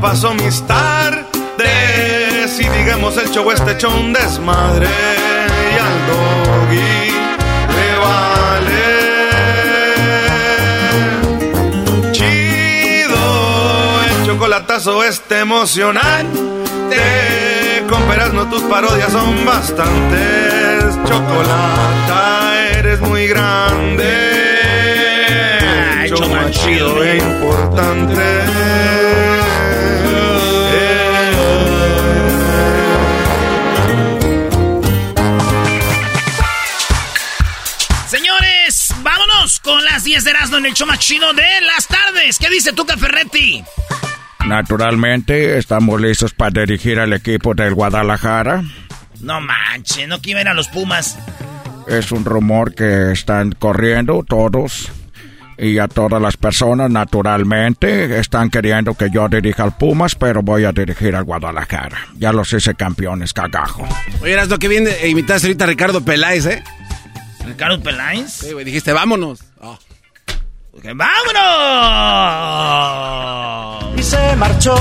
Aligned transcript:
paso 0.00 0.34
mis 0.34 0.62
tardes. 0.66 1.26
Y 2.58 2.68
digamos 2.68 3.16
el 3.16 3.30
show 3.30 3.50
este 3.50 3.72
hecho 3.72 3.88
un 3.90 4.12
desmadre. 4.12 4.86
Y 4.86 5.78
al 5.78 6.06
doggy 6.08 7.10
le 7.76 7.98
vale. 8.04 8.86
Chido, 12.12 13.24
el 14.04 14.26
chocolatazo 14.26 15.04
este 15.04 15.40
emocionante. 15.40 16.56
Con 17.88 18.02
no 18.34 18.48
tus 18.50 18.62
parodias 18.62 19.12
son 19.12 19.44
bastantes. 19.44 20.98
Chocolata, 21.04 22.58
eres 22.72 23.00
muy 23.00 23.28
grande. 23.28 24.46
Más 26.30 26.50
chido 26.50 27.04
e 27.04 27.18
importante. 27.18 28.22
Vámonos 39.46 39.60
con 39.60 39.84
las 39.84 40.04
10 40.04 40.24
de 40.24 40.30
Erasmo 40.30 40.56
en 40.56 40.66
el 40.66 40.74
show 40.74 40.86
más 40.86 40.98
chido 40.98 41.32
de 41.32 41.60
las 41.62 41.86
tardes. 41.86 42.38
¿Qué 42.38 42.48
dice 42.50 42.72
Tuca 42.72 42.96
Ferretti? 42.96 43.62
Naturalmente, 44.46 45.58
estamos 45.58 46.00
listos 46.00 46.32
para 46.32 46.62
dirigir 46.62 46.98
al 46.98 47.12
equipo 47.12 47.54
del 47.54 47.74
Guadalajara. 47.74 48.62
No 49.20 49.40
manches, 49.40 50.08
no 50.08 50.20
quiero 50.20 50.50
a 50.50 50.54
los 50.54 50.68
Pumas. 50.68 51.18
Es 51.88 52.12
un 52.12 52.24
rumor 52.24 52.74
que 52.74 53.12
están 53.12 53.52
corriendo 53.52 54.24
todos 54.26 54.90
y 55.58 55.78
a 55.78 55.88
todas 55.88 56.20
las 56.20 56.36
personas, 56.36 56.90
naturalmente, 56.90 58.18
están 58.18 58.50
queriendo 58.50 58.94
que 58.94 59.10
yo 59.10 59.28
dirija 59.28 59.62
al 59.62 59.76
Pumas, 59.76 60.14
pero 60.14 60.42
voy 60.42 60.64
a 60.64 60.72
dirigir 60.72 61.14
al 61.14 61.24
Guadalajara. 61.24 61.98
Ya 62.16 62.32
los 62.32 62.52
hice 62.52 62.74
campeones, 62.74 63.32
cagajo. 63.32 63.86
Oye, 64.20 64.44
lo 64.46 64.58
que 64.58 64.68
viene 64.68 64.90
e 64.90 65.08
imitaste 65.08 65.46
ahorita 65.46 65.64
a 65.64 65.68
Ricardo 65.68 66.04
Peláez, 66.04 66.46
¿eh? 66.46 66.62
¿Ricardo 67.46 67.80
Peláez? 67.82 68.32
Sí, 68.32 68.52
güey, 68.52 68.64
dijiste, 68.64 68.92
vámonos. 68.92 69.40
Oh. 69.60 69.78
Ok, 70.72 70.84
¡Vámonos! 70.94 71.44
Y 73.98 74.02
se 74.02 74.36
marchó. 74.36 74.74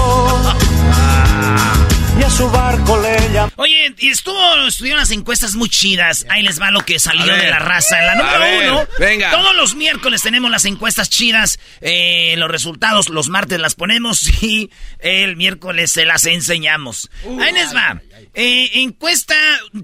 Y 2.18 2.24
a 2.24 2.30
su 2.30 2.50
barco 2.50 2.98
le 3.02 3.34
llamó. 3.34 3.52
Oye, 3.58 3.94
y 3.98 4.09
estuvo, 4.09 4.40
estuvieron 4.68 5.00
las 5.02 5.12
encuestas 5.12 5.56
muy 5.56 5.68
chidas. 5.70 6.26
Ahí 6.30 6.44
les 6.44 6.62
va 6.62 6.72
lo 6.72 6.80
que 6.86 6.98
salió 6.98 7.26
ver. 7.26 7.42
de 7.42 7.50
la 7.50 7.59
raza. 7.59 8.00
En 8.00 8.06
la 8.06 8.16
número 8.16 8.40
ver, 8.40 8.72
uno, 8.72 8.88
venga. 9.00 9.31
todos 9.31 9.53
los 9.56 9.76
miércoles 9.76 10.22
tenemos 10.22 10.50
las 10.50 10.64
encuestas 10.66 11.09
chidas. 11.09 11.59
eh, 11.81 12.36
los 12.38 12.50
resultados, 12.50 13.09
los 13.09 13.28
martes 13.28 13.59
las 13.59 13.76
ponemos 13.76 14.28
y 14.44 14.70
el 15.00 15.36
miércoles 15.36 15.92
se 15.92 16.06
las 16.06 16.26
enseñamos. 16.26 17.09
Ahí 17.42 17.52
les 17.52 17.76
va. 17.76 18.02
Eh, 18.34 18.70
encuesta 18.82 19.36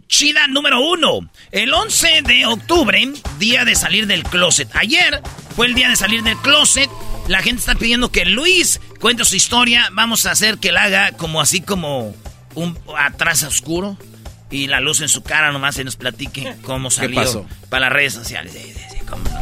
chida 0.08 0.48
número 0.48 0.80
uno. 0.80 1.30
El 1.52 1.74
11 1.74 2.22
de 2.24 2.46
octubre, 2.46 3.12
día 3.40 3.66
de 3.66 3.76
salir 3.76 4.08
del 4.08 4.24
closet. 4.24 4.70
Ayer 4.74 5.22
fue 5.56 5.68
el 5.68 5.76
día 5.76 5.90
de 5.90 5.98
salir 5.98 6.24
del 6.24 6.38
closet. 6.38 6.90
La 7.28 7.42
gente 7.42 7.60
está 7.60 7.76
pidiendo 7.76 8.12
que 8.12 8.26
Luis 8.26 8.82
cuente 9.00 9.24
su 9.26 9.36
historia. 9.36 9.90
Vamos 9.94 10.26
a 10.26 10.32
hacer 10.32 10.58
que 10.58 10.72
la 10.72 10.84
haga 10.84 11.12
como 11.14 11.40
así 11.42 11.62
como 11.62 12.16
un 12.56 12.78
atrás 12.98 13.44
oscuro 13.44 13.98
y 14.50 14.68
la 14.68 14.82
luz 14.82 15.00
en 15.02 15.08
su 15.10 15.24
cara 15.24 15.52
nomás 15.52 15.76
se 15.76 15.84
nos 15.86 15.96
platique 15.96 16.56
cómo 16.64 16.92
salió 16.92 17.22
pasó? 17.22 17.46
para 17.70 17.86
las 17.86 17.94
redes 17.94 18.14
sociales. 18.14 18.52
Sí, 18.54 18.74
sí, 18.74 18.80
sí, 18.92 18.98
cómo 19.10 19.24
no. 19.24 19.42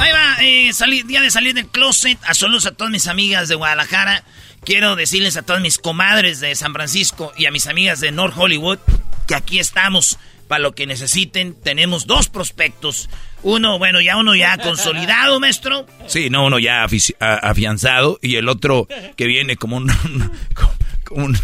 Ahí 0.00 0.12
va, 0.12 0.36
eh, 0.42 0.72
salí- 0.72 1.02
día 1.02 1.20
de 1.20 1.30
salir 1.30 1.54
del 1.54 1.66
closet. 1.68 2.18
A 2.24 2.34
saludos 2.34 2.66
a 2.66 2.72
todas 2.72 2.90
mis 2.92 3.06
amigas 3.08 3.48
de 3.48 3.54
Guadalajara. 3.56 4.24
Quiero 4.64 4.96
decirles 4.96 5.36
a 5.36 5.42
todas 5.42 5.62
mis 5.62 5.78
comadres 5.78 6.40
de 6.40 6.54
San 6.54 6.72
Francisco 6.72 7.32
y 7.36 7.46
a 7.46 7.50
mis 7.50 7.66
amigas 7.66 8.00
de 8.00 8.12
North 8.12 8.34
Hollywood 8.36 8.78
que 9.26 9.34
aquí 9.34 9.58
estamos 9.58 10.18
para 10.48 10.60
lo 10.60 10.74
que 10.74 10.86
necesiten. 10.86 11.54
Tenemos 11.54 12.06
dos 12.06 12.28
prospectos. 12.28 13.08
Uno, 13.42 13.78
bueno, 13.78 14.00
ya 14.00 14.16
uno 14.16 14.34
ya 14.34 14.56
consolidado, 14.58 15.38
maestro. 15.40 15.86
Sí, 16.06 16.30
no, 16.30 16.46
uno 16.46 16.58
ya 16.58 16.84
afianzado 17.20 18.18
y 18.22 18.36
el 18.36 18.48
otro 18.48 18.88
que 19.16 19.26
viene 19.26 19.56
como 19.56 19.76
un, 19.76 19.90
un, 21.10 21.38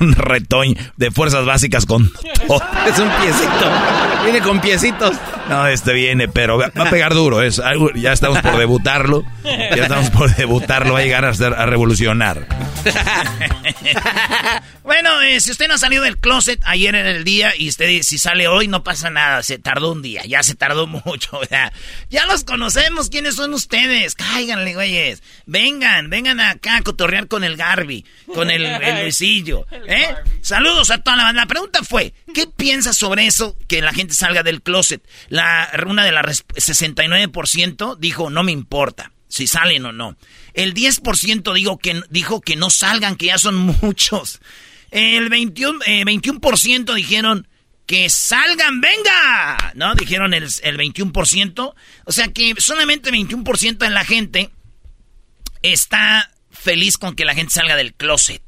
un 0.00 0.12
retoño 0.12 0.74
de 0.96 1.10
fuerzas 1.10 1.44
básicas 1.44 1.86
con 1.86 2.12
todo. 2.46 2.62
Es 2.88 2.98
un 2.98 3.10
piecito. 3.22 3.70
Viene 4.24 4.40
con 4.40 4.60
piecitos. 4.60 5.16
No, 5.48 5.66
este 5.68 5.92
viene, 5.92 6.28
pero 6.28 6.58
va 6.58 6.72
a 6.74 6.90
pegar 6.90 7.14
duro. 7.14 7.40
Es 7.42 7.58
algo, 7.58 7.90
ya 7.94 8.12
estamos 8.12 8.40
por 8.40 8.56
debutarlo. 8.58 9.24
Ya 9.44 9.82
estamos 9.82 10.10
por 10.10 10.34
debutarlo. 10.34 10.94
Va 10.94 11.00
a 11.00 11.02
llegar 11.02 11.24
a, 11.24 11.32
ser- 11.34 11.54
a 11.54 11.66
revolucionar. 11.66 12.46
Bueno, 14.82 15.20
eh, 15.22 15.40
si 15.40 15.50
usted 15.50 15.66
no 15.68 15.74
ha 15.74 15.78
salido 15.78 16.04
del 16.04 16.16
closet 16.18 16.60
ayer 16.64 16.94
en 16.94 17.06
el 17.06 17.24
día 17.24 17.52
y 17.58 17.68
usted 17.68 18.02
si 18.02 18.18
sale 18.18 18.46
hoy 18.46 18.68
no 18.68 18.84
pasa 18.84 19.10
nada, 19.10 19.42
se 19.42 19.58
tardó 19.58 19.90
un 19.92 20.00
día, 20.02 20.24
ya 20.26 20.42
se 20.44 20.54
tardó 20.54 20.86
mucho, 20.86 21.40
ya, 21.50 21.72
ya 22.08 22.24
los 22.26 22.44
conocemos, 22.44 23.10
¿quiénes 23.10 23.34
son 23.34 23.52
ustedes? 23.52 24.14
Cáiganle, 24.14 24.74
güeyes, 24.74 25.22
vengan, 25.46 26.08
vengan 26.08 26.38
acá 26.40 26.76
a 26.76 26.82
cotorrear 26.82 27.26
con 27.26 27.42
el 27.42 27.56
Garby, 27.56 28.04
con 28.32 28.50
el, 28.50 28.64
el 28.64 29.02
Luisillo, 29.02 29.66
¿eh? 29.88 30.06
Saludos 30.40 30.90
a 30.90 30.98
toda 30.98 31.16
la 31.16 31.24
banda. 31.24 31.42
La 31.42 31.46
pregunta 31.48 31.80
fue, 31.82 32.14
¿qué 32.32 32.46
piensas 32.46 32.96
sobre 32.96 33.26
eso 33.26 33.56
que 33.66 33.82
la 33.82 33.92
gente 33.92 34.14
salga 34.14 34.44
del 34.44 34.62
closet? 34.62 35.02
La, 35.36 35.70
una 35.86 36.04
de 36.04 36.12
las 36.12 36.24
res- 36.24 36.46
69% 36.48 37.96
dijo, 37.98 38.30
no 38.30 38.42
me 38.42 38.52
importa 38.52 39.12
si 39.28 39.46
salen 39.46 39.84
o 39.86 39.92
no. 39.92 40.16
El 40.54 40.72
10% 40.74 41.52
digo 41.54 41.78
que, 41.78 42.00
dijo 42.10 42.40
que 42.40 42.56
no 42.56 42.70
salgan, 42.70 43.16
que 43.16 43.26
ya 43.26 43.38
son 43.38 43.56
muchos. 43.82 44.40
El 44.90 45.28
21%, 45.30 45.82
eh, 45.86 46.04
21% 46.04 46.94
dijeron 46.94 47.48
que 47.86 48.08
salgan, 48.08 48.80
venga. 48.80 49.72
¿No? 49.74 49.94
Dijeron 49.94 50.32
el, 50.32 50.44
el 50.44 50.78
21%. 50.78 51.74
O 52.04 52.12
sea 52.12 52.28
que 52.28 52.54
solamente 52.58 53.10
21% 53.10 53.78
de 53.78 53.90
la 53.90 54.04
gente 54.04 54.50
está 55.62 56.30
feliz 56.50 56.96
con 56.98 57.14
que 57.14 57.24
la 57.24 57.34
gente 57.34 57.52
salga 57.52 57.76
del 57.76 57.94
closet. 57.94 58.42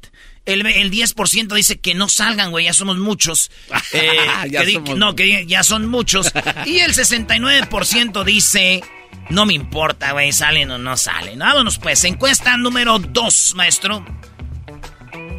El, 0.49 0.65
el 0.65 0.91
10% 0.91 1.53
dice 1.55 1.79
que 1.79 1.93
no 1.95 2.09
salgan, 2.09 2.51
güey, 2.51 2.65
ya 2.65 2.73
somos 2.73 2.97
muchos. 2.97 3.51
Eh, 3.93 4.07
Ya 4.49 4.61
que 4.61 4.65
di- 4.67 4.73
somos 4.73 4.97
no, 4.97 5.15
que 5.15 5.45
ya 5.45 5.63
son 5.63 5.87
muchos. 5.87 6.31
Y 6.65 6.79
el 6.79 6.93
69% 6.93 8.23
dice 8.23 8.81
No 9.29 9.45
me 9.45 9.53
importa, 9.53 10.11
güey, 10.11 10.31
salen 10.31 10.71
o 10.71 10.77
no 10.77 10.95
salen. 10.97 11.39
Vámonos 11.39 11.77
pues, 11.79 12.03
encuesta 12.03 12.57
número 12.57 12.99
dos, 12.99 13.53
maestro. 13.55 14.05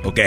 Ok. 0.04 0.18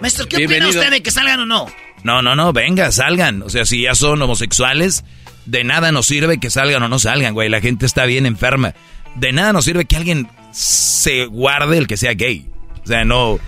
Maestro, 0.00 0.26
¿qué 0.28 0.44
opina 0.44 0.68
usted 0.68 0.90
de 0.90 1.02
que 1.02 1.10
salgan 1.10 1.40
o 1.40 1.46
no? 1.46 1.66
No, 2.02 2.20
no, 2.22 2.36
no, 2.36 2.52
venga, 2.52 2.90
salgan. 2.92 3.42
O 3.42 3.48
sea, 3.48 3.64
si 3.64 3.82
ya 3.82 3.94
son 3.94 4.20
homosexuales, 4.20 5.04
de 5.46 5.64
nada 5.64 5.92
nos 5.92 6.06
sirve 6.06 6.38
que 6.38 6.50
salgan 6.50 6.82
o 6.82 6.88
no 6.88 6.98
salgan, 6.98 7.32
güey. 7.34 7.48
La 7.48 7.60
gente 7.60 7.86
está 7.86 8.04
bien 8.04 8.26
enferma. 8.26 8.74
De 9.14 9.32
nada 9.32 9.52
nos 9.52 9.64
sirve 9.64 9.84
que 9.84 9.96
alguien 9.96 10.28
se 10.52 11.26
guarde 11.26 11.78
el 11.78 11.86
que 11.86 11.96
sea 11.96 12.12
gay. 12.14 12.48
O 12.82 12.86
sea, 12.86 13.04
no... 13.04 13.38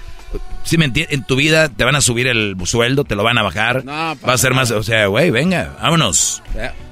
Si 0.67 0.79
me 0.79 0.85
entiendes, 0.87 1.15
en 1.15 1.23
tu 1.23 1.37
vida 1.37 1.69
te 1.69 1.85
van 1.85 1.95
a 1.95 2.01
subir 2.01 2.27
el 2.27 2.57
sueldo, 2.65 3.05
te 3.05 3.15
lo 3.15 3.23
van 3.23 3.39
a 3.39 3.43
bajar. 3.43 3.89
va 3.89 4.17
a 4.21 4.37
ser 4.37 4.53
más, 4.53 4.73
o 4.73 4.83
sea, 4.83 5.07
güey, 5.07 5.31
venga, 5.31 5.77
vámonos. 5.81 6.43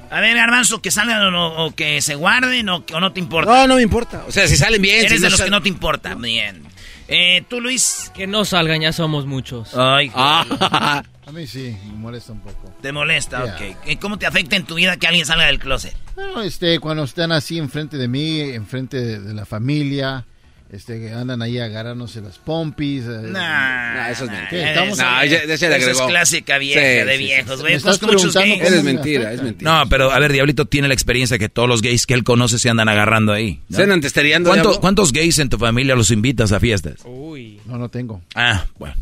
A 0.09 0.21
ver, 0.21 0.37
Garbanzo, 0.37 0.81
que 0.81 0.91
salgan 0.91 1.35
o, 1.35 1.75
que 1.75 2.01
se 2.01 2.15
guarden 2.15 2.69
o, 2.69 2.85
o, 2.93 2.99
no 3.01 3.11
te 3.11 3.19
importa. 3.19 3.51
No, 3.51 3.67
no 3.67 3.75
me 3.75 3.81
importa. 3.81 4.23
O 4.29 4.31
sea, 4.31 4.47
si 4.47 4.55
salen 4.55 4.81
bien. 4.81 5.05
Eres 5.05 5.17
si 5.17 5.19
de 5.19 5.29
los 5.29 5.41
que 5.41 5.49
no 5.49 5.61
te 5.61 5.67
importa. 5.67 6.15
Bien. 6.15 6.63
Eh, 7.09 7.43
¿Tú, 7.49 7.59
Luis? 7.59 8.13
Que 8.15 8.27
no 8.27 8.45
salgan, 8.45 8.79
ya 8.79 8.93
somos 8.93 9.25
muchos. 9.25 9.75
Ay, 9.75 10.09
ah. 10.15 11.03
A 11.27 11.31
mí 11.33 11.45
sí, 11.45 11.75
me 11.87 11.93
molesta 11.95 12.31
un 12.31 12.39
poco. 12.39 12.73
¿Te 12.81 12.93
molesta? 12.93 13.43
Ok. 13.43 13.99
¿Cómo 13.99 14.17
te 14.17 14.25
afecta 14.25 14.55
en 14.55 14.63
tu 14.63 14.75
vida 14.75 14.95
que 14.95 15.07
alguien 15.07 15.25
salga 15.25 15.47
del 15.47 15.59
closet? 15.59 15.95
Bueno, 16.15 16.43
este, 16.43 16.79
cuando 16.79 17.03
están 17.03 17.33
así 17.33 17.57
enfrente 17.57 17.97
de 17.97 18.07
mí, 18.07 18.39
enfrente 18.39 19.19
de 19.19 19.33
la 19.33 19.45
familia, 19.45 20.25
este, 20.71 20.99
que 20.99 21.11
andan 21.11 21.41
ahí 21.41 21.59
agarrándose 21.59 22.21
las 22.21 22.37
pompis. 22.37 23.03
Eh, 23.05 23.29
nah, 23.29 24.09
eso 24.09 24.25
es 24.25 24.31
mentira. 24.31 24.69
Estamos 24.69 24.97
no, 24.97 25.21
eso 25.21 25.91
es 25.91 26.01
clásica 26.01 26.57
vieja 26.57 26.81
de 26.81 27.17
viejos, 27.17 27.61
güey. 27.61 27.77
muchos 28.01 28.33
gays. 28.33 28.61
Es 28.61 28.83
mentira, 28.83 29.33
es 29.33 29.41
mentira. 29.41 29.79
No, 29.83 29.89
pero 29.89 30.11
a 30.11 30.19
ver, 30.19 30.31
Diablito 30.31 30.65
tiene 30.65 30.87
la 30.87 30.93
experiencia 30.93 31.37
que 31.37 31.49
todos 31.49 31.69
los 31.69 31.81
gays 31.81 32.05
que 32.05 32.13
él 32.13 32.23
conoce 32.23 32.59
se 32.59 32.69
andan 32.69 32.89
agarrando 32.89 33.31
ahí. 33.31 33.61
¿no? 33.69 33.77
Se 33.77 33.83
andan 33.83 34.01
testereando. 34.01 34.51
¿Cuántos 34.79 35.13
gays 35.13 35.39
en 35.39 35.49
tu 35.49 35.57
familia 35.57 35.95
los 35.95 36.11
invitas 36.11 36.51
a 36.51 36.59
fiestas? 36.59 37.01
Uy. 37.05 37.59
No, 37.65 37.77
no 37.77 37.89
tengo. 37.89 38.21
Ah, 38.33 38.65
bueno. 38.77 38.95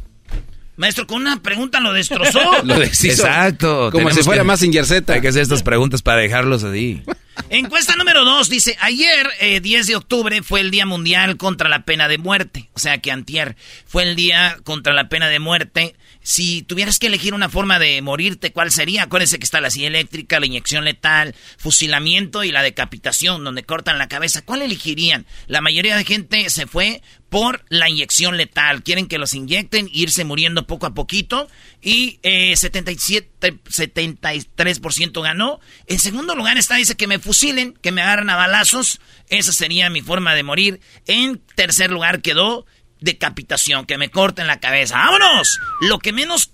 Maestro, 0.76 1.06
con 1.06 1.22
una 1.22 1.42
pregunta 1.42 1.80
lo 1.80 1.94
destrozó. 1.94 2.40
lo 2.64 2.82
Exacto. 2.82 3.92
Como 3.92 4.10
si 4.12 4.24
fuera 4.24 4.44
más 4.44 4.60
sin 4.60 4.72
Hay 4.76 5.22
que 5.22 5.28
hacer 5.28 5.42
estas 5.42 5.64
preguntas 5.64 6.02
para 6.02 6.22
dejarlos 6.22 6.64
así. 6.64 7.04
Encuesta 7.50 7.96
número 7.96 8.26
dos 8.26 8.50
dice, 8.50 8.78
ayer, 8.82 9.30
10 9.62 9.66
eh, 9.66 9.92
de 9.92 9.96
octubre, 9.96 10.42
fue 10.44 10.62
el 10.62 10.72
Día 10.72 10.86
Mundial 10.86 11.38
contra 11.38 11.70
la 11.70 11.84
Pena 11.84 12.08
de 12.08 12.18
Muerte. 12.18 12.70
O 12.74 12.80
sea 12.80 13.00
que 13.00 13.12
antier 13.12 13.56
fue 13.86 14.04
el 14.04 14.16
Día 14.16 14.58
contra 14.64 14.94
la 14.94 15.10
Pena 15.10 15.30
de 15.30 15.40
Muerte. 15.40 15.96
Si 16.24 16.64
tuvieras 16.64 17.00
que 17.00 17.08
elegir 17.08 17.34
una 17.34 17.50
forma 17.50 17.80
de 17.80 18.02
morirte, 18.02 18.52
¿cuál 18.52 18.72
sería? 18.72 19.04
Acuérdense 19.04 19.38
que 19.38 19.46
está 19.46 19.62
la 19.62 19.70
silla 19.70 19.88
eléctrica, 19.88 20.40
la 20.40 20.46
inyección 20.46 20.86
letal, 20.86 21.36
fusilamiento 21.58 22.44
y 22.44 22.52
la 22.52 22.64
decapitación, 22.64 23.44
donde 23.44 23.64
cortan 23.64 23.98
la 23.98 24.08
cabeza. 24.08 24.42
¿Cuál 24.44 24.62
elegirían? 24.62 25.26
La 25.48 25.62
mayoría 25.62 25.98
de 25.98 26.06
gente 26.06 26.50
se 26.50 26.66
fue 26.66 27.02
por 27.30 27.66
la 27.70 27.90
inyección 27.90 28.38
letal. 28.38 28.84
Quieren 28.84 29.08
que 29.08 29.18
los 29.18 29.34
inyecten, 29.34 29.90
irse 29.92 30.24
muriendo 30.24 30.66
poco 30.66 30.86
a 30.86 30.94
poquito. 30.94 31.50
Y 31.82 32.20
eh, 32.24 32.56
77, 32.56 33.60
73% 33.66 35.22
ganó. 35.22 35.60
En 35.88 36.00
segundo 36.00 36.36
lugar 36.36 36.58
está, 36.58 36.76
dice 36.76 36.96
que 36.96 37.08
me 37.08 37.20
fusilen, 37.20 37.74
que 37.82 37.92
me 37.92 38.02
agarren 38.02 38.30
a 38.30 38.36
balazos. 38.36 39.02
Esa 39.28 39.52
sería 39.52 39.90
mi 39.90 40.02
forma 40.02 40.36
de 40.36 40.44
morir. 40.44 40.80
En 41.06 41.42
tercer 41.56 41.92
lugar 41.92 42.22
quedó 42.22 42.66
decapitación, 43.04 43.86
que 43.86 43.98
me 43.98 44.10
corten 44.10 44.48
la 44.48 44.60
cabeza. 44.60 44.96
¡Vámonos! 44.98 45.60
Lo 45.82 46.00
que 46.00 46.14
menos 46.14 46.52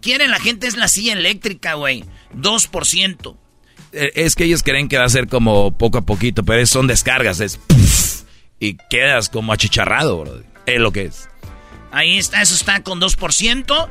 quiere 0.00 0.28
la 0.28 0.38
gente 0.38 0.66
es 0.66 0.76
la 0.76 0.88
silla 0.88 1.12
eléctrica, 1.12 1.74
güey. 1.74 2.04
2%. 2.34 3.36
Eh, 3.92 4.12
es 4.14 4.36
que 4.36 4.44
ellos 4.44 4.62
creen 4.62 4.88
que 4.88 4.98
va 4.98 5.04
a 5.04 5.08
ser 5.08 5.26
como 5.26 5.76
poco 5.76 5.98
a 5.98 6.02
poquito, 6.02 6.44
pero 6.44 6.64
son 6.66 6.86
descargas, 6.86 7.40
es... 7.40 7.58
y 8.60 8.76
quedas 8.88 9.28
como 9.28 9.52
achicharrado, 9.52 10.20
bro. 10.20 10.42
Es 10.66 10.78
lo 10.78 10.92
que 10.92 11.06
es. 11.06 11.28
Ahí 11.90 12.18
está, 12.18 12.40
eso 12.40 12.54
está 12.54 12.82
con 12.82 13.00
2%. 13.00 13.88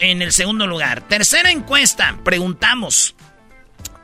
en 0.00 0.22
el 0.22 0.32
segundo 0.32 0.66
lugar. 0.66 1.06
Tercera 1.06 1.50
encuesta, 1.50 2.18
preguntamos. 2.24 3.14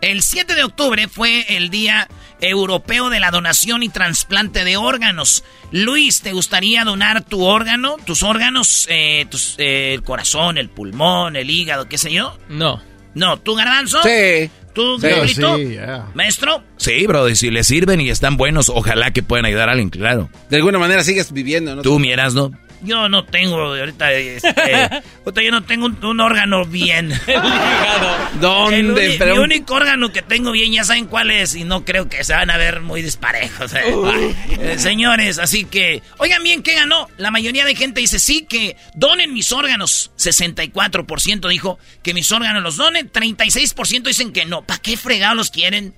El 0.00 0.22
7 0.22 0.54
de 0.54 0.64
octubre 0.64 1.08
fue 1.08 1.56
el 1.56 1.70
Día 1.70 2.08
Europeo 2.40 3.08
de 3.08 3.18
la 3.18 3.30
Donación 3.30 3.82
y 3.82 3.88
Trasplante 3.88 4.64
de 4.64 4.76
Órganos. 4.76 5.42
Luis, 5.72 6.20
¿te 6.20 6.32
gustaría 6.32 6.84
donar 6.84 7.24
tu 7.24 7.42
órgano? 7.42 7.96
¿Tus 8.04 8.22
órganos? 8.22 8.86
Eh, 8.90 9.26
eh, 9.58 9.94
el 9.94 10.02
corazón, 10.02 10.58
el 10.58 10.68
pulmón, 10.68 11.36
el 11.36 11.50
hígado, 11.50 11.88
qué 11.88 11.98
sé 11.98 12.12
yo. 12.12 12.38
No. 12.48 12.82
No, 13.14 13.38
¿tú, 13.38 13.54
Garbanzo? 13.54 14.02
Sí. 14.02 14.50
¿Tú, 14.74 14.98
sí, 15.00 15.08
sí 15.34 15.78
¿Maestro? 16.12 16.62
Sí, 16.76 17.06
bro, 17.06 17.30
y 17.30 17.34
si 17.34 17.50
le 17.50 17.64
sirven 17.64 17.98
y 18.02 18.10
están 18.10 18.36
buenos, 18.36 18.68
ojalá 18.68 19.10
que 19.10 19.22
puedan 19.22 19.46
ayudar 19.46 19.70
a 19.70 19.72
alguien, 19.72 19.88
claro. 19.88 20.28
De 20.50 20.56
alguna 20.58 20.78
manera 20.78 21.02
sigues 21.02 21.32
viviendo, 21.32 21.74
¿no? 21.74 21.80
Tú, 21.80 21.98
miras, 21.98 22.34
¿no? 22.34 22.52
Yo 22.82 23.08
no 23.08 23.24
tengo 23.24 23.56
ahorita, 23.56 24.12
este, 24.12 25.02
yo 25.44 25.50
no 25.50 25.62
tengo 25.64 25.86
un, 25.86 26.20
órgano 26.20 26.64
bien. 26.64 27.10
¿Dónde? 28.40 29.16
El, 29.16 29.32
Mi 29.32 29.38
único 29.38 29.74
órgano 29.74 30.12
que 30.12 30.22
tengo 30.22 30.52
bien, 30.52 30.72
ya 30.72 30.84
saben 30.84 31.06
cuál 31.06 31.30
es, 31.30 31.54
y 31.54 31.64
no 31.64 31.84
creo 31.84 32.08
que 32.08 32.22
se 32.24 32.34
van 32.34 32.50
a 32.50 32.56
ver 32.56 32.80
muy 32.80 33.02
disparejos. 33.02 33.72
Eh. 33.74 34.34
Eh, 34.58 34.78
señores, 34.78 35.38
así 35.38 35.64
que, 35.64 36.02
oigan 36.18 36.42
bien, 36.42 36.62
¿qué 36.62 36.74
ganó? 36.74 37.08
La 37.16 37.30
mayoría 37.30 37.64
de 37.64 37.74
gente 37.74 38.00
dice 38.00 38.18
sí, 38.18 38.46
que 38.48 38.76
donen 38.94 39.32
mis 39.32 39.52
órganos. 39.52 40.12
64% 40.18 41.48
dijo 41.48 41.78
que 42.02 42.14
mis 42.14 42.30
órganos 42.32 42.62
los 42.62 42.76
donen, 42.76 43.10
36% 43.10 44.02
dicen 44.02 44.32
que 44.32 44.44
no. 44.44 44.62
¿Para 44.62 44.80
qué 44.80 44.96
fregados 44.96 45.36
los 45.36 45.50
quieren? 45.50 45.94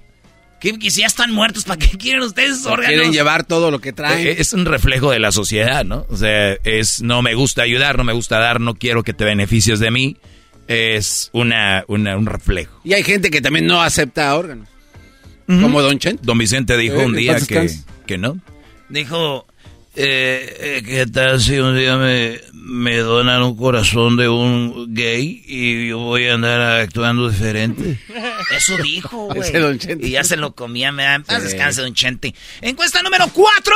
Que, 0.60 0.90
si 0.90 1.00
ya 1.00 1.06
están 1.06 1.32
muertos, 1.32 1.64
¿para 1.64 1.78
qué 1.78 1.96
quieren 1.96 2.22
ustedes 2.22 2.66
órganos? 2.66 2.86
Quieren 2.86 3.12
llevar 3.12 3.44
todo 3.44 3.70
lo 3.70 3.80
que 3.80 3.92
traen. 3.92 4.26
Eh, 4.26 4.36
es 4.38 4.52
un 4.52 4.64
reflejo 4.64 5.10
de 5.10 5.20
la 5.20 5.30
sociedad, 5.30 5.84
¿no? 5.84 6.06
O 6.08 6.16
sea, 6.16 6.54
es 6.64 7.00
no 7.02 7.22
me 7.22 7.34
gusta 7.34 7.62
ayudar, 7.62 7.96
no 7.96 8.04
me 8.04 8.12
gusta 8.12 8.38
dar, 8.38 8.60
no 8.60 8.74
quiero 8.74 9.04
que 9.04 9.12
te 9.12 9.24
beneficies 9.24 9.78
de 9.78 9.90
mí. 9.90 10.16
Es 10.66 11.30
una, 11.32 11.84
un 11.88 12.26
reflejo. 12.26 12.80
Y 12.84 12.92
hay 12.92 13.02
gente 13.02 13.30
que 13.30 13.40
también 13.40 13.66
no 13.66 13.80
acepta 13.80 14.34
órganos. 14.36 14.68
Como 15.46 15.80
Don 15.80 15.98
Chen. 15.98 16.18
Don 16.22 16.36
Vicente 16.36 16.76
dijo 16.76 16.96
eh, 16.96 17.06
un 17.06 17.16
día 17.16 17.38
que, 17.40 17.70
que 18.06 18.18
no. 18.18 18.38
Dijo, 18.90 19.46
eh, 20.00 20.56
eh, 20.60 20.82
¿qué 20.86 21.06
tal 21.06 21.40
si 21.40 21.58
un 21.58 21.76
día 21.76 21.96
me, 21.96 22.40
me 22.52 22.98
donan 22.98 23.42
un 23.42 23.56
corazón 23.56 24.16
de 24.16 24.28
un 24.28 24.94
gay 24.94 25.42
y 25.44 25.88
yo 25.88 25.98
voy 25.98 26.28
a 26.28 26.34
andar 26.34 26.60
actuando 26.82 27.28
diferente? 27.28 27.98
Eso 28.56 28.76
dijo, 28.76 29.28
güey. 29.34 29.50
Y 30.00 30.10
ya 30.10 30.22
se 30.22 30.36
lo 30.36 30.54
comía, 30.54 30.92
me 30.92 31.02
da 31.02 31.18
paz 31.18 31.42
descanse, 31.42 31.82
don 31.82 31.94
Chente. 31.94 32.32
Encuesta 32.60 33.02
número 33.02 33.26
4. 33.32 33.74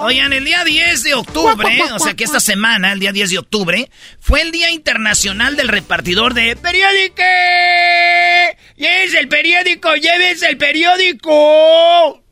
Oigan, 0.00 0.34
el 0.34 0.44
día 0.44 0.62
10 0.62 1.02
de 1.02 1.14
octubre, 1.14 1.80
o 1.94 1.98
sea 1.98 2.12
que 2.12 2.24
esta 2.24 2.40
semana, 2.40 2.92
el 2.92 3.00
día 3.00 3.12
10 3.12 3.30
de 3.30 3.38
octubre, 3.38 3.90
fue 4.20 4.42
el 4.42 4.52
Día 4.52 4.70
Internacional 4.70 5.56
del 5.56 5.68
Repartidor 5.68 6.34
de 6.34 6.54
Periódico. 6.56 7.22
¡Llévese 8.76 9.20
el 9.20 9.28
periódico! 9.28 9.94
¡Llévese 9.96 10.48
el 10.50 10.58
periódico! 10.58 12.22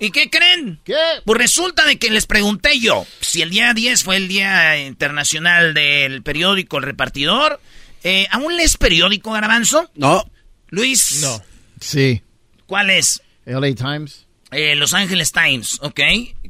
¿Y 0.00 0.10
qué 0.10 0.28
creen? 0.28 0.80
¿Qué? 0.84 0.94
Pues 1.24 1.38
resulta 1.38 1.86
de 1.86 1.96
que 1.98 2.10
les 2.10 2.26
pregunté 2.26 2.78
yo, 2.78 3.06
si 3.20 3.40
el 3.42 3.50
día 3.50 3.72
10 3.72 4.02
fue 4.02 4.16
el 4.16 4.28
Día 4.28 4.84
Internacional 4.86 5.72
del 5.72 6.22
Periódico 6.22 6.76
El 6.78 6.82
Repartidor, 6.82 7.60
eh, 8.02 8.26
¿aún 8.30 8.56
lees 8.56 8.76
periódico, 8.76 9.32
Garbanzo? 9.32 9.90
No. 9.94 10.24
Luis. 10.68 11.20
No. 11.22 11.42
Sí. 11.80 12.22
¿Cuál 12.66 12.90
es? 12.90 13.22
LA 13.46 13.74
Times. 13.74 14.26
Eh, 14.50 14.74
Los 14.74 14.92
Ángeles 14.94 15.32
Times, 15.32 15.78
¿ok? 15.80 16.00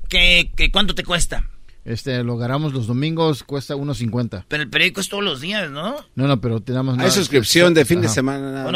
¿Qué, 0.08 0.50
qué, 0.56 0.70
cuánto 0.72 0.94
te 0.94 1.04
cuesta? 1.04 1.48
Este, 1.84 2.24
lo 2.24 2.34
agarramos 2.34 2.72
los 2.72 2.86
domingos, 2.86 3.44
cuesta 3.44 3.74
1.50. 3.76 4.46
Pero 4.48 4.62
el 4.62 4.70
periódico 4.70 5.00
es 5.00 5.08
todos 5.08 5.22
los 5.22 5.40
días, 5.40 5.70
¿no? 5.70 5.96
No, 6.14 6.26
no, 6.26 6.40
pero 6.40 6.60
tenemos... 6.60 6.98
Hay 6.98 7.10
suscripción 7.10 7.72
de 7.74 7.84
fin 7.84 8.00
de 8.00 8.08
semana. 8.08 8.66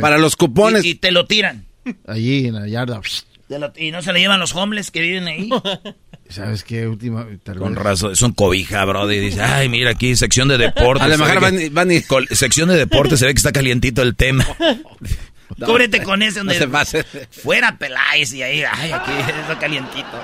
Para 0.00 0.18
los 0.18 0.36
cupones. 0.36 0.84
y 0.84 0.94
te 0.94 1.10
lo 1.10 1.26
tiran. 1.26 1.67
Allí 2.06 2.46
en 2.46 2.54
la 2.54 2.68
yarda. 2.68 3.00
¿Y 3.76 3.90
no 3.90 4.02
se 4.02 4.12
le 4.12 4.20
llevan 4.20 4.40
los 4.40 4.54
homeless 4.54 4.90
que 4.90 5.00
viven 5.00 5.26
ahí? 5.26 5.48
¿Sabes 6.28 6.62
qué? 6.62 6.86
Última, 6.86 7.26
Con 7.58 7.74
razón, 7.74 8.12
es 8.12 8.20
un 8.20 8.32
cobija, 8.32 8.84
bro. 8.84 9.10
Y 9.10 9.18
dice, 9.18 9.40
ay, 9.40 9.70
mira 9.70 9.92
aquí, 9.92 10.14
sección 10.14 10.48
de 10.48 10.58
deportes. 10.58 11.02
A 11.02 11.08
lo 11.08 11.16
mejor 11.16 11.40
van, 11.72 11.90
y... 11.90 12.02
Sección 12.34 12.68
de 12.68 12.76
deportes, 12.76 13.18
se 13.18 13.26
ve 13.26 13.32
que 13.32 13.38
está 13.38 13.52
calientito 13.52 14.02
el 14.02 14.14
tema. 14.14 14.46
Cúbrete 15.64 16.02
con 16.02 16.22
ese 16.22 16.40
donde... 16.40 16.54
fuera 17.30 17.78
Peláez 17.78 18.34
y 18.34 18.42
ahí, 18.42 18.62
ay, 18.70 18.92
aquí 18.92 19.12
está 19.40 19.58
calientito. 19.58 20.22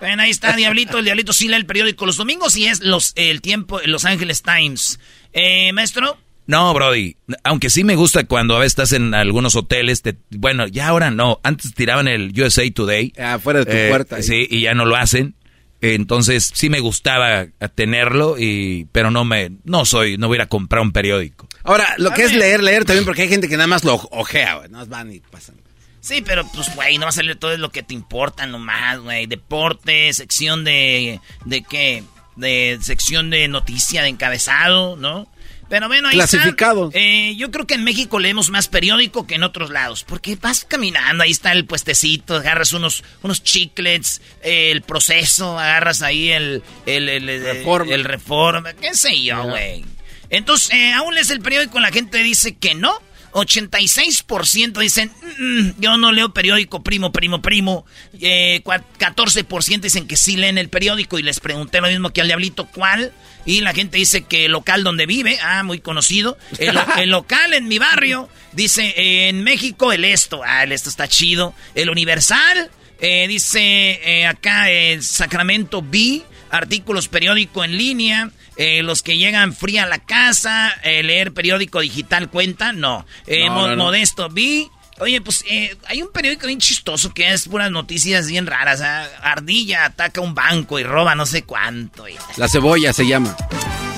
Bueno, 0.00 0.22
ahí 0.22 0.30
está 0.30 0.54
Diablito. 0.56 0.98
El 0.98 1.04
Diablito 1.04 1.32
sí 1.32 1.46
lee 1.46 1.54
el 1.54 1.66
periódico 1.66 2.04
los 2.04 2.16
domingos 2.16 2.56
y 2.56 2.66
es 2.66 2.80
los, 2.80 3.12
el 3.14 3.40
tiempo, 3.40 3.80
Los 3.84 4.04
Ángeles 4.04 4.42
Times. 4.42 4.98
Eh, 5.32 5.72
maestro... 5.72 6.18
No, 6.46 6.72
Brody. 6.74 7.16
Aunque 7.42 7.70
sí 7.70 7.82
me 7.82 7.96
gusta 7.96 8.24
cuando 8.24 8.56
a 8.56 8.60
veces 8.60 8.72
estás 8.72 8.92
en 8.92 9.14
algunos 9.14 9.56
hoteles. 9.56 10.02
Te, 10.02 10.16
bueno, 10.30 10.66
ya 10.66 10.88
ahora 10.88 11.10
no. 11.10 11.40
Antes 11.42 11.74
tiraban 11.74 12.08
el 12.08 12.32
USA 12.40 12.62
Today. 12.72 13.12
Afuera 13.18 13.60
de 13.60 13.66
tu 13.66 13.72
eh, 13.72 13.88
puerta. 13.90 14.22
Sí, 14.22 14.46
y 14.48 14.62
ya 14.62 14.74
no 14.74 14.84
lo 14.84 14.96
hacen. 14.96 15.34
Entonces 15.80 16.50
sí 16.54 16.70
me 16.70 16.80
gustaba 16.80 17.46
tenerlo, 17.74 18.36
y, 18.38 18.86
pero 18.92 19.10
no 19.10 19.24
me, 19.24 19.52
no 19.64 19.84
soy, 19.84 20.16
no 20.16 20.26
voy 20.26 20.36
a 20.36 20.38
ir 20.38 20.42
a 20.42 20.48
comprar 20.48 20.82
un 20.82 20.90
periódico. 20.90 21.46
Ahora, 21.64 21.94
lo 21.98 22.12
que 22.12 22.24
es 22.24 22.34
leer, 22.34 22.62
leer 22.62 22.84
también, 22.84 23.04
porque 23.04 23.22
hay 23.22 23.28
gente 23.28 23.48
que 23.48 23.56
nada 23.56 23.66
más 23.66 23.84
lo 23.84 23.94
ojea, 23.94 24.54
güey. 24.54 24.68
Nada 24.68 24.84
más 24.84 24.88
van 24.88 25.12
y 25.12 25.20
pasan. 25.20 25.56
Sí, 26.00 26.22
pero 26.24 26.46
pues, 26.54 26.74
güey, 26.74 26.98
no 26.98 27.04
va 27.04 27.08
a 27.10 27.12
salir 27.12 27.36
todo 27.36 27.56
lo 27.56 27.70
que 27.70 27.82
te 27.82 27.92
importa 27.92 28.46
nomás, 28.46 29.00
güey. 29.00 29.26
Deporte, 29.26 30.12
sección 30.12 30.64
de... 30.64 31.20
¿De 31.44 31.62
qué? 31.62 32.04
De 32.36 32.78
sección 32.80 33.28
de 33.30 33.48
noticia, 33.48 34.02
de 34.02 34.08
encabezado, 34.08 34.96
¿no? 34.96 35.26
Pero 35.68 35.88
bueno, 35.88 36.08
ahí 36.08 36.14
Clasificado. 36.14 36.86
está. 36.88 36.98
Eh, 36.98 37.34
yo 37.36 37.50
creo 37.50 37.66
que 37.66 37.74
en 37.74 37.82
México 37.84 38.18
leemos 38.20 38.50
más 38.50 38.68
periódico 38.68 39.26
que 39.26 39.34
en 39.34 39.42
otros 39.42 39.70
lados. 39.70 40.04
Porque 40.04 40.36
vas 40.36 40.64
caminando, 40.64 41.24
ahí 41.24 41.32
está 41.32 41.50
el 41.52 41.64
puestecito, 41.64 42.36
agarras 42.36 42.72
unos, 42.72 43.02
unos 43.22 43.42
chiclets, 43.42 44.20
eh, 44.42 44.70
el 44.70 44.82
proceso, 44.82 45.58
agarras 45.58 46.02
ahí 46.02 46.30
el... 46.30 46.62
El, 46.86 47.08
el, 47.08 47.28
el- 47.28 47.42
Reforma. 47.44 47.94
el 47.94 48.04
reforma, 48.04 48.72
qué 48.74 48.94
sé 48.94 49.20
yo, 49.22 49.42
güey. 49.42 49.84
Entonces, 50.30 50.70
eh, 50.72 50.92
aún 50.92 51.14
lees 51.14 51.30
el 51.30 51.40
periódico, 51.40 51.80
la 51.80 51.90
gente 51.90 52.18
dice 52.18 52.56
que 52.56 52.74
no. 52.74 53.00
86% 53.36 54.80
dicen, 54.80 55.10
"Mm, 55.38 55.58
mm, 55.60 55.74
yo 55.78 55.96
no 55.96 56.12
leo 56.12 56.32
periódico, 56.32 56.82
primo, 56.82 57.12
primo, 57.12 57.42
primo. 57.42 57.84
Eh, 58.20 58.60
cua- 58.64 58.82
14% 58.98 59.86
dicen 59.86 60.06
que 60.06 60.16
sí 60.16 60.36
leen 60.36 60.58
el 60.58 60.68
periódico 60.68 61.18
y 61.18 61.22
les 61.22 61.40
pregunté 61.40 61.80
lo 61.80 61.88
mismo 61.88 62.10
que 62.10 62.20
al 62.20 62.26
diablito, 62.28 62.66
¿cuál? 62.66 63.12
Y 63.44 63.60
la 63.60 63.72
gente 63.74 63.98
dice 63.98 64.22
que 64.24 64.46
el 64.46 64.52
local 64.52 64.82
donde 64.84 65.06
vive, 65.06 65.38
ah, 65.42 65.62
muy 65.62 65.78
conocido. 65.80 66.36
El, 66.58 66.74
lo- 66.74 66.96
el 66.96 67.10
local 67.10 67.54
en 67.54 67.68
mi 67.68 67.78
barrio, 67.78 68.28
dice, 68.52 68.94
eh, 68.96 69.28
en 69.28 69.44
México 69.44 69.92
el 69.92 70.04
esto, 70.04 70.40
ah, 70.44 70.64
el 70.64 70.72
esto 70.72 70.88
está 70.88 71.06
chido. 71.06 71.54
El 71.74 71.90
Universal, 71.90 72.70
eh, 73.00 73.26
dice 73.28 73.60
eh, 74.02 74.26
acá 74.26 74.70
el 74.70 75.02
Sacramento 75.02 75.82
B, 75.82 76.22
artículos 76.50 77.08
periódico 77.08 77.62
en 77.64 77.76
línea. 77.76 78.30
Eh, 78.56 78.82
los 78.82 79.02
que 79.02 79.16
llegan 79.16 79.52
fría 79.54 79.84
a 79.84 79.86
la 79.86 79.98
casa, 79.98 80.74
eh, 80.82 81.02
leer 81.02 81.32
periódico 81.32 81.80
digital 81.80 82.30
cuenta, 82.30 82.72
no. 82.72 83.06
Eh, 83.26 83.46
No, 83.46 83.52
Mo- 83.54 83.66
no, 83.68 83.76
no. 83.76 83.84
Modesto 83.84 84.28
B. 84.28 84.68
Oye, 84.98 85.20
pues 85.20 85.44
eh, 85.50 85.76
hay 85.88 86.00
un 86.00 86.10
periódico 86.10 86.46
bien 86.46 86.58
chistoso 86.58 87.12
que 87.12 87.30
es 87.30 87.48
puras 87.48 87.70
noticias 87.70 88.28
bien 88.28 88.46
raras. 88.46 88.80
ah, 88.80 89.06
Ardilla 89.22 89.84
ataca 89.84 90.22
un 90.22 90.34
banco 90.34 90.78
y 90.78 90.84
roba 90.84 91.14
no 91.14 91.26
sé 91.26 91.42
cuánto. 91.42 92.08
y- 92.08 92.14
La 92.38 92.48
cebolla 92.48 92.92
se 92.94 93.06
llama. 93.06 93.36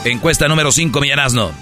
Encuesta 0.04 0.48
número 0.48 0.72
5, 0.72 1.00
Millanasno. 1.00 1.52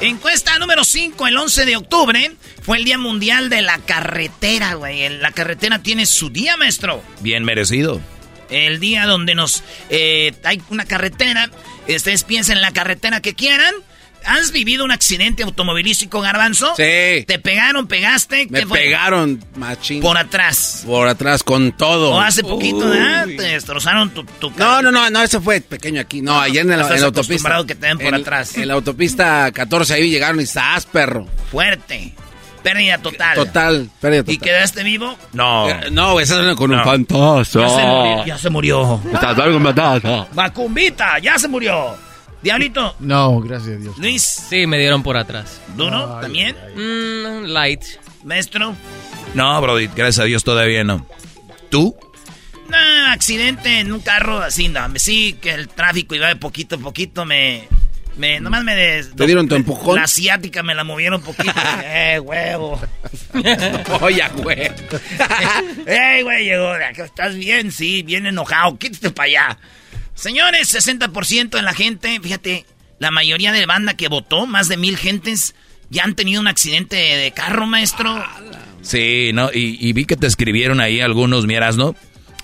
Encuesta 0.00 0.58
número 0.58 0.84
5, 0.84 1.26
el 1.26 1.36
11 1.36 1.64
de 1.66 1.76
octubre, 1.76 2.30
fue 2.62 2.78
el 2.78 2.84
Día 2.84 2.98
Mundial 2.98 3.50
de 3.50 3.62
la 3.62 3.78
Carretera, 3.78 4.74
güey. 4.74 5.08
La 5.18 5.32
carretera 5.32 5.80
tiene 5.80 6.06
su 6.06 6.30
día, 6.30 6.56
maestro. 6.56 7.02
Bien 7.20 7.42
merecido. 7.44 8.00
El 8.48 8.78
día 8.80 9.06
donde 9.06 9.34
nos... 9.34 9.62
eh, 9.90 10.34
hay 10.44 10.62
una 10.70 10.84
carretera, 10.84 11.50
ustedes 11.96 12.24
piensen 12.24 12.56
en 12.56 12.62
la 12.62 12.72
carretera 12.72 13.20
que 13.20 13.34
quieran. 13.34 13.74
¿Has 14.24 14.50
vivido 14.50 14.84
un 14.84 14.90
accidente 14.90 15.44
automovilístico, 15.44 16.20
Garbanzo? 16.20 16.74
Sí. 16.76 17.24
¿Te 17.26 17.38
pegaron, 17.40 17.86
pegaste? 17.86 18.48
Me 18.50 18.66
pegaron, 18.66 19.42
machín. 19.54 20.02
Por 20.02 20.18
atrás. 20.18 20.82
Por 20.84 21.06
atrás, 21.06 21.44
con 21.44 21.70
todo. 21.70 22.10
O 22.14 22.20
hace 22.20 22.42
poquito, 22.42 22.78
Uy. 22.78 22.90
¿verdad? 22.98 23.26
Te 23.26 23.42
destrozaron 23.42 24.10
tu, 24.10 24.24
tu 24.24 24.50
No, 24.56 24.82
no, 24.82 24.90
no, 24.90 25.08
no, 25.08 25.22
eso 25.22 25.40
fue 25.40 25.60
pequeño 25.60 26.00
aquí. 26.00 26.20
No, 26.20 26.38
allá 26.40 26.62
en, 26.62 26.72
el- 26.72 26.80
estás 26.80 26.96
en 26.96 27.00
la 27.02 27.06
autopista. 27.06 27.32
acostumbrado 27.34 27.66
que 27.66 27.74
te 27.76 27.86
den 27.86 27.98
por 27.98 28.06
En- 28.08 28.14
atrás. 28.16 28.56
En 28.56 28.66
la 28.68 28.74
autopista 28.74 29.52
14 29.52 29.94
ahí 29.94 30.10
llegaron 30.10 30.40
y 30.40 30.46
¡zas, 30.46 30.84
perro! 30.84 31.26
Fuerte. 31.52 32.12
Pérdida 32.62 32.98
total. 32.98 33.34
Total, 33.36 33.90
pérdida 34.00 34.22
total. 34.22 34.34
¿Y 34.34 34.38
quedaste 34.38 34.82
vivo? 34.82 35.16
No. 35.32 35.68
Eh, 35.68 35.90
No, 35.90 36.18
estás 36.20 36.38
hablando 36.38 36.56
con 36.56 36.70
No. 36.70 36.78
un 36.78 36.84
fantasma. 36.84 37.62
Ya 37.62 37.68
se 37.68 37.84
murió. 37.86 38.24
Ya 38.26 38.38
se 38.38 38.50
murió. 38.50 39.00
Macumbita, 40.34 41.18
ya 41.18 41.38
se 41.38 41.48
murió. 41.48 41.94
Diablito. 42.42 42.94
No, 43.00 43.40
gracias 43.40 43.76
a 43.76 43.80
Dios. 43.80 43.98
Luis, 43.98 44.22
Sí, 44.22 44.66
me 44.66 44.78
dieron 44.78 45.02
por 45.02 45.16
atrás. 45.16 45.60
¿duro? 45.76 46.16
Ay, 46.16 46.22
¿También? 46.22 46.56
Mm, 46.76 47.46
light. 47.46 47.82
Maestro. 48.24 48.74
No, 49.34 49.60
Brody, 49.60 49.88
gracias 49.88 50.20
a 50.20 50.24
Dios 50.24 50.44
todavía 50.44 50.84
no. 50.84 51.04
¿Tú? 51.70 51.96
No, 52.68 52.76
accidente 53.12 53.80
en 53.80 53.92
un 53.92 54.00
carro 54.00 54.38
así, 54.38 54.68
no. 54.68 54.80
Sí, 54.96 55.36
que 55.40 55.50
el 55.52 55.68
tráfico 55.68 56.14
iba 56.14 56.28
de 56.28 56.36
poquito 56.36 56.76
a 56.76 56.78
poquito, 56.78 57.24
me... 57.24 57.66
me 58.18 58.40
nomás 58.40 58.64
me... 58.64 58.74
des- 58.74 59.14
¿Te 59.14 59.26
dieron 59.26 59.48
tu 59.48 59.54
empujón? 59.54 59.96
La 59.96 60.02
asiática 60.02 60.62
me 60.62 60.74
la 60.74 60.84
movieron 60.84 61.22
poquito. 61.22 61.52
¡Eh, 61.84 62.18
huevo! 62.20 62.80
Oye, 64.00 64.22
güey. 64.42 64.58
¡Ey, 65.86 66.22
güey! 66.22 66.44
Llegó. 66.44 66.74
¿Estás 66.76 67.34
bien? 67.36 67.72
Sí, 67.72 68.02
bien 68.02 68.26
enojado. 68.26 68.78
Quítate 68.78 69.10
para 69.10 69.26
allá. 69.26 69.58
Señores, 70.14 70.74
60% 70.74 71.50
de 71.50 71.62
la 71.62 71.72
gente, 71.74 72.18
fíjate, 72.20 72.66
la 72.98 73.10
mayoría 73.12 73.52
de 73.52 73.66
banda 73.66 73.94
que 73.94 74.08
votó, 74.08 74.46
más 74.46 74.66
de 74.68 74.76
mil 74.76 74.96
gentes, 74.96 75.54
ya 75.90 76.02
han 76.02 76.14
tenido 76.16 76.40
un 76.40 76.48
accidente 76.48 76.96
de, 76.96 77.16
de 77.16 77.30
carro, 77.30 77.66
maestro. 77.66 78.24
Sí, 78.82 79.30
no, 79.32 79.50
y, 79.52 79.78
y 79.80 79.92
vi 79.92 80.04
que 80.06 80.16
te 80.16 80.26
escribieron 80.26 80.80
ahí 80.80 81.00
algunos, 81.00 81.46
miras, 81.46 81.76
¿no? 81.76 81.94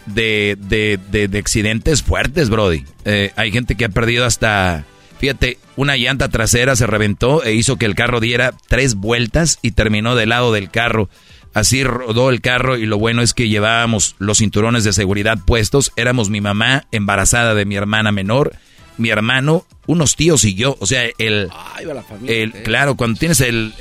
De, 0.06 0.56
de, 0.60 1.00
de, 1.10 1.26
de 1.28 1.38
accidentes 1.38 2.02
fuertes, 2.02 2.48
Brody. 2.48 2.84
Eh, 3.06 3.32
hay 3.34 3.50
gente 3.50 3.74
que 3.74 3.86
ha 3.86 3.88
perdido 3.88 4.24
hasta, 4.24 4.84
fíjate, 5.24 5.56
una 5.76 5.96
llanta 5.96 6.28
trasera 6.28 6.76
se 6.76 6.86
reventó 6.86 7.42
e 7.44 7.54
hizo 7.54 7.78
que 7.78 7.86
el 7.86 7.94
carro 7.94 8.20
diera 8.20 8.52
tres 8.68 8.94
vueltas 8.94 9.58
y 9.62 9.70
terminó 9.70 10.16
del 10.16 10.28
lado 10.28 10.52
del 10.52 10.70
carro. 10.70 11.08
Así 11.54 11.82
rodó 11.82 12.28
el 12.28 12.42
carro 12.42 12.76
y 12.76 12.84
lo 12.84 12.98
bueno 12.98 13.22
es 13.22 13.32
que 13.32 13.48
llevábamos 13.48 14.16
los 14.18 14.36
cinturones 14.36 14.84
de 14.84 14.92
seguridad 14.92 15.38
puestos. 15.46 15.92
Éramos 15.96 16.28
mi 16.28 16.42
mamá 16.42 16.84
embarazada 16.92 17.54
de 17.54 17.64
mi 17.64 17.74
hermana 17.74 18.12
menor, 18.12 18.52
mi 18.98 19.08
hermano, 19.08 19.64
unos 19.86 20.14
tíos 20.14 20.44
y 20.44 20.56
yo. 20.56 20.76
O 20.80 20.84
sea, 20.84 21.08
el, 21.16 21.48
Ay, 21.74 21.86
va 21.86 21.94
la 21.94 22.02
familia. 22.02 22.42
el 22.42 22.52
claro, 22.62 22.94
cuando 22.94 23.18
tienes 23.18 23.40
el, 23.40 23.72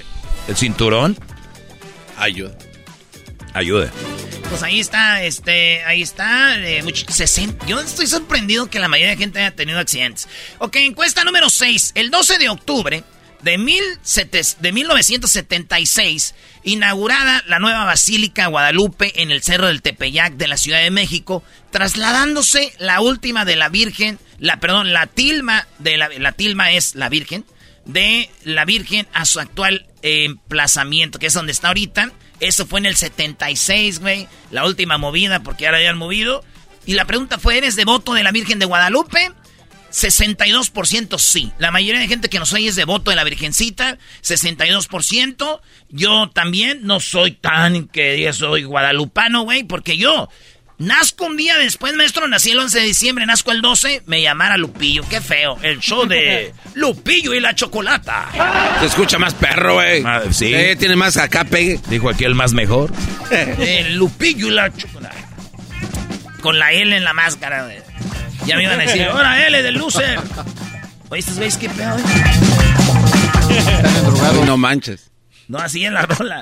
el 0.47 0.55
cinturón, 0.55 1.17
Ayuda. 2.15 2.57
Ayuda. 3.53 3.91
Pues 4.50 4.62
ahí 4.62 4.79
está, 4.79 5.24
este, 5.24 5.83
ahí 5.83 6.01
está, 6.01 6.57
eh, 6.60 6.83
much- 6.83 7.10
60. 7.10 7.65
Yo 7.65 7.79
estoy 7.79 8.05
sorprendido 8.07 8.69
que 8.69 8.79
la 8.79 8.88
mayoría 8.88 9.12
de 9.12 9.17
gente 9.17 9.39
haya 9.39 9.55
tenido 9.55 9.79
accidentes. 9.79 10.27
Ok, 10.60 10.75
encuesta 10.77 11.24
número 11.24 11.50
6. 11.50 11.91
El 11.95 12.12
12 12.12 12.38
de 12.38 12.50
octubre 12.50 13.03
de, 13.41 13.57
mil 13.57 13.83
sete- 14.03 14.41
de 14.60 14.72
1976, 14.72 16.36
inaugurada 16.63 17.43
la 17.48 17.60
nueva 17.60 17.83
Basílica 17.86 18.48
Guadalupe 18.48 19.22
en 19.22 19.31
el 19.31 19.41
Cerro 19.43 19.67
del 19.67 19.81
Tepeyac 19.81 20.33
de 20.36 20.48
la 20.48 20.57
Ciudad 20.57 20.81
de 20.81 20.91
México, 20.91 21.43
trasladándose 21.72 22.74
la 22.79 23.01
última 23.01 23.45
de 23.45 23.55
la 23.55 23.69
Virgen, 23.69 24.19
la, 24.39 24.60
perdón, 24.60 24.93
la 24.93 25.07
tilma 25.07 25.67
de 25.79 25.98
la, 25.98 26.10
la 26.19 26.31
tilma 26.31 26.72
es 26.72 26.95
la 26.95 27.10
Virgen, 27.10 27.45
de 27.86 28.29
la 28.43 28.65
Virgen 28.65 29.07
a 29.13 29.25
su 29.25 29.39
actual 29.39 29.88
eh, 30.03 30.25
emplazamiento, 30.25 31.19
que 31.19 31.27
es 31.27 31.33
donde 31.33 31.51
está 31.51 31.69
ahorita. 31.69 32.12
Eso 32.43 32.65
fue 32.65 32.81
en 32.81 32.88
el 32.88 32.95
76, 32.95 34.00
güey. 34.00 34.27
La 34.51 34.65
última 34.65 34.97
movida, 34.97 35.41
porque 35.41 35.65
ahora 35.65 35.81
ya 35.81 35.89
han 35.89 35.97
movido. 35.97 36.43
Y 36.85 36.93
la 36.93 37.05
pregunta 37.05 37.39
fue, 37.39 37.57
¿eres 37.57 37.77
devoto 37.77 38.13
de 38.13 38.23
la 38.23 38.33
Virgen 38.33 38.59
de 38.59 38.65
Guadalupe? 38.65 39.31
62% 39.93 41.19
sí. 41.19 41.53
La 41.57 41.71
mayoría 41.71 42.01
de 42.01 42.07
gente 42.07 42.27
que 42.27 42.39
nos 42.39 42.51
oye 42.51 42.67
es 42.67 42.75
devoto 42.75 43.12
de 43.12 43.15
la 43.15 43.23
Virgencita. 43.23 43.97
62%. 44.23 45.62
Yo 45.89 46.29
también 46.31 46.81
no 46.83 47.00
soy 47.00 47.31
tan 47.31 47.88
que 47.88 48.31
soy 48.33 48.63
guadalupano, 48.63 49.43
güey, 49.43 49.63
porque 49.63 49.95
yo 49.95 50.27
nazco 50.83 51.25
un 51.25 51.37
día 51.37 51.57
después, 51.57 51.93
maestro. 51.93 52.27
Nací 52.27 52.51
el 52.51 52.59
11 52.59 52.79
de 52.79 52.85
diciembre, 52.85 53.25
nazco 53.25 53.51
el 53.51 53.61
12. 53.61 54.03
Me 54.05 54.21
llamara 54.21 54.57
Lupillo. 54.57 55.03
Qué 55.09 55.21
feo. 55.21 55.57
El 55.61 55.79
show 55.79 56.05
de 56.05 56.53
Lupillo 56.75 57.33
y 57.33 57.39
la 57.39 57.55
chocolata. 57.55 58.27
Se 58.79 58.85
escucha 58.87 59.17
más 59.17 59.33
perro, 59.33 59.75
güey. 59.75 60.03
Ah, 60.05 60.21
sí. 60.31 60.53
tiene 60.77 60.95
más 60.95 61.17
acá 61.17 61.43
pegue. 61.45 61.79
Dijo 61.89 62.09
aquí 62.09 62.23
el 62.25 62.35
más 62.35 62.53
mejor. 62.53 62.91
El 63.31 63.95
Lupillo 63.95 64.47
y 64.47 64.51
la 64.51 64.71
chocolata. 64.75 65.15
Con 66.41 66.59
la 66.59 66.71
L 66.73 66.95
en 66.95 67.03
la 67.03 67.13
máscara, 67.13 67.63
güey. 67.63 67.77
Ya 68.45 68.57
me 68.57 68.63
iban 68.63 68.79
a 68.79 68.83
decir, 68.83 69.03
ahora 69.03 69.47
L 69.47 69.63
del 69.63 69.75
loser. 69.75 70.19
Oye, 71.09 71.19
estos 71.19 71.35
güeyes, 71.37 71.57
qué 71.57 71.69
pedo. 71.69 71.95
Ay, 73.49 74.41
no 74.45 74.57
manches. 74.57 75.11
No, 75.47 75.59
así 75.59 75.85
en 75.85 75.93
la 75.93 76.05
rola. 76.05 76.41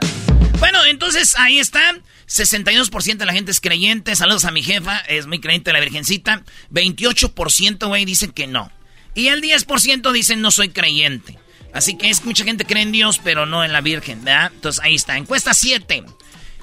Bueno, 0.61 0.85
entonces 0.85 1.33
ahí 1.39 1.57
están. 1.57 2.03
62% 2.27 3.17
de 3.17 3.25
la 3.25 3.33
gente 3.33 3.49
es 3.49 3.59
creyente. 3.59 4.15
Saludos 4.15 4.45
a 4.45 4.51
mi 4.51 4.61
jefa, 4.61 4.99
es 4.99 5.25
muy 5.25 5.41
creyente 5.41 5.73
la 5.73 5.79
Virgencita. 5.79 6.43
28%, 6.69 7.87
güey, 7.87 8.05
dicen 8.05 8.31
que 8.31 8.45
no. 8.45 8.71
Y 9.15 9.29
el 9.29 9.41
10% 9.41 10.11
dicen 10.11 10.39
no 10.39 10.51
soy 10.51 10.69
creyente. 10.69 11.39
Así 11.73 11.97
que 11.97 12.11
es 12.11 12.23
mucha 12.25 12.43
gente 12.43 12.65
cree 12.65 12.83
en 12.83 12.91
Dios, 12.91 13.19
pero 13.23 13.47
no 13.47 13.63
en 13.63 13.73
la 13.73 13.81
Virgen, 13.81 14.23
¿verdad? 14.23 14.51
Entonces 14.53 14.83
ahí 14.85 14.93
está. 14.93 15.17
Encuesta 15.17 15.55
7. 15.55 16.03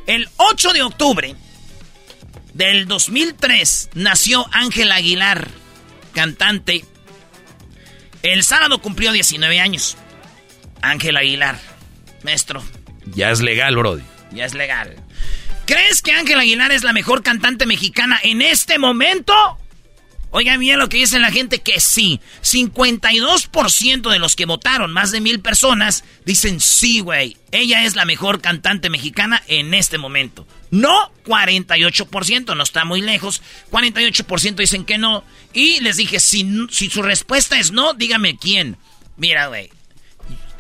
El 0.07 0.29
8 0.37 0.73
de 0.75 0.83
octubre 0.83 1.35
del 2.55 2.87
2003 2.87 3.91
nació 3.95 4.47
Ángel 4.53 4.93
Aguilar, 4.93 5.49
cantante. 6.15 6.85
El 8.23 8.45
sábado 8.45 8.81
cumplió 8.81 9.11
19 9.11 9.59
años. 9.59 9.97
Ángel 10.83 11.17
Aguilar, 11.17 11.59
maestro, 12.23 12.63
Ya 13.15 13.31
es 13.31 13.41
legal, 13.41 13.77
Brody. 13.77 14.03
ya 14.33 14.45
es 14.45 14.55
legal. 14.55 14.97
¿Crees 15.67 16.01
que 16.01 16.13
Ángel 16.13 16.39
Aguilar 16.39 16.73
es 16.73 16.83
la 16.83 16.93
mejor 16.93 17.23
cantante 17.23 17.67
mexicana 17.67 18.19
en 18.23 18.41
este 18.41 18.79
momento? 18.79 19.35
Oigan 20.31 20.61
bien 20.61 20.79
lo 20.79 20.89
que 20.91 20.99
dice 20.99 21.19
la 21.19 21.31
gente 21.31 21.61
que 21.61 21.81
sí. 21.81 22.21
52% 22.43 24.11
de 24.11 24.19
los 24.19 24.37
que 24.37 24.45
votaron, 24.45 24.93
más 24.93 25.11
de 25.11 25.21
mil 25.21 25.41
personas, 25.41 26.05
dicen 26.27 26.61
sí, 26.61 27.01
güey. 27.01 27.37
Ella 27.51 27.85
es 27.85 27.97
la 27.97 28.05
mejor 28.05 28.41
cantante 28.41 28.91
mexicana 28.91 29.43
en 29.47 29.73
este 29.73 29.97
momento. 29.97 30.47
No, 30.71 31.13
48%, 31.27 32.55
no 32.57 32.63
está 32.63 32.85
muy 32.85 33.01
lejos. 33.01 33.43
48% 33.71 34.57
dicen 34.57 34.85
que 34.85 34.99
no. 34.99 35.25
Y 35.55 35.81
les 35.81 35.97
dije, 35.97 36.21
si, 36.21 36.47
si 36.71 36.91
su 36.91 37.03
respuesta 37.03 37.59
es 37.59 37.73
no, 37.73 37.95
dígame 37.95 38.37
quién. 38.37 38.77
Mira, 39.17 39.47
güey. 39.47 39.71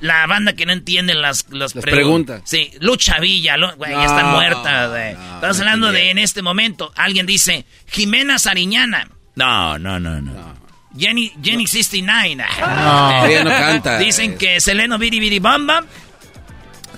La 0.00 0.26
banda 0.26 0.52
que 0.54 0.64
no 0.64 0.72
entiende 0.72 1.14
las, 1.14 1.46
las, 1.50 1.74
Las 1.74 1.84
preguntas. 1.84 2.42
Sí, 2.44 2.70
Lucha 2.80 3.18
Villa, 3.18 3.56
lo- 3.56 3.74
güey, 3.76 3.90
ya 3.90 4.04
están 4.04 4.26
No, 4.26 4.32
muertas, 4.32 4.90
no, 4.90 4.96
Estamos 4.96 5.56
no 5.58 5.62
hablando 5.64 5.92
de 5.92 6.10
en 6.10 6.18
este 6.18 6.40
momento. 6.42 6.92
Alguien 6.96 7.26
dice 7.26 7.64
Jimena 7.88 8.38
Sariñana. 8.38 9.10
No, 9.34 9.78
no, 9.78 9.98
no, 9.98 10.20
no. 10.20 10.54
Jenny, 10.96 11.32
Jenny 11.42 11.66
69. 11.66 12.44
No. 12.60 13.24
Ella 13.26 13.44
no 13.44 13.50
canta. 13.50 13.98
Dicen 13.98 14.38
que 14.38 14.60
Seleno 14.60 14.98
Biri 14.98 15.20
Biri 15.20 15.38
Bamba. 15.38 15.84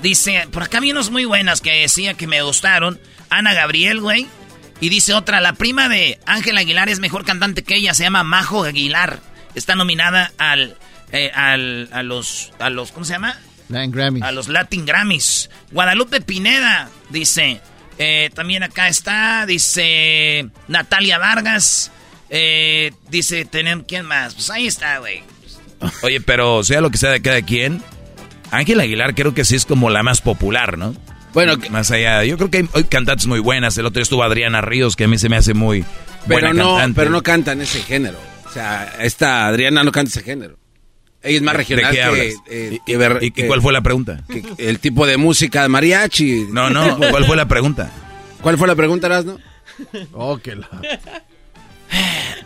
Dice, 0.02 0.46
por 0.50 0.62
acá 0.62 0.80
vi 0.80 0.92
unas 0.92 1.10
muy 1.10 1.24
buenas 1.24 1.60
que 1.60 1.72
decía 1.72 2.14
que 2.14 2.26
me 2.26 2.42
gustaron. 2.42 2.98
Ana 3.28 3.52
Gabriel, 3.54 4.00
güey. 4.00 4.26
Y 4.80 4.88
dice 4.88 5.12
otra, 5.12 5.40
la 5.40 5.52
prima 5.54 5.88
de 5.88 6.18
Ángel 6.24 6.56
Aguilar 6.56 6.88
es 6.88 7.00
mejor 7.00 7.24
cantante 7.24 7.62
que 7.62 7.76
ella, 7.76 7.92
se 7.92 8.04
llama 8.04 8.24
Majo 8.24 8.64
Aguilar. 8.64 9.20
Está 9.54 9.74
nominada 9.74 10.32
al, 10.38 10.76
eh, 11.12 11.30
al 11.34 11.88
a 11.92 12.02
los, 12.02 12.52
a 12.58 12.70
los, 12.70 12.92
¿cómo 12.92 13.04
se 13.04 13.12
llama? 13.14 13.38
Latin 13.68 13.90
Grammys. 13.92 14.22
A 14.22 14.32
los 14.32 14.48
Latin 14.48 14.84
Grammys. 14.86 15.48
Guadalupe 15.70 16.20
Pineda, 16.20 16.88
dice. 17.10 17.60
eh, 17.98 18.30
también 18.34 18.62
acá 18.62 18.88
está, 18.88 19.46
dice 19.46 20.48
Natalia 20.68 21.18
Vargas. 21.18 21.90
eh, 22.30 22.92
dice, 23.10 23.44
tenemos, 23.44 23.84
¿quién 23.88 24.06
más? 24.06 24.34
Pues 24.34 24.50
ahí 24.50 24.66
está, 24.66 24.98
güey. 24.98 25.22
Oye, 26.02 26.20
pero 26.20 26.62
sea 26.64 26.80
lo 26.80 26.90
que 26.90 26.98
sea 26.98 27.10
de 27.10 27.22
cada 27.22 27.40
quien, 27.42 27.82
Ángel 28.50 28.80
Aguilar 28.80 29.14
creo 29.14 29.34
que 29.34 29.44
sí 29.44 29.56
es 29.56 29.64
como 29.64 29.88
la 29.90 30.02
más 30.02 30.20
popular, 30.20 30.76
¿no? 30.76 30.94
Bueno, 31.32 31.54
más 31.70 31.90
allá, 31.92 32.24
yo 32.24 32.36
creo 32.36 32.50
que 32.50 32.58
hay 32.58 32.68
hay 32.74 32.84
cantantes 32.84 33.26
muy 33.28 33.38
buenas. 33.38 33.78
El 33.78 33.86
otro 33.86 34.00
día 34.00 34.02
estuvo 34.02 34.24
Adriana 34.24 34.60
Ríos, 34.60 34.96
que 34.96 35.04
a 35.04 35.08
mí 35.08 35.16
se 35.16 35.28
me 35.28 35.36
hace 35.36 35.54
muy 35.54 35.84
Pero 36.26 36.40
buena 36.48 36.52
no, 36.52 36.70
cantante. 36.74 36.96
pero 37.00 37.10
no 37.10 37.22
canta 37.22 37.52
en 37.52 37.60
ese 37.62 37.80
género. 37.82 38.18
O 38.46 38.52
sea, 38.52 38.96
esta 39.00 39.46
Adriana 39.46 39.84
no 39.84 39.92
canta 39.92 40.10
ese 40.10 40.22
género. 40.24 40.58
Ella 41.22 41.36
es 41.36 41.42
más 41.42 41.52
¿De 41.52 41.58
regional 41.58 41.90
qué 41.90 41.96
que, 41.96 42.02
hablas? 42.02 42.26
eh, 42.48 42.70
¿Y- 42.72 42.80
que 42.86 42.96
ver- 42.96 43.18
y- 43.20 43.26
y 43.26 43.30
que- 43.30 43.46
cuál 43.46 43.60
fue 43.60 43.72
la 43.72 43.82
pregunta? 43.82 44.22
que- 44.30 44.42
el 44.58 44.78
tipo 44.78 45.06
de 45.06 45.16
música 45.18 45.62
de 45.62 45.68
mariachi. 45.68 46.46
No, 46.50 46.70
no, 46.70 46.96
¿cuál 47.10 47.26
fue 47.26 47.36
la 47.36 47.46
pregunta? 47.46 47.90
¿Cuál 48.40 48.56
fue 48.56 48.66
la 48.66 48.74
pregunta, 48.74 49.06
Erasno? 49.06 49.38
Oh, 50.12 50.38
que 50.38 50.56
la... 50.56 50.68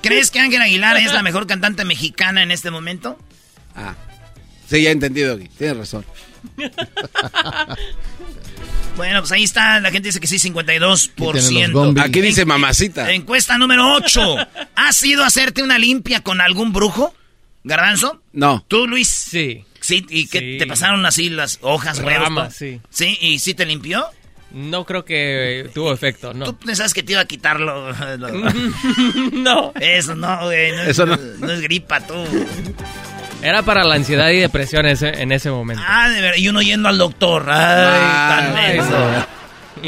¿Crees 0.03 0.31
que 0.31 0.41
Ángel 0.41 0.61
Aguilar 0.63 0.97
es 0.97 1.13
la 1.13 1.23
mejor 1.23 1.47
cantante 1.47 1.85
mexicana 1.85 2.43
en 2.43 2.51
este 2.51 2.71
momento? 2.71 3.19
Ah, 3.77 3.95
sí, 4.69 4.83
ya 4.83 4.89
he 4.89 4.93
entendido. 4.93 5.39
Tienes 5.59 5.77
razón. 5.77 6.05
Bueno, 8.97 9.21
pues 9.21 9.33
ahí 9.33 9.43
está, 9.43 9.81
la 9.81 9.91
gente 9.91 10.09
dice 10.09 10.21
que 10.21 10.29
sí, 10.29 10.37
Quítenle 10.39 10.79
los 10.79 11.11
52%. 11.17 11.73
gombis. 11.73 12.05
Aquí 12.05 12.21
dice 12.21 12.45
mamacita. 12.45 13.11
Encuesta 13.13 13.59
número 13.59 13.93
8. 13.95 14.37
¿Has 14.77 15.03
ido 15.03 15.25
a 15.25 15.27
hacerte 15.27 15.65
una 15.65 15.79
limpia 15.79 16.21
con 16.21 16.41
algún 16.41 16.73
brujo? 16.73 17.13
¿Garbanzo? 17.65 18.21
No. 18.33 18.65
¿Tú, 18.69 18.87
Luis? 18.87 19.09
Sí. 19.09 19.65
Sí, 19.81 20.05
y 20.09 20.27
Sí. 20.27 20.57
te 20.59 20.67
pasaron 20.67 21.05
así 21.07 21.29
las 21.31 21.59
hojas, 21.63 21.99
huevos, 22.01 22.23
Ramas, 22.25 22.55
sí. 22.55 22.81
Sí, 22.91 23.19
¿y 23.21 23.39
sí 23.39 23.55
te 23.55 23.67
limpió? 23.67 24.07
No 24.53 24.85
creo 24.85 25.05
que 25.05 25.69
tuvo 25.75 25.93
efecto, 25.93 26.33
no. 26.33 26.45
Tú 26.45 26.57
pensabas 26.57 26.95
que 26.95 27.03
te 27.03 27.13
iba 27.13 27.21
a 27.23 27.25
quitarlo. 27.27 27.93
no. 29.33 29.73
Eso 29.81 30.15
no, 30.15 30.45
güey. 30.45 30.73
No, 30.73 30.83
es- 30.83 30.89
Eso 30.89 31.07
no. 31.07 31.17
no 31.17 31.51
es 31.53 31.61
gripa, 31.61 32.01
tú. 32.01 32.15
Era 33.43 33.63
para 33.63 33.85
la 33.85 33.95
ansiedad 33.97 34.31
y 34.31 34.39
depresión 34.39 34.87
ese- 34.87 35.21
en 35.23 35.33
ese 35.33 35.51
momento. 35.51 35.83
Ah, 35.87 36.09
de 36.09 36.21
verdad. 36.21 36.39
Y 36.39 36.49
uno 36.49 36.63
yendo 36.63 36.89
al 36.89 36.99
doctor. 36.99 37.45
Ay, 37.51 37.57
Ah, 37.59 38.37
tan 38.41 38.57
Ay. 38.57 38.79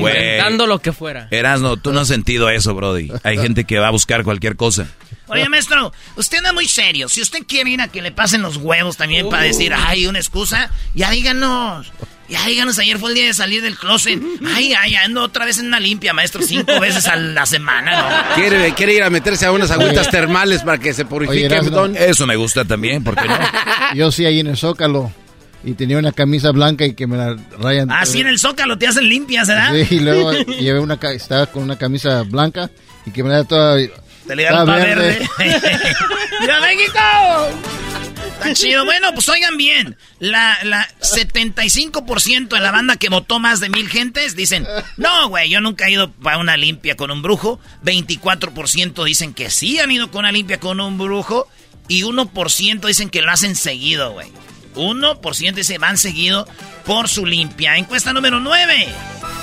Güey. 0.01 0.15
Inventando 0.15 0.67
lo 0.67 0.81
que 0.81 0.93
fuera. 0.93 1.29
Erasno, 1.31 1.77
tú 1.79 1.93
no 1.93 2.01
has 2.01 2.09
sentido 2.09 2.51
eso, 2.51 2.75
Brody. 2.75 3.11
Hay 3.23 3.39
gente 3.39 3.65
que 3.65 3.79
va 3.79 3.89
a 3.89 3.93
buscar 3.93 4.25
cualquier 4.25 4.57
cosa. 4.57 4.89
Oye, 5.29 5.49
maestro, 5.49 5.93
usted 6.17 6.39
anda 6.39 6.53
muy 6.53 6.67
serio. 6.67 7.09
Si 7.09 7.21
usted 7.21 7.41
quiere 7.47 7.71
ir 7.71 7.81
a 7.81 7.89
que 7.89 8.03
le 8.03 8.13
pasen 8.13 8.43
los 8.43 8.57
huevos 8.57 8.97
también 8.97 9.29
para 9.29 9.43
decir, 9.43 9.73
ay, 9.75 10.07
una 10.07 10.19
excusa, 10.19 10.71
ya 10.95 11.11
díganos. 11.11 11.93
Ya 12.29 12.45
díganos, 12.45 12.77
ayer 12.81 12.99
fue 12.99 13.11
el 13.11 13.15
día 13.15 13.27
de 13.27 13.35
salir 13.35 13.63
del 13.63 13.77
closet. 13.77 14.21
Ay, 14.53 14.73
ay, 14.73 14.97
ando 14.97 15.23
otra 15.23 15.45
vez 15.45 15.59
en 15.59 15.67
una 15.67 15.79
limpia, 15.79 16.13
maestro, 16.13 16.43
cinco 16.43 16.81
veces 16.81 17.07
a 17.07 17.17
la 17.17 17.47
semana, 17.47 18.01
¿no? 18.01 18.35
Quiere, 18.35 18.75
quiere 18.75 18.95
ir 18.95 19.03
a 19.05 19.11
meterse 19.11 19.47
a 19.47 19.53
unas 19.53 19.71
agüitas 19.71 20.11
termales 20.11 20.63
para 20.63 20.79
que 20.79 20.93
se 20.93 21.05
purifique. 21.05 21.49
Don. 21.49 21.97
Eso 21.97 22.27
me 22.27 22.35
gusta 22.35 22.65
también, 22.65 23.05
¿por 23.05 23.15
qué 23.15 23.29
no? 23.29 23.39
Yo 23.95 24.11
sí 24.11 24.25
ahí 24.25 24.41
en 24.41 24.49
el 24.49 24.57
Zócalo. 24.57 25.13
Y 25.65 25.75
tenía 25.75 25.99
una 25.99 26.13
camisa 26.13 26.53
blanca 26.53 26.85
y 26.85 26.95
que 26.95 27.09
me 27.09 27.17
la 27.17 27.37
rayan. 27.59 27.91
Así 27.91 28.21
en 28.21 28.29
el 28.29 28.39
zócalo 28.39 28.79
te 28.79 28.87
hacen 28.87 29.09
limpias, 29.09 29.49
¿verdad? 29.49 29.73
Sí, 29.73 29.97
y 29.97 29.99
luego 29.99 30.33
llevé 30.33 30.79
una, 30.79 30.95
estaba 31.13 31.47
con 31.47 31.65
una 31.65 31.77
camisa 31.77 32.23
blanca 32.23 32.71
y 33.05 33.11
que 33.11 33.25
me 33.25 33.31
da 33.31 33.43
toda... 33.43 33.77
Te 34.27 34.37
le 34.37 34.43
dieron 34.43 34.61
estaba 34.61 34.79
pa' 34.79 34.85
verde. 34.85 35.29
¡Viva 36.41 36.61
México! 36.61 36.99
Está 38.39 38.53
chido. 38.55 38.85
Bueno, 38.85 39.13
pues 39.15 39.29
oigan 39.29 39.57
bien. 39.57 39.97
La, 40.19 40.59
la 40.65 40.87
75% 41.01 42.49
de 42.49 42.61
la 42.61 42.71
banda 42.71 42.97
que 42.97 43.09
votó 43.09 43.39
más 43.39 43.61
de 43.61 43.71
mil 43.71 43.89
gentes 43.89 44.37
dicen, 44.37 44.67
no, 44.97 45.29
güey, 45.29 45.49
yo 45.49 45.61
nunca 45.61 45.87
he 45.87 45.93
ido 45.93 46.11
para 46.13 46.39
una 46.39 46.57
limpia 46.57 46.97
con 46.97 47.11
un 47.11 47.23
brujo. 47.23 47.61
24% 47.85 49.05
dicen 49.05 49.33
que 49.33 49.51
sí 49.51 49.79
han 49.79 49.91
ido 49.91 50.11
con 50.11 50.21
una 50.21 50.33
limpia 50.33 50.61
con 50.61 50.81
un 50.81 50.99
brujo. 50.99 51.49
Y 51.89 52.03
1% 52.03 52.87
dicen 52.87 53.11
que 53.11 53.23
lo 53.23 53.31
hacen 53.31 53.55
seguido, 53.55 54.13
güey. 54.13 54.29
1% 54.77 55.55
dice 55.55 55.79
van 55.79 55.99
seguido 55.99 56.47
por 56.85 57.09
su 57.09 57.27
limpia. 57.27 57.77
Encuesta 57.77 58.13
número 58.13 58.39
9. 58.41 58.89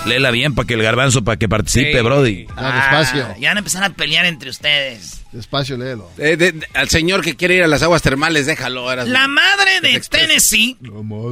Léela 0.06 0.32
bien 0.32 0.54
para 0.54 0.68
que 0.68 0.74
el 0.74 0.82
garbanzo, 0.84 1.24
para 1.24 1.38
que 1.38 1.48
participe, 1.48 1.94
Sí. 1.98 2.02
Brody. 2.04 2.48
Ah, 2.58 2.76
despacio. 2.92 3.36
ya 3.40 3.50
van 3.50 3.58
a 3.58 3.60
empezar 3.60 3.84
a 3.84 3.90
pelear 3.92 4.26
entre 4.26 4.50
ustedes. 4.50 5.22
Despacio, 5.32 5.78
léelo. 5.78 6.12
Eh, 6.18 6.36
de- 6.38 6.52
de- 6.52 6.68
al 6.74 6.90
señor 6.90 7.22
que 7.22 7.36
quiere 7.36 7.56
ir 7.56 7.64
a 7.64 7.68
las 7.68 7.82
aguas 7.84 8.02
termales, 8.02 8.46
déjalo. 8.46 8.94
La 9.06 9.28
madre 9.28 9.80
de. 9.82 10.00
Tennessee. 10.02 10.78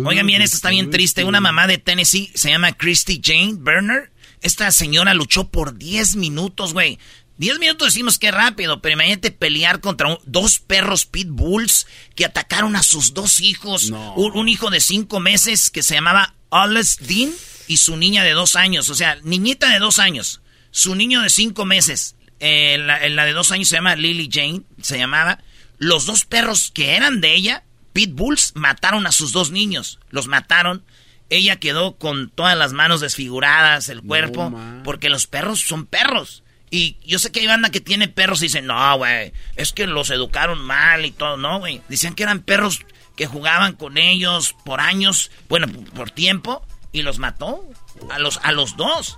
Oigan 0.06 0.26
bien, 0.26 0.42
esto 0.42 0.56
está 0.56 0.70
bien 0.70 0.90
triste. 0.90 1.24
Una 1.26 1.42
mamá 1.42 1.68
de 1.68 1.78
Tennessee 1.78 2.32
se 2.34 2.50
llama 2.50 2.72
Christy 2.74 3.22
Jane 3.24 3.56
Berner. 3.58 4.10
Esta 4.42 4.72
señora 4.72 5.14
luchó 5.14 5.50
por 5.50 5.78
10 5.78 6.16
minutos, 6.16 6.74
güey. 6.74 6.98
10 7.42 7.60
minutos 7.60 7.88
decimos 7.88 8.20
que 8.20 8.30
rápido, 8.32 8.82
pero 8.82 8.94
imagínate 8.94 9.32
pelear 9.32 9.82
contra 9.82 10.08
un- 10.08 10.20
dos 10.26 10.60
perros 10.60 11.06
pitbulls 11.08 11.88
que 12.16 12.24
atacaron 12.26 12.76
a 12.76 12.84
sus 12.84 13.14
dos 13.16 13.42
hijos. 13.42 13.90
No. 13.90 14.14
Un, 14.14 14.38
un 14.38 14.48
hijo 14.48 14.70
de 14.70 14.80
5 14.80 15.20
meses 15.20 15.72
que 15.72 15.82
se 15.84 15.96
llamaba 15.96 16.36
Alice 16.52 17.04
Dean 17.04 17.32
y 17.68 17.78
su 17.78 17.98
niña 17.98 18.24
de 18.24 18.32
2 18.34 18.56
años. 18.56 18.90
O 18.90 18.96
sea, 18.96 19.18
niñita 19.24 19.70
de 19.74 19.80
2 19.80 19.98
años. 19.98 20.42
Su 20.70 20.94
niño 20.96 21.22
de 21.24 21.30
5 21.32 21.66
meses. 21.66 22.16
Eh, 22.40 22.78
la, 22.80 23.10
la 23.10 23.26
de 23.26 23.34
2 23.34 23.52
años 23.52 23.68
se 23.70 23.76
llama 23.76 23.96
Lily 23.96 24.30
Jane, 24.32 24.62
se 24.82 24.98
llamaba. 25.00 25.40
Los 25.80 26.06
dos 26.06 26.26
perros 26.26 26.70
que 26.72 26.96
eran 26.96 27.22
de 27.22 27.34
ella, 27.34 27.64
pitbulls, 27.92 28.52
mataron 28.56 29.08
a 29.08 29.12
sus 29.12 29.32
dos 29.32 29.50
niños. 29.50 29.98
Los 30.12 30.28
mataron. 30.28 30.84
Ella 31.32 31.56
quedó 31.60 31.96
con 31.98 32.30
todas 32.30 32.56
las 32.56 32.72
manos 32.72 33.02
desfiguradas, 33.02 33.90
el 33.90 34.04
cuerpo, 34.04 34.54
porque 34.84 35.10
los 35.10 35.26
perros 35.26 35.60
son 35.62 35.88
perros. 35.88 36.44
Y 36.72 36.96
yo 37.06 37.20
sé 37.20 37.32
que 37.32 37.42
hay 37.42 37.48
banda 37.48 37.70
que 37.70 37.82
tiene 37.82 38.08
perros 38.08 38.42
y 38.42 38.46
dicen, 38.46 38.66
no, 38.66 38.98
güey, 38.98 39.34
es 39.58 39.74
que 39.74 39.86
los 39.88 40.10
educaron 40.10 40.62
mal 40.62 41.06
y 41.06 41.12
todo. 41.12 41.36
No, 41.36 41.60
güey. 41.60 41.82
Decían 41.90 42.16
que 42.16 42.24
eran 42.24 42.42
perros 42.42 42.80
que 43.18 43.28
jugaban 43.28 43.74
con 43.74 43.98
ellos 43.98 44.56
por 44.64 44.80
años, 44.80 45.32
bueno, 45.50 45.68
por 45.94 46.12
tiempo, 46.12 46.66
y 46.94 47.02
los 47.02 47.20
mató. 47.20 47.64
A 48.10 48.20
los, 48.20 48.40
a 48.42 48.54
los 48.54 48.78
dos. 48.78 49.18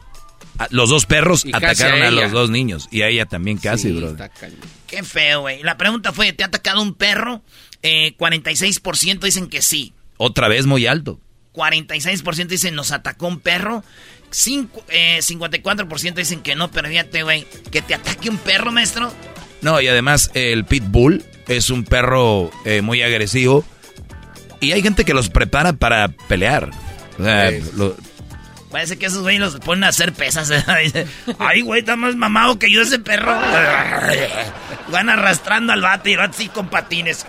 Los 0.69 0.89
dos 0.89 1.05
perros 1.05 1.45
Y 1.45 1.55
atacaron 1.55 2.01
a 2.01 2.11
los 2.11 2.31
dos 2.31 2.49
niños. 2.49 2.87
Y 2.91 3.01
a 3.03 3.07
ella 3.07 3.25
también 3.25 3.57
casi, 3.57 3.89
Sí, 3.89 4.15
cañón. 4.39 4.59
Qué 4.87 5.03
feo, 5.03 5.41
güey. 5.41 5.63
La 5.63 5.77
pregunta 5.77 6.11
fue, 6.11 6.33
¿te 6.33 6.43
ha 6.43 6.47
atacado 6.47 6.81
un 6.81 6.95
perro? 6.95 7.43
Eh, 7.81 8.15
46% 8.17 9.19
dicen 9.19 9.47
que 9.47 9.61
sí. 9.61 9.93
Otra 10.17 10.47
vez 10.47 10.65
muy 10.65 10.85
alto. 10.87 11.19
46% 11.53 12.47
dicen 12.47 12.75
nos 12.75 12.91
atacó 12.91 13.27
un 13.27 13.39
perro. 13.39 13.83
Cinco- 14.33 14.83
eh, 14.89 15.19
54% 15.21 16.13
dicen 16.15 16.41
que 16.41 16.55
no, 16.55 16.71
pero 16.71 16.89
fíjate, 16.89 17.23
güey, 17.23 17.45
que 17.71 17.81
te 17.81 17.93
ataque 17.93 18.29
un 18.29 18.37
perro, 18.37 18.71
maestro. 18.71 19.13
No, 19.61 19.79
y 19.79 19.87
además 19.87 20.31
el 20.33 20.65
pitbull 20.65 21.23
es 21.47 21.69
un 21.69 21.83
perro 21.83 22.49
eh, 22.65 22.81
muy 22.81 23.01
agresivo. 23.03 23.63
Y 24.59 24.71
hay 24.71 24.81
gente 24.81 25.05
que 25.05 25.13
los 25.13 25.29
prepara 25.29 25.73
para 25.73 26.07
pelear. 26.27 26.69
O 27.19 27.23
sea, 27.23 27.49
Sí. 27.51 27.61
lo- 27.75 27.95
Parece 28.71 28.97
que 28.97 29.05
esos 29.05 29.21
güeyes 29.21 29.39
los 29.39 29.55
ponen 29.57 29.83
a 29.83 29.89
hacer 29.89 30.13
pesas. 30.13 30.51
Ay, 31.39 31.61
güey, 31.61 31.81
está 31.81 31.95
más 31.95 32.15
mamado 32.15 32.57
que 32.57 32.71
yo 32.71 32.81
ese 32.81 32.97
perro. 32.97 33.31
Van 34.89 35.09
arrastrando 35.09 35.73
al 35.73 35.81
vato 35.81 36.09
y 36.09 36.13
el 36.13 36.17
vato 36.17 36.33
sí 36.35 36.47
con 36.49 36.69
patines. 36.69 37.23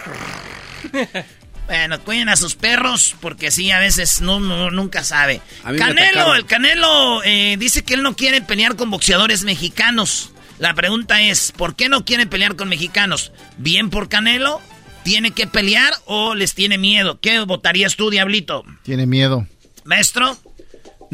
Bueno, 1.66 1.98
cuiden 2.00 2.28
a 2.28 2.36
sus 2.36 2.54
perros 2.56 3.14
porque 3.20 3.50
sí, 3.50 3.70
a 3.70 3.78
veces 3.78 4.20
no, 4.20 4.38
no- 4.38 4.70
nunca 4.70 5.02
sabe. 5.02 5.40
Canelo, 5.78 6.34
el 6.34 6.46
Canelo 6.46 7.22
eh, 7.24 7.56
dice 7.58 7.82
que 7.84 7.94
él 7.94 8.02
no 8.02 8.14
quiere 8.16 8.42
pelear 8.42 8.76
con 8.76 8.90
boxeadores 8.90 9.44
mexicanos. 9.44 10.30
La 10.58 10.74
pregunta 10.74 11.20
es, 11.22 11.52
¿por 11.52 11.74
qué 11.74 11.88
no 11.88 12.04
quieren 12.04 12.28
pelear 12.28 12.54
con 12.56 12.68
mexicanos? 12.68 13.32
¿Bien 13.56 13.88
por 13.90 14.08
Canelo? 14.08 14.60
¿Tiene 15.04 15.32
que 15.32 15.46
pelear 15.46 15.92
o 16.06 16.34
les 16.34 16.54
tiene 16.54 16.78
miedo? 16.78 17.18
¿Qué 17.20 17.40
votarías 17.40 17.96
tú, 17.96 18.10
Diablito? 18.10 18.64
Tiene 18.82 19.06
miedo. 19.06 19.46
Maestro. 19.84 20.38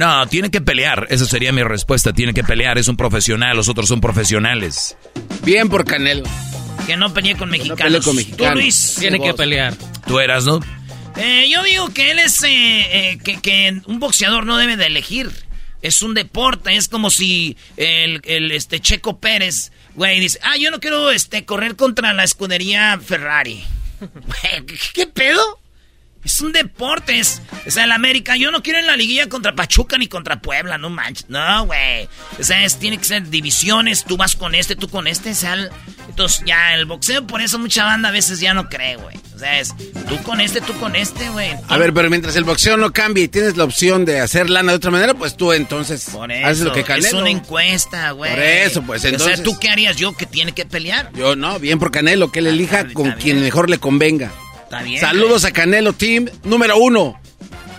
No, 0.01 0.27
tiene 0.29 0.51
que 0.51 0.63
pelear. 0.63 1.07
Esa 1.11 1.27
sería 1.27 1.53
mi 1.53 1.63
respuesta. 1.63 2.15
Tiene 2.15 2.33
que 2.33 2.43
pelear. 2.43 2.79
Es 2.79 2.89
un 2.89 2.97
profesional. 2.97 3.55
Los 3.55 3.69
otros 3.69 3.87
son 3.87 4.01
profesionales. 4.01 4.97
Bien 5.45 5.69
por 5.69 5.85
Canelo. 5.85 6.23
Que 6.87 6.97
no 6.97 7.13
pelee 7.13 7.37
con 7.37 7.51
mexicanos. 7.51 7.83
pelee 7.85 8.01
con 8.01 8.17
mexicanos. 8.17 8.55
Tú, 8.55 8.61
Luis. 8.61 8.97
Tiene 8.99 9.21
que 9.21 9.35
pelear. 9.35 9.75
Tú 10.07 10.19
eras, 10.19 10.47
¿no? 10.47 10.59
Eh, 11.17 11.51
yo 11.53 11.63
digo 11.65 11.91
que 11.93 12.13
él 12.13 12.19
es. 12.19 12.43
eh, 12.45 12.49
eh, 13.11 13.19
que, 13.23 13.43
que 13.43 13.79
un 13.85 14.01
boxeador 14.01 14.47
no 14.47 14.57
debe 14.57 14.79
de 14.79 14.87
elegir. 14.87 15.31
Es 15.83 16.01
un 16.01 16.15
deporte. 16.15 16.75
Es 16.75 16.89
como 16.89 17.11
si 17.11 17.59
el, 17.77 18.23
el, 18.25 18.53
este 18.53 18.81
Checo 18.81 19.21
Pérez, 19.21 19.71
güey, 19.97 20.19
dice: 20.19 20.39
Ah, 20.43 20.57
yo 20.57 20.71
no 20.71 20.81
quiero 20.81 21.11
este, 21.11 21.45
correr 21.45 21.77
contra 21.77 22.15
la 22.15 22.25
escudería 22.25 22.99
Ferrari. 23.05 23.63
Güey, 24.01 24.65
¿qué, 24.67 24.79
qué 24.95 25.07
pedo? 25.07 25.61
Es 26.23 26.41
un 26.43 26.53
deporte, 26.53 27.19
es, 27.19 27.41
o 27.67 27.71
sea, 27.71 27.85
el 27.85 27.93
América, 27.93 28.37
yo 28.37 28.51
no 28.51 28.63
quiero 28.63 28.79
en 28.79 28.87
la 28.87 28.95
liguilla 28.97 29.29
contra 29.29 29.55
Pachuca 29.55 29.97
ni 29.97 30.07
contra 30.07 30.41
Puebla, 30.43 30.77
no 30.77 30.91
manches, 30.91 31.31
no, 31.31 31.65
güey. 31.67 32.09
O 32.39 32.45
sea, 32.45 32.63
es, 32.65 32.79
tiene 32.79 32.99
que 32.99 33.05
ser 33.05 33.29
divisiones, 33.31 34.05
tú 34.05 34.17
vas 34.19 34.37
con 34.37 34.55
este, 34.55 34.77
tú 34.77 34.89
con 34.89 35.07
este, 35.07 35.31
o 35.31 35.35
sea, 35.35 35.55
el- 35.55 35.71
entonces 36.11 36.43
ya 36.47 36.75
el 36.75 36.85
boxeo, 36.85 37.27
por 37.27 37.41
eso 37.41 37.59
mucha 37.59 37.85
banda 37.85 38.11
a 38.11 38.13
veces 38.13 38.39
ya 38.41 38.53
no 38.53 38.69
cree, 38.69 38.97
güey. 38.97 39.17
O 39.35 39.39
sea, 39.39 39.59
es 39.61 39.75
tú 40.09 40.19
con 40.23 40.43
este, 40.43 40.61
tú 40.61 40.75
con 40.75 40.95
este, 40.95 41.31
güey. 41.31 41.53
A 41.69 41.79
ver, 41.79 41.95
pero 41.95 42.11
mientras 42.11 42.37
el 42.37 42.45
boxeo 42.45 42.77
no 42.77 42.93
cambie 42.93 43.25
y 43.25 43.29
tienes 43.29 43.57
la 43.57 43.65
opción 43.65 44.05
de 44.05 44.21
hacer 44.21 44.51
lana 44.51 44.73
de 44.73 44.77
otra 44.77 44.91
manera, 44.91 45.15
pues 45.15 45.37
tú 45.39 45.53
entonces 45.55 46.05
Por 46.13 46.31
eso, 46.31 46.47
haces 46.47 46.65
lo 46.65 46.73
que 46.73 46.85
Canelo. 46.85 47.07
es 47.07 47.13
una 47.15 47.31
encuesta, 47.31 48.11
güey. 48.11 48.31
Por 48.33 48.43
eso, 48.43 48.83
pues, 48.83 49.03
O 49.05 49.09
entonces- 49.09 49.37
sea, 49.37 49.45
¿tú 49.45 49.59
qué 49.59 49.71
harías 49.71 49.97
yo 49.97 50.15
que 50.15 50.27
tiene 50.27 50.53
que 50.53 50.67
pelear? 50.67 51.11
Yo 51.15 51.35
no, 51.37 51.59
bien 51.59 51.79
por 51.79 51.91
Canelo, 51.91 52.31
que 52.31 52.41
él 52.41 52.49
elija 52.49 52.81
está 52.81 52.93
con 52.93 53.05
bien. 53.07 53.19
quien 53.19 53.41
mejor 53.41 53.71
le 53.71 53.79
convenga. 53.79 54.31
Está 54.71 54.83
bien. 54.83 55.01
Saludos 55.01 55.45
a 55.45 55.51
Canelo 55.53 55.93
Team 55.93 56.29
número 56.45 56.77
uno. 56.79 57.21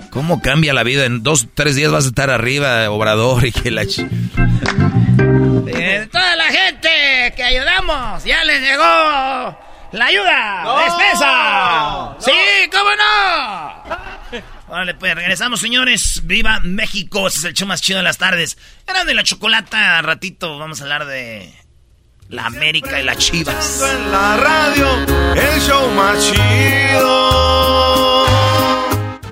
¿Cómo 0.10 0.42
cambia 0.42 0.74
la 0.74 0.84
vida? 0.84 1.06
En 1.06 1.24
dos, 1.24 1.48
tres 1.54 1.76
días 1.78 1.90
vas 1.90 2.04
a 2.04 2.10
estar 2.10 2.30
arriba, 2.30 2.90
Obrador, 2.92 3.46
y 3.46 3.54
que 3.54 3.72
la... 3.72 3.84
ch- 3.84 4.10
Eh, 5.74 6.10
toda 6.12 6.36
la 6.36 6.46
gente 6.52 7.34
que 7.36 7.44
ayudamos, 7.44 8.24
ya 8.26 8.44
les 8.44 8.62
llegó 8.62 8.84
la 8.84 10.06
ayuda. 10.06 10.84
¡Despesa! 10.84 12.16
¡Sí, 12.20 12.70
cómo 12.72 12.90
no! 12.98 14.42
Vale, 14.70 14.94
pues 14.96 15.16
regresamos, 15.16 15.62
señores. 15.62 16.22
¡Viva 16.26 16.60
México! 16.64 17.28
Ese 17.28 17.38
es 17.40 17.44
el 17.46 17.54
show 17.54 17.68
más 17.68 17.82
chido 17.82 17.98
de 18.00 18.04
las 18.04 18.18
tardes. 18.18 18.58
Era 18.88 19.06
de 19.06 19.14
la 19.14 19.24
chocolata. 19.24 19.98
Al 19.98 20.04
ratito 20.04 20.58
vamos 20.60 20.82
a 20.82 20.84
hablar 20.84 21.06
de 21.06 21.54
la 22.32 22.46
América 22.46 23.00
y 23.00 23.04
las 23.04 23.18
Chivas. 23.18 23.82
En 23.82 24.12
la 24.12 24.38
radio, 24.38 24.88
el 25.36 25.62
show 25.62 25.92
más 25.92 26.18
chido. 26.24 28.26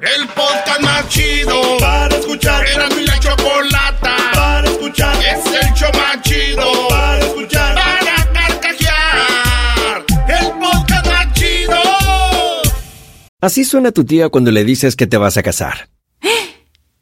El 0.01 0.27
podcast 0.27 0.81
más 0.81 1.07
chido 1.07 1.77
para 1.79 2.15
escuchar. 2.15 2.65
Era 2.67 2.89
mi 2.89 3.05
la 3.05 3.17
chocolata 3.19 4.15
para 4.33 4.69
escuchar. 4.69 5.15
Es 5.15 5.45
el 5.45 5.73
show 5.73 5.89
más 5.93 6.21
chido 6.21 6.87
para 6.89 7.19
escuchar. 7.19 7.75
Para 7.75 8.33
carcajear. 8.33 10.05
El 10.27 10.51
podcast 10.59 11.07
más 11.07 11.33
chido. 11.33 11.77
Así 13.39 13.63
suena 13.63 13.93
tu 13.93 14.03
tía 14.03 14.27
cuando 14.29 14.51
le 14.51 14.65
dices 14.65 14.97
que 14.97 15.07
te 15.07 15.17
vas 15.17 15.37
a 15.37 15.43
casar. 15.43 15.89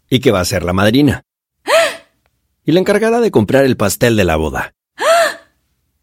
Y 0.10 0.20
que 0.20 0.32
va 0.32 0.40
a 0.40 0.46
ser 0.46 0.64
la 0.64 0.72
madrina. 0.74 1.24
Y 2.64 2.72
la 2.72 2.80
encargada 2.80 3.20
de 3.20 3.32
comprar 3.32 3.66
el 3.66 3.78
pastel 3.78 4.16
de 4.16 4.24
la 4.24 4.36
boda. 4.36 4.77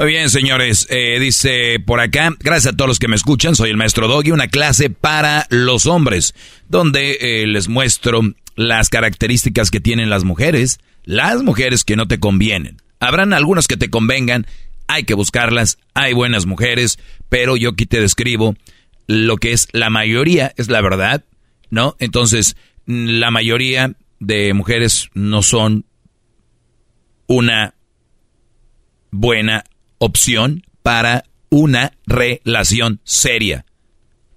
Muy 0.00 0.12
bien, 0.12 0.30
señores. 0.30 0.86
Eh, 0.88 1.18
dice 1.20 1.78
por 1.78 2.00
acá, 2.00 2.34
gracias 2.38 2.72
a 2.72 2.76
todos 2.76 2.88
los 2.88 2.98
que 2.98 3.06
me 3.06 3.16
escuchan, 3.16 3.54
soy 3.54 3.68
el 3.68 3.76
maestro 3.76 4.08
Doggy, 4.08 4.30
una 4.30 4.48
clase 4.48 4.88
para 4.88 5.46
los 5.50 5.84
hombres, 5.84 6.34
donde 6.70 7.18
eh, 7.20 7.46
les 7.46 7.68
muestro 7.68 8.22
las 8.56 8.88
características 8.88 9.70
que 9.70 9.78
tienen 9.78 10.08
las 10.08 10.24
mujeres, 10.24 10.80
las 11.04 11.42
mujeres 11.42 11.84
que 11.84 11.96
no 11.96 12.08
te 12.08 12.18
convienen. 12.18 12.78
Habrán 12.98 13.34
algunas 13.34 13.68
que 13.68 13.76
te 13.76 13.90
convengan, 13.90 14.46
hay 14.86 15.04
que 15.04 15.12
buscarlas, 15.12 15.76
hay 15.92 16.14
buenas 16.14 16.46
mujeres, 16.46 16.98
pero 17.28 17.58
yo 17.58 17.68
aquí 17.68 17.84
te 17.84 18.00
describo 18.00 18.56
lo 19.06 19.36
que 19.36 19.52
es 19.52 19.68
la 19.72 19.90
mayoría, 19.90 20.54
es 20.56 20.70
la 20.70 20.80
verdad, 20.80 21.26
¿no? 21.68 21.94
Entonces, 21.98 22.56
la 22.86 23.30
mayoría 23.30 23.92
de 24.18 24.54
mujeres 24.54 25.10
no 25.12 25.42
son 25.42 25.84
una 27.26 27.74
buena 29.10 29.64
opción 30.00 30.64
para 30.82 31.22
una 31.50 31.92
relación 32.06 33.00
seria. 33.04 33.64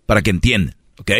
Para 0.06 0.22
que 0.22 0.30
entiendan, 0.30 0.76
¿ok? 1.00 1.12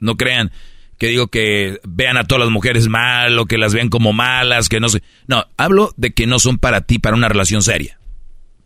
No 0.00 0.16
crean 0.16 0.50
que 0.98 1.06
digo 1.06 1.28
que 1.28 1.80
vean 1.84 2.18
a 2.18 2.24
todas 2.24 2.44
las 2.44 2.52
mujeres 2.52 2.88
mal 2.88 3.38
o 3.38 3.46
que 3.46 3.56
las 3.56 3.72
vean 3.72 3.88
como 3.88 4.12
malas, 4.12 4.68
que 4.68 4.80
no 4.80 4.90
sé. 4.90 5.02
No, 5.26 5.46
hablo 5.56 5.94
de 5.96 6.12
que 6.12 6.26
no 6.26 6.38
son 6.38 6.58
para 6.58 6.82
ti, 6.82 6.98
para 6.98 7.16
una 7.16 7.30
relación 7.30 7.62
seria. 7.62 7.98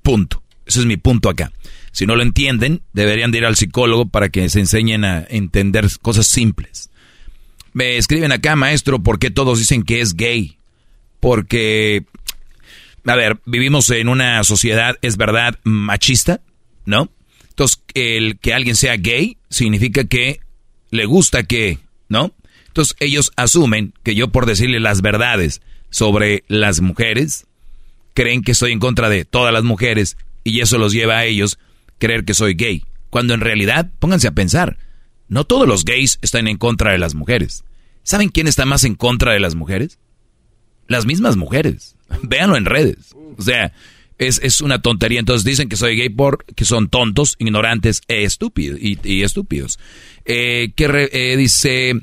Punto. 0.02 0.42
Ese 0.66 0.80
es 0.80 0.86
mi 0.86 0.96
punto 0.96 1.28
acá. 1.28 1.52
Si 1.92 2.06
no 2.06 2.16
lo 2.16 2.22
entienden, 2.22 2.82
deberían 2.92 3.30
de 3.30 3.38
ir 3.38 3.44
al 3.44 3.54
psicólogo 3.54 4.06
para 4.06 4.30
que 4.30 4.48
se 4.48 4.58
enseñen 4.58 5.04
a 5.04 5.24
entender 5.28 5.86
cosas 6.02 6.26
simples. 6.26 6.90
Me 7.72 7.98
escriben 7.98 8.32
acá, 8.32 8.56
maestro, 8.56 9.00
¿por 9.00 9.20
qué 9.20 9.30
todos 9.30 9.60
dicen 9.60 9.84
que 9.84 10.00
es 10.00 10.16
gay? 10.16 10.58
Porque, 11.20 12.04
a 13.06 13.14
ver, 13.16 13.40
vivimos 13.44 13.90
en 13.90 14.08
una 14.08 14.42
sociedad, 14.44 14.96
es 15.02 15.16
verdad, 15.16 15.58
machista, 15.64 16.40
¿no? 16.86 17.10
Entonces, 17.48 17.82
el 17.94 18.38
que 18.38 18.54
alguien 18.54 18.76
sea 18.76 18.96
gay 18.96 19.38
significa 19.50 20.04
que 20.04 20.40
le 20.90 21.04
gusta 21.04 21.44
que, 21.44 21.78
¿no? 22.08 22.34
Entonces, 22.66 22.96
ellos 23.00 23.32
asumen 23.36 23.94
que 24.02 24.14
yo 24.14 24.28
por 24.28 24.46
decirle 24.46 24.80
las 24.80 25.02
verdades 25.02 25.60
sobre 25.90 26.44
las 26.48 26.80
mujeres, 26.80 27.46
creen 28.14 28.42
que 28.42 28.52
estoy 28.52 28.72
en 28.72 28.80
contra 28.80 29.08
de 29.08 29.24
todas 29.24 29.52
las 29.52 29.64
mujeres 29.64 30.16
y 30.42 30.60
eso 30.60 30.78
los 30.78 30.92
lleva 30.92 31.18
a 31.18 31.24
ellos 31.24 31.58
creer 31.98 32.24
que 32.24 32.34
soy 32.34 32.54
gay. 32.54 32.84
Cuando 33.10 33.34
en 33.34 33.40
realidad, 33.40 33.90
pónganse 34.00 34.26
a 34.26 34.32
pensar, 34.32 34.78
no 35.28 35.44
todos 35.44 35.68
los 35.68 35.84
gays 35.84 36.18
están 36.22 36.48
en 36.48 36.56
contra 36.56 36.92
de 36.92 36.98
las 36.98 37.14
mujeres. 37.14 37.64
¿Saben 38.02 38.28
quién 38.28 38.48
está 38.48 38.66
más 38.66 38.84
en 38.84 38.94
contra 38.94 39.32
de 39.32 39.40
las 39.40 39.54
mujeres? 39.54 39.98
Las 40.88 41.06
mismas 41.06 41.36
mujeres. 41.36 41.93
Véanlo 42.22 42.56
en 42.56 42.64
redes. 42.64 43.14
O 43.36 43.42
sea, 43.42 43.72
es, 44.18 44.60
una 44.60 44.80
tontería. 44.80 45.20
Entonces 45.20 45.44
dicen 45.44 45.68
que 45.68 45.76
soy 45.76 45.96
gay 45.96 46.08
porque 46.08 46.64
son 46.64 46.88
tontos, 46.88 47.36
ignorantes 47.38 48.02
e 48.08 48.24
estúpidos. 48.24 48.78
Y, 48.80 49.22
estúpidos. 49.22 49.78
Eh, 50.24 50.72
que 50.76 51.08
eh, 51.12 51.36
dice, 51.36 51.94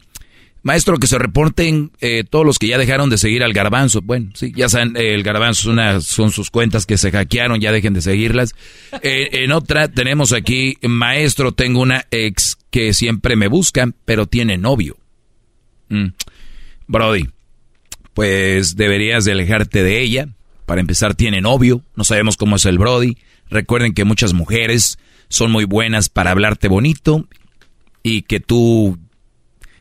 maestro, 0.62 0.98
que 0.98 1.08
se 1.08 1.18
reporten 1.18 1.92
eh, 2.02 2.24
todos 2.30 2.46
los 2.46 2.60
que 2.60 2.68
ya 2.68 2.78
dejaron 2.78 3.10
de 3.10 3.18
seguir 3.18 3.44
al 3.44 3.54
garbanzo. 3.54 4.02
Bueno, 4.02 4.32
sí, 4.34 4.52
ya 4.56 4.70
saben, 4.70 4.96
el 4.96 5.24
garbanzo 5.24 5.72
una, 5.72 6.02
son 6.02 6.32
sus 6.32 6.50
cuentas 6.50 6.86
que 6.86 6.98
se 6.98 7.12
hackearon, 7.12 7.60
ya 7.60 7.72
dejen 7.72 7.94
de 7.94 8.02
seguirlas. 8.02 8.56
en 9.02 9.52
otra 9.52 9.88
tenemos 9.88 10.34
aquí, 10.34 10.78
maestro, 10.82 11.54
tengo 11.54 11.82
una 11.82 12.06
ex 12.12 12.58
que 12.70 12.94
siempre 12.94 13.36
me 13.36 13.48
buscan, 13.48 13.96
pero 14.06 14.28
tiene 14.28 14.58
novio. 14.58 14.98
Mm. 15.90 16.08
Brody, 16.88 17.28
pues 18.14 18.76
deberías 18.76 19.26
de 19.26 19.34
alejarte 19.34 19.84
de 19.84 20.02
ella. 20.02 20.30
Para 20.66 20.82
empezar, 20.82 21.16
tiene 21.16 21.42
novio, 21.42 21.84
no 21.96 22.04
sabemos 22.04 22.38
cómo 22.38 22.56
es 22.56 22.66
el 22.66 22.78
Brody. 22.78 23.18
Recuerden 23.50 23.94
que 23.94 24.06
muchas 24.06 24.34
mujeres 24.34 24.98
son 25.28 25.52
muy 25.52 25.66
buenas 25.66 26.10
para 26.10 26.32
hablarte 26.32 26.68
bonito 26.68 27.28
y 28.04 28.24
que 28.24 28.40
tú, 28.40 28.98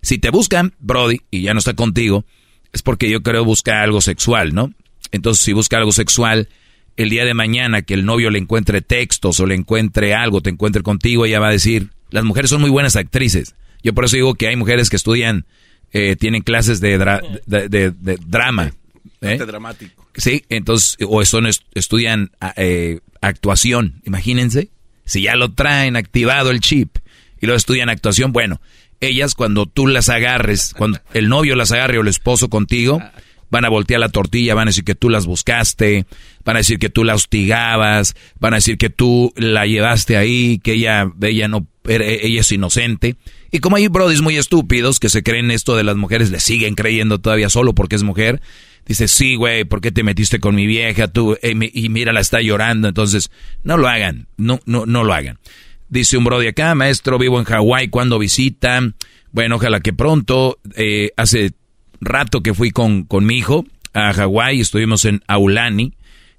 si 0.03 0.19
te 0.19 0.31
buscan, 0.31 0.75
Brody, 0.79 1.21
y 1.31 1.43
ya 1.43 1.55
no 1.55 1.59
está 1.59 1.75
contigo, 1.75 2.25
es 2.73 2.83
porque 2.83 3.11
yo 3.11 3.23
creo 3.23 3.45
buscar 3.45 3.77
algo 3.77 4.01
sexual, 4.01 4.55
¿no? 4.55 4.73
Entonces, 5.13 5.45
si 5.45 5.53
busca 5.53 5.77
algo 5.77 5.93
sexual, 5.93 6.49
el 6.97 7.11
día 7.11 7.25
de 7.25 7.35
mañana 7.35 7.83
que 7.83 7.95
el 7.95 8.05
novio 8.05 8.31
le 8.31 8.39
encuentre 8.39 8.81
textos 8.81 9.41
o 9.41 9.47
le 9.47 9.55
encuentre 9.55 10.15
algo, 10.15 10.41
te 10.41 10.51
encuentre 10.51 10.83
contigo, 10.83 11.25
ella 11.25 11.41
va 11.41 11.49
a 11.49 11.53
decir, 11.53 11.91
las 12.11 12.25
mujeres 12.25 12.51
son 12.51 12.61
muy 12.61 12.71
buenas 12.71 12.97
actrices. 12.97 13.55
Yo 13.83 13.95
por 13.95 14.05
eso 14.05 14.17
digo 14.17 14.35
que 14.35 14.49
hay 14.49 14.57
mujeres 14.57 14.91
que 14.91 14.97
estudian, 14.97 15.47
eh, 15.93 16.17
tienen 16.17 16.43
clases 16.43 16.81
de, 16.81 16.99
de, 17.47 18.19
drama. 18.27 18.73
¿eh? 19.21 19.39
dramático. 19.39 20.07
Sí, 20.15 20.45
entonces, 20.49 20.97
o 21.07 21.25
son, 21.25 21.49
estudian 21.75 22.31
eh, 22.57 23.01
actuación, 23.21 24.01
imagínense. 24.05 24.71
Si 25.05 25.23
ya 25.23 25.37
lo 25.37 25.53
traen 25.53 25.97
activado 25.97 26.51
el 26.51 26.61
chip 26.61 26.99
y 27.41 27.47
lo 27.47 27.55
estudian 27.55 27.89
actuación, 27.89 28.33
bueno, 28.33 28.61
ellas 29.01 29.35
cuando 29.35 29.67
tú 29.67 29.87
las 29.87 30.09
agarres, 30.09 30.75
cuando 30.77 31.01
el 31.15 31.29
novio 31.29 31.57
las 31.57 31.73
agarre 31.73 31.99
o 31.99 32.03
el 32.03 32.09
esposo 32.09 32.49
contigo, 32.49 33.01
van 33.51 33.65
a 33.65 33.69
voltear 33.69 34.01
la 34.01 34.09
tortilla, 34.09 34.55
van 34.55 34.69
a 34.69 34.71
decir 34.71 34.85
que 34.85 34.95
tú 34.95 35.09
las 35.09 35.27
buscaste, 35.27 36.07
van 36.45 36.57
a 36.57 36.61
decir 36.61 36.79
que 36.79 36.91
tú 36.91 37.05
la 37.05 37.15
hostigabas, 37.15 38.15
van 38.39 38.55
a 38.55 38.57
decir 38.59 38.79
que 38.79 38.91
tú 38.91 39.33
la 39.37 39.67
llevaste 39.67 40.17
ahí, 40.17 40.59
que 40.59 40.75
ella, 40.75 41.11
ella 41.21 41.49
no, 41.49 41.67
ella 41.85 42.41
es 42.41 42.53
inocente. 42.53 43.17
Y 43.51 43.59
como 43.59 43.77
hay 43.77 43.89
brodis 43.89 44.21
muy 44.21 44.37
estúpidos 44.37 45.01
que 45.01 45.09
se 45.09 45.23
creen 45.23 45.51
esto 45.51 45.77
de 45.77 45.85
las 45.85 45.97
mujeres, 45.97 46.31
le 46.31 46.41
siguen 46.41 46.75
creyendo 46.75 47.19
todavía 47.19 47.49
solo 47.49 47.75
porque 47.75 47.97
es 47.97 48.03
mujer. 48.03 48.41
Dice, 48.87 49.09
sí, 49.09 49.35
güey, 49.35 49.65
¿por 49.65 49.81
qué 49.81 49.93
te 49.93 50.03
metiste 50.03 50.41
con 50.41 50.55
mi 50.55 50.67
vieja? 50.67 51.09
Tú, 51.09 51.37
eh, 51.43 51.55
y 51.73 51.89
mira, 51.89 52.13
la 52.13 52.21
está 52.21 52.41
llorando. 52.41 52.89
Entonces, 52.89 53.31
no 53.63 53.77
lo 53.77 53.89
hagan, 53.89 54.27
no, 54.37 54.61
no, 54.67 54.87
no 54.87 55.05
lo 55.05 55.13
hagan. 55.13 55.39
Dice 55.89 56.17
un 56.17 56.25
brody 56.25 56.47
acá, 56.47 56.75
maestro, 56.75 57.19
vivo 57.19 57.39
en 57.39 57.45
Hawái, 57.45 57.89
cuando 57.89 58.19
visita? 58.19 58.81
Bueno, 59.33 59.57
ojalá 59.57 59.81
que 59.81 59.93
pronto. 59.93 60.59
Eh, 60.77 61.11
hace 61.17 61.53
rato 62.01 62.43
que 62.43 62.55
fui 62.55 62.71
con, 62.71 63.05
con 63.05 63.27
mi 63.27 63.39
hijo 63.39 63.67
a 63.93 64.13
Hawái, 64.13 64.61
estuvimos 64.61 65.05
en 65.05 65.23
Aulani, 65.27 65.95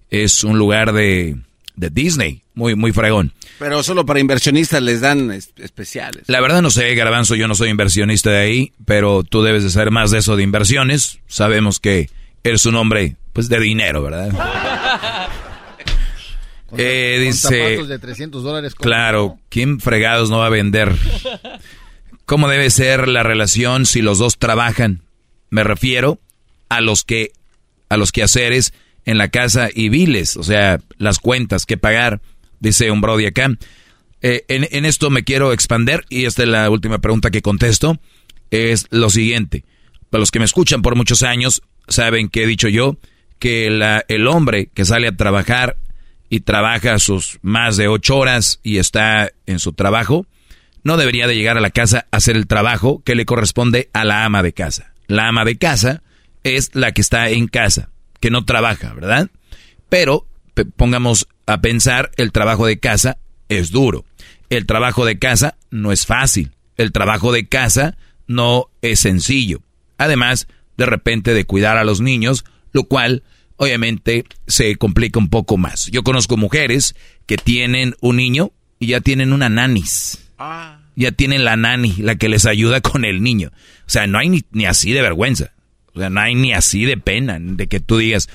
es 0.10 0.43
un 0.43 0.58
lugar 0.58 0.93
de, 0.93 1.38
de 1.76 1.89
Disney, 1.89 2.40
muy, 2.62 2.76
muy 2.76 2.91
fregón. 2.93 3.34
Pero 3.58 3.82
solo 3.82 4.06
para 4.06 4.19
inversionistas 4.19 4.84
les 4.84 5.02
dan 5.02 5.32
especiales. 5.32 6.24
La 6.28 6.39
verdad 6.41 6.62
no 6.62 6.69
sé, 6.69 6.93
Garbanzo, 6.93 7.34
yo 7.34 7.47
no 7.47 7.56
soy 7.56 7.69
inversionista 7.69 8.30
de 8.30 8.38
ahí, 8.38 8.74
pero 8.86 9.24
tú 9.24 9.41
debes 9.41 9.63
de 9.63 9.71
saber 9.71 9.89
más 9.89 10.12
de 10.12 10.19
eso 10.19 10.36
de 10.36 10.43
inversiones. 10.43 11.17
Sabemos 11.26 11.80
que 11.80 12.12
eres 12.43 12.67
un 12.67 12.76
hombre, 12.76 13.15
pues, 13.34 13.50
de 13.50 13.60
dinero, 13.60 14.04
¿verdad? 14.04 14.30
eh, 16.78 17.19
dice... 17.19 17.84
de 17.84 17.97
300 18.00 18.43
dólares. 18.43 18.76
Claro, 18.76 19.39
¿quién 19.50 19.80
fregados 19.80 20.30
no 20.30 20.38
va 20.38 20.45
a 20.45 20.50
vender? 20.50 20.95
¿Cómo 22.26 22.47
debe 22.47 22.69
ser 22.69 23.08
la 23.08 23.24
relación 23.24 23.88
si 23.88 24.04
los 24.04 24.19
dos 24.19 24.38
trabajan? 24.38 25.02
Me 25.50 25.63
refiero 25.63 26.19
a 26.69 26.80
los 26.80 27.04
que 27.04 27.32
a 27.89 27.97
los 27.97 28.12
quehaceres 28.12 28.71
en 29.06 29.17
la 29.17 29.30
casa 29.30 29.69
y 29.74 29.89
biles, 29.89 30.38
o 30.38 30.43
sea, 30.43 30.80
las 30.97 31.19
cuentas 31.19 31.65
que 31.65 31.76
pagar, 31.76 32.21
dice 32.62 32.89
un 32.89 33.02
Brody 33.02 33.26
acá. 33.26 33.52
Eh, 34.21 34.45
en, 34.47 34.86
esto 34.86 35.10
me 35.10 35.24
quiero 35.24 35.52
expander 35.52 36.06
y 36.08 36.26
esta 36.26 36.43
es 36.43 36.50
la 36.50 36.69
última 36.69 37.00
pregunta 37.00 37.32
que 37.32 37.41
contesto. 37.41 38.00
Es 38.52 38.88
lo 38.91 39.10
siguiente. 39.10 39.65
Para 40.10 40.19
los 40.19 40.32
que 40.32 40.39
me 40.39 40.45
escuchan 40.45 40.82
por 40.82 40.95
muchos 40.95 41.24
años, 41.24 41.62
saben 41.88 42.30
que 42.30 42.43
he 42.43 42.47
dicho 42.47 42.69
yo 42.69 42.97
que 43.39 43.67
el 44.08 44.28
hombre 44.28 44.67
que 44.67 44.86
sale 44.86 45.08
a 45.08 45.15
trabajar 45.15 45.78
y 46.30 46.41
trabaja 46.41 47.00
sus 47.00 47.39
más 47.41 47.76
de 47.76 47.88
ocho 47.88 48.17
horas 48.17 48.60
y 48.62 48.78
está 48.78 49.32
en 49.47 49.60
su 49.60 49.74
trabajo, 49.74 50.28
no 50.84 50.97
debería 50.97 51.28
de 51.28 51.36
llegar 51.36 51.58
a 51.58 51.62
la 51.62 51.71
casa 51.71 52.08
a 52.12 52.17
hacer 52.17 52.36
el 52.38 52.47
trabajo 52.47 53.02
que 53.04 53.15
le 53.15 53.26
corresponde 53.26 53.89
a 53.93 54.06
la 54.06 54.26
ama 54.26 54.43
de 54.43 54.54
casa. 54.54 54.93
La 55.08 55.28
ama 55.28 55.43
de 55.43 55.58
casa 55.58 56.04
es 56.43 56.71
la 56.74 56.91
que 56.91 57.02
está 57.02 57.30
en 57.30 57.47
casa, 57.47 57.89
que 58.19 58.30
no 58.30 58.45
trabaja, 58.45 58.93
¿verdad? 58.93 59.30
Pero 59.89 60.28
pongamos 60.76 61.28
a 61.53 61.61
pensar, 61.61 62.11
el 62.17 62.31
trabajo 62.31 62.65
de 62.65 62.79
casa 62.79 63.17
es 63.49 63.71
duro. 63.71 64.05
El 64.49 64.65
trabajo 64.65 65.05
de 65.05 65.19
casa 65.19 65.57
no 65.69 65.91
es 65.91 66.05
fácil. 66.05 66.51
El 66.77 66.91
trabajo 66.91 67.31
de 67.31 67.47
casa 67.47 67.97
no 68.27 68.69
es 68.81 68.99
sencillo. 68.99 69.61
Además, 69.97 70.47
de 70.77 70.85
repente, 70.85 71.33
de 71.33 71.45
cuidar 71.45 71.77
a 71.77 71.83
los 71.83 72.01
niños, 72.01 72.45
lo 72.71 72.83
cual 72.83 73.23
obviamente 73.57 74.25
se 74.47 74.75
complica 74.77 75.19
un 75.19 75.29
poco 75.29 75.57
más. 75.57 75.87
Yo 75.87 76.03
conozco 76.03 76.37
mujeres 76.37 76.95
que 77.25 77.37
tienen 77.37 77.95
un 78.01 78.17
niño 78.17 78.51
y 78.79 78.87
ya 78.87 79.01
tienen 79.01 79.33
una 79.33 79.49
nanis. 79.49 80.27
Ah 80.37 80.81
ya 80.95 81.11
tienen 81.11 81.45
la 81.45 81.55
nani, 81.55 81.95
la 81.97 82.15
que 82.15 82.29
les 82.29 82.45
ayuda 82.45 82.81
con 82.81 83.05
el 83.05 83.21
niño. 83.21 83.51
O 83.85 83.89
sea, 83.89 84.07
no 84.07 84.19
hay 84.19 84.43
ni, 84.51 84.65
así 84.65 84.91
de 84.91 85.01
vergüenza. 85.01 85.53
O 85.93 85.99
sea, 85.99 86.09
no 86.09 86.21
hay 86.21 86.35
ni 86.35 86.53
así 86.53 86.85
de 86.85 86.97
pena 86.97 87.37
de 87.39 87.67
que 87.67 87.79
tú 87.79 87.97
digas, 87.97 88.29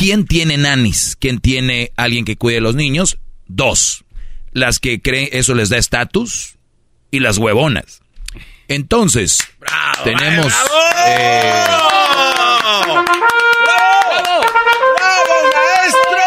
¿quién 0.00 0.24
tiene 0.24 0.56
nanis? 0.56 1.14
¿Quién 1.20 1.40
tiene 1.40 1.92
alguien 1.94 2.24
que 2.24 2.36
cuide 2.36 2.56
a 2.56 2.62
los 2.62 2.74
niños? 2.74 3.18
Dos. 3.46 4.06
Las 4.52 4.78
que 4.78 5.02
creen 5.02 5.28
eso 5.32 5.54
les 5.54 5.68
da 5.68 5.76
estatus 5.76 6.56
y 7.10 7.20
las 7.20 7.36
huevonas. 7.36 8.00
Entonces, 8.66 9.46
tenemos... 10.02 10.54
Eh, 11.06 11.64
¡Bravo! 11.66 13.04
¡Bravo! 13.66 14.44
maestro! 15.76 16.20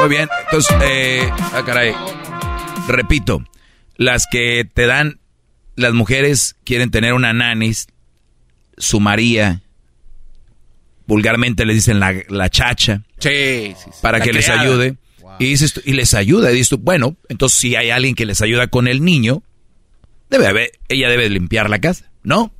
Muy 0.00 0.08
bien, 0.08 0.28
entonces, 0.44 0.76
eh, 0.82 1.30
ah, 1.52 1.62
caray. 1.64 1.94
Repito, 2.88 3.44
las 3.96 4.26
que 4.28 4.68
te 4.74 4.86
dan, 4.86 5.20
las 5.76 5.92
mujeres 5.92 6.56
quieren 6.64 6.90
tener 6.90 7.12
una 7.12 7.32
nanis, 7.32 7.86
su 8.76 8.98
María, 8.98 9.62
vulgarmente 11.06 11.64
le 11.64 11.74
dicen 11.74 12.00
la, 12.00 12.48
chacha. 12.50 13.02
Sí, 13.18 13.74
Para 14.02 14.20
que 14.20 14.32
les 14.32 14.48
ayude. 14.48 14.96
Y, 15.38 15.46
dices, 15.46 15.80
y 15.84 15.92
les 15.92 16.14
ayuda. 16.14 16.50
Y 16.52 16.56
dices 16.56 16.78
bueno, 16.80 17.16
entonces 17.28 17.58
si 17.58 17.76
hay 17.76 17.90
alguien 17.90 18.14
que 18.14 18.26
les 18.26 18.40
ayuda 18.42 18.68
con 18.68 18.88
el 18.88 19.04
niño, 19.04 19.42
debe 20.30 20.46
haber, 20.46 20.72
ella 20.88 21.08
debe 21.08 21.28
limpiar 21.28 21.70
la 21.70 21.78
casa, 21.78 22.10
¿no? 22.22 22.52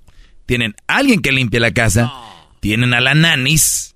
Tienen 0.47 0.75
alguien 0.87 1.21
que 1.21 1.33
limpie 1.33 1.59
la 1.59 1.73
casa, 1.73 2.13
tienen 2.61 2.95
a 2.95 3.01
la 3.01 3.15
nanis 3.15 3.95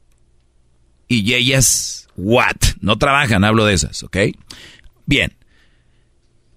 y 1.06 1.34
ellas 1.34 2.00
What? 2.16 2.56
No 2.80 2.98
trabajan, 2.98 3.44
hablo 3.44 3.64
de 3.64 3.74
esas, 3.74 4.02
¿ok? 4.02 4.16
Bien. 5.06 5.36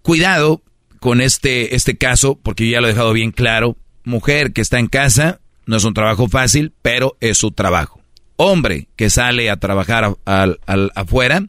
Cuidado 0.01 0.61
con 0.99 1.21
este, 1.21 1.75
este 1.75 1.97
caso, 1.97 2.39
porque 2.41 2.65
yo 2.65 2.73
ya 2.73 2.81
lo 2.81 2.87
he 2.87 2.91
dejado 2.91 3.13
bien 3.13 3.31
claro, 3.31 3.77
mujer 4.03 4.51
que 4.51 4.61
está 4.61 4.79
en 4.79 4.87
casa, 4.87 5.39
no 5.65 5.77
es 5.77 5.83
un 5.83 5.93
trabajo 5.93 6.27
fácil, 6.27 6.73
pero 6.81 7.17
es 7.19 7.37
su 7.37 7.51
trabajo. 7.51 8.01
Hombre 8.35 8.87
que 8.95 9.09
sale 9.09 9.49
a 9.49 9.57
trabajar 9.57 10.15
al, 10.25 10.91
afuera, 10.95 11.45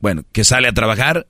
bueno, 0.00 0.24
que 0.32 0.44
sale 0.44 0.68
a 0.68 0.72
trabajar, 0.72 1.26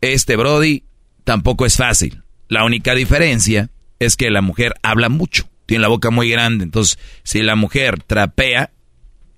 este 0.00 0.36
Brody 0.36 0.84
tampoco 1.24 1.66
es 1.66 1.76
fácil. 1.76 2.22
La 2.48 2.64
única 2.64 2.94
diferencia 2.94 3.70
es 3.98 4.16
que 4.16 4.30
la 4.30 4.42
mujer 4.42 4.74
habla 4.82 5.08
mucho, 5.08 5.48
tiene 5.66 5.82
la 5.82 5.88
boca 5.88 6.10
muy 6.10 6.30
grande. 6.30 6.64
Entonces, 6.64 6.98
si 7.22 7.42
la 7.42 7.56
mujer 7.56 8.02
trapea 8.02 8.70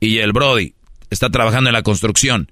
y 0.01 0.19
el 0.19 0.33
Brody 0.33 0.75
está 1.11 1.31
trabajando 1.31 1.71
en 1.71 1.75
la 1.75 1.83
construcción 1.83 2.51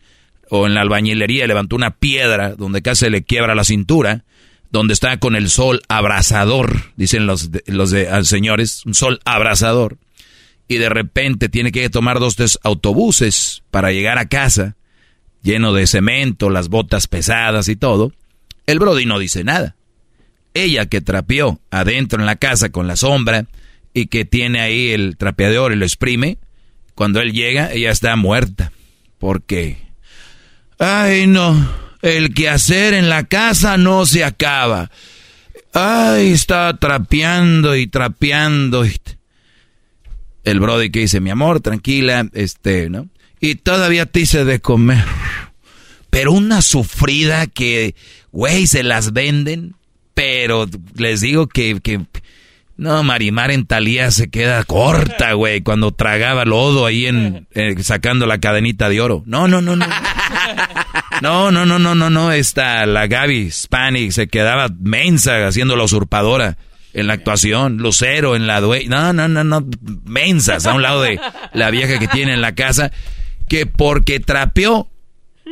o 0.49 0.67
en 0.67 0.75
la 0.75 0.83
albañilería, 0.83 1.47
levantó 1.47 1.77
una 1.77 1.97
piedra 1.97 2.55
donde 2.55 2.83
casi 2.83 3.09
le 3.11 3.23
quiebra 3.23 3.55
la 3.55 3.65
cintura, 3.65 4.25
donde 4.73 4.95
está 4.95 5.19
con 5.19 5.37
el 5.37 5.51
sol 5.51 5.83
abrasador, 5.89 6.93
dicen 6.97 7.27
los, 7.27 7.51
los 7.67 7.91
de, 7.91 8.25
señores, 8.25 8.85
un 8.87 8.95
sol 8.95 9.21
abrasador, 9.27 9.99
y 10.67 10.79
de 10.79 10.89
repente 10.89 11.51
tiene 11.51 11.71
que 11.71 11.91
tomar 11.91 12.19
dos 12.19 12.37
tres 12.37 12.59
autobuses 12.63 13.63
para 13.71 13.93
llegar 13.93 14.19
a 14.19 14.29
casa, 14.29 14.77
lleno 15.43 15.75
de 15.75 15.87
cemento, 15.87 16.49
las 16.49 16.69
botas 16.69 17.07
pesadas 17.07 17.69
y 17.69 17.77
todo, 17.77 18.13
el 18.67 18.79
Brody 18.79 19.05
no 19.05 19.19
dice 19.19 19.45
nada. 19.45 19.77
Ella 20.55 20.87
que 20.87 21.03
trapeó 21.03 21.61
adentro 21.71 22.21
en 22.21 22.27
la 22.27 22.37
casa 22.37 22.71
con 22.71 22.87
la 22.87 22.97
sombra 22.97 23.47
y 23.93 24.07
que 24.07 24.25
tiene 24.25 24.61
ahí 24.61 24.91
el 24.91 25.19
trapeador 25.19 25.73
y 25.73 25.77
lo 25.77 25.85
exprime, 25.85 26.39
cuando 26.95 27.21
él 27.21 27.33
llega, 27.33 27.73
ella 27.73 27.91
está 27.91 28.17
muerta. 28.17 28.73
Porque, 29.19 29.79
ay 30.79 31.27
no, 31.27 31.55
el 32.03 32.35
quehacer 32.35 32.95
en 32.95 33.09
la 33.09 33.25
casa 33.25 33.77
no 33.79 34.05
se 34.07 34.25
acaba. 34.25 34.91
Ay, 35.73 36.33
está 36.33 36.77
trapeando 36.77 37.77
y 37.77 37.87
trapeando. 37.87 38.85
El 40.45 40.61
brody 40.61 40.91
que 40.91 41.01
dice, 41.01 41.21
mi 41.21 41.31
amor, 41.31 41.61
tranquila, 41.61 42.29
este, 42.35 42.91
¿no? 42.91 43.09
Y 43.41 43.55
todavía 43.55 44.07
te 44.07 44.21
hice 44.21 44.45
de 44.45 44.61
comer. 44.61 45.05
Pero 46.11 46.33
una 46.33 46.61
sufrida 46.61 47.47
que, 47.47 47.95
güey, 48.33 48.67
se 48.67 48.83
las 48.83 49.13
venden. 49.13 49.77
Pero 50.15 50.69
les 50.95 51.23
digo 51.23 51.47
que, 51.47 51.81
que 51.81 52.05
no, 52.83 53.03
Marimar 53.05 53.51
en 53.53 53.65
Talía 53.65 54.11
se 54.11 54.29
queda 54.29 54.65
corta, 54.65 55.33
güey, 55.35 55.63
cuando 55.63 55.93
tragaba 55.93 56.45
lodo 56.45 56.85
ahí 56.85 57.07
en, 57.07 57.47
eh, 57.53 57.77
sacando 57.83 58.27
la 58.27 58.39
cadenita 58.39 58.89
de 58.89 59.01
oro. 59.01 59.23
No, 59.25 59.47
no, 59.47 59.63
no, 59.63 59.77
no. 59.77 59.87
No, 61.21 61.53
no, 61.53 61.65
no, 61.65 61.79
no, 61.79 61.95
no, 61.95 62.11
no. 62.11 62.33
Esta, 62.33 62.85
la 62.87 63.07
Gaby 63.07 63.37
Hispanic 63.37 64.11
se 64.11 64.27
quedaba 64.27 64.69
mensa 64.81 65.47
haciendo 65.47 65.77
la 65.77 65.85
usurpadora 65.85 66.57
en 66.93 67.07
la 67.07 67.13
actuación. 67.13 67.77
Lucero 67.77 68.35
en 68.35 68.49
la 68.49 68.61
due... 68.61 68.87
No, 68.89 69.13
no, 69.13 69.29
no, 69.29 69.45
no. 69.45 69.65
Mensas 70.05 70.67
a 70.67 70.75
un 70.75 70.83
lado 70.83 71.03
de 71.03 71.21
la 71.53 71.71
vieja 71.71 72.01
que 72.01 72.09
tiene 72.09 72.35
en 72.35 72.41
la 72.41 72.57
casa. 72.57 72.91
Que 73.49 73.67
porque 73.67 74.19
trapeó 74.19 74.91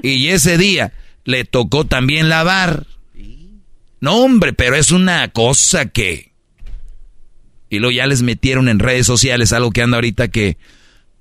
y 0.02 0.28
ese 0.28 0.58
día 0.58 0.92
le 1.24 1.44
tocó 1.44 1.84
también 1.84 2.28
lavar. 2.28 2.86
No, 4.00 4.16
hombre, 4.16 4.52
pero 4.52 4.74
es 4.74 4.90
una 4.90 5.28
cosa 5.28 5.86
que 5.86 6.29
y 7.70 7.78
luego 7.78 7.92
ya 7.92 8.06
les 8.06 8.22
metieron 8.22 8.68
en 8.68 8.80
redes 8.80 9.06
sociales 9.06 9.52
algo 9.54 9.70
que 9.70 9.80
anda 9.80 9.96
ahorita 9.96 10.28
que 10.28 10.58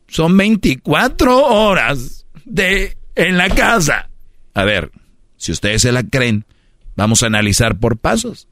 son 0.07 0.35
24 0.35 1.37
horas 1.45 2.25
de 2.43 2.97
en 3.15 3.37
la 3.37 3.49
casa. 3.49 4.09
A 4.55 4.63
ver, 4.63 4.91
si 5.37 5.51
ustedes 5.51 5.83
se 5.83 5.91
la 5.91 6.03
creen, 6.03 6.45
vamos 6.95 7.23
a 7.23 7.27
analizar 7.27 7.77
por 7.77 7.97
pasos. 7.97 8.47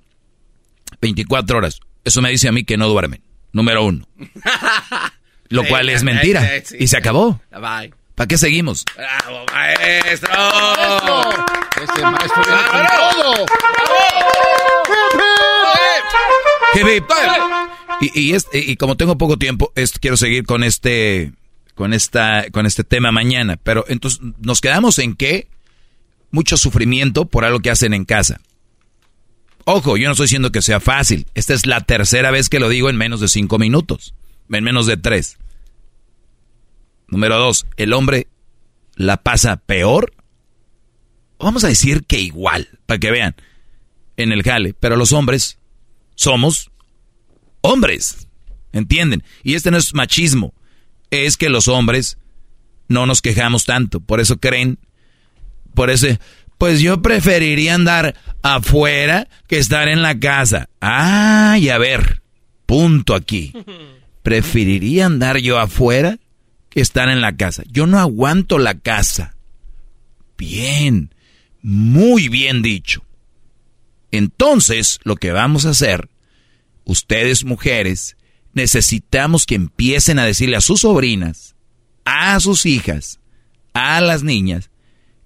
24 1.02 1.58
horas. 1.58 1.80
Eso 2.06 2.22
me 2.22 2.30
dice 2.30 2.48
a 2.48 2.52
mí 2.52 2.64
que 2.64 2.78
no 2.78 2.88
duermen. 2.88 3.22
Número 3.52 3.84
uno. 3.84 4.08
Lo 5.50 5.66
cual 5.66 5.90
es 5.90 6.04
mentira. 6.04 6.48
Y 6.78 6.88
se 6.88 6.98
acabó. 6.98 7.42
¿Para 7.50 8.28
qué 8.28 8.38
seguimos? 8.38 8.84
¡Bravo, 8.96 9.46
maestro! 9.52 10.30
¡Ese 11.84 12.02
maestro 12.02 12.44
viene 12.44 12.88
todo! 13.16 13.46
Y, 18.02 18.34
y, 18.34 18.76
como 18.76 18.98
tengo 18.98 19.18
poco 19.18 19.38
tiempo, 19.38 19.72
quiero 20.00 20.18
seguir 20.18 20.46
con 20.46 20.64
este, 20.64 21.34
con 21.76 21.94
esta, 21.94 22.46
con 22.52 22.66
este 22.66 22.84
tema 22.84 23.12
mañana. 23.12 23.58
Pero 23.62 23.86
entonces 23.88 24.20
nos 24.40 24.62
quedamos 24.62 25.00
en 25.00 25.16
que 25.16 25.48
mucho 26.32 26.58
sufrimiento 26.58 27.26
por 27.26 27.46
algo 27.46 27.60
que 27.60 27.72
hacen 27.72 27.94
en 27.94 28.06
casa. 28.06 28.42
Ojo, 29.66 29.98
yo 29.98 30.08
no 30.08 30.12
estoy 30.12 30.26
diciendo 30.26 30.52
que 30.52 30.62
sea 30.62 30.80
fácil. 30.80 31.26
Esta 31.34 31.54
es 31.54 31.66
la 31.66 31.82
tercera 31.82 32.32
vez 32.32 32.50
que 32.50 32.60
lo 32.60 32.70
digo 32.70 32.90
en 32.90 32.98
menos 32.98 33.20
de 33.20 33.28
cinco 33.28 33.58
minutos, 33.58 34.14
en 34.50 34.64
menos 34.64 34.86
de 34.86 34.98
tres. 34.98 35.38
Número 37.08 37.38
dos, 37.38 37.66
el 37.78 37.94
hombre 37.94 38.28
la 38.96 39.18
pasa 39.18 39.58
peor. 39.58 40.14
Vamos 41.40 41.64
a 41.64 41.68
decir 41.68 42.06
que 42.06 42.20
igual, 42.20 42.70
para 42.86 43.00
que 43.00 43.12
vean, 43.12 43.36
en 44.16 44.32
el 44.32 44.44
jale. 44.44 44.74
Pero 44.74 44.96
los 44.96 45.14
hombres 45.14 45.58
somos 46.18 46.72
hombres. 47.62 48.28
¿Entienden? 48.74 49.24
Y 49.44 49.56
este 49.56 49.72
no 49.72 49.78
es 49.78 49.94
machismo. 49.94 50.54
Es 51.10 51.38
que 51.38 51.48
los 51.48 51.70
hombres 51.70 52.18
no 52.90 53.06
nos 53.06 53.22
quejamos 53.22 53.64
tanto. 53.64 54.02
Por 54.02 54.20
eso 54.20 54.38
creen, 54.38 54.78
por 55.74 55.90
eso, 55.90 56.08
pues 56.58 56.82
yo 56.82 57.02
preferiría 57.02 57.76
andar 57.76 58.16
afuera 58.42 59.30
que 59.48 59.58
estar 59.58 59.88
en 59.88 60.02
la 60.02 60.20
casa. 60.20 60.70
Ay, 60.82 61.70
a 61.70 61.78
ver, 61.78 62.22
punto 62.66 63.16
aquí. 63.16 63.54
Preferiría 64.24 65.06
andar 65.06 65.38
yo 65.38 65.58
afuera 65.58 66.18
que 66.70 66.82
estar 66.82 67.08
en 67.08 67.22
la 67.22 67.38
casa. 67.38 67.64
Yo 67.68 67.88
no 67.88 68.00
aguanto 68.00 68.58
la 68.58 68.78
casa. 68.78 69.38
Bien, 70.38 71.14
muy 71.62 72.28
bien 72.28 72.62
dicho. 72.62 73.07
Entonces, 74.12 75.00
lo 75.04 75.16
que 75.16 75.32
vamos 75.32 75.66
a 75.66 75.72
hacer 75.72 76.10
ustedes 76.86 77.44
mujeres, 77.44 78.18
necesitamos 78.54 79.46
que 79.46 79.56
empiecen 79.56 80.20
a 80.20 80.26
decirle 80.26 80.56
a 80.56 80.62
sus 80.62 80.82
sobrinas, 80.82 81.56
a 82.06 82.40
sus 82.40 82.66
hijas, 82.66 83.20
a 83.74 84.02
las 84.02 84.24
niñas, 84.24 84.70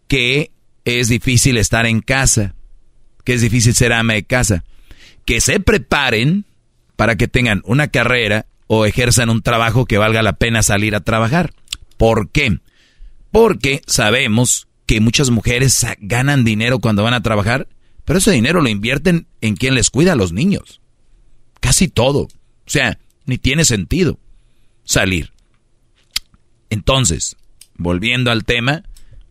que 0.08 0.52
es 0.84 1.08
difícil 1.08 1.58
estar 1.58 1.86
en 1.86 2.02
casa, 2.02 2.56
que 3.24 3.34
es 3.34 3.41
difícil 3.41 3.76
ser 3.76 3.94
ama 3.94 4.13
de 4.13 4.24
casa, 4.24 4.63
que 5.26 5.39
se 5.39 5.60
preparen 5.60 6.46
para 6.96 7.15
que 7.15 7.28
tengan 7.28 7.62
una 7.65 7.88
carrera 7.88 8.48
o 8.67 8.86
ejerzan 8.86 9.30
un 9.30 9.41
trabajo 9.41 9.86
que 9.86 9.98
valga 9.98 10.24
la 10.24 10.34
pena 10.34 10.63
salir 10.63 10.96
a 10.96 11.02
trabajar. 11.02 11.54
¿Por 11.98 12.30
qué? 12.32 12.60
Porque 13.32 13.82
sabemos 13.86 14.67
que 14.86 15.00
muchas 15.00 15.30
mujeres 15.30 15.86
ganan 16.00 16.44
dinero 16.44 16.80
cuando 16.80 17.04
van 17.04 17.13
a 17.13 17.22
trabajar, 17.22 17.67
pero 18.12 18.19
ese 18.19 18.32
dinero 18.32 18.60
lo 18.60 18.67
invierten 18.67 19.26
en 19.39 19.56
quien 19.56 19.74
les 19.74 19.89
cuida 19.89 20.12
a 20.12 20.15
los 20.17 20.34
niños. 20.34 20.82
Casi 21.62 21.88
todo. 21.88 22.24
O 22.24 22.30
sea, 22.65 23.00
ni 23.26 23.38
tiene 23.38 23.63
sentido 23.63 24.19
salir. 24.84 25.32
Entonces, 26.69 27.38
volviendo 27.78 28.30
al 28.30 28.43
tema, 28.43 28.84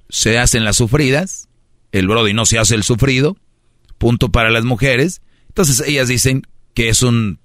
se 0.08 0.38
hacen 0.38 0.64
las 0.64 0.76
sufridas, 0.76 1.50
el 1.92 2.08
Brody 2.08 2.32
no 2.32 2.46
se 2.46 2.58
hace 2.58 2.74
el 2.74 2.82
sufrido, 2.82 3.36
punto 3.98 4.32
para 4.32 4.48
las 4.48 4.64
mujeres. 4.64 5.20
Entonces 5.48 5.86
ellas 5.86 6.08
dicen 6.08 6.46
que 6.72 6.88
es 6.88 7.02
un 7.02 7.38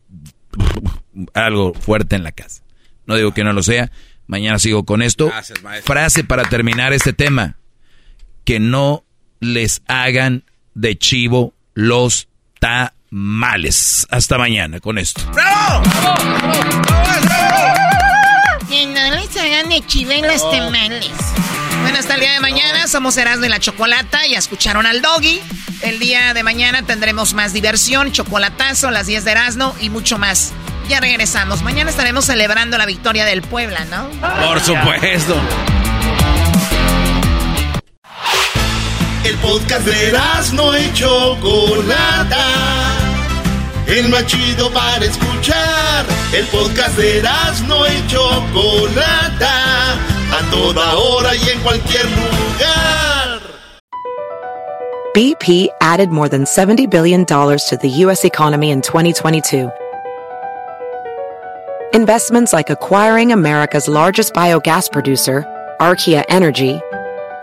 algo 1.34 1.74
fuerte 1.74 2.16
en 2.16 2.24
la 2.24 2.32
casa. 2.32 2.64
No 3.08 3.18
digo 3.18 3.34
que 3.34 3.44
no 3.44 3.52
lo 3.52 3.62
sea. 3.62 3.92
Mañana 4.26 4.58
sigo 4.58 4.86
con 4.86 5.02
esto. 5.02 5.30
Frase 5.84 6.24
para 6.24 6.48
terminar 6.48 6.94
este 6.94 7.12
tema. 7.12 7.58
Que 8.46 8.62
no 8.62 9.04
les 9.42 9.82
hagan 9.90 10.46
de 10.76 10.98
chivo 10.98 11.54
los 11.74 12.28
ta 12.60 12.94
males. 13.10 14.06
Hasta 14.12 14.38
mañana 14.38 14.80
con 14.80 14.98
esto. 14.98 15.22
¡Bravo! 15.34 15.82
Que 18.70 18.86
no 18.86 19.16
les 19.16 19.38
hagan 19.38 19.70
de 19.70 19.82
chivelas 19.86 20.50
temales. 20.52 21.12
Bueno, 21.82 22.00
hasta 22.00 22.16
el 22.16 22.20
día 22.20 22.34
de 22.34 22.40
mañana 22.40 22.88
somos 22.88 23.18
Erasmo 23.18 23.42
de 23.42 23.50
la 23.50 23.60
Chocolata. 23.60 24.26
Ya 24.28 24.38
escucharon 24.38 24.86
al 24.86 25.02
doggy. 25.02 25.42
El 25.82 26.00
día 26.00 26.34
de 26.34 26.44
mañana 26.44 26.82
tendremos 26.84 27.34
más 27.34 27.54
diversión, 27.54 28.12
chocolatazo, 28.12 28.92
las 28.92 29.08
10 29.08 29.26
de 29.26 29.32
Erasmo 29.32 29.76
y 29.80 29.90
mucho 29.90 30.18
más. 30.18 30.52
Ya 30.90 31.00
regresamos. 31.00 31.62
Mañana 31.64 31.90
estaremos 31.90 32.26
celebrando 32.26 32.78
la 32.78 32.86
victoria 32.86 33.26
del 33.26 33.42
Puebla, 33.42 33.86
¿no? 33.86 34.10
Por 34.46 34.60
supuesto. 34.62 35.36
El 39.26 39.36
podcast 39.38 39.86
de 39.86 40.08
Erasmo 40.10 40.72
y 40.78 40.94
Chocolata 40.94 42.76
el 43.88 44.10
más 44.10 44.26
chido 44.26 44.72
para 44.72 45.06
escuchar. 45.06 46.06
El 46.34 46.46
podcast 46.48 46.98
de 46.98 47.22
no 47.68 47.86
y 47.86 48.08
Chocolata, 48.08 49.94
a 49.94 50.52
toda 50.52 50.96
hora 50.96 51.36
y 51.36 51.50
en 51.50 51.60
cualquier 51.62 52.06
lugar. 52.06 53.42
BP 55.14 55.70
added 55.82 56.10
more 56.10 56.28
than 56.28 56.44
$70 56.44 56.90
billion 56.90 57.26
to 57.26 57.78
the 57.82 57.90
U.S. 58.04 58.26
economy 58.26 58.72
in 58.72 58.82
2022. 58.82 59.70
Investments 61.94 62.52
like 62.52 62.70
acquiring 62.70 63.32
America's 63.32 63.88
largest 63.88 64.34
biogas 64.34 64.92
producer, 64.92 65.46
Archaea 65.80 66.26
Energy, 66.28 66.82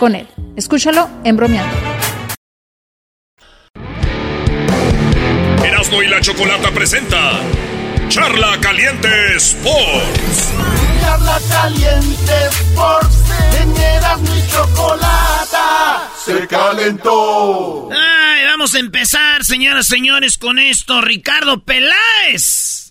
con 0.00 0.16
él. 0.16 0.26
Escúchalo 0.56 1.10
en 1.24 1.36
bromeando. 1.36 1.76
Erasmo 5.62 6.02
y 6.02 6.06
la 6.06 6.22
Chocolata 6.22 6.70
presenta 6.70 7.38
Charla 8.08 8.58
Caliente 8.62 9.36
Sports. 9.36 10.52
Charla 11.02 11.38
Caliente 11.50 12.32
Sports. 12.48 13.16
En 13.60 13.76
Erasmo 13.76 14.36
y 14.36 14.50
Chocolata 14.50 16.08
se 16.24 16.46
calentó. 16.46 17.90
Ay, 17.92 18.46
vamos 18.46 18.74
a 18.74 18.78
empezar, 18.78 19.44
señoras 19.44 19.86
y 19.88 19.96
señores, 19.96 20.38
con 20.38 20.58
esto. 20.58 21.02
Ricardo 21.02 21.62
Peláez. 21.62 22.90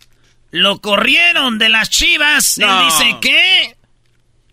Lo 0.51 0.79
corrieron 0.79 1.57
de 1.57 1.69
las 1.69 1.89
chivas. 1.89 2.59
No. 2.59 2.67
Él 2.67 2.85
dice 2.85 3.17
que 3.19 3.78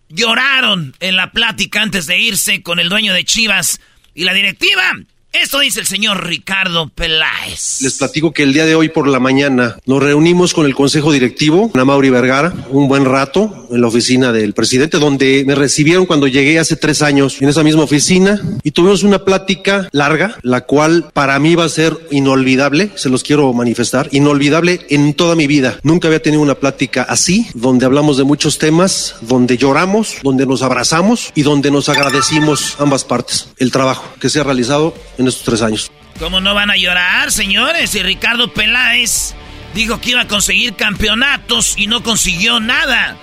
lloraron 0.09 0.95
en 0.99 1.15
la 1.15 1.31
plática 1.31 1.81
antes 1.81 2.07
de 2.07 2.17
irse 2.17 2.61
con 2.61 2.79
el 2.79 2.89
dueño 2.89 3.13
de 3.13 3.25
Chivas 3.25 3.79
y 4.13 4.23
la 4.23 4.33
directiva. 4.33 4.97
Esto 5.41 5.59
dice 5.59 5.79
el 5.79 5.85
señor 5.85 6.25
Ricardo 6.25 6.89
Peláez. 6.89 7.81
Les 7.81 7.93
platico 7.93 8.31
que 8.31 8.41
el 8.41 8.53
día 8.53 8.65
de 8.65 8.73
hoy 8.73 8.89
por 8.89 9.07
la 9.07 9.19
mañana 9.19 9.77
nos 9.85 10.01
reunimos 10.01 10.55
con 10.55 10.65
el 10.65 10.73
Consejo 10.73 11.11
Directivo, 11.11 11.69
Ana 11.75 11.85
Mauri 11.85 12.09
Vergara, 12.09 12.53
un 12.71 12.87
buen 12.87 13.05
rato 13.05 13.67
en 13.69 13.81
la 13.81 13.87
oficina 13.87 14.31
del 14.31 14.53
presidente, 14.53 14.97
donde 14.97 15.43
me 15.45 15.53
recibieron 15.53 16.07
cuando 16.07 16.27
llegué 16.27 16.57
hace 16.57 16.75
tres 16.75 17.03
años 17.03 17.39
en 17.39 17.49
esa 17.49 17.63
misma 17.63 17.83
oficina 17.83 18.41
y 18.63 18.71
tuvimos 18.71 19.03
una 19.03 19.25
plática 19.25 19.87
larga, 19.91 20.37
la 20.41 20.61
cual 20.61 21.11
para 21.13 21.37
mí 21.37 21.53
va 21.53 21.65
a 21.65 21.69
ser 21.69 21.95
inolvidable, 22.09 22.89
se 22.95 23.09
los 23.09 23.23
quiero 23.23 23.53
manifestar, 23.53 24.09
inolvidable 24.11 24.87
en 24.89 25.13
toda 25.13 25.35
mi 25.35 25.45
vida. 25.45 25.79
Nunca 25.83 26.07
había 26.07 26.21
tenido 26.21 26.41
una 26.41 26.55
plática 26.55 27.03
así, 27.03 27.47
donde 27.53 27.85
hablamos 27.85 28.17
de 28.17 28.23
muchos 28.23 28.57
temas, 28.57 29.15
donde 29.21 29.57
lloramos, 29.57 30.15
donde 30.23 30.47
nos 30.47 30.63
abrazamos 30.63 31.31
y 31.35 31.43
donde 31.43 31.69
nos 31.69 31.89
agradecimos 31.89 32.75
ambas 32.79 33.03
partes 33.03 33.49
el 33.57 33.71
trabajo 33.71 34.07
que 34.19 34.29
se 34.29 34.39
ha 34.39 34.43
realizado 34.43 34.95
en 35.17 35.26
estos 35.29 35.43
tres 35.43 35.61
años. 35.61 35.91
¿Cómo 36.19 36.41
no 36.41 36.55
van 36.55 36.71
a 36.71 36.77
llorar, 36.77 37.31
señores? 37.31 37.93
Y 37.95 38.01
Ricardo 38.01 38.51
Peláez 38.51 39.35
dijo 39.75 40.01
que 40.01 40.11
iba 40.11 40.21
a 40.21 40.27
conseguir 40.27 40.75
campeonatos 40.75 41.75
y 41.77 41.87
no 41.87 42.01
consiguió 42.01 42.59
nada. 42.59 43.17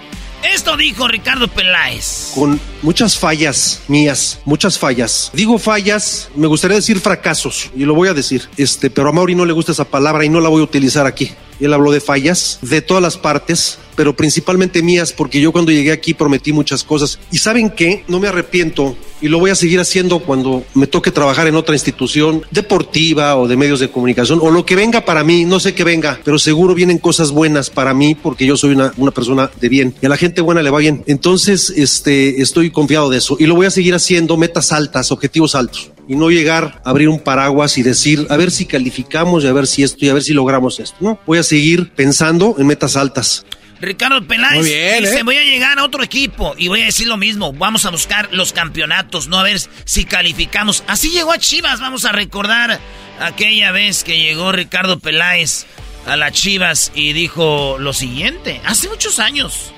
Esto 0.52 0.76
dijo 0.76 1.08
Ricardo 1.08 1.48
Peláez. 1.48 2.32
Con 2.34 2.60
muchas 2.82 3.16
fallas 3.16 3.80
mías, 3.88 4.40
muchas 4.44 4.78
fallas. 4.78 5.30
Digo 5.32 5.58
fallas, 5.58 6.28
me 6.36 6.46
gustaría 6.46 6.76
decir 6.76 7.00
fracasos, 7.00 7.70
y 7.74 7.84
lo 7.84 7.94
voy 7.94 8.08
a 8.08 8.14
decir, 8.14 8.48
este, 8.58 8.90
pero 8.90 9.08
a 9.08 9.12
Mauri 9.12 9.34
no 9.34 9.46
le 9.46 9.54
gusta 9.54 9.72
esa 9.72 9.86
palabra 9.86 10.24
y 10.24 10.28
no 10.28 10.40
la 10.40 10.50
voy 10.50 10.60
a 10.60 10.64
utilizar 10.64 11.06
aquí. 11.06 11.32
Él 11.60 11.72
habló 11.72 11.92
de 11.92 12.00
fallas 12.00 12.58
de 12.62 12.80
todas 12.80 13.02
las 13.02 13.16
partes, 13.16 13.78
pero 13.96 14.16
principalmente 14.16 14.82
mías, 14.82 15.12
porque 15.12 15.40
yo 15.40 15.52
cuando 15.52 15.72
llegué 15.72 15.92
aquí 15.92 16.14
prometí 16.14 16.52
muchas 16.52 16.84
cosas. 16.84 17.18
Y 17.30 17.38
saben 17.38 17.70
qué, 17.70 18.04
no 18.08 18.20
me 18.20 18.28
arrepiento 18.28 18.96
y 19.20 19.28
lo 19.28 19.38
voy 19.38 19.50
a 19.50 19.54
seguir 19.54 19.80
haciendo 19.80 20.18
cuando 20.18 20.64
me 20.74 20.86
toque 20.86 21.10
trabajar 21.10 21.46
en 21.46 21.54
otra 21.54 21.74
institución 21.74 22.42
deportiva 22.50 23.36
o 23.36 23.48
de 23.48 23.56
medios 23.56 23.80
de 23.80 23.90
comunicación 23.90 24.38
o 24.42 24.50
lo 24.50 24.66
que 24.66 24.76
venga 24.76 25.04
para 25.04 25.24
mí, 25.24 25.44
no 25.46 25.60
sé 25.60 25.74
qué 25.74 25.82
venga, 25.82 26.20
pero 26.24 26.38
seguro 26.38 26.74
vienen 26.74 26.98
cosas 26.98 27.30
buenas 27.30 27.70
para 27.70 27.94
mí 27.94 28.14
porque 28.14 28.44
yo 28.44 28.56
soy 28.56 28.72
una, 28.72 28.92
una 28.96 29.12
persona 29.12 29.50
de 29.60 29.68
bien 29.68 29.94
y 30.02 30.06
a 30.06 30.08
la 30.10 30.18
gente 30.18 30.42
buena 30.42 30.62
le 30.62 30.70
va 30.70 30.78
bien. 30.78 31.04
Entonces, 31.06 31.70
este, 31.70 32.42
estoy 32.42 32.70
confiado 32.70 33.08
de 33.08 33.18
eso 33.18 33.36
y 33.38 33.46
lo 33.46 33.54
voy 33.54 33.66
a 33.66 33.70
seguir 33.70 33.94
haciendo 33.94 34.36
metas 34.36 34.72
altas, 34.72 35.10
objetivos 35.10 35.54
altos 35.54 35.93
y 36.08 36.16
no 36.16 36.30
llegar 36.30 36.80
a 36.84 36.90
abrir 36.90 37.08
un 37.08 37.20
paraguas 37.20 37.78
y 37.78 37.82
decir, 37.82 38.26
a 38.30 38.36
ver 38.36 38.50
si 38.50 38.66
calificamos 38.66 39.44
y 39.44 39.46
a 39.46 39.52
ver 39.52 39.66
si 39.66 39.82
esto 39.82 40.04
y 40.04 40.08
a 40.08 40.14
ver 40.14 40.22
si 40.22 40.32
logramos 40.32 40.80
esto. 40.80 40.96
No, 41.00 41.18
voy 41.26 41.38
a 41.38 41.42
seguir 41.42 41.90
pensando 41.92 42.56
en 42.58 42.66
metas 42.66 42.96
altas. 42.96 43.44
Ricardo 43.80 44.26
Peláez 44.26 44.60
Muy 44.60 44.68
bien, 44.68 45.04
dice, 45.04 45.18
¿eh? 45.18 45.22
voy 45.22 45.36
a 45.36 45.44
llegar 45.44 45.78
a 45.78 45.84
otro 45.84 46.02
equipo 46.02 46.54
y 46.56 46.68
voy 46.68 46.82
a 46.82 46.86
decir 46.86 47.06
lo 47.06 47.16
mismo, 47.16 47.52
vamos 47.52 47.84
a 47.84 47.90
buscar 47.90 48.28
los 48.32 48.52
campeonatos, 48.52 49.28
no 49.28 49.38
a 49.38 49.42
ver 49.42 49.60
si 49.84 50.04
calificamos. 50.04 50.84
Así 50.86 51.10
llegó 51.10 51.32
a 51.32 51.38
Chivas, 51.38 51.80
vamos 51.80 52.04
a 52.04 52.12
recordar 52.12 52.80
aquella 53.20 53.72
vez 53.72 54.04
que 54.04 54.18
llegó 54.18 54.52
Ricardo 54.52 54.98
Peláez 54.98 55.66
a 56.06 56.16
las 56.16 56.32
Chivas 56.32 56.92
y 56.94 57.12
dijo 57.12 57.76
lo 57.78 57.92
siguiente, 57.92 58.60
hace 58.64 58.88
muchos 58.88 59.18
años. 59.18 59.72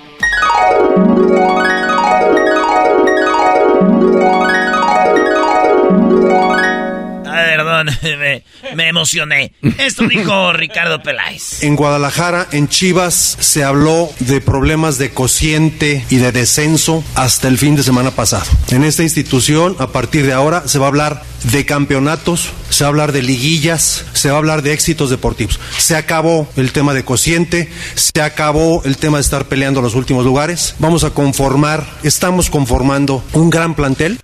me, 8.03 8.43
me 8.75 8.89
emocioné. 8.89 9.53
Esto 9.79 10.07
dijo 10.07 10.53
Ricardo 10.53 11.03
Peláez. 11.03 11.63
En 11.63 11.77
Guadalajara, 11.77 12.47
en 12.53 12.69
Chivas, 12.69 13.37
se 13.41 13.65
habló 13.65 14.11
de 14.21 14.41
problemas 14.41 14.99
de 14.99 15.11
cociente 15.11 16.05
y 16.11 16.17
de 16.17 16.33
descenso 16.33 17.05
hasta 17.15 17.49
el 17.49 17.59
fin 17.59 17.77
de 17.77 17.83
semana 17.83 18.11
pasado. 18.11 18.47
En 18.71 18.85
esta 18.85 19.03
institución, 19.03 19.77
a 19.79 19.89
partir 19.89 20.27
de 20.27 20.33
ahora, 20.33 20.67
se 20.67 20.79
va 20.79 20.87
a 20.87 20.89
hablar 20.89 21.23
de 21.45 21.65
campeonatos, 21.65 22.51
se 22.71 22.85
va 22.85 22.89
a 22.89 22.91
hablar 22.91 23.13
de 23.13 23.23
liguillas, 23.23 24.05
se 24.13 24.29
va 24.29 24.35
a 24.35 24.39
hablar 24.39 24.63
de 24.63 24.73
éxitos 24.73 25.11
deportivos. 25.11 25.61
Se 25.79 25.97
acabó 25.97 26.49
el 26.57 26.73
tema 26.73 26.95
de 26.95 27.05
cociente, 27.05 27.71
se 27.95 28.21
acabó 28.21 28.83
el 28.85 28.97
tema 28.97 29.19
de 29.19 29.23
estar 29.23 29.47
peleando 29.47 29.83
los 29.83 29.95
últimos 29.95 30.25
lugares. 30.25 30.75
Vamos 30.79 31.05
a 31.05 31.11
conformar, 31.11 31.87
estamos 32.03 32.51
conformando 32.51 33.23
un 33.33 33.51
gran 33.51 33.75
plantel. 33.75 34.19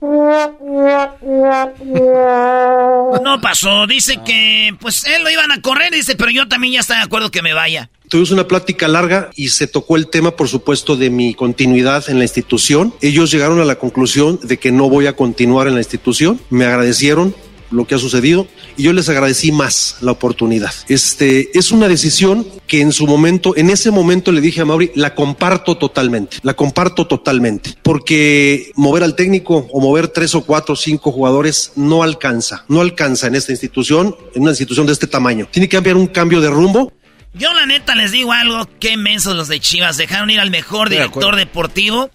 No 0.00 0.58
pasó, 3.42 3.86
dice 3.88 4.20
que 4.24 4.76
pues 4.80 5.04
él 5.06 5.24
lo 5.24 5.30
iban 5.30 5.50
a 5.50 5.60
correr, 5.60 5.92
dice, 5.92 6.14
pero 6.14 6.30
yo 6.30 6.46
también 6.46 6.74
ya 6.74 6.80
estoy 6.80 6.96
de 6.96 7.02
acuerdo 7.02 7.30
que 7.30 7.42
me 7.42 7.52
vaya. 7.52 7.90
Tuvimos 8.08 8.30
una 8.30 8.46
plática 8.46 8.88
larga 8.88 9.30
y 9.34 9.48
se 9.48 9.66
tocó 9.66 9.96
el 9.96 10.08
tema, 10.08 10.30
por 10.30 10.48
supuesto, 10.48 10.96
de 10.96 11.10
mi 11.10 11.34
continuidad 11.34 12.08
en 12.08 12.18
la 12.18 12.24
institución. 12.24 12.94
Ellos 13.02 13.30
llegaron 13.30 13.60
a 13.60 13.64
la 13.64 13.74
conclusión 13.74 14.38
de 14.42 14.56
que 14.56 14.72
no 14.72 14.88
voy 14.88 15.06
a 15.06 15.14
continuar 15.14 15.66
en 15.66 15.74
la 15.74 15.80
institución. 15.80 16.40
Me 16.48 16.64
agradecieron 16.64 17.34
lo 17.70 17.86
que 17.86 17.94
ha 17.94 17.98
sucedido 17.98 18.46
y 18.76 18.84
yo 18.84 18.92
les 18.92 19.08
agradecí 19.08 19.52
más 19.52 19.96
la 20.00 20.12
oportunidad. 20.12 20.72
Este 20.88 21.50
es 21.58 21.70
una 21.70 21.88
decisión 21.88 22.46
que 22.66 22.80
en 22.80 22.92
su 22.92 23.06
momento, 23.06 23.56
en 23.56 23.70
ese 23.70 23.90
momento 23.90 24.32
le 24.32 24.40
dije 24.40 24.60
a 24.60 24.64
Mauri, 24.64 24.90
la 24.94 25.14
comparto 25.14 25.76
totalmente, 25.76 26.38
la 26.42 26.54
comparto 26.54 27.06
totalmente, 27.06 27.74
porque 27.82 28.70
mover 28.74 29.02
al 29.02 29.14
técnico 29.14 29.66
o 29.70 29.80
mover 29.80 30.08
tres 30.08 30.34
o 30.34 30.42
cuatro 30.42 30.74
o 30.74 30.76
cinco 30.76 31.12
jugadores 31.12 31.72
no 31.76 32.02
alcanza, 32.02 32.64
no 32.68 32.80
alcanza 32.80 33.26
en 33.26 33.34
esta 33.34 33.52
institución, 33.52 34.16
en 34.34 34.42
una 34.42 34.52
institución 34.52 34.86
de 34.86 34.92
este 34.92 35.06
tamaño. 35.06 35.48
Tiene 35.50 35.68
que 35.68 35.76
haber 35.76 35.96
un 35.96 36.06
cambio 36.06 36.40
de 36.40 36.50
rumbo 36.50 36.92
Yo 37.34 37.52
la 37.54 37.66
neta 37.66 37.94
les 37.94 38.12
digo 38.12 38.32
algo, 38.32 38.68
qué 38.80 38.96
mensos 38.96 39.36
los 39.36 39.48
de 39.48 39.60
Chivas, 39.60 39.96
dejaron 39.96 40.30
ir 40.30 40.40
al 40.40 40.50
mejor 40.50 40.88
de 40.88 40.96
director 40.96 41.36
deportivo. 41.36 42.10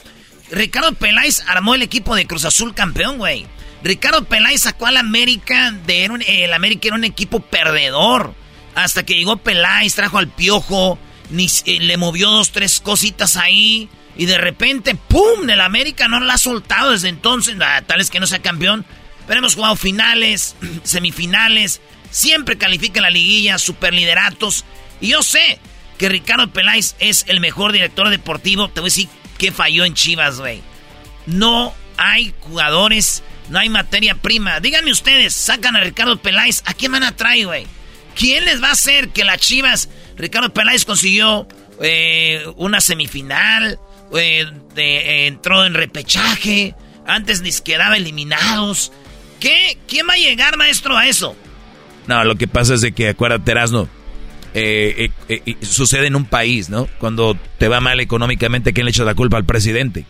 Ricardo 0.52 0.94
Peláez 0.94 1.44
armó 1.48 1.74
el 1.76 1.82
equipo 1.82 2.16
de 2.16 2.28
Cruz 2.28 2.46
Azul 2.46 2.74
campeón, 2.74 3.18
güey. 3.18 3.46
Ricardo 3.84 4.24
Peláez 4.26 4.62
sacó 4.62 4.86
al 4.88 4.98
América 4.98 5.72
de 5.86 6.10
un- 6.10 6.24
el 6.26 6.54
América 6.54 6.88
era 6.88 6.96
un 6.96 7.04
equipo 7.04 7.40
perdedor. 7.42 8.34
Hasta 8.76 9.04
que 9.06 9.16
llegó 9.16 9.38
Peláez, 9.38 9.94
trajo 9.96 10.18
al 10.18 10.30
Piojo, 10.30 10.98
ni, 11.30 11.46
eh, 11.66 11.80
le 11.80 11.98
movió 11.98 12.30
dos, 12.32 12.52
tres 12.52 12.80
cositas 12.80 13.36
ahí. 13.38 13.90
Y 14.16 14.26
de 14.26 14.38
repente, 14.38 14.96
¡pum! 14.96 15.50
El 15.50 15.62
América 15.62 16.08
no 16.08 16.20
la 16.20 16.36
ha 16.36 16.38
soltado 16.38 16.92
desde 16.92 17.10
entonces. 17.10 17.56
Ah, 17.62 17.82
Tal 17.86 18.00
es 18.02 18.10
que 18.10 18.20
no 18.20 18.28
sea 18.28 18.42
campeón. 18.42 18.86
Pero 19.28 19.40
hemos 19.40 19.56
jugado 19.56 19.76
finales, 19.76 20.56
semifinales. 20.84 21.82
Siempre 22.12 22.58
califica 22.58 23.02
la 23.02 23.10
liguilla, 23.10 23.58
superlideratos. 23.58 24.66
Y 25.02 25.10
yo 25.10 25.24
sé 25.24 25.60
que 25.98 26.10
Ricardo 26.10 26.52
Peláez 26.52 26.96
es 27.00 27.26
el 27.28 27.40
mejor 27.40 27.72
director 27.74 28.10
deportivo. 28.10 28.70
Te 28.70 28.82
voy 28.82 28.88
a 28.88 28.92
decir 28.92 29.10
que 29.38 29.52
falló 29.52 29.84
en 29.86 29.94
Chivas, 29.96 30.40
güey. 30.40 30.62
No 31.26 31.74
hay 31.98 32.34
jugadores, 32.42 33.24
no 33.54 33.60
hay 33.60 33.70
materia 33.70 34.16
prima. 34.16 34.60
Díganme 34.60 34.92
ustedes, 34.92 35.36
sacan 35.36 35.76
a 35.76 35.80
Ricardo 35.82 36.18
Peláez, 36.18 36.64
¿a 36.66 36.74
quién 36.74 36.92
van 36.92 37.04
a 37.04 37.16
traer, 37.16 37.46
güey? 37.46 37.68
¿Quién 38.16 38.46
les 38.46 38.62
va 38.64 38.70
a 38.70 38.72
hacer 38.72 39.10
que 39.10 39.24
las 39.24 39.38
Chivas, 39.38 39.90
Ricardo 40.18 40.52
Peláez 40.52 40.86
consiguió 40.86 41.48
eh, 41.80 42.44
una 42.56 42.82
semifinal, 42.82 43.80
eh, 44.18 44.48
entró 45.28 45.66
en 45.66 45.76
repechaje, 45.76 46.74
antes 47.06 47.42
ni 47.42 47.52
quedaba 47.52 47.96
eliminados? 47.96 48.92
¿Qué? 49.40 49.78
¿Quién 49.88 50.08
va 50.10 50.14
a 50.14 50.18
llegar, 50.18 50.58
maestro, 50.58 50.98
a 50.98 51.08
eso? 51.08 51.36
No, 52.08 52.24
lo 52.24 52.36
que 52.36 52.48
pasa 52.48 52.74
es 52.74 52.82
de 52.82 52.92
que, 52.92 53.10
acuérdate, 53.10 53.52
Erasno, 53.52 53.88
eh, 54.56 55.12
sucede 55.62 56.08
en 56.08 56.16
un 56.16 56.26
país, 56.26 56.70
¿no? 56.70 56.88
Cuando 56.98 57.38
te 57.60 57.68
va 57.68 57.80
mal 57.82 58.00
económicamente, 58.00 58.74
¿quién 58.74 58.86
le 58.86 58.90
echa 58.90 59.04
la 59.04 59.14
culpa 59.14 59.38
al 59.38 59.46
presidente? 59.46 60.06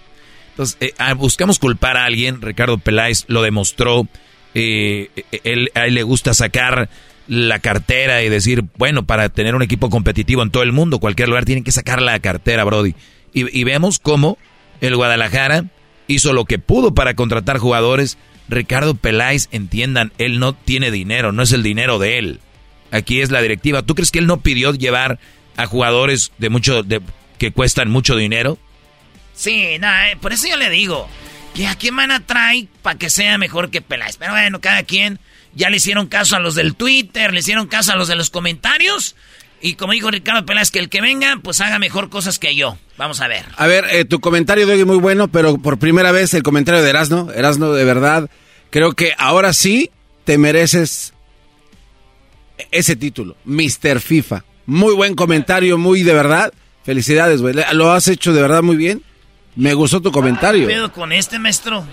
Entonces, 0.54 0.94
ah, 1.00 1.14
buscamos 1.14 1.60
culpar 1.60 1.98
a 1.98 2.06
alguien, 2.06 2.42
Ricardo 2.42 2.78
Peláez 2.78 3.26
lo 3.28 3.42
demostró, 3.42 4.08
él, 4.54 5.10
a 5.74 5.88
él 5.88 5.96
le 5.96 6.04
gusta 6.04 6.34
sacar 6.36 6.90
la 7.28 7.60
cartera 7.60 8.24
y 8.24 8.30
decir, 8.30 8.66
bueno, 8.78 9.06
para 9.06 9.30
tener 9.30 9.56
un 9.56 9.62
equipo 9.62 9.90
competitivo 9.90 10.44
en 10.44 10.52
todo 10.52 10.64
el 10.64 10.72
mundo, 10.72 11.00
cualquier 11.00 11.30
lugar, 11.30 11.46
tienen 11.46 11.64
que 11.64 11.72
sacar 11.72 12.02
la 12.02 12.20
cartera, 12.20 12.64
Brody. 12.64 12.96
Y, 13.34 13.64
vemos 13.64 13.98
cómo 13.98 14.38
el 14.80 14.96
Guadalajara 14.96 15.66
hizo 16.08 16.34
lo 16.34 16.46
que 16.46 16.60
pudo 16.60 16.94
para 16.94 17.16
contratar 17.16 17.58
jugadores. 17.58 18.20
Ricardo 18.48 18.94
Peláez, 18.94 19.48
entiendan, 19.52 20.12
él 20.20 20.40
no 20.40 20.54
tiene 20.54 20.92
dinero, 20.92 21.32
no 21.32 21.42
es 21.42 21.52
el 21.52 21.64
dinero 21.64 21.98
de 21.98 22.20
él. 22.20 22.40
Aquí 22.92 23.22
es 23.22 23.32
la 23.32 23.42
directiva. 23.42 23.82
¿Tú 23.82 23.96
crees 23.96 24.12
que 24.12 24.20
él 24.20 24.28
no 24.28 24.42
pidió 24.42 24.72
llevar 24.74 25.18
a 25.58 25.66
jugadores 25.66 26.32
de 26.38 26.50
mucho, 26.50 26.84
de, 26.84 27.02
que 27.40 27.52
cuestan 27.52 27.90
mucho 27.90 28.16
dinero? 28.16 28.60
Sí, 29.44 29.78
nada, 29.78 30.12
eh, 30.12 30.16
por 30.16 30.32
eso 30.32 30.48
yo 30.48 30.56
le 30.56 30.70
digo 30.70 31.10
que 31.54 31.68
a 31.68 31.76
quién 31.76 31.98
van 31.98 32.12
a 32.12 32.26
traer 32.26 32.68
para 32.82 32.98
que 32.98 33.10
sea 33.10 33.38
mejor 33.38 33.72
que 33.72 33.82
Peláez. 33.82 34.16
Pero 34.16 34.32
bueno, 34.32 34.62
cada 34.62 34.84
quien 34.84 35.20
ya 35.54 35.70
le 35.70 35.78
hicieron 35.78 36.08
caso 36.08 36.38
a 36.38 36.40
los 36.40 36.56
del 36.56 36.76
Twitter, 36.76 37.34
le 37.34 37.42
hicieron 37.42 37.68
caso 37.68 37.92
a 37.92 37.98
los 37.98 38.08
de 38.08 38.16
los 38.16 38.30
comentarios. 38.30 39.18
Y 39.60 39.76
como 39.76 39.92
dijo 39.92 40.10
Ricardo 40.10 40.46
Peláez, 40.46 40.72
que 40.72 40.80
el 40.80 40.88
que 40.88 41.02
venga, 41.02 41.40
pues 41.44 41.60
haga 41.60 41.78
mejor 41.78 42.10
cosas 42.10 42.40
que 42.40 42.56
yo. 42.56 42.78
Vamos 42.98 43.20
a 43.20 43.28
ver. 43.28 43.44
A 43.58 43.68
ver, 43.68 43.86
eh, 43.92 44.06
tu 44.06 44.22
comentario 44.22 44.66
de 44.66 44.76
hoy 44.76 44.86
muy 44.86 44.98
bueno, 44.98 45.28
pero 45.28 45.58
por 45.58 45.78
primera 45.78 46.14
vez 46.14 46.34
el 46.34 46.44
comentario 46.44 46.82
de 46.82 46.90
Erasno. 46.90 47.30
Erasno, 47.34 47.74
de 47.74 47.84
verdad, 47.84 48.30
creo 48.70 48.94
que 48.94 49.14
ahora 49.18 49.52
sí 49.52 49.92
te 50.24 50.38
mereces 50.38 51.14
ese 52.72 52.96
título, 52.96 53.36
Mr. 53.44 54.00
FIFA. 54.00 54.46
Muy 54.68 54.94
buen 54.94 55.16
comentario, 55.16 55.78
muy 55.78 56.04
de 56.04 56.14
verdad. 56.14 56.54
Felicidades, 56.86 57.42
güey. 57.42 57.56
Lo 57.74 57.92
has 57.92 58.08
hecho 58.08 58.32
de 58.32 58.42
verdad 58.42 58.64
muy 58.64 58.78
bien. 58.78 59.04
Me 59.56 59.74
gustó 59.74 60.02
tu 60.02 60.12
comentario. 60.12 60.68
¿Qué 60.68 60.74
pedo 60.74 60.92
con 60.92 61.12
este, 61.12 61.40
maestro? 61.40 61.86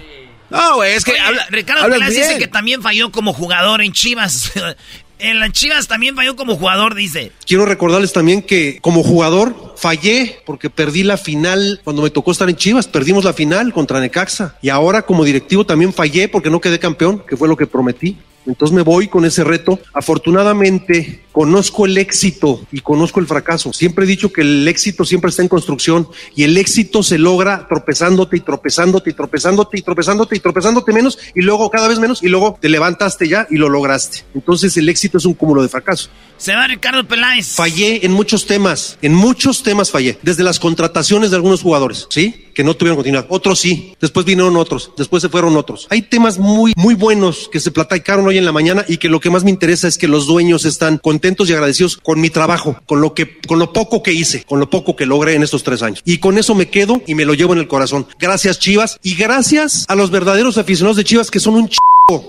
No, 0.51 0.77
güey, 0.77 0.95
es 0.95 1.05
que 1.05 1.13
Ricardo 1.51 1.89
Peláez 1.89 2.15
dice 2.15 2.39
que 2.39 2.49
también 2.49 2.83
falló 2.83 3.13
como 3.13 3.33
jugador 3.33 3.83
en 3.83 3.93
Chivas. 3.93 4.53
en 5.19 5.39
las 5.39 5.53
Chivas 5.53 5.87
también 5.87 6.17
falló 6.17 6.35
como 6.37 6.57
jugador, 6.57 6.95
dice. 6.95 7.33
Quiero 7.47 7.67
recordarles 7.67 8.13
también 8.13 8.43
que 8.43 8.79
como 8.81 9.03
jugador 9.03 9.70
fallé 9.81 10.39
porque 10.45 10.69
perdí 10.69 11.03
la 11.03 11.17
final 11.17 11.81
cuando 11.83 12.03
me 12.03 12.11
tocó 12.11 12.33
estar 12.33 12.49
en 12.51 12.57
Chivas. 12.57 12.87
Perdimos 12.87 13.25
la 13.25 13.33
final 13.33 13.73
contra 13.73 14.01
Necaxa. 14.01 14.57
Y 14.61 14.69
ahora 14.69 15.03
como 15.03 15.25
directivo 15.25 15.65
también 15.65 15.93
fallé 15.93 16.29
porque 16.29 16.51
no 16.51 16.61
quedé 16.61 16.79
campeón, 16.79 17.23
que 17.27 17.37
fue 17.37 17.49
lo 17.49 17.57
que 17.57 17.67
prometí. 17.67 18.19
Entonces 18.47 18.75
me 18.75 18.83
voy 18.83 19.09
con 19.09 19.25
ese 19.25 19.45
reto. 19.45 19.79
Afortunadamente 19.93 21.25
conozco 21.33 21.87
el 21.87 21.97
éxito 21.99 22.61
y 22.73 22.81
conozco 22.81 23.21
el 23.21 23.27
fracaso. 23.27 23.73
Siempre 23.73 24.05
he 24.05 24.09
dicho 24.09 24.33
que 24.33 24.41
el 24.41 24.67
éxito 24.67 25.05
siempre 25.05 25.29
está 25.29 25.43
en 25.43 25.49
construcción 25.49 26.09
y 26.35 26.45
el 26.45 26.57
éxito 26.57 27.03
se 27.03 27.19
logra 27.19 27.69
tropezándote 27.69 28.39
y 28.39 28.41
tropezándote 28.41 29.11
y 29.11 29.13
tropezándote 29.13 29.79
y 29.79 29.83
tropezándote 29.83 30.37
y 30.37 30.41
tropezándote 30.41 30.93
menos 30.93 31.19
y 31.35 31.43
luego 31.43 31.71
cada 31.71 31.89
vez 31.89 31.99
menos 31.99 32.23
y 32.23 32.29
luego 32.29 32.59
te 32.61 32.69
levantaste 32.69 33.29
ya 33.29 33.47
y 33.51 33.57
lo 33.57 33.69
lograste. 33.69 34.25
Entonces 34.35 34.77
el 34.77 34.89
éxito 34.89 35.19
es 35.19 35.25
un 35.25 35.35
cúmulo 35.35 35.63
de 35.63 35.69
fracasos. 35.69 36.11
Se 36.37 36.55
va 36.55 36.67
Ricardo 36.67 37.07
Peláez. 37.07 37.55
Fallé 37.55 38.05
en 38.05 38.13
muchos 38.13 38.47
temas, 38.47 38.99
en 39.03 39.15
muchos 39.15 39.63
temas 39.63 39.70
fallé, 39.91 40.19
desde 40.23 40.45
las 40.45 40.59
contrataciones 40.59 41.31
de 41.31 41.37
algunos 41.37 41.63
jugadores, 41.63 42.07
¿sí? 42.11 42.47
Que 42.61 42.65
no 42.65 42.75
tuvieron 42.75 42.97
continuidad. 42.97 43.25
Otros 43.31 43.59
sí, 43.59 43.97
después 44.03 44.27
vinieron 44.27 44.55
otros, 44.59 44.93
después 44.95 45.23
se 45.23 45.31
fueron 45.31 45.57
otros. 45.57 45.87
Hay 45.89 46.03
temas 46.03 46.39
muy, 46.39 46.75
muy 46.77 46.95
buenos 46.95 47.49
que 47.51 47.59
se 47.59 47.71
platicaron 47.71 48.27
hoy 48.27 48.37
en 48.37 48.45
la 48.45 48.53
mañana 48.53 48.85
y 48.87 48.99
que 48.99 49.09
lo 49.09 49.19
que 49.19 49.31
más 49.31 49.45
me 49.45 49.51
interesa 49.51 49.89
es 49.89 49.97
que 49.97 50.07
los 50.07 50.27
dueños 50.27 50.67
están 50.67 50.99
contentos 50.99 51.49
y 51.49 51.55
agradecidos 51.55 51.97
con 51.97 52.21
mi 52.21 52.29
trabajo, 52.29 52.79
con 52.85 53.01
lo 53.01 53.15
que, 53.15 53.39
con 53.49 53.59
lo 53.59 53.73
poco 53.73 54.03
que 54.03 54.13
hice, 54.13 54.45
con 54.45 54.61
lo 54.61 54.69
poco 54.69 54.95
que 54.95 55.07
logré 55.07 55.37
en 55.37 55.43
estos 55.43 55.63
tres 55.63 55.81
años. 55.81 56.03
Y 56.05 56.19
con 56.19 56.37
eso 56.37 56.55
me 56.55 56.69
quedo 56.69 57.01
y 57.07 57.15
me 57.15 57.25
lo 57.25 57.33
llevo 57.33 57.55
en 57.55 57.61
el 57.61 57.67
corazón. 57.67 58.07
Gracias 58.19 58.59
Chivas 58.59 58.99
y 59.03 59.15
gracias 59.15 59.87
a 59.89 59.95
los 59.95 60.11
verdaderos 60.11 60.59
aficionados 60.59 60.99
de 60.99 61.05
Chivas 61.05 61.31
que 61.31 61.41
son 61.41 61.55
un 61.55 61.71
ch 61.71 61.79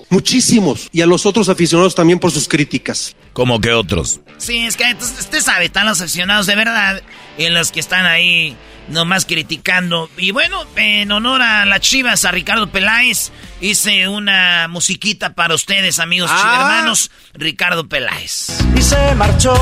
muchísimos. 0.10 0.88
Y 0.94 1.02
a 1.02 1.06
los 1.06 1.26
otros 1.26 1.50
aficionados 1.50 1.94
también 1.94 2.20
por 2.20 2.32
sus 2.32 2.48
críticas. 2.48 3.18
¿Cómo 3.34 3.60
que 3.60 3.72
otros? 3.72 4.22
Sí, 4.38 4.60
es 4.60 4.78
que 4.78 4.86
usted 4.98 5.42
sabe, 5.42 5.66
están 5.66 5.88
los 5.88 6.00
aficionados 6.00 6.46
de 6.46 6.56
verdad 6.56 7.02
y 7.38 7.50
los 7.50 7.72
que 7.72 7.80
están 7.80 8.06
ahí 8.06 8.56
nomás 8.92 9.26
criticando. 9.26 10.10
Y 10.18 10.32
bueno, 10.32 10.66
en 10.76 11.12
honor 11.12 11.42
a 11.42 11.66
las 11.66 11.82
chivas, 11.82 12.26
a 12.26 12.32
Ricardo 12.32 12.68
Peláez, 12.68 13.32
hice 13.60 14.08
una 14.08 14.68
musiquita 14.68 15.34
para 15.34 15.56
ustedes, 15.56 16.00
amigos 16.00 16.30
ah. 16.34 16.58
hermanos. 16.60 17.12
Ricardo 17.34 17.88
Peláez. 17.88 18.50
Y 18.76 18.82
se 18.82 19.16
marchó, 19.16 19.54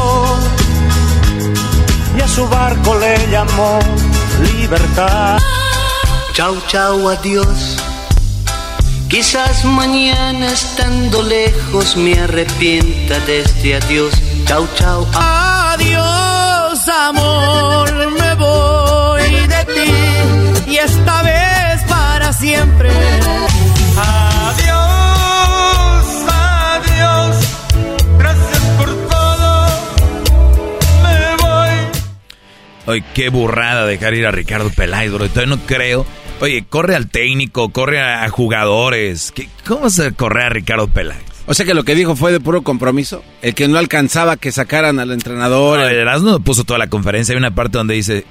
y 2.17 2.21
a 2.21 2.27
su 2.27 2.47
barco 2.47 2.99
le 2.99 3.27
llamó 3.31 3.79
libertad. 4.55 5.39
Chau, 6.33 6.61
chau, 6.67 7.09
adiós 7.09 7.77
Quizás 9.09 9.65
mañana 9.65 10.51
estando 10.51 11.23
lejos 11.23 11.97
me 11.97 12.13
arrepienta 12.13 13.19
de 13.21 13.39
este 13.39 13.75
adiós. 13.75 14.13
Chau, 14.45 14.67
chau. 14.75 15.07
Adiós, 15.15 16.87
amor, 16.87 17.88
esta 20.83 21.23
vez 21.23 21.83
para 21.87 22.33
siempre. 22.33 22.89
Adiós, 23.97 24.75
adiós, 26.27 27.37
gracias 28.17 28.63
por 28.77 28.89
todo, 29.07 29.67
me 31.03 31.35
voy. 31.41 31.69
Ay, 32.87 33.03
qué 33.13 33.29
burrada 33.29 33.85
dejar 33.85 34.13
ir 34.13 34.25
a 34.25 34.31
Ricardo 34.31 34.69
Peláez, 34.69 35.11
bro. 35.11 35.27
Todavía 35.27 35.55
no 35.55 35.61
creo 35.65 36.05
Oye, 36.41 36.63
corre 36.69 36.95
al 36.95 37.09
técnico, 37.09 37.69
corre 37.69 37.99
a 37.99 38.27
jugadores. 38.29 39.33
¿Cómo 39.67 39.89
se 39.89 40.13
corre 40.13 40.45
a 40.45 40.49
Ricardo 40.49 40.87
Peláez? 40.87 41.21
O 41.47 41.53
sea 41.53 41.65
que 41.65 41.73
lo 41.73 41.83
que 41.83 41.95
dijo 41.95 42.15
fue 42.15 42.31
de 42.31 42.39
puro 42.39 42.61
compromiso. 42.61 43.23
El 43.41 43.55
que 43.55 43.67
no 43.67 43.77
alcanzaba 43.77 44.37
que 44.37 44.51
sacaran 44.51 44.99
al 44.99 45.11
entrenador. 45.11 45.79
No, 45.79 45.87
el 45.87 45.97
Erasmo 45.97 46.39
puso 46.39 46.63
toda 46.63 46.79
la 46.79 46.87
conferencia. 46.87 47.33
Hay 47.33 47.37
una 47.37 47.55
parte 47.55 47.77
donde 47.77 47.95
dice: 47.95 48.25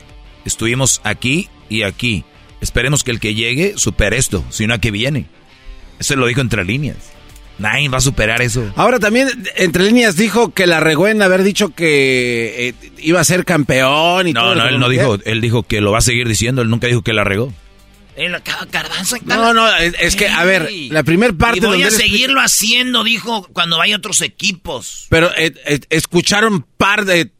Estuvimos 0.46 1.02
aquí 1.04 1.50
y 1.68 1.82
aquí. 1.82 2.24
Esperemos 2.60 3.04
que 3.04 3.10
el 3.10 3.20
que 3.20 3.34
llegue 3.34 3.74
supere 3.76 4.16
esto, 4.16 4.44
sino 4.50 4.74
a 4.74 4.78
que 4.78 4.90
viene. 4.90 5.26
Eso 5.98 6.16
lo 6.16 6.26
dijo 6.26 6.40
entre 6.40 6.64
líneas. 6.64 6.96
Nadie 7.58 7.88
va 7.88 7.98
a 7.98 8.00
superar 8.00 8.40
eso. 8.40 8.72
Ahora 8.76 9.00
también, 9.00 9.28
entre 9.56 9.84
líneas, 9.84 10.16
dijo 10.16 10.54
que 10.54 10.66
la 10.66 10.78
regó 10.78 11.08
en 11.08 11.20
haber 11.22 11.42
dicho 11.42 11.70
que 11.70 12.68
eh, 12.68 12.74
iba 12.98 13.20
a 13.20 13.24
ser 13.24 13.44
campeón 13.44 14.28
y 14.28 14.32
no, 14.32 14.40
todo. 14.40 14.54
No, 14.54 14.62
no, 14.62 14.68
él 14.68 14.78
no 14.78 14.88
dijo. 14.88 15.18
Él 15.24 15.40
dijo 15.40 15.64
que 15.64 15.80
lo 15.80 15.90
va 15.90 15.98
a 15.98 16.02
seguir 16.02 16.28
diciendo. 16.28 16.62
Él 16.62 16.70
nunca 16.70 16.86
dijo 16.86 17.02
que 17.02 17.12
la 17.12 17.24
regó. 17.24 17.52
No, 19.24 19.54
no, 19.54 19.76
es 19.76 20.16
que, 20.16 20.28
a 20.28 20.44
ver, 20.44 20.68
la 20.90 21.04
primer 21.04 21.36
parte... 21.36 21.58
Y 21.58 21.60
voy 21.60 21.82
a 21.84 21.90
seguirlo 21.90 22.40
haciendo, 22.40 23.04
dijo, 23.04 23.46
cuando 23.52 23.78
vaya 23.78 23.96
otros 23.96 24.22
equipos. 24.22 25.06
Pero 25.08 25.30
eh, 25.36 25.52
eh, 25.66 25.80
escucharon 25.90 26.66
par 26.76 27.04
de... 27.04 27.30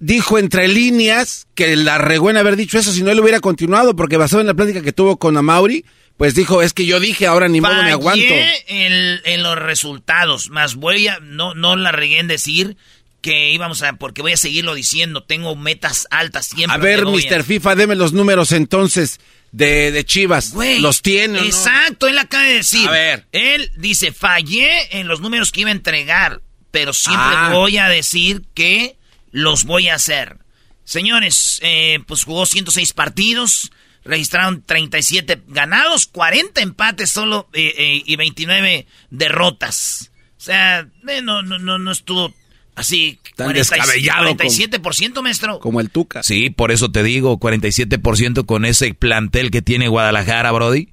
Dijo 0.00 0.38
entre 0.38 0.68
líneas 0.68 1.48
que 1.54 1.74
la 1.74 1.98
regó 1.98 2.30
en 2.30 2.36
haber 2.36 2.56
dicho 2.56 2.78
eso, 2.78 2.92
si 2.92 3.02
no 3.02 3.10
él 3.10 3.20
hubiera 3.20 3.40
continuado, 3.40 3.96
porque 3.96 4.16
basado 4.16 4.40
en 4.40 4.46
la 4.46 4.54
plática 4.54 4.80
que 4.80 4.92
tuvo 4.92 5.18
con 5.18 5.36
Amauri, 5.36 5.84
pues 6.16 6.34
dijo, 6.34 6.62
es 6.62 6.72
que 6.72 6.86
yo 6.86 7.00
dije, 7.00 7.26
ahora 7.26 7.48
ni 7.48 7.60
modo 7.60 7.82
me 7.82 7.92
aguanto. 7.92 8.34
En, 8.66 9.20
en 9.24 9.42
los 9.42 9.56
resultados, 9.56 10.50
más 10.50 10.76
voy 10.76 11.08
a, 11.08 11.18
no, 11.20 11.54
no 11.54 11.76
la 11.76 11.92
regué 11.92 12.18
en 12.18 12.28
decir 12.28 12.76
que 13.20 13.50
íbamos 13.50 13.82
a, 13.82 13.94
porque 13.94 14.22
voy 14.22 14.32
a 14.32 14.36
seguirlo 14.36 14.74
diciendo, 14.74 15.22
tengo 15.22 15.56
metas 15.56 16.06
altas 16.10 16.46
siempre. 16.46 16.74
A 16.74 16.78
ver, 16.78 17.04
Mr. 17.04 17.42
FIFA, 17.42 17.74
deme 17.74 17.94
los 17.96 18.12
números 18.12 18.52
entonces 18.52 19.20
de, 19.52 19.90
de 19.92 20.04
Chivas. 20.04 20.54
los 20.80 21.02
tiene. 21.02 21.40
Exacto, 21.40 22.06
él 22.06 22.18
acaba 22.18 22.44
de 22.44 22.54
decir. 22.54 22.88
A 22.88 22.92
ver. 22.92 23.26
Él 23.32 23.70
dice, 23.76 24.12
fallé 24.12 24.98
en 24.98 25.08
los 25.08 25.20
números 25.20 25.52
que 25.52 25.62
iba 25.62 25.70
a 25.70 25.72
entregar, 25.72 26.40
pero 26.70 26.92
siempre 26.92 27.34
ah. 27.36 27.50
voy 27.52 27.78
a 27.78 27.88
decir 27.88 28.42
que 28.54 28.96
los 29.32 29.64
voy 29.64 29.88
a 29.88 29.94
hacer. 29.94 30.38
Señores, 30.84 31.60
eh, 31.62 31.98
pues 32.06 32.24
jugó 32.24 32.46
106 32.46 32.92
partidos, 32.92 33.70
registraron 34.04 34.62
37 34.62 35.42
ganados, 35.48 36.06
40 36.06 36.60
empates 36.62 37.10
solo 37.10 37.48
eh, 37.52 37.74
eh, 37.76 38.02
y 38.06 38.16
29 38.16 38.86
derrotas. 39.10 40.12
O 40.38 40.40
sea, 40.40 40.88
no, 41.22 41.42
no, 41.42 41.58
no, 41.58 41.78
no 41.78 41.90
estuvo 41.92 42.32
Así, 42.78 43.18
Tan 43.34 43.50
47%, 43.52 45.20
maestro. 45.20 45.58
Como 45.58 45.80
el 45.80 45.90
Tuca. 45.90 46.22
Sí, 46.22 46.48
por 46.50 46.70
eso 46.70 46.92
te 46.92 47.02
digo, 47.02 47.40
47% 47.40 48.46
con 48.46 48.64
ese 48.64 48.94
plantel 48.94 49.50
que 49.50 49.62
tiene 49.62 49.88
Guadalajara, 49.88 50.52
Brody. 50.52 50.88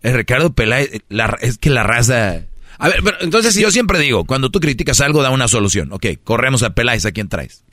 El 0.00 0.14
Ricardo 0.14 0.54
Peláez, 0.54 1.02
la- 1.10 1.36
es 1.42 1.58
que 1.58 1.68
la 1.68 1.82
raza... 1.82 2.46
A 2.78 2.88
ver, 2.88 3.02
pero 3.02 3.16
entonces 3.20 3.54
Yo 3.56 3.70
siempre 3.70 3.98
digo, 3.98 4.24
cuando 4.24 4.50
tú 4.50 4.60
criticas 4.60 5.00
algo, 5.00 5.22
da 5.22 5.30
una 5.30 5.48
solución. 5.48 5.92
Ok, 5.92 6.06
corremos 6.22 6.62
a 6.62 6.70
Peláez, 6.70 7.04
¿a 7.06 7.12
quién 7.12 7.28
traes? 7.28 7.64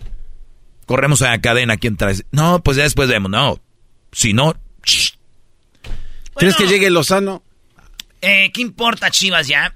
Corremos 0.85 1.21
a 1.21 1.39
Cadena, 1.39 1.75
¿a 1.75 1.77
quién 1.77 1.97
traes? 1.97 2.25
No, 2.31 2.61
pues 2.61 2.77
ya 2.77 2.83
después 2.83 3.09
vemos. 3.09 3.29
No, 3.31 3.59
si 4.11 4.33
no... 4.33 4.55
shh. 4.83 5.13
¿Crees 6.35 6.55
que 6.55 6.67
llegue 6.67 6.89
Lozano? 6.89 7.43
Eh, 8.21 8.51
¿Qué 8.53 8.61
importa, 8.61 9.09
Chivas, 9.09 9.47
ya? 9.47 9.73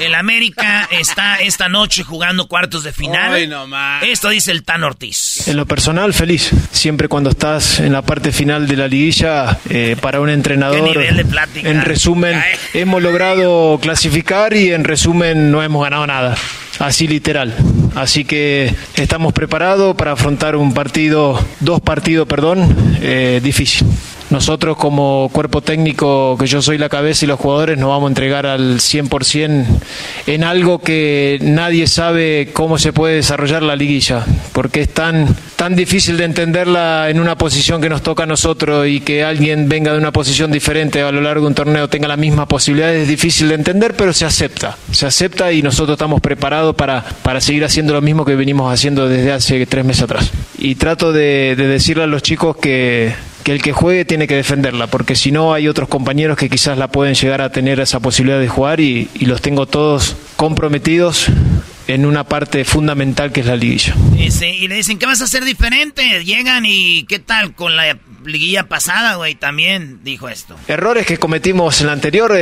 El 0.00 0.14
América 0.14 0.88
está 0.90 1.36
esta 1.36 1.68
noche 1.68 2.02
jugando 2.04 2.46
cuartos 2.46 2.84
de 2.84 2.92
final. 2.92 3.32
Ay, 3.34 3.46
no 3.46 3.66
más. 3.66 4.02
Esto 4.02 4.28
dice 4.28 4.50
el 4.50 4.62
Tan 4.64 4.82
Ortiz. 4.84 5.46
En 5.48 5.56
lo 5.56 5.66
personal, 5.66 6.12
feliz. 6.14 6.50
Siempre 6.72 7.08
cuando 7.08 7.30
estás 7.30 7.80
en 7.80 7.92
la 7.92 8.02
parte 8.02 8.32
final 8.32 8.66
de 8.66 8.76
la 8.76 8.88
liguilla, 8.88 9.58
eh, 9.70 9.96
para 10.00 10.20
un 10.20 10.30
entrenador, 10.30 10.76
Qué 10.92 10.98
nivel 10.98 11.16
de 11.16 11.24
plática. 11.24 11.68
en 11.68 11.82
resumen, 11.82 12.42
hemos 12.74 13.02
logrado 13.02 13.78
clasificar 13.80 14.54
y 14.54 14.72
en 14.72 14.84
resumen 14.84 15.50
no 15.50 15.62
hemos 15.62 15.82
ganado 15.82 16.06
nada. 16.06 16.36
Así 16.78 17.08
literal. 17.08 17.54
Así 17.98 18.24
que 18.24 18.72
estamos 18.94 19.32
preparados 19.32 19.96
para 19.96 20.12
afrontar 20.12 20.54
un 20.54 20.72
partido, 20.72 21.36
dos 21.58 21.80
partidos, 21.80 22.28
perdón, 22.28 22.76
eh, 23.02 23.40
difícil. 23.42 23.88
Nosotros 24.30 24.76
como 24.76 25.30
cuerpo 25.32 25.62
técnico, 25.62 26.36
que 26.38 26.46
yo 26.46 26.60
soy 26.60 26.76
la 26.76 26.90
cabeza 26.90 27.24
y 27.24 27.28
los 27.28 27.40
jugadores, 27.40 27.78
nos 27.78 27.88
vamos 27.88 28.08
a 28.08 28.10
entregar 28.10 28.44
al 28.44 28.78
100% 28.78 29.64
en 30.26 30.44
algo 30.44 30.80
que 30.80 31.38
nadie 31.40 31.86
sabe 31.86 32.50
cómo 32.52 32.76
se 32.76 32.92
puede 32.92 33.16
desarrollar 33.16 33.62
la 33.62 33.74
liguilla, 33.74 34.26
porque 34.52 34.82
es 34.82 34.90
tan, 34.90 35.34
tan 35.56 35.74
difícil 35.74 36.18
de 36.18 36.24
entenderla 36.24 37.08
en 37.08 37.20
una 37.20 37.38
posición 37.38 37.80
que 37.80 37.88
nos 37.88 38.02
toca 38.02 38.24
a 38.24 38.26
nosotros 38.26 38.86
y 38.86 39.00
que 39.00 39.24
alguien 39.24 39.66
venga 39.66 39.92
de 39.92 39.98
una 39.98 40.12
posición 40.12 40.52
diferente 40.52 41.00
a 41.00 41.10
lo 41.10 41.22
largo 41.22 41.42
de 41.42 41.48
un 41.48 41.54
torneo 41.54 41.88
tenga 41.88 42.06
la 42.06 42.18
misma 42.18 42.46
posibilidad, 42.46 42.94
es 42.94 43.08
difícil 43.08 43.48
de 43.48 43.54
entender, 43.54 43.94
pero 43.96 44.12
se 44.12 44.26
acepta. 44.26 44.76
Se 44.90 45.06
acepta 45.06 45.52
y 45.52 45.62
nosotros 45.62 45.94
estamos 45.94 46.20
preparados 46.20 46.76
para, 46.76 47.02
para 47.22 47.40
seguir 47.40 47.64
haciendo 47.64 47.87
lo 47.92 48.02
mismo 48.02 48.24
que 48.24 48.34
venimos 48.34 48.72
haciendo 48.72 49.08
desde 49.08 49.32
hace 49.32 49.66
tres 49.66 49.84
meses 49.84 50.02
atrás. 50.02 50.30
Y 50.58 50.74
trato 50.74 51.12
de, 51.12 51.54
de 51.56 51.66
decirle 51.66 52.04
a 52.04 52.06
los 52.06 52.22
chicos 52.22 52.56
que, 52.56 53.12
que 53.44 53.52
el 53.52 53.62
que 53.62 53.72
juegue 53.72 54.04
tiene 54.04 54.26
que 54.26 54.34
defenderla, 54.34 54.86
porque 54.86 55.14
si 55.14 55.32
no 55.32 55.54
hay 55.54 55.68
otros 55.68 55.88
compañeros 55.88 56.36
que 56.36 56.48
quizás 56.48 56.78
la 56.78 56.88
pueden 56.88 57.14
llegar 57.14 57.40
a 57.40 57.50
tener 57.50 57.80
esa 57.80 58.00
posibilidad 58.00 58.40
de 58.40 58.48
jugar 58.48 58.80
y 58.80 59.08
los 59.20 59.40
tengo 59.40 59.66
todos 59.66 60.16
comprometidos 60.36 61.28
en 61.88 62.06
una 62.06 62.24
parte 62.24 62.64
fundamental 62.64 63.32
que 63.32 63.40
es 63.40 63.46
la 63.46 63.56
liguilla. 63.56 63.94
Y, 64.16 64.30
se- 64.30 64.50
y 64.54 64.68
le 64.68 64.76
dicen, 64.76 64.98
¿qué 64.98 65.06
vas 65.06 65.20
a 65.20 65.24
hacer 65.24 65.44
diferente? 65.44 66.24
Llegan 66.24 66.64
y 66.66 67.04
¿qué 67.04 67.18
tal 67.18 67.54
con 67.54 67.74
la 67.76 67.98
liguilla 68.24 68.64
pasada, 68.68 69.14
güey? 69.16 69.34
También 69.34 70.00
dijo 70.04 70.28
esto. 70.28 70.54
Errores 70.68 71.06
que 71.06 71.16
cometimos 71.16 71.80
en 71.80 71.86
la 71.86 71.94
anterior, 71.94 72.32
eh, 72.36 72.38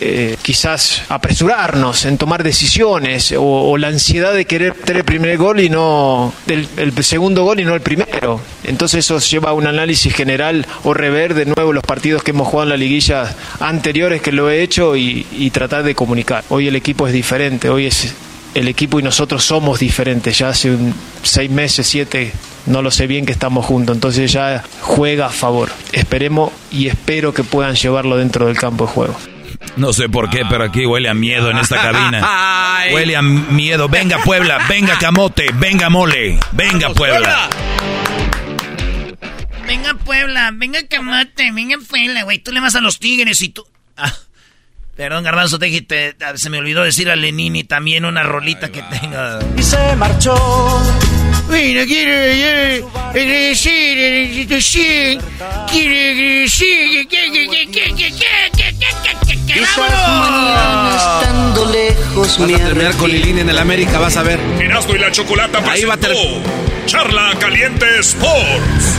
eh, 0.00 0.36
quizás 0.42 1.02
apresurarnos 1.08 2.04
en 2.04 2.18
tomar 2.18 2.42
decisiones 2.42 3.32
o, 3.32 3.42
o 3.42 3.78
la 3.78 3.88
ansiedad 3.88 4.34
de 4.34 4.44
querer 4.44 4.74
tener 4.74 4.98
el 5.00 5.04
primer 5.04 5.36
gol 5.38 5.60
y 5.60 5.68
no 5.70 6.32
el, 6.48 6.66
el 6.76 7.04
segundo 7.04 7.44
gol 7.44 7.60
y 7.60 7.64
no 7.64 7.74
el 7.74 7.80
primero. 7.80 8.40
Entonces 8.64 9.04
eso 9.04 9.18
lleva 9.20 9.50
a 9.50 9.52
un 9.54 9.66
análisis 9.68 10.12
general 10.12 10.66
o 10.82 10.94
rever 10.94 11.34
de 11.34 11.46
nuevo 11.46 11.72
los 11.72 11.84
partidos 11.84 12.22
que 12.24 12.32
hemos 12.32 12.48
jugado 12.48 12.64
en 12.64 12.68
la 12.70 12.76
liguilla 12.76 13.34
anteriores 13.60 14.20
que 14.20 14.32
lo 14.32 14.50
he 14.50 14.62
hecho 14.62 14.96
y, 14.96 15.26
y 15.32 15.50
tratar 15.50 15.84
de 15.84 15.94
comunicar. 15.94 16.42
Hoy 16.48 16.66
el 16.66 16.74
equipo 16.76 17.06
es 17.06 17.12
diferente, 17.12 17.68
hoy 17.68 17.86
es 17.86 18.14
el 18.54 18.68
equipo 18.68 18.98
y 19.00 19.02
nosotros 19.02 19.44
somos 19.44 19.80
diferentes. 19.80 20.38
Ya 20.38 20.48
hace 20.48 20.70
un 20.70 20.94
seis 21.22 21.50
meses, 21.50 21.86
siete, 21.86 22.32
no 22.66 22.82
lo 22.82 22.90
sé 22.90 23.06
bien 23.06 23.26
que 23.26 23.32
estamos 23.32 23.66
juntos. 23.66 23.96
Entonces 23.96 24.32
ya 24.32 24.64
juega 24.80 25.26
a 25.26 25.30
favor. 25.30 25.70
Esperemos 25.92 26.52
y 26.70 26.88
espero 26.88 27.34
que 27.34 27.44
puedan 27.44 27.74
llevarlo 27.74 28.16
dentro 28.16 28.46
del 28.46 28.56
campo 28.56 28.86
de 28.86 28.92
juego. 28.92 29.16
No 29.76 29.92
sé 29.92 30.08
por 30.08 30.30
qué, 30.30 30.42
pero 30.48 30.64
aquí 30.64 30.86
huele 30.86 31.08
a 31.08 31.14
miedo 31.14 31.50
en 31.50 31.58
esta 31.58 31.76
cabina. 31.76 32.86
Huele 32.92 33.16
a 33.16 33.22
miedo. 33.22 33.88
Venga 33.88 34.18
Puebla, 34.18 34.66
venga 34.68 34.98
Camote, 34.98 35.46
venga 35.54 35.88
Mole, 35.90 36.38
venga 36.52 36.90
Puebla. 36.90 37.48
Venga 39.66 39.94
Puebla, 39.94 40.50
venga 40.52 40.86
Camate, 40.86 41.50
venga 41.52 41.76
Puebla, 41.88 42.24
güey. 42.24 42.38
Tú 42.38 42.52
le 42.52 42.60
vas 42.60 42.74
a 42.74 42.80
los 42.80 42.98
Tigres 42.98 43.40
y 43.40 43.48
tú... 43.48 43.66
Ah, 43.96 44.12
perdón, 44.96 45.24
Garbanzo, 45.24 45.58
te, 45.58 45.80
te- 45.82 46.14
se 46.36 46.50
me 46.50 46.58
olvidó 46.58 46.82
decir 46.84 47.10
a 47.10 47.16
Lenini 47.16 47.64
también 47.64 48.04
una 48.04 48.22
rolita 48.22 48.70
que 48.70 48.82
tenga. 48.82 49.38
Y 49.56 49.62
se 49.62 49.96
marchó. 49.96 50.34
Bueno, 51.46 51.82
quiere 51.86 52.82
regresar 53.12 53.72
a 53.72 54.10
la 54.10 54.18
institución. 54.22 55.18
Quiere 55.70 56.14
regresar. 56.14 56.68
Quizás 59.46 59.78
mañana 59.78 60.96
estando 60.96 61.66
lejos 61.70 62.38
Vas 62.38 62.50
a 62.60 62.64
terminar 62.64 62.94
con 62.96 63.10
Lilín 63.10 63.38
en 63.38 63.50
el 63.50 63.58
América, 63.58 63.98
vas 63.98 64.16
a 64.16 64.22
ver. 64.22 64.40
Erasmo 64.60 64.94
y 64.94 64.98
la 64.98 65.10
Chocolata 65.12 65.58
Ahí 65.70 65.84
va 65.84 65.94
a 65.94 65.96
presentó 65.96 66.42
Charla 66.86 67.32
Caliente 67.38 67.86
Sports. 68.00 68.98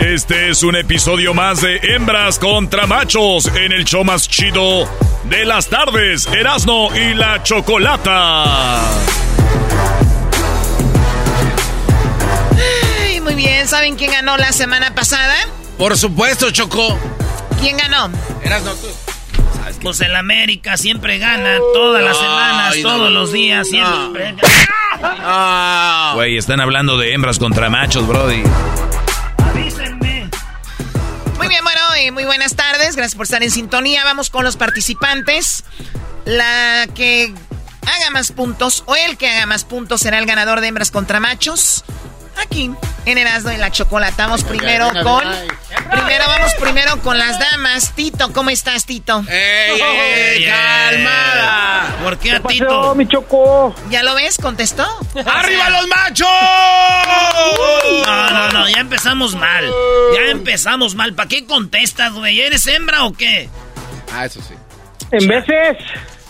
Este 0.00 0.50
es 0.50 0.62
un 0.62 0.76
episodio 0.76 1.32
más 1.34 1.60
de 1.62 1.76
Hembras 1.82 2.38
contra 2.38 2.86
Machos 2.86 3.46
en 3.54 3.72
el 3.72 3.84
show 3.84 4.04
más 4.04 4.28
chido 4.28 4.88
de 5.24 5.44
las 5.44 5.68
tardes, 5.68 6.26
Erasmo 6.26 6.90
y 6.94 7.14
la 7.14 7.42
Chocolata. 7.42 8.80
Ay, 13.02 13.20
muy 13.20 13.34
bien, 13.34 13.66
¿saben 13.66 13.96
quién 13.96 14.10
ganó 14.12 14.36
la 14.36 14.52
semana 14.52 14.94
pasada? 14.94 15.34
Por 15.78 15.96
supuesto, 15.96 16.50
Choco. 16.50 16.98
¿Quién 17.60 17.76
ganó? 17.78 18.10
Erasmo, 18.42 18.72
tú. 18.72 18.88
Pues 19.82 20.00
el 20.00 20.16
América 20.16 20.78
siempre 20.78 21.18
gana 21.18 21.58
todas 21.74 22.02
las 22.02 22.16
semanas, 22.16 22.72
Ay, 22.74 22.82
no. 22.82 22.88
todos 22.90 23.12
los 23.12 23.32
días. 23.32 23.68
Siempre. 23.68 24.34
Güey, 26.14 26.38
están 26.38 26.60
hablando 26.60 26.96
de 26.96 27.12
hembras 27.12 27.38
contra 27.38 27.68
machos, 27.68 28.06
brody. 28.06 28.42
Muy 31.44 31.50
bien, 31.50 31.62
bueno, 31.62 31.80
muy 32.14 32.24
buenas 32.24 32.56
tardes. 32.56 32.96
Gracias 32.96 33.14
por 33.14 33.24
estar 33.24 33.42
en 33.42 33.50
sintonía. 33.50 34.02
Vamos 34.02 34.30
con 34.30 34.44
los 34.44 34.56
participantes. 34.56 35.62
La 36.24 36.88
que 36.94 37.34
haga 37.82 38.10
más 38.10 38.32
puntos 38.32 38.82
o 38.86 38.96
el 38.96 39.18
que 39.18 39.28
haga 39.28 39.44
más 39.44 39.66
puntos 39.66 40.00
será 40.00 40.18
el 40.18 40.24
ganador 40.24 40.62
de 40.62 40.68
hembras 40.68 40.90
contra 40.90 41.20
machos. 41.20 41.84
Aquí, 42.42 42.70
en 43.06 43.18
Erasmo 43.18 43.52
y 43.52 43.56
la 43.56 43.70
Chocolata. 43.70 44.24
Vamos 44.24 44.44
primero 44.44 44.88
Venga, 44.88 45.02
con... 45.02 45.20
venga. 45.28 45.54
Primero 45.90 46.24
vamos 46.26 46.52
primero 46.54 46.74
primero 46.74 47.02
con 47.02 47.18
las 47.18 47.38
damas. 47.38 47.92
Tito, 47.94 48.32
¿cómo 48.32 48.50
estás, 48.50 48.84
Tito? 48.86 49.22
¡Ey, 49.28 49.80
ey, 49.80 50.44
ey! 50.44 50.44
¡Calmada! 50.46 51.96
¿Por 52.02 52.18
qué 52.18 52.32
a 52.32 52.40
¿Qué 52.40 52.48
Tito? 52.48 52.66
pasó, 52.66 52.94
mi 52.94 53.06
choco? 53.06 53.74
¿Ya 53.90 54.02
lo 54.02 54.14
ves? 54.14 54.38
¿Contestó? 54.38 54.84
¡Arriba 55.26 55.70
los 55.70 55.86
machos! 55.88 56.28
No, 58.06 58.30
no, 58.30 58.52
no, 58.52 58.68
ya 58.68 58.78
empezamos 58.80 59.34
mal. 59.34 59.64
Ya 60.14 60.30
empezamos 60.30 60.94
mal. 60.94 61.14
¿Para 61.14 61.28
qué 61.28 61.46
contestas, 61.46 62.12
güey? 62.12 62.40
¿Eres 62.40 62.66
hembra 62.66 63.04
o 63.04 63.12
qué? 63.12 63.48
Ah, 64.12 64.24
eso 64.24 64.40
sí. 64.42 64.54
En 65.12 65.28
veces. 65.28 65.76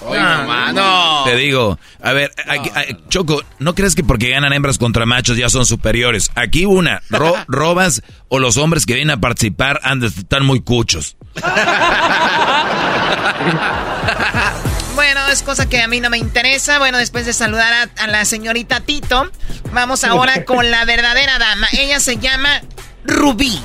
Oye, 0.07 0.19
Ah, 0.21 0.45
mamá, 0.47 0.73
no. 0.73 1.25
Te 1.25 1.37
digo, 1.37 1.79
a 2.03 2.13
ver, 2.13 2.33
aquí- 2.49 2.71
a- 2.75 3.09
Choco, 3.09 3.43
¿no 3.59 3.75
crees 3.75 3.95
que 3.95 4.05
porque 4.05 4.31
ganan 4.31 4.53
hembras 4.53 4.79
contra 4.79 5.07
machos 5.07 5.37
ya 5.37 5.49
son 5.49 5.65
superiores? 5.67 6.31
Aquí 6.35 6.65
una, 6.67 7.03
ro- 7.11 7.37
robas 7.49 8.03
o 8.29 8.39
los 8.39 8.57
hombres 8.57 8.87
que 8.87 8.95
vienen 8.95 9.17
a 9.17 9.21
participar 9.21 9.81
han 9.83 10.01
de 10.01 10.09
estar 10.09 10.43
muy 10.43 10.61
cuchos. 10.63 11.17
Bueno, 14.95 15.27
es 15.29 15.43
cosa 15.43 15.69
que 15.69 15.83
a 15.83 15.89
mí 15.89 16.01
no 16.01 16.11
me 16.11 16.19
interesa. 16.19 16.79
Bueno, 16.79 16.99
después 16.99 17.27
de 17.27 17.33
saludar 17.33 17.73
a, 17.73 18.03
a 18.05 18.07
la 18.07 18.25
señorita 18.25 18.81
Tito, 18.81 19.31
vamos 19.73 20.05
ahora 20.05 20.45
con 20.47 20.71
la 20.71 20.85
verdadera 20.85 21.39
dama. 21.39 21.67
Ella 21.73 21.99
se 22.01 22.19
llama 22.19 22.61
Rubí. 23.05 23.61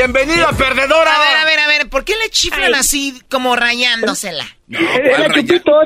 ¡Bienvenida, 0.00 0.48
perdedora! 0.52 1.14
A 1.14 1.18
ver, 1.18 1.36
a 1.36 1.44
ver, 1.44 1.60
a 1.60 1.66
ver, 1.66 1.90
¿por 1.90 2.06
qué 2.06 2.14
le 2.16 2.30
chiflan 2.30 2.74
así 2.74 3.20
como 3.28 3.54
rayándosela? 3.54 4.46
Era 4.70 5.30
chupitos. 5.34 5.84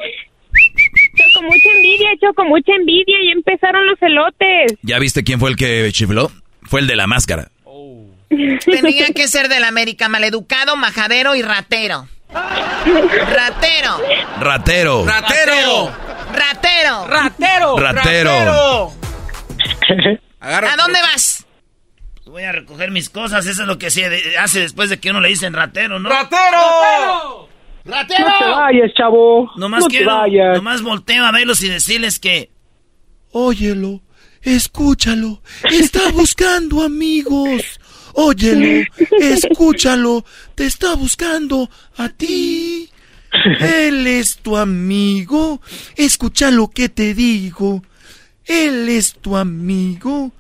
Choco, 1.17 1.43
mucha 1.43 1.69
envidia, 1.75 2.11
Choco, 2.21 2.45
mucha 2.45 2.73
envidia. 2.75 3.17
Y 3.25 3.33
empezaron 3.33 3.85
los 3.89 4.01
elotes. 4.01 4.79
¿Ya 4.83 5.01
viste 5.01 5.25
quién 5.25 5.41
fue 5.41 5.51
el 5.51 5.57
que 5.57 5.91
chifló? 5.91 6.31
Fue 6.63 6.79
el 6.79 6.87
de 6.87 6.95
la 6.95 7.09
máscara. 7.09 7.49
Tenía 8.65 9.09
que 9.09 9.27
ser 9.27 9.49
del 9.49 9.65
América, 9.65 10.09
maleducado, 10.09 10.77
majadero 10.77 11.35
y 11.35 11.43
ratero. 11.43 12.07
Ratero. 12.33 14.01
Ratero. 14.39 15.05
¡Ratero! 15.05 15.89
Ratero. 16.33 17.07
¡Ratero! 17.09 17.77
Ratero. 17.79 18.93
¿A 20.41 20.77
dónde 20.77 21.01
vas? 21.03 21.34
Voy 22.35 22.43
a 22.43 22.51
recoger 22.51 22.91
mis 22.91 23.11
cosas. 23.11 23.47
Eso 23.47 23.63
es 23.63 23.69
lo 23.69 23.79
que 23.79 23.93
se 23.93 24.37
hace 24.39 24.59
después 24.59 24.91
de 24.91 24.99
que 24.99 25.11
uno 25.11 25.21
le 25.21 25.29
dicen 25.29 25.53
ratero, 25.53 26.01
¿no? 26.01 26.09
¡Ratero! 26.09 27.49
¡Ratero! 27.85 28.29
No 28.29 28.35
te 28.41 28.51
vayas, 28.51 28.93
chavo. 28.97 29.53
Nomás 29.55 29.83
no 29.83 29.87
te 29.87 29.99
quiero, 29.99 30.17
vayas. 30.17 30.57
nomás 30.57 30.83
volteo 30.83 31.25
a 31.25 31.31
verlos 31.31 31.63
y 31.63 31.69
decirles 31.69 32.19
que... 32.19 32.51
Óyelo, 33.31 34.03
escúchalo, 34.43 35.43
está 35.71 36.09
buscando 36.13 36.83
amigos. 36.83 37.79
Óyelo, 38.15 38.85
escúchalo, 39.21 40.25
te 40.57 40.67
está 40.67 40.97
buscando 40.97 41.71
a 41.97 42.09
ti. 42.09 42.91
Él 43.61 44.09
es 44.09 44.39
tu 44.39 44.57
amigo, 44.57 45.61
escucha 45.95 46.51
lo 46.51 46.69
que 46.69 46.89
te 46.89 47.15
digo. 47.15 47.85
Él 48.45 48.89
es 48.89 49.15
tu 49.15 49.37
amigo, 49.37 50.33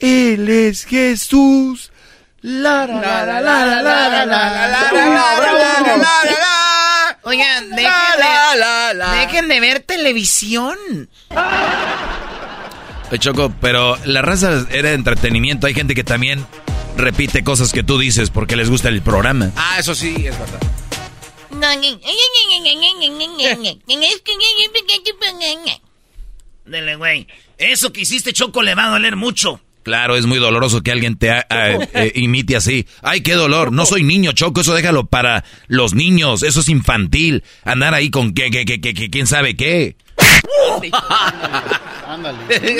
él 0.00 0.48
es 0.48 0.84
Jesús. 0.84 1.90
La, 2.42 2.86
la, 2.86 2.94
la, 3.00 3.40
la, 3.40 3.40
la, 3.40 3.82
la, 3.82 3.82
la, 3.82 4.26
la, 4.26 4.26
la, 4.26 4.26
la, 4.26 5.82
la, 5.82 5.96
la. 5.96 7.18
Oigan, 7.22 7.70
dejen, 7.70 7.90
de, 8.16 9.16
dejen 9.18 9.48
de 9.48 9.60
ver 9.60 9.80
televisión. 9.80 10.76
Eh, 13.10 13.18
Choco, 13.18 13.52
pero 13.60 13.96
la 14.04 14.22
raza 14.22 14.64
era 14.70 14.92
entretenimiento. 14.92 15.66
Hay 15.66 15.74
gente 15.74 15.94
que 15.96 16.04
también 16.04 16.46
repite 16.96 17.42
cosas 17.42 17.72
que 17.72 17.82
tú 17.82 17.98
dices 17.98 18.30
porque 18.30 18.54
les 18.54 18.70
gusta 18.70 18.88
el 18.90 19.02
programa. 19.02 19.50
Ah, 19.56 19.76
eso 19.80 19.94
sí, 19.94 20.14
es 20.16 20.38
verdad. 20.38 20.60
Dele, 26.64 26.96
güey. 26.96 27.26
Eso 27.58 27.92
que 27.92 28.02
hiciste, 28.02 28.32
Choco, 28.32 28.62
le 28.62 28.74
va 28.74 28.84
a 28.86 28.90
doler 28.90 29.16
mucho. 29.16 29.60
Claro, 29.86 30.16
es 30.16 30.26
muy 30.26 30.40
doloroso 30.40 30.82
que 30.82 30.90
alguien 30.90 31.16
te 31.16 31.30
eh, 31.48 32.10
imite 32.16 32.56
así. 32.56 32.88
Ay, 33.02 33.20
qué 33.20 33.34
dolor. 33.34 33.70
No 33.70 33.86
soy 33.86 34.02
niño, 34.02 34.32
Choco. 34.32 34.62
Eso 34.62 34.74
déjalo 34.74 35.06
para 35.06 35.44
los 35.68 35.94
niños. 35.94 36.42
Eso 36.42 36.58
es 36.58 36.68
infantil. 36.68 37.44
Andar 37.62 37.94
ahí 37.94 38.10
con 38.10 38.34
que, 38.34 38.50
que, 38.50 38.64
que, 38.64 38.80
que, 38.80 38.94
que 38.94 39.10
quién 39.10 39.28
sabe 39.28 39.54
qué. 39.54 39.94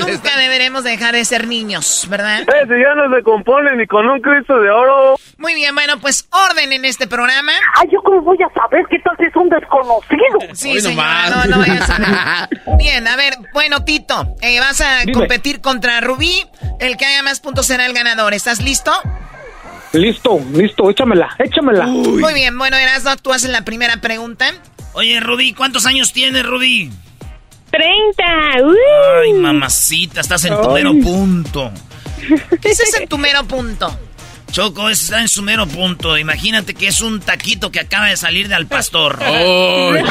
Nunca 0.06 0.36
deberemos 0.38 0.84
dejar 0.84 1.14
de 1.14 1.24
ser 1.24 1.46
niños, 1.46 2.06
¿verdad? 2.08 2.40
Ese 2.42 2.80
ya 2.80 2.94
no 2.94 3.14
se 3.14 3.22
compone 3.22 3.76
ni 3.76 3.86
con 3.86 4.08
un 4.08 4.20
Cristo 4.20 4.58
de 4.60 4.70
oro. 4.70 5.16
Muy 5.38 5.54
bien, 5.54 5.74
bueno, 5.74 5.98
pues 6.00 6.28
orden 6.30 6.72
en 6.72 6.84
este 6.84 7.06
programa. 7.06 7.52
Ay, 7.74 7.88
¿yo 7.92 8.00
cómo 8.02 8.22
voy 8.22 8.38
a 8.42 8.48
saber 8.54 8.86
qué 8.88 8.98
tal 9.00 9.16
si 9.18 9.24
es 9.24 9.36
un 9.36 9.48
desconocido? 9.48 10.54
Sí, 10.54 10.80
señora, 10.80 11.28
no, 11.30 11.44
no 11.46 11.58
vayas 11.58 11.90
a... 11.90 12.48
Bien, 12.78 13.06
a 13.06 13.16
ver, 13.16 13.34
bueno, 13.52 13.84
Tito, 13.84 14.34
eh, 14.40 14.60
vas 14.60 14.80
a 14.80 15.00
Dime. 15.00 15.12
competir 15.12 15.60
contra 15.60 16.00
Rubí. 16.00 16.46
El 16.80 16.96
que 16.96 17.06
haga 17.06 17.22
más 17.22 17.40
puntos 17.40 17.66
será 17.66 17.86
el 17.86 17.92
ganador. 17.92 18.34
¿Estás 18.34 18.62
listo? 18.62 18.92
Listo, 19.92 20.38
listo, 20.52 20.90
échamela, 20.90 21.34
échamela. 21.38 21.86
Muy 21.86 22.34
bien, 22.34 22.56
bueno, 22.58 22.76
Erasmo, 22.76 23.16
tú 23.16 23.32
haces 23.32 23.50
la 23.50 23.62
primera 23.62 23.96
pregunta. 23.98 24.46
Oye, 24.92 25.20
Rubí, 25.20 25.52
¿cuántos 25.52 25.86
años 25.86 26.12
tienes, 26.12 26.44
Rubí? 26.44 26.90
30. 27.76 28.24
Ay, 29.22 29.32
mamacita, 29.34 30.20
estás 30.20 30.44
en 30.44 30.60
tu 30.60 30.70
mero 30.70 30.92
punto. 31.02 31.70
Ese 32.62 32.82
es 32.84 32.94
en 33.00 33.08
tu 33.08 33.18
mero 33.18 33.44
punto. 33.44 33.98
Choco, 34.52 34.88
ese 34.88 35.04
está 35.04 35.20
en 35.20 35.28
su 35.28 35.42
mero 35.42 35.66
punto. 35.66 36.16
Imagínate 36.16 36.72
que 36.72 36.86
es 36.86 37.00
un 37.02 37.20
taquito 37.20 37.70
que 37.70 37.80
acaba 37.80 38.06
de 38.06 38.16
salir 38.16 38.48
de 38.48 38.54
al 38.54 38.66
pastor. 38.66 39.18
Ay. 39.22 40.02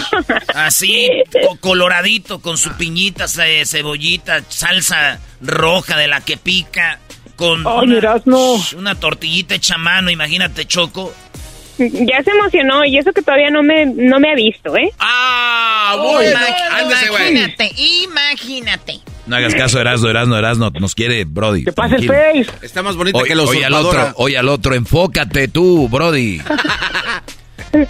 Así, 0.54 1.10
co- 1.32 1.58
coloradito, 1.60 2.40
con 2.42 2.58
su 2.58 2.72
piñita, 2.74 3.28
ce- 3.28 3.66
cebollita, 3.66 4.44
salsa 4.48 5.20
roja 5.42 5.98
de 5.98 6.08
la 6.08 6.22
que 6.22 6.38
pica, 6.38 7.00
con 7.36 7.66
Ay, 7.66 7.88
una, 7.88 8.22
una 8.78 8.96
tortillita 8.96 9.56
hecha 9.56 9.76
a 9.76 9.80
mano, 9.80 10.12
imagínate, 10.12 10.66
Choco. 10.66 11.14
Ya 11.78 12.24
se 12.24 12.32
emocionó 12.32 12.86
y 12.86 12.98
eso 12.98 13.12
que 13.12 13.22
todavía 13.22 13.50
no 13.50 13.62
me, 13.62 13.86
no 13.86 14.20
me 14.20 14.32
ha 14.32 14.36
visto, 14.36 14.76
¿eh? 14.78 14.92
¡Ah, 15.00 15.96
Uy, 15.98 16.04
bueno! 16.14 16.40
imag- 16.40 16.70
Ándese, 16.72 17.10
güey. 17.10 17.30
imagínate, 17.32 17.72
imagínate. 18.04 19.00
No 19.28 19.36
hagas 19.36 19.56
caso, 19.56 19.80
Erasno, 19.82 20.08
Erasno, 20.10 20.38
Erasno. 20.38 20.70
Nos 20.80 20.94
quiere, 20.96 21.26
Brody. 21.26 21.66
¿Qué 21.66 21.74
pasa 21.74 21.96
el. 21.96 22.08
Face? 22.08 22.46
Está 22.62 22.84
más 22.84 22.96
bonita 22.96 23.18
Oye, 23.18 23.28
que 23.30 23.36
la 23.36 23.44
oye 23.44 23.66
al 23.66 23.74
otro, 23.74 24.14
oye 24.18 24.38
al 24.38 24.48
otro. 24.50 24.76
Enfócate 24.76 25.48
tú, 25.48 25.88
Brody. 25.90 26.42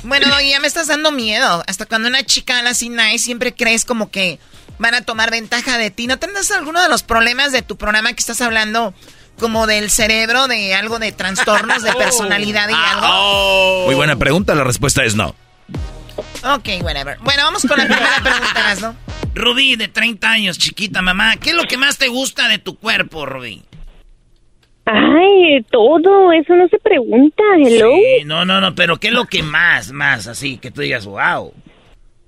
Bueno, 0.03 0.27
Doggy, 0.29 0.49
ya 0.49 0.59
me 0.59 0.67
estás 0.67 0.87
dando 0.87 1.11
miedo. 1.11 1.63
Hasta 1.67 1.85
cuando 1.85 2.07
una 2.07 2.23
chica 2.23 2.57
habla 2.57 2.71
así 2.71 2.89
nice, 2.89 3.19
siempre 3.19 3.53
crees 3.53 3.85
como 3.85 4.09
que 4.09 4.39
van 4.79 4.95
a 4.95 5.01
tomar 5.01 5.29
ventaja 5.29 5.77
de 5.77 5.91
ti. 5.91 6.07
¿No 6.07 6.17
tendrás 6.17 6.49
alguno 6.51 6.81
de 6.81 6.89
los 6.89 7.03
problemas 7.03 7.51
de 7.51 7.61
tu 7.61 7.75
programa 7.77 8.11
que 8.13 8.19
estás 8.19 8.41
hablando 8.41 8.95
como 9.39 9.67
del 9.67 9.89
cerebro, 9.89 10.47
de 10.47 10.73
algo 10.73 10.99
de 10.99 11.11
trastornos 11.11 11.83
de 11.83 11.93
personalidad 11.97 12.69
y 12.69 12.73
algo? 12.73 13.85
Muy 13.85 13.95
buena 13.95 14.15
pregunta, 14.15 14.55
la 14.55 14.63
respuesta 14.63 15.03
es 15.03 15.15
no. 15.15 15.35
Ok, 16.43 16.69
whatever. 16.81 17.17
Bueno, 17.21 17.43
vamos 17.43 17.65
con 17.67 17.77
la 17.77 17.85
primera 17.85 18.21
pregunta, 18.21 18.75
¿no? 18.81 18.95
Rubí, 19.35 19.75
de 19.75 19.87
30 19.87 20.29
años, 20.29 20.57
chiquita 20.57 21.01
mamá, 21.01 21.35
¿qué 21.37 21.49
es 21.49 21.55
lo 21.55 21.63
que 21.63 21.77
más 21.77 21.97
te 21.97 22.07
gusta 22.07 22.47
de 22.47 22.57
tu 22.57 22.77
cuerpo, 22.77 23.25
Rubí? 23.25 23.63
Ay, 24.85 25.63
todo, 25.71 26.31
eso 26.31 26.55
no 26.55 26.67
se 26.67 26.77
pregunta, 26.77 27.43
hello. 27.57 27.91
Sí, 27.95 28.23
no, 28.25 28.45
no, 28.45 28.61
no, 28.61 28.75
pero 28.75 28.97
¿qué 28.97 29.07
es 29.07 29.13
lo 29.13 29.25
que 29.25 29.41
más, 29.41 29.91
más, 29.91 30.27
así, 30.27 30.57
que 30.57 30.69
tú 30.71 30.81
digas, 30.81 31.05
wow? 31.05 31.51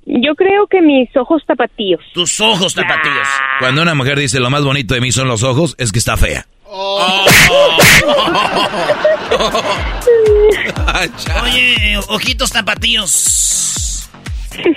Yo 0.05 0.35
creo 0.35 0.67
que 0.67 0.81
mis 0.81 1.15
ojos 1.15 1.43
tapatíos. 1.45 2.01
Tus 2.13 2.39
ojos 2.39 2.73
tapatíos. 2.73 3.27
Cuando 3.59 3.81
una 3.81 3.93
mujer 3.93 4.17
dice 4.17 4.39
lo 4.39 4.49
más 4.49 4.63
bonito 4.63 4.93
de 4.93 5.01
mí 5.01 5.11
son 5.11 5.27
los 5.27 5.43
ojos, 5.43 5.75
es 5.77 5.91
que 5.91 5.99
está 5.99 6.17
fea. 6.17 6.47
Oye, 11.43 11.99
ojitos 12.09 12.51
tapatíos. 12.51 14.09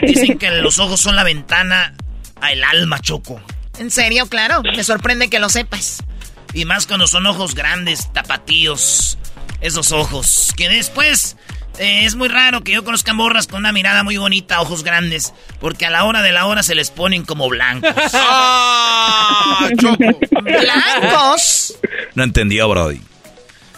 Dicen 0.02 0.38
que 0.38 0.50
los 0.50 0.78
ojos 0.78 1.00
son 1.00 1.16
la 1.16 1.24
ventana 1.24 1.94
al 2.40 2.62
alma, 2.64 3.00
Choco. 3.00 3.40
¿En 3.78 3.90
serio? 3.90 4.26
Claro. 4.26 4.62
Me 4.62 4.84
sorprende 4.84 5.30
que 5.30 5.40
lo 5.40 5.48
sepas. 5.48 6.04
Y 6.52 6.64
más 6.64 6.86
cuando 6.86 7.06
son 7.06 7.26
ojos 7.26 7.54
grandes, 7.54 8.12
tapatíos. 8.12 9.18
Esos 9.60 9.92
ojos. 9.92 10.52
Que 10.56 10.68
después 10.68 11.36
eh, 11.80 12.04
es 12.04 12.14
muy 12.14 12.28
raro 12.28 12.62
que 12.62 12.72
yo 12.72 12.84
conozca 12.84 13.14
morras 13.14 13.46
con 13.46 13.60
una 13.60 13.72
mirada 13.72 14.02
muy 14.02 14.18
bonita, 14.18 14.60
ojos 14.60 14.84
grandes. 14.84 15.32
Porque 15.60 15.86
a 15.86 15.90
la 15.90 16.04
hora 16.04 16.20
de 16.22 16.30
la 16.30 16.46
hora 16.46 16.62
se 16.62 16.74
les 16.74 16.90
ponen 16.90 17.24
como 17.24 17.48
blancos. 17.48 17.90
¡Ah, 18.14 19.68
Choco! 19.80 19.96
¿Blancos? 20.42 21.74
No 22.14 22.24
entendió, 22.24 22.68
Brody. 22.68 23.00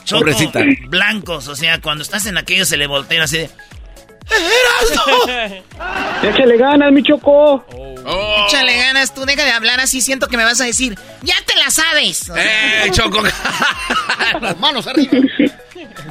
Choco, 0.04 0.20
Pobrecita. 0.20 0.60
Blancos, 0.88 1.46
o 1.46 1.54
sea, 1.54 1.80
cuando 1.80 2.02
estás 2.02 2.26
en 2.26 2.36
aquello 2.36 2.64
se 2.64 2.76
le 2.76 2.88
voltean 2.88 3.22
así 3.22 3.38
de... 3.38 3.50
Échale 6.22 6.56
ganas, 6.56 6.92
mi 6.92 7.02
choco. 7.02 7.64
Oh. 8.04 8.46
Échale 8.46 8.76
ganas, 8.76 9.14
tú 9.14 9.24
deja 9.24 9.44
de 9.44 9.50
hablar 9.52 9.80
así, 9.80 10.00
siento 10.00 10.26
que 10.28 10.36
me 10.36 10.44
vas 10.44 10.60
a 10.60 10.64
decir, 10.64 10.98
ya 11.22 11.34
te 11.46 11.54
la 11.56 11.70
sabes. 11.70 12.30
¡Eh, 12.36 12.90
Choco! 12.92 13.22
Las 14.40 14.58
manos 14.58 14.86
arriba. 14.86 15.18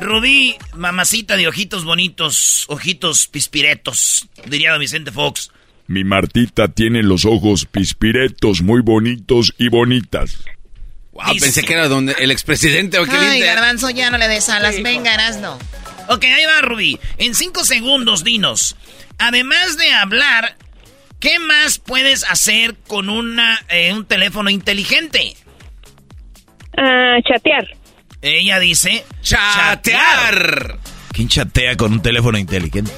Rubí, 0.02 0.56
mamacita 0.76 1.38
de 1.38 1.48
ojitos 1.48 1.86
bonitos, 1.86 2.66
ojitos 2.70 3.28
pispiretos, 3.28 4.28
diría 4.48 4.76
Vicente 4.78 5.12
Fox. 5.12 5.52
Mi 5.86 6.04
Martita 6.04 6.70
tiene 6.70 7.04
los 7.04 7.24
ojos 7.24 7.66
pispiretos 7.66 8.64
muy 8.64 8.82
bonitos 8.82 9.54
y 9.60 9.70
bonitas. 9.70 10.44
Wow, 11.12 11.36
pensé 11.40 11.64
que 11.64 11.74
era 11.74 11.88
donde 11.88 12.14
el 12.14 12.32
expresidente 12.32 12.98
o 12.98 13.06
qué 13.06 13.12
Ay, 13.16 13.42
Garbanzo, 13.42 13.92
ya 13.92 14.10
no 14.10 14.18
le 14.18 14.28
des 14.28 14.50
alas. 14.50 14.82
Venga, 14.82 15.16
no. 15.40 15.60
Ok, 16.08 16.24
ahí 16.24 16.46
va, 16.46 16.62
Rubí. 16.62 16.98
En 17.18 17.36
cinco 17.36 17.64
segundos, 17.64 18.24
dinos. 18.24 18.76
Además 19.20 19.78
de 19.78 19.92
hablar, 19.92 20.56
¿qué 21.20 21.38
más 21.38 21.78
puedes 21.78 22.24
hacer 22.24 22.76
con 22.88 23.10
una, 23.10 23.64
eh, 23.70 23.94
un 23.94 24.06
teléfono 24.06 24.50
inteligente? 24.50 25.36
Ah, 26.76 27.18
chatear. 27.24 27.81
Ella 28.22 28.60
dice 28.60 29.04
chatear. 29.22 30.78
¿Quién 31.12 31.28
chatea 31.28 31.76
con 31.76 31.94
un 31.94 32.02
teléfono 32.02 32.38
inteligente? 32.38 32.92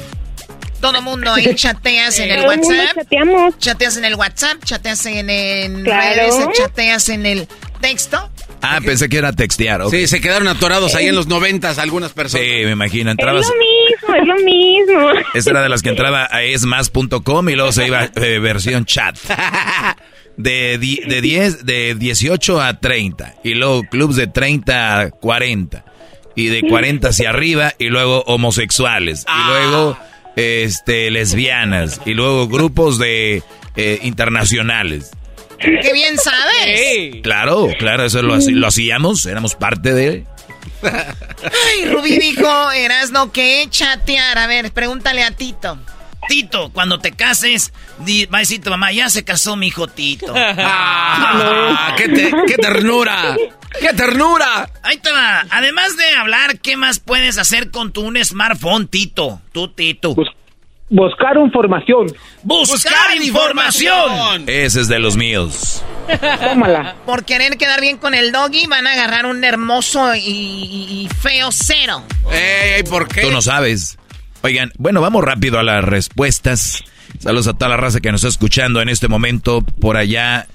Todo 0.82 1.02
mundo 1.02 1.32
ahí 1.32 1.56
chateas 1.56 2.20
en 2.20 2.32
el 2.32 2.46
WhatsApp. 2.46 2.96
Chateamos. 2.96 3.58
Chateas 3.58 3.98
en 3.98 4.06
el 4.06 4.16
WhatsApp, 4.16 4.64
chateas 4.66 5.06
en, 5.06 5.30
en 5.30 5.86
redes, 5.86 6.36
chateas 6.54 7.08
en 7.08 7.26
el 7.26 7.48
texto. 7.80 8.30
Ah, 8.62 8.80
pensé 8.84 9.08
que 9.08 9.18
era 9.18 9.32
textear. 9.34 9.82
Sí, 9.90 10.08
se 10.08 10.20
quedaron 10.20 10.48
atorados 10.48 10.96
ahí 10.96 11.08
en 11.08 11.16
los 11.16 11.28
noventas 11.28 11.80
algunas 11.80 12.12
personas. 12.12 12.46
Sí, 12.46 12.66
me 12.66 12.72
imagino. 12.72 13.12
Entrabas... 13.12 13.46
Es 13.46 13.50
lo 13.50 13.56
mismo, 13.60 14.16
es 14.16 14.28
lo 14.28 14.46
mismo. 14.46 15.30
Esa 15.34 15.50
era 15.52 15.62
de 15.62 15.70
las 15.70 15.82
que 15.82 15.90
entraba 15.92 16.28
a 16.30 16.44
esmas.com 16.44 17.50
y 17.50 17.56
luego 17.56 17.72
se 17.72 17.88
iba 17.88 18.10
eh, 18.16 18.40
versión 18.40 18.86
chat. 18.86 19.18
De, 20.38 20.78
de, 20.80 21.22
10, 21.22 21.66
de 21.66 21.96
18 21.96 22.62
a 22.62 22.80
30. 22.80 23.36
Y 23.44 23.54
luego 23.54 23.84
clubs 23.84 24.16
de 24.16 24.28
30 24.28 25.00
a 25.00 25.12
40. 25.12 25.86
Y 26.36 26.48
de 26.48 26.62
40 26.62 27.10
hacia 27.10 27.30
arriba. 27.30 27.74
Y 27.78 27.86
luego 27.86 28.24
homosexuales. 28.24 29.22
Y 29.22 29.26
ah. 29.28 29.46
luego 29.48 29.98
este 30.36 31.12
lesbianas. 31.12 32.02
Y 32.06 32.14
luego 32.14 32.48
grupos 32.48 32.98
de 32.98 33.44
eh, 33.76 34.00
internacionales. 34.04 35.12
¡Qué 35.60 35.94
bien 35.94 36.18
sabes! 36.18 37.22
Claro, 37.24 37.70
claro, 37.80 38.06
eso 38.06 38.22
lo, 38.22 38.38
lo 38.38 38.68
hacíamos, 38.68 39.26
éramos 39.26 39.56
parte 39.56 39.94
de... 39.94 40.26
Ay, 40.84 41.86
Rubí 41.86 42.18
dijo, 42.20 42.72
Erasno, 42.72 43.32
¿qué 43.32 43.66
chatear? 43.70 44.38
A 44.38 44.48
ver, 44.48 44.72
pregúntale 44.72 45.24
a 45.24 45.32
Tito. 45.32 45.78
Tito, 46.28 46.72
cuando 46.72 47.00
te 47.00 47.12
cases, 47.12 47.74
va 48.34 48.38
a 48.38 48.42
decir 48.42 48.62
tu 48.62 48.70
mamá, 48.70 48.92
ya 48.92 49.10
se 49.10 49.24
casó 49.24 49.56
mi 49.56 49.68
hijo 49.68 49.88
Tito. 49.88 50.34
Ah, 50.66 51.94
qué, 51.98 52.32
¡Qué 52.48 52.56
ternura! 52.56 53.36
¡Qué 53.80 53.94
ternura! 53.94 54.70
Ahí 54.84 54.98
te 54.98 55.12
va. 55.12 55.46
Además 55.50 55.96
de 55.98 56.16
hablar, 56.16 56.60
¿qué 56.60 56.78
más 56.78 57.00
puedes 57.00 57.38
hacer 57.38 57.72
con 57.72 57.92
tu 57.92 58.02
un 58.02 58.24
smartphone, 58.24 58.88
Tito? 58.88 59.42
Tú, 59.52 59.70
Tito. 59.70 60.16
Buscar 60.90 61.38
información. 61.38 62.08
Buscar, 62.44 63.16
información. 63.16 64.44
Ese 64.48 64.82
es 64.82 64.88
de 64.88 65.00
los 65.00 65.18
míos. 65.18 65.84
Tómala. 66.44 66.96
Por 67.06 67.26
querer 67.26 67.58
quedar 67.58 67.82
bien 67.82 67.98
con 67.98 68.14
el 68.14 68.32
doggy 68.32 68.68
van 68.68 68.86
a 68.86 68.94
agarrar 68.94 69.26
un 69.26 69.44
hermoso 69.44 70.14
y, 70.16 71.10
feo 71.20 71.50
cero. 71.52 72.04
Ey, 72.32 72.84
¿por 72.84 73.08
qué? 73.08 73.22
Tú 73.22 73.32
no 73.32 73.42
sabes. 73.42 73.98
Oigan, 74.46 74.74
bueno, 74.78 75.00
vamos 75.00 75.24
rápido 75.24 75.58
a 75.58 75.64
las 75.64 75.86
respuestas. 75.86 76.84
Saludos 77.20 77.48
a 77.48 77.54
toda 77.54 77.70
la 77.70 77.78
raza 77.78 78.02
que 78.02 78.12
nos 78.12 78.20
está 78.20 78.28
escuchando 78.28 78.82
en 78.82 78.90
este 78.90 79.08
momento 79.08 79.62
por 79.62 79.96
allá 79.96 80.48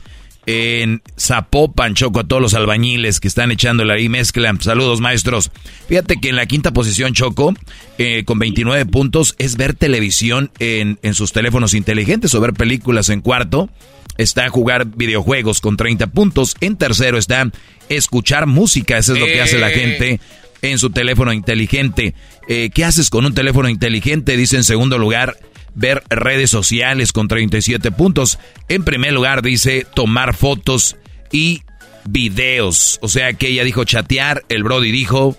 en 0.44 1.00
Zapopan, 1.18 1.94
Choco, 1.94 2.20
a 2.20 2.24
todos 2.24 2.42
los 2.42 2.52
albañiles 2.52 3.18
que 3.18 3.28
están 3.28 3.50
echándole 3.50 3.94
ahí 3.94 4.10
mezcla. 4.10 4.54
Saludos, 4.60 5.00
maestros. 5.00 5.50
Fíjate 5.88 6.16
que 6.20 6.28
en 6.28 6.36
la 6.36 6.44
quinta 6.44 6.72
posición, 6.72 7.14
Choco, 7.14 7.54
eh, 7.96 8.24
con 8.26 8.38
29 8.38 8.84
puntos, 8.84 9.34
es 9.38 9.56
ver 9.56 9.72
televisión 9.72 10.50
en, 10.58 10.98
en 11.02 11.14
sus 11.14 11.32
teléfonos 11.32 11.72
inteligentes 11.72 12.34
o 12.34 12.42
ver 12.42 12.52
películas 12.52 13.08
en 13.08 13.22
cuarto. 13.22 13.70
Está 14.18 14.50
jugar 14.50 14.84
videojuegos 14.84 15.62
con 15.62 15.78
30 15.78 16.08
puntos. 16.08 16.56
En 16.60 16.76
tercero 16.76 17.16
está 17.16 17.50
escuchar 17.88 18.46
música. 18.46 18.98
Eso 18.98 19.14
es 19.14 19.20
lo 19.20 19.24
que 19.24 19.40
hace 19.40 19.58
la 19.58 19.70
eh. 19.70 19.74
gente 19.74 20.20
en 20.62 20.78
su 20.78 20.90
teléfono 20.90 21.32
inteligente. 21.32 22.14
Eh, 22.48 22.70
¿Qué 22.74 22.84
haces 22.84 23.10
con 23.10 23.24
un 23.24 23.34
teléfono 23.34 23.68
inteligente? 23.68 24.36
Dice 24.36 24.56
en 24.56 24.64
segundo 24.64 24.98
lugar, 24.98 25.36
ver 25.74 26.02
redes 26.08 26.50
sociales 26.50 27.12
con 27.12 27.28
37 27.28 27.90
puntos. 27.92 28.38
En 28.68 28.84
primer 28.84 29.12
lugar 29.12 29.42
dice 29.42 29.86
tomar 29.94 30.34
fotos 30.34 30.96
y 31.30 31.62
videos. 32.04 32.98
O 33.02 33.08
sea 33.08 33.32
que 33.32 33.48
ella 33.48 33.64
dijo 33.64 33.84
chatear, 33.84 34.42
el 34.48 34.64
Brody 34.64 34.90
dijo... 34.90 35.36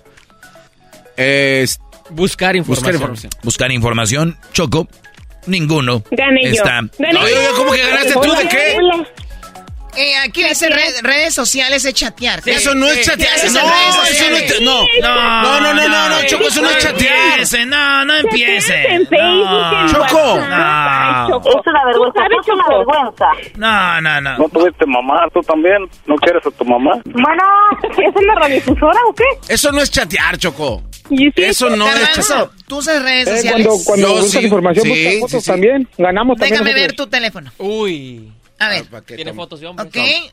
buscar 2.10 2.56
información. 2.56 3.30
Buscar 3.42 3.72
información. 3.72 4.36
Choco, 4.52 4.88
ninguno. 5.46 6.02
Gané 6.10 6.50
Está. 6.50 6.80
yo. 6.98 7.54
¿Cómo 7.56 7.72
que 7.72 7.86
ganaste 7.86 8.14
tú 8.14 8.32
de 8.34 8.48
qué? 8.48 8.76
Eh, 9.96 10.16
aquí 10.24 10.42
dice 10.44 10.68
redes 11.02 11.34
sociales 11.34 11.84
es 11.84 11.94
chatear. 11.94 12.42
eso 12.46 12.74
no 12.74 12.86
es 12.86 13.06
chatear. 13.06 13.30
No, 13.36 13.60
eso 14.06 14.30
no 14.30 14.36
es 14.36 14.60
no. 14.60 14.82
No, 15.02 15.60
no, 15.60 15.74
no, 15.74 15.88
no, 15.88 16.08
no, 16.08 16.22
Choco, 16.26 16.48
eso 16.48 16.62
no 16.62 16.70
es 16.70 16.78
chatear. 16.78 17.66
No, 17.66 18.04
no 18.04 18.14
empiece. 18.16 18.74
En 18.86 19.06
Facebook, 19.06 19.86
Choco. 19.90 20.38
Es 20.38 21.66
una 21.66 21.84
vergüenza, 21.86 22.20
es 22.26 22.48
una 22.48 22.68
vergüenza. 22.68 23.26
No, 23.56 24.00
no, 24.00 24.20
no. 24.20 24.38
¿No 24.38 24.48
tuviste 24.48 24.86
mamá 24.86 25.26
tú 25.32 25.40
también? 25.40 25.88
¿No 26.06 26.16
quieres 26.16 26.44
a 26.46 26.50
tu 26.50 26.64
mamá? 26.64 27.00
Bueno, 27.04 27.42
¿es 27.82 28.16
en 28.16 28.26
la 28.26 28.34
radiofusora 28.36 29.00
o 29.08 29.14
qué? 29.14 29.24
Eso 29.48 29.72
no 29.72 29.80
es 29.80 29.90
chatear, 29.90 30.38
Choco. 30.38 30.82
Eso 31.36 31.70
no 31.70 31.88
es 31.88 32.12
chatear. 32.12 32.50
Tú 32.66 32.78
usas 32.78 33.02
redes 33.02 33.28
sociales. 33.28 33.66
Eh, 33.66 33.68
cuando 33.68 33.84
cuando 33.84 34.22
buscas 34.22 34.42
información, 34.42 34.88
buscas 34.88 35.20
fotos 35.20 35.44
también. 35.44 35.88
Ganamos 35.98 36.38
también. 36.38 36.62
Déjame 36.62 36.80
ver 36.80 36.92
tu 36.94 37.06
teléfono. 37.08 37.50
Uy. 37.58 38.32
A 38.60 38.68
ver. 38.68 38.86
Tiene 39.06 39.32
fotos 39.34 39.58
de 39.60 39.66
hombres. 39.66 39.88
Ok. 39.88 40.32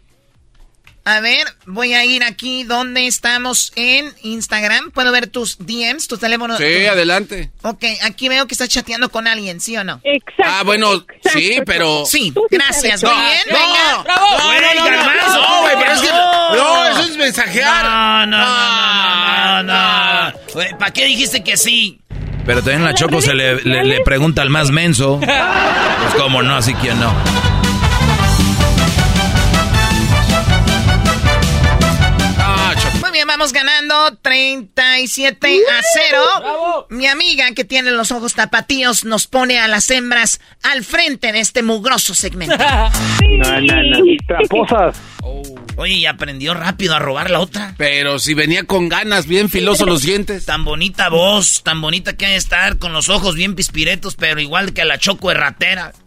A 1.06 1.22
ver, 1.22 1.48
voy 1.66 1.94
a 1.94 2.04
ir 2.04 2.22
aquí 2.26 2.66
donde 2.66 3.08
estamos 3.08 3.72
en 3.78 4.14
Instagram. 4.24 4.92
¿Puedo 4.92 5.10
ver 5.14 5.28
tus 5.28 5.58
DMs, 5.58 6.06
tus 6.10 6.20
teléfonos? 6.20 6.58
Sí, 6.58 6.86
adelante. 6.86 7.50
Ok, 7.62 7.86
aquí 8.04 8.28
veo 8.28 8.46
que 8.46 8.54
estás 8.54 8.68
chateando 8.68 9.08
con 9.08 9.26
alguien, 9.26 9.62
¿sí 9.62 9.78
o 9.78 9.86
no? 9.86 10.02
Exacto. 10.04 10.44
Ah, 10.46 10.64
bueno, 10.66 11.06
sí, 11.32 11.62
pero... 11.66 12.06
Sí, 12.06 12.34
gracias. 12.52 13.02
Muy 13.06 13.14
bien, 13.14 13.40
no, 13.50 13.56
venga. 13.56 14.04
¡Bravo! 14.04 14.26
No, 14.38 14.52
no, 14.52 14.92
no, 14.92 15.42
no, 15.42 15.62
güey, 15.62 15.76
pero 15.80 15.92
es 15.94 16.02
que... 16.02 16.10
No, 16.10 16.86
eso 16.90 17.02
es 17.04 17.18
mensajear. 17.18 17.86
No, 17.86 18.26
no, 18.26 18.38
no, 18.38 19.64
no, 19.64 19.64
no, 19.64 20.32
no. 20.34 20.78
¿Para 20.78 20.92
qué 20.92 21.06
dijiste 21.06 21.42
que 21.42 21.56
sí? 21.56 22.02
Pero 22.46 22.62
también 22.62 22.84
la 22.84 22.94
Choco 22.94 23.22
se 23.22 23.34
le, 23.34 23.62
le, 23.64 23.86
le 23.86 24.02
pregunta 24.02 24.42
al 24.42 24.50
más 24.50 24.72
menso. 24.72 25.22
Pues 26.00 26.14
cómo 26.14 26.44
no, 26.44 26.56
así 26.58 26.76
que 26.76 26.94
no. 26.94 27.57
Vamos 33.28 33.54
ganando 33.54 34.18
37 34.22 35.62
a 35.70 35.82
0. 36.10 36.88
Mi 36.90 37.06
amiga 37.08 37.52
que 37.52 37.66
tiene 37.66 37.92
los 37.92 38.12
ojos 38.12 38.34
tapatíos 38.34 39.06
nos 39.06 39.28
pone 39.28 39.60
a 39.60 39.68
las 39.68 39.90
hembras 39.92 40.40
al 40.64 40.84
frente 40.84 41.32
de 41.32 41.40
este 41.42 41.62
mugroso 41.62 42.16
segmento. 42.16 42.58
No, 42.58 43.62
no, 43.62 43.84
no. 43.84 43.98
Tramposas. 44.28 44.98
Oye, 45.76 45.94
y 45.94 46.06
aprendió 46.06 46.54
rápido 46.54 46.96
a 46.96 47.00
robar 47.00 47.30
la 47.30 47.40
otra. 47.40 47.76
Pero 47.78 48.18
si 48.18 48.34
venía 48.34 48.64
con 48.64 48.90
ganas, 48.90 49.28
bien 49.28 49.50
filosos 49.50 49.88
los 49.88 50.02
dientes. 50.02 50.46
Tan 50.46 50.66
bonita 50.66 51.10
voz, 51.10 51.62
tan 51.64 51.82
bonita 51.82 52.18
que 52.18 52.26
hay 52.26 52.32
de 52.32 52.38
estar, 52.38 52.80
con 52.80 52.94
los 52.94 53.10
ojos 53.10 53.36
bien 53.36 53.56
pispiretos, 53.56 54.16
pero 54.16 54.40
igual 54.40 54.74
que 54.74 54.86
la 54.86 54.98
Choco 54.98 55.30
erratera. 55.30 55.94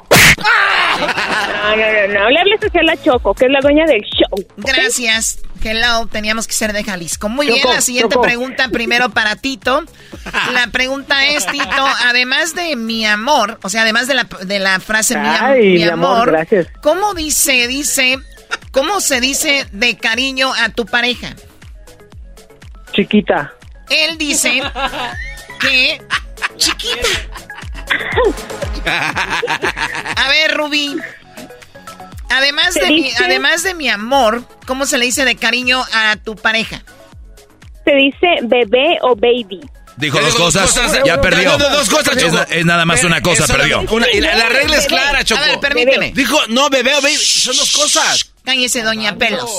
No, 1.01 1.77
no, 1.77 1.77
no, 1.77 2.21
no. 2.21 2.31
Le 2.31 2.41
hables 2.41 2.61
hacia 2.61 2.83
la 2.83 2.97
Choco, 3.03 3.33
que 3.33 3.47
es 3.47 3.51
la 3.51 3.61
dueña 3.61 3.87
del 3.87 4.03
show. 4.03 4.47
Gracias. 4.57 5.41
Hello, 5.63 6.07
teníamos 6.07 6.47
que 6.47 6.55
ser 6.55 6.73
de 6.73 6.83
Jalisco. 6.85 7.29
Muy 7.29 7.47
bien, 7.47 7.69
la 7.69 7.81
siguiente 7.81 8.17
pregunta 8.19 8.69
primero 8.69 9.11
para 9.11 9.37
Tito. 9.37 9.85
La 10.53 10.69
pregunta 10.69 11.27
es, 11.27 11.47
Tito, 11.47 11.87
además 12.07 12.55
de 12.55 12.77
mi 12.77 13.05
amor, 13.07 13.59
o 13.63 13.69
sea, 13.69 13.83
además 13.83 14.07
de 14.07 14.15
la, 14.15 14.25
de 14.45 14.59
la 14.59 14.81
frase 14.81 15.17
mi, 15.19 15.83
amor, 15.85 16.31
gracias. 16.31 16.69
¿cómo 16.83 17.15
dice, 17.15 17.67
dice, 17.69 18.19
cómo 18.71 19.01
se 19.01 19.21
dice 19.21 19.67
de 19.73 19.97
cariño 19.97 20.53
a 20.55 20.71
tu 20.71 20.87
pareja? 20.87 21.35
Chiquita. 22.93 23.53
Él 23.89 24.17
dice 24.19 24.63
que 25.61 26.01
chiquita. 26.57 27.09
A 28.87 30.29
ver, 30.29 30.57
Rubí. 30.57 30.97
Además 32.31 32.75
de, 32.75 32.87
mi, 32.89 33.11
además 33.25 33.63
de 33.63 33.75
mi 33.75 33.89
amor, 33.89 34.45
¿cómo 34.67 34.87
se 34.87 34.99
le 34.99 35.05
dice 35.07 35.25
de 35.25 35.37
cariño 35.37 35.85
a 35.93 36.17
tu 36.17 36.37
pareja? 36.37 36.83
Se 37.85 37.93
dice 37.95 38.27
bebé 38.45 38.99
o 39.03 39.15
baby. 39.17 39.61
Dijo 39.97 40.19
dos 40.21 40.35
cosas, 40.35 40.73
cosas, 40.73 41.01
ya 41.05 41.21
perdió. 41.21 41.57
dijo 41.59 41.69
dos 41.71 41.91
cosas, 41.91 42.17
es, 42.17 42.33
na- 42.33 42.43
es 42.45 42.65
nada 42.65 42.87
más 42.87 43.05
una 43.05 43.21
cosa, 43.21 43.45
Eso 43.45 43.53
perdió. 43.55 43.81
una- 43.91 44.11
y 44.11 44.21
la, 44.21 44.35
la 44.35 44.49
regla 44.49 44.77
es 44.79 44.87
clara, 44.87 45.23
Choco. 45.25 45.43
A 45.43 45.47
ver, 45.47 45.61
permíteme. 45.61 46.13
Dijo, 46.15 46.39
no, 46.49 46.71
bebé, 46.71 46.93
bebé, 46.95 47.15
son 47.17 47.57
dos 47.57 47.73
cosas. 47.77 48.33
Cállese, 48.45 48.83
doña 48.83 49.17
Pelos. 49.17 49.51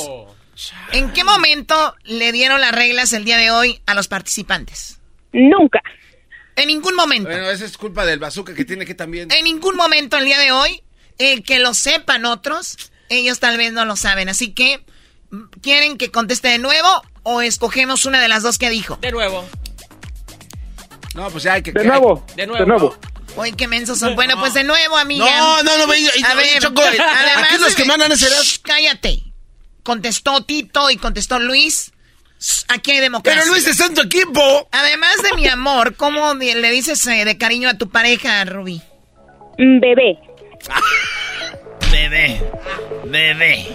¿En 0.93 1.11
qué 1.13 1.23
momento 1.23 1.95
le 2.05 2.31
dieron 2.31 2.59
las 2.61 2.71
reglas 2.71 3.13
el 3.13 3.23
día 3.25 3.37
de 3.37 3.51
hoy 3.51 3.81
a 3.85 3.93
los 3.93 4.07
participantes? 4.07 4.99
Nunca. 5.33 5.81
En 6.55 6.67
ningún 6.67 6.95
momento. 6.95 7.29
Bueno, 7.29 7.49
esa 7.49 7.65
es 7.65 7.77
culpa 7.77 8.05
del 8.05 8.19
bazooka 8.19 8.53
que 8.53 8.65
tiene 8.65 8.85
que 8.85 8.93
también. 8.95 9.31
En 9.31 9.43
ningún 9.43 9.75
momento 9.75 10.17
el 10.17 10.25
día 10.25 10.39
de 10.39 10.51
hoy, 10.51 10.81
el 11.21 11.43
que 11.43 11.59
lo 11.59 11.73
sepan 11.73 12.25
otros, 12.25 12.77
ellos 13.09 13.39
tal 13.39 13.57
vez 13.57 13.71
no 13.73 13.85
lo 13.85 13.95
saben. 13.95 14.29
Así 14.29 14.51
que, 14.53 14.83
¿quieren 15.61 15.97
que 15.97 16.11
conteste 16.11 16.47
de 16.49 16.57
nuevo 16.59 16.87
o 17.23 17.41
escogemos 17.41 18.05
una 18.05 18.19
de 18.21 18.27
las 18.27 18.43
dos 18.43 18.57
que 18.57 18.69
dijo? 18.69 18.97
De 19.01 19.11
nuevo. 19.11 19.47
No, 21.15 21.29
pues 21.29 21.43
ya 21.43 21.53
hay 21.53 21.61
que. 21.63 21.71
De 21.71 21.83
nuevo. 21.83 22.25
De 22.35 22.47
De 22.47 22.65
nuevo. 22.65 22.95
Uy, 23.35 23.53
qué 23.53 23.67
mensos 23.67 23.99
son. 23.99 24.15
Bueno, 24.15 24.37
pues 24.39 24.53
de 24.53 24.63
nuevo, 24.63 24.97
amiga. 24.97 25.25
No, 25.25 25.63
no, 25.63 25.77
no, 25.77 25.87
ve- 25.87 26.09
A 26.25 26.35
ver, 26.35 26.59
Choco, 26.61 26.81
además 26.83 27.45
aquí 27.51 27.57
los 27.61 27.75
que 27.75 27.85
mandan 27.85 28.11
es. 28.11 28.19
Shh, 28.19 28.59
Cállate. 28.61 29.23
Contestó 29.83 30.43
Tito 30.43 30.89
y 30.89 30.97
contestó 30.97 31.39
Luis. 31.39 31.91
Aquí 32.69 32.91
hay 32.91 32.99
democracia. 32.99 33.41
Pero 33.41 33.53
Luis 33.53 33.67
está 33.67 33.85
en 33.85 33.93
tu 33.93 34.01
equipo. 34.01 34.67
Además 34.71 35.15
de 35.23 35.33
mi 35.35 35.47
amor, 35.47 35.95
¿cómo 35.95 36.33
le 36.33 36.71
dices 36.71 37.05
eh, 37.07 37.23
de 37.25 37.37
cariño 37.37 37.69
a 37.69 37.75
tu 37.75 37.89
pareja, 37.89 38.43
Rubí? 38.45 38.81
Mm, 39.57 39.79
Bebé. 39.79 40.19
Bebé. 41.91 42.41
Bebé. 43.09 43.67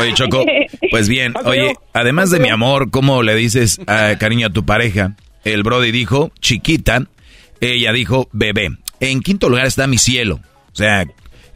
Oye, 0.00 0.14
Choco, 0.14 0.44
pues 0.90 1.08
bien, 1.08 1.34
oye, 1.44 1.74
además 1.92 2.30
de 2.30 2.40
mi 2.40 2.48
amor, 2.48 2.90
¿cómo 2.90 3.22
le 3.22 3.34
dices 3.34 3.78
ah, 3.86 4.14
cariño 4.18 4.48
a 4.48 4.50
tu 4.50 4.64
pareja? 4.64 5.14
El 5.44 5.62
Brody 5.62 5.92
dijo 5.92 6.32
chiquita, 6.40 7.04
ella 7.60 7.92
dijo 7.92 8.28
bebé. 8.32 8.70
En 9.00 9.20
quinto 9.20 9.48
lugar 9.48 9.66
está 9.66 9.86
mi 9.86 9.98
cielo, 9.98 10.40
o 10.72 10.76
sea, 10.76 11.06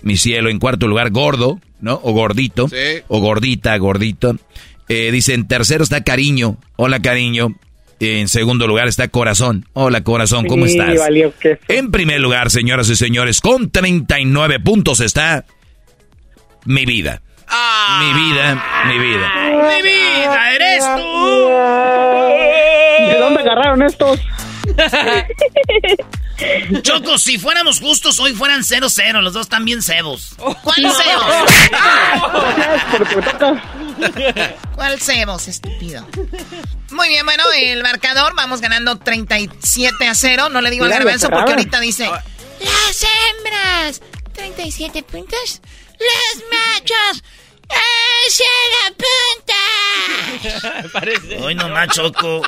mi 0.03 0.17
cielo. 0.17 0.49
En 0.51 0.59
cuarto 0.59 0.87
lugar, 0.87 1.11
gordo, 1.11 1.61
¿no? 1.81 1.99
O 2.03 2.13
gordito, 2.13 2.69
Sí. 2.69 3.03
o 3.09 3.21
gordita, 3.21 3.77
gordito. 3.79 4.37
Eh, 4.89 5.11
dice, 5.11 5.35
en 5.35 5.49
tercero 5.49 5.83
está 5.83 6.05
cariño, 6.05 6.57
hola 6.77 7.01
cariño. 7.01 7.57
En 8.01 8.29
segundo 8.29 8.67
lugar 8.67 8.89
está 8.89 9.09
corazón, 9.09 9.67
hola 9.75 10.03
corazón, 10.03 10.47
¿cómo 10.47 10.65
Sí, 10.67 10.73
estás? 10.79 10.99
valió 10.99 11.35
que- 11.39 11.59
En 11.69 11.91
primer 11.91 12.21
lugar, 12.21 12.51
señoras 12.51 12.89
y 12.89 12.97
señores, 12.97 13.41
con 13.43 13.71
39 13.71 14.59
puntos 14.59 15.01
está 15.01 15.45
mi 16.65 16.87
vida. 16.87 17.21
Mi 17.99 18.13
vida, 18.15 18.65
mi 18.87 18.99
vida. 18.99 19.33
¡Mi 19.51 19.83
vida, 19.83 20.55
eres 20.55 20.85
tú! 20.97 21.49
¿De 23.11 23.19
dónde 23.19 23.41
agarraron 23.41 23.83
estos? 23.83 24.21
Choco, 26.83 27.19
si 27.19 27.39
fuéramos 27.39 27.81
justos, 27.81 28.19
hoy 28.19 28.33
fueran 28.35 28.63
0-0. 28.63 29.21
Los 29.21 29.35
dos 29.35 29.43
están 29.43 29.65
bien 29.65 29.83
cebos. 29.83 30.35
¿Cuál 30.39 30.83
No. 30.83 30.93
cebos? 30.95 31.27
¿Cuál 34.75 35.01
cebos, 35.01 35.49
estúpido? 35.49 36.07
Muy 36.91 37.09
bien, 37.09 37.25
bueno, 37.27 37.45
el 37.55 37.83
marcador, 37.83 38.35
vamos 38.35 38.61
ganando 38.61 38.97
37 38.99 40.07
a 40.07 40.15
0. 40.15 40.49
No 40.49 40.61
le 40.63 40.71
digo 40.71 40.85
al 40.87 40.91
garbanzo 40.91 41.29
porque 41.29 41.51
ahorita 41.53 41.81
dice... 41.81 42.09
Las 42.09 43.07
hembras, 43.37 44.01
37 44.35 45.03
puntos. 45.03 45.61
Los 45.99 46.43
machos, 46.51 47.23
¡es 48.27 48.43
la 48.83 48.95
punta! 50.57 50.89
Parece. 50.93 51.39
Hoy 51.39 51.55
nomás, 51.55 51.89
Choco. 51.89 52.43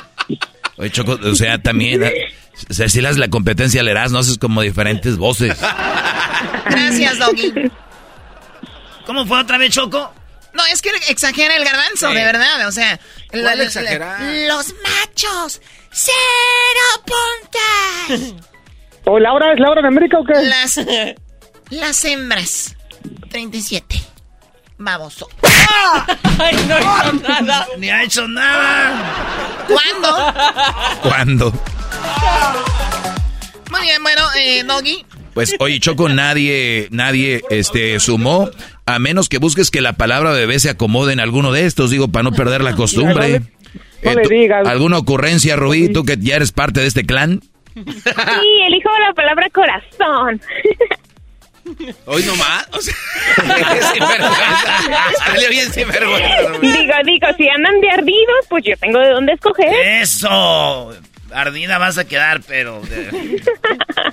Oye, 0.77 0.89
Choco, 0.91 1.19
o 1.23 1.35
sea, 1.35 1.59
también, 1.61 2.03
o 2.69 2.73
sea, 2.73 2.89
si 2.89 3.01
le 3.01 3.07
das 3.07 3.17
la 3.17 3.29
competencia 3.29 3.81
al 3.81 3.87
Erasmo, 3.87 4.19
haces 4.19 4.37
como 4.37 4.61
diferentes 4.61 5.17
voces. 5.17 5.57
Gracias, 6.65 7.19
Doggy. 7.19 7.53
¿Cómo 9.05 9.25
fue 9.25 9.39
otra 9.39 9.57
vez, 9.57 9.71
Choco? 9.73 10.13
No, 10.53 10.63
es 10.67 10.81
que 10.81 10.89
exagera 11.09 11.55
el 11.55 11.65
garbanzo, 11.65 12.09
Sí. 12.09 12.15
de 12.15 12.23
verdad. 12.23 12.67
O 12.67 12.71
sea, 12.71 12.99
¿Cuál 13.29 13.43
la- 13.43 13.55
la- 13.55 13.63
exagerar? 13.63 14.21
los 14.47 14.73
machos, 14.83 15.61
cero 15.91 17.03
puntas. 18.09 18.33
¿O 19.05 19.19
Laura 19.19 19.51
es 19.53 19.59
Laura 19.59 19.81
de 19.81 19.87
América 19.87 20.19
o 20.19 20.23
qué? 20.23 20.33
Las, 20.43 20.79
las 21.71 22.05
hembras, 22.05 22.75
37. 23.29 23.99
Baboso. 24.83 25.27
Ay, 26.39 26.55
no 26.67 26.77
hizo 26.79 27.13
nada. 27.41 27.67
Ni 27.77 27.89
ha 27.89 28.03
hecho 28.03 28.27
nada. 28.27 29.65
¿Cuándo? 29.67 30.33
¿Cuándo? 31.01 31.53
Muy 33.71 33.81
bien, 33.81 34.03
bueno, 34.03 34.21
eh, 34.37 34.63
Doggy. 34.63 35.05
Pues, 35.33 35.55
oye, 35.59 35.79
Choco, 35.79 36.09
nadie, 36.09 36.87
nadie, 36.91 37.41
este, 37.49 37.99
sumó, 37.99 38.49
a 38.85 38.99
menos 38.99 39.29
que 39.29 39.39
busques 39.39 39.71
que 39.71 39.81
la 39.81 39.93
palabra 39.93 40.31
bebé 40.31 40.59
se 40.59 40.69
acomode 40.69 41.11
en 41.13 41.19
alguno 41.19 41.51
de 41.51 41.65
estos, 41.65 41.89
digo, 41.89 42.09
para 42.09 42.23
no 42.23 42.31
perder 42.33 42.61
la 42.63 42.75
costumbre. 42.75 43.39
no 43.39 44.11
Eh, 44.11 44.15
le 44.15 44.21
tú- 44.23 44.29
digas. 44.29 44.67
¿Alguna 44.67 44.97
ocurrencia, 44.99 45.55
Rubí, 45.55 45.91
tú 45.91 46.03
que 46.05 46.17
ya 46.19 46.35
eres 46.35 46.51
parte 46.51 46.81
de 46.81 46.87
este 46.87 47.05
clan? 47.05 47.41
Sí, 47.73 47.81
elijo 48.67 48.89
la 48.99 49.13
palabra 49.15 49.49
corazón. 49.49 50.39
Hoy 52.05 52.23
nomás. 52.23 52.67
O 52.71 52.81
sea. 52.81 52.93
Salió 55.25 55.49
bien 55.49 55.71
sinvergüenza. 55.73 56.51
Digo, 56.61 56.93
digo, 57.05 57.27
si 57.37 57.49
andan 57.49 57.79
de 57.81 57.89
ardidos, 57.89 58.45
pues 58.49 58.63
yo 58.65 58.75
tengo 58.77 58.99
de 58.99 59.09
dónde 59.09 59.33
escoger. 59.33 59.73
Eso. 60.01 60.93
Ardida 61.31 61.79
vas 61.79 61.97
a 61.97 62.05
quedar, 62.05 62.41
pero... 62.47 62.79
de- 62.81 63.41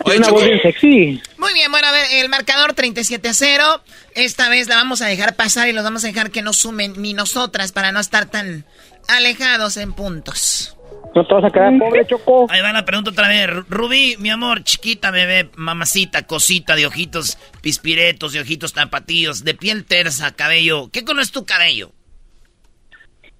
Oye, 0.04 0.18
Una 0.18 0.30
voz 0.30 0.42
bien 0.44 0.62
sexy. 0.62 1.20
Muy 1.36 1.52
bien, 1.52 1.70
bueno, 1.70 1.86
a 1.88 1.92
ver, 1.92 2.06
el 2.12 2.30
marcador 2.30 2.72
37 2.72 3.28
a 3.28 3.34
0. 3.34 3.82
Esta 4.14 4.48
vez 4.48 4.68
la 4.68 4.76
vamos 4.76 5.02
a 5.02 5.06
dejar 5.06 5.36
pasar 5.36 5.68
y 5.68 5.72
los 5.72 5.84
vamos 5.84 6.02
a 6.04 6.06
dejar 6.06 6.30
que 6.30 6.40
no 6.40 6.54
sumen 6.54 6.94
ni 6.96 7.12
nosotras 7.12 7.72
para 7.72 7.92
no 7.92 8.00
estar 8.00 8.24
tan 8.26 8.64
alejados 9.08 9.76
en 9.76 9.92
puntos. 9.92 10.76
No 11.14 11.26
te 11.26 11.34
vas 11.34 11.44
a 11.44 11.50
quedar 11.50 11.76
pobre, 11.78 12.06
Choco. 12.06 12.46
Ahí 12.50 12.60
va 12.62 12.72
la 12.72 12.84
pregunta 12.84 13.10
otra 13.10 13.26
vez. 13.28 13.48
Ru- 13.48 13.64
Rubí, 13.68 14.16
mi 14.20 14.30
amor, 14.30 14.62
chiquita, 14.62 15.10
bebé, 15.10 15.50
mamacita, 15.56 16.22
cosita 16.26 16.76
de 16.76 16.86
ojitos 16.86 17.36
pispiretos, 17.62 18.32
de 18.32 18.40
ojitos 18.40 18.72
tapatíos, 18.72 19.42
de 19.44 19.54
piel 19.54 19.84
tersa, 19.84 20.30
cabello. 20.36 20.88
¿Qué 20.92 21.04
color 21.04 21.22
es 21.22 21.32
tu 21.32 21.44
cabello? 21.44 21.90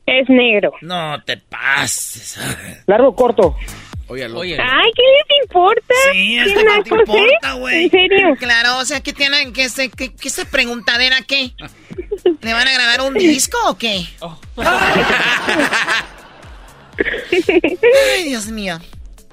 Es 0.06 0.28
negro. 0.28 0.72
No 0.80 1.22
te 1.24 1.36
pases. 1.36 2.38
Largo 2.88 3.08
o 3.08 3.14
corto. 3.14 3.56
Oye. 4.08 4.26
Oye, 4.26 4.58
Ay, 4.60 4.90
¿qué 4.96 5.02
les 5.02 5.42
importa? 5.44 5.94
Sí, 6.12 6.38
¿Qué 6.44 6.52
que 6.52 6.64
no 6.64 6.82
te 6.82 6.88
importa, 6.88 7.52
güey. 7.52 7.84
¿En 7.84 7.90
serio? 7.92 8.34
Claro, 8.40 8.78
o 8.78 8.84
sea, 8.84 9.00
¿qué 9.00 9.12
tienen 9.12 9.52
que 9.52 9.68
se, 9.68 9.88
qué, 9.90 10.12
qué 10.12 10.26
esa 10.28 10.44
preguntadera 10.46 11.18
qué? 11.22 11.52
¿Le 12.40 12.52
van 12.52 12.66
a 12.66 12.72
grabar 12.72 13.02
un 13.02 13.14
disco 13.14 13.56
o 13.68 13.78
qué? 13.78 14.02
Ay, 18.16 18.24
Dios 18.24 18.46
mío. 18.48 18.78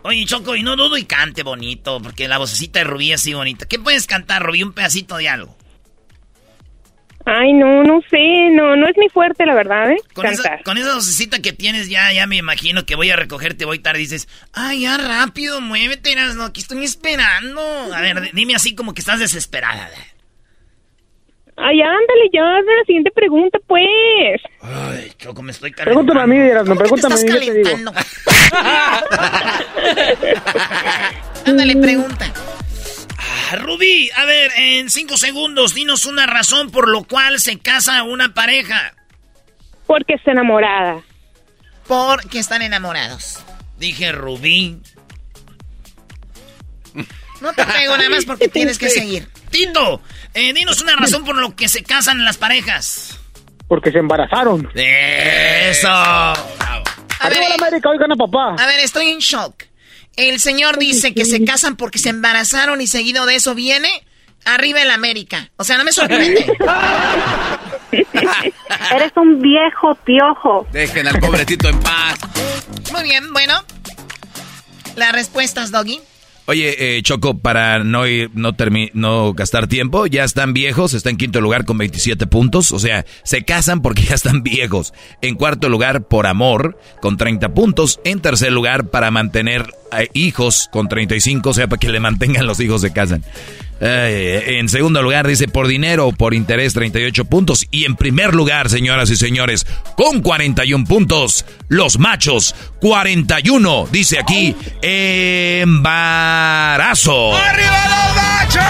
Oye, 0.03 0.25
Choco, 0.25 0.55
y 0.55 0.63
no 0.63 0.75
dudo 0.75 0.97
y 0.97 1.03
cante 1.03 1.43
bonito, 1.43 1.99
porque 2.01 2.27
la 2.27 2.37
vocecita 2.37 2.79
de 2.79 2.85
Rubí 2.85 3.11
es 3.11 3.21
así 3.21 3.33
bonita. 3.33 3.65
¿Qué 3.67 3.77
puedes 3.79 4.07
cantar, 4.07 4.43
Rubí? 4.43 4.63
Un 4.63 4.73
pedacito 4.73 5.17
de 5.17 5.27
algo. 5.27 5.57
Ay, 7.25 7.51
no, 7.51 7.83
no 7.83 7.99
sé, 8.09 8.49
no, 8.53 8.77
no 8.77 8.87
es 8.87 8.95
mi 8.97 9.09
fuerte, 9.09 9.45
la 9.45 9.53
verdad, 9.53 9.91
¿eh? 9.91 9.97
Con 10.13 10.25
esa, 10.27 10.59
con 10.63 10.77
esa 10.77 10.95
vocecita 10.95 11.39
que 11.41 11.51
tienes, 11.51 11.89
ya, 11.89 12.13
ya 12.13 12.25
me 12.25 12.37
imagino 12.37 12.85
que 12.85 12.95
voy 12.95 13.09
a 13.11 13.17
recogerte, 13.17 13.65
voy 13.65 13.79
tarde 13.79 13.99
y 13.99 14.03
dices, 14.03 14.29
ay, 14.53 14.83
ya 14.83 14.97
rápido, 14.97 15.59
muévete, 15.59 16.15
no, 16.15 16.45
aquí 16.45 16.61
estoy 16.61 16.85
esperando. 16.85 17.59
A 17.93 17.99
ver, 17.99 18.21
di- 18.21 18.29
dime 18.31 18.55
así 18.55 18.75
como 18.75 18.93
que 18.93 19.01
estás 19.01 19.19
desesperada. 19.19 19.89
Ay, 21.59 21.81
ándale, 21.81 22.29
ya, 22.31 22.41
la 22.43 22.83
siguiente 22.85 23.09
pregunta, 23.11 23.57
pues. 23.67 24.39
Ay, 24.61 25.11
Choco, 25.17 25.41
me 25.41 25.51
estoy 25.51 25.71
calentando. 25.71 26.13
Pregúntame 26.13 26.21
a 26.21 26.27
mí, 26.27 26.49
Erasmo, 26.49 26.75
¿Cómo 26.75 26.95
que 26.95 27.01
te 27.01 27.07
pregúntame 27.07 27.13
a 27.13 27.17
estás 27.17 27.41
mí, 27.41 27.45
yo 27.47 27.51
te 27.51 27.57
digo. 27.57 27.63
calentando? 27.63 27.93
Ándale, 31.45 31.75
pregunta. 31.77 32.31
Ah, 33.17 33.55
Rubí, 33.57 34.09
a 34.15 34.25
ver, 34.25 34.51
en 34.57 34.89
cinco 34.89 35.17
segundos, 35.17 35.73
dinos 35.73 36.05
una 36.05 36.25
razón 36.27 36.69
por 36.69 36.87
lo 36.89 37.03
cual 37.05 37.39
se 37.39 37.57
casa 37.59 38.03
una 38.03 38.33
pareja. 38.33 38.93
Porque 39.85 40.13
está 40.15 40.31
enamorada. 40.31 41.01
Porque 41.87 42.39
están 42.39 42.61
enamorados. 42.61 43.39
Dije 43.77 44.11
Rubí. 44.11 44.77
No 47.39 47.53
te 47.53 47.63
pego 47.65 47.95
nada 47.95 48.09
más 48.09 48.25
porque 48.25 48.47
tienes 48.47 48.79
que 48.79 48.89
seguir. 48.89 49.27
Tito, 49.51 50.01
eh, 50.37 50.53
dinos 50.53 50.81
una 50.81 50.95
razón 50.95 51.25
por 51.25 51.35
lo 51.35 51.55
que 51.55 51.67
se 51.67 51.83
casan 51.83 52.23
las 52.23 52.37
parejas. 52.37 53.19
Porque 53.67 53.91
se 53.91 53.97
embarazaron. 53.97 54.69
Eso. 54.75 55.87
A 55.89 56.35
ver, 57.29 57.39
América, 57.59 57.89
oigan 57.89 58.11
a 58.11 58.15
papá. 58.15 58.55
a 58.61 58.67
ver, 58.67 58.79
estoy 58.79 59.07
en 59.07 59.17
shock. 59.17 59.63
El 60.15 60.39
señor 60.39 60.77
dice 60.77 61.13
que 61.15 61.25
se 61.25 61.43
casan 61.43 61.75
porque 61.75 61.97
se 61.97 62.09
embarazaron 62.09 62.81
y 62.81 62.87
seguido 62.87 63.25
de 63.25 63.35
eso 63.35 63.55
viene 63.55 63.89
arriba 64.45 64.81
el 64.81 64.91
América. 64.91 65.49
O 65.57 65.63
sea, 65.63 65.77
no 65.77 65.83
me 65.83 65.91
sorprende. 65.91 66.45
Eres 67.91 69.11
un 69.15 69.41
viejo 69.41 69.95
piojo. 70.05 70.67
Dejen 70.71 71.07
al 71.07 71.19
pobre 71.19 71.45
Tito 71.45 71.67
en 71.67 71.79
paz. 71.79 72.19
Muy 72.91 73.03
bien, 73.03 73.33
bueno. 73.33 73.55
Las 74.95 75.13
respuestas, 75.13 75.71
Doggy. 75.71 75.99
Oye, 76.49 76.97
eh, 76.97 77.01
Choco, 77.03 77.37
para 77.39 77.83
no, 77.83 78.07
ir- 78.07 78.31
no, 78.33 78.55
no 78.93 79.33
gastar 79.33 79.67
tiempo, 79.67 80.07
ya 80.07 80.23
están 80.23 80.53
viejos, 80.53 80.93
está 80.93 81.09
en 81.09 81.17
quinto 81.17 81.41
lugar 81.41 81.65
con 81.65 81.77
27 81.77 82.25
puntos, 82.25 82.71
o 82.71 82.79
sea, 82.79 83.05
se 83.23 83.43
casan 83.43 83.81
porque 83.81 84.03
ya 84.09 84.15
están 84.15 84.43
viejos. 84.43 84.93
En 85.21 85.35
cuarto 85.35 85.67
lugar, 85.67 86.07
por 86.07 86.25
amor, 86.25 86.79
con 87.01 87.17
30 87.17 87.53
puntos. 87.53 87.99
En 88.05 88.21
tercer 88.21 88.53
lugar, 88.53 88.87
para 88.89 89.11
mantener 89.11 89.65
hijos, 90.13 90.69
con 90.71 90.87
35, 90.87 91.49
o 91.49 91.53
sea, 91.53 91.67
para 91.67 91.79
que 91.79 91.89
le 91.89 91.99
mantengan 91.99 92.47
los 92.47 92.59
hijos 92.61 92.79
se 92.81 92.93
casan. 92.93 93.23
Eh, 93.79 94.57
en 94.59 94.69
segundo 94.69 95.01
lugar, 95.01 95.27
dice 95.27 95.47
por 95.47 95.67
dinero 95.67 96.07
o 96.07 96.11
por 96.11 96.33
interés, 96.33 96.73
38 96.73 97.25
puntos. 97.25 97.67
Y 97.71 97.85
en 97.85 97.95
primer 97.95 98.33
lugar, 98.33 98.69
señoras 98.69 99.09
y 99.09 99.15
señores, 99.15 99.65
con 99.95 100.21
41 100.21 100.85
puntos, 100.85 101.45
los 101.67 101.99
machos, 101.99 102.55
41, 102.81 103.87
dice 103.91 104.19
aquí, 104.19 104.55
embarazo. 105.61 107.35
¡Arriba 107.35 107.85
los 107.87 108.15
machos! 108.15 108.63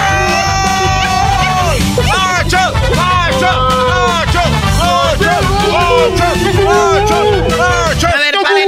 ¡Machos! 2.07 2.73
¡Machos! 2.95 3.55
¡Machos! 3.99 4.49
¡Machos! 5.71 6.37
¡Machos! 6.65 7.36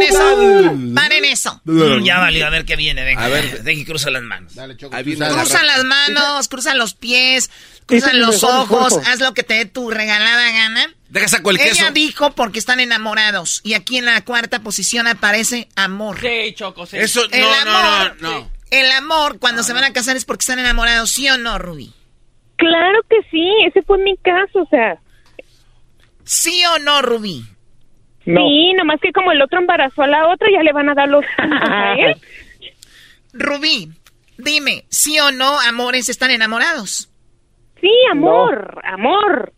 Paren 0.07 0.85
eso. 0.85 0.93
Paren 0.95 1.25
eso. 1.25 1.61
Ya 2.03 2.19
valió, 2.19 2.45
a 2.47 2.49
ver 2.49 2.65
qué 2.65 2.75
viene. 2.75 3.03
Venga, 3.03 3.25
A 3.25 3.27
ver. 3.29 3.63
deje 3.63 3.79
que 3.81 3.85
cruza 3.85 4.09
las 4.09 4.23
manos. 4.23 4.55
La 4.55 4.67
Cruzan 4.75 5.61
ra- 5.61 5.63
las 5.65 5.83
manos, 5.83 6.47
cruzan 6.47 6.77
los 6.77 6.93
pies, 6.93 7.49
es 7.89 8.13
los 8.13 8.43
el 8.43 8.49
ojos, 8.49 8.97
haz 9.05 9.19
lo 9.19 9.33
que 9.33 9.43
te 9.43 9.55
dé 9.55 9.65
tu 9.65 9.89
regalada 9.91 10.51
gana. 10.51 10.93
Deja 11.09 11.27
el. 11.27 11.71
Ella 11.71 11.91
dijo 11.91 12.31
porque 12.31 12.59
están 12.59 12.79
enamorados. 12.79 13.61
Y 13.63 13.73
aquí 13.73 13.97
en 13.97 14.05
la 14.05 14.23
cuarta 14.23 14.59
posición 14.61 15.07
aparece 15.07 15.67
amor. 15.75 16.19
Sí, 16.21 16.53
Choco, 16.55 16.85
sí. 16.85 16.97
Eso, 16.97 17.23
El 17.31 17.41
no, 17.41 17.65
no, 17.65 17.77
amor. 17.77 18.15
no, 18.21 18.31
no. 18.41 18.51
El 18.71 18.91
amor, 18.91 19.39
cuando 19.39 19.63
se 19.63 19.73
van 19.73 19.83
a 19.83 19.93
casar, 19.93 20.15
es 20.15 20.25
porque 20.25 20.43
están 20.43 20.59
enamorados, 20.59 21.09
¿sí 21.09 21.27
o 21.29 21.37
no, 21.39 21.57
Ruby? 21.57 21.91
Claro 22.57 22.99
que 23.09 23.15
sí, 23.31 23.49
ese 23.67 23.81
fue 23.81 23.97
mi 23.97 24.15
caso, 24.17 24.59
o 24.59 24.67
sea. 24.69 24.99
¿Sí 26.23 26.61
o 26.65 26.77
no, 26.79 27.01
Ruby? 27.01 27.43
No. 28.31 28.41
Sí, 28.47 28.73
nomás 28.77 28.99
que 29.01 29.11
como 29.11 29.31
el 29.31 29.41
otro 29.41 29.59
embarazó 29.59 30.03
a 30.03 30.07
la 30.07 30.27
otra, 30.27 30.47
ya 30.51 30.61
le 30.61 30.71
van 30.71 30.89
a 30.89 30.93
dar 30.93 31.09
los 31.09 31.25
a 31.39 31.93
él. 31.97 32.15
Rubí, 33.33 33.89
dime, 34.37 34.85
¿sí 34.89 35.19
o 35.19 35.31
no, 35.31 35.59
amores, 35.61 36.09
están 36.09 36.31
enamorados? 36.31 37.09
Sí, 37.81 37.91
amor, 38.11 38.81
amor. 38.83 39.53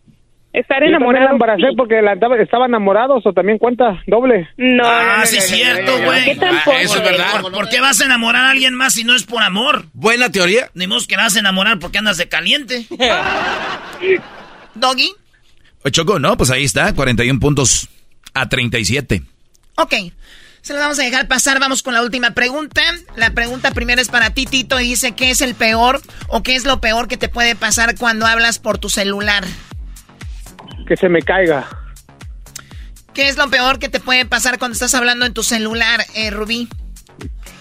Estar 0.53 0.81
Yo 0.81 0.87
enamorado. 0.87 1.25
la 1.25 1.31
embaracé 1.31 1.61
sí. 1.69 1.75
porque 1.77 2.01
la 2.01 2.11
andaba- 2.11 2.37
estaba 2.41 2.65
enamorados 2.65 3.25
o 3.25 3.31
también 3.31 3.57
cuenta 3.57 4.01
doble. 4.05 4.49
No, 4.57 4.83
Ah, 4.85 5.13
no, 5.13 5.17
no, 5.19 5.25
sí 5.25 5.35
no, 5.37 5.41
es 5.41 5.47
cierto, 5.47 5.91
güey. 6.03 6.25
¿Qué 6.25 6.35
tampoco? 6.35 6.71
Ah, 6.77 6.81
eso 6.81 6.97
es 6.97 7.03
verdad. 7.03 7.41
¿Por, 7.41 7.51
por 7.53 7.69
qué 7.69 7.79
vas 7.79 8.01
a 8.01 8.05
enamorar 8.05 8.45
a 8.45 8.49
alguien 8.51 8.75
más 8.75 8.93
si 8.93 9.05
no 9.05 9.15
es 9.15 9.23
por 9.23 9.41
amor? 9.41 9.85
Buena 9.93 10.29
teoría. 10.29 10.69
Ni 10.73 10.87
modo 10.87 10.99
que 11.07 11.15
la 11.15 11.23
vas 11.23 11.35
a 11.37 11.39
enamorar 11.39 11.79
porque 11.79 11.99
andas 11.99 12.17
de 12.17 12.27
caliente. 12.27 12.85
Doggy, 14.75 15.11
Oye, 15.83 15.91
Choco, 15.91 16.19
no, 16.19 16.37
pues 16.37 16.51
ahí 16.51 16.63
está, 16.65 16.93
41 16.93 17.39
puntos 17.39 17.89
a 18.33 18.49
37. 18.49 19.23
ok. 19.75 19.93
Se 20.61 20.73
lo 20.73 20.79
vamos 20.79 20.99
a 20.99 21.03
dejar 21.03 21.27
pasar. 21.27 21.59
Vamos 21.59 21.81
con 21.81 21.95
la 21.95 22.03
última 22.03 22.31
pregunta. 22.31 22.83
La 23.15 23.31
pregunta 23.31 23.71
primero 23.71 23.99
es 23.99 24.09
para 24.09 24.29
ti, 24.29 24.45
Tito, 24.45 24.79
y 24.79 24.89
dice: 24.89 25.13
¿Qué 25.13 25.31
es 25.31 25.41
el 25.41 25.55
peor 25.55 25.99
o 26.27 26.43
qué 26.43 26.55
es 26.55 26.65
lo 26.65 26.79
peor 26.79 27.07
que 27.07 27.17
te 27.17 27.29
puede 27.29 27.55
pasar 27.55 27.97
cuando 27.97 28.27
hablas 28.27 28.59
por 28.59 28.77
tu 28.77 28.87
celular? 28.87 29.43
Que 30.87 30.95
se 30.95 31.09
me 31.09 31.23
caiga. 31.23 31.67
¿Qué 33.15 33.27
es 33.27 33.37
lo 33.37 33.49
peor 33.49 33.79
que 33.79 33.89
te 33.89 33.99
puede 33.99 34.25
pasar 34.25 34.59
cuando 34.59 34.73
estás 34.73 34.93
hablando 34.93 35.25
en 35.25 35.33
tu 35.33 35.41
celular, 35.41 36.05
eh, 36.13 36.29
Rubí? 36.29 36.69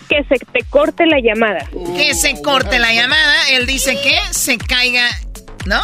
Que 0.08 0.22
se 0.24 0.36
te 0.52 0.62
corte 0.68 1.06
la 1.06 1.20
llamada. 1.20 1.66
Que 1.96 2.14
se 2.14 2.40
corte 2.42 2.78
la 2.78 2.92
llamada. 2.92 3.48
Él 3.50 3.66
dice 3.66 3.98
que 4.02 4.18
se 4.32 4.58
caiga, 4.58 5.08
¿no? 5.64 5.80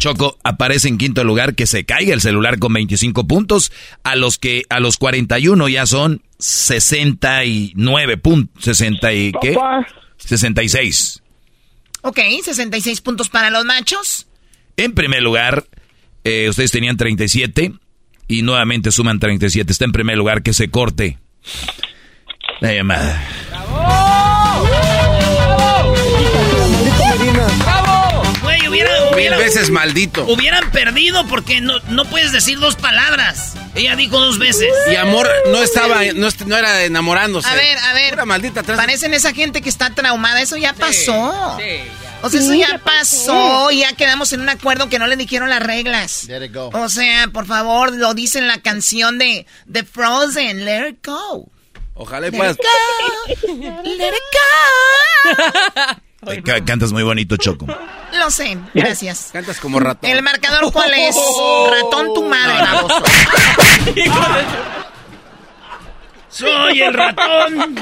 Choco 0.00 0.38
aparece 0.42 0.88
en 0.88 0.98
quinto 0.98 1.22
lugar 1.22 1.54
que 1.54 1.66
se 1.66 1.84
caiga 1.84 2.12
el 2.14 2.20
celular 2.20 2.58
con 2.58 2.72
25 2.72 3.28
puntos, 3.28 3.70
a 4.02 4.16
los 4.16 4.38
que 4.38 4.64
a 4.70 4.80
los 4.80 4.96
41 4.96 5.68
ya 5.68 5.86
son 5.86 6.22
69 6.38 8.16
puntos, 8.16 8.64
60 8.64 9.12
y 9.12 9.32
qué? 9.40 9.52
Papá. 9.52 9.86
66. 10.16 11.22
Ok, 12.02 12.18
66 12.42 13.00
puntos 13.02 13.28
para 13.28 13.50
los 13.50 13.64
machos. 13.64 14.26
En 14.76 14.94
primer 14.94 15.22
lugar, 15.22 15.66
eh, 16.24 16.48
ustedes 16.48 16.70
tenían 16.70 16.96
37 16.96 17.74
y 18.26 18.42
nuevamente 18.42 18.90
suman 18.90 19.20
37. 19.20 19.70
Está 19.70 19.84
en 19.84 19.92
primer 19.92 20.16
lugar 20.16 20.42
que 20.42 20.54
se 20.54 20.70
corte 20.70 21.18
la 22.60 22.72
llamada. 22.72 24.09
Hubiera, 29.14 29.36
Mil 29.36 29.46
veces 29.46 29.70
maldito. 29.70 30.24
hubieran 30.26 30.70
perdido 30.70 31.26
porque 31.26 31.60
no, 31.60 31.78
no 31.88 32.04
puedes 32.04 32.32
decir 32.32 32.58
dos 32.58 32.76
palabras. 32.76 33.54
Ella 33.74 33.96
dijo 33.96 34.18
dos 34.18 34.38
veces. 34.38 34.68
Y 34.90 34.96
amor 34.96 35.28
no 35.48 35.62
estaba, 35.62 36.02
no, 36.14 36.26
est- 36.26 36.42
no 36.42 36.56
era 36.56 36.84
enamorándose. 36.84 37.48
A 37.48 37.54
ver, 37.54 37.78
a 37.78 37.92
ver. 37.94 38.10
Pura 38.10 38.24
maldita 38.26 38.60
atrás. 38.60 38.76
Parecen 38.78 39.14
esa 39.14 39.32
gente 39.32 39.62
que 39.62 39.68
está 39.68 39.90
traumada. 39.90 40.40
Eso 40.42 40.56
ya 40.56 40.72
pasó. 40.72 41.56
Sí, 41.58 41.64
ya. 42.02 42.18
O 42.22 42.28
sea, 42.28 42.40
eso 42.40 42.52
ya 42.54 42.68
ya 42.68 42.78
pasó. 42.78 43.26
pasó. 43.32 43.70
Ya 43.70 43.92
quedamos 43.94 44.32
en 44.32 44.40
un 44.40 44.48
acuerdo 44.48 44.88
que 44.88 44.98
no 44.98 45.06
le 45.06 45.16
dijeron 45.16 45.48
las 45.50 45.62
reglas. 45.62 46.24
Let 46.24 46.44
it 46.46 46.54
go. 46.54 46.70
O 46.72 46.88
sea, 46.88 47.28
por 47.28 47.46
favor, 47.46 47.92
lo 47.94 48.12
dice 48.14 48.38
en 48.38 48.48
la 48.48 48.58
canción 48.58 49.18
de, 49.18 49.46
de 49.66 49.84
Frozen. 49.84 50.64
Let 50.64 50.88
it 50.88 51.06
go. 51.06 51.48
Ojalá 51.94 52.28
y 52.28 52.30
Let 52.30 52.36
puedas. 52.38 52.56
it 52.56 53.40
go. 53.42 53.82
Let 53.84 54.08
it 54.08 54.14
go. 54.34 56.02
Ca- 56.44 56.64
cantas 56.64 56.92
muy 56.92 57.02
bonito, 57.02 57.36
Choco. 57.36 57.66
Lo 58.18 58.30
sé. 58.30 58.58
Gracias. 58.74 59.30
Cantas 59.32 59.58
como 59.60 59.80
ratón. 59.80 60.10
¿El 60.10 60.22
marcador 60.22 60.70
cuál 60.72 60.92
es? 60.94 61.16
Ratón 61.70 62.12
tu 62.14 62.24
madre, 62.24 62.58
baboso. 62.60 63.02
Soy 66.28 66.80
el 66.82 66.94
ratón. 66.94 67.74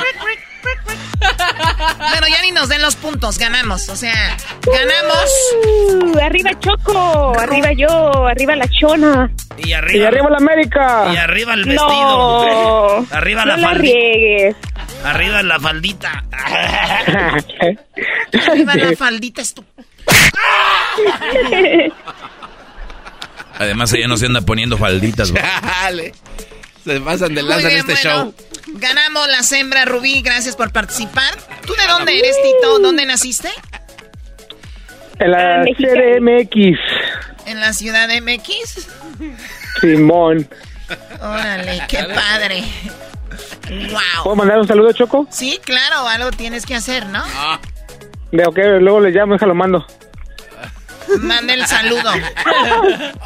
Bueno, 1.99 2.27
ya 2.29 2.43
ni 2.43 2.51
nos 2.53 2.69
den 2.69 2.81
los 2.81 2.97
puntos, 2.97 3.39
ganamos. 3.39 3.89
O 3.89 3.97
sea, 3.97 4.37
ganamos. 4.65 5.31
Uh, 5.65 6.19
arriba 6.21 6.51
Choco, 6.59 7.39
arriba 7.39 7.73
yo, 7.77 8.27
arriba 8.27 8.57
la 8.57 8.67
chona. 8.81 9.31
Y 9.59 9.69
Y 9.71 9.73
arriba. 9.75 10.09
arriba 10.09 10.31
la 10.31 10.37
América. 10.39 11.11
Y 11.13 11.17
arriba 11.17 11.55
el 11.55 11.65
vestido. 11.65 11.87
No, 11.91 13.07
Arriba 13.11 13.45
no 13.45 13.49
la 13.53 13.57
la 13.59 13.69
faldita. 13.69 13.93
riegues. 13.93 14.57
Arriba 15.05 15.43
la 15.43 15.59
faldita. 15.61 16.25
Arriba 18.49 18.75
la 18.75 18.97
faldita 18.97 19.43
es 19.43 19.55
tu... 19.55 19.65
Además, 23.59 23.93
ella 23.93 24.07
no 24.09 24.17
se 24.17 24.27
anda 24.27 24.41
poniendo 24.41 24.79
falditas. 24.79 25.33
Dale. 25.33 26.13
Se 26.85 27.01
pasan 27.01 27.35
de 27.35 27.43
lanza 27.43 27.71
en 27.71 27.79
este 27.79 27.93
bueno, 27.95 28.11
show. 28.11 28.35
Ganamos 28.75 29.27
la 29.29 29.59
hembra 29.59 29.85
Rubí, 29.85 30.21
gracias 30.23 30.55
por 30.57 30.73
participar. 30.73 31.35
¿Tú 31.67 31.75
de 31.75 31.87
dónde 31.89 32.19
eres, 32.19 32.37
Tito? 32.43 32.79
¿Dónde 32.79 33.05
naciste? 33.07 33.49
En 35.19 35.31
la 35.33 35.63
Ah. 35.63 35.65
CDMX. 35.65 36.79
¿En 37.47 37.61
la 37.61 37.73
ciudad 37.73 38.09
de 38.09 38.21
MX? 38.21 38.87
Simón. 39.81 40.49
Órale, 41.21 41.83
qué 41.89 42.05
padre. 42.15 42.63
¿Puedo 43.69 44.25
Wow. 44.25 44.37
mandar 44.37 44.59
un 44.59 44.67
saludo, 44.69 44.93
Choco? 44.93 45.27
Sí, 45.31 45.59
claro, 45.65 46.07
algo 46.09 46.31
tienes 46.31 46.65
que 46.67 46.75
hacer, 46.75 47.07
¿no? 47.07 47.23
De 48.33 48.45
ok, 48.47 48.59
luego 48.81 49.01
le 49.01 49.11
llamo, 49.11 49.35
déjalo 49.35 49.55
mando. 49.55 49.87
Manda 51.21 51.55
el 51.55 51.67
saludo. 51.67 52.11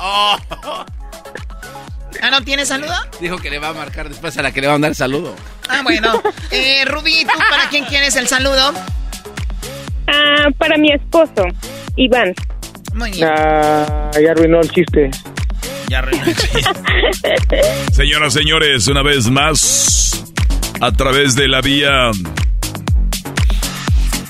¿Ah, 2.22 2.30
no 2.30 2.40
tienes 2.42 2.68
saludo? 2.68 2.94
Dijo 3.20 3.36
que 3.38 3.50
le 3.50 3.58
va 3.58 3.68
a 3.68 3.72
marcar 3.72 4.08
después 4.08 4.36
a 4.38 4.42
la 4.42 4.52
que 4.52 4.60
le 4.60 4.68
va 4.68 4.74
a 4.74 4.76
mandar 4.76 4.94
saludo. 4.94 5.34
Ah, 5.68 5.80
bueno. 5.82 6.22
Eh, 6.50 6.84
Rubí, 6.84 7.24
¿tú 7.24 7.38
para 7.50 7.68
quién 7.68 7.84
quieres 7.84 8.14
el 8.16 8.28
saludo? 8.28 8.72
Ah, 10.06 10.48
para 10.58 10.76
mi 10.76 10.92
esposo, 10.92 11.44
Iván. 11.96 12.34
Muy 12.94 13.10
bien. 13.10 13.28
Ah, 13.28 14.10
ya 14.22 14.30
arruinó 14.32 14.60
el 14.60 14.70
chiste. 14.70 15.10
Ya. 15.92 16.02
Señoras, 17.92 18.32
señores, 18.32 18.88
una 18.88 19.02
vez 19.02 19.28
más, 19.28 20.24
a 20.80 20.90
través 20.90 21.34
de 21.34 21.48
la 21.48 21.60
vía 21.60 22.10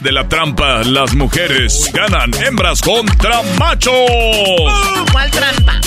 de 0.00 0.10
la 0.10 0.28
trampa, 0.28 0.82
las 0.82 1.14
mujeres 1.14 1.88
ganan 1.94 2.32
hembras 2.44 2.80
contra 2.80 3.42
machos. 3.60 3.94
¿Cuál 5.12 5.30
trampa? 5.30 5.80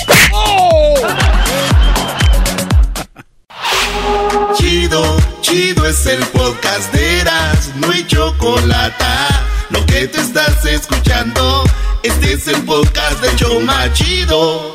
Chido, 4.58 5.18
chido 5.42 5.88
es 5.88 6.06
el 6.06 6.24
podcast 6.28 6.94
de 6.94 7.20
Eras, 7.20 7.72
no 7.76 7.92
hay 7.92 8.08
chocolate. 8.08 9.04
Lo 9.72 9.86
que 9.86 10.08
te 10.08 10.22
estás 10.22 10.66
escuchando, 10.66 11.66
este 12.02 12.32
es 12.32 12.48
el 12.48 12.64
podcast 12.64 13.22
de 13.22 13.36
Choma 13.36 13.92
Chido. 13.92 14.75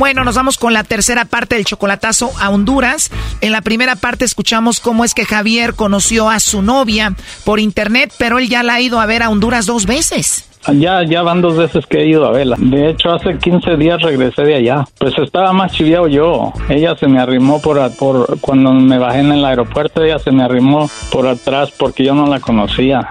Bueno, 0.00 0.24
nos 0.24 0.34
vamos 0.34 0.56
con 0.56 0.72
la 0.72 0.82
tercera 0.82 1.26
parte 1.26 1.56
del 1.56 1.66
chocolatazo 1.66 2.32
a 2.40 2.48
Honduras. 2.48 3.10
En 3.42 3.52
la 3.52 3.60
primera 3.60 3.96
parte 3.96 4.24
escuchamos 4.24 4.80
cómo 4.80 5.04
es 5.04 5.12
que 5.12 5.26
Javier 5.26 5.74
conoció 5.74 6.30
a 6.30 6.40
su 6.40 6.62
novia 6.62 7.14
por 7.44 7.60
internet, 7.60 8.10
pero 8.18 8.38
él 8.38 8.48
ya 8.48 8.62
la 8.62 8.72
ha 8.76 8.80
ido 8.80 8.98
a 8.98 9.04
ver 9.04 9.22
a 9.22 9.28
Honduras 9.28 9.66
dos 9.66 9.84
veces. 9.84 10.49
Ya, 10.68 11.02
ya 11.04 11.22
van 11.22 11.40
dos 11.40 11.56
veces 11.56 11.86
que 11.86 11.98
he 11.98 12.08
ido 12.08 12.26
a 12.26 12.32
verla. 12.32 12.56
De 12.58 12.90
hecho, 12.90 13.12
hace 13.12 13.38
15 13.38 13.76
días 13.76 14.00
regresé 14.02 14.42
de 14.42 14.56
allá. 14.56 14.84
Pues 14.98 15.16
estaba 15.18 15.52
más 15.52 15.72
chiviado 15.72 16.06
yo. 16.06 16.52
Ella 16.68 16.94
se 16.96 17.08
me 17.08 17.18
arrimó 17.18 17.60
por, 17.60 17.78
por 17.96 18.38
cuando 18.40 18.72
me 18.72 18.98
bajé 18.98 19.20
en 19.20 19.32
el 19.32 19.44
aeropuerto, 19.44 20.02
ella 20.02 20.18
se 20.18 20.30
me 20.30 20.42
arrimó 20.42 20.88
por 21.10 21.26
atrás 21.26 21.70
porque 21.78 22.04
yo 22.04 22.14
no 22.14 22.26
la 22.26 22.40
conocía. 22.40 23.08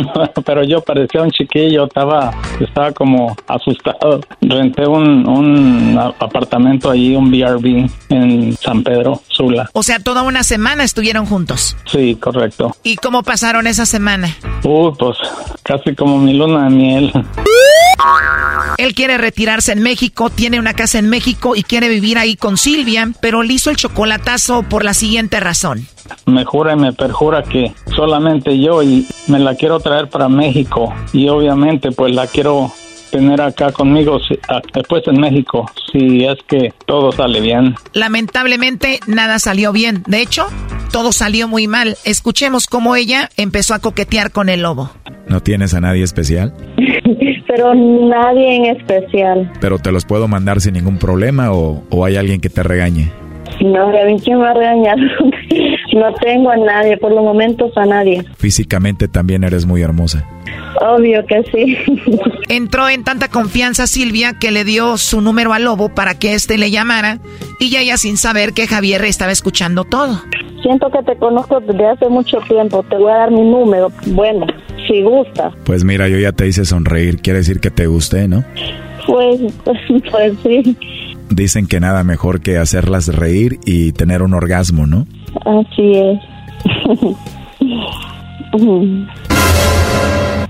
Pero 0.44 0.64
yo 0.64 0.80
parecía 0.80 1.22
un 1.22 1.30
chiquillo, 1.30 1.84
estaba, 1.84 2.30
estaba 2.60 2.92
como 2.92 3.36
asustado. 3.46 4.20
Renté 4.40 4.86
un, 4.86 5.26
un 5.28 5.98
apartamento 5.98 6.90
allí, 6.90 7.14
un 7.16 7.30
BRB 7.30 7.90
en 8.10 8.56
San 8.56 8.82
Pedro, 8.82 9.20
Sula. 9.28 9.68
O 9.72 9.82
sea, 9.82 9.98
toda 9.98 10.22
una 10.22 10.44
semana 10.44 10.84
estuvieron 10.84 11.26
juntos. 11.26 11.76
Sí, 11.86 12.14
correcto. 12.16 12.74
¿Y 12.84 12.96
cómo 12.96 13.22
pasaron 13.22 13.66
esa 13.66 13.86
semana? 13.86 14.28
Uy, 14.64 14.92
pues 14.98 15.18
casi 15.62 15.94
como 15.94 16.18
mi 16.18 16.34
luna 16.34 16.64
de 16.64 16.70
miel. 16.70 16.91
Él 18.78 18.94
quiere 18.94 19.18
retirarse 19.18 19.72
en 19.72 19.82
México, 19.82 20.30
tiene 20.30 20.58
una 20.58 20.74
casa 20.74 20.98
en 20.98 21.08
México 21.08 21.54
y 21.54 21.62
quiere 21.62 21.88
vivir 21.88 22.18
ahí 22.18 22.36
con 22.36 22.56
Silvia, 22.56 23.10
pero 23.20 23.42
le 23.42 23.54
hizo 23.54 23.70
el 23.70 23.76
chocolatazo 23.76 24.62
por 24.64 24.84
la 24.84 24.94
siguiente 24.94 25.40
razón. 25.40 25.86
Me 26.26 26.44
jura 26.44 26.72
y 26.72 26.76
me 26.76 26.92
perjura 26.92 27.42
que 27.42 27.72
solamente 27.94 28.58
yo 28.58 28.82
y 28.82 29.06
me 29.28 29.38
la 29.38 29.54
quiero 29.54 29.80
traer 29.80 30.08
para 30.08 30.28
México 30.28 30.92
y 31.12 31.28
obviamente 31.28 31.92
pues 31.92 32.14
la 32.14 32.26
quiero 32.26 32.72
tener 33.12 33.40
acá 33.40 33.70
conmigo 33.70 34.18
después 34.74 35.02
en 35.06 35.20
México 35.20 35.70
si 35.92 36.24
es 36.24 36.38
que 36.48 36.72
todo 36.86 37.12
sale 37.12 37.40
bien. 37.40 37.74
Lamentablemente 37.92 38.98
nada 39.06 39.38
salió 39.38 39.72
bien. 39.72 40.02
De 40.06 40.22
hecho, 40.22 40.46
todo 40.90 41.12
salió 41.12 41.46
muy 41.46 41.68
mal. 41.68 41.96
Escuchemos 42.04 42.66
cómo 42.66 42.96
ella 42.96 43.28
empezó 43.36 43.74
a 43.74 43.78
coquetear 43.78 44.32
con 44.32 44.48
el 44.48 44.62
lobo. 44.62 44.90
¿No 45.28 45.40
tienes 45.40 45.74
a 45.74 45.80
nadie 45.80 46.02
especial? 46.02 46.54
Pero 47.46 47.74
nadie 47.74 48.56
en 48.56 48.64
especial. 48.76 49.52
¿Pero 49.60 49.78
te 49.78 49.92
los 49.92 50.06
puedo 50.06 50.26
mandar 50.26 50.60
sin 50.62 50.72
ningún 50.72 50.98
problema 50.98 51.52
o, 51.52 51.84
o 51.90 52.04
hay 52.04 52.16
alguien 52.16 52.40
que 52.40 52.48
te 52.48 52.62
regañe? 52.62 53.12
No, 53.60 53.88
a 53.88 54.04
mí 54.06 54.16
quién 54.24 54.38
me 54.38 54.44
va 54.44 54.50
a 54.50 54.54
regañar. 54.54 54.96
No 55.92 56.12
tengo 56.14 56.50
a 56.50 56.56
nadie, 56.56 56.96
por 56.96 57.12
los 57.12 57.22
momentos 57.22 57.72
a 57.76 57.86
nadie. 57.86 58.24
Físicamente 58.36 59.08
también 59.08 59.44
eres 59.44 59.66
muy 59.66 59.82
hermosa. 59.82 60.26
Obvio 60.80 61.24
que 61.26 61.42
sí. 61.52 61.76
Entró 62.48 62.88
en 62.88 63.04
tanta 63.04 63.28
confianza 63.28 63.86
Silvia 63.86 64.38
que 64.38 64.50
le 64.50 64.64
dio 64.64 64.96
su 64.96 65.20
número 65.20 65.52
al 65.52 65.64
lobo 65.64 65.90
para 65.90 66.18
que 66.18 66.34
éste 66.34 66.58
le 66.58 66.70
llamara 66.70 67.18
y 67.60 67.70
ya 67.70 67.80
ella 67.80 67.96
sin 67.96 68.16
saber 68.16 68.52
que 68.52 68.66
Javier 68.66 69.04
estaba 69.04 69.32
escuchando 69.32 69.84
todo. 69.84 70.20
Siento 70.62 70.90
que 70.90 71.02
te 71.02 71.16
conozco 71.16 71.60
desde 71.60 71.86
hace 71.86 72.08
mucho 72.08 72.38
tiempo. 72.48 72.84
Te 72.84 72.96
voy 72.96 73.10
a 73.10 73.16
dar 73.16 73.30
mi 73.30 73.42
número. 73.42 73.90
Bueno, 74.06 74.46
si 74.86 75.02
gusta. 75.02 75.52
Pues 75.64 75.84
mira, 75.84 76.08
yo 76.08 76.18
ya 76.18 76.32
te 76.32 76.46
hice 76.46 76.64
sonreír. 76.64 77.20
Quiere 77.20 77.40
decir 77.40 77.60
que 77.60 77.70
te 77.70 77.86
gusté, 77.86 78.28
¿no? 78.28 78.44
Pues, 79.06 79.40
pues 80.10 80.34
sí. 80.42 80.76
Dicen 81.30 81.66
que 81.66 81.80
nada 81.80 82.04
mejor 82.04 82.40
que 82.40 82.58
hacerlas 82.58 83.08
reír 83.08 83.58
y 83.64 83.92
tener 83.92 84.22
un 84.22 84.34
orgasmo, 84.34 84.86
¿no? 84.86 85.06
Así 85.44 85.92
es. 85.94 86.20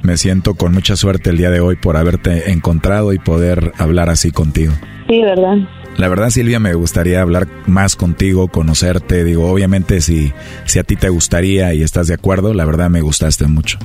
Me 0.03 0.17
siento 0.17 0.55
con 0.55 0.73
mucha 0.73 0.97
suerte 0.97 1.31
el 1.31 1.39
día 1.39 1.51
de 1.51 1.61
hoy 1.61 1.77
por 1.77 1.97
haberte 1.97 2.51
encontrado 2.51 3.13
y 3.13 3.19
poder 3.19 3.73
hablar 3.79 4.11
así 4.11 4.33
contigo. 4.33 4.73
Sí, 5.09 5.21
¿verdad? 5.23 5.59
La 5.97 6.09
verdad, 6.09 6.31
Silvia, 6.31 6.59
me 6.59 6.75
gustaría 6.75 7.21
hablar 7.21 7.47
más 7.67 7.97
contigo, 7.97 8.49
conocerte. 8.49 9.25
Digo, 9.25 9.51
obviamente, 9.51 10.01
si, 10.01 10.33
si 10.65 10.79
a 10.79 10.85
ti 10.85 10.97
te 10.97 11.11
gustaría 11.11 11.75
y 11.75 11.83
estás 11.83 12.09
de 12.09 12.15
acuerdo, 12.15 12.55
la 12.55 12.65
verdad 12.65 12.89
me 12.91 13.03
gustaste 13.03 13.47
mucho. 13.47 13.79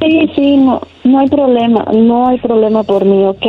Sí, 0.00 0.30
sí, 0.36 0.56
no, 0.58 0.80
no 1.04 1.18
hay 1.18 1.28
problema. 1.28 1.84
No 1.92 2.28
hay 2.28 2.38
problema 2.38 2.82
por 2.82 3.04
mí, 3.04 3.24
¿ok? 3.24 3.46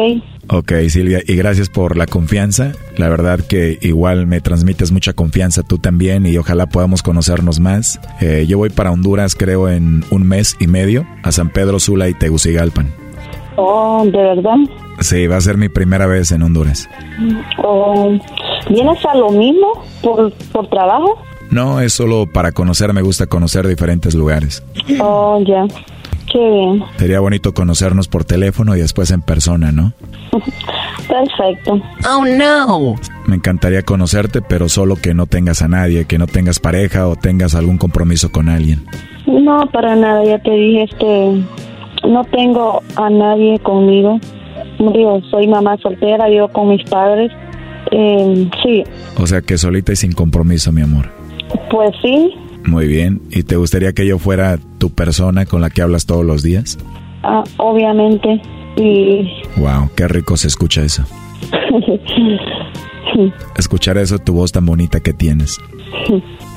Ok, 0.50 0.72
Silvia, 0.88 1.22
y 1.26 1.36
gracias 1.36 1.70
por 1.70 1.98
la 1.98 2.06
confianza. 2.06 2.72
La 2.96 3.10
verdad 3.10 3.40
que 3.42 3.78
igual 3.82 4.28
me 4.28 4.40
transmites 4.40 4.92
mucha 4.94 5.12
confianza 5.12 5.62
tú 5.62 5.78
también 5.78 6.26
y 6.26 6.38
ojalá 6.38 6.68
podamos 6.68 7.04
conocernos 7.04 7.60
más. 7.60 8.00
Eh, 8.22 8.46
yo 8.48 8.58
voy 8.58 8.70
para 8.70 8.92
Honduras 8.92 9.36
creo 9.36 9.68
en 9.70 10.06
un 10.10 10.26
mes 10.26 10.56
y 10.60 10.68
medio, 10.68 11.06
a 11.24 11.34
San 11.34 11.50
Pedro 11.50 11.80
Sula 11.80 12.08
y 12.08 12.14
Tegucigalpan. 12.14 12.88
Oh, 13.58 14.06
¿de 14.06 14.18
verdad? 14.18 14.56
Sí, 15.02 15.28
va 15.28 15.38
a 15.38 15.42
ser 15.42 15.58
mi 15.58 15.68
primera 15.68 16.08
vez 16.08 16.32
en 16.32 16.44
Honduras. 16.44 16.88
Oh, 17.62 18.18
¿Vienes 18.70 19.04
a 19.06 19.16
lo 19.16 19.32
mismo 19.32 19.84
por, 20.02 20.32
por 20.52 20.70
trabajo? 20.70 21.18
No, 21.52 21.82
es 21.82 21.94
solo 21.94 22.26
para 22.26 22.52
conocer, 22.52 22.94
me 22.94 23.02
gusta 23.02 23.26
conocer 23.28 23.68
diferentes 23.68 24.16
lugares. 24.16 24.64
Oh, 25.00 25.42
ya. 25.46 25.66
Qué 26.32 26.40
bien. 26.40 26.84
Sería 26.98 27.20
bonito 27.20 27.54
conocernos 27.54 28.08
por 28.08 28.26
teléfono 28.26 28.76
y 28.76 28.80
después 28.80 29.12
en 29.12 29.22
persona, 29.22 29.72
¿no? 29.72 29.94
Perfecto. 31.08 31.82
Oh, 32.10 32.26
no. 32.26 32.96
Me 33.28 33.36
encantaría 33.36 33.82
conocerte, 33.84 34.42
pero 34.42 34.68
solo 34.68 34.96
que 34.96 35.14
no 35.14 35.26
tengas 35.26 35.62
a 35.62 35.68
nadie, 35.68 36.06
que 36.06 36.18
no 36.18 36.28
tengas 36.28 36.60
pareja 36.60 37.08
o 37.08 37.16
tengas 37.16 37.56
algún 37.56 37.78
compromiso 37.78 38.32
con 38.32 38.50
alguien. 38.50 38.86
No, 39.26 39.68
para 39.72 39.96
nada, 39.96 40.24
ya 40.24 40.40
te 40.40 40.52
dije, 40.52 40.84
este, 40.84 41.46
no 42.08 42.24
tengo 42.26 42.82
a 42.96 43.10
nadie 43.10 43.60
conmigo. 43.60 44.20
Digo, 44.80 45.22
soy 45.32 45.48
mamá 45.48 45.78
soltera, 45.78 46.28
vivo 46.28 46.50
con 46.50 46.70
mis 46.70 46.84
padres. 46.90 47.32
Eh, 47.92 48.50
sí. 48.64 48.84
O 49.18 49.26
sea 49.26 49.42
que 49.42 49.58
solita 49.58 49.94
y 49.94 49.96
sin 49.96 50.12
compromiso, 50.12 50.72
mi 50.72 50.82
amor. 50.82 51.10
Pues 51.70 51.92
sí. 52.02 52.34
Muy 52.68 52.86
bien. 52.86 53.22
¿Y 53.32 53.44
te 53.44 53.56
gustaría 53.56 53.94
que 53.94 54.06
yo 54.06 54.20
fuera 54.20 54.60
tu 54.78 54.90
persona 54.90 55.46
con 55.46 55.62
la 55.62 55.70
que 55.70 55.82
hablas 55.82 56.06
todos 56.06 56.26
los 56.26 56.44
días? 56.44 56.78
Ah, 57.24 57.44
obviamente. 57.58 58.42
Y... 58.76 59.32
Wow, 59.56 59.90
qué 59.96 60.08
rico 60.08 60.36
se 60.36 60.48
escucha 60.48 60.84
eso. 60.84 61.06
Escuchar 63.58 63.98
eso, 63.98 64.20
tu 64.20 64.34
voz 64.34 64.52
tan 64.52 64.66
bonita 64.66 65.00
que 65.00 65.14
tienes. 65.14 65.58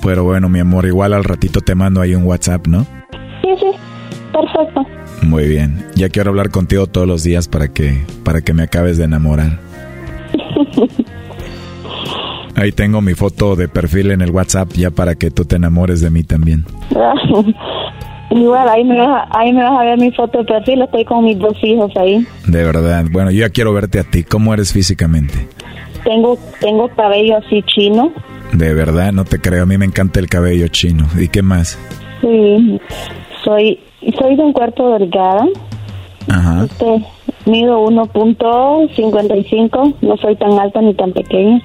Pero 0.03 0.25
bueno, 0.25 0.49
mi 0.49 0.59
amor, 0.59 0.85
igual 0.85 1.13
al 1.13 1.23
ratito 1.23 1.61
te 1.61 1.77
mando 1.77 2.01
ahí 2.01 2.15
un 2.15 2.25
WhatsApp, 2.25 2.67
¿no? 2.67 2.85
Sí, 3.43 3.49
sí. 3.59 3.71
Perfecto. 4.33 4.85
Muy 5.23 5.49
bien. 5.49 5.87
Ya 5.95 6.09
quiero 6.09 6.31
hablar 6.31 6.51
contigo 6.51 6.89
todos 6.89 7.07
los 7.07 7.23
días 7.23 7.47
para 7.47 7.69
que 7.69 8.05
para 8.25 8.43
que 8.43 8.53
me 8.53 8.65
acabes 8.65 8.99
de 8.99 9.05
enamorar. 9.05 9.61
Ahí 12.57 12.73
tengo 12.73 13.01
mi 13.01 13.15
foto 13.15 13.57
de 13.57 13.69
perfil 13.69 14.11
en 14.11 14.21
el 14.21 14.31
WhatsApp 14.31 14.73
ya 14.73 14.91
para 14.91 15.15
que 15.15 15.31
tú 15.31 15.45
te 15.45 15.57
enamores 15.57 16.01
de 16.01 16.11
mí 16.11 16.25
también. 16.25 16.65
Igual, 18.31 18.69
ahí 18.69 18.85
me, 18.85 18.97
vas 18.97 19.29
a, 19.29 19.41
ahí 19.41 19.53
me 19.53 19.63
vas 19.63 19.81
a 19.81 19.85
ver 19.85 19.99
mi 19.99 20.13
foto 20.13 20.39
de 20.39 20.45
perfil, 20.45 20.83
estoy 20.83 21.05
con 21.05 21.25
mis 21.25 21.39
dos 21.39 21.57
hijos 21.63 21.91
ahí. 21.97 22.25
De 22.47 22.65
verdad. 22.65 23.05
Bueno, 23.11 23.33
yo 23.33 23.41
ya 23.41 23.51
quiero 23.51 23.73
verte 23.73 23.99
a 23.99 24.05
ti. 24.05 24.23
¿Cómo 24.23 24.55
eres 24.55 24.73
físicamente? 24.73 25.49
Tengo, 26.05 26.39
tengo 26.61 26.89
cabello 26.91 27.39
así 27.39 27.63
chino. 27.63 28.13
De 28.53 28.73
verdad, 28.73 29.13
no 29.13 29.25
te 29.25 29.41
creo. 29.41 29.65
A 29.65 29.67
mí 29.67 29.77
me 29.79 29.85
encanta 29.85 30.21
el 30.21 30.29
cabello 30.29 30.69
chino. 30.69 31.09
¿Y 31.19 31.27
qué 31.27 31.43
más? 31.43 31.77
Sí, 32.21 32.81
soy, 33.45 33.81
soy 34.19 34.37
de 34.37 34.43
un 34.43 34.53
cuerpo 34.53 34.97
delgada. 34.97 35.45
Ajá. 36.29 36.67
Este, 36.67 37.05
mido 37.47 37.85
1.55, 37.87 39.95
no 40.03 40.17
soy 40.19 40.37
tan 40.37 40.53
alta 40.59 40.81
ni 40.81 40.95
tan 40.95 41.13
pequeña. 41.13 41.61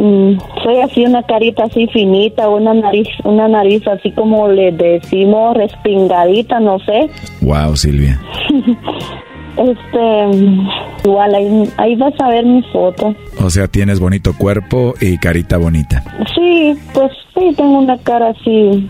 Mm, 0.00 0.38
soy 0.62 0.80
así 0.80 1.04
una 1.04 1.22
carita 1.24 1.64
así 1.64 1.86
finita, 1.88 2.48
una 2.48 2.72
nariz, 2.72 3.08
una 3.24 3.48
nariz 3.48 3.86
así 3.86 4.10
como 4.12 4.48
le 4.48 4.72
decimos 4.72 5.54
respingadita, 5.54 6.58
no 6.58 6.78
sé. 6.78 7.10
Wow, 7.42 7.76
Silvia. 7.76 8.18
este, 9.58 10.66
igual 11.04 11.34
ahí, 11.34 11.70
ahí 11.76 11.96
vas 11.96 12.14
a 12.18 12.30
ver 12.30 12.46
mi 12.46 12.62
foto. 12.72 13.14
O 13.44 13.50
sea, 13.50 13.68
tienes 13.68 14.00
bonito 14.00 14.32
cuerpo 14.38 14.94
y 15.02 15.18
carita 15.18 15.58
bonita. 15.58 16.02
Sí, 16.34 16.74
pues 16.94 17.12
sí, 17.34 17.52
tengo 17.54 17.80
una 17.80 17.98
cara 17.98 18.30
así, 18.30 18.88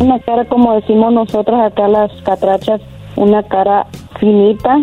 una 0.00 0.18
cara 0.18 0.44
como 0.46 0.74
decimos 0.74 1.12
nosotros 1.12 1.60
acá 1.60 1.86
las 1.86 2.10
catrachas, 2.22 2.80
una 3.14 3.44
cara 3.44 3.86
finita, 4.20 4.76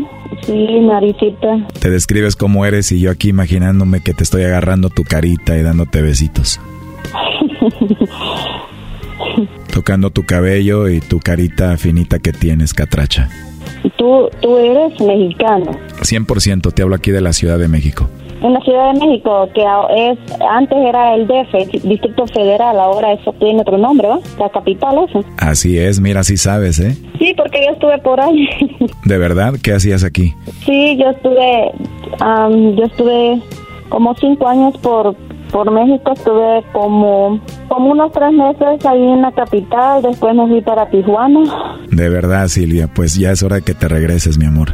sí, 0.46 0.80
naricita. 0.82 1.68
Te 1.80 1.90
describes 1.90 2.36
cómo 2.36 2.66
eres 2.66 2.92
y 2.92 3.00
yo 3.00 3.12
aquí 3.12 3.30
imaginándome 3.30 4.02
que 4.02 4.14
te 4.14 4.24
estoy 4.24 4.44
agarrando 4.44 4.90
tu 4.90 5.04
carita 5.04 5.58
y 5.58 5.64
dándote 5.64 6.02
besitos. 6.02 6.60
Tocando 9.74 10.10
tu 10.10 10.24
cabello 10.24 10.88
y 10.88 11.00
tu 11.00 11.20
carita 11.20 11.78
finita 11.78 12.20
que 12.20 12.32
tienes, 12.32 12.74
catracha. 12.74 13.30
Tú, 13.98 14.30
tú 14.42 14.58
eres 14.58 15.00
mexicano. 15.00 15.72
100% 16.02 16.74
te 16.74 16.82
hablo 16.82 16.96
aquí 16.96 17.12
de 17.12 17.22
la 17.22 17.34
Ciudad 17.34 17.60
de 17.60 17.68
México. 17.68 18.10
En 18.42 18.54
la 18.54 18.60
Ciudad 18.62 18.94
de 18.94 19.00
México, 19.00 19.50
que 19.54 19.62
es 19.62 20.20
antes 20.50 20.78
era 20.78 21.16
el 21.16 21.26
DF, 21.26 21.84
Distrito 21.84 22.28
Federal, 22.28 22.80
ahora 22.80 23.14
eso 23.14 23.34
tiene 23.40 23.62
otro 23.62 23.78
nombre, 23.78 24.08
¿va? 24.08 24.20
La 24.40 24.50
capital, 24.50 25.06
eso. 25.08 25.24
Así 25.38 25.78
es, 25.78 26.00
mira, 26.00 26.24
sí 26.24 26.38
sabes, 26.38 26.80
¿eh? 26.80 26.96
Sí, 27.18 27.34
porque 27.36 27.60
yo 27.66 27.74
estuve 27.74 27.98
por 28.00 28.20
ahí. 28.20 28.48
¿De 29.06 29.18
verdad? 29.18 29.54
¿Qué 29.64 29.74
hacías 29.74 30.04
aquí? 30.04 30.34
Sí, 30.66 30.98
yo 30.98 31.10
estuve, 31.10 31.72
am, 32.20 32.76
yo 32.76 32.84
estuve 32.86 33.42
como 33.90 34.14
cinco 34.16 34.48
años 34.48 34.78
por 34.78 35.16
por 35.52 35.72
México, 35.72 36.12
estuve 36.12 36.64
como 36.74 37.40
como 37.70 37.92
unos 37.92 38.12
tres 38.12 38.34
meses 38.34 38.86
ahí 38.86 39.02
en 39.02 39.22
la 39.22 39.32
capital, 39.32 40.02
después 40.02 40.36
me 40.36 40.48
fui 40.48 40.62
para 40.62 40.90
Tijuana. 40.90 41.78
De 41.90 42.10
verdad, 42.10 42.48
Silvia, 42.48 42.90
pues 42.94 43.16
ya 43.16 43.32
es 43.32 43.42
hora 43.44 43.58
de 43.58 43.62
que 43.62 43.74
te 43.74 43.88
regreses, 43.88 44.38
mi 44.38 44.46
amor. 44.46 44.74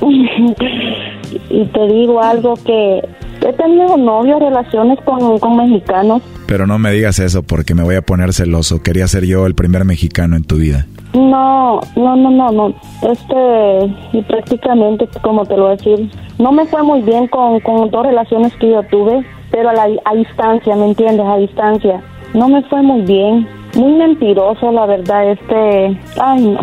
y 1.50 1.64
te 1.66 1.86
digo 1.86 2.22
algo 2.22 2.54
que 2.54 3.02
he 3.46 3.52
tenido 3.52 3.96
novios, 3.96 4.40
relaciones 4.40 4.98
con, 5.04 5.38
con 5.38 5.56
mexicanos. 5.56 6.22
Pero 6.46 6.66
no 6.66 6.78
me 6.78 6.92
digas 6.92 7.18
eso 7.18 7.42
porque 7.42 7.74
me 7.74 7.82
voy 7.82 7.96
a 7.96 8.02
poner 8.02 8.32
celoso. 8.32 8.82
Quería 8.82 9.06
ser 9.06 9.24
yo 9.24 9.46
el 9.46 9.54
primer 9.54 9.84
mexicano 9.84 10.36
en 10.36 10.44
tu 10.44 10.56
vida. 10.56 10.86
No, 11.14 11.80
no, 11.96 12.16
no, 12.16 12.30
no, 12.30 12.50
no. 12.50 12.74
Este, 13.02 13.94
y 14.12 14.22
prácticamente, 14.22 15.08
como 15.22 15.44
te 15.46 15.56
lo 15.56 15.64
voy 15.64 15.72
a 15.72 15.76
decir, 15.76 16.10
no 16.38 16.52
me 16.52 16.66
fue 16.66 16.82
muy 16.82 17.02
bien 17.02 17.28
con, 17.28 17.60
con 17.60 17.90
dos 17.90 18.04
relaciones 18.04 18.52
que 18.56 18.70
yo 18.70 18.82
tuve, 18.84 19.24
pero 19.50 19.70
a, 19.70 19.72
la, 19.74 19.86
a 20.04 20.14
distancia, 20.14 20.74
¿me 20.74 20.86
entiendes? 20.86 21.24
A 21.24 21.36
distancia. 21.36 22.02
No 22.34 22.48
me 22.48 22.62
fue 22.64 22.82
muy 22.82 23.02
bien. 23.02 23.46
Muy 23.76 23.92
mentiroso, 23.92 24.70
la 24.72 24.86
verdad, 24.86 25.30
este... 25.30 25.98
Ay, 26.20 26.46
no. 26.46 26.60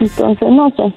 Entonces, 0.00 0.48
no 0.48 0.70
sé. 0.70 0.92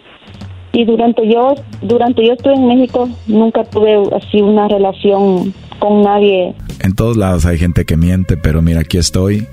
Y 0.75 0.83
durante 0.83 1.25
yo, 1.31 1.55
durante 1.81 2.27
yo 2.27 2.33
estuve 2.33 2.55
en 2.55 2.67
México, 2.67 3.07
nunca 3.27 3.63
tuve 3.63 3.95
así 4.13 4.41
una 4.41 4.67
relación 4.67 5.53
con 5.79 6.01
nadie. 6.01 6.53
En 6.81 6.93
todos 6.95 7.15
lados 7.15 7.45
hay 7.45 7.57
gente 7.57 7.85
que 7.85 7.95
miente, 7.95 8.35
pero 8.35 8.61
mira, 8.61 8.81
aquí 8.81 8.97
estoy. 8.97 9.47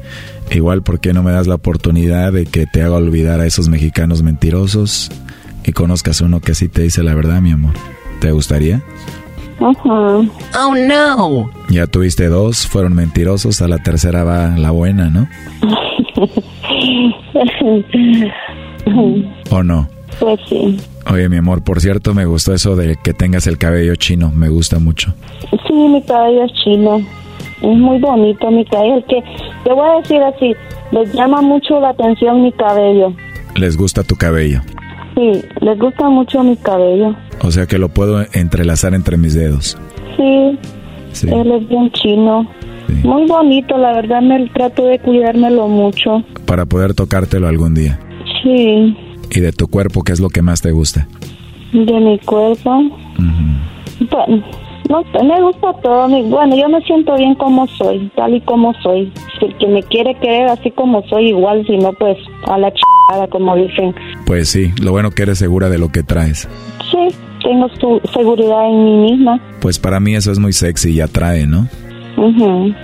Igual, 0.51 0.82
¿por 0.82 0.99
qué 0.99 1.12
no 1.12 1.23
me 1.23 1.31
das 1.31 1.47
la 1.47 1.55
oportunidad 1.55 2.32
de 2.32 2.47
que 2.47 2.66
te 2.66 2.82
haga 2.82 2.97
olvidar 2.97 3.39
a 3.39 3.47
esos 3.47 3.69
mexicanos 3.69 4.24
mentirosos 4.24 5.12
y 5.65 5.70
conozcas 5.70 6.20
uno 6.23 6.40
que 6.40 6.57
sí 6.57 6.69
te 6.69 6.82
dice 6.82 7.05
la 7.05 7.15
verdad, 7.15 7.40
mi 7.40 7.53
amor? 7.53 7.74
¿Te 8.20 8.32
gustaría? 8.32 8.82
Ajá. 9.61 9.74
Oh 9.85 10.74
no. 10.74 11.51
Ya 11.70 11.86
tuviste 11.86 12.27
dos, 12.27 12.66
fueron 12.66 12.97
mentirosos, 12.97 13.62
a 13.62 13.69
la 13.69 13.78
tercera 13.78 14.24
va 14.24 14.59
la 14.59 14.73
buena, 14.73 15.09
¿no? 15.09 15.28
¿O 19.51 19.62
no? 19.62 19.89
Pues 20.19 20.40
sí. 20.49 20.81
Oye, 21.10 21.28
mi 21.28 21.36
amor, 21.36 21.62
por 21.62 21.80
cierto, 21.80 22.14
me 22.14 22.24
gustó 22.26 22.54
eso 22.54 22.76
de 22.76 22.96
que 23.02 23.12
tengas 23.12 23.46
el 23.46 23.58
cabello 23.58 23.94
chino, 23.96 24.30
me 24.34 24.48
gusta 24.48 24.78
mucho. 24.78 25.12
Sí, 25.66 25.72
mi 25.74 26.02
cabello 26.02 26.44
es 26.44 26.52
chino. 26.64 26.98
Es 27.60 27.76
muy 27.78 27.98
bonito 27.98 28.50
mi 28.50 28.64
cabello. 28.64 28.96
El 28.96 29.04
que, 29.04 29.22
te 29.64 29.72
voy 29.72 29.88
a 29.88 30.00
decir 30.00 30.20
así, 30.22 30.54
les 30.92 31.12
llama 31.12 31.40
mucho 31.42 31.80
la 31.80 31.90
atención 31.90 32.42
mi 32.42 32.52
cabello. 32.52 33.12
¿Les 33.56 33.76
gusta 33.76 34.02
tu 34.04 34.16
cabello? 34.16 34.60
Sí, 35.14 35.42
les 35.60 35.78
gusta 35.78 36.08
mucho 36.08 36.42
mi 36.42 36.56
cabello. 36.56 37.14
O 37.42 37.50
sea 37.50 37.66
que 37.66 37.78
lo 37.78 37.88
puedo 37.88 38.24
entrelazar 38.32 38.94
entre 38.94 39.16
mis 39.16 39.34
dedos. 39.34 39.76
Sí, 40.16 40.58
Sí. 41.12 41.28
él 41.30 41.52
es 41.52 41.68
bien 41.68 41.90
chino. 41.92 42.48
Muy 43.04 43.26
bonito, 43.26 43.76
la 43.78 43.92
verdad 43.92 44.22
me 44.22 44.48
trato 44.50 44.84
de 44.86 44.98
cuidármelo 44.98 45.66
mucho. 45.68 46.22
Para 46.46 46.64
poder 46.66 46.94
tocártelo 46.94 47.48
algún 47.48 47.74
día. 47.74 47.98
Sí, 48.42 48.96
¿Y 49.34 49.40
de 49.40 49.52
tu 49.52 49.66
cuerpo 49.68 50.02
qué 50.02 50.12
es 50.12 50.20
lo 50.20 50.28
que 50.28 50.42
más 50.42 50.60
te 50.62 50.70
gusta? 50.72 51.06
de 51.72 52.00
mi 52.00 52.18
cuerpo. 52.18 52.82
Bueno, 54.10 54.42
no 54.88 55.24
me 55.24 55.40
gusta 55.42 55.72
todo. 55.82 56.06
mi- 56.09 56.22
Bueno, 56.28 56.54
yo 56.54 56.68
me 56.68 56.82
siento 56.82 57.16
bien 57.16 57.34
como 57.36 57.66
soy, 57.66 58.10
tal 58.14 58.34
y 58.34 58.40
como 58.42 58.74
soy. 58.82 59.10
Si 59.38 59.46
el 59.46 59.56
que 59.56 59.66
me 59.68 59.82
quiere 59.84 60.14
querer 60.16 60.48
así 60.48 60.70
como 60.72 61.02
soy, 61.09 61.28
igual, 61.28 61.64
si 61.66 61.78
no, 61.78 61.92
pues 61.94 62.18
a 62.46 62.59
la 62.59 62.70
chingada, 62.72 63.26
como 63.28 63.56
dicen. 63.56 63.94
Pues 64.26 64.50
sí, 64.50 64.70
lo 64.82 64.90
bueno 64.92 65.10
que 65.12 65.22
eres 65.22 65.38
segura 65.38 65.70
de 65.70 65.78
lo 65.78 65.88
que 65.88 66.02
traes. 66.02 66.46
Sí, 66.90 67.16
tengo 67.42 67.68
su 67.80 68.00
seguridad 68.12 68.68
en 68.68 68.84
mí 68.84 69.10
misma. 69.12 69.40
Pues 69.62 69.78
para 69.78 69.98
mí 69.98 70.14
eso 70.14 70.30
es 70.30 70.38
muy 70.38 70.52
sexy 70.52 70.90
y 70.90 71.00
atrae, 71.00 71.46
¿no? 71.46 71.68
Ujú. 72.18 72.74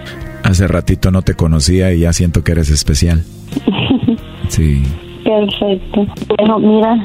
Hace 0.44 0.66
ratito 0.66 1.10
no 1.10 1.20
te 1.20 1.34
conocía 1.34 1.92
y 1.92 2.00
ya 2.00 2.12
siento 2.14 2.42
que 2.42 2.52
eres 2.52 2.70
especial. 2.70 3.22
Sí. 4.48 4.82
Perfecto. 5.24 6.06
Bueno, 6.36 6.58
mira. 6.58 6.96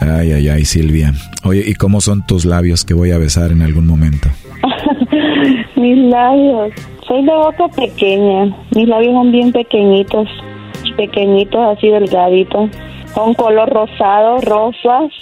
Ay, 0.00 0.32
ay, 0.32 0.48
ay, 0.48 0.64
Silvia. 0.64 1.12
Oye, 1.44 1.62
¿y 1.66 1.74
cómo 1.74 2.00
son 2.00 2.26
tus 2.26 2.44
labios 2.44 2.84
que 2.84 2.94
voy 2.94 3.10
a 3.12 3.18
besar 3.18 3.52
en 3.52 3.62
algún 3.62 3.86
momento? 3.86 4.28
Mis 5.76 5.98
labios. 5.98 6.72
Soy 7.06 7.24
de 7.24 7.32
boca 7.32 7.68
pequeña. 7.68 8.56
Mis 8.74 8.88
labios 8.88 9.12
son 9.12 9.32
bien 9.32 9.52
pequeñitos. 9.52 10.28
Pequeñitos, 10.96 11.76
así 11.76 11.88
delgaditos. 11.88 12.70
Son 13.14 13.34
color 13.34 13.68
rosado, 13.70 14.40
rosas. 14.40 15.12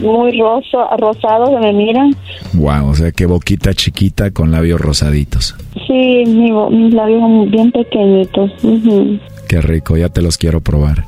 Muy 0.00 0.38
rosa, 0.38 0.96
rosados 0.98 1.50
que 1.50 1.58
me 1.58 1.72
miran. 1.72 2.14
Wow, 2.54 2.90
o 2.90 2.94
sea, 2.94 3.10
qué 3.12 3.26
boquita 3.26 3.72
chiquita 3.72 4.30
con 4.30 4.50
labios 4.50 4.80
rosaditos. 4.80 5.56
Sí, 5.86 6.24
mi 6.26 6.50
mis 6.52 6.94
labios 6.94 7.20
son 7.20 7.50
bien 7.50 7.72
pequeñitos. 7.72 8.50
Ujú. 8.62 9.18
Qué 9.48 9.60
rico, 9.62 9.96
ya 9.96 10.10
te 10.10 10.22
los 10.22 10.36
quiero 10.36 10.60
probar. 10.60 11.04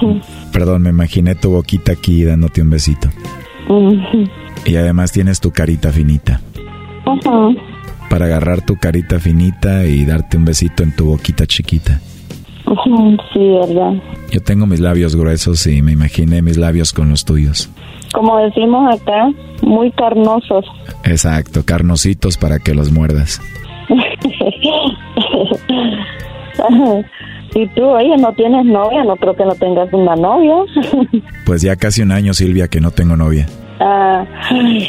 Perdón, 0.52 0.82
me 0.82 0.90
imaginé 0.90 1.34
tu 1.34 1.50
boquita 1.50 1.92
aquí 1.92 2.24
dándote 2.24 2.62
un 2.62 2.70
besito. 2.70 3.08
Y 4.64 4.76
además 4.76 5.12
tienes 5.12 5.40
tu 5.40 5.50
carita 5.50 5.92
finita. 5.92 6.40
Ajá. 7.06 7.48
Para 8.10 8.26
agarrar 8.26 8.60
tu 8.60 8.76
carita 8.76 9.18
finita 9.18 9.86
y 9.86 10.04
darte 10.04 10.36
un 10.36 10.44
besito 10.44 10.82
en 10.82 10.94
tu 10.94 11.06
boquita 11.06 11.46
chiquita. 11.46 12.00
Sí, 13.32 13.38
verdad. 13.38 13.94
Yo 14.30 14.42
tengo 14.42 14.66
mis 14.66 14.80
labios 14.80 15.16
gruesos 15.16 15.66
y 15.66 15.80
me 15.80 15.92
imaginé 15.92 16.42
mis 16.42 16.58
labios 16.58 16.92
con 16.92 17.08
los 17.08 17.24
tuyos. 17.24 17.70
Como 18.12 18.36
decimos 18.38 18.94
acá, 18.94 19.30
muy 19.62 19.90
carnosos. 19.92 20.66
Exacto, 21.04 21.62
carnositos 21.64 22.36
para 22.36 22.58
que 22.58 22.74
los 22.74 22.90
muerdas. 22.90 23.40
y 27.54 27.66
tú, 27.68 27.84
oye, 27.84 28.16
no 28.18 28.32
tienes 28.34 28.64
novia, 28.64 29.04
no 29.04 29.16
creo 29.16 29.34
que 29.34 29.44
no 29.44 29.54
tengas 29.54 29.92
una 29.92 30.16
novia. 30.16 30.56
Pues 31.46 31.62
ya 31.62 31.76
casi 31.76 32.02
un 32.02 32.12
año, 32.12 32.34
Silvia, 32.34 32.68
que 32.68 32.80
no 32.80 32.90
tengo 32.90 33.16
novia. 33.16 33.46
Ah, 33.80 34.26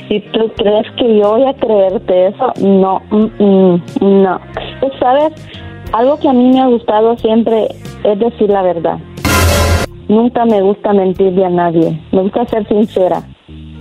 ¿Y 0.10 0.20
tú 0.32 0.52
crees 0.58 0.88
que 0.98 1.20
yo 1.20 1.38
voy 1.38 1.46
a 1.46 1.54
creerte 1.54 2.28
eso? 2.28 2.52
No, 2.60 3.02
mm, 3.12 3.44
mm, 3.44 3.82
no. 4.24 4.42
Pues, 4.82 4.92
¿Sabes? 5.00 5.32
Algo 5.94 6.20
que 6.20 6.28
a 6.28 6.34
mí 6.34 6.50
me 6.50 6.60
ha 6.60 6.68
gustado 6.68 7.16
siempre 7.18 7.68
es 8.04 8.20
decir 8.20 8.50
la 8.50 8.62
verdad. 8.62 8.98
Nunca 10.08 10.44
me 10.46 10.62
gusta 10.62 10.92
mentirle 10.92 11.46
a 11.46 11.50
nadie. 11.50 11.98
Me 12.12 12.24
gusta 12.24 12.46
ser 12.48 12.68
sincera. 12.68 13.24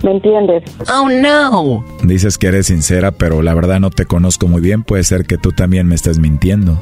¿Me 0.03 0.11
entiendes? 0.11 0.63
Oh 0.93 1.09
no. 1.09 1.83
Dices 2.03 2.37
que 2.37 2.47
eres 2.47 2.67
sincera, 2.67 3.11
pero 3.11 3.41
la 3.41 3.53
verdad 3.53 3.79
no 3.79 3.89
te 3.89 4.05
conozco 4.05 4.47
muy 4.47 4.61
bien. 4.61 4.83
Puede 4.83 5.03
ser 5.03 5.25
que 5.25 5.37
tú 5.37 5.51
también 5.51 5.87
me 5.87 5.95
estés 5.95 6.19
mintiendo. 6.19 6.77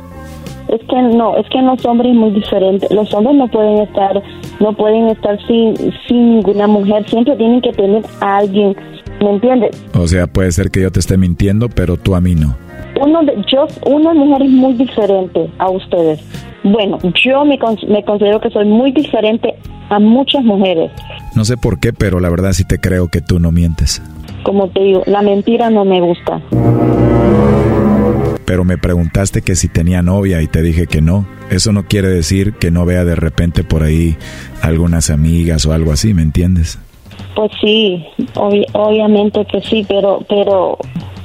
Es 0.70 0.82
que 0.90 1.02
no, 1.02 1.38
es 1.38 1.46
que 1.50 1.62
los 1.62 1.84
hombres 1.86 2.12
es 2.12 2.18
muy 2.18 2.32
diferente. 2.32 2.88
Los 2.94 3.14
hombres 3.14 3.36
no 3.38 3.48
pueden 3.48 3.78
estar, 3.80 4.22
no 4.60 4.74
pueden 4.74 5.08
estar 5.08 5.38
sin, 5.48 5.76
sin 6.08 6.36
ninguna 6.36 6.68
mujer. 6.68 7.10
Siempre 7.10 7.36
tienen 7.38 7.62
que 7.62 7.72
tener 7.72 8.06
a 8.20 8.38
alguien. 8.38 8.76
¿Me 9.22 9.32
entiendes? 9.32 9.82
O 9.96 10.08
sea, 10.08 10.28
puede 10.28 10.52
ser 10.52 10.70
que 10.70 10.82
yo 10.82 10.92
te 10.92 11.00
esté 11.00 11.18
mintiendo, 11.18 11.70
pero 11.70 11.98
tú 11.98 12.16
a 12.16 12.22
mí 12.22 12.36
no. 12.36 12.56
Uno 13.00 13.24
de, 13.24 13.34
yo, 13.52 13.68
una 13.86 14.14
mujer 14.14 14.44
es 14.44 14.50
muy 14.50 14.74
diferente 14.74 15.50
a 15.60 15.70
ustedes. 15.70 16.20
Bueno, 16.64 16.98
yo 17.24 17.46
me, 17.46 17.58
con- 17.60 17.78
me 17.88 18.04
considero 18.04 18.40
que 18.42 18.50
soy 18.50 18.66
muy 18.66 18.92
diferente 18.92 19.56
a 19.90 20.00
muchas 20.00 20.44
mujeres. 20.44 20.92
No 21.36 21.46
sé 21.46 21.56
por 21.58 21.80
qué, 21.80 21.94
pero 21.94 22.20
la 22.20 22.30
verdad 22.30 22.52
sí 22.54 22.66
te 22.66 22.80
creo 22.80 23.08
que 23.10 23.22
tú 23.22 23.40
no 23.40 23.52
mientes. 23.52 24.02
Como 24.44 24.68
te 24.70 24.82
digo, 24.82 25.04
la 25.06 25.22
mentira 25.22 25.70
no 25.70 25.86
me 25.86 26.02
gusta. 26.02 26.42
Pero 28.46 28.64
me 28.64 28.78
preguntaste 28.78 29.42
que 29.42 29.56
si 29.56 29.68
tenía 29.68 30.02
novia 30.02 30.42
y 30.42 30.48
te 30.48 30.62
dije 30.62 30.88
que 30.88 31.02
no. 31.02 31.26
Eso 31.50 31.74
no 31.74 31.84
quiere 31.84 32.08
decir 32.08 32.54
que 32.54 32.72
no 32.72 32.86
vea 32.86 33.04
de 33.04 33.16
repente 33.16 33.64
por 33.64 33.84
ahí 33.84 34.16
algunas 34.62 35.10
amigas 35.10 35.66
o 35.66 35.74
algo 35.74 35.92
así, 35.92 36.14
¿me 36.14 36.22
entiendes? 36.22 36.80
Pues 37.36 37.52
sí, 37.62 38.06
obvi- 38.36 38.66
obviamente 38.74 39.46
que 39.46 39.62
sí, 39.62 39.86
pero, 39.88 40.24
pero, 40.30 40.78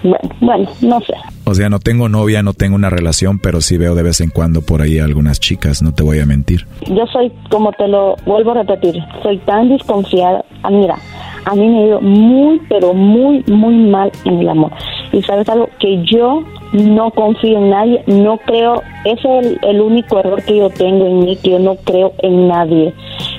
bueno, 0.02 0.18
bueno, 0.40 0.68
no 0.82 1.00
sé. 1.00 1.14
O 1.44 1.54
sea, 1.54 1.68
no 1.68 1.80
tengo 1.80 2.08
novia, 2.08 2.42
no 2.42 2.52
tengo 2.52 2.76
una 2.76 2.90
relación, 2.90 3.38
pero 3.38 3.60
sí 3.60 3.76
veo 3.76 3.94
de 3.94 4.02
vez 4.02 4.20
en 4.20 4.30
cuando 4.30 4.62
por 4.62 4.80
ahí 4.80 4.98
algunas 4.98 5.40
chicas, 5.40 5.82
no 5.82 5.92
te 5.92 6.02
voy 6.02 6.20
a 6.20 6.26
mentir. 6.26 6.66
Yo 6.88 7.06
soy, 7.12 7.32
como 7.50 7.72
te 7.72 7.88
lo 7.88 8.16
vuelvo 8.24 8.52
a 8.52 8.62
repetir, 8.62 9.02
soy 9.22 9.38
tan 9.38 9.68
desconfiada. 9.68 10.44
Ah, 10.62 10.70
mira, 10.70 10.96
a 11.44 11.54
mí 11.54 11.68
me 11.68 11.78
ha 11.78 11.86
ido 11.86 12.00
muy, 12.00 12.60
pero 12.68 12.94
muy, 12.94 13.42
muy 13.48 13.74
mal 13.90 14.12
en 14.24 14.38
el 14.38 14.48
amor. 14.48 14.72
Y 15.12 15.22
sabes 15.22 15.48
algo, 15.48 15.68
que 15.80 16.02
yo 16.04 16.44
no 16.72 17.10
confío 17.10 17.58
en 17.58 17.70
nadie, 17.70 18.02
no 18.06 18.38
creo, 18.38 18.82
ese 19.04 19.38
es 19.40 19.46
el, 19.46 19.58
el 19.62 19.80
único 19.80 20.20
error 20.20 20.42
que 20.42 20.56
yo 20.56 20.70
tengo 20.70 21.06
en 21.06 21.20
mí, 21.20 21.36
que 21.36 21.50
yo 21.50 21.58
no 21.58 21.74
creo 21.76 22.14
en 22.22 22.48
nadie 22.48 22.94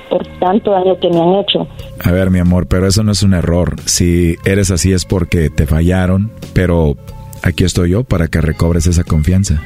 por 0.09 0.27
tanto 0.39 0.71
daño 0.71 0.99
que 0.99 1.09
me 1.09 1.19
han 1.19 1.33
hecho. 1.35 1.67
A 2.03 2.11
ver, 2.11 2.29
mi 2.29 2.37
amor, 2.37 2.67
pero 2.67 2.85
eso 2.85 3.03
no 3.03 3.11
es 3.11 3.23
un 3.23 3.33
error. 3.33 3.77
Si 3.85 4.35
eres 4.45 4.69
así 4.69 4.93
es 4.93 5.05
porque 5.05 5.49
te 5.49 5.65
fallaron, 5.65 6.31
pero 6.53 6.95
aquí 7.43 7.63
estoy 7.63 7.91
yo 7.91 8.03
para 8.03 8.27
que 8.27 8.41
recobres 8.41 8.87
esa 8.87 9.03
confianza. 9.03 9.61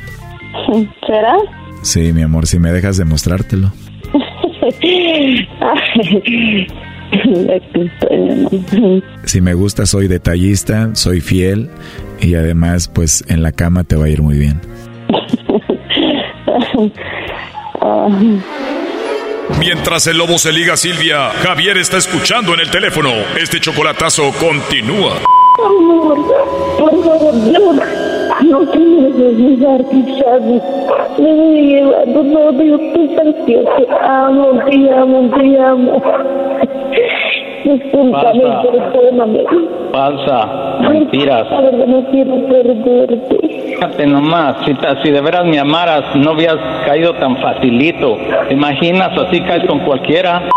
¿Será? 1.05 1.37
Sí, 1.83 2.11
mi 2.11 2.23
amor, 2.23 2.47
si 2.47 2.59
me 2.59 2.71
dejas 2.71 2.97
demostrártelo. 2.97 3.71
Si 9.23 9.41
me 9.41 9.53
gusta, 9.53 9.85
soy 9.85 10.07
detallista, 10.07 10.93
soy 10.93 11.21
fiel 11.21 11.69
y 12.19 12.35
además, 12.35 12.89
pues 12.89 13.23
en 13.29 13.43
la 13.43 13.51
cama 13.51 13.83
te 13.85 13.95
va 13.95 14.05
a 14.05 14.09
ir 14.09 14.21
muy 14.21 14.37
bien. 14.37 14.59
Mientras 19.59 20.05
el 20.07 20.17
lobo 20.17 20.37
se 20.37 20.51
liga 20.51 20.73
a 20.73 20.77
Silvia, 20.77 21.29
Javier 21.41 21.77
está 21.77 21.97
escuchando 21.97 22.53
en 22.53 22.59
el 22.59 22.69
teléfono. 22.69 23.09
Este 23.39 23.59
chocolatazo 23.59 24.31
continúa. 24.39 25.13
Amor, 25.65 26.17
por 26.77 27.03
favor, 27.03 27.33
no, 27.33 27.73
no 28.43 28.71
tienes 28.71 29.15
necesidad, 29.15 29.79
quizás. 29.89 30.41
Me 31.17 31.33
voy 31.33 31.61
llevando, 31.67 32.23
no, 32.23 32.51
Dios, 32.51 32.81
tú 32.93 33.09
sabes 33.15 33.35
que 33.45 33.53
te 33.57 33.87
amo, 34.03 34.59
te 34.69 34.93
amo, 34.93 35.29
te 35.35 35.59
amo. 35.59 36.03
Discúlpame, 37.63 38.41
Pasa. 38.41 38.71
perdóname. 38.71 39.43
Falsa, 39.91 40.79
mentiras. 40.81 41.49
La 41.49 41.61
verdad, 41.61 41.87
no 41.87 42.05
quiero 42.11 42.47
perderte. 42.47 43.56
Fíjate 43.77 44.07
nomás, 44.07 44.55
si, 44.65 44.75
si 45.03 45.11
de 45.11 45.21
veras 45.21 45.45
me 45.45 45.59
amaras, 45.59 46.03
no 46.15 46.31
habías 46.31 46.55
caído 46.83 47.13
tan 47.13 47.37
facilito. 47.37 48.17
¿Te 48.47 48.55
imaginas? 48.55 49.15
Así 49.15 49.39
caes 49.41 49.67
con 49.67 49.81
cualquiera. 49.81 50.49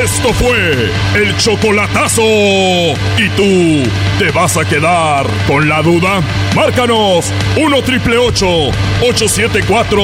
Esto 0.00 0.32
fue 0.32 0.88
el 1.16 1.36
chocolatazo. 1.36 2.22
¿Y 2.22 3.28
tú 3.36 3.82
te 4.20 4.30
vas 4.30 4.56
a 4.56 4.64
quedar 4.64 5.26
con 5.48 5.68
la 5.68 5.82
duda? 5.82 6.20
Márcanos 6.54 7.32
1 7.56 7.82
triple 7.82 8.18
874 8.18 10.00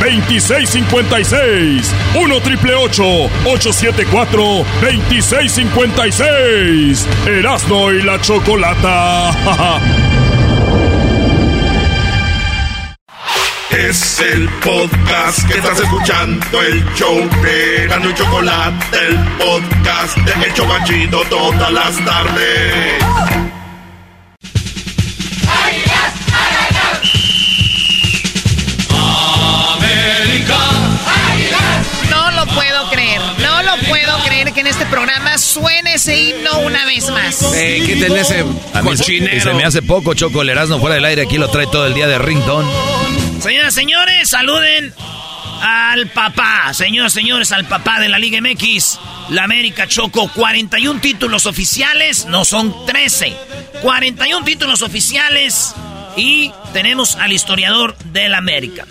2656. 0.00 1.94
1 2.16 2.40
triple 2.40 2.74
874 2.74 4.42
2656. 4.82 7.08
Erasno 7.26 7.92
y 7.92 8.02
la 8.02 8.20
chocolata. 8.20 9.30
Es 13.76 14.20
el 14.20 14.48
podcast 14.62 15.46
que 15.48 15.54
estás 15.58 15.80
escuchando, 15.80 16.62
el 16.62 16.84
show 16.94 17.28
de 17.42 17.86
Gano 17.88 18.10
y 18.10 18.14
Chocolate, 18.14 18.98
el 19.08 19.18
podcast 19.38 20.16
de 20.18 20.46
El 20.46 20.54
Chocachito 20.54 21.22
todas 21.28 21.72
las 21.72 21.96
tardes. 22.04 23.02
No 32.10 32.30
lo 32.30 32.46
puedo 32.46 32.90
creer, 32.90 33.20
no 33.40 33.62
lo 33.62 33.76
puedo 33.88 34.18
creer 34.24 34.52
que 34.52 34.60
en 34.60 34.66
este 34.68 34.84
programa 34.86 35.36
suene 35.38 35.94
ese 35.94 36.16
himno 36.20 36.58
una 36.60 36.84
vez 36.86 37.10
más. 37.10 37.42
Eh, 37.54 37.82
quiten 37.84 38.16
ese 38.16 38.40
A 38.72 38.82
mí 38.82 38.90
se- 38.96 39.02
cochinero. 39.02 39.36
y 39.36 39.40
se 39.40 39.52
me 39.54 39.64
hace 39.64 39.82
poco, 39.82 40.14
Choco, 40.14 40.42
el 40.42 40.50
Erasmo 40.50 40.78
fuera 40.78 40.94
del 40.96 41.04
aire, 41.04 41.22
aquí 41.22 41.38
lo 41.38 41.48
trae 41.48 41.66
todo 41.66 41.86
el 41.86 41.94
día 41.94 42.06
de 42.06 42.18
ringtone. 42.18 42.68
Señoras, 43.44 43.74
señores, 43.74 44.30
saluden 44.30 44.94
al 45.60 46.06
papá. 46.08 46.72
Señoras, 46.72 47.12
señores, 47.12 47.52
al 47.52 47.66
papá 47.66 48.00
de 48.00 48.08
la 48.08 48.18
Liga 48.18 48.40
MX. 48.40 48.98
La 49.28 49.44
América 49.44 49.86
Choco, 49.86 50.28
41 50.32 50.98
títulos 51.00 51.44
oficiales, 51.44 52.24
no 52.24 52.46
son 52.46 52.74
13. 52.86 53.36
41 53.82 54.46
títulos 54.46 54.80
oficiales 54.80 55.74
y 56.16 56.52
tenemos 56.72 57.16
al 57.16 57.32
historiador 57.32 57.98
de 57.98 58.30
la 58.30 58.38
América. 58.38 58.86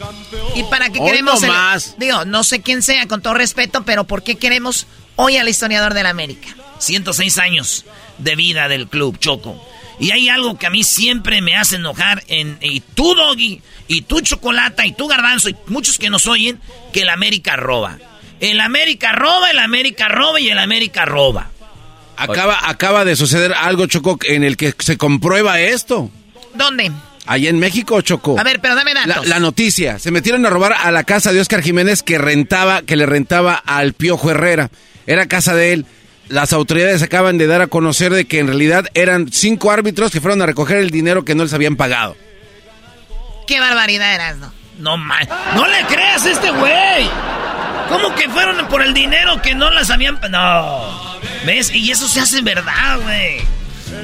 ¿Y 0.56 0.62
para 0.66 0.90
qué 0.92 1.00
Hoy 1.00 1.10
queremos 1.10 1.42
no 1.42 1.48
el- 1.48 1.52
más. 1.52 1.96
Digo, 1.98 2.24
no 2.26 2.44
sé 2.44 2.62
quién 2.62 2.84
sea, 2.84 3.08
con 3.08 3.24
todo 3.24 3.34
respeto, 3.34 3.84
pero 3.86 4.04
¿por 4.04 4.22
qué 4.22 4.36
queremos 4.36 4.86
hoy 5.16 5.38
al 5.38 5.50
historiador 5.50 5.96
de 5.96 6.04
la 6.04 6.10
América? 6.12 6.50
106 6.78 7.40
años 7.40 7.86
de 8.20 8.36
vida 8.36 8.68
del 8.68 8.88
club 8.88 9.18
Choco. 9.18 9.68
Y 10.00 10.12
hay 10.12 10.30
algo 10.30 10.58
que 10.60 10.68
a 10.68 10.70
mí 10.72 10.84
siempre 10.84 11.42
me 11.42 11.56
hace 11.56 11.78
enojar 11.78 12.24
en 12.28 12.58
y 12.62 12.82
tú 12.82 13.14
Doggy, 13.16 13.62
y 13.88 14.02
tú 14.04 14.22
Chocolata, 14.22 14.86
y 14.86 14.94
tú 14.94 15.08
Garbanzo, 15.08 15.50
y 15.50 15.56
muchos 15.68 15.98
que 15.98 16.10
nos 16.10 16.28
oyen, 16.28 16.60
que 16.92 17.02
el 17.02 17.10
América 17.10 17.56
roba. 17.56 17.98
El 18.40 18.60
América 18.60 19.12
roba, 19.14 19.52
el 19.52 19.60
América 19.60 20.08
roba 20.08 20.40
y 20.40 20.50
el 20.50 20.60
América 20.60 21.06
roba. 21.06 21.50
Acaba, 22.18 22.60
acaba 22.70 23.06
de 23.06 23.16
suceder 23.16 23.54
algo, 23.54 23.88
Choco, 23.88 24.20
en 24.24 24.44
el 24.44 24.58
que 24.58 24.74
se 24.80 24.98
comprueba 24.98 25.60
esto. 25.60 26.10
¿Dónde? 26.54 26.92
Allá 27.26 27.50
en 27.50 27.58
México, 27.58 28.02
Choco. 28.02 28.38
A 28.40 28.44
ver, 28.44 28.60
pero 28.60 28.76
dame 28.76 28.94
La, 28.94 29.06
datos. 29.06 29.28
la 29.28 29.40
noticia. 29.40 29.98
Se 29.98 30.12
metieron 30.12 30.46
a 30.46 30.50
robar 30.50 30.74
a 30.74 30.92
la 30.92 31.04
casa 31.06 31.32
de 31.32 31.40
Oscar 31.40 31.62
Jiménez 31.62 32.04
que 32.04 32.18
rentaba, 32.18 32.82
que 32.82 32.96
le 32.96 33.06
rentaba 33.06 33.56
al 33.56 33.94
Piojo 33.94 34.30
Herrera. 34.30 34.70
Era 35.08 35.28
casa 35.28 35.56
de 35.56 35.74
él. 35.74 35.86
Las 36.30 36.54
autoridades 36.54 37.02
acaban 37.02 37.38
de 37.38 37.48
dar 37.48 37.62
a 37.62 37.68
conocer 37.68 38.14
de 38.14 38.26
que 38.26 38.40
en 38.40 38.48
realidad 38.48 38.88
eran 38.94 39.32
cinco 39.32 39.72
árbitros 39.72 40.12
que 40.12 40.22
fueron 40.22 40.42
a 40.42 40.46
recoger 40.46 40.78
el 40.78 40.90
dinero 40.90 41.26
que 41.26 41.36
no 41.36 41.44
les 41.44 41.54
habían 41.54 41.76
pagado. 41.76 42.16
Qué 43.46 43.60
barbaridad 43.60 44.14
eras, 44.14 44.38
¿no? 44.38 44.52
No 44.80 44.98
mal. 44.98 45.28
No 45.56 45.68
le 45.68 45.84
creas 45.86 46.26
a 46.26 46.32
este 46.32 46.52
güey. 46.52 47.10
¿Cómo 47.90 48.16
que 48.16 48.30
fueron 48.30 48.68
por 48.68 48.82
el 48.82 48.94
dinero 48.94 49.42
que 49.42 49.54
no 49.54 49.70
las 49.70 49.90
habían... 49.90 50.20
No. 50.30 51.20
¿Ves? 51.46 51.74
Y 51.74 51.92
eso 51.92 52.08
se 52.08 52.22
hace 52.22 52.42
verdad, 52.42 53.00
güey. 53.02 53.42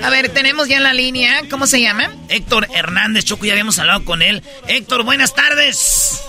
A 0.03 0.09
ver, 0.09 0.29
tenemos 0.29 0.67
ya 0.67 0.77
en 0.77 0.83
la 0.83 0.93
línea, 0.93 1.41
¿cómo 1.49 1.65
se 1.65 1.81
llama? 1.81 2.11
Héctor 2.29 2.67
Hernández, 2.73 3.25
Choco, 3.25 3.45
ya 3.45 3.53
habíamos 3.53 3.79
hablado 3.79 4.05
con 4.05 4.21
él. 4.21 4.43
Héctor, 4.67 5.03
buenas 5.03 5.33
tardes. 5.33 6.23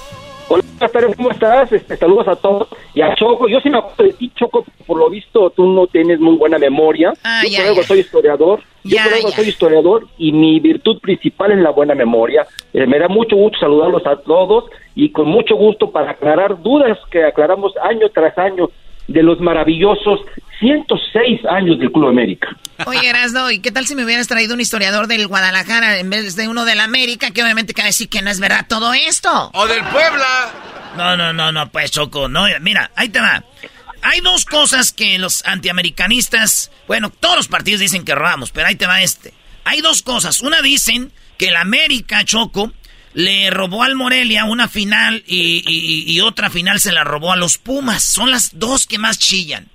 Hola, 0.48 0.64
buenas 0.78 0.92
tardes, 0.92 1.16
¿cómo 1.16 1.30
estás? 1.30 1.70
Este, 1.72 1.96
saludos 1.96 2.26
a 2.26 2.36
todos. 2.36 2.68
Y 2.94 3.02
a 3.02 3.14
Choco, 3.14 3.48
yo 3.48 3.60
sí 3.60 3.70
me 3.70 3.78
acuerdo 3.78 4.04
de 4.04 4.12
ti, 4.14 4.32
Choco, 4.34 4.64
por 4.86 4.98
lo 4.98 5.10
visto 5.10 5.50
tú 5.50 5.66
no 5.66 5.86
tienes 5.86 6.18
muy 6.18 6.36
buena 6.36 6.58
memoria. 6.58 7.12
Ah, 7.22 7.42
yo 7.44 7.50
ya, 7.50 7.72
ya. 7.72 7.82
soy 7.84 8.00
historiador. 8.00 8.60
Yo 8.84 8.96
Ya, 8.96 9.04
por 9.04 9.14
algo 9.14 9.28
ya. 9.30 9.36
soy 9.36 9.48
historiador 9.48 10.06
y 10.18 10.32
mi 10.32 10.58
virtud 10.60 11.00
principal 11.00 11.52
es 11.52 11.58
la 11.58 11.70
buena 11.70 11.94
memoria. 11.94 12.46
Eh, 12.72 12.86
me 12.86 12.98
da 12.98 13.08
mucho 13.08 13.36
gusto 13.36 13.58
saludarlos 13.60 14.06
a 14.06 14.16
todos 14.16 14.64
y 14.94 15.10
con 15.10 15.28
mucho 15.28 15.54
gusto 15.56 15.90
para 15.90 16.12
aclarar 16.12 16.62
dudas 16.62 16.98
que 17.10 17.24
aclaramos 17.24 17.72
año 17.82 18.08
tras 18.14 18.36
año 18.38 18.70
de 19.08 19.22
los 19.22 19.40
maravillosos 19.40 20.20
106 20.60 21.44
años 21.46 21.78
del 21.78 21.90
Club 21.90 22.08
América. 22.08 22.48
Oye, 22.86 23.08
Erasno, 23.08 23.50
¿y 23.50 23.60
qué 23.60 23.72
tal 23.72 23.86
si 23.86 23.94
me 23.94 24.04
hubieras 24.04 24.28
traído 24.28 24.54
un 24.54 24.60
historiador 24.60 25.06
del 25.06 25.26
Guadalajara 25.26 25.98
en 25.98 26.10
vez 26.10 26.36
de 26.36 26.48
uno 26.48 26.64
del 26.64 26.80
América, 26.80 27.30
que 27.30 27.42
obviamente 27.42 27.74
cabe 27.74 27.88
decir 27.88 28.08
que 28.08 28.22
no 28.22 28.30
es 28.30 28.40
verdad 28.40 28.66
todo 28.68 28.92
esto? 28.92 29.50
¡O 29.54 29.66
del 29.66 29.82
Puebla! 29.84 30.52
No, 30.96 31.16
no, 31.16 31.32
no, 31.32 31.50
no, 31.52 31.68
pues 31.70 31.90
Choco, 31.90 32.28
no, 32.28 32.44
mira, 32.60 32.90
ahí 32.96 33.08
te 33.08 33.20
va. 33.20 33.42
Hay 34.02 34.20
dos 34.20 34.44
cosas 34.44 34.92
que 34.92 35.18
los 35.18 35.44
antiamericanistas, 35.44 36.70
bueno, 36.86 37.10
todos 37.10 37.36
los 37.36 37.48
partidos 37.48 37.80
dicen 37.80 38.04
que 38.04 38.14
robamos, 38.14 38.50
pero 38.50 38.68
ahí 38.68 38.76
te 38.76 38.86
va 38.86 39.02
este. 39.02 39.34
Hay 39.64 39.80
dos 39.80 40.02
cosas. 40.02 40.40
Una 40.40 40.62
dicen 40.62 41.12
que 41.36 41.48
el 41.48 41.56
América, 41.56 42.24
Choco, 42.24 42.72
le 43.12 43.50
robó 43.50 43.82
al 43.82 43.96
Morelia 43.96 44.44
una 44.44 44.68
final 44.68 45.22
y, 45.26 46.20
otra 46.20 46.50
final 46.50 46.80
se 46.80 46.92
la 46.92 47.04
robó 47.04 47.32
a 47.32 47.36
los 47.36 47.58
Pumas. 47.58 48.02
Son 48.02 48.30
las 48.30 48.58
dos 48.58 48.86
que 48.86 48.98
más 48.98 49.18
chillan. 49.18 49.68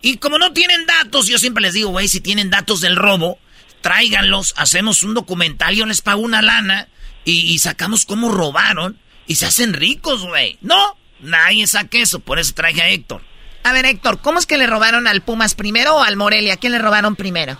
Y 0.00 0.18
como 0.18 0.38
no 0.38 0.52
tienen 0.52 0.86
datos, 0.86 1.26
yo 1.26 1.38
siempre 1.38 1.62
les 1.62 1.74
digo, 1.74 1.90
güey, 1.90 2.08
si 2.08 2.20
tienen 2.20 2.50
datos 2.50 2.80
del 2.80 2.96
robo, 2.96 3.38
tráiganlos, 3.80 4.54
hacemos 4.56 5.02
un 5.02 5.14
documental, 5.14 5.74
yo 5.74 5.86
les 5.86 6.02
pago 6.02 6.20
una 6.20 6.40
lana 6.40 6.88
y, 7.24 7.52
y 7.52 7.58
sacamos 7.58 8.04
cómo 8.04 8.30
robaron 8.30 8.98
y 9.26 9.34
se 9.34 9.46
hacen 9.46 9.74
ricos, 9.74 10.22
güey. 10.22 10.56
No, 10.60 10.96
nadie 11.20 11.66
saca 11.66 11.98
eso, 11.98 12.20
por 12.20 12.38
eso 12.38 12.54
traje 12.54 12.80
a 12.80 12.88
Héctor. 12.88 13.27
A 13.64 13.72
ver, 13.72 13.86
Héctor, 13.86 14.20
¿cómo 14.22 14.38
es 14.38 14.46
que 14.46 14.56
le 14.56 14.66
robaron 14.66 15.06
al 15.06 15.20
Pumas 15.20 15.54
primero 15.54 15.96
o 15.96 16.02
al 16.02 16.16
Morelia? 16.16 16.56
¿Quién 16.56 16.72
le 16.72 16.78
robaron 16.78 17.16
primero? 17.16 17.58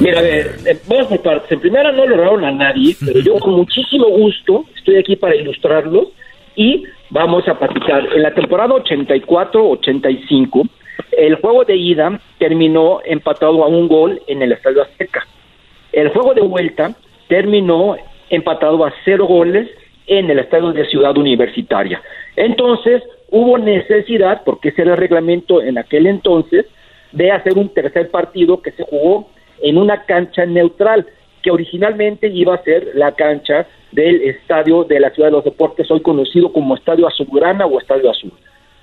Mira, 0.00 0.22
eh, 0.22 0.54
eh, 0.64 0.78
vamos 0.86 1.08
por 1.08 1.22
partes. 1.22 1.52
En 1.52 1.60
primera 1.60 1.90
no 1.92 2.06
le 2.06 2.16
robaron 2.16 2.44
a 2.44 2.52
nadie, 2.52 2.96
pero 3.04 3.20
yo 3.20 3.34
con 3.38 3.54
muchísimo 3.54 4.08
gusto 4.08 4.64
estoy 4.76 4.96
aquí 4.96 5.16
para 5.16 5.34
ilustrarlos 5.34 6.08
y 6.54 6.84
vamos 7.10 7.46
a 7.48 7.58
platicar. 7.58 8.06
En 8.14 8.22
la 8.22 8.32
temporada 8.34 8.74
84-85, 8.74 10.68
el 11.12 11.36
juego 11.36 11.64
de 11.64 11.76
ida 11.76 12.20
terminó 12.38 13.00
empatado 13.04 13.64
a 13.64 13.68
un 13.68 13.88
gol 13.88 14.20
en 14.26 14.42
el 14.42 14.52
Estadio 14.52 14.82
Azteca. 14.82 15.26
El 15.92 16.10
juego 16.10 16.34
de 16.34 16.42
vuelta 16.42 16.94
terminó 17.28 17.96
empatado 18.30 18.84
a 18.84 18.92
cero 19.04 19.26
goles 19.26 19.68
en 20.08 20.30
el 20.30 20.38
estadio 20.40 20.72
de 20.72 20.86
Ciudad 20.86 21.16
Universitaria. 21.16 22.02
Entonces, 22.34 23.02
hubo 23.30 23.58
necesidad, 23.58 24.42
porque 24.44 24.70
ese 24.70 24.82
era 24.82 24.92
el 24.92 24.98
reglamento 24.98 25.62
en 25.62 25.78
aquel 25.78 26.06
entonces, 26.06 26.66
de 27.12 27.30
hacer 27.30 27.56
un 27.56 27.68
tercer 27.68 28.10
partido 28.10 28.60
que 28.60 28.72
se 28.72 28.84
jugó 28.84 29.28
en 29.62 29.76
una 29.78 30.04
cancha 30.04 30.44
neutral, 30.46 31.06
que 31.42 31.50
originalmente 31.50 32.28
iba 32.28 32.54
a 32.54 32.62
ser 32.62 32.90
la 32.94 33.12
cancha 33.12 33.66
del 33.92 34.22
estadio 34.22 34.84
de 34.84 35.00
la 35.00 35.10
Ciudad 35.10 35.28
de 35.28 35.36
los 35.36 35.44
Deportes, 35.44 35.90
hoy 35.90 36.00
conocido 36.00 36.52
como 36.52 36.74
Estadio 36.74 37.06
Azulgrana 37.06 37.66
o 37.66 37.78
Estadio 37.78 38.10
Azul. 38.10 38.32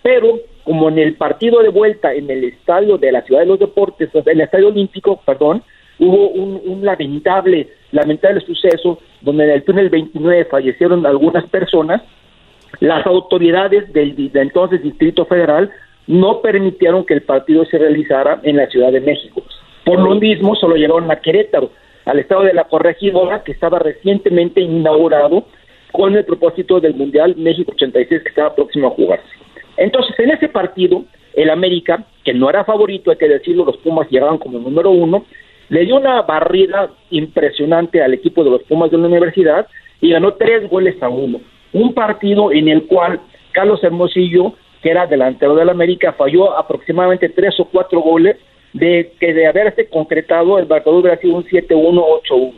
Pero 0.02 0.40
como 0.64 0.90
en 0.90 1.00
el 1.00 1.16
partido 1.16 1.62
de 1.62 1.70
vuelta 1.70 2.14
en 2.14 2.30
el 2.30 2.44
estadio 2.44 2.98
de 2.98 3.12
la 3.12 3.22
Ciudad 3.24 3.42
de 3.42 3.48
los 3.48 3.60
Deportes, 3.60 4.10
en 4.14 4.24
el 4.26 4.42
Estadio 4.42 4.68
Olímpico, 4.68 5.20
perdón, 5.26 5.64
hubo 6.00 6.30
un, 6.30 6.62
un 6.66 6.86
lamentable, 6.86 7.70
lamentable 7.92 8.42
suceso 8.42 9.00
donde 9.26 9.44
en 9.44 9.50
el 9.50 9.64
túnel 9.64 9.90
29 9.90 10.46
fallecieron 10.46 11.06
algunas 11.06 11.46
personas, 11.48 12.02
las 12.80 13.06
autoridades 13.06 13.92
del, 13.92 14.32
entonces 14.34 14.84
Distrito 14.84 15.26
Federal 15.26 15.72
no 16.08 16.42
permitieron 16.42 17.06
que 17.06 17.16
el 17.16 17.24
partido 17.24 17.66
se 17.66 17.78
realizara 17.78 18.40
en 18.44 18.58
la 18.58 18.68
Ciudad 18.68 18.92
de 18.92 19.02
México. 19.02 19.44
Por 19.84 20.00
lo 20.00 20.16
mismo, 20.16 20.56
solo 20.56 20.76
llegaron 20.76 21.10
a 21.12 21.18
Querétaro, 21.18 21.72
al 22.06 22.20
estado 22.20 22.44
de 22.44 22.54
la 22.54 22.66
corregidora, 22.66 23.44
que 23.44 23.52
estaba 23.52 23.80
recientemente 23.80 24.62
inaugurado 24.62 25.46
con 25.92 26.16
el 26.16 26.26
propósito 26.26 26.80
del 26.80 26.96
Mundial 26.96 27.36
México 27.38 27.72
86 27.74 28.22
que 28.22 28.30
estaba 28.30 28.54
próximo 28.54 28.88
a 28.88 28.92
jugarse. 28.92 29.26
Entonces, 29.78 30.18
en 30.20 30.32
ese 30.32 30.50
partido, 30.50 31.06
el 31.34 31.50
América, 31.50 32.06
que 32.24 32.34
no 32.34 32.50
era 32.50 32.64
favorito, 32.64 33.12
hay 33.12 33.18
que 33.18 33.28
decirlo, 33.28 33.66
los 33.66 33.78
Pumas 33.78 34.10
llegaban 34.10 34.38
como 34.38 34.60
número 34.60 34.92
uno, 34.92 35.26
le 35.70 35.86
dio 35.86 35.96
una 35.96 36.22
barrida 36.22 36.90
impresionante 37.10 38.02
al 38.02 38.14
equipo 38.14 38.44
de 38.44 38.52
los 38.52 38.64
Pumas 38.64 38.92
de 38.92 38.98
la 38.98 39.08
universidad 39.08 39.68
y 40.02 40.12
ganó 40.12 40.34
tres 40.34 40.70
goles 40.70 41.02
a 41.02 41.10
uno. 41.10 41.42
Un 41.74 41.94
partido 41.94 42.52
en 42.52 42.68
el 42.68 42.86
cual 42.86 43.20
Carlos 43.52 43.84
Hermosillo, 43.84 44.54
que 44.82 44.92
era 44.92 45.08
delantero 45.08 45.56
del 45.56 45.70
América, 45.70 46.14
falló 46.14 46.56
aproximadamente 46.58 47.30
tres 47.30 47.60
o 47.60 47.66
cuatro 47.66 48.02
goles 48.02 48.38
de 48.74 49.14
que 49.20 49.34
de 49.34 49.48
haberse 49.48 49.90
concretado 49.90 50.60
el 50.60 50.68
marcador 50.68 51.00
hubiera 51.00 51.18
sido 51.18 51.36
un 51.36 51.46
7-1, 51.46 52.04
8-1. 52.30 52.54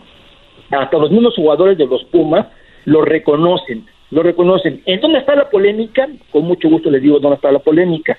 Hasta 0.71 0.97
los 0.97 1.11
mismos 1.11 1.35
jugadores 1.35 1.77
de 1.77 1.85
los 1.85 2.03
Pumas 2.05 2.47
lo 2.85 3.03
reconocen, 3.03 3.85
lo 4.11 4.23
reconocen. 4.23 4.81
¿En 4.85 4.99
dónde 4.99 5.19
está 5.19 5.35
la 5.35 5.49
polémica? 5.49 6.07
Con 6.31 6.45
mucho 6.45 6.69
gusto 6.69 6.89
les 6.89 7.01
digo 7.01 7.19
dónde 7.19 7.35
está 7.35 7.51
la 7.51 7.59
polémica. 7.59 8.17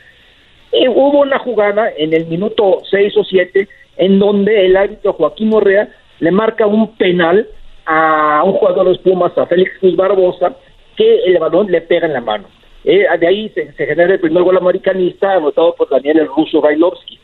Eh, 0.71 0.89
hubo 0.89 1.21
una 1.21 1.39
jugada 1.39 1.91
en 1.97 2.13
el 2.15 2.27
minuto 2.27 2.83
6 2.91 3.17
o 3.17 3.25
7 3.25 3.69
en 3.99 4.19
donde 4.19 4.67
el 4.67 4.77
árbitro 4.77 5.13
Joaquín 5.13 5.49
Morrea 5.49 5.89
le 6.21 6.31
marca 6.31 6.67
un 6.67 6.97
penal 6.97 7.47
a 7.85 8.43
un 8.45 8.53
jugador 8.55 8.85
de 8.85 8.91
los 8.93 8.99
Pumas, 8.99 9.37
a 9.37 9.47
Félix 9.47 9.79
Cruz 9.79 9.97
Barbosa, 9.97 10.57
que 10.97 11.23
el 11.25 11.39
balón 11.39 11.71
le 11.71 11.81
pega 11.83 12.07
en 12.07 12.13
la 12.15 12.21
mano. 12.21 12.49
Eh, 12.85 13.07
de 13.19 13.27
ahí 13.27 13.49
se, 13.51 13.73
se, 13.73 13.87
genera 13.87 14.15
el 14.15 14.21
primer 14.21 14.43
gol 14.43 14.57
americanista 14.57 15.35
anotado 15.35 15.75
por 15.75 15.89
Daniel 15.89 16.21
el 16.21 16.27
ruso 16.29 16.61
Bailovsky. 16.61 17.19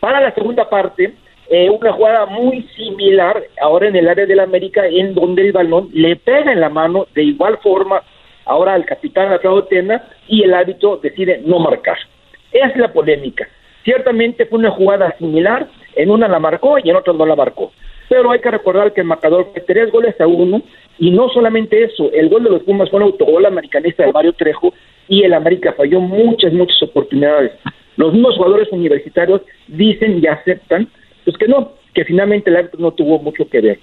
Para 0.00 0.20
la 0.20 0.34
segunda 0.34 0.68
parte, 0.68 1.12
eh, 1.48 1.68
una 1.68 1.92
jugada 1.92 2.26
muy 2.26 2.62
similar 2.76 3.42
ahora 3.60 3.88
en 3.88 3.96
el 3.96 4.08
área 4.08 4.26
del 4.26 4.40
América, 4.40 4.86
en 4.86 5.14
donde 5.14 5.42
el 5.42 5.52
balón 5.52 5.90
le 5.92 6.16
pega 6.16 6.52
en 6.52 6.60
la 6.60 6.68
mano 6.68 7.06
de 7.14 7.24
igual 7.24 7.58
forma 7.62 8.02
ahora 8.44 8.74
al 8.74 8.84
capitán 8.84 9.30
Alfredo 9.30 9.64
Tena 9.64 10.02
y 10.28 10.42
el 10.44 10.54
árbitro 10.54 10.96
decide 10.96 11.42
no 11.44 11.58
marcar. 11.58 11.98
Es 12.52 12.76
la 12.76 12.92
polémica. 12.92 13.48
Ciertamente 13.84 14.46
fue 14.46 14.58
una 14.58 14.70
jugada 14.70 15.14
similar, 15.18 15.68
en 15.96 16.10
una 16.10 16.28
la 16.28 16.38
marcó 16.38 16.78
y 16.78 16.88
en 16.88 16.96
otra 16.96 17.12
no 17.12 17.26
la 17.26 17.36
marcó. 17.36 17.72
Pero 18.08 18.30
hay 18.30 18.40
que 18.40 18.50
recordar 18.50 18.92
que 18.92 19.00
el 19.00 19.06
marcador 19.06 19.48
fue 19.52 19.62
tres 19.62 19.90
goles 19.90 20.20
a 20.20 20.26
uno 20.26 20.62
y 20.98 21.10
no 21.10 21.28
solamente 21.30 21.82
eso, 21.82 22.10
el 22.12 22.28
gol 22.28 22.44
de 22.44 22.50
los 22.50 22.62
Pumas 22.62 22.90
fue 22.90 22.98
un 22.98 23.06
autogol 23.06 23.46
americanista 23.46 24.04
de 24.04 24.12
Mario 24.12 24.34
Trejo 24.34 24.72
y 25.08 25.22
el 25.22 25.34
América 25.34 25.72
falló 25.76 26.00
muchas, 26.00 26.52
muchas 26.52 26.80
oportunidades. 26.82 27.52
Los 27.96 28.12
mismos 28.12 28.36
jugadores 28.36 28.68
universitarios 28.70 29.42
dicen 29.66 30.20
y 30.22 30.26
aceptan, 30.26 30.88
pues 31.24 31.36
que 31.36 31.48
no, 31.48 31.72
que 31.94 32.04
finalmente 32.04 32.50
el 32.50 32.56
árbitro 32.56 32.80
no 32.80 32.92
tuvo 32.92 33.18
mucho 33.18 33.48
que 33.48 33.60
ver. 33.60 33.80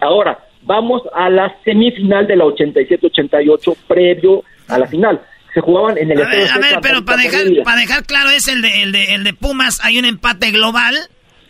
Ahora, 0.00 0.38
vamos 0.62 1.02
a 1.12 1.30
la 1.30 1.54
semifinal 1.64 2.26
de 2.26 2.36
la 2.36 2.44
87-88, 2.44 3.76
previo 3.86 4.42
a 4.68 4.78
la 4.78 4.86
final. 4.86 5.20
Se 5.54 5.60
jugaban 5.60 5.96
en 5.98 6.10
el 6.10 6.20
A 6.20 6.26
ver, 6.28 6.50
a 6.50 6.58
ver 6.58 6.78
pero 6.82 7.04
para 7.04 7.22
dejar, 7.22 7.42
para 7.64 7.80
dejar 7.80 8.04
claro, 8.04 8.30
es 8.30 8.48
el 8.48 8.60
de, 8.60 8.82
el, 8.82 8.92
de, 8.92 9.14
el 9.14 9.22
de 9.24 9.32
Pumas, 9.34 9.80
hay 9.84 9.98
un 9.98 10.04
empate 10.04 10.50
global 10.50 10.96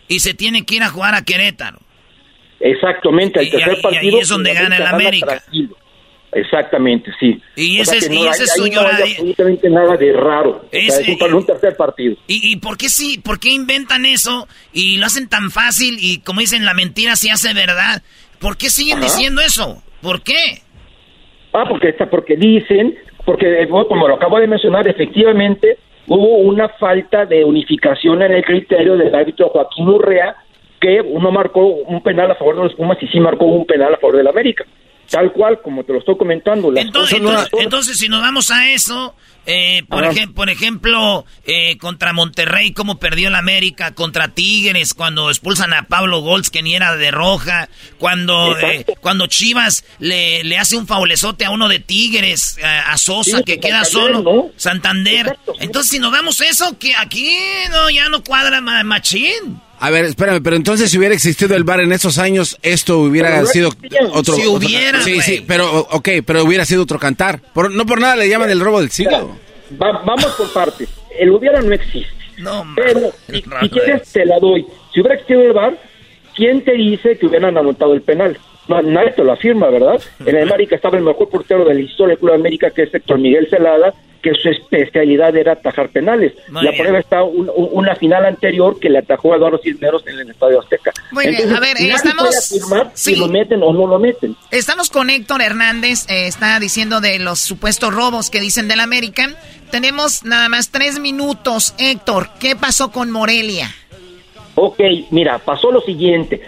y 0.07 0.19
se 0.19 0.33
tiene 0.35 0.63
que 0.65 0.75
ir 0.75 0.83
a 0.83 0.89
jugar 0.89 1.15
a 1.15 1.23
Querétaro. 1.23 1.79
Exactamente, 2.59 3.39
el 3.39 3.47
Y- 3.47 3.51
tercer 3.51 3.73
y- 3.75 3.79
y 3.79 3.81
partido. 3.81 4.01
ahí 4.15 4.19
es 4.21 4.29
donde 4.29 4.53
gana 4.53 4.77
el 4.77 4.85
América. 4.85 5.25
tranquilo. 5.39 5.75
Exactamente, 6.31 7.11
sí. 7.19 7.41
Y 7.55 7.79
O 7.79 7.83
ese 7.83 7.91
sea 7.91 7.99
es- 7.99 8.09
que 8.09 8.15
y 8.15 8.23
no, 8.23 8.31
ese 8.31 8.43
es 8.43 8.51
ahí 8.51 8.57
suyo, 8.57 8.81
no 8.81 8.87
hay 8.87 8.93
nadie- 8.93 9.11
absolutamente 9.13 9.69
nada 9.69 9.95
de 9.97 10.13
raro. 10.13 10.49
O 10.65 10.69
sea, 10.71 10.79
es 10.81 11.07
un, 11.07 11.17
para 11.17 11.35
un 11.35 11.45
tercer 11.45 11.77
partido. 11.77 12.15
¿Y, 12.27 12.51
¿Y 12.51 12.55
por 12.57 12.77
qué 12.77 12.89
sí? 12.89 13.19
¿Por 13.23 13.39
qué 13.39 13.49
inventan 13.51 14.05
eso 14.05 14.47
y 14.73 14.97
lo 14.97 15.05
hacen 15.05 15.29
tan 15.29 15.49
fácil 15.49 15.97
y 15.99 16.19
como 16.19 16.41
dicen 16.41 16.65
la 16.65 16.73
mentira 16.73 17.15
se 17.15 17.31
hace 17.31 17.53
verdad? 17.53 18.03
¿Por 18.39 18.57
qué 18.57 18.69
siguen 18.69 18.97
Ajá. 18.97 19.05
diciendo 19.05 19.41
eso? 19.41 19.81
¿Por 20.01 20.23
qué? 20.23 20.61
Ah, 21.53 21.63
porque 21.69 21.89
está, 21.89 22.09
porque 22.09 22.35
dicen, 22.35 22.95
porque 23.25 23.63
eh, 23.63 23.67
como 23.67 24.07
lo 24.07 24.15
acabo 24.15 24.39
de 24.39 24.47
mencionar, 24.47 24.87
efectivamente 24.87 25.77
hubo 26.07 26.37
una 26.37 26.69
falta 26.69 27.25
de 27.25 27.43
unificación 27.43 28.21
en 28.21 28.33
el 28.33 28.45
criterio 28.45 28.95
del 28.95 29.13
árbitro 29.13 29.49
Joaquín 29.49 29.89
Urrea, 29.89 30.35
que 30.79 31.01
uno 31.01 31.31
marcó 31.31 31.65
un 31.65 32.01
penal 32.01 32.31
a 32.31 32.35
favor 32.35 32.55
de 32.55 32.63
los 32.63 32.75
Pumas 32.75 33.01
y 33.01 33.07
sí 33.07 33.19
marcó 33.19 33.45
un 33.45 33.65
penal 33.65 33.93
a 33.95 33.97
favor 33.97 34.17
del 34.17 34.27
América. 34.27 34.65
Tal 35.09 35.31
cual, 35.31 35.61
como 35.61 35.83
te 35.83 35.93
lo 35.93 35.99
estoy 35.99 36.17
comentando. 36.17 36.71
Las 36.71 36.85
Entonces, 36.85 37.19
cosas 37.19 37.21
no 37.23 37.29
entonces, 37.43 37.59
entonces, 37.63 37.97
si 37.97 38.09
nos 38.09 38.21
vamos 38.21 38.51
a 38.51 38.69
eso, 38.71 39.15
eh, 39.47 39.83
por, 39.87 40.03
ejem- 40.03 40.33
por 40.33 40.49
ejemplo, 40.49 41.25
eh, 41.45 41.77
contra 41.77 42.13
Monterrey, 42.13 42.73
cómo 42.73 42.97
perdió 42.99 43.27
el 43.27 43.35
América, 43.35 43.93
contra 43.93 44.29
Tigres, 44.29 44.93
cuando 44.95 45.29
expulsan 45.29 45.73
a 45.73 45.83
Pablo 45.83 46.21
Golds, 46.21 46.49
que 46.49 46.63
ni 46.63 46.75
era 46.75 46.95
de 46.95 47.11
roja, 47.11 47.69
cuando, 47.99 48.57
eh, 48.57 48.85
cuando 49.01 49.27
Chivas 49.27 49.85
le, 49.99 50.43
le 50.43 50.57
hace 50.57 50.75
un 50.77 50.87
faulezote 50.87 51.45
a 51.45 51.51
uno 51.51 51.67
de 51.69 51.79
Tigres, 51.79 52.57
eh, 52.57 52.65
a 52.65 52.97
Sosa, 52.97 53.37
Sí, 53.37 53.43
que 53.43 53.59
queda 53.59 53.83
Santander, 53.85 54.15
solo, 54.15 54.33
¿no? 54.45 54.49
Santander. 54.57 55.37
Entonces, 55.59 55.91
si 55.91 55.99
nos 55.99 56.11
vamos 56.11 56.41
a 56.41 56.47
eso, 56.47 56.77
que 56.79 56.95
aquí 56.95 57.31
no, 57.69 57.89
ya 57.91 58.09
no 58.09 58.23
cuadra 58.23 58.61
ma- 58.61 58.83
machín. 58.83 59.61
A 59.79 59.89
ver, 59.89 60.05
espérame, 60.05 60.41
pero 60.41 60.55
entonces 60.55 60.89
si 60.89 60.97
hubiera 60.97 61.13
existido 61.13 61.55
el 61.55 61.63
bar 61.63 61.81
en 61.81 61.91
esos 61.91 62.17
años, 62.17 62.57
esto 62.61 62.99
hubiera 62.99 63.29
Pero 63.29 63.41
no 63.41 63.47
sido 63.47 63.69
otro... 64.13 64.33
Si 64.35 64.41
otro- 64.45 64.51
hubiera, 64.53 65.01
Sí, 65.01 65.21
sí, 65.21 65.43
pero, 65.45 65.79
ok, 65.91 66.09
pero 66.25 66.43
hubiera 66.43 66.65
sido 66.65 66.83
otro 66.83 66.97
cantar. 66.97 67.41
Por- 67.53 67.71
no 67.71 67.85
por 67.85 67.99
nada 67.99 68.15
le 68.15 68.29
llaman 68.29 68.49
el 68.49 68.59
robo 68.61 68.79
del 68.79 68.89
siglo. 68.91 69.37
Va- 69.81 70.01
vamos 70.05 70.31
por 70.37 70.51
partes. 70.53 70.89
El 71.19 71.31
hubiera 71.31 71.61
no 71.61 71.73
existe. 71.73 72.09
Pero, 72.75 73.11
si, 73.27 73.33
si 73.61 73.69
quieres, 73.69 74.11
te 74.11 74.25
la 74.25 74.39
doy. 74.39 74.65
Si 74.93 74.99
hubiera 75.01 75.15
existido 75.15 75.41
el 75.41 75.53
VAR, 75.53 75.77
¿quién 76.35 76.63
te 76.63 76.73
dice 76.73 77.17
que 77.17 77.25
hubieran 77.27 77.57
anotado 77.57 77.93
el 77.93 78.01
penal? 78.01 78.37
Te 78.67 79.23
lo 79.23 79.31
afirma, 79.31 79.69
¿verdad? 79.69 80.01
En 80.25 80.35
el 80.35 80.47
América 80.49 80.75
estaba 80.75 80.97
el 80.97 81.03
mejor 81.03 81.29
portero 81.29 81.65
de 81.65 81.73
la 81.75 81.81
historia 81.81 82.13
del 82.15 82.19
Club 82.19 82.33
América, 82.33 82.69
que 82.71 82.83
es 82.83 82.93
Héctor 82.93 83.19
Miguel 83.19 83.47
Celada, 83.49 83.93
que 84.21 84.33
su 84.33 84.49
especialidad 84.49 85.35
era 85.37 85.51
atajar 85.51 85.89
penales. 85.89 86.33
Muy 86.49 86.63
la 86.63 86.71
bien. 86.71 86.81
prueba 86.81 86.99
está 86.99 87.21
un- 87.21 87.47
un- 87.55 87.69
una 87.73 87.95
final 87.95 88.25
anterior 88.25 88.79
que 88.79 88.89
le 88.89 88.97
atajó 88.97 89.33
a 89.33 89.37
Eduardo 89.37 89.59
Cisneros 89.63 90.05
en 90.07 90.17
el 90.17 90.31
Estadio 90.31 90.59
Azteca. 90.61 90.91
Muy 91.11 91.27
bien, 91.27 91.53
a 91.53 91.59
ver, 91.59 91.75
nadie 91.75 91.93
estamos- 91.93 92.23
puede 92.25 92.37
afirmar 92.39 92.91
sí. 92.95 93.13
si 93.13 93.19
lo 93.19 93.27
meten 93.27 93.61
o 93.61 93.71
no 93.71 93.85
lo 93.85 93.99
meten. 93.99 94.35
Estamos 94.49 94.89
con 94.89 95.11
Héctor 95.11 95.43
Hernández, 95.43 96.05
eh, 96.09 96.25
está 96.25 96.59
diciendo 96.59 97.01
de 97.01 97.19
los 97.19 97.39
supuestos 97.39 97.93
robos 97.93 98.31
que 98.31 98.39
dicen 98.41 98.67
del 98.67 98.79
American. 98.79 99.35
Tenemos 99.69 100.23
nada 100.23 100.49
más 100.49 100.69
tres 100.71 100.97
minutos. 100.99 101.75
Héctor, 101.77 102.29
¿qué 102.39 102.55
pasó 102.55 102.91
con 102.91 103.11
Morelia? 103.11 103.69
Ok, 104.55 104.79
mira, 105.11 105.37
pasó 105.37 105.71
lo 105.71 105.81
siguiente. 105.81 106.41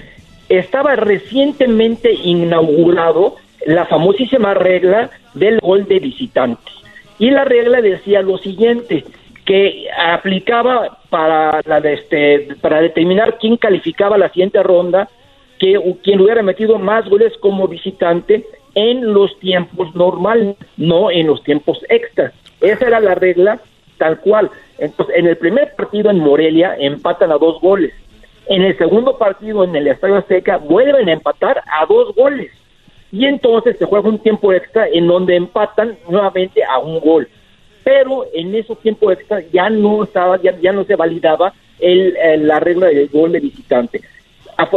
Estaba 0.49 0.95
recientemente 0.95 2.13
inaugurado 2.13 3.35
la 3.65 3.85
famosísima 3.85 4.53
regla 4.53 5.09
del 5.33 5.59
gol 5.59 5.85
de 5.87 5.99
visitante. 5.99 6.71
Y 7.19 7.31
la 7.31 7.43
regla 7.43 7.81
decía 7.81 8.21
lo 8.21 8.37
siguiente, 8.37 9.03
que 9.45 9.87
aplicaba 9.97 10.99
para, 11.09 11.61
la 11.65 11.81
de 11.81 11.93
este, 11.93 12.55
para 12.61 12.81
determinar 12.81 13.37
quién 13.39 13.57
calificaba 13.57 14.17
la 14.17 14.29
siguiente 14.29 14.61
ronda, 14.61 15.09
que 15.57 15.79
quien 16.03 16.21
hubiera 16.21 16.43
metido 16.43 16.77
más 16.77 17.09
goles 17.09 17.33
como 17.39 17.67
visitante 17.67 18.45
en 18.75 19.13
los 19.13 19.39
tiempos 19.39 19.95
normales, 19.95 20.55
no 20.75 21.09
en 21.09 21.27
los 21.27 21.43
tiempos 21.43 21.79
extras. 21.89 22.33
Esa 22.61 22.87
era 22.87 22.99
la 22.99 23.15
regla 23.15 23.59
tal 23.97 24.19
cual. 24.19 24.51
Entonces, 24.77 25.15
en 25.17 25.27
el 25.27 25.37
primer 25.37 25.73
partido 25.75 26.11
en 26.11 26.19
Morelia 26.19 26.75
empatan 26.77 27.31
a 27.31 27.37
dos 27.37 27.59
goles. 27.61 27.93
En 28.49 28.61
el 28.61 28.77
segundo 28.77 29.17
partido 29.17 29.63
en 29.63 29.75
el 29.75 29.87
Estadio 29.87 30.17
Azteca 30.17 30.57
vuelven 30.57 31.09
a 31.09 31.13
empatar 31.13 31.61
a 31.65 31.85
dos 31.85 32.15
goles. 32.15 32.51
Y 33.11 33.25
entonces 33.25 33.77
se 33.77 33.85
juega 33.85 34.09
un 34.09 34.19
tiempo 34.19 34.53
extra 34.53 34.87
en 34.87 35.07
donde 35.07 35.35
empatan 35.35 35.97
nuevamente 36.09 36.63
a 36.63 36.79
un 36.79 36.99
gol. 36.99 37.27
Pero 37.83 38.25
en 38.33 38.53
esos 38.55 38.79
tiempos 38.79 39.13
extra 39.13 39.41
ya 39.51 39.69
no 39.69 40.03
estaba, 40.03 40.41
ya, 40.41 40.57
ya 40.59 40.71
no 40.71 40.83
se 40.83 40.95
validaba 40.95 41.53
el, 41.79 42.15
la 42.47 42.59
regla 42.59 42.87
del 42.87 43.07
gol 43.09 43.31
de 43.31 43.39
visitante. 43.39 44.01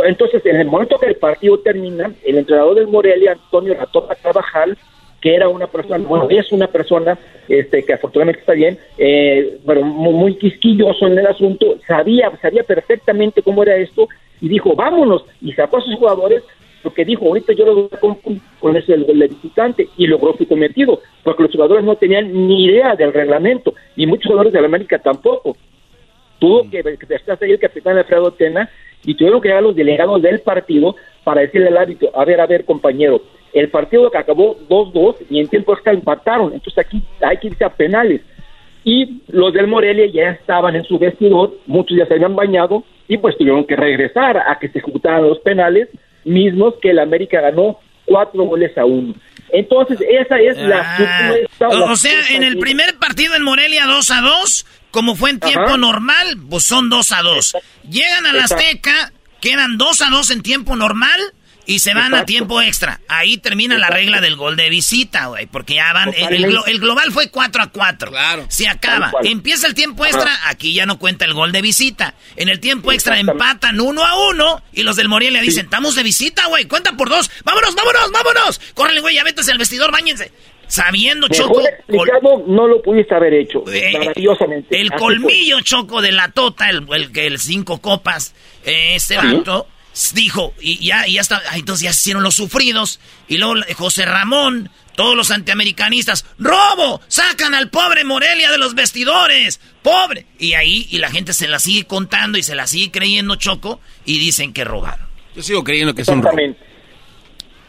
Entonces, 0.04 0.44
en 0.44 0.56
el 0.56 0.66
momento 0.66 0.98
que 0.98 1.06
el 1.06 1.16
partido 1.16 1.58
termina, 1.58 2.12
el 2.24 2.38
entrenador 2.38 2.74
del 2.74 2.86
Morelia, 2.86 3.32
Antonio 3.32 3.74
Ratopa 3.74 4.14
Carvajal, 4.14 4.76
que 5.20 5.34
era 5.34 5.48
una 5.48 5.66
persona, 5.66 6.06
bueno, 6.06 6.28
es 6.30 6.50
una 6.52 6.66
persona 6.66 7.18
este, 7.48 7.84
que 7.84 7.92
afortunadamente 7.92 8.40
está 8.40 8.54
bien, 8.54 8.78
eh, 8.96 9.58
pero 9.66 9.82
muy, 9.82 10.14
muy 10.14 10.34
quisquilloso 10.36 11.06
en 11.06 11.18
el 11.18 11.26
asunto, 11.26 11.76
sabía, 11.86 12.30
sabía 12.40 12.62
perfectamente 12.62 13.42
cómo 13.42 13.62
era 13.62 13.76
esto 13.76 14.08
y 14.40 14.48
dijo, 14.48 14.74
vámonos, 14.74 15.24
y 15.42 15.52
sacó 15.52 15.78
a 15.78 15.82
sus 15.82 15.94
jugadores, 15.96 16.42
porque 16.82 17.04
dijo, 17.04 17.26
ahorita 17.26 17.52
yo 17.52 17.66
lo 17.66 17.74
voy 17.74 17.88
a 17.92 17.96
cumplir 17.98 18.40
con 18.58 18.74
ese 18.76 18.94
el 18.94 19.06
de 19.06 19.28
visitante, 19.28 19.88
y 19.98 20.06
logró 20.06 20.34
su 20.36 20.48
cometido, 20.48 21.00
porque 21.22 21.42
los 21.42 21.52
jugadores 21.52 21.84
no 21.84 21.96
tenían 21.96 22.32
ni 22.32 22.64
idea 22.64 22.96
del 22.96 23.12
reglamento, 23.12 23.74
y 23.96 24.06
muchos 24.06 24.26
jugadores 24.26 24.52
de 24.54 24.60
la 24.62 24.66
América 24.66 24.98
tampoco. 24.98 25.56
Tuvo 26.38 26.62
que, 26.70 26.82
que 26.82 27.14
estar 27.14 27.38
ahí 27.42 27.50
el 27.50 27.58
capitán 27.58 27.98
Alfredo 27.98 28.30
Tena, 28.32 28.70
y 29.04 29.14
tuvieron 29.14 29.40
que 29.40 29.48
llegar 29.48 29.62
los 29.62 29.76
delegados 29.76 30.22
del 30.22 30.40
partido 30.40 30.96
para 31.24 31.42
decirle 31.42 31.68
al 31.68 31.76
árbitro, 31.76 32.10
a 32.14 32.24
ver, 32.24 32.40
a 32.40 32.46
ver, 32.46 32.64
compañero, 32.64 33.20
el 33.52 33.68
partido 33.70 34.10
que 34.10 34.18
acabó 34.18 34.56
2-2 34.68 35.16
y 35.30 35.40
en 35.40 35.48
tiempo 35.48 35.72
extra 35.74 35.92
empataron, 35.92 36.52
entonces 36.52 36.84
aquí 36.86 37.02
hay 37.20 37.36
que 37.38 37.48
irse 37.48 37.64
a 37.64 37.70
penales. 37.70 38.20
Y 38.84 39.20
los 39.28 39.52
del 39.52 39.66
Morelia 39.66 40.06
ya 40.12 40.30
estaban 40.30 40.74
en 40.76 40.84
su 40.84 40.98
vestidor, 40.98 41.58
muchos 41.66 41.96
ya 41.98 42.06
se 42.06 42.14
habían 42.14 42.34
bañado 42.34 42.82
y 43.08 43.18
pues 43.18 43.36
tuvieron 43.36 43.66
que 43.66 43.76
regresar 43.76 44.38
a 44.38 44.58
que 44.58 44.68
se 44.68 44.78
ejecutaran 44.78 45.22
los 45.28 45.38
penales 45.40 45.88
mismos 46.24 46.74
que 46.80 46.90
el 46.90 46.98
América 46.98 47.40
ganó 47.40 47.78
cuatro 48.06 48.44
goles 48.44 48.76
a 48.78 48.84
uno. 48.84 49.14
Entonces, 49.52 49.98
esa 50.08 50.38
es 50.38 50.56
la 50.58 50.80
Ah, 50.80 50.96
supuesta- 51.28 51.68
o, 51.68 51.78
la 51.86 51.92
o 51.92 51.96
sea, 51.96 52.18
en 52.30 52.42
el 52.44 52.58
primer 52.58 52.96
partido 52.98 53.34
en 53.34 53.42
Morelia 53.42 53.84
2 53.86 54.10
a 54.12 54.20
2, 54.20 54.66
como 54.92 55.16
fue 55.16 55.30
en 55.30 55.40
tiempo 55.40 55.60
Ajá. 55.66 55.76
normal, 55.76 56.36
pues 56.48 56.62
son 56.64 56.88
2 56.88 57.12
a 57.12 57.22
2. 57.22 57.56
Llegan 57.90 58.26
a 58.26 58.32
la. 58.32 58.44
Azteca, 58.44 59.12
quedan 59.40 59.76
2 59.76 60.02
a 60.02 60.10
2 60.10 60.30
en 60.30 60.42
tiempo 60.42 60.76
normal 60.76 61.20
y 61.70 61.78
se 61.78 61.94
van 61.94 62.14
a 62.14 62.24
tiempo 62.24 62.60
extra. 62.60 63.00
Ahí 63.08 63.38
termina 63.38 63.78
la 63.78 63.88
regla 63.88 64.20
del 64.20 64.36
gol 64.36 64.56
de 64.56 64.68
visita, 64.68 65.26
güey, 65.26 65.46
porque 65.46 65.74
ya 65.74 65.92
van, 65.92 66.12
el, 66.16 66.44
el 66.44 66.58
el 66.66 66.78
global 66.80 67.12
fue 67.12 67.30
4 67.30 67.62
a 67.62 67.66
4. 67.68 68.10
Claro. 68.10 68.46
Se 68.48 68.68
acaba. 68.68 69.12
Empieza 69.22 69.66
el 69.66 69.74
tiempo 69.74 70.04
Ajá. 70.04 70.12
extra, 70.12 70.48
aquí 70.48 70.74
ya 70.74 70.86
no 70.86 70.98
cuenta 70.98 71.24
el 71.24 71.34
gol 71.34 71.52
de 71.52 71.62
visita. 71.62 72.14
En 72.36 72.48
el 72.48 72.60
tiempo 72.60 72.92
extra 72.92 73.18
empatan 73.18 73.80
1 73.80 74.04
a 74.04 74.28
1 74.30 74.62
y 74.72 74.82
los 74.82 74.96
del 74.96 75.08
Morelia 75.08 75.40
dicen, 75.40 75.66
estamos 75.66 75.94
de 75.94 76.02
visita, 76.02 76.46
güey, 76.48 76.64
cuenta 76.66 76.92
por 76.96 77.08
dos. 77.08 77.30
Vámonos, 77.44 77.74
vámonos, 77.74 78.10
vámonos. 78.12 78.60
Córrele, 78.74 79.00
güey, 79.00 79.14
ya 79.14 79.24
vétese 79.24 79.52
al 79.52 79.58
vestidor, 79.58 79.92
bañense. 79.92 80.32
Sabiendo, 80.66 81.26
Choco, 81.26 81.60
explicado 81.66 82.44
no 82.46 82.68
lo 82.68 82.80
pudiste 82.80 83.12
haber 83.12 83.34
hecho, 83.34 83.64
maravillosamente. 83.92 84.80
el 84.80 84.86
Así 84.86 84.90
fue. 84.90 84.98
colmillo 84.98 85.60
choco 85.62 86.00
de 86.00 86.12
la 86.12 86.30
tota, 86.30 86.70
el, 86.70 86.86
el, 86.92 87.10
que 87.10 87.26
el 87.26 87.40
cinco 87.40 87.80
copas, 87.80 88.34
eh, 88.64 88.94
este 88.94 89.16
vato, 89.16 89.66
dijo, 90.14 90.54
y 90.60 90.84
ya, 90.84 91.06
y 91.06 91.14
ya 91.14 91.20
está, 91.20 91.42
ah, 91.50 91.56
entonces 91.56 91.84
ya 91.84 91.92
se 91.92 92.00
hicieron 92.00 92.22
los 92.22 92.34
sufridos, 92.34 93.00
y 93.28 93.38
luego 93.38 93.54
José 93.76 94.04
Ramón, 94.04 94.70
todos 94.96 95.16
los 95.16 95.30
antiamericanistas, 95.30 96.24
¡robo! 96.38 97.00
¡Sacan 97.08 97.54
al 97.54 97.70
pobre 97.70 98.04
Morelia 98.04 98.50
de 98.50 98.58
los 98.58 98.74
vestidores! 98.74 99.60
¡Pobre! 99.82 100.26
Y 100.38 100.54
ahí, 100.54 100.86
y 100.90 100.98
la 100.98 101.10
gente 101.10 101.32
se 101.32 101.48
la 101.48 101.58
sigue 101.58 101.86
contando 101.86 102.38
y 102.38 102.42
se 102.42 102.54
la 102.54 102.66
sigue 102.66 102.90
creyendo 102.90 103.36
choco, 103.36 103.80
y 104.04 104.18
dicen 104.18 104.52
que 104.52 104.64
robaron. 104.64 105.08
Yo 105.34 105.42
sigo 105.42 105.64
creyendo 105.64 105.94
que 105.94 106.02
es 106.02 106.08
un 106.08 106.22
robo. 106.22 106.36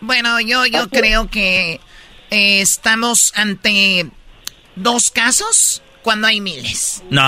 Bueno, 0.01 0.39
yo, 0.41 0.65
yo 0.65 0.89
creo 0.89 1.29
que 1.29 1.79
eh, 2.31 2.61
estamos 2.61 3.33
ante 3.35 4.09
dos 4.75 5.11
casos 5.11 5.83
cuando 6.01 6.27
hay 6.27 6.41
miles. 6.41 7.03
No. 7.09 7.21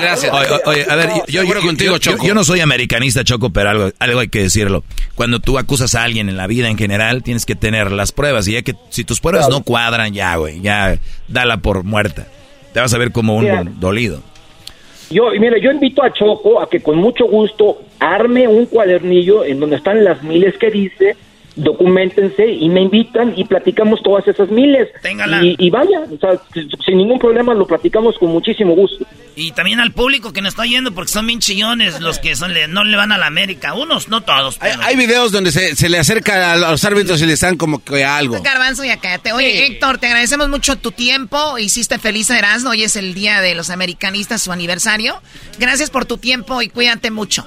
gracias. 0.00 0.32
Oye, 0.66 0.86
a 0.88 0.94
ver, 0.96 1.10
yo, 1.28 1.42
yo, 1.44 1.60
contigo, 1.60 1.92
yo- 1.96 1.98
yo- 1.98 2.12
Choco. 2.12 2.26
yo 2.26 2.34
no 2.34 2.44
soy 2.44 2.60
americanista, 2.60 3.24
Choco, 3.24 3.50
pero 3.50 3.70
algo, 3.70 3.90
algo 3.98 4.20
hay 4.20 4.28
que 4.28 4.42
decirlo. 4.42 4.84
Cuando 5.14 5.40
tú 5.40 5.58
acusas 5.58 5.94
a 5.94 6.02
alguien 6.04 6.28
en 6.28 6.36
la 6.36 6.46
vida 6.46 6.68
en 6.68 6.76
general, 6.78 7.22
tienes 7.22 7.46
que 7.46 7.54
tener 7.54 7.92
las 7.92 8.12
pruebas. 8.12 8.46
Y 8.48 8.52
ya 8.52 8.62
que 8.62 8.74
si 8.90 9.04
tus 9.04 9.20
pruebas 9.20 9.48
no 9.48 9.62
cuadran, 9.62 10.12
ya, 10.14 10.36
güey, 10.36 10.60
ya 10.60 10.98
dala 11.28 11.58
por 11.58 11.84
muerta. 11.84 12.26
Te 12.72 12.80
vas 12.80 12.92
a 12.94 12.98
ver 12.98 13.12
como 13.12 13.34
un 13.36 13.44
Mira. 13.44 13.62
dolido. 13.64 14.22
Yo, 15.10 15.32
y 15.32 15.38
mira, 15.40 15.56
yo 15.58 15.70
invito 15.70 16.02
a 16.02 16.12
Choco 16.12 16.60
a 16.60 16.68
que 16.68 16.80
con 16.80 16.96
mucho 16.98 17.24
gusto 17.24 17.80
arme 17.98 18.46
un 18.46 18.66
cuadernillo 18.66 19.42
en 19.44 19.58
donde 19.58 19.76
están 19.76 20.04
las 20.04 20.22
miles 20.22 20.54
que 20.58 20.70
dice, 20.70 21.16
documentense 21.58 22.46
y 22.46 22.68
me 22.68 22.82
invitan 22.82 23.34
y 23.36 23.44
platicamos 23.44 24.02
todas 24.02 24.26
esas 24.28 24.50
miles. 24.50 24.88
Téngala. 25.02 25.44
Y, 25.44 25.56
y 25.58 25.70
vaya, 25.70 26.00
o 26.10 26.18
sea, 26.18 26.40
sin- 26.84 26.96
ningún 26.98 27.18
problema 27.18 27.54
lo 27.54 27.66
platicamos 27.66 28.16
con 28.18 28.30
muchísimo 28.30 28.74
gusto. 28.74 29.04
Y 29.36 29.52
también 29.52 29.78
al 29.78 29.92
público 29.92 30.32
que 30.32 30.40
nos 30.42 30.54
está 30.54 30.64
yendo, 30.66 30.92
porque 30.92 31.12
son 31.12 31.26
bien 31.26 31.38
chillones 31.38 32.00
los 32.00 32.18
que 32.18 32.34
son, 32.34 32.52
le- 32.54 32.66
no 32.66 32.82
le 32.82 32.96
van 32.96 33.12
a 33.12 33.18
la 33.18 33.26
América. 33.26 33.74
Unos, 33.74 34.08
no 34.08 34.22
todos. 34.22 34.56
Hay, 34.60 34.72
pero- 34.72 34.82
hay 34.84 34.96
videos 34.96 35.30
donde 35.32 35.52
se, 35.52 35.76
se 35.76 35.88
le 35.88 35.98
acerca 35.98 36.52
a 36.52 36.56
los 36.56 36.84
árbitros 36.84 37.20
y 37.22 37.26
les 37.26 37.40
dan 37.40 37.56
como 37.56 37.82
que 37.84 38.04
algo. 38.04 38.40
Garbanzo 38.42 38.84
y 38.84 38.88
cállate. 38.96 39.32
Oye, 39.32 39.66
Héctor, 39.66 39.98
te 39.98 40.06
agradecemos 40.06 40.48
mucho 40.48 40.76
tu 40.76 40.90
tiempo. 40.92 41.58
Hiciste 41.58 41.98
feliz 41.98 42.30
a 42.30 42.38
Erasmo. 42.38 42.70
Hoy 42.70 42.82
es 42.82 42.96
el 42.96 43.14
día 43.14 43.40
de 43.40 43.54
los 43.54 43.70
americanistas, 43.70 44.42
su 44.42 44.50
aniversario. 44.52 45.20
Gracias 45.58 45.90
por 45.90 46.04
tu 46.04 46.18
tiempo 46.18 46.60
y 46.62 46.68
cuídate 46.68 47.10
mucho. 47.10 47.46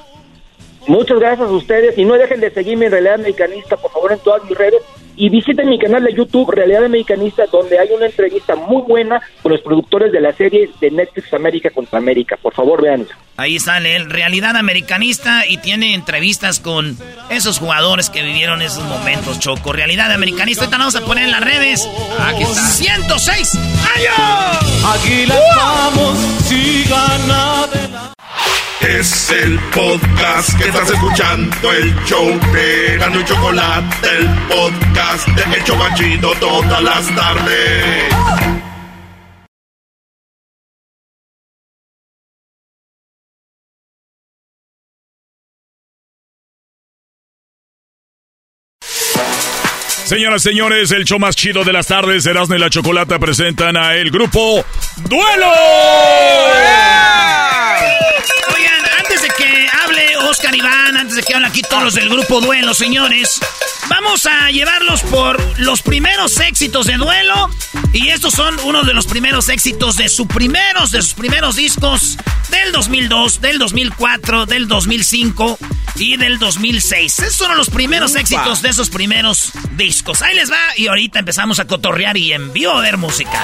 Muchas 0.87 1.19
gracias 1.19 1.47
a 1.47 1.51
ustedes 1.51 1.97
y 1.97 2.05
no 2.05 2.15
dejen 2.15 2.39
de 2.39 2.51
seguirme 2.51 2.85
en 2.85 2.91
Realidad 2.91 3.15
Americanista, 3.15 3.77
por 3.77 3.91
favor, 3.91 4.11
en 4.11 4.19
todas 4.19 4.43
mis 4.45 4.57
redes. 4.57 4.81
Y 5.15 5.29
visiten 5.29 5.69
mi 5.69 5.77
canal 5.77 6.03
de 6.03 6.13
YouTube, 6.13 6.51
Realidad 6.51 6.85
Americanista, 6.85 7.43
donde 7.51 7.77
hay 7.77 7.89
una 7.91 8.05
entrevista 8.05 8.55
muy 8.55 8.81
buena 8.83 9.21
con 9.41 9.51
los 9.51 9.61
productores 9.61 10.11
de 10.11 10.21
la 10.21 10.33
serie 10.33 10.69
de 10.79 10.91
Netflix 10.91 11.33
América 11.33 11.69
contra 11.69 11.99
América. 11.99 12.38
Por 12.41 12.53
favor, 12.53 12.81
vean. 12.81 13.05
Ahí 13.38 13.59
sale 13.59 13.95
él, 13.95 14.09
realidad 14.09 14.55
americanista, 14.55 15.45
y 15.47 15.57
tiene 15.57 15.93
entrevistas 15.93 16.59
con 16.59 16.97
esos 17.29 17.59
jugadores 17.59 18.09
que 18.09 18.21
vivieron 18.21 18.61
esos 18.61 18.83
momentos, 18.83 19.39
Choco. 19.39 19.73
Realidad 19.73 20.11
americanista, 20.11 20.63
ahorita 20.63 20.77
la 20.77 20.85
vamos 20.85 20.95
a 20.95 21.01
poner 21.01 21.23
en 21.25 21.31
las 21.31 21.41
redes. 21.41 21.89
Aquí 22.19 22.43
está. 22.43 22.61
106 22.61 23.55
años. 23.55 24.95
Aquí 24.95 25.25
las 25.25 25.39
vamos, 25.55 26.17
si 26.45 26.83
gana 26.83 27.67
de 27.67 27.88
la... 27.89 28.11
Es 28.81 29.29
el 29.29 29.59
podcast 29.75 30.57
que 30.57 30.67
estás 30.67 30.89
escuchando, 30.89 31.71
el 31.71 31.95
show 32.03 32.27
de 32.51 32.97
Gano 32.97 33.19
y 33.19 33.25
Chocolate, 33.25 34.07
el 34.17 34.27
podcast 34.47 35.01
de 35.02 35.57
El 35.57 35.64
Chobachito 35.64 36.32
todas 36.40 36.82
las 36.84 37.15
tardes. 37.15 38.14
Señoras 50.06 50.45
y 50.45 50.49
señores, 50.49 50.91
el 50.91 51.03
show 51.06 51.18
más 51.18 51.36
chido 51.36 51.64
de 51.64 51.73
las 51.73 51.88
tardes, 51.88 52.26
Erasmo 52.28 52.56
y 52.56 52.60
la 52.60 52.69
Chocolata 52.69 53.18
presentan 53.18 53.78
a 53.78 53.95
el 53.95 54.11
grupo 54.11 54.64
Duelo. 54.98 55.52
Oigan, 58.53 58.86
antes 58.99 59.22
de 59.23 59.30
que 59.30 59.68
hable 59.84 60.18
Oscar 60.30 60.56
Iván, 60.56 60.95
antes 60.95 61.15
de 61.15 61.23
que 61.23 61.34
hable 61.34 61.48
aquí 61.48 61.64
todos 61.64 61.84
los 61.86 61.94
del 61.95 62.07
grupo 62.07 62.40
Duelo, 62.40 62.76
señores, 62.76 63.40
vamos 63.91 64.26
a 64.26 64.49
llevarlos 64.51 65.01
por 65.01 65.59
los 65.59 65.81
primeros 65.81 66.39
éxitos 66.39 66.88
de 66.88 66.95
Duelo. 66.95 67.49
Y 67.91 68.07
estos 68.07 68.34
son 68.34 68.57
uno 68.63 68.84
de 68.84 68.93
los 68.93 69.05
primeros 69.05 69.49
éxitos 69.49 69.97
de 69.97 70.07
sus 70.07 70.27
primeros, 70.27 70.91
de 70.91 71.01
sus 71.01 71.13
primeros 71.13 71.57
discos 71.57 72.18
del 72.49 72.72
2002, 72.72 73.41
del 73.41 73.59
2004, 73.59 74.45
del 74.45 74.69
2005 74.69 75.59
y 75.95 76.15
del 76.15 76.39
2006. 76.39 77.19
Esos 77.19 77.35
son 77.35 77.57
los 77.57 77.69
primeros 77.69 78.15
éxitos 78.15 78.61
de 78.61 78.69
esos 78.69 78.89
primeros 78.89 79.51
discos. 79.76 80.22
Ahí 80.22 80.35
les 80.35 80.49
va 80.49 80.61
y 80.77 80.88
ahorita 80.88 81.19
empezamos 81.19 81.59
a 81.59 81.65
cotorrear 81.65 82.15
y 82.15 82.31
en 82.31 82.53
vivo 82.53 82.72
a 82.72 82.80
ver 82.80 82.95
música. 82.95 83.43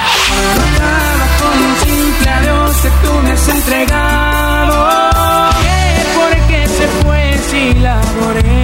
Con 1.42 1.62
un 1.62 1.76
simple 1.80 2.30
adiós 2.30 2.76
que 2.78 2.90
tú 3.06 3.14
me 3.22 3.32
has 3.32 3.50
entregado. 3.50 4.88
Porque 6.16 6.68
se 6.68 6.88
fue 7.04 7.40
si 7.50 7.74
la 7.80 8.00
adoré. 8.00 8.57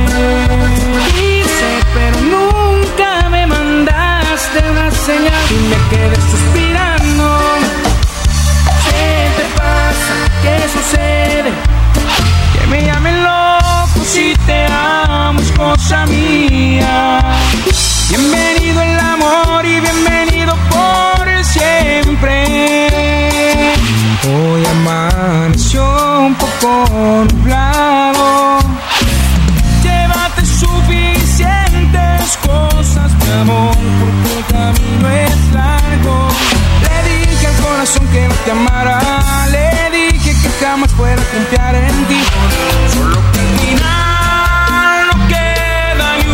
Señal 5.05 5.45
y 5.49 5.53
me 5.67 5.77
quedé 5.89 6.15
suspirando. 6.31 7.25
¿Qué 8.85 9.30
te 9.38 9.45
pasa? 9.57 10.13
¿Qué 10.41 10.55
sucede? 10.75 11.51
Que 12.53 12.67
me 12.67 12.85
llamen 12.85 13.23
loco 13.23 13.99
si 14.05 14.34
te 14.45 14.65
amo, 14.69 15.41
es 15.41 15.51
cosa 15.51 16.05
mía. 16.05 17.19
Bienvenido 18.09 18.81
el 18.81 18.99
amor 18.99 19.65
y 19.65 19.80
bienvenido 19.81 20.55
por 20.69 21.27
siempre. 21.43 22.45
Hoy 24.25 24.65
amaneció 24.65 25.84
un 26.27 26.35
poco 26.35 26.69
nublado. 27.30 28.59
Llévate 29.84 30.45
suficientes 30.45 32.38
cosas, 32.45 33.11
mi 33.15 33.31
amor, 33.41 33.75
camino 34.53 35.09
es 35.09 35.51
largo. 35.51 36.27
Le 36.84 36.95
dije 37.09 37.47
al 37.47 37.57
corazón 37.65 38.07
que 38.13 38.27
no 38.27 38.35
te 38.45 38.51
amara, 38.51 38.99
le 39.55 39.67
dije 39.97 40.31
que 40.41 40.49
jamás 40.63 40.91
fuera 40.91 41.21
a 41.21 41.25
confiar 41.25 41.75
en 41.75 42.05
ti. 42.05 42.21
Solo 42.93 43.19
que 43.31 43.39
al 43.39 43.53
final 43.63 44.97
no 45.09 45.27
queda 45.34 46.07
ni 46.19 46.27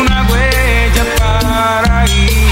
una 0.00 0.16
huella 0.28 1.04
para 1.20 2.06
ir. 2.06 2.50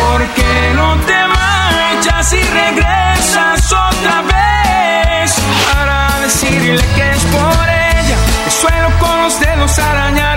Porque 0.00 0.50
no 0.74 0.88
te 1.08 1.18
marchas 1.36 2.32
y 2.32 2.42
regresas 2.62 3.72
otra 3.72 4.16
vez 4.32 5.28
para 5.72 6.20
decirle 6.22 6.84
que 6.96 7.10
es 7.10 7.24
por 7.36 7.66
ella. 7.68 8.16
Que 8.44 8.50
suelo 8.50 8.88
con 9.00 9.22
los 9.22 9.38
dedos 9.38 9.78
arañados 9.78 10.31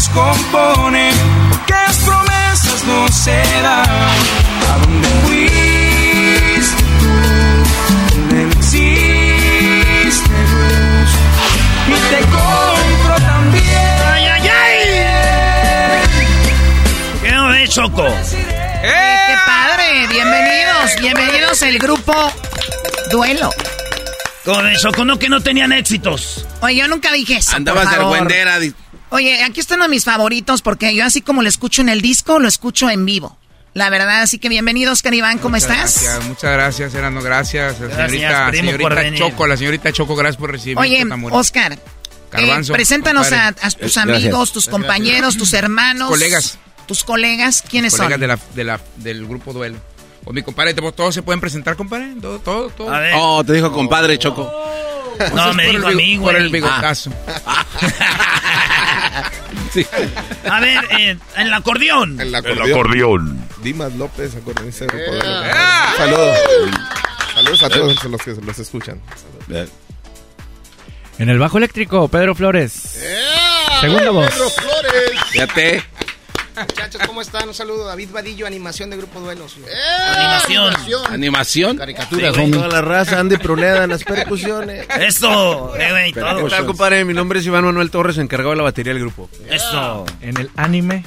descompone, 0.00 1.10
que 1.66 1.72
las 1.74 1.98
promesas 1.98 2.84
no 2.86 3.06
se 3.08 3.42
dan. 3.62 3.84
¿A 4.70 4.78
dónde 4.82 5.08
fuiste 5.26 6.82
tú? 7.00 7.08
¿Dónde 8.14 8.44
no 8.44 8.50
existe 8.52 10.30
luz? 10.52 11.10
Y 11.86 11.92
te 12.08 12.20
compro 12.30 13.14
también. 13.26 13.64
¡Ay, 14.10 14.24
ay, 14.26 14.48
ay! 14.48 14.88
¿Qué 17.22 17.30
no 17.32 17.48
ves, 17.48 17.68
Choco? 17.68 18.06
¡Qué 18.06 19.36
padre! 19.44 20.06
Bienvenidos, 20.08 20.96
bienvenidos 20.98 21.62
al 21.62 21.78
grupo 21.78 22.32
Duelo. 23.10 23.50
¿Cómo 24.44 24.62
ves, 24.62 24.80
Choco? 24.80 25.04
No 25.04 25.18
que 25.18 25.28
no 25.28 25.40
tenían 25.40 25.72
éxitos. 25.72 26.46
Oye, 26.62 26.76
yo 26.76 26.88
nunca 26.88 27.12
dije 27.12 27.36
eso. 27.36 27.56
Andabas 27.56 27.84
por 27.84 27.94
de 27.94 28.00
argüendera. 28.00 28.58
Oye, 29.10 29.42
aquí 29.42 29.60
están 29.60 29.88
mis 29.90 30.04
favoritos 30.04 30.62
porque 30.62 30.94
yo 30.94 31.04
así 31.04 31.20
como 31.20 31.42
lo 31.42 31.48
escucho 31.48 31.82
en 31.82 31.88
el 31.88 32.00
disco, 32.00 32.38
lo 32.38 32.48
escucho 32.48 32.88
en 32.90 33.04
vivo. 33.04 33.36
La 33.74 33.88
verdad, 33.90 34.22
así 34.22 34.38
que 34.38 34.48
bienvenidos, 34.48 35.02
Caribán, 35.02 35.38
¿cómo 35.38 35.54
Muchas 35.56 35.70
estás? 35.70 36.02
Gracias, 36.02 36.24
muchas 36.28 36.52
gracias, 36.52 36.94
Erando, 36.94 37.22
gracias. 37.22 37.78
Gracias, 37.78 38.10
señorita, 38.10 38.50
señorita. 38.52 39.14
Choco, 39.14 39.46
la 39.46 39.56
señorita 39.56 39.92
Choco, 39.92 40.16
gracias 40.16 40.36
por 40.40 40.50
recibir. 40.50 40.76
Oye, 40.78 41.06
Oscar, 41.30 41.74
eh, 41.74 42.60
preséntanos 42.72 43.30
a, 43.32 43.48
a 43.48 43.70
tus 43.70 43.96
Eh, 43.96 44.00
amigos, 44.00 44.22
gracias. 44.24 44.52
tus 44.52 44.68
compañeros, 44.68 45.36
tus 45.36 45.52
hermanos. 45.52 46.08
Colegas. 46.08 46.58
Tus 46.86 47.04
colegas, 47.04 47.62
¿quiénes 47.68 47.92
colegas 47.94 48.12
son? 48.14 48.20
de 48.20 48.26
la, 48.26 48.38
de 48.56 48.64
la, 48.64 48.80
del 48.96 49.24
grupo 49.26 49.52
Duelo. 49.52 49.78
O 50.24 50.32
mi 50.32 50.42
compadre, 50.42 50.74
todos 50.74 51.14
se 51.14 51.22
pueden 51.22 51.40
presentar, 51.40 51.76
compadre. 51.76 52.14
Todo, 52.20 52.38
todo, 52.40 52.70
todo. 52.70 52.92
A 52.92 53.00
ver. 53.00 53.14
Oh, 53.16 53.42
te 53.44 53.54
dijo 53.54 53.72
compadre, 53.72 54.18
Choco. 54.18 54.50
Pues 55.16 55.32
No, 55.34 55.52
me 55.54 55.64
dijo 55.66 55.88
el 55.88 55.98
a 55.98 56.22
Por 56.22 56.36
el 56.36 56.48
bigotazo. 56.50 57.10
A 60.50 60.60
ver, 60.60 60.84
eh, 60.98 61.16
en 61.36 61.46
el 61.46 61.54
acordeón. 61.54 62.20
El 62.20 62.34
acordeón. 62.34 63.46
Dimas 63.62 63.94
López, 63.94 64.34
acordeonista 64.34 64.86
de 64.86 64.92
Grupo. 64.92 65.18
¡Ah! 65.24 65.94
Saludos. 65.96 66.38
Saludos 67.34 67.62
a 67.62 67.68
todos 67.68 68.04
los 68.04 68.22
que 68.22 68.32
los 68.32 68.58
escuchan. 68.58 69.00
En 71.18 71.28
el 71.28 71.38
bajo 71.38 71.58
eléctrico, 71.58 72.08
Pedro 72.08 72.34
Flores. 72.34 72.72
Segunda 73.80 74.10
voz. 74.10 74.30
Pedro 74.30 74.50
Flores. 74.50 75.20
Fíjate. 75.30 75.84
Muchachos, 76.56 77.00
¿cómo 77.06 77.22
están? 77.22 77.48
Un 77.48 77.54
saludo, 77.54 77.86
David 77.86 78.10
Vadillo, 78.12 78.46
animación 78.46 78.90
de 78.90 78.96
Grupo 78.96 79.20
Duelos. 79.20 79.56
Animación. 80.16 80.74
Animación. 81.12 81.76
Caricaturas, 81.76 82.34
Sí. 82.34 82.50
Toda 82.50 82.68
la 82.68 82.80
raza, 82.80 83.18
Andy 83.20 83.36
Pruneda 83.36 83.84
en 83.84 83.90
las 83.90 84.04
percusiones. 84.04 84.86
Eso, 84.98 85.74
eh. 85.76 86.10
¿Qué 86.12 86.20
tal, 86.20 86.66
compadre? 86.66 87.04
Mi 87.04 87.14
nombre 87.14 87.40
es 87.40 87.46
Iván 87.46 87.64
Manuel 87.64 87.90
Torres, 87.90 88.18
encargado 88.18 88.50
de 88.50 88.56
la 88.56 88.62
batería 88.64 88.92
del 88.92 89.02
grupo. 89.02 89.28
Eso. 89.48 90.04
En 90.20 90.36
el 90.38 90.50
anime. 90.56 91.04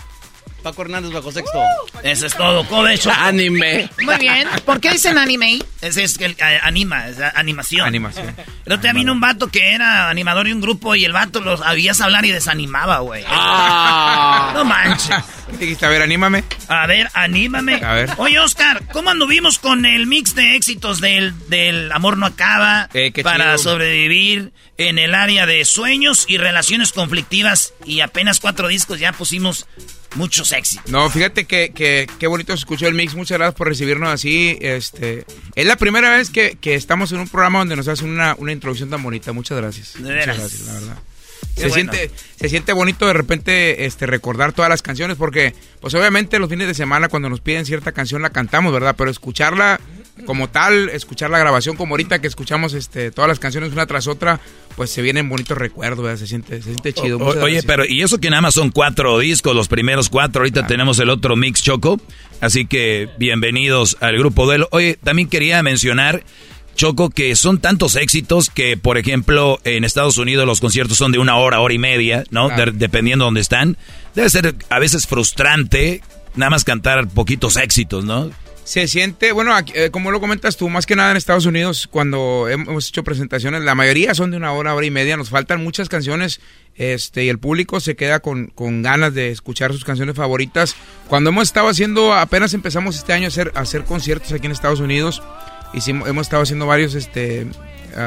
Paco 0.63 0.81
Hernández 0.83 1.11
bajo 1.11 1.31
sexto. 1.31 1.61
Eso 2.01 2.25
es 2.25 2.35
todo. 2.35 2.65
¿Cómo 2.67 2.83
ves, 2.83 3.01
Choco? 3.01 3.15
Anime. 3.19 3.89
Muy 4.01 4.15
bien. 4.17 4.47
¿Por 4.65 4.79
qué 4.79 4.91
dicen 4.91 5.17
anime? 5.17 5.59
Ese 5.81 6.03
es 6.03 6.17
el 6.21 6.31
eh, 6.39 6.59
anima, 6.63 7.07
es 7.09 7.17
animación. 7.35 7.85
Animación. 7.85 8.33
Otro 8.61 8.77
día 8.77 8.93
vino 8.93 9.11
un 9.11 9.19
vato 9.19 9.47
que 9.49 9.73
era 9.73 10.09
animador 10.09 10.45
de 10.47 10.53
un 10.53 10.61
grupo 10.61 10.95
y 10.95 11.03
el 11.05 11.11
vato 11.11 11.41
los 11.41 11.61
habías 11.61 11.99
hablar 12.01 12.25
y 12.25 12.31
desanimaba, 12.31 12.99
güey. 12.99 13.23
Ah. 13.27 14.51
No 14.55 14.63
manches. 14.65 15.13
Dijiste, 15.59 15.85
a 15.85 15.89
ver, 15.89 16.01
anímame. 16.01 16.43
A 16.67 16.87
ver, 16.87 17.09
anímame. 17.13 17.75
A 17.83 17.93
ver. 17.93 18.09
Oye, 18.17 18.39
Oscar, 18.39 18.81
¿cómo 18.91 19.09
anduvimos 19.11 19.59
con 19.59 19.85
el 19.85 20.07
mix 20.07 20.33
de 20.33 20.55
éxitos 20.55 20.99
del, 21.01 21.33
del 21.49 21.91
Amor 21.91 22.17
no 22.17 22.25
acaba 22.25 22.89
Eh, 22.93 23.11
qué 23.11 23.21
para 23.23 23.57
chido. 23.57 23.71
sobrevivir 23.71 24.53
en 24.77 24.97
el 24.97 25.13
área 25.13 25.45
de 25.45 25.63
sueños 25.65 26.25
y 26.27 26.37
relaciones 26.37 26.93
conflictivas? 26.93 27.73
Y 27.85 27.99
apenas 27.99 28.39
cuatro 28.39 28.67
discos 28.69 28.99
ya 28.99 29.11
pusimos 29.11 29.67
muchos 30.15 30.51
éxitos. 30.51 30.91
No, 30.91 31.09
fíjate 31.09 31.45
que, 31.45 31.71
que, 31.73 32.07
qué 32.19 32.27
bonito 32.27 32.53
se 32.53 32.59
escuchó 32.59 32.87
el 32.87 32.93
mix. 32.93 33.15
Muchas 33.15 33.37
gracias 33.37 33.55
por 33.55 33.67
recibirnos 33.67 34.09
así. 34.09 34.57
Este, 34.61 35.25
es 35.55 35.65
la 35.65 35.75
primera 35.75 36.09
vez 36.15 36.29
que, 36.29 36.57
que 36.59 36.75
estamos 36.75 37.11
en 37.11 37.19
un 37.19 37.27
programa 37.27 37.59
donde 37.59 37.75
nos 37.75 37.87
hacen 37.87 38.09
una, 38.09 38.35
una 38.37 38.51
introducción 38.51 38.89
tan 38.89 39.01
bonita. 39.03 39.33
Muchas 39.33 39.57
gracias. 39.57 39.93
De 40.01 40.09
veras. 40.09 40.37
Muchas 40.37 40.51
gracias, 40.51 40.67
la 40.67 40.73
verdad. 40.73 40.97
Qué 41.55 41.61
Se 41.61 41.67
bueno. 41.67 41.91
siente, 41.91 42.11
se 42.39 42.49
siente 42.49 42.73
bonito 42.73 43.05
de 43.05 43.13
repente 43.13 43.85
este, 43.85 44.07
recordar 44.07 44.53
todas 44.53 44.69
las 44.69 44.81
canciones 44.81 45.17
porque, 45.17 45.53
pues 45.81 45.93
obviamente 45.93 46.39
los 46.39 46.49
fines 46.49 46.67
de 46.67 46.73
semana 46.73 47.09
cuando 47.09 47.29
nos 47.29 47.41
piden 47.41 47.65
cierta 47.65 47.91
canción 47.91 48.21
la 48.21 48.31
cantamos, 48.31 48.73
¿verdad? 48.73 48.95
Pero 48.97 49.11
escucharla 49.11 49.79
como 50.25 50.49
tal, 50.49 50.89
escuchar 50.89 51.29
la 51.31 51.39
grabación 51.39 51.75
como 51.75 51.93
ahorita 51.93 52.19
que 52.21 52.27
escuchamos 52.27 52.73
este, 52.73 53.11
todas 53.11 53.27
las 53.27 53.39
canciones 53.39 53.71
una 53.73 53.85
tras 53.87 54.07
otra, 54.07 54.39
pues 54.75 54.89
se 54.91 55.01
vienen 55.01 55.27
bonitos 55.27 55.57
recuerdos, 55.57 56.03
¿verdad? 56.03 56.19
Se 56.19 56.27
siente, 56.27 56.57
se 56.57 56.63
siente 56.69 56.93
chido. 56.93 57.17
O- 57.17 57.43
oye, 57.43 57.63
pero 57.63 57.83
y 57.85 58.01
eso 58.01 58.19
que 58.19 58.29
nada 58.29 58.41
más 58.41 58.53
son 58.53 58.69
cuatro 58.69 59.17
discos, 59.19 59.55
los 59.55 59.67
primeros 59.67 60.09
cuatro. 60.09 60.41
Ahorita 60.41 60.67
tenemos 60.67 60.99
el 60.99 61.09
otro 61.09 61.35
mix 61.35 61.61
Choco. 61.63 61.99
Así 62.41 62.65
que 62.65 63.09
bienvenidos 63.17 63.97
al 64.01 64.17
grupo 64.17 64.45
Duelo. 64.45 64.67
Oye, 64.71 64.99
también 65.03 65.29
quería 65.29 65.63
mencionar, 65.63 66.23
Choco, 66.75 67.09
que 67.09 67.35
son 67.35 67.59
tantos 67.59 67.95
éxitos 67.95 68.49
que, 68.49 68.77
por 68.77 68.97
ejemplo, 68.97 69.59
en 69.63 69.83
Estados 69.83 70.17
Unidos 70.17 70.45
los 70.45 70.59
conciertos 70.59 70.97
son 70.97 71.11
de 71.11 71.19
una 71.19 71.37
hora, 71.37 71.59
hora 71.59 71.73
y 71.73 71.79
media, 71.79 72.23
¿no? 72.31 72.47
Claro. 72.49 72.71
De- 72.71 72.77
dependiendo 72.77 73.25
de 73.25 73.27
dónde 73.27 73.41
están. 73.41 73.77
Debe 74.15 74.29
ser 74.29 74.55
a 74.69 74.79
veces 74.79 75.07
frustrante 75.07 76.01
nada 76.35 76.49
más 76.51 76.63
cantar 76.63 77.07
poquitos 77.07 77.57
éxitos, 77.57 78.05
¿no? 78.05 78.29
Se 78.63 78.87
siente, 78.87 79.33
bueno, 79.33 79.51
eh, 79.73 79.89
como 79.91 80.09
lo 80.09 80.21
comentas 80.21 80.55
tú, 80.55 80.69
más 80.69 80.85
que 80.85 80.95
nada 80.95 81.11
en 81.11 81.17
Estados 81.17 81.45
Unidos, 81.45 81.87
cuando 81.91 82.47
hemos 82.49 82.87
hecho 82.87 83.03
presentaciones, 83.03 83.61
la 83.61 83.75
mayoría 83.75 84.15
son 84.15 84.31
de 84.31 84.37
una 84.37 84.53
hora, 84.53 84.73
hora 84.73 84.85
y 84.85 84.89
media, 84.91 85.17
nos 85.17 85.29
faltan 85.29 85.61
muchas 85.61 85.89
canciones 85.89 86.39
este, 86.75 87.25
y 87.25 87.29
el 87.29 87.39
público 87.39 87.81
se 87.81 87.97
queda 87.97 88.21
con, 88.21 88.47
con 88.47 88.81
ganas 88.81 89.13
de 89.13 89.31
escuchar 89.31 89.73
sus 89.73 89.83
canciones 89.83 90.15
favoritas. 90.15 90.75
Cuando 91.09 91.29
hemos 91.31 91.43
estado 91.43 91.67
haciendo, 91.67 92.13
apenas 92.13 92.53
empezamos 92.53 92.95
este 92.95 93.11
año 93.11 93.27
a 93.53 93.59
hacer, 93.59 93.83
conciertos 93.83 94.31
aquí 94.31 94.45
en 94.45 94.53
Estados 94.53 94.79
Unidos, 94.79 95.21
hicimos, 95.73 96.07
hemos 96.07 96.27
estado 96.27 96.43
haciendo 96.43 96.65
varios 96.65 96.95
este, 96.95 97.45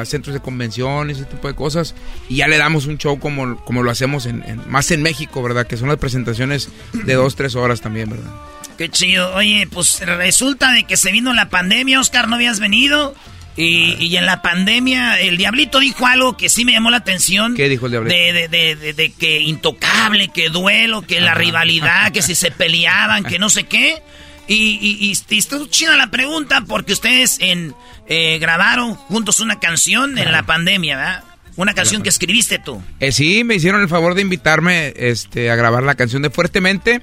centros 0.05 0.33
de 0.33 0.39
convención, 0.39 1.11
ese 1.11 1.25
tipo 1.25 1.47
de 1.47 1.53
cosas, 1.53 1.93
y 2.29 2.37
ya 2.37 2.47
le 2.47 2.57
damos 2.57 2.87
un 2.87 2.97
show 2.97 3.19
como, 3.19 3.63
como 3.63 3.83
lo 3.83 3.91
hacemos 3.91 4.25
en, 4.25 4.41
en- 4.41 4.67
más 4.67 4.89
en 4.89 5.03
México, 5.03 5.43
¿verdad? 5.43 5.67
Que 5.67 5.77
son 5.77 5.87
las 5.87 5.97
presentaciones 5.97 6.69
de 6.93 7.13
dos, 7.13 7.35
tres 7.35 7.53
horas 7.55 7.79
también, 7.79 8.09
¿verdad? 8.09 8.31
Qué 8.77 8.89
chido. 8.89 9.33
Oye, 9.35 9.67
pues 9.71 9.99
resulta 10.05 10.71
de 10.71 10.83
que 10.83 10.97
se 10.97 11.11
vino 11.11 11.33
la 11.33 11.49
pandemia, 11.49 11.99
Oscar, 11.99 12.27
no 12.27 12.35
habías 12.35 12.59
venido. 12.59 13.15
Y, 13.55 13.95
y 13.99 14.15
en 14.17 14.27
la 14.27 14.43
pandemia, 14.43 15.19
el 15.19 15.37
Diablito 15.37 15.79
dijo 15.79 16.05
algo 16.05 16.37
que 16.37 16.47
sí 16.47 16.63
me 16.63 16.73
llamó 16.73 16.91
la 16.91 16.97
atención. 16.97 17.55
¿Qué 17.55 17.67
dijo 17.69 17.87
el 17.87 17.91
Diablito? 17.93 18.15
De, 18.15 18.31
de, 18.33 18.47
de, 18.47 18.75
de- 18.75 18.93
de 18.93 19.11
que 19.11 19.39
intocable, 19.39 20.27
que 20.27 20.49
duelo, 20.49 21.01
que 21.01 21.19
la 21.21 21.33
rivalidad, 21.33 22.11
que 22.11 22.21
si 22.21 22.35
se 22.35 22.51
peleaban, 22.51 23.23
que 23.23 23.39
no 23.39 23.49
sé 23.49 23.63
qué. 23.63 24.01
Y, 24.47 24.53
y, 24.79 24.97
y, 25.11 25.17
y 25.35 25.37
estuvo 25.39 25.65
chida 25.65 25.97
la 25.97 26.11
pregunta 26.11 26.63
porque 26.67 26.93
ustedes 26.93 27.37
en, 27.41 27.73
eh, 28.07 28.37
grabaron 28.39 28.93
juntos 28.95 29.39
una 29.39 29.59
canción 29.59 30.17
en 30.19 30.31
la 30.31 30.43
pandemia, 30.43 30.95
¿verdad? 30.95 31.23
Una 31.55 31.73
canción 31.73 32.03
que 32.03 32.09
escribiste 32.09 32.59
tú. 32.59 32.81
Eh, 32.99 33.11
sí, 33.11 33.43
me 33.43 33.55
hicieron 33.55 33.81
el 33.81 33.89
favor 33.89 34.13
de 34.13 34.21
invitarme 34.21 34.93
este, 34.95 35.49
a 35.49 35.55
grabar 35.55 35.81
la 35.81 35.95
canción 35.95 36.21
de 36.21 36.29
Fuertemente, 36.29 37.01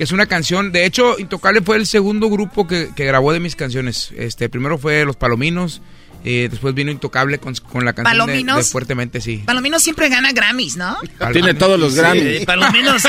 que 0.00 0.04
es 0.04 0.12
una 0.12 0.24
canción, 0.24 0.72
de 0.72 0.86
hecho, 0.86 1.18
Intocable 1.18 1.60
fue 1.60 1.76
el 1.76 1.84
segundo 1.84 2.30
grupo 2.30 2.66
que, 2.66 2.88
que 2.96 3.04
grabó 3.04 3.34
de 3.34 3.38
mis 3.38 3.54
canciones. 3.54 4.10
Este, 4.16 4.48
primero 4.48 4.78
fue 4.78 5.04
Los 5.04 5.16
Palominos, 5.16 5.82
eh, 6.24 6.48
después 6.50 6.72
vino 6.72 6.90
Intocable 6.90 7.36
con, 7.36 7.54
con 7.54 7.84
la 7.84 7.92
canción 7.92 8.16
¿Palominos? 8.18 8.56
de 8.56 8.64
Fuertemente, 8.64 9.20
sí. 9.20 9.42
Palomino 9.44 9.78
siempre 9.78 10.08
gana 10.08 10.32
Grammys, 10.32 10.78
¿no? 10.78 10.96
Tiene 11.34 11.52
todos 11.52 11.78
los 11.78 11.94
Grammys. 11.96 12.38
Sí, 12.38 12.46
Palominos, 12.46 13.02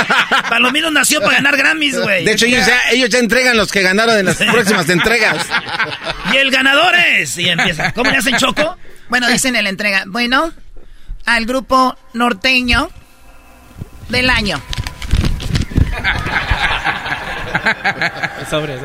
Palominos 0.49 0.91
nació 0.91 1.21
para 1.21 1.35
ganar 1.35 1.55
Grammys, 1.55 1.97
güey. 1.97 2.25
De 2.25 2.33
hecho, 2.33 2.45
ellos 2.45 2.67
ya, 2.67 2.81
ellos 2.91 3.09
ya 3.09 3.19
entregan 3.19 3.55
los 3.55 3.71
que 3.71 3.83
ganaron 3.83 4.17
en 4.19 4.25
las 4.25 4.35
próximas 4.35 4.89
entregas. 4.89 5.47
Y 6.33 6.35
el 6.35 6.51
ganador 6.51 6.93
es. 6.95 7.37
Y 7.37 7.47
empieza. 7.47 7.93
¿Cómo 7.93 8.11
le 8.11 8.17
hacen 8.17 8.35
choco? 8.35 8.75
Bueno, 9.07 9.29
dicen 9.29 9.55
en 9.55 9.63
la 9.63 9.69
entrega. 9.69 10.03
Bueno, 10.07 10.51
al 11.23 11.45
grupo 11.45 11.97
norteño 12.13 12.89
del 14.09 14.29
año. 14.29 14.61
Sobre. 18.49 18.75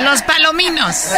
Los 0.00 0.22
palominos. 0.22 1.12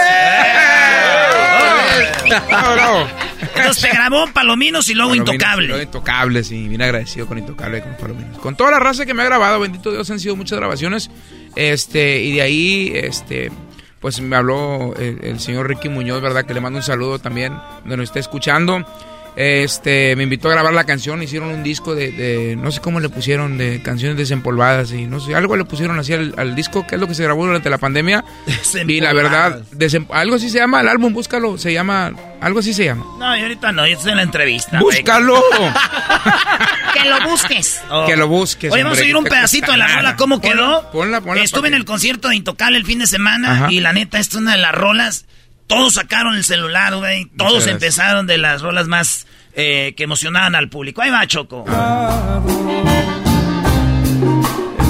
Entonces 3.57 3.83
te 3.83 3.89
grabó 3.91 4.27
Palominos 4.33 4.89
y 4.89 4.95
luego 4.95 5.11
Palominos, 5.11 5.35
Intocable. 5.35 5.65
y 5.65 5.69
luego 5.69 5.83
Intocable, 5.83 6.45
sí, 6.45 6.69
bien 6.69 6.83
agradecido 6.83 7.27
con 7.27 7.39
Intocable 7.39 7.79
y 7.79 7.83
con 7.83 7.97
Palominos. 7.97 8.39
Con 8.39 8.57
toda 8.57 8.71
la 8.73 8.79
raza 8.79 9.07
que 9.07 9.15
me 9.15 9.23
ha 9.23 9.27
grabado, 9.27 9.61
bendito 9.61 9.91
Dios, 9.91 10.11
han 10.11 10.21
sido 10.21 10.37
muchas 10.37 10.59
grabaciones. 10.59 11.11
Este, 11.57 12.21
y 12.21 12.33
de 12.35 12.43
ahí, 12.43 12.93
este, 12.95 13.51
pues 14.01 14.21
me 14.21 14.37
habló 14.37 14.95
el, 14.97 15.19
el 15.23 15.41
señor 15.41 15.69
Ricky 15.69 15.89
Muñoz, 15.89 16.21
¿verdad? 16.23 16.45
Que 16.45 16.55
le 16.55 16.61
mando 16.61 16.79
un 16.79 16.83
saludo 16.83 17.19
también, 17.19 17.55
donde 17.81 17.97
nos 17.97 18.05
está 18.05 18.19
escuchando. 18.19 18.85
Este, 19.37 20.15
me 20.17 20.25
invitó 20.25 20.49
a 20.49 20.53
grabar 20.53 20.73
la 20.75 20.85
canción, 20.85 21.23
hicieron 21.23 21.49
un 21.51 21.63
disco 21.63 21.95
de, 21.95 22.13
de- 22.13 22.57
no 22.57 22.71
sé 22.73 22.81
cómo 22.81 23.01
le 23.01 23.09
pusieron, 23.09 23.59
de 23.59 23.81
canciones 23.83 24.17
desempolvadas 24.17 24.93
y 24.93 25.07
no 25.07 25.21
sé, 25.21 25.35
algo 25.35 25.57
le 25.57 25.65
pusieron 25.65 25.99
así 25.99 26.13
al, 26.13 26.35
al 26.37 26.55
disco, 26.55 26.87
que 26.87 26.97
es 26.97 27.01
lo 27.01 27.07
que 27.07 27.15
se 27.15 27.23
grabó 27.23 27.47
durante 27.47 27.71
la 27.71 27.79
pandemia. 27.79 28.25
y 28.87 29.01
la 29.01 29.13
verdad, 29.13 29.63
algo 30.11 30.37
así 30.37 30.51
se 30.51 30.59
llama 30.59 30.81
el 30.81 30.89
álbum, 30.89 31.13
búscalo, 31.13 31.59
se 31.59 31.73
llama, 31.73 32.13
algo 32.41 32.61
así 32.61 32.75
se 32.75 32.85
llama. 32.85 33.05
No, 33.19 33.37
y 33.37 33.43
ahorita 33.43 33.73
no, 33.73 33.87
yo 33.87 33.97
estoy 33.97 34.11
en 34.13 34.17
la 34.19 34.23
entrevista. 34.25 34.79
¡Búscalo! 34.81 35.43
Que 36.93 37.09
lo 37.09 37.21
busques. 37.31 37.81
Oh. 37.91 38.05
Que 38.07 38.17
lo 38.17 38.29
busques. 38.29 38.73
Oye, 38.73 38.83
vamos 38.83 38.99
a 38.99 39.03
oír 39.03 39.17
un 39.17 39.25
pedacito 39.25 39.71
de 39.73 39.79
la 39.79 39.87
rola, 39.89 40.17
¿cómo 40.17 40.41
Ponla, 40.41 40.55
quedó? 40.55 40.91
Ponla, 40.91 41.21
ponla. 41.21 41.43
Estuve 41.43 41.69
en 41.69 41.75
el 41.75 41.85
concierto 41.85 42.29
de 42.29 42.37
Intocable 42.37 42.77
el 42.79 42.85
fin 42.85 42.99
de 42.99 43.07
semana 43.07 43.53
Ajá. 43.53 43.67
y 43.73 43.81
la 43.81 43.93
neta, 43.93 44.19
esta 44.19 44.37
es 44.37 44.43
una 44.43 44.53
de 44.53 44.59
las 44.59 44.75
rolas. 44.75 45.25
Todos 45.71 45.95
sacaron 45.95 46.35
el 46.35 46.43
celular, 46.43 46.97
güey. 46.97 47.27
Todos 47.37 47.69
empezaron 47.69 48.27
de 48.27 48.39
las 48.39 48.61
rolas 48.61 48.89
más 48.89 49.29
eh, 49.55 49.95
que 49.97 50.03
emocionaban 50.03 50.57
al 50.57 50.69
público. 50.69 51.01
Ahí 51.01 51.11
va, 51.11 51.25
Choco. 51.29 51.65
el 51.65 51.73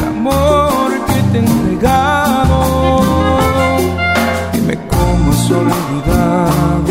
amor 0.08 1.06
que 1.06 1.22
te 1.32 1.36
he 1.36 1.40
entregado. 1.40 2.96
Dime 4.54 4.78
cómo 4.88 5.32
has 5.32 5.50
olvidado 5.50 6.84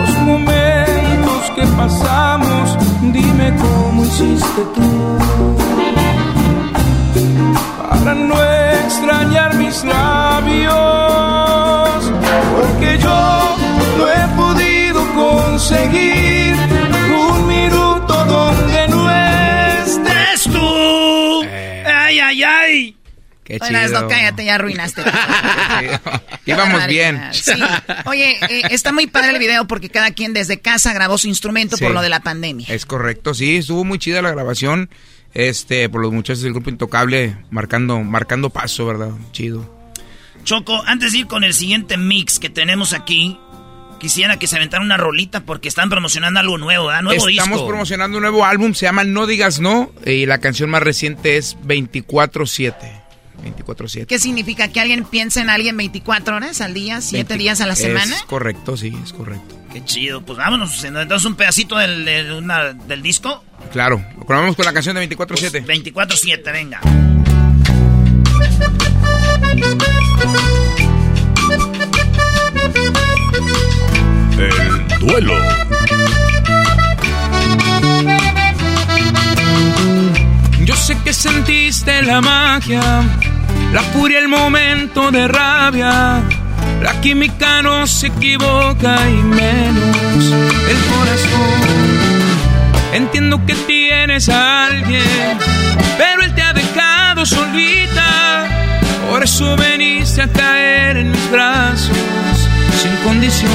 los 0.00 0.16
momentos 0.18 1.50
que 1.54 1.62
pasamos. 1.76 2.76
Dime 3.02 3.54
cómo 3.56 4.04
hiciste 4.04 4.62
tú 4.74 5.18
para 7.88 8.14
no 8.16 8.34
extrañar 8.84 9.54
mis 9.54 9.84
labios. 9.84 10.11
Qué 23.52 23.60
chido. 23.60 24.00
no, 24.00 24.08
cállate, 24.08 24.44
ya 24.46 24.54
arruinaste. 24.54 25.02
Íbamos 26.46 26.86
bien. 26.86 27.20
Sí. 27.32 27.52
Oye, 28.06 28.38
eh, 28.48 28.62
está 28.70 28.92
muy 28.92 29.06
padre 29.06 29.30
el 29.30 29.38
video 29.38 29.66
porque 29.66 29.90
cada 29.90 30.10
quien 30.12 30.32
desde 30.32 30.60
casa 30.60 30.94
grabó 30.94 31.18
su 31.18 31.28
instrumento 31.28 31.76
por 31.76 31.90
lo 31.90 32.00
de 32.00 32.08
la 32.08 32.20
pandemia. 32.20 32.66
Es 32.70 32.86
correcto, 32.86 33.34
sí, 33.34 33.56
estuvo 33.56 33.84
muy 33.84 33.98
chida 33.98 34.22
la 34.22 34.30
grabación. 34.30 34.88
Este, 35.34 35.88
por 35.88 36.00
los 36.02 36.12
muchachos 36.12 36.42
del 36.42 36.52
grupo 36.52 36.68
Intocable 36.70 37.36
marcando, 37.50 38.00
marcando 38.00 38.50
paso, 38.50 38.86
¿verdad? 38.86 39.10
Chido. 39.32 39.70
Choco, 40.44 40.82
antes 40.86 41.12
de 41.12 41.18
ir 41.18 41.26
con 41.26 41.44
el 41.44 41.54
siguiente 41.54 41.96
mix 41.96 42.38
que 42.38 42.50
tenemos 42.50 42.92
aquí, 42.92 43.38
quisiera 44.00 44.38
que 44.38 44.46
se 44.46 44.56
aventara 44.56 44.82
una 44.82 44.96
rolita 44.96 45.40
porque 45.40 45.68
están 45.68 45.88
promocionando 45.90 46.40
algo 46.40 46.58
nuevo, 46.58 46.86
¿verdad? 46.86 47.02
Nuevo 47.02 47.28
Estamos 47.28 47.58
disco. 47.58 47.68
promocionando 47.68 48.18
un 48.18 48.22
nuevo 48.22 48.44
álbum, 48.44 48.74
se 48.74 48.86
llama 48.86 49.04
No 49.04 49.26
Digas 49.26 49.60
No, 49.60 49.92
y 50.04 50.26
la 50.26 50.38
canción 50.38 50.68
más 50.70 50.82
reciente 50.82 51.36
es 51.36 51.56
24-7. 51.60 53.01
24-7. 53.42 54.06
¿Qué 54.06 54.18
significa? 54.18 54.68
¿Que 54.68 54.80
alguien 54.80 55.04
piensa 55.04 55.40
en 55.40 55.50
alguien 55.50 55.76
24 55.76 56.36
horas 56.36 56.60
al 56.60 56.74
día, 56.74 57.00
7 57.00 57.36
días 57.36 57.60
a 57.60 57.66
la 57.66 57.76
semana? 57.76 58.14
Es 58.16 58.22
correcto, 58.22 58.76
sí, 58.76 58.92
es 59.04 59.12
correcto. 59.12 59.58
Qué 59.72 59.84
chido, 59.84 60.22
pues 60.22 60.38
vámonos. 60.38 60.82
Entonces 60.84 61.24
un 61.24 61.34
pedacito 61.34 61.76
del, 61.78 62.30
una- 62.32 62.72
del 62.72 63.02
disco. 63.02 63.42
Claro, 63.72 64.04
lo 64.18 64.24
grabamos 64.24 64.54
con 64.56 64.64
la 64.64 64.72
canción 64.72 64.96
de 64.96 65.08
24-7. 65.08 65.64
24-7, 65.64 66.52
venga. 66.52 66.80
El 74.38 74.98
duelo. 74.98 75.34
Sé 80.82 80.98
que 81.04 81.12
sentiste 81.12 82.02
la 82.02 82.20
magia, 82.20 82.82
la 83.72 83.82
furia, 83.92 84.18
el 84.18 84.26
momento 84.26 85.12
de 85.12 85.28
rabia. 85.28 86.20
La 86.82 87.00
química 87.00 87.62
no 87.62 87.86
se 87.86 88.08
equivoca 88.08 89.08
y 89.08 89.22
menos 89.22 90.24
el 90.72 90.78
corazón. 90.92 91.62
Entiendo 92.94 93.46
que 93.46 93.54
tienes 93.54 94.28
a 94.28 94.66
alguien, 94.66 95.38
pero 95.96 96.24
él 96.24 96.34
te 96.34 96.42
ha 96.42 96.52
dejado 96.52 97.24
solita. 97.26 98.48
Por 99.08 99.22
eso 99.22 99.56
veniste 99.56 100.22
a 100.22 100.32
caer 100.32 100.96
en 100.96 101.12
mis 101.12 101.30
brazos 101.30 101.96
sin 102.82 102.96
condición. 103.04 103.52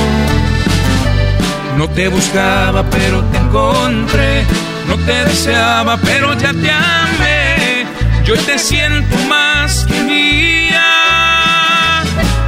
No 1.77 1.89
te 1.89 2.07
buscaba, 2.07 2.89
pero 2.89 3.21
te 3.25 3.37
encontré. 3.37 4.45
No 4.87 4.95
te 5.05 5.25
deseaba, 5.25 5.97
pero 5.97 6.33
ya 6.33 6.53
te 6.53 6.71
amé. 6.71 7.85
Yo 8.23 8.35
te 8.37 8.57
siento 8.57 9.17
más 9.27 9.85
que 9.85 9.99
mía. 10.01 10.83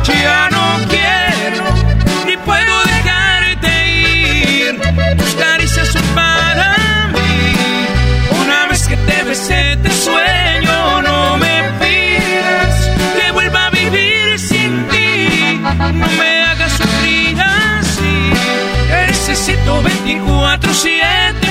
Ya 0.03 0.49
no 0.49 0.65
quiero, 0.89 1.63
ni 2.25 2.35
puedo 2.37 2.83
dejarte 2.83 3.71
ir. 3.89 4.81
Tus 5.17 5.33
caricias 5.35 5.87
son 5.89 6.03
para 6.15 7.09
mí. 7.13 8.37
Una 8.41 8.67
vez 8.67 8.87
que 8.87 8.97
te 8.97 9.23
besé, 9.23 9.77
te 9.83 9.91
sueño. 9.91 11.01
No 11.01 11.37
me 11.37 11.63
pidas 11.79 12.89
que 13.17 13.31
vuelva 13.31 13.67
a 13.67 13.69
vivir 13.69 14.39
sin 14.39 14.87
ti. 14.87 15.61
No 15.61 16.07
me 16.19 16.43
hagas 16.43 16.71
sufrir 16.71 17.37
así. 17.41 18.31
Necesito 19.07 19.83
24-7 19.83 21.48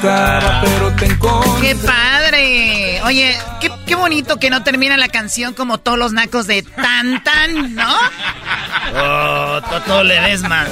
Pero 0.00 0.92
te 0.98 1.06
encontré. 1.06 1.68
¡Qué 1.68 1.76
padre! 1.76 3.00
Oye, 3.02 3.36
qué, 3.60 3.70
qué 3.86 3.94
bonito 3.94 4.38
que 4.38 4.50
no 4.50 4.62
termina 4.62 4.96
la 4.96 5.08
canción 5.08 5.54
como 5.54 5.78
todos 5.78 5.98
los 5.98 6.12
nacos 6.12 6.46
de 6.46 6.62
tan 6.62 7.22
tan, 7.22 7.74
¿no? 7.74 7.94
Oh, 8.96 9.60
Toto 9.62 10.04
Ledesma. 10.04 10.66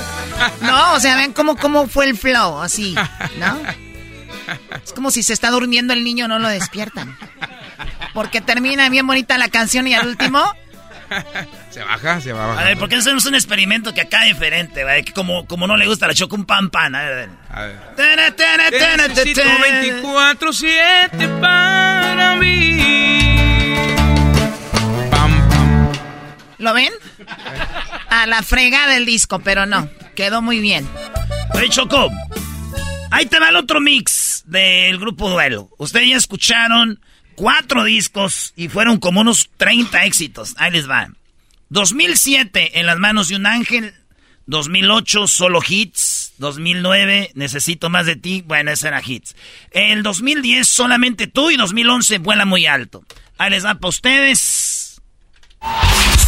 No, 0.61 0.95
o 0.95 1.01
sea, 1.01 1.17
ven 1.17 1.33
cómo, 1.33 1.57
cómo 1.57 1.89
fue 1.89 2.07
el 2.07 2.17
flow, 2.17 2.61
así, 2.61 2.95
¿no? 3.39 3.59
Es 4.85 4.93
como 4.93 5.11
si 5.11 5.23
se 5.23 5.33
está 5.33 5.51
durmiendo 5.51 5.93
el 5.93 6.05
niño, 6.05 6.29
no 6.29 6.39
lo 6.39 6.49
despiertan. 6.49 7.17
Porque 8.15 8.41
termina 8.41 8.89
bien 8.89 9.07
bonita 9.07 9.39
la 9.39 9.49
canción 9.49 9.87
y 9.87 9.95
al 9.95 10.07
último... 10.07 10.43
se 11.73 11.83
baja, 11.83 12.21
se 12.21 12.33
va 12.33 12.45
a 12.45 12.47
bajar. 12.49 12.65
A 12.65 12.69
ver, 12.69 12.79
¿por 12.79 12.89
qué 12.89 12.97
no 12.97 13.01
hacemos 13.01 13.25
un 13.27 13.35
experimento 13.35 13.95
que 13.95 14.03
acá 14.03 14.27
es 14.27 14.35
diferente? 14.35 14.85
¿vale? 14.85 15.05
Que 15.05 15.13
como, 15.13 15.47
como 15.47 15.67
no 15.67 15.77
le 15.77 15.87
gusta 15.87 16.07
la 16.07 16.15
choco 16.15 16.37
un 16.37 16.45
pan 16.45 16.71
pan. 16.71 16.95
A 16.95 17.03
ver, 17.03 17.31
a 17.49 17.63
ver. 17.63 17.79
Te 17.97 18.97
necesito 18.97 19.43
24-7 19.43 21.41
para 21.41 22.37
mí. 22.37 22.79
Pam, 25.11 25.49
pam. 25.49 25.93
¿Lo 26.59 26.75
ven? 26.75 26.93
A 28.11 28.27
la 28.27 28.43
frega 28.43 28.87
del 28.89 29.07
disco, 29.07 29.39
pero 29.41 29.65
no. 29.65 29.89
Quedó 30.15 30.43
muy 30.43 30.61
bien. 30.61 30.87
Oye, 31.55 31.71
Choco. 31.71 32.11
Ahí 33.11 33.27
te 33.27 33.39
va 33.39 33.49
el 33.49 33.57
otro 33.57 33.81
mix 33.81 34.43
del 34.47 34.99
grupo 34.99 35.29
Duelo. 35.29 35.71
Ustedes 35.79 36.09
ya 36.09 36.17
escucharon 36.17 37.01
cuatro 37.35 37.85
discos 37.85 38.53
y 38.57 38.69
fueron 38.69 38.99
como 38.99 39.21
unos 39.21 39.51
30 39.57 40.05
éxitos. 40.05 40.55
Ahí 40.59 40.71
les 40.71 40.89
va. 40.89 41.09
2007, 41.73 42.79
En 42.79 42.87
las 42.87 42.99
manos 42.99 43.29
de 43.29 43.37
un 43.37 43.47
ángel. 43.47 43.95
2008, 44.47 45.27
Solo 45.27 45.61
Hits. 45.67 46.35
2009, 46.37 47.31
Necesito 47.35 47.89
más 47.89 48.05
de 48.05 48.17
ti. 48.17 48.43
Bueno, 48.47 48.71
ese 48.71 48.89
era 48.89 49.01
hits. 49.05 49.35
El 49.71 50.03
2010, 50.03 50.69
Solamente 50.69 51.29
tú. 51.29 51.51
Y 51.51 51.57
2011, 51.57 52.19
Vuela 52.19 52.45
muy 52.45 52.67
alto. 52.67 53.03
Ahí 53.39 53.51
les 53.51 53.65
va 53.65 53.75
para 53.77 53.89
ustedes. 53.89 55.01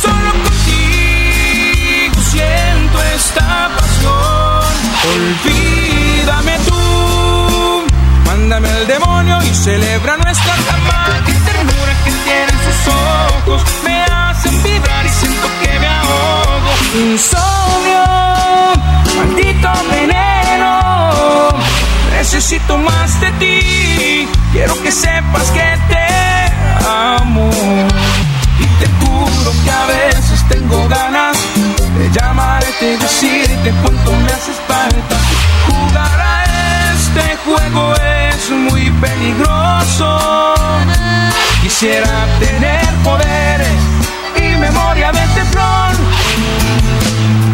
Solo 0.00 0.32
contigo 0.32 2.20
siento 2.22 3.02
esta 3.14 3.70
pasión. 3.76 4.74
Olvídame 5.14 6.58
tú. 6.66 7.86
Mándame 8.24 8.68
el 8.80 8.86
demonio 8.86 9.42
y 9.42 9.54
celebra 9.54 10.16
nuestra 10.16 10.54
cama. 10.66 11.33
Ojos. 12.88 13.62
Me 13.84 14.02
hacen 14.02 14.62
vibrar 14.62 15.04
y 15.06 15.08
siento 15.08 15.48
que 15.62 15.78
me 15.78 15.86
ahogo. 15.86 16.70
Insomnio, 16.94 18.04
maldito 19.16 19.70
veneno. 19.90 21.48
Necesito 22.16 22.78
más 22.78 23.20
de 23.20 23.30
ti. 23.32 24.28
Quiero 24.52 24.80
que 24.82 24.90
sepas 24.90 25.50
que 25.50 25.78
te 25.88 26.06
amo. 26.86 27.50
Y 28.58 28.66
te 28.80 28.86
juro 29.00 29.52
que 29.64 29.70
a 29.70 29.86
veces 29.86 30.48
tengo 30.48 30.88
ganas 30.88 31.36
de 31.98 32.10
llamarte 32.10 32.94
y 32.94 32.96
decirte 32.96 33.72
cuánto 33.82 34.12
me 34.12 34.32
haces 34.32 34.56
falta. 34.68 35.16
Jugar 35.66 36.20
a 36.20 36.44
este 36.92 37.36
juego 37.44 37.94
es 37.94 38.50
muy 38.50 38.90
peligroso. 39.00 40.53
Quisiera 41.84 42.26
tener 42.40 42.94
poderes 43.04 43.68
y 44.36 44.56
memoria 44.56 45.12
de 45.12 45.20
teflón. 45.34 45.92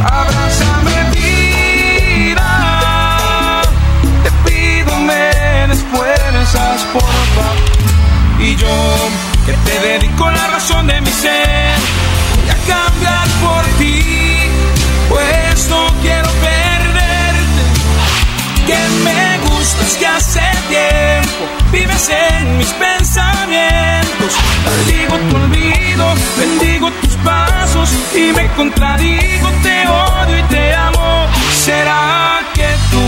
Abrázame 0.04 1.10
vida. 1.16 2.50
Te 4.22 4.30
pido 4.48 5.00
me 5.00 5.66
des 5.66 5.82
fuerzas, 5.82 6.86
porfa. 6.92 7.48
Y 8.38 8.54
yo 8.54 9.10
que 9.46 9.52
te 9.68 9.80
dedico 9.80 10.30
la 10.30 10.46
razón 10.46 10.86
de 10.86 11.00
mi 11.00 11.10
ser. 11.10 11.74
Voy 12.36 12.50
a 12.50 12.58
cambiar 12.72 13.28
por 13.42 13.64
ti, 13.80 14.04
pues 15.08 15.68
no 15.70 15.88
quiero 16.02 16.30
perderte. 16.48 17.62
Que 18.64 18.78
me 19.02 19.38
gustas 19.48 19.96
que 19.98 20.06
hace 20.06 20.48
tiempo 20.68 21.48
vives 21.72 22.08
en 22.10 22.58
mis 22.58 22.68
pensamientos. 22.68 22.99
Maldigo 25.10 25.28
tu 25.28 25.36
olvido, 25.36 26.14
bendigo 26.38 26.90
tus 27.02 27.14
pasos 27.16 27.90
y 28.14 28.32
me 28.32 28.46
contradigo. 28.52 29.50
Te 29.62 29.88
odio 29.88 30.38
y 30.38 30.42
te 30.44 30.74
amo. 30.74 31.26
¿Será 31.52 32.38
que 32.54 32.68
tú 32.90 33.00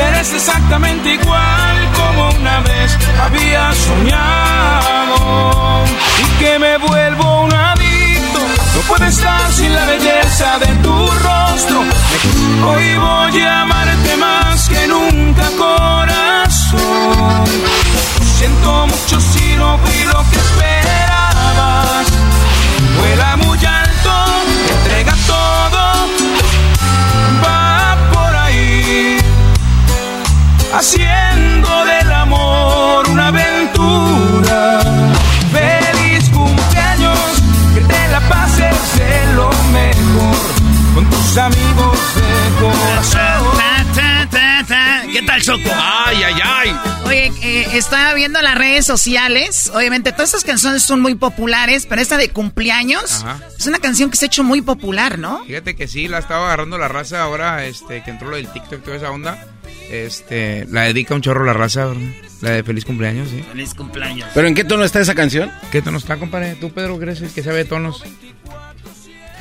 eres 0.00 0.32
exactamente 0.34 1.14
igual 1.14 1.90
como 1.96 2.30
una 2.38 2.60
vez 2.60 2.96
había 3.22 3.72
soñado? 3.74 5.16
Y 6.18 6.24
que 6.38 6.58
me 6.58 6.76
vuelvo 6.76 7.44
un 7.44 7.54
adicto. 7.54 8.40
No 8.74 8.80
puedo 8.88 9.06
estar 9.06 9.50
sin 9.52 9.74
la 9.74 9.86
belleza 9.86 10.58
de 10.58 10.66
tu 10.82 11.06
rostro. 11.06 11.84
Hoy 12.66 12.96
voy 12.96 13.40
a 13.40 13.62
amarte 13.62 14.16
más 14.16 14.68
que 14.68 14.86
nunca, 14.88 15.48
corazón. 15.56 17.44
Siento 18.38 18.86
mucho 18.86 19.20
si 19.20 19.56
no 19.56 19.78
fui 19.78 20.04
amigos 41.36 41.98
de 42.14 42.60
corazón. 42.60 43.56
Ta, 43.56 44.28
ta, 44.30 44.64
ta. 44.66 45.02
¿Qué 45.12 45.22
tal, 45.22 45.42
Choco? 45.42 45.70
Ay, 45.74 46.22
ay, 46.22 46.34
ay. 46.42 46.76
Oye, 47.06 47.32
eh, 47.42 47.66
estaba 47.72 48.14
viendo 48.14 48.40
las 48.42 48.56
redes 48.56 48.86
sociales. 48.86 49.70
Obviamente, 49.74 50.12
todas 50.12 50.30
estas 50.30 50.44
canciones 50.44 50.82
son 50.82 51.00
muy 51.00 51.14
populares, 51.14 51.86
pero 51.86 52.00
esta 52.00 52.16
de 52.16 52.28
cumpleaños 52.30 53.24
Ajá. 53.24 53.40
es 53.58 53.66
una 53.66 53.78
canción 53.78 54.10
que 54.10 54.16
se 54.16 54.26
ha 54.26 54.28
hecho 54.28 54.44
muy 54.44 54.62
popular, 54.62 55.18
¿no? 55.18 55.44
Fíjate 55.44 55.74
que 55.74 55.88
sí, 55.88 56.08
la 56.08 56.18
estaba 56.18 56.46
agarrando 56.46 56.78
la 56.78 56.88
raza 56.88 57.22
ahora, 57.22 57.64
este, 57.66 58.02
que 58.02 58.10
entró 58.10 58.30
lo 58.30 58.36
del 58.36 58.48
TikTok 58.48 58.80
y 58.80 58.82
toda 58.82 58.96
esa 58.96 59.10
onda. 59.10 59.46
Este, 59.90 60.66
la 60.70 60.82
dedica 60.82 61.14
un 61.14 61.22
chorro 61.22 61.44
la 61.44 61.52
raza, 61.52 61.86
¿verdad? 61.86 62.02
La 62.40 62.50
de 62.50 62.62
feliz 62.64 62.84
cumpleaños, 62.84 63.28
sí. 63.28 63.44
Feliz 63.50 63.74
cumpleaños. 63.74 64.28
¿Pero 64.34 64.48
en 64.48 64.54
qué 64.54 64.64
tono 64.64 64.84
está 64.84 65.00
esa 65.00 65.14
canción? 65.14 65.52
¿Qué 65.70 65.82
tono 65.82 65.98
está, 65.98 66.16
compadre? 66.16 66.54
Tú, 66.54 66.72
Pedro, 66.72 66.98
crees 66.98 67.20
que 67.20 67.42
sabe 67.42 67.58
de 67.58 67.64
tonos? 67.66 68.02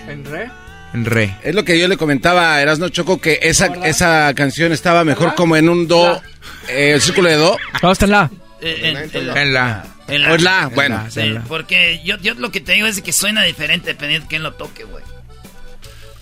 ¿En 0.07 0.25
re? 0.25 0.49
En 0.93 1.05
re. 1.05 1.35
Es 1.43 1.55
lo 1.55 1.63
que 1.63 1.79
yo 1.79 1.87
le 1.87 1.95
comentaba 1.97 2.55
a 2.55 2.61
Erasno 2.61 2.89
Choco, 2.89 3.21
que 3.21 3.39
esa, 3.43 3.67
esa 3.85 4.33
canción 4.35 4.71
estaba 4.73 5.03
mejor 5.05 5.35
como 5.35 5.55
en 5.55 5.69
un 5.69 5.87
do, 5.87 6.21
eh, 6.67 6.91
el 6.93 7.01
círculo 7.01 7.29
de 7.29 7.35
do. 7.35 7.57
No, 7.81 7.91
está 7.91 8.05
en 8.05 8.11
la. 8.11 8.31
Eh, 8.61 8.79
en- 8.83 8.97
en- 8.97 9.37
En 9.37 9.53
la. 9.53 9.85
en 10.07 10.25
O 10.25 10.35
en 10.35 10.43
la, 10.43 10.67
bueno. 10.67 11.01
la, 11.05 11.09
Sí, 11.11 11.19
en 11.21 11.35
la. 11.35 11.41
porque 11.43 12.01
yo, 12.03 12.17
yo 12.17 12.33
lo 12.35 12.51
que 12.51 12.59
te 12.59 12.73
digo 12.73 12.87
es 12.87 13.01
que 13.01 13.13
suena 13.13 13.43
diferente 13.43 13.87
dependiendo 13.87 14.25
de 14.25 14.29
quién 14.29 14.43
lo 14.43 14.53
toque, 14.53 14.83
güey. 14.83 15.03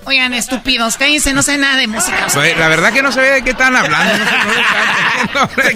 Oigan, 0.06 0.34
estúpidos, 0.34 0.98
cállense, 0.98 1.34
no 1.34 1.44
sé 1.44 1.58
nada 1.58 1.76
de 1.76 1.86
música. 1.88 2.28
Güey, 2.34 2.56
La 2.56 2.68
verdad 2.70 2.92
que 2.94 3.02
no 3.04 3.12
sabía 3.12 3.32
de 3.34 3.44
qué 3.44 3.52
estaban 3.52 3.76
hablando. 3.76 4.14
No, 5.34 5.50
sé. 5.56 5.74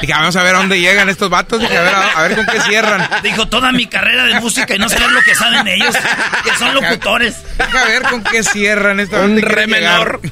Dije, 0.00 0.12
vamos 0.12 0.36
a 0.36 0.42
ver 0.42 0.54
a 0.54 0.58
dónde 0.58 0.78
llegan 0.80 1.08
estos 1.08 1.28
vatos. 1.30 1.60
Dije, 1.60 1.76
a 1.76 1.82
ver, 1.82 1.94
a, 1.94 2.08
a 2.10 2.22
ver 2.22 2.36
con 2.36 2.46
qué 2.46 2.60
cierran. 2.60 3.08
Dijo 3.22 3.46
toda 3.48 3.72
mi 3.72 3.86
carrera 3.86 4.24
de 4.24 4.38
música 4.40 4.74
y 4.74 4.78
no 4.78 4.88
sabes 4.88 5.10
lo 5.10 5.20
que 5.22 5.34
saben 5.34 5.66
ellos, 5.66 5.96
que 6.44 6.54
son 6.58 6.74
locutores. 6.74 7.36
Deja 7.56 7.84
ver 7.86 8.02
con 8.02 8.22
qué 8.22 8.42
cierran 8.44 9.00
esta 9.00 9.16
Un 9.16 9.22
¿dónde 9.36 9.42
re 9.42 9.66
llegar? 9.66 10.20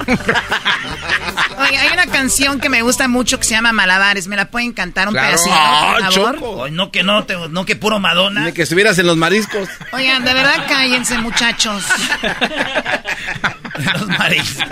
Oye, 1.57 1.77
hay 1.77 1.89
una 1.93 2.05
canción 2.07 2.59
que 2.59 2.69
me 2.69 2.81
gusta 2.81 3.07
mucho 3.07 3.39
que 3.39 3.45
se 3.45 3.51
llama 3.55 3.71
Malabares. 3.71 4.27
¿Me 4.27 4.35
la 4.35 4.45
pueden 4.45 4.71
cantar 4.73 5.07
un 5.07 5.13
Claro. 5.13 5.27
pedacito, 5.29 5.55
Ah, 5.57 5.95
por 5.99 6.13
favor? 6.13 6.35
Choco. 6.35 6.63
Ay, 6.65 6.71
no 6.71 6.91
que 6.91 7.03
no, 7.03 7.23
te- 7.25 7.35
no 7.49 7.65
que 7.65 7.75
puro 7.75 7.99
Madonna. 7.99 8.41
Ni 8.41 8.51
que 8.53 8.61
estuvieras 8.63 8.97
en 8.99 9.07
los 9.07 9.17
mariscos. 9.17 9.67
Oigan, 9.91 10.23
de 10.23 10.33
verdad 10.33 10.65
cállense, 10.67 11.17
muchachos. 11.17 11.83
Los 13.99 14.07
mariscos. 14.07 14.63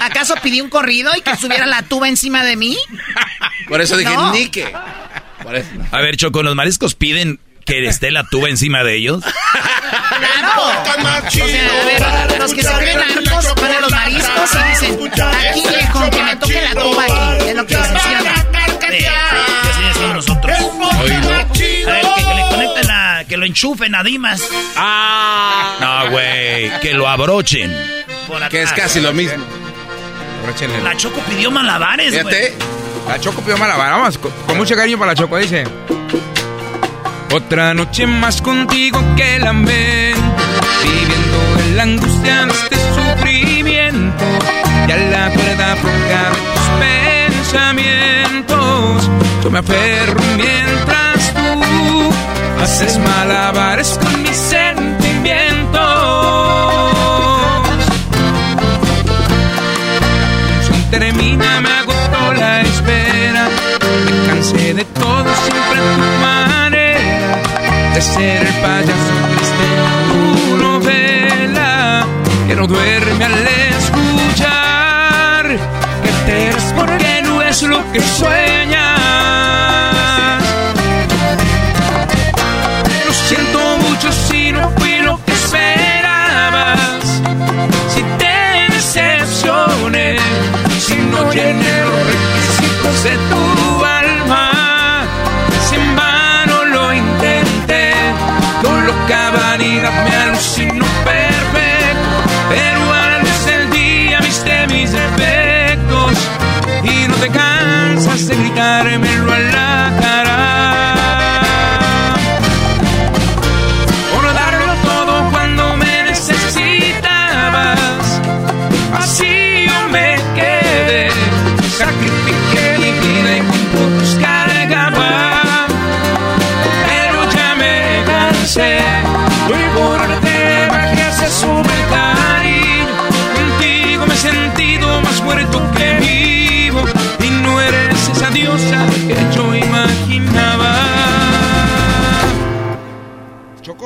¿Acaso 0.00 0.34
pedí 0.42 0.60
un 0.60 0.68
corrido 0.70 1.10
y 1.16 1.20
que 1.22 1.36
subiera 1.36 1.66
la 1.66 1.82
tuba 1.82 2.08
encima 2.08 2.44
de 2.44 2.56
mí? 2.56 2.76
Por 3.68 3.80
eso 3.80 3.96
dije, 3.96 4.14
No. 4.14 4.32
ni 4.32 4.48
que. 4.48 4.72
Por 5.42 5.56
eso. 5.56 5.68
A 5.90 6.00
ver, 6.00 6.16
Choco, 6.16 6.42
los 6.42 6.54
mariscos 6.54 6.94
piden 6.94 7.40
que 7.66 7.86
esté 7.86 8.10
la 8.10 8.24
tuba 8.24 8.48
encima 8.48 8.84
de 8.84 8.96
ellos. 8.96 9.24
¡Claro! 9.24 10.62
O 10.62 10.84
sea, 11.48 12.22
a 12.22 12.26
ver, 12.26 12.38
los 12.38 12.52
que 12.54 12.62
se 12.62 12.72
creen 12.74 12.98
narcos 12.98 13.54
van 13.60 13.72
a 13.72 13.80
los 13.80 13.90
mariscos 13.90 14.50
y 14.54 14.70
dicen, 14.70 14.98
aquí 15.50 15.62
viejo, 15.68 16.10
que 16.10 16.22
me 16.22 16.36
toque 16.36 16.60
la 16.62 16.74
tuba 16.80 17.04
aquí. 17.04 17.48
Es 17.48 17.56
lo 17.56 17.66
que 17.66 17.76
dicen, 17.76 17.98
¿sí 17.98 18.08
o 18.14 18.24
no? 18.24 18.34
Sí, 18.90 19.06
así 19.70 19.82
decimos 19.88 20.14
nosotros. 20.14 20.52
A 20.56 22.13
que, 23.24 23.36
la, 23.36 23.40
lo 23.40 23.46
enchufen 23.46 23.94
a 23.94 24.02
Dimas. 24.02 24.42
¡Ah! 24.76 25.76
No, 25.80 26.10
güey, 26.10 26.70
que 26.80 26.94
lo 26.94 27.08
abrochen. 27.08 27.76
Por. 28.26 28.48
Que 28.48 28.62
es 28.62 28.72
casi 28.72 29.00
lo 29.00 29.12
mismo. 29.12 29.44
Abróchenle. 30.42 30.82
La 30.82 30.96
Choco 30.96 31.20
pidió 31.28 31.50
malabares, 31.50 32.22
güey. 32.22 32.52
La 33.08 33.20
Choco 33.20 33.40
pidió 33.42 33.58
malabar. 33.58 33.92
Vamos, 33.92 34.18
con, 34.18 34.30
con 34.46 34.56
mucho 34.56 34.74
cariño 34.76 34.98
para 34.98 35.12
la 35.12 35.16
Choco, 35.16 35.36
dice. 35.38 35.64
Otra 37.32 37.74
noche 37.74 38.06
más 38.06 38.40
contigo 38.40 39.02
que 39.16 39.40
lamento, 39.40 40.20
viviendo 40.84 41.58
en 41.64 41.76
la 41.76 41.82
angustia 41.82 42.46
de 42.46 42.52
este 42.52 42.76
sufrimiento. 42.94 44.24
Ya 44.86 44.96
la 44.96 45.26
afloja 45.26 45.74
de 45.74 45.80
tus 46.54 46.68
pensamientos, 47.40 49.10
yo 49.42 49.50
me 49.50 49.58
aferro 49.58 50.20
mientras 50.36 50.63
tú 50.63 50.63
Haces 52.62 52.98
malabares 52.98 53.98
con 54.02 54.22
mis 54.22 54.36
sentimientos. 54.36 55.80
La 60.70 60.90
termina, 60.90 61.60
me 61.60 61.68
agotó 61.70 62.32
la 62.38 62.60
espera. 62.62 63.48
Me 64.04 64.26
cansé 64.28 64.74
de 64.74 64.84
todo, 64.84 65.24
siempre 65.46 65.78
a 65.80 65.82
tu 65.94 66.00
manera. 66.22 67.42
De 67.94 68.00
ser 68.00 68.46
el 68.46 68.54
payaso 68.62 69.14
triste 69.36 69.66
tu 70.08 70.56
novela. 70.56 72.06
Que 72.46 72.54
no 72.56 72.66
duerme 72.66 73.24
al 73.24 73.48
escuchar 73.78 75.44
que 76.02 76.10
te 76.26 76.46
eres 76.48 76.72
porque 76.76 77.22
no 77.24 77.42
es 77.42 77.62
lo 77.62 77.92
que 77.92 78.00
sueñas. 78.00 78.63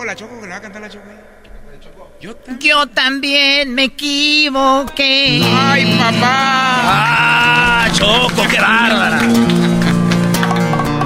La 0.09 0.17
Choco, 0.17 0.41
que 0.41 0.47
le 0.47 0.53
va 0.53 0.57
a 0.57 0.61
cantar 0.63 0.81
la 0.81 0.89
Choco. 0.89 1.05
Yo 2.61 2.87
también 2.87 3.75
me 3.75 3.85
equivoqué. 3.85 5.43
¡Ay, 5.45 5.97
papá! 5.99 6.25
¡Ah, 6.25 7.89
Choco, 7.93 8.43
qué 8.49 8.59
bárbara! 8.59 9.21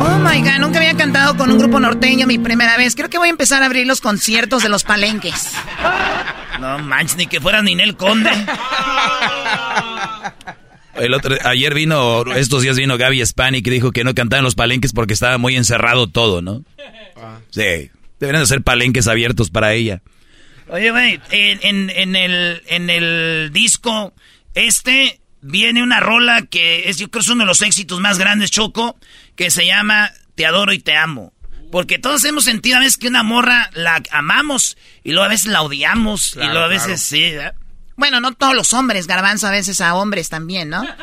Oh 0.01 0.19
my 0.19 0.41
god, 0.41 0.59
nunca 0.61 0.79
había 0.79 0.97
cantado 0.97 1.37
con 1.37 1.51
un 1.51 1.59
grupo 1.59 1.81
norteño 1.81 2.29
mi 2.29 2.39
primera 2.39 2.77
vez. 2.77 2.95
Creo 2.95 3.11
que 3.11 3.19
voy 3.19 3.27
a 3.27 3.31
empezar 3.33 3.63
a 3.65 3.67
abrir 3.67 3.89
los 3.89 4.01
conciertos 4.01 4.63
de 4.63 4.69
los 4.69 4.85
palenques. 4.85 5.51
No 6.61 6.79
manches, 6.79 7.17
ni 7.17 7.27
que 7.27 7.41
fuera 7.41 7.61
Ninel 7.61 7.97
Conde. 7.97 8.31
El 10.95 11.13
otro, 11.13 11.35
ayer 11.45 11.75
vino, 11.75 12.23
estos 12.35 12.63
días 12.63 12.77
vino 12.77 12.97
Gaby 12.97 13.27
Spanik 13.27 13.67
y 13.67 13.71
dijo 13.71 13.91
que 13.91 14.05
no 14.05 14.15
cantaban 14.15 14.45
los 14.45 14.55
palenques 14.55 14.93
porque 14.93 15.15
estaba 15.15 15.39
muy 15.39 15.57
encerrado 15.57 16.07
todo, 16.07 16.41
¿no? 16.41 16.63
Sí, 17.51 17.91
deberían 18.27 18.43
de 18.43 18.47
ser 18.49 18.63
palenques 18.63 19.07
abiertos 19.09 19.51
para 19.51 19.73
ella. 19.75 20.03
Oye, 20.69 20.91
güey, 20.91 21.21
en, 21.31 21.59
en- 21.63 21.91
en 21.91 22.17
el, 22.17 22.63
en 22.67 22.89
el 22.91 23.51
disco 23.53 24.15
este 24.55 25.21
viene 25.41 25.83
una 25.83 26.01
rola 26.01 26.43
que 26.43 26.89
es, 26.89 26.99
yo 26.99 27.11
creo, 27.11 27.21
es 27.21 27.29
uno 27.29 27.43
de 27.43 27.47
los 27.49 27.63
éxitos 27.63 28.01
más 28.01 28.19
grandes, 28.19 28.51
Choco, 28.51 28.97
que 29.37 29.51
se 29.51 29.67
llama 29.67 30.11
Te 30.35 30.47
adoro 30.47 30.73
y 30.73 30.79
te 30.79 30.97
amo. 30.97 31.33
Porque 31.71 31.99
todos 31.99 32.25
hemos 32.25 32.45
sentido 32.45 32.77
a 32.77 32.81
veces 32.81 32.97
que 32.99 33.09
una 33.09 33.23
morra 33.23 33.71
la 33.75 34.03
amamos 34.11 34.77
y 35.03 35.11
luego 35.13 35.25
a 35.25 35.29
veces 35.29 35.47
la 35.47 35.63
odiamos 35.63 36.37
y 36.37 36.41
luego 36.45 36.61
a 36.61 36.69
veces 36.69 36.85
claro. 36.87 36.99
sí. 36.99 37.31
¿verdad? 37.33 37.55
Bueno, 37.97 38.21
no 38.21 38.33
todos 38.33 38.55
los 38.55 38.73
hombres, 38.73 39.07
garbanzo, 39.07 39.47
a 39.47 39.51
veces 39.51 39.81
a 39.81 39.95
hombres 39.95 40.29
también, 40.29 40.69
¿no? 40.71 40.83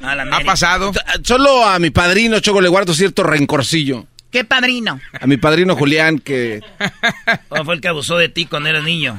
Ha 0.00 0.40
pasado. 0.44 0.92
Solo 1.24 1.64
a 1.64 1.78
mi 1.78 1.90
padrino 1.90 2.40
Choco 2.40 2.60
le 2.60 2.68
guardo 2.68 2.94
cierto 2.94 3.22
rencorcillo. 3.22 4.06
¿Qué 4.30 4.44
padrino? 4.44 5.00
A 5.18 5.26
mi 5.26 5.36
padrino 5.38 5.76
Julián, 5.76 6.18
que 6.18 6.60
¿Cómo 7.48 7.64
fue 7.64 7.74
el 7.76 7.80
que 7.80 7.88
abusó 7.88 8.18
de 8.18 8.28
ti 8.28 8.44
cuando 8.44 8.68
eras 8.68 8.84
niño? 8.84 9.18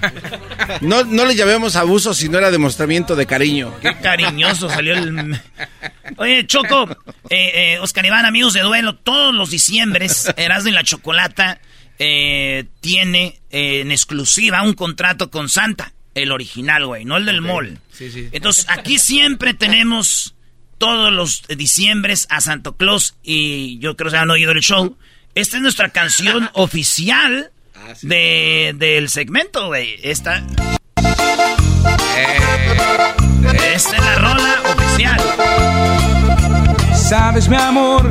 no, 0.82 1.06
no 1.06 1.26
le 1.26 1.36
llamemos 1.36 1.76
abuso, 1.76 2.14
sino 2.14 2.38
era 2.38 2.52
demostramiento 2.52 3.16
de 3.16 3.26
cariño. 3.26 3.74
Qué 3.82 3.96
cariñoso 3.96 4.70
salió 4.70 4.94
el... 4.94 5.40
Oye, 6.18 6.46
Choco, 6.46 6.90
eh, 7.30 7.52
eh, 7.74 7.80
Oscar 7.80 8.06
Iván, 8.06 8.26
amigos 8.26 8.54
de 8.54 8.62
duelo, 8.62 8.96
todos 8.96 9.34
los 9.34 9.50
diciembres, 9.50 10.32
Erasmo 10.38 10.70
y 10.70 10.74
la 10.74 10.84
Chocolata 10.84 11.62
eh, 12.00 12.66
tiene 12.80 13.40
eh, 13.50 13.82
en 13.82 13.92
exclusiva 13.92 14.62
un 14.62 14.74
contrato 14.74 15.32
con 15.32 15.50
Santa, 15.50 15.94
el 16.14 16.32
original, 16.32 16.86
güey, 16.86 17.06
no 17.06 17.18
el 17.18 17.26
del 17.26 17.42
mall. 17.42 17.80
Sí, 17.92 18.12
sí. 18.12 18.30
Entonces, 18.32 18.68
aquí 18.70 19.00
siempre 19.00 19.56
tenemos 19.56 20.36
todos 20.78 21.12
los 21.12 21.44
diciembres 21.48 22.28
a 22.30 22.42
Santo 22.42 22.76
Claus 22.76 23.16
y 23.24 23.80
yo 23.80 23.96
creo 23.96 24.12
que 24.12 24.18
han 24.18 24.30
oído 24.30 24.52
el 24.52 24.62
show. 24.62 24.98
Esta 25.36 25.58
es 25.58 25.64
nuestra 25.64 25.90
canción 25.90 26.50
oficial 26.54 27.52
de, 28.02 28.74
del 28.78 29.10
segmento, 29.10 29.68
güey. 29.68 30.00
Esta... 30.04 30.44
Esta 33.74 33.96
es 33.96 34.04
la 34.04 34.16
rola 34.16 34.62
oficial. 34.76 35.22
Sabes, 36.96 37.48
mi 37.48 37.56
amor, 37.56 38.10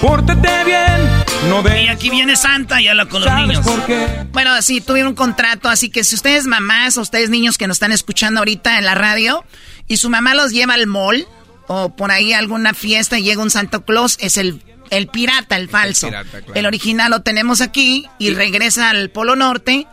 pórtate 0.00 0.64
bien. 0.64 1.24
No 1.48 1.62
Y 1.76 1.88
aquí 1.88 2.10
viene 2.10 2.34
Santa 2.34 2.80
y 2.80 2.88
habla 2.88 3.06
con 3.06 3.20
los 3.20 3.30
¿Sabes 3.30 3.46
niños. 3.48 3.64
por 3.64 3.86
qué? 3.86 4.26
Bueno, 4.32 4.60
sí, 4.62 4.80
tuvieron 4.80 5.10
un 5.10 5.14
contrato, 5.14 5.68
así 5.68 5.90
que 5.90 6.02
si 6.02 6.16
ustedes 6.16 6.46
mamás 6.46 6.96
o 6.98 7.02
ustedes 7.02 7.30
niños 7.30 7.56
que 7.56 7.68
nos 7.68 7.76
están 7.76 7.92
escuchando 7.92 8.40
ahorita 8.40 8.78
en 8.78 8.84
la 8.84 8.94
radio 8.94 9.44
y 9.86 9.98
su 9.98 10.10
mamá 10.10 10.34
los 10.34 10.50
lleva 10.50 10.74
al 10.74 10.86
mall 10.86 11.26
o 11.68 11.94
por 11.94 12.10
ahí 12.10 12.32
alguna 12.32 12.74
fiesta 12.74 13.18
y 13.18 13.22
llega 13.22 13.42
un 13.42 13.50
Santa 13.50 13.80
Claus, 13.80 14.16
es 14.20 14.36
el, 14.36 14.62
el 14.90 15.08
pirata, 15.08 15.56
el 15.56 15.68
falso. 15.68 16.06
El 16.06 16.12
pirata, 16.12 16.40
claro. 16.42 16.54
El 16.54 16.66
original 16.66 17.10
lo 17.10 17.22
tenemos 17.22 17.60
aquí 17.60 18.06
y 18.18 18.30
regresa 18.30 18.90
al 18.90 19.10
Polo 19.10 19.36
Norte 19.36 19.86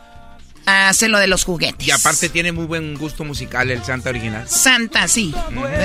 a 0.66 0.88
hacer 0.88 1.10
lo 1.10 1.18
de 1.18 1.26
los 1.26 1.44
juguetes. 1.44 1.86
Y 1.86 1.90
aparte 1.90 2.28
tiene 2.28 2.52
muy 2.52 2.64
buen 2.64 2.94
gusto 2.96 3.24
musical 3.24 3.70
el 3.70 3.84
Santa 3.84 4.10
original. 4.10 4.48
Santa, 4.48 5.08
sí. 5.08 5.34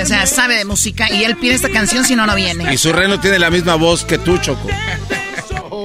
O 0.02 0.06
sea, 0.06 0.26
sabe 0.26 0.56
de 0.56 0.64
música 0.64 1.12
y 1.12 1.24
él 1.24 1.36
pide 1.36 1.54
esta 1.54 1.70
canción 1.70 2.04
si 2.04 2.16
no, 2.16 2.26
no 2.26 2.34
viene. 2.34 2.72
Y 2.72 2.78
su 2.78 2.92
reno 2.92 3.20
tiene 3.20 3.38
la 3.38 3.50
misma 3.50 3.74
voz 3.74 4.04
que 4.04 4.18
tú, 4.18 4.38
Choco. 4.38 4.68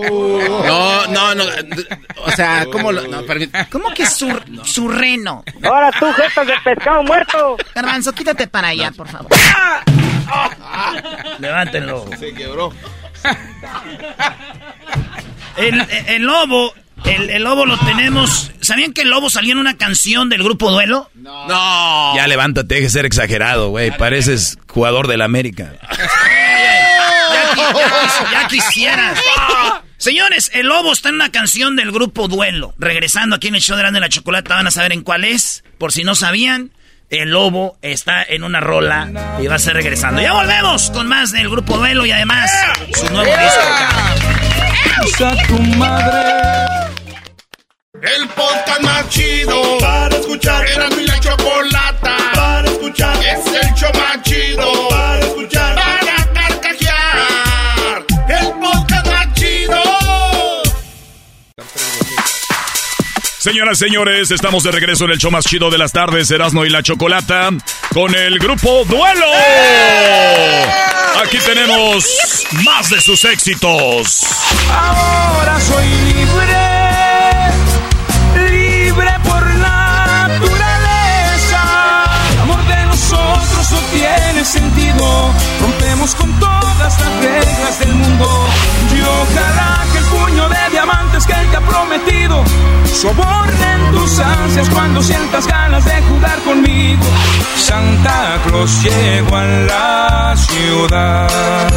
No, 0.04 1.08
no, 1.08 1.36
no. 1.36 1.44
O 2.26 2.32
sea, 2.32 2.66
¿cómo 2.72 2.92
lo.? 2.92 3.08
No. 3.08 3.24
¿Cómo 3.72 3.94
que 3.94 4.06
su, 4.06 4.28
su 4.64 4.88
reno? 4.88 5.44
Ahora 5.64 5.92
tú, 6.00 6.12
jetas 6.14 6.48
de 6.48 6.54
pescado 6.64 7.04
muerto. 7.04 7.58
Garbanzo, 7.74 8.12
quítate 8.14 8.48
para 8.48 8.70
allá, 8.70 8.92
por 8.92 9.08
favor. 9.08 9.30
Levántenlo. 11.40 12.06
Se 12.18 12.34
quebró. 12.34 12.74
El, 15.58 15.88
el 16.08 16.24
lobo, 16.24 16.74
el, 17.06 17.30
el 17.30 17.44
lobo 17.44 17.66
lo 17.66 17.78
tenemos. 17.80 18.52
¿Sabían 18.62 18.94
que 18.94 19.02
el 19.04 19.10
lobo 19.10 19.30
salió 19.30 19.54
en 19.54 19.60
una 19.60 19.78
canción 19.78 20.30
del 20.30 20.44
grupo 20.44 20.72
Duelo? 20.72 21.10
No. 21.16 22.16
Ya 22.16 22.28
levántate, 22.28 22.76
deje 22.76 22.86
de 22.88 22.90
ser 22.90 23.06
exagerado, 23.06 23.70
güey. 23.70 23.96
Pareces 23.98 24.58
jugador 24.68 25.08
del 25.08 25.22
América. 25.22 25.74
Ya, 27.56 28.32
ya 28.32 28.48
quisieras. 28.48 29.20
Señores, 29.98 30.52
el 30.54 30.68
lobo 30.68 30.92
está 30.92 31.10
en 31.10 31.16
una 31.16 31.32
canción 31.32 31.76
del 31.76 31.92
grupo 31.92 32.28
Duelo. 32.28 32.74
Regresando 32.78 33.36
aquí 33.36 33.48
en 33.48 33.56
el 33.56 33.62
show 33.62 33.78
de 33.78 33.84
Grande 33.84 34.00
la 34.00 34.10
Chocolata, 34.10 34.56
van 34.56 34.68
a 34.68 34.72
saber 34.72 34.92
en 34.94 35.02
cuál 35.02 35.24
es. 35.24 35.64
Por 35.78 35.92
si 35.92 36.04
no 36.04 36.16
sabían, 36.16 36.72
el 37.10 37.30
lobo 37.32 37.78
está 37.82 38.24
en 38.24 38.44
una 38.44 38.60
rola 38.60 39.38
y 39.42 39.48
va 39.48 39.56
a 39.56 39.60
ser 39.60 39.74
regresando. 39.76 40.22
Ya 40.22 40.34
volvemos 40.34 40.92
con 40.92 41.08
más 41.08 41.32
del 41.32 41.50
grupo 41.50 41.78
Duelo 41.78 42.06
y 42.06 42.12
además 42.12 42.52
su 42.94 43.10
nuevo 43.12 43.32
disco. 43.32 43.62
Usa 45.06 45.48
tu 45.48 45.60
madre. 45.78 46.92
El 48.02 48.28
podcast 48.30 48.82
más 48.82 49.10
chido 49.10 49.78
para 49.80 50.16
escuchar. 50.16 50.66
Era 50.68 50.90
mi 50.90 51.06
la 51.06 51.20
chocolata 51.20 52.18
para 52.34 52.68
escuchar. 52.68 53.16
Es 53.24 53.46
el 53.48 53.74
show 53.76 53.92
más 53.94 54.22
chido 54.24 54.90
para 54.90 55.20
escuchar. 55.20 55.85
Señoras 63.46 63.80
y 63.80 63.86
señores, 63.86 64.32
estamos 64.32 64.64
de 64.64 64.72
regreso 64.72 65.06
en 65.06 65.12
el 65.12 65.20
show 65.20 65.30
más 65.30 65.46
chido 65.46 65.70
de 65.70 65.78
las 65.78 65.92
tardes, 65.92 66.32
Erasmo 66.32 66.66
y 66.66 66.70
la 66.72 66.82
Chocolata, 66.82 67.52
con 67.94 68.16
el 68.16 68.40
grupo 68.40 68.84
Duelo. 68.86 69.28
Aquí 71.24 71.38
tenemos 71.46 72.44
más 72.66 72.90
de 72.90 73.00
sus 73.00 73.24
éxitos. 73.24 74.26
Ahora 74.72 75.62
soy 75.62 75.86
libre, 76.06 76.58
libre 78.50 79.12
por 79.24 79.46
naturaleza. 79.46 80.42
El 82.34 82.40
amor 82.40 82.66
de 82.66 82.86
nosotros 82.88 83.72
no 83.72 83.80
tiene 83.94 84.44
sentido. 84.44 85.32
Rompemos 85.62 86.16
con 86.16 86.34
todas 86.40 87.00
las 87.00 87.16
reglas 87.22 87.80
del 87.80 87.94
mundo. 87.94 88.48
Y 88.96 89.02
ojalá 89.02 89.86
que 89.92 89.98
el 89.98 90.06
puño 90.06 90.48
de 90.50 90.70
diamantes 90.72 91.26
que 91.26 91.34
él 91.34 91.48
te 91.52 91.58
ha 91.58 91.62
prometido 91.62 92.44
sobornen 92.94 93.92
tus 93.92 94.20
ansias 94.20 94.70
cuando 94.70 95.02
sientas 95.02 95.48
ganas 95.48 95.84
de 95.86 96.02
jugar 96.04 96.40
conmigo. 96.44 97.04
Santa 97.58 98.40
Claus 98.46 98.84
llegó 98.84 99.36
a 99.36 99.44
la 99.44 100.36
ciudad. 100.38 101.68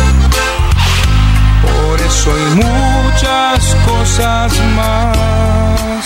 Por 1.62 2.01
eso 2.01 2.35
hay 2.35 2.65
muchas 2.65 3.77
cosas 3.86 4.53
más. 4.77 6.05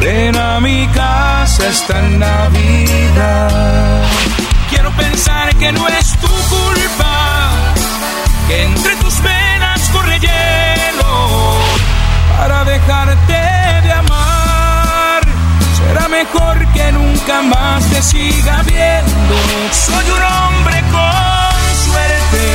Ven 0.00 0.36
a 0.36 0.60
mi 0.60 0.86
casa 0.88 1.68
esta 1.68 2.00
Navidad. 2.00 4.02
Quiero 4.70 4.90
pensar 4.92 5.54
que 5.56 5.72
no 5.72 5.88
es 5.88 6.12
tu 6.18 6.28
culpa, 6.28 7.50
que 8.46 8.62
entre 8.64 8.97
para 12.38 12.64
dejarte 12.64 13.40
de 13.82 13.92
amar. 13.92 15.22
Será 15.76 16.08
mejor 16.08 16.56
que 16.72 16.92
nunca 16.92 17.42
más 17.42 17.84
te 17.90 18.00
siga 18.02 18.62
viendo. 18.62 19.34
Soy 19.72 20.06
un 20.16 20.22
hombre 20.34 20.78
con 20.94 21.60
suerte 21.86 22.46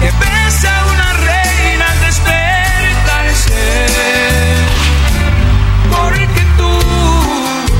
que 0.00 0.10
besa 0.24 0.70
a 0.80 0.84
una 0.92 1.12
reina 1.28 1.84
al 1.92 2.00
despertarse. 2.08 3.62
Porque 5.94 6.42
tú, 6.58 6.72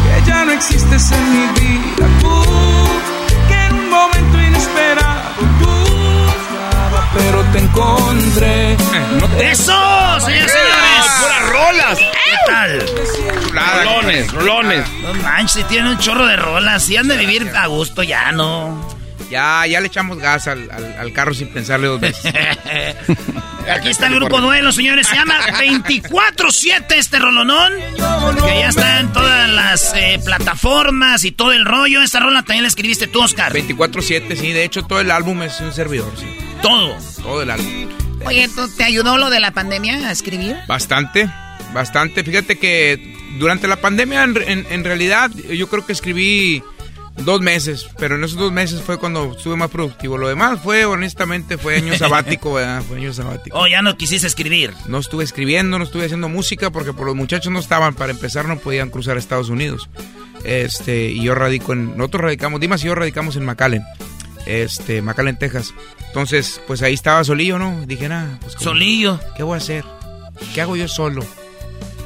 que 0.05 0.31
ya 0.31 0.45
no 0.45 0.53
existes 0.53 1.11
en 1.11 1.25
mi 1.35 1.47
vida, 1.61 2.07
tú, 2.21 2.45
que 3.49 3.59
en 3.67 3.73
un 3.75 3.91
momento 3.91 4.41
inesperado 4.41 5.43
pero 7.16 7.43
te 7.52 7.59
encontré. 7.59 8.76
No 9.20 9.28
te 9.28 9.51
¡Eso, 9.51 10.20
señores, 10.20 10.52
señores! 10.52 11.06
¡Puras 11.20 11.51
rolas! 11.51 11.98
¿Qué 11.98 12.51
tal? 12.52 12.86
Rolones, 13.52 14.32
rolones. 14.32 14.84
No 15.02 15.14
manches, 15.14 15.52
si 15.62 15.64
tienen 15.64 15.88
un 15.93 15.98
chorro 15.98 16.26
de 16.26 16.36
rolas. 16.36 16.88
Y 16.90 16.97
han 16.97 17.09
de 17.09 17.16
vivir 17.16 17.51
a 17.56 17.66
gusto 17.66 18.02
ya, 18.02 18.32
¿no? 18.32 18.94
Ya, 19.30 19.66
ya 19.66 19.80
le 19.80 19.88
echamos 19.88 20.18
gas 20.18 20.47
al, 20.47 20.70
al- 20.70 20.97
al 21.01 21.12
carro 21.12 21.34
sin 21.34 21.48
pensarle 21.48 21.88
dos 21.88 22.01
veces. 22.01 22.32
Aquí 23.72 23.88
está 23.88 24.06
el 24.06 24.14
grupo 24.14 24.40
Duelo, 24.40 24.70
señores. 24.70 25.09
Se 25.09 25.16
llama 25.16 25.40
24-7 25.59 26.84
este 26.97 27.18
rolonón. 27.18 27.72
Que 28.44 28.59
ya 28.60 28.68
está 28.68 29.01
en 29.01 29.12
todas 29.12 29.48
las 29.51 29.93
eh, 29.97 30.20
plataformas 30.24 31.24
y 31.24 31.32
todo 31.32 31.52
el 31.52 31.64
rollo. 31.64 32.02
Esta 32.02 32.20
rola 32.20 32.43
también 32.43 32.62
la 32.62 32.68
escribiste 32.68 33.09
tú, 33.09 33.20
Oscar. 33.22 33.52
24-7, 33.52 34.36
sí. 34.36 34.52
De 34.52 34.62
hecho, 34.62 34.84
todo 34.84 35.01
el 35.01 35.10
álbum 35.10 35.43
es 35.43 35.59
un 35.60 35.72
servidor, 35.72 36.12
sí. 36.16 36.26
Todo. 36.62 36.97
Todo 37.23 37.43
el 37.43 37.51
álbum. 37.51 37.89
Oye, 38.24 38.49
¿tú- 38.49 38.69
¿te 38.77 38.85
ayudó 38.85 39.19
lo 39.19 39.31
de 39.31 39.41
la 39.41 39.53
pandemia 39.53 40.09
a 40.09 40.12
escribir? 40.12 40.57
Bastante, 40.66 41.31
bastante. 41.73 42.24
Fíjate 42.24 42.59
que 42.59 43.15
durante 43.39 43.69
la 43.69 43.77
pandemia, 43.77 44.24
en, 44.24 44.37
en- 44.37 44.66
en 44.70 44.85
realidad, 44.85 45.31
yo 45.33 45.69
creo 45.69 45.87
que 45.87 45.93
escribí 45.93 46.62
dos 47.19 47.41
meses, 47.41 47.87
pero 47.99 48.16
en 48.16 48.24
esos 48.24 48.37
dos 48.39 48.53
meses 48.53 48.83
fue 48.83 48.99
cuando 48.99 49.33
estuve 49.37 49.57
más 49.57 49.70
productivo. 49.70 50.19
Lo 50.19 50.28
demás 50.28 50.61
fue, 50.62 50.85
honestamente, 50.87 51.57
fue 51.57 51.77
año 51.77 51.95
sabático, 51.99 52.55
¿verdad? 52.55 52.83
Fue 52.83 52.99
año 52.99 53.12
sabático. 53.12 53.57
Oh, 53.59 53.66
ya 53.69 53.81
no 53.83 53.97
quisiste 53.97 54.27
escribir. 54.27 54.73
No 54.89 54.99
estuve 54.99 55.23
escribiendo, 55.24 55.78
no 55.78 55.85
estuve 55.85 56.07
haciendo 56.07 56.28
música 56.28 56.70
porque 56.70 56.93
por 56.93 57.07
los 57.07 57.15
muchachos 57.16 57.53
no 57.53 57.61
estaban, 57.61 57.95
para 57.95 58.12
empezar 58.12 58.47
no 58.47 58.59
podían 58.59 58.91
cruzar 58.91 59.16
a 59.16 59.20
Estados 59.20 59.49
Unidos. 59.51 59.89
Este, 60.45 61.11
y 61.11 61.23
yo 61.23 61.35
radico 61.35 61.73
en, 61.73 61.97
nosotros 61.97 62.23
radicamos, 62.23 62.61
Dimas 62.61 62.83
y 62.83 62.87
yo 62.87 62.95
radicamos 62.95 63.37
en 63.37 63.45
McAllen, 63.45 63.83
este, 64.47 65.02
McAllen, 65.02 65.36
Texas. 65.39 65.74
Entonces, 66.06 66.60
pues 66.66 66.81
ahí 66.82 66.94
estaba 66.94 67.23
solillo, 67.24 67.59
¿no? 67.59 67.85
Dije, 67.86 68.09
nada, 68.09 68.39
pues 68.40 68.55
Solillo. 68.59 69.20
¿Qué 69.36 69.43
voy 69.43 69.55
a 69.55 69.59
hacer? 69.59 69.85
¿Qué 70.55 70.60
hago 70.62 70.77
yo 70.77 70.89
solo? 70.89 71.24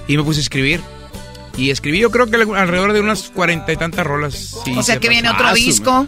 Y 0.08 0.16
me 0.16 0.22
puse 0.24 0.40
a 0.40 0.42
escribir. 0.42 0.80
Y 1.56 1.70
escribí 1.70 1.98
yo 1.98 2.10
creo 2.10 2.26
que 2.30 2.36
alrededor 2.36 2.92
de 2.92 3.00
unas 3.00 3.28
cuarenta 3.30 3.72
y 3.72 3.76
tantas 3.76 4.06
rolas. 4.06 4.54
sí, 4.64 4.72
o 4.76 4.82
sea 4.82 4.94
se 4.94 5.00
que 5.00 5.08
viene 5.08 5.28
otro 5.28 5.52
disco. 5.52 6.06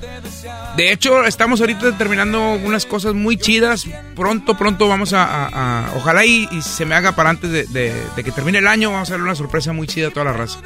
De 0.77 0.91
hecho, 0.93 1.25
estamos 1.25 1.61
ahorita 1.61 1.99
terminando 1.99 2.53
unas 2.55 2.87
cosas 2.87 3.13
muy 3.13 3.37
chidas. 3.37 3.85
Pronto, 4.17 4.57
pronto 4.57 4.89
vamos 4.89 5.13
a... 5.13 5.25
a- 5.25 5.49
a- 5.89 5.93
ojalá 5.97 6.25
y, 6.25 6.49
y 6.53 6.63
se 6.63 6.87
me 6.87 6.95
haga 6.95 7.13
para 7.13 7.29
antes 7.31 7.51
de, 7.51 7.65
de- 7.67 8.03
de 8.17 8.25
que 8.25 8.33
termine 8.33 8.59
el 8.59 8.67
año. 8.69 8.91
Vamos 8.93 9.11
a 9.11 9.13
darle 9.13 9.25
una 9.25 9.35
sorpresa 9.35 9.73
muy 9.73 9.87
chida 9.87 10.09
a 10.09 10.11
toda 10.11 10.25
la 10.27 10.33
raza. 10.33 10.61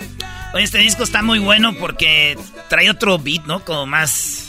Oye, 0.54 0.62
este 0.64 0.78
disco 0.78 1.02
está 1.02 1.22
muy 1.22 1.38
bueno 1.40 1.74
porque 1.74 2.38
trae 2.68 2.88
otro 2.88 3.18
beat, 3.18 3.44
¿no? 3.46 3.64
Como 3.64 3.86
más... 3.86 4.45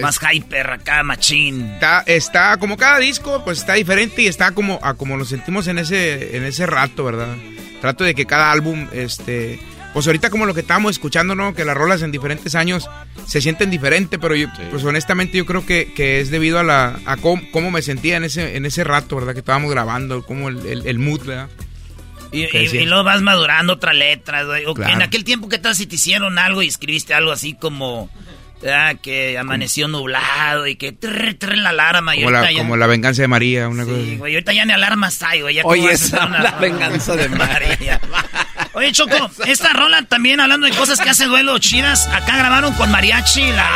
más 0.00 0.18
hyper 0.32 0.70
acá, 0.70 1.02
machín. 1.02 1.62
Está, 1.74 2.02
está 2.06 2.56
como 2.58 2.76
cada 2.76 2.98
disco, 2.98 3.42
pues 3.44 3.58
está 3.58 3.74
diferente 3.74 4.22
y 4.22 4.26
está 4.26 4.52
como 4.52 4.78
a 4.82 4.94
como 4.94 5.16
lo 5.16 5.24
sentimos 5.24 5.66
en 5.68 5.78
ese 5.78 6.36
en 6.36 6.44
ese 6.44 6.66
rato, 6.66 7.04
¿verdad? 7.04 7.34
Trato 7.80 8.04
de 8.04 8.14
que 8.14 8.26
cada 8.26 8.50
álbum, 8.50 8.86
este, 8.92 9.60
pues 9.92 10.06
ahorita 10.06 10.30
como 10.30 10.46
lo 10.46 10.54
que 10.54 10.60
estábamos 10.60 10.92
escuchando, 10.92 11.34
¿no? 11.34 11.54
Que 11.54 11.64
las 11.64 11.76
rolas 11.76 12.02
en 12.02 12.10
diferentes 12.12 12.54
años 12.54 12.88
se 13.26 13.40
sienten 13.40 13.70
diferente, 13.70 14.18
pero 14.18 14.34
yo, 14.34 14.48
pues 14.70 14.82
honestamente 14.84 15.36
yo 15.38 15.46
creo 15.46 15.64
que, 15.66 15.92
que 15.94 16.20
es 16.20 16.30
debido 16.30 16.58
a 16.58 16.62
la 16.62 16.98
a 17.06 17.16
cómo, 17.16 17.42
cómo 17.52 17.70
me 17.70 17.82
sentía 17.82 18.16
en 18.16 18.24
ese 18.24 18.56
en 18.56 18.64
ese 18.66 18.84
rato, 18.84 19.16
¿verdad? 19.16 19.32
Que 19.34 19.40
estábamos 19.40 19.70
grabando, 19.70 20.22
como 20.24 20.48
el, 20.48 20.64
el, 20.66 20.86
el 20.86 20.98
mood, 20.98 21.24
¿verdad? 21.26 21.48
Y, 22.32 22.44
y- 22.44 22.66
y 22.78 22.86
luego 22.86 23.04
vas 23.04 23.22
madurando 23.22 23.74
otra 23.74 23.92
letra. 23.92 24.42
Claro. 24.74 24.92
En 24.92 25.02
aquel 25.02 25.22
tiempo, 25.22 25.48
¿qué 25.48 25.58
tal 25.58 25.76
si 25.76 25.86
te 25.86 25.94
hicieron 25.94 26.38
algo 26.38 26.62
y 26.62 26.66
escribiste 26.68 27.14
algo 27.14 27.30
así 27.30 27.54
como... 27.54 28.10
ah, 28.72 28.94
que 29.02 29.36
amaneció 29.38 29.88
nublado 29.88 30.66
y 30.66 30.76
que... 30.76 30.92
Trrr, 30.92 31.34
trrr, 31.34 31.56
la 31.58 31.70
alarma. 31.70 32.14
y 32.14 32.20
Como 32.20 32.30
la, 32.30 32.38
ahorita 32.38 32.52
ya- 32.52 32.58
como 32.58 32.76
la 32.76 32.86
venganza 32.86 33.22
de 33.22 33.28
María, 33.28 33.68
una 33.68 33.84
cosa 33.84 33.96
Sí, 33.96 34.16
güey, 34.16 34.34
ahorita 34.34 34.52
ya 34.52 34.64
ni 34.64 34.72
alarmas 34.72 35.22
hay, 35.22 35.40
güey. 35.42 35.60
Oye, 35.64 35.92
esa, 35.92 36.26
una 36.26 36.40
la 36.42 36.50
venganza 36.52 37.16
de 37.16 37.28
María. 37.28 38.00
Oye, 38.74 38.90
Choco, 38.92 39.30
esta 39.46 39.72
rola 39.72 40.02
también, 40.02 40.40
hablando 40.40 40.66
de 40.66 40.72
cosas 40.72 41.00
que 41.00 41.08
hace 41.08 41.26
duelo 41.26 41.56
chidas, 41.58 42.08
acá 42.08 42.36
grabaron 42.36 42.74
con 42.74 42.90
mariachi 42.90 43.52
la 43.52 43.70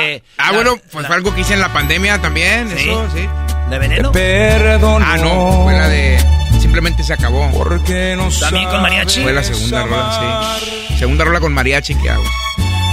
de... 0.00 0.22
Ah, 0.38 0.50
la- 0.50 0.52
bueno, 0.52 0.76
pues 0.92 1.06
fue 1.06 1.16
algo 1.16 1.34
que 1.34 1.40
hice 1.40 1.54
en 1.54 1.60
la 1.60 1.72
pandemia 1.72 2.20
también, 2.22 2.68
Sí. 2.70 2.88
eso, 2.88 3.08
sí. 3.14 3.26
¿De 3.70 3.78
veneno? 3.78 4.12
Perdón. 4.12 5.02
Ah, 5.04 5.16
no, 5.16 5.62
fue 5.64 5.72
la 5.72 5.88
de 5.88 6.18
Simplemente 6.60 7.02
se 7.02 7.12
acabó. 7.14 7.50
Porque 7.52 8.14
no 8.16 8.28
¿También 8.30 8.68
con 8.68 8.82
mariachi? 8.82 9.22
Fue 9.22 9.32
la 9.32 9.42
segunda 9.42 9.84
rola, 9.84 10.56
sí. 10.60 10.96
Segunda 10.98 11.24
rola 11.24 11.40
con 11.40 11.52
mariachi 11.52 11.94
que 11.94 12.10
hago. 12.10 12.24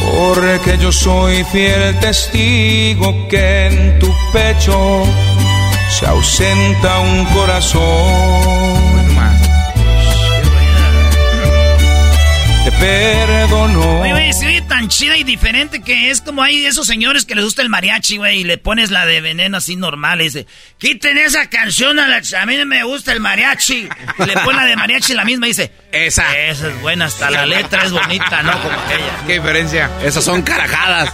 Porque 0.04 0.78
yo 0.78 0.92
soy 0.92 1.44
fiel 1.46 2.00
testigo 2.00 3.28
que 3.28 3.68
en 3.68 4.00
tu 4.00 4.14
pecho 4.34 5.04
se 5.90 6.06
ausenta 6.06 7.00
un 7.00 7.26
corazón. 7.26 8.61
Te 12.64 12.72
perdono. 12.74 14.02
Oye, 14.02 14.12
güey, 14.12 14.34
se 14.34 14.46
oye 14.46 14.62
tan 14.62 14.88
chida 14.88 15.18
y 15.18 15.24
diferente 15.24 15.82
que 15.82 16.12
es 16.12 16.22
como 16.22 16.44
hay 16.44 16.66
esos 16.66 16.86
señores 16.86 17.26
que 17.26 17.34
les 17.34 17.44
gusta 17.44 17.62
el 17.64 17.70
mariachi, 17.70 18.18
güey, 18.18 18.42
y 18.42 18.44
le 18.44 18.58
pones 18.60 18.92
la 18.92 19.06
de 19.08 19.20
veneno 19.20 19.58
así 19.58 19.76
normal 19.76 20.22
y 20.22 20.26
dice, 20.26 20.46
quiten 20.78 21.18
esa 21.18 21.50
canción 21.50 21.98
a 21.98 22.08
la... 22.08 22.22
A 22.40 22.46
mí 22.46 22.58
no 22.58 22.66
me 22.68 22.84
gusta 22.84 23.14
el 23.14 23.20
mariachi. 23.20 23.90
Y 24.20 24.24
le 24.26 24.34
pone 24.40 24.58
la 24.60 24.66
de 24.66 24.76
mariachi 24.76 25.14
la 25.14 25.26
misma 25.26 25.48
y 25.48 25.50
dice, 25.50 25.72
esa. 25.92 26.38
Esa 26.38 26.68
es 26.68 26.82
buena, 26.82 27.06
hasta 27.06 27.32
la 27.32 27.46
letra 27.48 27.84
es 27.84 27.92
bonita, 27.92 28.44
¿no? 28.44 28.52
Como 28.62 28.80
aquella. 28.80 29.26
¿Qué 29.26 29.34
diferencia? 29.34 29.90
Esas 30.04 30.24
son 30.24 30.44
carajadas. 30.44 31.12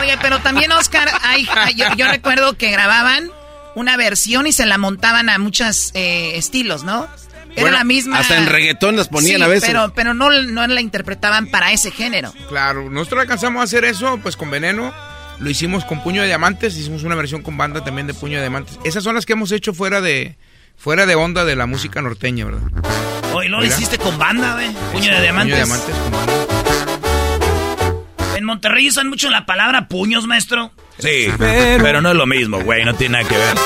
Oye, 0.00 0.16
pero 0.22 0.38
también, 0.38 0.70
Oscar, 0.72 1.08
hay, 1.22 1.46
hay- 1.56 1.74
yo, 1.74 1.86
yo 1.96 2.06
recuerdo 2.08 2.56
que 2.56 2.70
grababan 2.70 3.30
una 3.74 3.96
versión 3.96 4.46
y 4.46 4.52
se 4.52 4.64
la 4.66 4.78
montaban 4.78 5.28
a 5.30 5.38
muchos 5.38 5.90
eh, 5.94 6.32
estilos, 6.36 6.84
¿no? 6.84 7.08
Era 7.56 7.70
la 7.70 7.84
misma. 7.84 8.18
Hasta 8.18 8.36
en 8.36 8.46
reggaetón 8.46 8.96
las 8.96 9.08
ponían 9.08 9.38
Sí, 9.38 9.42
a 9.42 9.48
veces. 9.48 9.68
Pero, 9.68 9.92
pero 9.94 10.14
no, 10.14 10.30
no 10.30 10.66
la 10.66 10.80
interpretaban 10.80 11.46
para 11.48 11.72
ese 11.72 11.90
género. 11.90 12.32
Claro, 12.48 12.90
nosotros 12.90 13.22
alcanzamos 13.22 13.60
a 13.60 13.64
hacer 13.64 13.84
eso 13.84 14.18
pues 14.22 14.36
con 14.36 14.50
Veneno. 14.50 14.92
Lo 15.38 15.50
hicimos 15.50 15.84
con 15.84 16.02
Puño 16.02 16.22
de 16.22 16.28
Diamantes, 16.28 16.76
hicimos 16.76 17.02
una 17.02 17.14
versión 17.14 17.42
con 17.42 17.56
banda 17.58 17.84
también 17.84 18.06
de 18.06 18.14
Puño 18.14 18.36
de 18.36 18.42
Diamantes. 18.42 18.78
Esas 18.84 19.04
son 19.04 19.14
las 19.14 19.26
que 19.26 19.34
hemos 19.34 19.52
hecho 19.52 19.74
fuera 19.74 20.00
de 20.00 20.36
fuera 20.76 21.04
de 21.06 21.14
onda 21.14 21.44
de 21.44 21.56
la 21.56 21.66
música 21.66 22.00
norteña, 22.02 22.46
¿verdad? 22.46 22.62
Oye, 23.34 23.48
lo 23.48 23.58
Oiga. 23.58 23.74
hiciste 23.74 23.98
con 23.98 24.16
banda, 24.18 24.54
güey. 24.54 24.70
Puño 24.92 25.14
de 25.14 25.20
diamantes. 25.22 25.56
Puño 25.58 25.66
de 25.66 25.76
Diamantes 25.76 25.94
con 25.96 26.10
banda. 26.12 26.32
En 28.36 28.44
Monterrey 28.44 28.88
usan 28.88 29.08
mucho 29.08 29.30
la 29.30 29.46
palabra 29.46 29.88
puños, 29.88 30.26
maestro. 30.26 30.72
Sí, 30.98 31.28
pero 31.38 32.00
no 32.00 32.10
es 32.10 32.16
lo 32.16 32.26
mismo, 32.26 32.60
güey, 32.62 32.84
no 32.84 32.94
tiene 32.94 33.18
nada 33.18 33.28
que 33.28 33.36
ver. 33.36 33.56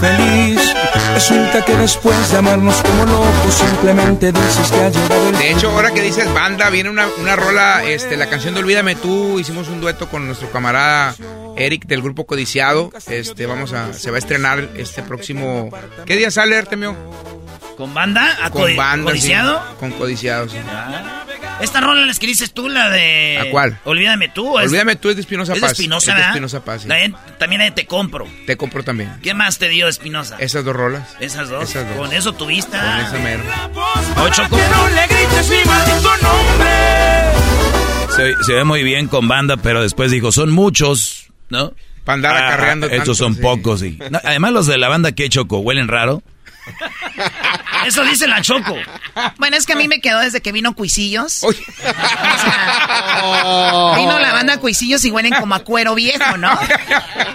Feliz. 0.00 0.74
Resulta 1.14 1.64
que 1.64 1.76
después 1.76 2.30
de 2.32 2.38
amarnos 2.38 2.74
como 2.82 3.04
locos, 3.04 3.54
simplemente 3.54 4.32
dices 4.32 4.70
que 4.72 4.80
ha 4.80 4.88
llegado 4.88 5.28
el 5.28 5.38
De 5.38 5.52
hecho, 5.52 5.70
ahora 5.70 5.92
que 5.92 6.02
dices 6.02 6.32
banda, 6.34 6.68
viene 6.70 6.90
una, 6.90 7.06
una 7.20 7.36
rola, 7.36 7.84
este, 7.84 8.16
la 8.16 8.28
canción 8.28 8.54
de 8.54 8.60
Olvídame 8.60 8.96
tú, 8.96 9.38
hicimos 9.38 9.68
un 9.68 9.80
dueto 9.80 10.08
con 10.08 10.26
nuestro 10.26 10.50
camarada 10.50 11.14
Eric 11.56 11.86
del 11.86 12.02
grupo 12.02 12.26
Codiciado. 12.26 12.90
Este, 13.06 13.46
vamos 13.46 13.72
a, 13.72 13.92
se 13.92 14.10
va 14.10 14.16
a 14.16 14.18
estrenar 14.18 14.68
este 14.76 15.02
próximo. 15.02 15.70
¿Qué 16.06 16.16
día 16.16 16.30
sale, 16.30 16.56
Artemio? 16.58 16.96
¿Con 17.76 17.94
banda? 17.94 18.38
¿A 18.42 18.50
Con 18.50 18.74
banda, 18.76 19.12
sí. 19.12 19.18
codiciado? 19.18 19.62
Con 19.80 19.90
Codiciado, 19.92 20.48
sí. 20.48 20.56
Esta 21.60 21.80
rola 21.80 22.04
la 22.04 22.12
que 22.14 22.26
dices 22.26 22.52
tú, 22.52 22.68
la 22.68 22.90
de... 22.90 23.38
¿A 23.40 23.50
cuál? 23.50 23.78
Olvídame 23.84 24.28
tú. 24.28 24.58
es- 24.58 24.66
Olvídame 24.68 24.96
tú, 24.96 25.08
es 25.08 25.16
de 25.16 25.20
Espinosa 25.22 25.52
Es 25.52 25.56
de 25.56 25.60
Paz. 25.62 25.72
Espinosa, 25.72 26.10
Es 26.12 26.16
de. 26.18 26.22
Espinosa 26.24 26.64
Paz, 26.64 26.82
sí. 26.82 26.88
La 26.88 26.96
de- 26.96 27.14
también 27.38 27.60
la 27.60 27.64
de 27.66 27.70
Te 27.70 27.86
Compro. 27.86 28.26
Te 28.46 28.56
compro 28.56 28.82
también. 28.82 29.12
¿Qué 29.22 29.34
más 29.34 29.58
te 29.58 29.68
dio 29.68 29.88
Espinosa? 29.88 30.36
Esas 30.38 30.64
dos 30.64 30.74
rolas. 30.74 31.08
Esas 31.20 31.48
dos. 31.48 31.70
Esas 31.70 31.88
dos. 31.88 31.96
Con 31.96 32.12
eso 32.12 32.32
tuviste. 32.32 32.76
Con 32.76 33.00
esa 33.00 33.18
mero. 33.18 33.42
Oye, 34.22 34.32
Choco. 34.32 34.56
No 34.58 34.88
le 34.88 35.06
grites 35.06 35.48
mi 35.50 35.64
maldito 35.64 36.10
nombre. 36.22 36.68
Se, 38.16 38.44
se 38.44 38.52
ve 38.52 38.64
muy 38.64 38.82
bien 38.82 39.08
con 39.08 39.26
banda, 39.28 39.56
pero 39.56 39.82
después 39.82 40.10
dijo, 40.10 40.30
son 40.32 40.50
muchos, 40.52 41.26
¿no? 41.48 41.72
Para 42.04 42.14
andar 42.14 42.36
Ah, 42.36 42.46
acarreando 42.48 42.86
Estos 42.86 42.98
tanto, 42.98 43.14
son 43.14 43.34
sí. 43.34 43.40
pocos, 43.40 43.80
sí. 43.80 43.98
No, 44.10 44.20
además 44.22 44.52
los 44.52 44.66
de 44.66 44.78
la 44.78 44.88
banda 44.88 45.12
que 45.12 45.28
Choco 45.28 45.58
huelen 45.58 45.88
raro. 45.88 46.22
Eso 47.86 48.02
dice 48.04 48.26
la 48.26 48.40
Choco. 48.42 48.74
Bueno, 49.38 49.56
es 49.56 49.66
que 49.66 49.74
a 49.74 49.76
mí 49.76 49.88
me 49.88 50.00
quedó 50.00 50.20
desde 50.20 50.40
que 50.40 50.52
vino 50.52 50.74
Cuisillos. 50.74 51.42
O 51.44 51.48
Oh. 51.48 51.52
sea, 51.52 51.64
vino 53.96 54.18
la 54.18 54.32
banda 54.32 54.58
Cuisillos 54.58 55.04
y 55.04 55.10
huelen 55.10 55.34
como 55.34 55.54
a 55.54 55.60
cuero 55.60 55.94
viejo, 55.94 56.36
¿no? 56.36 56.50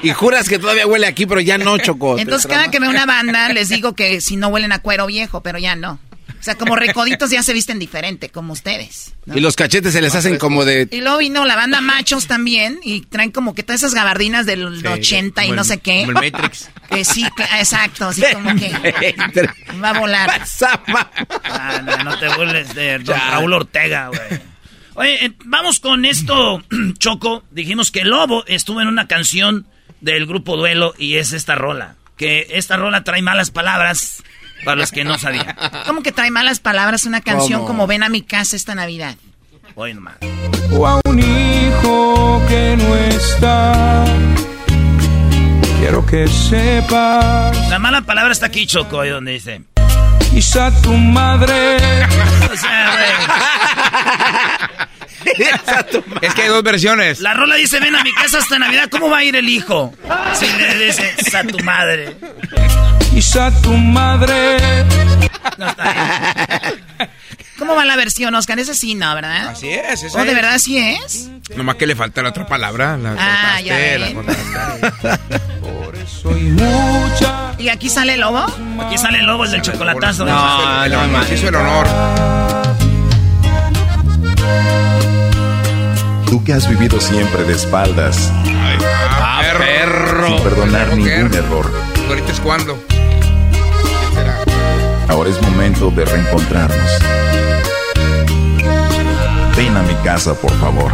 Y 0.01 0.11
juras 0.11 0.49
que 0.49 0.59
todavía 0.59 0.87
huele 0.87 1.07
aquí, 1.07 1.25
pero 1.25 1.41
ya 1.41 1.57
no, 1.57 1.77
Choco. 1.77 2.17
Entonces, 2.17 2.47
cada 2.47 2.71
que 2.71 2.79
veo 2.79 2.89
una 2.89 3.05
banda, 3.05 3.49
les 3.49 3.69
digo 3.69 3.93
que 3.93 4.21
si 4.21 4.35
no 4.37 4.47
huelen 4.49 4.71
a 4.71 4.79
cuero 4.79 5.05
viejo, 5.05 5.41
pero 5.41 5.59
ya 5.59 5.75
no. 5.75 5.99
O 6.39 6.43
sea, 6.43 6.55
como 6.55 6.75
recoditos 6.77 7.29
ya 7.31 7.43
se 7.43 7.51
visten 7.53 7.79
diferente, 7.79 8.29
como 8.29 8.53
ustedes. 8.53 9.13
Y 9.27 9.41
los 9.41 9.55
cachetes 9.57 9.91
se 9.91 10.01
les 10.01 10.15
hacen 10.15 10.37
como 10.37 10.63
de... 10.63 10.87
Y 10.89 11.01
luego 11.01 11.17
vino 11.17 11.43
la 11.45 11.55
banda 11.57 11.81
Machos 11.81 12.27
también 12.27 12.79
y 12.81 13.01
traen 13.01 13.31
como 13.31 13.53
que 13.53 13.61
todas 13.63 13.81
esas 13.81 13.93
gabardinas 13.93 14.45
del 14.45 14.65
80 14.85 15.45
y 15.45 15.51
no 15.51 15.61
el- 15.61 15.67
sé 15.67 15.79
qué. 15.79 16.05
como 16.05 16.19
el 16.21 16.31
Matrix. 16.31 16.69
Que 16.89 17.05
sí, 17.05 17.23
exacto, 17.59 18.07
así 18.07 18.23
como 18.33 18.55
que 18.55 18.71
va 19.83 19.89
a 19.91 19.99
volar. 19.99 20.41
Ah, 21.43 21.81
no, 21.83 22.03
no 22.03 22.17
te 22.17 22.27
burles 22.29 22.73
de 22.73 22.97
don 22.99 23.15
Raúl 23.19 23.53
Ortega, 23.53 24.07
güey. 24.07 24.41
Oye, 24.95 25.25
eh, 25.25 25.31
vamos 25.45 25.79
con 25.79 26.03
esto, 26.05 26.63
Choco. 26.97 27.43
Dijimos 27.51 27.91
que 27.91 28.03
Lobo 28.05 28.43
estuvo 28.47 28.81
en 28.81 28.87
una 28.87 29.07
canción 29.07 29.67
del 30.01 30.25
grupo 30.25 30.57
Duelo 30.57 30.93
y 30.97 31.15
es 31.17 31.31
esta 31.33 31.55
rola. 31.55 31.95
Que 32.17 32.47
esta 32.51 32.75
rola 32.77 33.03
trae 33.03 33.21
malas 33.21 33.51
palabras 33.51 34.23
para 34.63 34.75
los 34.75 34.91
que 34.91 35.03
no 35.03 35.17
sabían. 35.17 35.55
Como 35.85 36.01
que 36.03 36.11
trae 36.11 36.31
malas 36.31 36.59
palabras 36.59 37.05
una 37.05 37.21
canción 37.21 37.59
¿Cómo? 37.61 37.67
como 37.67 37.87
ven 37.87 38.03
a 38.03 38.09
mi 38.09 38.21
casa 38.21 38.55
esta 38.55 38.75
Navidad. 38.75 39.15
Oye, 39.75 39.93
nomás. 39.93 40.15
O 40.71 40.85
a 40.87 40.99
un 41.05 41.19
hijo 41.19 42.41
que 42.47 42.75
no 42.77 42.95
está. 42.95 44.05
Quiero 45.79 46.05
que 46.05 46.27
sepas. 46.27 47.69
La 47.69 47.79
mala 47.79 48.01
palabra 48.01 48.31
está 48.33 48.47
aquí, 48.47 48.65
Choco, 48.67 48.99
ahí 48.99 49.09
donde 49.09 49.31
dice. 49.33 49.61
Quizá 50.31 50.71
tu 50.81 50.93
madre. 50.93 51.77
O 52.51 52.55
sea, 52.55 52.91
güey. 52.91 53.11
Es 56.21 56.33
que 56.33 56.41
hay 56.43 56.47
dos 56.47 56.63
versiones. 56.63 57.19
La 57.19 57.33
rola 57.33 57.55
dice, 57.55 57.79
ven 57.79 57.95
a 57.95 58.03
mi 58.03 58.13
casa 58.13 58.39
hasta 58.39 58.59
Navidad, 58.59 58.89
¿cómo 58.89 59.09
va 59.09 59.19
a 59.19 59.23
ir 59.23 59.35
el 59.35 59.49
hijo? 59.49 59.93
Si 60.33 60.45
le 60.45 60.85
dice, 60.85 61.13
a 61.37 61.43
tu 61.43 61.59
madre. 61.59 62.15
Quizá 63.11 63.51
tu 63.61 63.73
madre. 63.73 64.57
¿Cómo 67.57 67.75
va 67.75 67.83
la 67.85 67.95
versión, 67.97 68.33
Oscar? 68.35 68.57
Esa 68.59 68.73
sí, 68.73 68.95
¿no, 68.95 69.13
verdad? 69.15 69.49
Así 69.49 69.69
es, 69.69 70.03
esa 70.03 70.21
¿Oh, 70.21 70.23
de 70.23 70.33
verdad 70.33 70.57
sí 70.59 70.77
es? 70.77 71.29
Nomás 71.55 71.75
que 71.75 71.85
le 71.87 71.95
falta 71.95 72.21
la 72.21 72.29
otra 72.29 72.45
palabra. 72.45 72.97
La 72.97 73.15
Ah, 73.19 73.61
ya 73.61 73.97
la 73.97 74.13
cortaste. 74.13 75.19
Soy 76.21 76.41
mucha. 76.41 77.53
¿Y 77.57 77.69
aquí 77.69 77.89
sale 77.89 78.13
el 78.15 78.21
lobo? 78.21 78.45
Aquí 78.85 78.97
sale 78.97 79.19
el 79.19 79.25
lobo, 79.25 79.45
es 79.45 79.51
del 79.51 79.61
chocolatazo. 79.61 80.25
No, 80.25 80.87
no, 80.87 81.07
no, 81.07 81.23
se 81.23 81.35
hizo 81.35 81.49
el 81.49 81.55
honor. 81.55 81.87
Tú 86.29 86.43
que 86.43 86.53
has 86.53 86.69
vivido 86.69 86.99
siempre 86.99 87.43
de 87.43 87.53
espaldas, 87.53 88.31
Ah, 89.21 89.41
perro. 89.57 90.27
sin 90.27 90.39
perdonar 90.43 90.95
ningún 90.95 91.33
error. 91.33 91.71
Ahorita 92.07 92.31
es 92.31 92.39
cuando. 92.39 92.77
Ahora 95.07 95.29
es 95.29 95.41
momento 95.41 95.89
de 95.89 96.05
reencontrarnos. 96.05 96.91
Ven 99.57 99.75
a 99.75 99.81
mi 99.81 99.95
casa, 100.03 100.33
por 100.35 100.51
favor. 100.59 100.91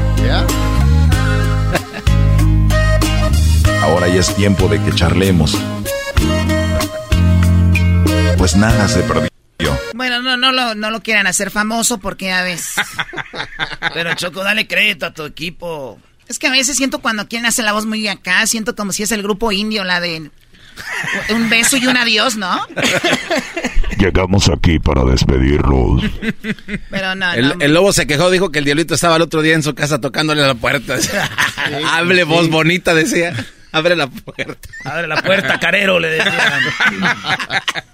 Ahora 3.84 4.08
ya 4.08 4.22
es 4.22 4.34
tiempo 4.36 4.68
de 4.68 4.82
que 4.82 4.92
charlemos. 4.94 5.58
Pues 8.38 8.56
nada 8.56 8.88
se 8.88 9.02
perdió. 9.02 9.35
Bueno, 9.96 10.22
no, 10.22 10.36
no 10.36 10.52
lo, 10.52 10.76
no 10.76 10.92
lo 10.92 11.02
quieran 11.02 11.26
hacer 11.26 11.52
famoso 11.52 12.00
porque 12.00 12.30
a 12.30 12.44
veces... 12.44 12.76
Pero 13.94 14.14
Choco, 14.16 14.44
dale 14.44 14.68
crédito 14.68 15.06
a 15.06 15.14
tu 15.14 15.24
equipo. 15.24 15.98
Es 16.28 16.38
que 16.38 16.48
a 16.48 16.52
veces 16.52 16.76
siento 16.76 17.00
cuando 17.00 17.30
quien 17.30 17.46
hace 17.46 17.64
la 17.64 17.72
voz 17.72 17.86
muy 17.86 18.06
acá, 18.10 18.46
siento 18.46 18.76
como 18.76 18.92
si 18.92 19.04
es 19.04 19.12
el 19.14 19.24
grupo 19.24 19.54
indio, 19.54 19.86
la 19.86 20.02
de 20.02 20.30
un 21.30 21.50
beso 21.50 21.78
y 21.78 21.88
un 21.88 21.96
adiós, 21.96 22.36
¿no? 22.36 22.60
Llegamos 23.98 24.50
aquí 24.50 24.80
para 24.80 25.06
despedirlos. 25.06 26.04
Pero 26.90 27.16
no, 27.16 27.32
El, 27.32 27.48
no. 27.48 27.56
el 27.62 27.74
lobo 27.74 27.94
se 27.94 28.06
quejó, 28.06 28.30
dijo 28.30 28.52
que 28.52 28.60
el 28.60 28.66
diablito 28.66 28.96
estaba 28.96 29.16
el 29.16 29.22
otro 29.22 29.42
día 29.42 29.54
en 29.54 29.64
su 29.64 29.74
casa 29.76 30.02
tocándole 30.02 30.44
a 30.44 30.48
la 30.48 30.56
puerta. 30.56 30.98
Hable 31.90 32.26
voz 32.26 32.50
bonita, 32.50 32.94
decía. 32.94 33.34
Abre 33.76 33.96
la 33.98 34.08
puerta. 34.08 34.70
Abre 34.86 35.06
la 35.08 35.22
puerta, 35.22 35.60
carero, 35.60 36.00
le 36.00 36.08
decían. 36.12 36.34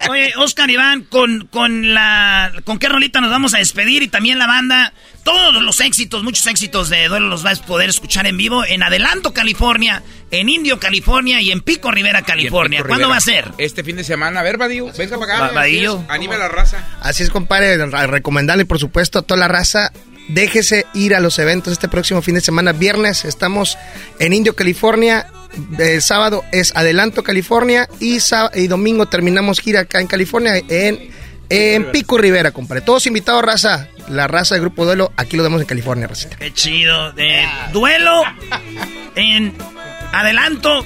Oye, 0.09 0.31
Oscar 0.37 0.69
Iván, 0.69 1.01
con, 1.05 1.47
con 1.47 1.93
la. 1.95 2.51
¿Con 2.65 2.77
qué 2.77 2.87
rolita 2.87 3.19
nos 3.19 3.31
vamos 3.31 3.55
a 3.55 3.57
despedir? 3.57 4.03
Y 4.03 4.07
también 4.07 4.37
la 4.37 4.45
banda. 4.45 4.93
Todos 5.23 5.61
los 5.61 5.79
éxitos, 5.81 6.23
muchos 6.23 6.45
éxitos 6.47 6.89
de 6.89 7.07
Duelo 7.07 7.29
los 7.29 7.41
vas 7.43 7.59
a 7.61 7.65
poder 7.65 7.89
escuchar 7.89 8.25
en 8.27 8.37
vivo 8.37 8.63
en 8.65 8.81
Adelanto, 8.83 9.33
California, 9.33 10.01
en 10.31 10.49
Indio, 10.49 10.79
California 10.79 11.41
y 11.41 11.51
en 11.51 11.61
Pico 11.61 11.91
Rivera, 11.91 12.21
California. 12.23 12.79
Pico 12.79 12.89
¿Cuándo 12.89 13.07
Rivera. 13.07 13.13
va 13.13 13.17
a 13.17 13.21
ser? 13.21 13.51
Este 13.57 13.83
fin 13.83 13.95
de 13.95 14.03
semana. 14.03 14.39
A 14.39 14.43
ver, 14.43 14.57
Badillo, 14.57 14.91
venga 14.97 15.19
para 15.19 15.35
acá. 15.45 15.53
Vadillo. 15.53 16.03
Anime 16.09 16.35
a 16.35 16.39
la 16.39 16.47
raza. 16.47 16.77
Así 17.01 17.23
es, 17.23 17.31
compadre, 17.31 17.77
recomendarle, 18.07 18.65
por 18.65 18.79
supuesto, 18.79 19.19
a 19.19 19.21
toda 19.23 19.39
la 19.39 19.47
raza. 19.47 19.91
Déjese 20.33 20.85
ir 20.93 21.13
a 21.13 21.19
los 21.19 21.37
eventos 21.39 21.73
este 21.73 21.89
próximo 21.89 22.21
fin 22.21 22.35
de 22.35 22.41
semana, 22.41 22.71
viernes. 22.71 23.25
Estamos 23.25 23.77
en 24.17 24.31
Indio, 24.31 24.55
California. 24.55 25.27
El 25.77 26.01
sábado 26.01 26.45
es 26.53 26.73
Adelanto, 26.73 27.21
California. 27.21 27.89
Y, 27.99 28.19
y 28.55 28.67
domingo 28.67 29.07
terminamos 29.07 29.59
gira 29.59 29.81
acá 29.81 29.99
en 29.99 30.07
California, 30.07 30.53
en, 30.69 31.11
en 31.49 31.91
Pico 31.91 32.17
Rivera, 32.17 32.51
compadre. 32.51 32.81
Todos 32.81 33.07
invitados, 33.07 33.43
raza. 33.43 33.89
La 34.07 34.27
raza 34.27 34.55
del 34.55 34.61
Grupo 34.61 34.85
Duelo, 34.85 35.11
aquí 35.17 35.35
lo 35.35 35.43
vemos 35.43 35.59
en 35.61 35.67
California, 35.67 36.07
racita. 36.07 36.37
Qué 36.37 36.53
chido. 36.53 37.11
De 37.11 37.45
duelo 37.73 38.23
en 39.15 39.53
Adelanto, 40.13 40.85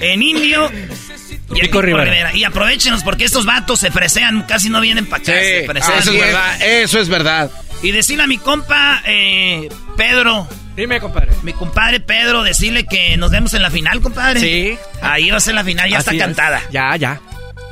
en 0.00 0.20
Indio. 0.20 0.68
Y 1.54 1.60
en 1.60 1.66
Pico 1.66 1.80
Rivera. 1.80 2.34
Y 2.34 2.42
aprovechenos 2.42 3.04
porque 3.04 3.24
estos 3.24 3.46
vatos 3.46 3.78
se 3.78 3.92
fresean, 3.92 4.42
casi 4.48 4.68
no 4.68 4.80
vienen 4.80 5.06
para 5.06 5.22
acá. 5.22 5.32
se 5.32 5.64
fresean. 5.64 5.98
eso 5.98 6.10
es 6.10 6.18
verdad, 6.18 6.62
eso 6.62 6.98
es 6.98 7.08
verdad. 7.08 7.50
Y 7.82 7.90
decirle 7.90 8.24
a 8.24 8.26
mi 8.26 8.38
compa 8.38 9.02
eh, 9.06 9.68
Pedro. 9.96 10.46
Dime, 10.76 11.00
compadre. 11.00 11.32
Mi 11.42 11.52
compadre 11.52 12.00
Pedro, 12.00 12.42
decirle 12.42 12.86
que 12.86 13.16
nos 13.16 13.30
vemos 13.30 13.52
en 13.54 13.62
la 13.62 13.70
final, 13.70 14.00
compadre. 14.00 14.40
Sí. 14.40 14.78
Ahí 15.02 15.30
va 15.30 15.36
a 15.36 15.40
ser 15.40 15.54
la 15.54 15.64
final, 15.64 15.90
ya 15.90 15.98
Así 15.98 16.10
está 16.10 16.14
es. 16.14 16.22
cantada. 16.22 16.62
Ya, 16.70 16.96
ya. 16.96 17.20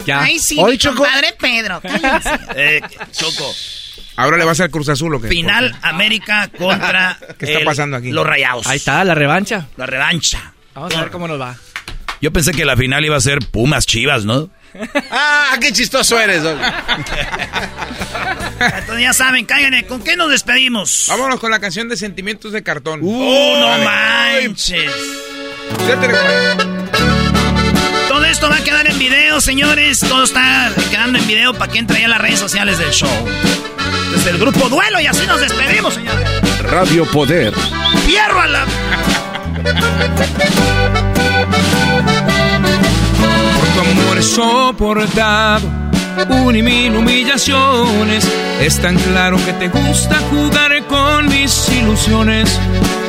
Ya. 0.04 0.22
Ay, 0.22 0.38
sí, 0.38 0.56
Hoy, 0.58 0.72
mi 0.72 0.78
Choco. 0.78 0.96
compadre 0.96 1.34
Pedro. 1.38 1.80
cállense. 1.80 2.30
Eh, 2.56 2.80
Choco. 3.12 3.54
Ahora 4.16 4.36
le 4.36 4.44
vas 4.44 4.60
al 4.60 4.70
Cruz 4.70 4.88
Azul 4.88 5.14
o 5.14 5.20
qué? 5.20 5.28
Final 5.28 5.74
América 5.82 6.50
contra 6.58 7.16
¿Qué 7.38 7.46
está 7.46 7.58
el- 7.60 7.64
pasando 7.64 7.96
aquí? 7.96 8.10
los 8.10 8.26
Rayados. 8.26 8.66
Ahí 8.66 8.76
está, 8.76 9.02
la 9.04 9.14
revancha. 9.14 9.68
La 9.76 9.86
revancha. 9.86 10.52
Vamos 10.74 10.94
a 10.94 11.00
ver 11.02 11.10
cómo 11.10 11.26
nos 11.28 11.40
va. 11.40 11.56
Yo 12.20 12.32
pensé 12.32 12.52
que 12.52 12.64
la 12.66 12.76
final 12.76 13.04
iba 13.04 13.16
a 13.16 13.20
ser 13.20 13.38
Pumas 13.38 13.86
Chivas, 13.86 14.24
¿no? 14.26 14.50
¡Ah, 15.10 15.56
qué 15.60 15.72
chistoso 15.72 16.18
eres! 16.18 16.42
Doggy. 16.42 16.62
Entonces 18.60 19.00
ya 19.00 19.12
saben, 19.12 19.46
cáiganle. 19.46 19.86
¿Con 19.86 20.02
qué 20.02 20.16
nos 20.16 20.30
despedimos? 20.30 21.06
Vámonos 21.08 21.40
con 21.40 21.50
la 21.50 21.58
canción 21.60 21.88
de 21.88 21.96
Sentimientos 21.96 22.52
de 22.52 22.62
Cartón. 22.62 23.00
¡Oh, 23.02 23.56
no 23.58 23.84
manches! 23.84 24.92
Todo 28.08 28.24
esto 28.24 28.48
va 28.48 28.56
a 28.56 28.64
quedar 28.64 28.86
en 28.88 28.98
video, 28.98 29.40
señores. 29.40 30.00
Todo 30.00 30.24
está 30.24 30.70
quedando 30.90 31.18
en 31.18 31.26
video 31.26 31.54
para 31.54 31.72
que 31.72 31.78
entre 31.78 32.00
ya 32.00 32.06
a 32.06 32.10
las 32.10 32.20
redes 32.20 32.38
sociales 32.38 32.78
del 32.78 32.90
show. 32.90 33.10
Desde 34.12 34.30
el 34.30 34.38
grupo 34.38 34.68
Duelo 34.68 35.00
y 35.00 35.06
así 35.06 35.26
nos 35.26 35.40
despedimos, 35.40 35.94
señores. 35.94 36.28
Radio 36.62 37.06
Poder. 37.06 37.54
¡Fierro 38.06 38.40
a 38.40 38.46
la... 38.46 38.66
tu 43.82 43.90
amor 43.90 44.22
soportado 44.22 45.68
un 46.28 46.54
y 46.56 46.62
mil 46.62 46.96
humillaciones. 46.96 48.28
Es 48.60 48.78
tan 48.80 48.96
claro 48.96 49.36
que 49.44 49.52
te 49.54 49.68
gusta 49.68 50.18
jugar 50.30 50.86
con 50.86 51.28
mis 51.28 51.68
ilusiones. 51.70 52.58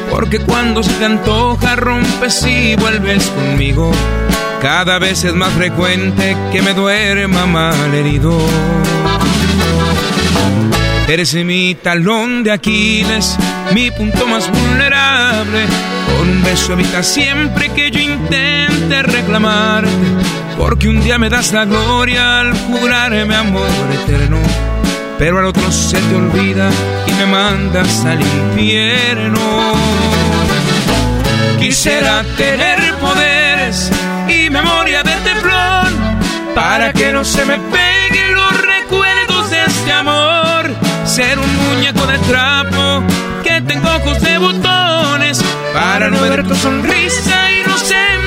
Porque 0.09 0.39
cuando 0.39 0.83
se 0.83 0.91
te 0.93 1.05
antoja 1.05 1.75
rompes 1.75 2.45
y 2.45 2.75
vuelves 2.75 3.25
conmigo. 3.27 3.91
Cada 4.61 4.99
vez 4.99 5.23
es 5.23 5.33
más 5.33 5.51
frecuente 5.53 6.37
que 6.51 6.61
me 6.61 6.73
duerma 6.73 7.45
mal 7.45 7.93
herido. 7.93 8.37
Eres 11.07 11.33
mi 11.33 11.75
talón 11.75 12.43
de 12.43 12.51
Aquiles, 12.51 13.35
mi 13.73 13.91
punto 13.91 14.27
más 14.27 14.49
vulnerable. 14.49 15.65
Con 16.17 16.29
un 16.29 16.43
beso 16.43 16.73
evita 16.73 17.03
siempre 17.03 17.69
que 17.69 17.91
yo 17.91 17.99
intente 17.99 19.01
reclamarte. 19.01 20.40
Porque 20.57 20.89
un 20.89 21.01
día 21.01 21.17
me 21.17 21.29
das 21.29 21.51
la 21.51 21.65
gloria 21.65 22.39
al 22.41 22.53
jurarme 22.53 23.35
amor 23.35 23.69
eterno. 24.03 24.39
Pero 25.17 25.39
al 25.39 25.45
otro 25.45 25.71
se 25.71 25.97
te 25.97 26.15
olvida 26.15 26.69
y 27.07 27.13
me 27.13 27.25
mandas 27.25 28.05
al 28.05 28.21
infierno. 28.21 29.39
Quisiera 31.59 32.23
tener 32.37 32.95
poderes 32.95 33.91
y 34.27 34.49
memoria 34.49 35.03
de 35.03 35.11
teflón 35.23 35.93
para 36.55 36.91
que 36.91 37.13
no 37.13 37.23
se 37.23 37.45
me 37.45 37.57
peguen 37.57 38.33
los 38.33 38.61
recuerdos 38.61 39.49
de 39.51 39.63
este 39.65 39.91
amor. 39.91 40.71
Ser 41.05 41.37
un 41.37 41.55
muñeco 41.57 42.05
de 42.07 42.17
trapo 42.19 43.03
que 43.43 43.61
tengo 43.61 43.87
ojos 43.89 44.21
de 44.21 44.37
botones 44.37 45.43
para 45.73 46.09
no 46.09 46.19
ver 46.21 46.43
tu 46.47 46.55
sonrisa 46.55 47.51
y 47.51 47.67
no 47.67 47.77
sentir 47.77 48.20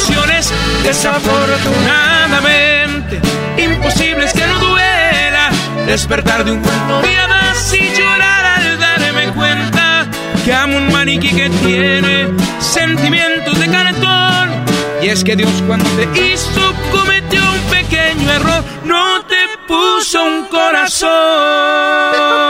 emociones. 0.00 0.52
Desafortunadamente, 0.84 3.20
imposible 3.58 4.24
es 4.24 4.32
que 4.32 4.46
no 4.46 4.58
duela 4.58 5.50
despertar 5.86 6.42
de 6.44 6.52
un 6.52 6.60
cuento 6.60 7.02
de 7.02 7.18
hadas 7.18 7.74
y 7.74 7.92
llorar 7.94 8.44
al 8.44 8.78
darme 8.78 9.26
cuenta 9.32 10.06
que 10.44 10.52
amo 10.52 10.76
un 10.76 10.92
maniquí 10.92 11.30
que 11.30 11.48
tiene 11.50 12.28
sentimientos 12.60 13.58
de 13.58 13.68
cartón. 13.68 14.50
Y 15.02 15.08
es 15.08 15.24
que 15.24 15.34
Dios 15.36 15.50
cuando 15.66 15.88
te 15.90 16.04
hizo 16.32 16.72
cometió 16.92 17.40
un 17.40 17.60
pequeño 17.70 18.30
error, 18.32 18.64
no 18.84 19.24
te 19.24 19.36
puso 19.66 20.22
un 20.22 20.44
corazón. 20.46 22.49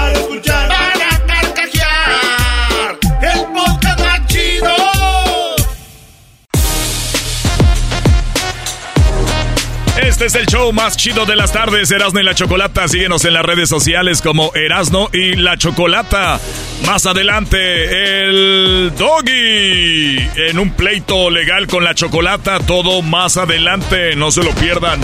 Este 10.21 10.37
es 10.37 10.47
el 10.47 10.53
show 10.53 10.71
más 10.71 10.97
chido 10.97 11.25
de 11.25 11.35
las 11.35 11.51
tardes, 11.51 11.89
Erasno 11.89 12.19
y 12.19 12.23
la 12.23 12.35
Chocolata. 12.35 12.87
Síguenos 12.87 13.25
en 13.25 13.33
las 13.33 13.43
redes 13.43 13.67
sociales 13.67 14.21
como 14.21 14.53
Erasno 14.53 15.09
y 15.11 15.33
la 15.35 15.57
Chocolata. 15.57 16.39
Más 16.85 17.07
adelante, 17.07 18.21
el 18.21 18.93
Doggy. 18.95 20.19
En 20.47 20.59
un 20.59 20.73
pleito 20.73 21.31
legal 21.31 21.65
con 21.65 21.83
la 21.83 21.95
Chocolata. 21.95 22.59
Todo 22.59 23.01
más 23.01 23.37
adelante, 23.37 24.15
no 24.15 24.29
se 24.29 24.43
lo 24.43 24.51
pierdan. 24.51 25.01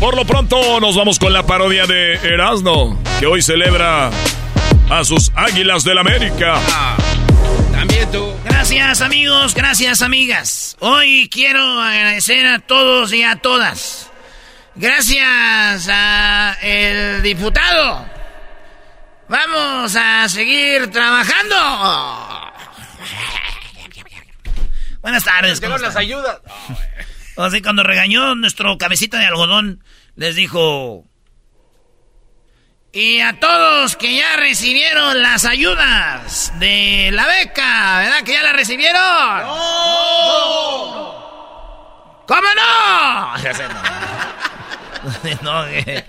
Por 0.00 0.14
lo 0.14 0.26
pronto, 0.26 0.78
nos 0.78 0.94
vamos 0.94 1.18
con 1.18 1.32
la 1.32 1.46
parodia 1.46 1.86
de 1.86 2.12
Erasno, 2.12 2.98
que 3.20 3.26
hoy 3.26 3.40
celebra 3.40 4.10
a 4.90 5.04
sus 5.04 5.32
Águilas 5.34 5.82
del 5.82 5.96
América. 5.96 6.60
También 7.78 8.10
tú. 8.10 8.34
Gracias 8.44 9.00
amigos, 9.02 9.54
gracias 9.54 10.02
amigas. 10.02 10.76
Hoy 10.80 11.28
quiero 11.32 11.62
agradecer 11.80 12.44
a 12.44 12.58
todos 12.58 13.12
y 13.12 13.22
a 13.22 13.36
todas. 13.36 14.10
Gracias 14.74 15.88
a 15.88 16.56
el 16.60 17.22
diputado. 17.22 18.04
Vamos 19.28 19.94
a 19.94 20.28
seguir 20.28 20.90
trabajando. 20.90 21.54
Buenas 25.00 25.22
tardes. 25.22 25.60
¿cómo 25.60 25.78
las 25.78 25.94
ayudas. 25.94 26.40
Sea, 27.36 27.62
cuando 27.62 27.84
regañó 27.84 28.34
nuestro 28.34 28.76
cabecita 28.76 29.18
de 29.18 29.26
algodón, 29.26 29.84
les 30.16 30.34
dijo... 30.34 31.07
Y 32.92 33.20
a 33.20 33.38
todos 33.38 33.96
que 33.96 34.16
ya 34.16 34.36
recibieron 34.36 35.20
las 35.20 35.44
ayudas 35.44 36.52
de 36.58 37.10
la 37.12 37.26
beca, 37.26 37.98
¿verdad? 37.98 38.22
¿Que 38.24 38.32
ya 38.32 38.42
la 38.42 38.54
recibieron? 38.54 39.00
¡No! 39.42 41.08
¿Cómo 42.26 42.48
no? 42.56 43.34
no, 45.42 45.66
eh. 45.66 46.04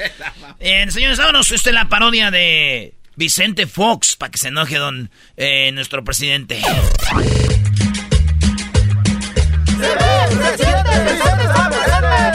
Eh, 0.60 0.86
señores, 0.90 1.18
vámonos. 1.18 1.52
Esta 1.52 1.70
es 1.70 1.74
la 1.74 1.90
parodia 1.90 2.32
de 2.32 2.94
Vicente 3.16 3.68
Fox, 3.68 4.16
para 4.16 4.32
que 4.32 4.38
se 4.38 4.48
enoje 4.48 4.78
don 4.78 5.12
eh, 5.38 5.72
nuestro 5.74 6.04
presidente. 6.04 6.62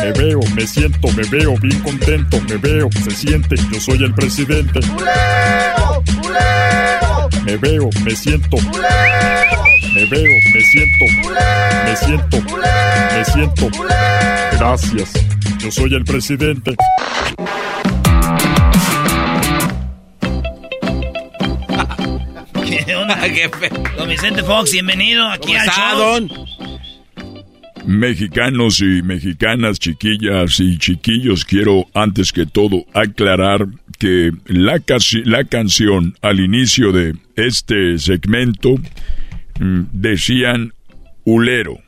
Me 0.04 0.12
veo, 0.12 0.40
me 0.54 0.66
siento, 0.66 1.08
me 1.16 1.22
veo 1.30 1.56
bien 1.56 1.80
contento, 1.80 2.38
me 2.42 2.58
veo, 2.58 2.90
se 3.04 3.10
siente, 3.10 3.56
yo 3.72 3.80
soy 3.80 4.04
el 4.04 4.12
presidente. 4.12 4.80
Me 7.46 7.56
veo, 7.56 7.88
me 8.04 8.10
siento. 8.14 8.58
Me 9.94 10.04
veo, 10.04 10.30
me 10.52 10.60
siento. 10.60 11.06
Me 11.86 11.96
siento. 11.96 12.36
Me 13.14 13.24
siento. 13.24 13.70
Gracias. 14.58 15.10
Yo 15.58 15.70
soy 15.70 15.94
el 15.94 16.04
presidente. 16.04 16.76
¿Qué 22.66 22.94
onda? 22.94 23.18
Don 23.96 24.10
Vicente 24.10 24.42
Fox, 24.42 24.70
bienvenido 24.70 25.26
aquí 25.28 25.54
¿Cómo 25.54 25.60
al 25.60 25.66
está, 25.66 25.92
show. 25.92 25.98
don? 26.20 26.73
Mexicanos 27.86 28.80
y 28.80 29.02
mexicanas, 29.02 29.78
chiquillas 29.78 30.58
y 30.58 30.78
chiquillos, 30.78 31.44
quiero 31.44 31.86
antes 31.92 32.32
que 32.32 32.46
todo 32.46 32.86
aclarar 32.94 33.66
que 33.98 34.32
la, 34.46 34.80
la 35.24 35.44
canción 35.44 36.14
al 36.22 36.40
inicio 36.40 36.92
de 36.92 37.14
este 37.36 37.98
segmento 37.98 38.76
mm, 39.60 39.82
decían 39.92 40.72
hulero. 41.24 41.78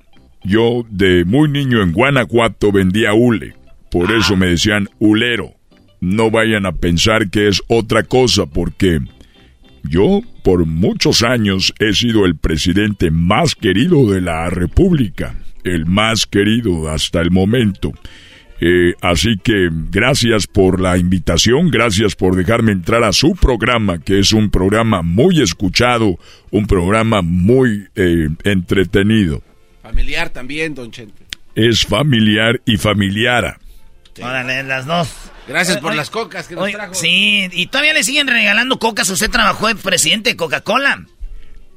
Yo 0.44 0.86
de 0.90 1.24
muy 1.24 1.48
niño 1.48 1.82
en 1.82 1.92
Guanajuato 1.92 2.72
vendía 2.72 3.14
hule, 3.14 3.54
por 3.90 4.12
eso 4.12 4.36
me 4.36 4.48
decían 4.48 4.88
hulero. 4.98 5.54
No 6.00 6.30
vayan 6.30 6.66
a 6.66 6.72
pensar 6.72 7.30
que 7.30 7.48
es 7.48 7.62
otra 7.68 8.02
cosa 8.02 8.44
porque 8.46 9.00
yo 9.82 10.20
por 10.42 10.66
muchos 10.66 11.22
años 11.22 11.72
he 11.78 11.94
sido 11.94 12.26
el 12.26 12.36
presidente 12.36 13.10
más 13.10 13.54
querido 13.54 14.10
de 14.10 14.20
la 14.20 14.50
República, 14.50 15.34
el 15.68 15.86
más 15.86 16.26
querido 16.26 16.88
hasta 16.88 17.20
el 17.20 17.30
momento. 17.30 17.92
Eh, 18.60 18.94
así 19.02 19.36
que 19.42 19.68
gracias 19.70 20.46
por 20.46 20.80
la 20.80 20.96
invitación, 20.96 21.70
gracias 21.70 22.14
por 22.14 22.36
dejarme 22.36 22.72
entrar 22.72 23.04
a 23.04 23.12
su 23.12 23.34
programa, 23.34 23.98
que 23.98 24.18
es 24.18 24.32
un 24.32 24.50
programa 24.50 25.02
muy 25.02 25.42
escuchado, 25.42 26.18
un 26.50 26.66
programa 26.66 27.20
muy 27.20 27.88
eh, 27.94 28.28
entretenido. 28.44 29.42
Familiar 29.82 30.30
también, 30.30 30.74
don 30.74 30.90
Chente. 30.90 31.24
Es 31.54 31.84
familiar 31.84 32.60
y 32.64 32.78
familiara. 32.78 33.58
Órale, 34.22 34.62
las 34.62 34.86
dos. 34.86 35.08
Gracias 35.46 35.78
por 35.78 35.90
Oye, 35.90 35.98
las 35.98 36.10
cocas 36.10 36.48
que 36.48 36.54
nos 36.54 36.64
oye, 36.64 36.72
trajo. 36.72 36.94
Sí, 36.94 37.48
y 37.52 37.66
todavía 37.66 37.92
le 37.92 38.02
siguen 38.02 38.26
regalando 38.26 38.78
cocas. 38.78 39.08
Usted 39.10 39.30
trabajó 39.30 39.68
de 39.68 39.76
presidente 39.76 40.30
de 40.30 40.36
Coca-Cola. 40.36 41.06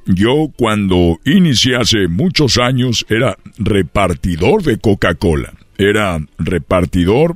Yo 0.06 0.52
cuando 0.58 1.20
inicié 1.26 1.76
hace 1.76 2.08
muchos 2.08 2.58
años 2.58 3.06
era 3.10 3.38
repartidor 3.58 4.64
de 4.64 4.78
Coca-Cola. 4.80 5.54
Era 5.78 6.20
repartidor 6.38 7.36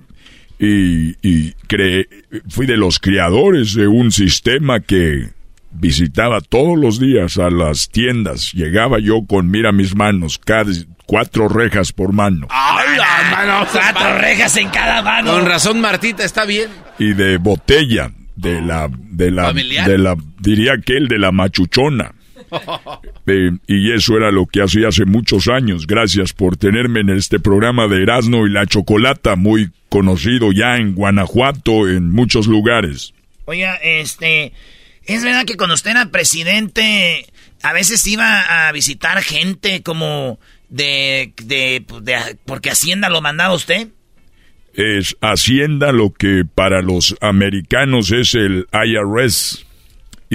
y, 0.60 1.11
y 1.27 1.53
creé- 1.68 2.07
fui 2.49 2.65
de 2.65 2.77
los 2.77 2.99
creadores 2.99 3.73
de 3.73 3.88
un 3.88 4.11
sistema 4.11 4.80
que 4.80 5.30
visitaba 5.72 6.41
todos 6.41 6.77
los 6.77 6.99
días 6.99 7.38
a 7.38 7.49
las 7.49 7.90
tiendas. 7.90 8.52
Llegaba 8.53 8.99
yo 8.99 9.26
con, 9.27 9.49
mira 9.49 9.72
mis 9.72 9.95
manos, 9.95 10.38
cada, 10.38 10.72
cuatro 11.06 11.48
rejas 11.48 11.91
por 11.91 12.11
mano. 12.14 12.48
¡Ay, 12.49 12.98
las 12.98 13.31
manos! 13.31 13.68
Cuatro 13.72 14.18
rejas 14.19 14.56
en 14.57 14.69
cada 14.69 15.02
mano. 15.02 15.31
Con 15.31 15.45
razón, 15.45 15.80
Martita, 15.81 16.23
está 16.23 16.45
bien. 16.45 16.69
Y 16.99 17.14
de 17.14 17.38
botella, 17.38 18.11
de 18.35 18.61
la, 18.61 18.90
de 18.91 19.31
la, 19.31 19.45
¿Familiar? 19.45 19.90
de 19.90 19.98
la, 19.98 20.15
diría 20.40 20.73
que 20.84 20.98
el 20.98 21.07
de 21.07 21.18
la 21.19 21.31
machuchona. 21.31 22.14
Eh, 23.25 23.51
y 23.67 23.93
eso 23.93 24.17
era 24.17 24.31
lo 24.31 24.45
que 24.45 24.61
hacía 24.61 24.89
hace 24.89 25.05
muchos 25.05 25.47
años. 25.47 25.88
Gracias 25.88 26.34
por 26.34 26.57
tenerme 26.57 26.99
en 26.99 27.09
este 27.09 27.39
programa 27.39 27.88
de 27.88 28.03
Erasmo 28.03 28.45
y 28.45 28.49
la 28.49 28.65
Chocolata, 28.65 29.38
muy 29.38 29.71
conocido 29.88 30.51
ya 30.51 30.75
en 30.75 30.93
Guanajuato, 30.93 31.88
en 31.88 32.11
muchos 32.11 32.47
lugares. 32.47 33.13
Oiga, 33.45 33.75
este. 33.75 34.51
Es 35.05 35.23
verdad 35.23 35.45
que 35.45 35.55
cuando 35.55 35.75
usted 35.75 35.91
era 35.91 36.07
presidente, 36.07 37.25
a 37.61 37.71
veces 37.71 38.05
iba 38.07 38.67
a 38.67 38.71
visitar 38.73 39.21
gente 39.21 39.84
como 39.84 40.38
de, 40.69 41.34
de, 41.43 41.85
de 42.01 42.38
porque 42.45 42.71
Hacienda 42.71 43.09
lo 43.09 43.21
mandaba 43.21 43.53
usted. 43.53 43.88
Es 44.73 45.15
Hacienda 45.21 45.91
lo 45.91 46.11
que 46.13 46.43
para 46.53 46.81
los 46.81 47.15
americanos 47.21 48.11
es 48.11 48.34
el 48.35 48.67
IRS. 48.73 49.65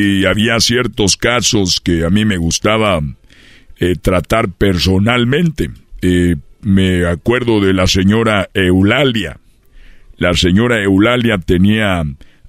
Y 0.00 0.26
había 0.26 0.60
ciertos 0.60 1.16
casos 1.16 1.80
que 1.80 2.04
a 2.04 2.08
mí 2.08 2.24
me 2.24 2.36
gustaba 2.36 3.00
eh, 3.80 3.96
tratar 4.00 4.48
personalmente. 4.48 5.72
Eh, 6.02 6.36
me 6.60 7.04
acuerdo 7.04 7.60
de 7.60 7.74
la 7.74 7.88
señora 7.88 8.48
Eulalia. 8.54 9.40
La 10.16 10.34
señora 10.34 10.80
Eulalia 10.80 11.38
tenía 11.38 12.04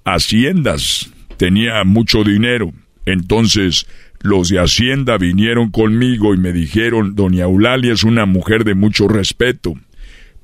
haciendas, 0.05 1.09
tenía 1.37 1.83
mucho 1.85 2.23
dinero. 2.23 2.71
Entonces 3.07 3.87
los 4.21 4.49
de 4.49 4.59
Hacienda 4.59 5.17
vinieron 5.17 5.71
conmigo 5.71 6.35
y 6.35 6.37
me 6.37 6.53
dijeron, 6.53 7.15
doña 7.15 7.45
Eulalia 7.45 7.93
es 7.93 8.03
una 8.03 8.27
mujer 8.27 8.63
de 8.63 8.75
mucho 8.75 9.07
respeto, 9.07 9.73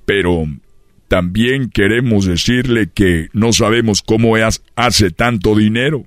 pero 0.08 0.48
también 1.08 1.70
queremos 1.70 2.26
decirle 2.26 2.90
que 2.92 3.30
no 3.32 3.54
sabemos 3.54 4.02
cómo 4.02 4.38
hace 4.76 5.12
tanto 5.12 5.54
dinero. 5.54 6.04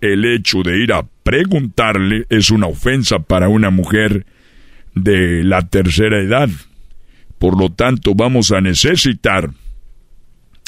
El 0.00 0.24
hecho 0.24 0.62
de 0.62 0.82
ir 0.82 0.92
a 0.92 1.06
preguntarle 1.22 2.26
es 2.28 2.50
una 2.50 2.66
ofensa 2.66 3.18
para 3.18 3.48
una 3.48 3.70
mujer 3.70 4.26
de 4.94 5.42
la 5.44 5.62
tercera 5.62 6.20
edad. 6.20 6.48
Por 7.38 7.58
lo 7.58 7.70
tanto, 7.70 8.14
vamos 8.14 8.52
a 8.52 8.60
necesitar 8.60 9.50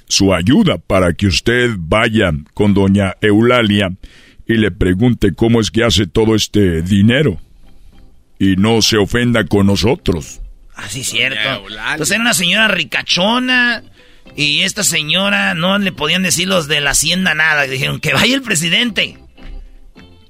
su 0.06 0.34
ayuda 0.34 0.78
para 0.78 1.12
que 1.12 1.26
usted 1.26 1.74
vaya 1.78 2.32
con 2.54 2.74
doña 2.74 3.14
Eulalia 3.20 3.90
y 4.46 4.54
le 4.54 4.70
pregunte 4.70 5.34
cómo 5.34 5.60
es 5.60 5.70
que 5.70 5.84
hace 5.84 6.06
todo 6.06 6.34
este 6.34 6.82
dinero. 6.82 7.38
Y 8.38 8.56
no 8.56 8.82
se 8.82 8.96
ofenda 8.96 9.44
con 9.44 9.66
nosotros. 9.66 10.40
Así 10.74 10.98
ah, 10.98 11.02
es 11.02 11.08
cierto. 11.08 11.48
Entonces 11.90 12.12
era 12.12 12.22
una 12.22 12.34
señora 12.34 12.68
ricachona 12.68 13.82
y 14.38 14.62
esta 14.62 14.84
señora 14.84 15.54
no 15.54 15.78
le 15.78 15.90
podían 15.90 16.22
decir 16.22 16.46
los 16.46 16.68
de 16.68 16.80
la 16.80 16.90
hacienda 16.90 17.34
nada. 17.34 17.62
Dijeron 17.62 17.98
que 17.98 18.14
vaya 18.14 18.36
el 18.36 18.42
presidente. 18.42 19.18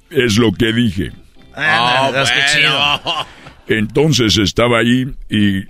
Es 0.09 0.37
lo 0.39 0.51
que 0.51 0.73
dije. 0.73 1.11
Ah, 1.55 2.11
chido. 2.51 3.27
Entonces 3.67 4.35
estaba 4.39 4.79
ahí 4.79 5.05
y 5.29 5.63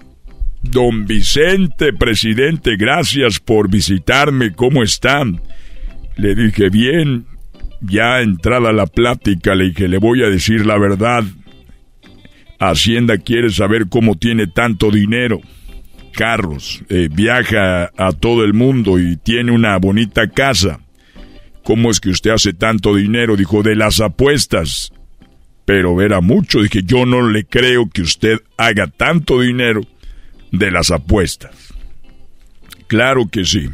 Don 0.63 1.05
Vicente, 1.05 1.91
presidente, 1.91 2.77
gracias 2.77 3.41
por 3.41 3.69
visitarme. 3.69 4.53
¿Cómo 4.53 4.83
están? 4.83 5.41
Le 6.15 6.33
dije, 6.33 6.69
bien. 6.69 7.25
Ya 7.81 8.21
entrada 8.21 8.71
la 8.71 8.85
plática, 8.85 9.53
le 9.53 9.65
dije, 9.65 9.89
le 9.89 9.97
voy 9.97 10.23
a 10.23 10.29
decir 10.29 10.65
la 10.65 10.77
verdad. 10.77 11.25
Hacienda 12.57 13.17
quiere 13.17 13.49
saber 13.49 13.89
cómo 13.89 14.15
tiene 14.15 14.47
tanto 14.47 14.91
dinero. 14.91 15.41
Carros, 16.11 16.83
eh, 16.89 17.09
viaja 17.11 17.91
a 17.97 18.11
todo 18.11 18.43
el 18.43 18.53
mundo 18.53 18.99
y 18.99 19.17
tiene 19.17 19.51
una 19.51 19.77
bonita 19.77 20.29
casa. 20.29 20.79
¿Cómo 21.63 21.91
es 21.91 21.99
que 21.99 22.09
usted 22.09 22.31
hace 22.31 22.53
tanto 22.53 22.95
dinero? 22.95 23.35
Dijo, 23.35 23.63
de 23.63 23.75
las 23.75 24.01
apuestas. 24.01 24.91
Pero 25.65 26.01
era 26.01 26.21
mucho. 26.21 26.61
Dije, 26.61 26.81
yo 26.83 27.05
no 27.05 27.29
le 27.29 27.45
creo 27.45 27.89
que 27.89 28.01
usted 28.01 28.39
haga 28.57 28.87
tanto 28.87 29.41
dinero 29.41 29.81
de 30.51 30.71
las 30.71 30.91
apuestas. 30.91 31.73
Claro 32.87 33.29
que 33.29 33.45
sí. 33.45 33.69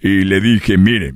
Y 0.00 0.24
le 0.24 0.40
dije, 0.40 0.78
mire, 0.78 1.14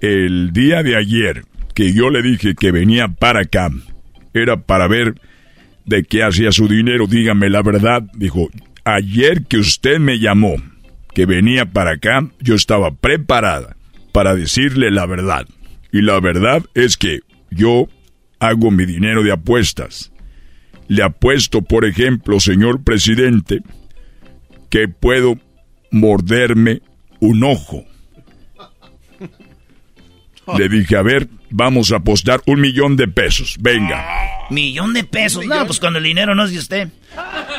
el 0.00 0.52
día 0.52 0.82
de 0.82 0.96
ayer 0.96 1.44
que 1.74 1.92
yo 1.92 2.10
le 2.10 2.22
dije 2.22 2.54
que 2.54 2.70
venía 2.70 3.08
para 3.08 3.40
acá, 3.40 3.70
era 4.32 4.60
para 4.60 4.86
ver 4.86 5.14
de 5.84 6.04
qué 6.04 6.22
hacía 6.22 6.52
su 6.52 6.68
dinero, 6.68 7.06
dígame 7.06 7.50
la 7.50 7.62
verdad. 7.62 8.02
Dijo, 8.14 8.48
ayer 8.84 9.44
que 9.44 9.58
usted 9.58 9.98
me 9.98 10.18
llamó, 10.18 10.56
que 11.14 11.26
venía 11.26 11.66
para 11.66 11.92
acá, 11.92 12.28
yo 12.40 12.54
estaba 12.54 12.92
preparada 12.92 13.76
para 14.12 14.34
decirle 14.34 14.90
la 14.90 15.06
verdad. 15.06 15.46
Y 15.92 16.02
la 16.02 16.20
verdad 16.20 16.62
es 16.74 16.96
que 16.96 17.20
yo 17.50 17.88
hago 18.38 18.70
mi 18.70 18.84
dinero 18.84 19.22
de 19.22 19.32
apuestas. 19.32 20.12
Le 20.88 21.02
apuesto, 21.02 21.62
por 21.62 21.84
ejemplo, 21.84 22.40
señor 22.40 22.84
presidente, 22.84 23.60
que 24.70 24.88
puedo 24.88 25.38
morderme 25.90 26.82
un 27.20 27.44
ojo. 27.44 27.84
Le 30.58 30.68
dije, 30.68 30.96
a 30.96 31.02
ver, 31.02 31.28
vamos 31.50 31.90
a 31.92 31.96
apostar 31.96 32.42
un 32.46 32.60
millón 32.60 32.96
de 32.96 33.08
pesos. 33.08 33.56
Venga. 33.60 34.04
¿Millón 34.50 34.92
de 34.92 35.04
pesos? 35.04 35.46
No, 35.46 35.64
pues 35.66 35.80
cuando 35.80 35.98
el 35.98 36.04
dinero 36.04 36.34
no 36.34 36.44
es 36.44 36.52
de 36.52 36.58
usted. 36.58 36.88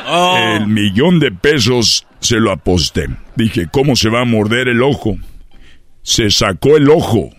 El 0.06 0.68
millón 0.68 1.18
de 1.18 1.32
pesos 1.32 2.06
se 2.20 2.36
lo 2.36 2.52
aposté. 2.52 3.08
Dije, 3.34 3.66
¿cómo 3.70 3.96
se 3.96 4.08
va 4.08 4.22
a 4.22 4.24
morder 4.24 4.68
el 4.68 4.82
ojo? 4.82 5.16
Se 6.02 6.30
sacó 6.30 6.76
el 6.76 6.88
ojo 6.88 7.30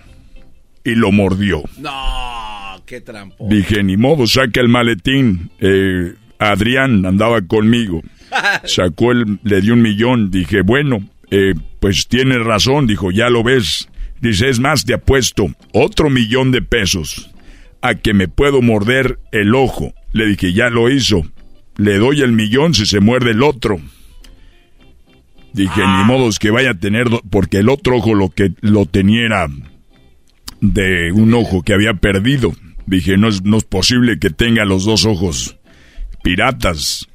y 0.84 0.96
lo 0.96 1.12
mordió. 1.12 1.64
No, 1.80 2.82
qué 2.86 3.02
trampo. 3.02 3.48
Dije, 3.50 3.84
ni 3.84 3.98
modo, 3.98 4.28
saca 4.28 4.60
el 4.60 4.70
maletín. 4.70 5.50
Eh, 5.60 6.14
Adrián 6.40 7.06
andaba 7.06 7.42
conmigo. 7.42 8.02
Sacó 8.66 9.12
el, 9.12 9.40
le 9.44 9.62
dio 9.62 9.74
un 9.74 9.82
millón. 9.82 10.30
Dije, 10.30 10.62
bueno, 10.62 11.00
eh, 11.32 11.54
pues 11.80 12.08
tiene 12.08 12.38
razón. 12.40 12.88
Dijo, 12.88 13.12
ya 13.12 13.30
lo 13.30 13.44
ves. 13.44 13.90
Dice, 14.22 14.50
es 14.50 14.60
más, 14.60 14.86
te 14.86 14.94
apuesto 14.94 15.48
otro 15.74 16.10
millón 16.10 16.52
de 16.52 16.62
pesos 16.62 17.30
a 17.82 17.96
que 17.96 18.14
me 18.14 18.28
puedo 18.28 18.62
morder 18.62 19.20
el 19.32 19.56
ojo. 19.56 19.94
Le 20.12 20.26
dije, 20.26 20.54
ya 20.54 20.70
lo 20.70 20.90
hizo. 20.90 21.24
Le 21.78 21.98
doy 21.98 22.22
el 22.22 22.32
millón 22.32 22.74
si 22.74 22.86
se 22.86 23.00
muerde 23.00 23.32
el 23.32 23.44
otro. 23.44 23.80
Dije, 25.54 25.82
ni 25.82 26.04
modo 26.04 26.30
que 26.40 26.52
vaya 26.52 26.72
a 26.72 26.80
tener, 26.80 27.08
porque 27.30 27.58
el 27.58 27.70
otro 27.70 27.98
ojo 27.98 28.14
lo 28.14 28.30
que 28.30 28.52
lo 28.62 28.86
tenía 28.86 29.48
de 30.62 31.12
un 31.12 31.34
ojo 31.34 31.64
que 31.64 31.74
había 31.74 31.96
perdido. 31.96 32.54
Dije, 32.86 33.18
no 33.18 33.28
es, 33.28 33.44
no 33.44 33.58
es 33.58 33.64
posible 33.64 34.20
que 34.20 34.30
tenga 34.30 34.66
los 34.66 34.86
dos 34.86 35.06
ojos 35.06 35.58
piratas. 36.24 37.08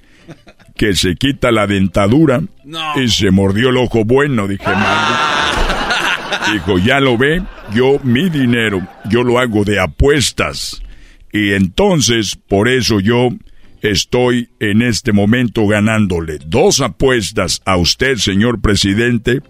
Que 0.76 0.94
se 0.96 1.14
quita 1.14 1.52
la 1.52 1.66
dentadura 1.66 2.42
y 2.96 3.08
se 3.08 3.30
mordió 3.30 3.68
el 3.68 3.76
ojo 3.76 4.04
bueno. 4.04 4.48
Dije, 4.48 4.64
Dijo, 6.52 6.78
ya 6.78 6.98
lo 6.98 7.16
ve, 7.16 7.42
yo 7.74 8.00
mi 8.02 8.28
dinero, 8.28 8.86
yo 9.08 9.22
lo 9.22 9.38
hago 9.38 9.64
de 9.64 9.78
apuestas. 9.78 10.82
Y 11.32 11.52
entonces, 11.52 12.36
por 12.36 12.68
eso 12.68 13.00
yo 13.00 13.28
estoy 13.82 14.48
en 14.60 14.80
este 14.82 15.12
momento 15.12 15.66
ganándole 15.66 16.38
dos 16.46 16.80
apuestas 16.80 17.60
a 17.64 17.76
usted, 17.76 18.16
señor 18.16 18.60
presidente, 18.60 19.40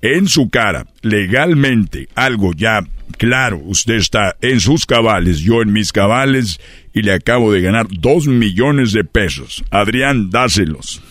en 0.00 0.26
su 0.26 0.50
cara, 0.50 0.86
legalmente, 1.02 2.08
algo 2.16 2.52
ya 2.54 2.82
claro, 3.18 3.58
usted 3.58 3.94
está 3.94 4.36
en 4.40 4.58
sus 4.58 4.86
cabales, 4.86 5.40
yo 5.40 5.62
en 5.62 5.72
mis 5.72 5.92
cabales, 5.92 6.60
y 6.92 7.02
le 7.02 7.12
acabo 7.12 7.52
de 7.52 7.60
ganar 7.60 7.86
dos 7.88 8.26
millones 8.26 8.92
de 8.92 9.04
pesos. 9.04 9.62
Adrián, 9.70 10.30
dáselos. 10.30 11.02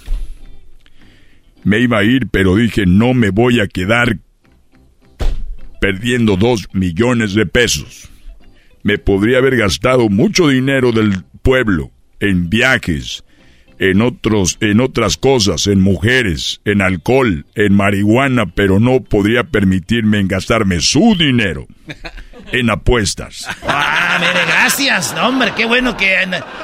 Me 1.63 1.79
iba 1.79 1.99
a 1.99 2.03
ir, 2.03 2.27
pero 2.27 2.55
dije, 2.55 2.85
no 2.85 3.13
me 3.13 3.29
voy 3.29 3.59
a 3.59 3.67
quedar 3.67 4.17
perdiendo 5.79 6.35
dos 6.35 6.67
millones 6.73 7.33
de 7.33 7.45
pesos. 7.45 8.09
Me 8.83 8.97
podría 8.97 9.37
haber 9.37 9.55
gastado 9.55 10.09
mucho 10.09 10.49
dinero 10.49 10.91
del 10.91 11.23
pueblo 11.43 11.91
en 12.21 12.49
viajes, 12.49 13.25
en 13.79 14.01
otros, 14.01 14.57
en 14.61 14.79
otras 14.79 15.17
cosas, 15.17 15.67
en 15.67 15.81
mujeres, 15.81 16.61
en 16.65 16.81
alcohol, 16.81 17.45
en 17.55 17.73
marihuana, 17.73 18.45
pero 18.45 18.79
no 18.79 19.01
podría 19.01 19.43
permitirme 19.43 20.19
en 20.19 20.27
gastarme 20.27 20.79
su 20.79 21.15
dinero 21.17 21.67
en 22.53 22.69
apuestas. 22.69 23.47
Ah, 23.67 24.17
mire, 24.19 24.45
gracias. 24.45 25.13
hombre, 25.21 25.51
qué 25.57 25.65
bueno 25.65 25.97
que, 25.97 26.15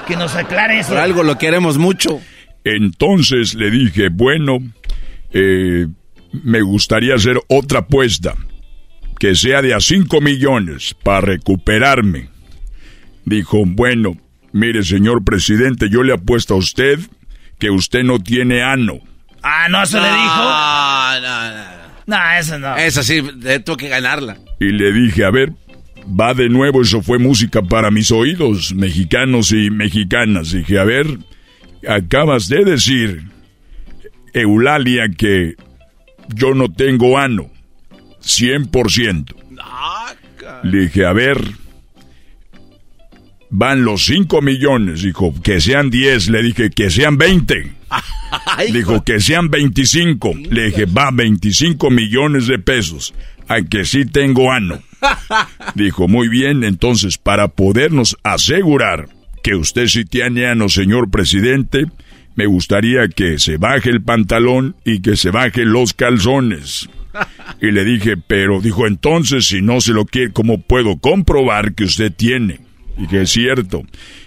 que 0.07 0.15
nos 0.15 0.35
aclare 0.35 0.79
eso. 0.79 0.89
Por 0.89 0.99
algo 0.99 1.23
lo 1.23 1.37
queremos 1.37 1.77
mucho. 1.77 2.21
Entonces 2.63 3.55
le 3.55 3.71
dije, 3.71 4.09
bueno, 4.09 4.59
eh, 5.33 5.87
me 6.43 6.61
gustaría 6.61 7.15
hacer 7.15 7.39
otra 7.47 7.79
apuesta 7.79 8.35
que 9.19 9.33
sea 9.35 9.61
de 9.61 9.73
a 9.73 9.79
5 9.79 10.21
millones 10.21 10.95
para 11.03 11.21
recuperarme. 11.21 12.29
Dijo, 13.25 13.63
bueno, 13.65 14.17
mire 14.57 14.83
señor 14.83 15.23
presidente, 15.23 15.89
yo 15.89 16.03
le 16.03 16.13
apuesto 16.13 16.55
a 16.55 16.57
usted 16.57 16.99
que 17.59 17.69
usted 17.69 18.03
no 18.03 18.19
tiene 18.19 18.63
ano. 18.63 18.99
Ah, 19.43 19.67
¿no 19.69 19.85
se 19.85 19.99
le 19.99 20.07
dijo? 20.07 20.17
No, 20.17 21.21
no, 21.21 21.51
no. 21.51 21.87
No, 22.07 22.17
eso 22.39 22.57
no. 22.57 22.75
Esa 22.77 23.03
sí, 23.03 23.21
tengo 23.41 23.77
que 23.77 23.89
ganarla. 23.89 24.37
Y 24.59 24.71
le 24.71 24.93
dije, 24.93 25.25
a 25.25 25.29
ver, 25.29 25.53
va 26.07 26.33
de 26.33 26.49
nuevo, 26.49 26.81
eso 26.81 27.01
fue 27.01 27.19
música 27.19 27.61
para 27.61 27.91
mis 27.91 28.11
oídos, 28.11 28.73
mexicanos 28.73 29.51
y 29.51 29.69
mexicanas. 29.69 30.51
Dije, 30.51 30.79
a 30.79 30.85
ver, 30.85 31.05
acabas 31.87 32.47
de 32.47 32.63
decir, 32.63 33.23
Eulalia, 34.33 35.09
que 35.09 35.55
yo 36.29 36.53
no 36.53 36.71
tengo 36.71 37.17
ano. 37.17 37.49
100%. 38.21 39.35
Le 40.63 40.77
dije, 40.79 41.05
a 41.05 41.13
ver, 41.13 41.37
van 43.57 43.83
los 43.83 44.05
5 44.05 44.41
millones. 44.41 45.01
Dijo, 45.01 45.33
que 45.41 45.59
sean 45.59 45.89
10. 45.89 46.29
Le 46.29 46.43
dije, 46.43 46.69
que 46.69 46.91
sean 46.91 47.17
20. 47.17 47.73
Dijo, 48.71 49.03
que 49.03 49.19
sean 49.19 49.49
25. 49.49 50.33
Le 50.51 50.65
dije, 50.65 50.85
va, 50.85 51.09
25 51.11 51.89
millones 51.89 52.47
de 52.47 52.59
pesos. 52.59 53.13
A 53.47 53.61
que 53.61 53.83
sí 53.85 54.05
tengo 54.05 54.51
ano. 54.51 54.79
Dijo, 55.75 56.07
muy 56.07 56.29
bien, 56.29 56.63
entonces, 56.63 57.17
para 57.17 57.47
podernos 57.47 58.15
asegurar 58.23 59.09
que 59.41 59.55
usted 59.55 59.87
sí 59.87 60.05
tiene 60.05 60.47
ano, 60.47 60.69
señor 60.69 61.09
presidente, 61.09 61.85
me 62.35 62.45
gustaría 62.45 63.07
que 63.07 63.39
se 63.39 63.57
baje 63.57 63.89
el 63.89 64.03
pantalón 64.03 64.75
y 64.85 64.99
que 65.01 65.15
se 65.15 65.31
baje 65.31 65.65
los 65.65 65.93
calzones. 65.93 66.89
Y 67.59 67.71
le 67.71 67.83
dije, 67.83 68.15
pero 68.17 68.61
dijo, 68.61 68.85
entonces 68.85 69.47
si 69.47 69.63
no 69.63 69.81
se 69.81 69.91
lo 69.91 70.05
quiere, 70.05 70.31
¿cómo 70.31 70.61
puedo 70.61 70.97
comprobar 70.97 71.73
que 71.73 71.85
usted 71.85 72.13
tiene? 72.13 72.59
Y 72.97 73.07
que 73.07 73.21
es 73.21 73.29
cierto, 73.29 73.83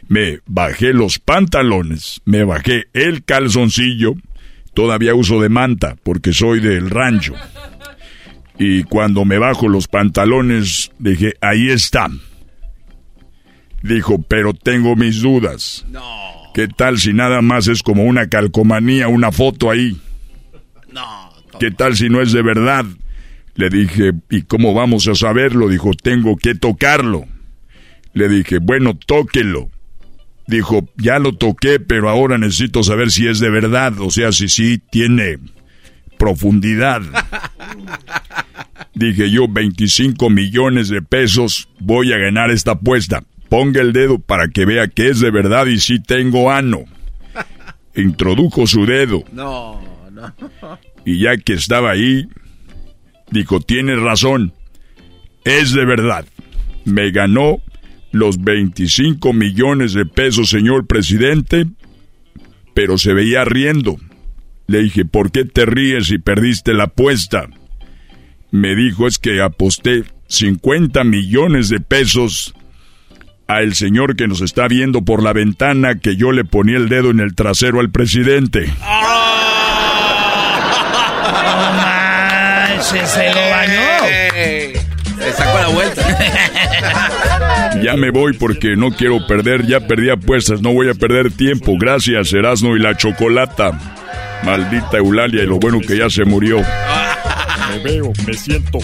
me 0.09 0.41
bajé 0.47 0.93
los 0.93 1.19
pantalones, 1.19 2.21
me 2.25 2.45
bajé 2.45 2.87
el 2.93 3.25
calzoncillo, 3.25 4.15
todavía 4.75 5.15
uso 5.15 5.41
de 5.41 5.49
manta 5.49 5.97
porque 6.03 6.33
soy 6.33 6.61
del 6.61 6.91
rancho. 6.91 7.35
Y 8.59 8.85
cuando 8.85 9.25
me 9.25 9.39
bajo 9.39 9.69
los 9.69 9.89
pantalones, 9.89 10.93
dije, 10.99 11.35
ahí 11.41 11.71
está. 11.71 12.09
Dijo, 13.83 14.21
pero 14.21 14.53
tengo 14.53 14.95
mis 14.97 15.23
dudas. 15.23 15.87
¿Qué 16.55 16.69
tal 16.69 16.99
si 16.99 17.13
nada 17.13 17.41
más 17.41 17.69
es 17.69 17.83
como 17.83 18.05
una 18.05 18.29
calcomanía, 18.29 19.09
una 19.09 19.33
foto 19.33 19.71
ahí? 19.71 19.99
¿Qué 21.59 21.71
tal 21.71 21.97
si 21.97 22.09
no 22.09 22.21
es 22.21 22.33
de 22.33 22.43
verdad? 22.43 22.85
Le 23.55 23.71
dije, 23.71 24.13
¿y 24.29 24.43
cómo 24.43 24.75
vamos 24.75 25.09
a 25.09 25.15
saberlo? 25.15 25.69
Dijo, 25.69 25.93
tengo 25.95 26.37
que 26.37 26.55
tocarlo. 26.55 27.27
Le 28.13 28.29
dije, 28.29 28.59
bueno, 28.59 28.97
tóquelo. 28.97 29.71
Dijo, 30.47 30.89
ya 30.97 31.19
lo 31.19 31.35
toqué, 31.35 31.79
pero 31.79 32.09
ahora 32.09 32.37
necesito 32.37 32.83
saber 32.83 33.11
si 33.11 33.29
es 33.29 33.39
de 33.39 33.51
verdad, 33.51 33.95
o 34.01 34.11
sea, 34.11 34.33
si 34.33 34.49
sí 34.49 34.83
tiene 34.91 35.39
profundidad. 36.19 37.03
Dije 38.95 39.31
yo, 39.31 39.47
25 39.49 40.29
millones 40.29 40.89
de 40.89 41.03
pesos, 41.03 41.69
voy 41.79 42.13
a 42.13 42.19
ganar 42.19 42.51
esta 42.51 42.73
apuesta. 42.73 43.23
Ponga 43.49 43.81
el 43.81 43.93
dedo 43.93 44.19
para 44.19 44.49
que 44.49 44.65
vea 44.65 44.89
que 44.89 45.09
es 45.09 45.21
de 45.21 45.31
verdad 45.31 45.67
y 45.67 45.79
si 45.79 46.03
tengo 46.03 46.51
ano. 46.51 46.85
Introdujo 47.95 48.67
su 48.67 48.87
dedo. 48.87 49.25
No, 49.33 49.81
no. 50.11 50.35
Y 51.05 51.21
ya 51.21 51.37
que 51.37 51.55
estaba 51.55 51.93
ahí, 51.93 52.29
dijo, 53.31 53.61
tiene 53.61 53.97
razón, 53.97 54.53
es 55.45 55.73
de 55.73 55.85
verdad. 55.85 56.27
Me 56.85 57.11
ganó 57.11 57.63
los 58.13 58.43
25 58.43 59.33
millones 59.33 59.93
de 59.93 60.07
pesos, 60.07 60.51
señor 60.51 60.87
presidente, 60.87 61.67
pero 62.75 62.99
se 62.99 63.13
veía 63.15 63.45
riendo. 63.45 63.97
Le 64.67 64.83
dije, 64.83 65.05
¿por 65.05 65.31
qué 65.31 65.45
te 65.45 65.67
ríes 65.67 66.07
si 66.07 66.19
perdiste 66.19 66.75
la 66.75 66.85
apuesta? 66.85 67.49
Me 68.51 68.75
dijo, 68.75 69.07
es 69.07 69.19
que 69.19 69.43
aposté 69.43 70.05
50 70.29 71.05
millones 71.05 71.69
de 71.69 71.81
pesos 71.81 72.55
al 73.47 73.75
señor 73.75 74.15
que 74.15 74.29
nos 74.29 74.43
está 74.43 74.69
viendo 74.69 75.03
por 75.03 75.23
la 75.23 75.33
ventana 75.33 75.99
que 75.99 76.15
yo 76.17 76.31
le 76.31 76.45
ponía 76.45 76.77
el 76.77 76.89
dedo 76.89 77.11
en 77.11 77.19
el 77.21 77.35
trasero 77.35 77.81
al 77.81 77.91
presidente. 77.91 78.67
se 82.81 83.35
lo 83.35 83.51
bañó. 83.51 83.81
Se 85.19 85.33
sacó 85.33 85.59
la 85.59 85.69
vuelta. 85.69 87.39
Ya 87.83 87.97
me 87.97 88.11
voy 88.11 88.35
porque 88.35 88.77
no 88.77 88.91
quiero 88.91 89.27
perder, 89.27 89.67
ya 89.67 89.81
perdí 89.81 90.11
apuestas, 90.11 90.61
no 90.61 90.73
voy 90.73 90.89
a 90.91 90.95
perder 90.95 91.33
tiempo. 91.33 91.77
Gracias, 91.79 92.33
Erasno 92.33 92.77
y 92.77 92.81
la 92.81 92.97
chocolata. 92.97 93.79
Maldita 94.45 94.99
Eulalia 94.99 95.43
y 95.43 95.47
lo 95.47 95.59
bueno 95.59 95.81
que 95.81 95.97
ya 95.97 96.11
se 96.11 96.25
murió. 96.25 96.59
Me 96.59 97.79
veo, 97.83 98.13
me 98.27 98.35
siento. 98.35 98.79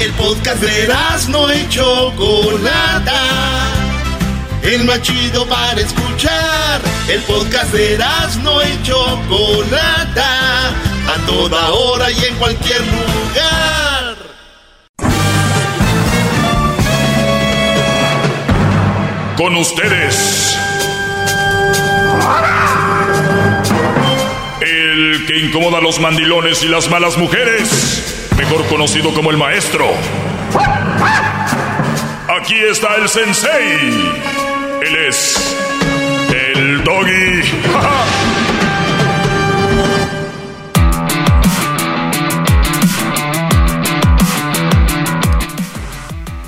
El 0.00 0.10
podcast 0.12 0.62
de 0.62 0.84
Erasno 0.84 1.52
y 1.52 1.68
chocolata. 1.68 3.22
El 4.62 4.84
más 4.84 5.00
chido 5.02 5.46
para 5.46 5.80
escuchar. 5.80 6.80
El 7.08 7.20
podcast 7.22 7.72
de 7.72 7.94
Erasno 7.94 8.60
y 8.62 8.82
chocolata. 8.82 10.68
A 10.68 11.26
toda 11.26 11.70
hora 11.70 12.10
y 12.10 12.24
en 12.24 12.34
cualquier 12.36 12.80
lugar. 12.80 13.67
Con 19.38 19.54
ustedes. 19.54 20.58
El 24.60 25.26
que 25.28 25.38
incomoda 25.38 25.78
a 25.78 25.80
los 25.80 26.00
mandilones 26.00 26.64
y 26.64 26.68
las 26.68 26.90
malas 26.90 27.16
mujeres. 27.16 28.28
Mejor 28.36 28.66
conocido 28.66 29.14
como 29.14 29.30
el 29.30 29.36
maestro. 29.36 29.86
Aquí 32.40 32.56
está 32.68 32.96
el 32.96 33.08
sensei. 33.08 34.12
Él 34.82 34.96
es 35.08 35.56
el 36.34 36.82
doggy. 36.82 37.42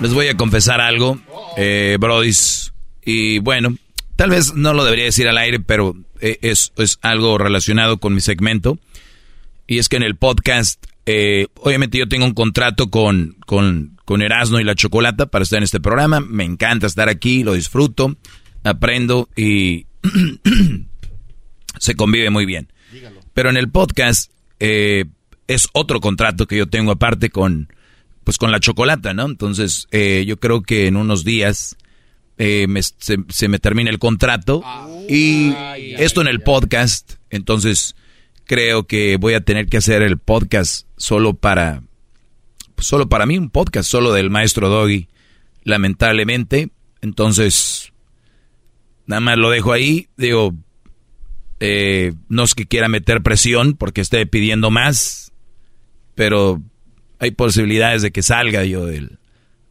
Les 0.01 0.13
voy 0.13 0.27
a 0.27 0.37
confesar 0.37 0.81
algo, 0.81 1.19
eh, 1.57 1.97
brodis. 2.01 2.70
Y 3.05 3.39
bueno, 3.39 3.77
tal 4.17 4.31
vez 4.31 4.55
no 4.55 4.75
lo 4.75 4.85
debería 4.85 5.07
decir 5.07 5.29
al 5.29 5.39
aire, 5.39 5.61
pero 5.61 5.97
eh, 6.21 6.39
es, 6.43 6.73
es 6.77 6.99
algo 7.03 7.39
relacionado 7.39 7.99
con 7.99 8.15
mi 8.15 8.21
segmento. 8.21 8.79
Y 9.67 9.79
es 9.79 9.89
que 9.89 9.97
en 9.97 10.03
el 10.03 10.17
podcast, 10.17 10.85
eh, 11.07 11.47
obviamente 11.57 11.99
yo 11.99 12.09
tengo 12.09 12.27
un 12.27 12.35
contrato 12.35 12.91
con, 12.91 13.37
con, 13.47 13.99
con 14.05 14.23
Erasmo 14.23 14.59
y 14.59 14.65
la 14.65 14.75
Chocolata 14.75 15.27
para 15.27 15.45
estar 15.45 15.59
en 15.59 15.65
este 15.65 15.81
programa. 15.81 16.21
Me 16.21 16.45
encanta 16.45 16.87
estar 16.87 17.09
aquí, 17.09 17.45
lo 17.45 17.55
disfruto, 17.55 18.17
aprendo 18.65 19.29
y 19.37 19.87
se 21.79 21.95
convive 21.95 22.31
muy 22.31 22.47
bien. 22.47 22.73
Pero 23.33 23.51
en 23.51 23.57
el 23.57 23.71
podcast 23.71 24.33
eh, 24.59 25.05
es 25.47 25.69
otro 25.73 26.01
contrato 26.01 26.47
que 26.47 26.57
yo 26.57 26.69
tengo 26.69 26.93
aparte 26.93 27.31
con, 27.31 27.73
pues 28.25 28.39
con 28.39 28.51
la 28.51 28.61
Chocolata, 28.61 29.15
¿no? 29.15 29.27
Entonces 29.27 29.87
eh, 29.91 30.25
yo 30.27 30.39
creo 30.39 30.63
que 30.63 30.87
en 30.87 30.97
unos 30.97 31.25
días 31.25 31.77
eh, 32.43 32.67
me- 32.69 32.83
se, 32.83 33.19
se 33.29 33.49
me 33.49 33.59
termina 33.59 33.91
el 33.91 33.99
contrato. 33.99 34.63
Y 35.09 35.53
esto 35.99 36.21
en 36.23 36.27
el 36.29 36.41
podcast, 36.41 37.15
entonces 37.31 37.95
creo 38.47 38.87
que 38.87 39.17
voy 39.17 39.35
a 39.35 39.41
tener 39.43 39.67
que 39.67 39.77
hacer 39.77 40.03
el 40.03 40.19
podcast 40.19 40.87
solo 40.97 41.35
para, 41.35 41.83
solo 42.79 43.09
para 43.09 43.27
mí, 43.27 43.39
un 43.39 43.51
podcast 43.51 43.89
solo 43.89 44.13
del 44.13 44.31
maestro 44.31 44.69
Doggy, 44.69 45.09
lamentablemente. 45.63 46.71
Entonces, 47.01 47.93
nada 49.07 49.21
más 49.21 49.39
lo 49.39 49.51
dejo 49.51 49.73
ahí, 49.73 50.09
digo, 50.17 50.55
eh, 51.61 52.13
no 52.29 52.43
es 52.45 52.55
que 52.55 52.67
quiera 52.67 52.89
meter 52.89 53.23
presión 53.23 53.75
porque 53.75 54.01
esté 54.01 54.27
pidiendo 54.27 54.71
más, 54.71 55.33
pero 56.15 56.61
hay 57.19 57.31
posibilidades 57.33 58.03
de 58.03 58.11
que 58.11 58.23
salga 58.23 58.65
yo 58.65 58.85
del, 58.87 59.19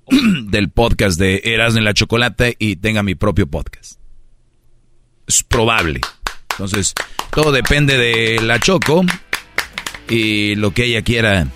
del 0.50 0.70
podcast 0.70 1.20
de 1.20 1.42
Erasmo 1.44 1.80
en 1.80 1.86
la 1.86 1.94
Chocolata 1.94 2.48
y 2.58 2.78
tenga 2.78 3.04
mi 3.04 3.16
propio 3.16 3.48
podcast. 3.48 4.00
Es 5.28 5.44
probable. 5.44 6.02
Entonces, 6.52 6.94
todo 7.32 7.52
depende 7.52 7.98
de 7.98 8.42
la 8.42 8.60
Choco 8.60 9.04
y 10.10 10.56
lo 10.56 10.72
que 10.72 10.86
ella 10.86 11.04
quiera 11.04 11.48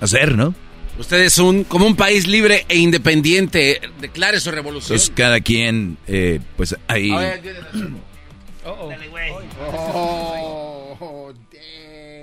hacer, 0.00 0.36
¿no? 0.36 0.54
Usted 0.98 1.20
es 1.20 1.38
un, 1.38 1.64
como 1.64 1.86
un 1.86 1.96
país 1.96 2.26
libre 2.26 2.66
e 2.68 2.76
independiente. 2.76 3.80
Declare 4.00 4.38
su 4.38 4.50
revolución. 4.50 4.96
Entonces, 4.96 5.12
cada 5.16 5.40
quien, 5.40 5.96
eh, 6.06 6.40
pues 6.56 6.76
ahí... 6.88 7.10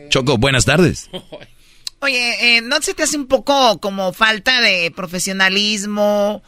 Choco, 0.09 0.37
buenas 0.37 0.65
tardes. 0.65 1.09
Oye, 1.99 2.57
eh, 2.57 2.61
¿no 2.61 2.81
se 2.81 2.93
te 2.93 3.03
hace 3.03 3.17
un 3.17 3.27
poco 3.27 3.79
como 3.79 4.13
falta 4.13 4.61
de 4.61 4.91
profesionalismo, 4.95 6.43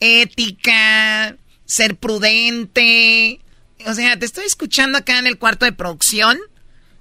ética, 0.00 1.36
ser 1.66 1.96
prudente? 1.96 3.40
O 3.86 3.92
sea, 3.94 4.18
te 4.18 4.24
estoy 4.24 4.44
escuchando 4.46 4.96
acá 4.98 5.18
en 5.18 5.26
el 5.26 5.38
cuarto 5.38 5.66
de 5.66 5.72
producción. 5.72 6.38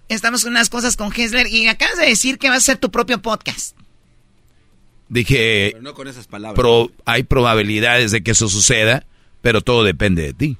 Estamos 0.10 0.44
con 0.44 0.52
unas 0.52 0.70
cosas 0.70 0.98
con 0.98 1.14
Hessler 1.16 1.48
y 1.48 1.68
acabas 1.68 1.98
de 1.98 2.06
decir 2.08 2.38
que 2.38 2.50
vas 2.50 2.56
a 2.56 2.58
hacer 2.58 2.78
tu 2.78 2.92
propio 2.92 3.22
podcast. 3.22 3.76
Dije, 5.08 5.70
Pero 5.72 5.82
no 5.84 5.94
con 5.94 6.08
esas 6.08 6.28
palabras. 6.28 6.60
pro- 6.60 6.92
hay 7.06 7.24
probabilidades 7.24 8.12
de 8.12 8.22
que 8.24 8.32
eso 8.32 8.50
suceda, 8.50 9.06
pero 9.42 9.62
todo 9.62 9.84
depende 9.84 10.24
de 10.24 10.34
ti. 10.34 10.58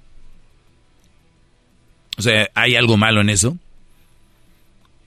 O 2.18 2.22
sea, 2.22 2.50
¿hay 2.54 2.76
algo 2.76 2.96
malo 2.96 3.22
en 3.22 3.30
eso? 3.30 3.58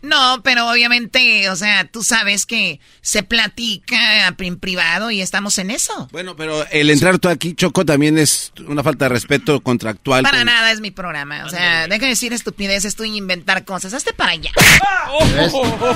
No, 0.06 0.40
pero 0.44 0.70
obviamente, 0.70 1.50
o 1.50 1.56
sea, 1.56 1.84
tú 1.88 2.04
sabes 2.04 2.46
que 2.46 2.78
se 3.00 3.24
platica 3.24 4.28
en 4.38 4.56
privado 4.56 5.10
y 5.10 5.20
estamos 5.20 5.58
en 5.58 5.72
eso. 5.72 6.08
Bueno, 6.12 6.36
pero 6.36 6.64
el 6.70 6.90
entrar 6.90 7.18
tú 7.18 7.28
aquí, 7.28 7.54
Choco, 7.54 7.84
también 7.84 8.16
es 8.16 8.52
una 8.68 8.84
falta 8.84 9.06
de 9.06 9.08
respeto 9.08 9.60
contractual. 9.60 10.22
Para 10.22 10.44
nada 10.44 10.70
es 10.70 10.80
mi 10.80 10.92
programa. 10.92 11.44
O 11.44 11.50
sea, 11.50 11.88
deja 11.88 12.02
de 12.04 12.10
decir 12.10 12.32
estupideces 12.32 12.94
tú 12.94 13.02
y 13.02 13.16
inventar 13.16 13.64
cosas. 13.64 13.94
Hazte 13.94 14.12
para 14.12 14.32
allá. 14.32 14.50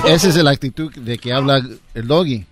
Esa 0.05 0.27
es 0.29 0.35
la 0.35 0.51
actitud 0.51 0.91
de 0.93 1.17
que 1.17 1.31
habla 1.31 1.65
el 1.93 2.07
doggy. 2.07 2.45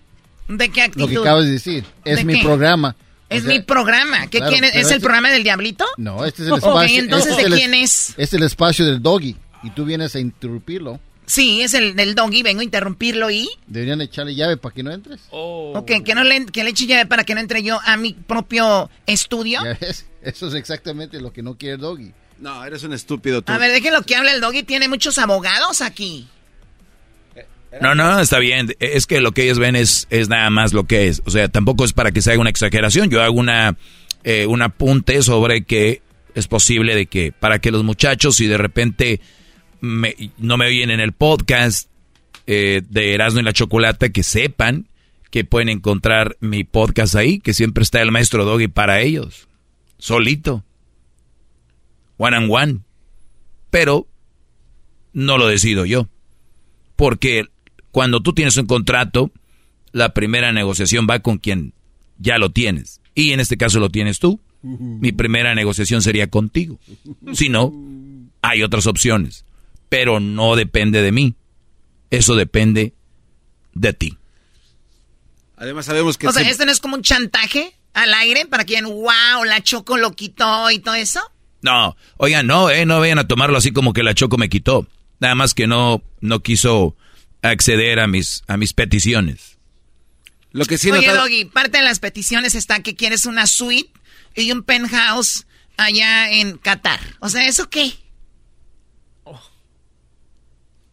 ¿De 0.48 0.68
qué 0.70 0.82
actitud? 0.82 1.00
Lo 1.02 1.08
que 1.08 1.28
acabas 1.28 1.44
de 1.44 1.50
decir. 1.52 1.84
Es 2.04 2.16
¿De 2.18 2.24
mi 2.24 2.34
qué? 2.38 2.42
programa. 2.42 2.96
Es 3.28 3.42
O 3.42 3.46
sea, 3.46 3.54
mi 3.54 3.60
programa. 3.60 4.26
¿Qué 4.28 4.38
claro, 4.38 4.56
pero 4.58 4.80
¿Es 4.80 4.90
el 4.90 5.00
programa 5.00 5.30
del 5.30 5.44
diablito? 5.44 5.84
No, 5.98 6.24
este 6.24 6.42
es 6.42 6.48
el 6.48 6.54
espacio. 6.54 6.98
entonces, 7.00 7.30
este 7.32 7.42
¿de 7.42 7.48
es 7.48 7.52
el- 7.52 7.58
quién 7.58 7.74
es? 7.74 8.14
Es 8.16 8.32
el 8.32 8.42
espacio 8.42 8.86
del 8.86 9.02
doggy. 9.02 9.36
Y 9.62 9.70
tú 9.70 9.84
vienes 9.84 10.14
a 10.16 10.20
interrumpirlo. 10.20 10.98
Sí, 11.30 11.62
es 11.62 11.74
el 11.74 11.94
del 11.94 12.16
doggy. 12.16 12.42
Vengo 12.42 12.60
a 12.60 12.64
interrumpirlo 12.64 13.30
y... 13.30 13.48
Deberían 13.68 14.00
echarle 14.00 14.34
llave 14.34 14.56
para 14.56 14.74
que 14.74 14.82
no 14.82 14.90
entres. 14.90 15.20
Ok, 15.30 16.02
que, 16.04 16.14
no 16.16 16.24
le, 16.24 16.44
que 16.46 16.64
le 16.64 16.70
eche 16.70 16.86
llave 16.86 17.06
para 17.06 17.22
que 17.22 17.36
no 17.36 17.40
entre 17.40 17.62
yo 17.62 17.78
a 17.84 17.96
mi 17.96 18.14
propio 18.14 18.90
estudio. 19.06 19.62
Ya 19.62 19.78
ves, 19.80 20.06
Eso 20.22 20.48
es 20.48 20.54
exactamente 20.54 21.20
lo 21.20 21.32
que 21.32 21.44
no 21.44 21.56
quiere 21.56 21.76
el 21.76 21.80
doggy. 21.80 22.10
No, 22.40 22.64
eres 22.64 22.82
un 22.82 22.94
estúpido 22.94 23.42
tú. 23.42 23.52
A 23.52 23.58
ver, 23.58 23.70
déjenlo 23.70 24.02
que 24.02 24.16
hable 24.16 24.32
el 24.32 24.40
doggy. 24.40 24.64
Tiene 24.64 24.88
muchos 24.88 25.18
abogados 25.18 25.82
aquí. 25.82 26.26
No, 27.80 27.94
no, 27.94 28.18
está 28.18 28.40
bien. 28.40 28.74
Es 28.80 29.06
que 29.06 29.20
lo 29.20 29.30
que 29.30 29.44
ellos 29.44 29.60
ven 29.60 29.76
es, 29.76 30.08
es 30.10 30.28
nada 30.28 30.50
más 30.50 30.72
lo 30.72 30.88
que 30.88 31.06
es. 31.06 31.22
O 31.26 31.30
sea, 31.30 31.46
tampoco 31.46 31.84
es 31.84 31.92
para 31.92 32.10
que 32.10 32.22
se 32.22 32.32
haga 32.32 32.40
una 32.40 32.50
exageración. 32.50 33.08
Yo 33.08 33.22
hago 33.22 33.38
una, 33.38 33.76
eh, 34.24 34.46
un 34.46 34.62
apunte 34.62 35.22
sobre 35.22 35.62
que 35.62 36.02
es 36.34 36.48
posible 36.48 36.96
de 36.96 37.06
que 37.06 37.30
para 37.30 37.60
que 37.60 37.70
los 37.70 37.84
muchachos, 37.84 38.34
si 38.34 38.48
de 38.48 38.58
repente 38.58 39.20
me- 39.80 40.16
no 40.38 40.56
me 40.56 40.66
oyen 40.66 40.90
en 40.90 41.00
el 41.00 41.12
podcast 41.12 41.88
eh, 42.46 42.82
de 42.88 43.14
Erasmo 43.14 43.40
y 43.40 43.44
la 43.44 43.52
Chocolata, 43.52 44.08
que 44.08 44.22
sepan 44.22 44.88
que 45.30 45.44
pueden 45.44 45.68
encontrar 45.68 46.36
mi 46.40 46.64
podcast 46.64 47.14
ahí, 47.14 47.38
que 47.38 47.54
siempre 47.54 47.82
está 47.84 48.02
el 48.02 48.10
maestro 48.10 48.44
Doggy 48.44 48.66
para 48.68 49.00
ellos. 49.00 49.46
Solito. 49.98 50.64
One 52.16 52.36
and 52.36 52.50
one. 52.50 52.78
Pero 53.70 54.08
no 55.12 55.38
lo 55.38 55.46
decido 55.46 55.84
yo. 55.84 56.08
Porque 56.96 57.44
cuando 57.92 58.20
tú 58.20 58.32
tienes 58.32 58.56
un 58.56 58.66
contrato, 58.66 59.30
la 59.92 60.12
primera 60.12 60.52
negociación 60.52 61.06
va 61.08 61.20
con 61.20 61.38
quien 61.38 61.72
ya 62.18 62.38
lo 62.38 62.50
tienes. 62.50 63.00
Y 63.14 63.30
en 63.30 63.40
este 63.40 63.56
caso 63.56 63.78
lo 63.80 63.88
tienes 63.90 64.18
tú. 64.18 64.40
Mi 64.62 65.12
primera 65.12 65.54
negociación 65.54 66.02
sería 66.02 66.26
contigo. 66.28 66.78
Si 67.32 67.48
no, 67.48 67.72
hay 68.42 68.62
otras 68.62 68.86
opciones. 68.86 69.44
Pero 69.90 70.18
no 70.20 70.56
depende 70.56 71.02
de 71.02 71.12
mí. 71.12 71.34
Eso 72.08 72.34
depende 72.36 72.94
de 73.74 73.92
ti. 73.92 74.16
Además 75.56 75.84
sabemos 75.84 76.16
que... 76.16 76.26
O 76.26 76.32
sea, 76.32 76.42
se- 76.42 76.50
¿esto 76.50 76.64
no 76.64 76.72
es 76.72 76.80
como 76.80 76.96
un 76.96 77.02
chantaje 77.02 77.76
al 77.92 78.14
aire 78.14 78.46
para 78.46 78.64
que 78.64 78.76
digan, 78.76 78.90
wow, 78.90 79.44
la 79.44 79.62
Choco 79.62 79.98
lo 79.98 80.12
quitó 80.12 80.70
y 80.70 80.78
todo 80.78 80.94
eso? 80.94 81.20
No, 81.60 81.96
oigan, 82.16 82.46
no, 82.46 82.70
eh, 82.70 82.86
no 82.86 82.98
vayan 83.00 83.18
a 83.18 83.28
tomarlo 83.28 83.58
así 83.58 83.70
como 83.72 83.92
que 83.92 84.02
la 84.02 84.14
Choco 84.14 84.38
me 84.38 84.48
quitó. 84.48 84.86
Nada 85.18 85.34
más 85.34 85.52
que 85.52 85.66
no, 85.66 86.02
no 86.20 86.40
quiso 86.40 86.96
acceder 87.42 88.00
a 88.00 88.06
mis, 88.06 88.42
a 88.46 88.56
mis 88.56 88.72
peticiones. 88.72 89.58
Lo 90.52 90.64
que 90.64 90.78
sí 90.78 90.90
Oye, 90.90 91.12
Doggy, 91.12 91.44
parte 91.44 91.78
de 91.78 91.84
las 91.84 91.98
peticiones 92.00 92.54
está 92.54 92.82
que 92.82 92.96
quieres 92.96 93.26
una 93.26 93.46
suite 93.46 93.90
y 94.34 94.50
un 94.52 94.62
penthouse 94.62 95.46
allá 95.76 96.30
en 96.32 96.56
Qatar. 96.58 97.00
O 97.20 97.28
sea, 97.28 97.46
¿eso 97.46 97.68
qué? 97.68 97.92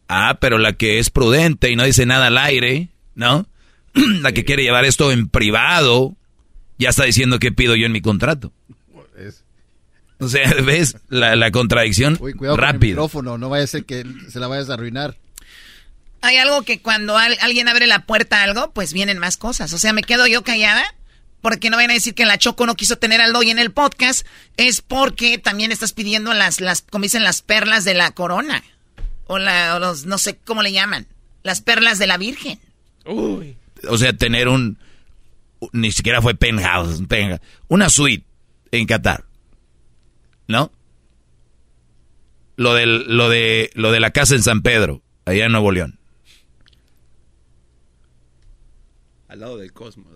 Ah, 0.09 0.37
pero 0.39 0.57
la 0.57 0.73
que 0.73 0.99
es 0.99 1.09
prudente 1.09 1.69
y 1.71 1.75
no 1.75 1.83
dice 1.83 2.05
nada 2.05 2.27
al 2.27 2.37
aire, 2.37 2.89
¿no? 3.15 3.47
la 3.93 4.31
que 4.31 4.45
quiere 4.45 4.63
llevar 4.63 4.85
esto 4.85 5.11
en 5.11 5.27
privado, 5.29 6.15
ya 6.77 6.89
está 6.89 7.03
diciendo 7.03 7.39
qué 7.39 7.51
pido 7.51 7.75
yo 7.75 7.85
en 7.85 7.91
mi 7.91 8.01
contrato. 8.01 8.51
O 10.19 10.27
sea, 10.27 10.51
¿ves 10.63 10.97
la, 11.09 11.35
la 11.35 11.51
contradicción? 11.51 12.17
Uy, 12.19 12.33
cuidado 12.33 12.57
con 12.57 12.65
el 12.65 12.73
Rápido. 12.73 12.91
micrófono, 12.95 13.37
no 13.37 13.49
vaya 13.49 13.63
a 13.63 13.67
ser 13.67 13.85
que 13.85 14.03
se 14.29 14.39
la 14.39 14.47
vayas 14.47 14.69
a 14.69 14.73
arruinar. 14.73 15.15
Hay 16.21 16.37
algo 16.37 16.63
que 16.63 16.81
cuando 16.81 17.17
al- 17.17 17.37
alguien 17.41 17.67
abre 17.67 17.85
la 17.85 18.05
puerta 18.05 18.39
a 18.39 18.43
algo, 18.43 18.71
pues 18.71 18.93
vienen 18.93 19.19
más 19.19 19.37
cosas. 19.37 19.71
O 19.73 19.77
sea, 19.77 19.93
me 19.93 20.01
quedo 20.03 20.25
yo 20.25 20.43
callada 20.43 20.83
porque 21.41 21.69
no 21.69 21.77
vayan 21.77 21.91
a 21.91 21.95
decir 21.95 22.15
que 22.15 22.25
la 22.25 22.39
Choco 22.39 22.65
no 22.65 22.75
quiso 22.75 22.97
tener 22.97 23.21
al 23.21 23.33
Doggy 23.33 23.51
en 23.51 23.59
el 23.59 23.71
podcast. 23.71 24.25
Es 24.57 24.81
porque 24.81 25.37
también 25.37 25.71
estás 25.71 25.93
pidiendo 25.93 26.33
las, 26.33 26.59
las 26.59 26.81
como 26.81 27.03
dicen, 27.03 27.23
las 27.23 27.43
perlas 27.43 27.85
de 27.85 27.93
la 27.93 28.11
corona. 28.11 28.63
O, 29.27 29.38
la, 29.39 29.75
o 29.75 29.80
los, 29.80 30.06
no 30.06 30.17
sé 30.17 30.38
cómo 30.38 30.61
le 30.64 30.72
llaman. 30.72 31.06
Las 31.43 31.61
perlas 31.61 31.99
de 31.99 32.07
la 32.07 32.17
Virgen. 32.17 32.59
O 33.06 33.97
sea, 33.97 34.14
tener 34.14 34.47
un... 34.47 34.77
Ni 35.73 35.91
siquiera 35.91 36.22
fue 36.22 36.35
penthouse, 36.35 36.99
un 36.99 37.07
penthouse, 37.07 37.41
una 37.67 37.89
suite 37.89 38.25
en 38.72 38.85
Qatar. 38.85 39.23
¿No? 40.47 40.72
Lo, 42.57 42.73
del, 42.73 43.17
lo, 43.17 43.27
de, 43.30 43.72
lo 43.73 43.91
de 43.91 43.99
la 43.99 44.11
casa 44.11 44.35
en 44.35 44.43
San 44.43 44.61
Pedro, 44.61 45.01
allá 45.25 45.45
en 45.45 45.51
Nuevo 45.51 45.72
León. 45.72 45.99
Al 49.27 49.39
lado 49.41 49.57
del 49.57 49.73
cosmos. 49.73 50.07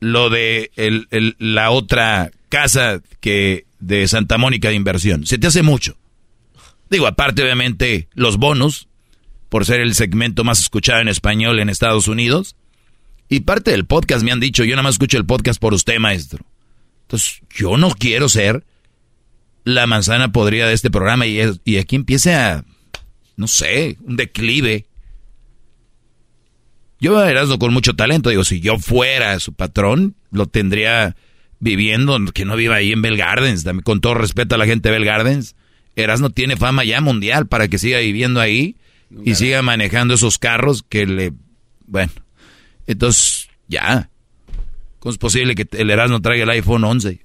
lo 0.00 0.30
de 0.30 0.70
el- 0.76 1.06
el- 1.10 1.36
la 1.38 1.70
otra 1.70 2.30
casa 2.48 3.02
que 3.20 3.66
de 3.80 4.06
Santa 4.08 4.38
Mónica 4.38 4.68
de 4.68 4.74
inversión. 4.74 5.26
Se 5.26 5.38
te 5.38 5.48
hace 5.48 5.62
mucho. 5.62 5.97
Digo, 6.90 7.06
aparte 7.06 7.42
obviamente 7.42 8.08
los 8.14 8.38
bonos, 8.38 8.88
por 9.48 9.64
ser 9.64 9.80
el 9.80 9.94
segmento 9.94 10.44
más 10.44 10.60
escuchado 10.60 11.00
en 11.00 11.08
español 11.08 11.58
en 11.60 11.68
Estados 11.68 12.08
Unidos. 12.08 12.56
Y 13.28 13.40
parte 13.40 13.70
del 13.70 13.84
podcast 13.84 14.24
me 14.24 14.32
han 14.32 14.40
dicho, 14.40 14.64
yo 14.64 14.74
nada 14.74 14.82
más 14.82 14.94
escucho 14.94 15.18
el 15.18 15.26
podcast 15.26 15.60
por 15.60 15.74
usted, 15.74 15.98
maestro. 15.98 16.44
Entonces, 17.02 17.42
yo 17.50 17.76
no 17.76 17.90
quiero 17.90 18.28
ser 18.28 18.64
la 19.64 19.86
manzana 19.86 20.32
podrida 20.32 20.66
de 20.66 20.74
este 20.74 20.90
programa 20.90 21.26
y, 21.26 21.40
y 21.64 21.76
aquí 21.76 21.96
empieza, 21.96 22.64
no 23.36 23.46
sé, 23.46 23.98
un 24.04 24.16
declive. 24.16 24.86
Yo 27.00 27.18
a 27.18 27.30
Erasmo 27.30 27.58
con 27.58 27.72
mucho 27.72 27.94
talento, 27.94 28.30
digo, 28.30 28.44
si 28.44 28.60
yo 28.60 28.78
fuera 28.78 29.38
su 29.40 29.52
patrón, 29.52 30.16
lo 30.30 30.46
tendría 30.46 31.16
viviendo, 31.60 32.18
que 32.32 32.44
no 32.44 32.56
viva 32.56 32.76
ahí 32.76 32.92
en 32.92 33.02
Bell 33.02 33.16
Gardens, 33.16 33.64
con 33.84 34.00
todo 34.00 34.14
respeto 34.14 34.54
a 34.54 34.58
la 34.58 34.66
gente 34.66 34.88
de 34.88 34.94
Bell 34.94 35.04
Gardens. 35.04 35.54
Erasmo 36.02 36.30
tiene 36.30 36.56
fama 36.56 36.84
ya 36.84 37.00
mundial 37.00 37.46
para 37.46 37.68
que 37.68 37.78
siga 37.78 37.98
viviendo 37.98 38.40
ahí 38.40 38.76
y 39.24 39.34
siga 39.34 39.62
manejando 39.62 40.14
esos 40.14 40.38
carros 40.38 40.84
que 40.88 41.06
le... 41.06 41.32
Bueno, 41.86 42.12
entonces, 42.86 43.48
ya. 43.68 44.10
¿Cómo 44.98 45.12
es 45.12 45.18
posible 45.18 45.54
que 45.54 45.66
el 45.72 45.90
Erasmo 45.90 46.20
traiga 46.20 46.44
el 46.44 46.50
iPhone 46.50 46.84
11? 46.84 47.20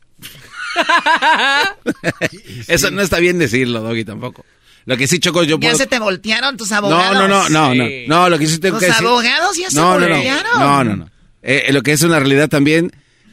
Eso 2.68 2.92
no 2.92 3.02
está 3.02 3.20
bien 3.20 3.38
decirlo, 3.40 3.82
Doggy, 3.82 4.06
tampoco. 4.06 4.46
Lo 4.86 4.98
que 4.98 5.08
sí, 5.08 5.20
Choco, 5.20 5.44
yo 5.44 5.58
Ya 5.60 5.76
se 5.76 5.88
te 5.88 5.98
voltearon 6.00 6.58
tus 6.58 6.70
No, 6.72 6.78
abogados. 6.78 7.14
no, 7.18 7.28
no, 7.28 7.50
no, 7.50 7.74
no, 7.76 7.86
no, 8.08 8.30
lo 8.30 8.38
que 8.38 8.48
sí 8.48 8.60
tengo 8.60 8.78
Tus 8.78 8.82
que 8.88 8.92
decir... 8.92 9.06
abogados 9.06 9.58
ya 9.58 9.70
se 9.70 9.76
no, 9.78 9.98
no, 10.00 10.08
no, 10.08 10.16
voltearon. 10.16 10.60
no, 10.60 10.84
no, 10.84 10.96
no. 10.98 11.10
Eh, 11.42 11.70
lo 11.72 11.82
que 11.84 11.92
es 11.94 12.02
una 12.02 12.20
realidad 12.20 12.50
también, 12.50 12.92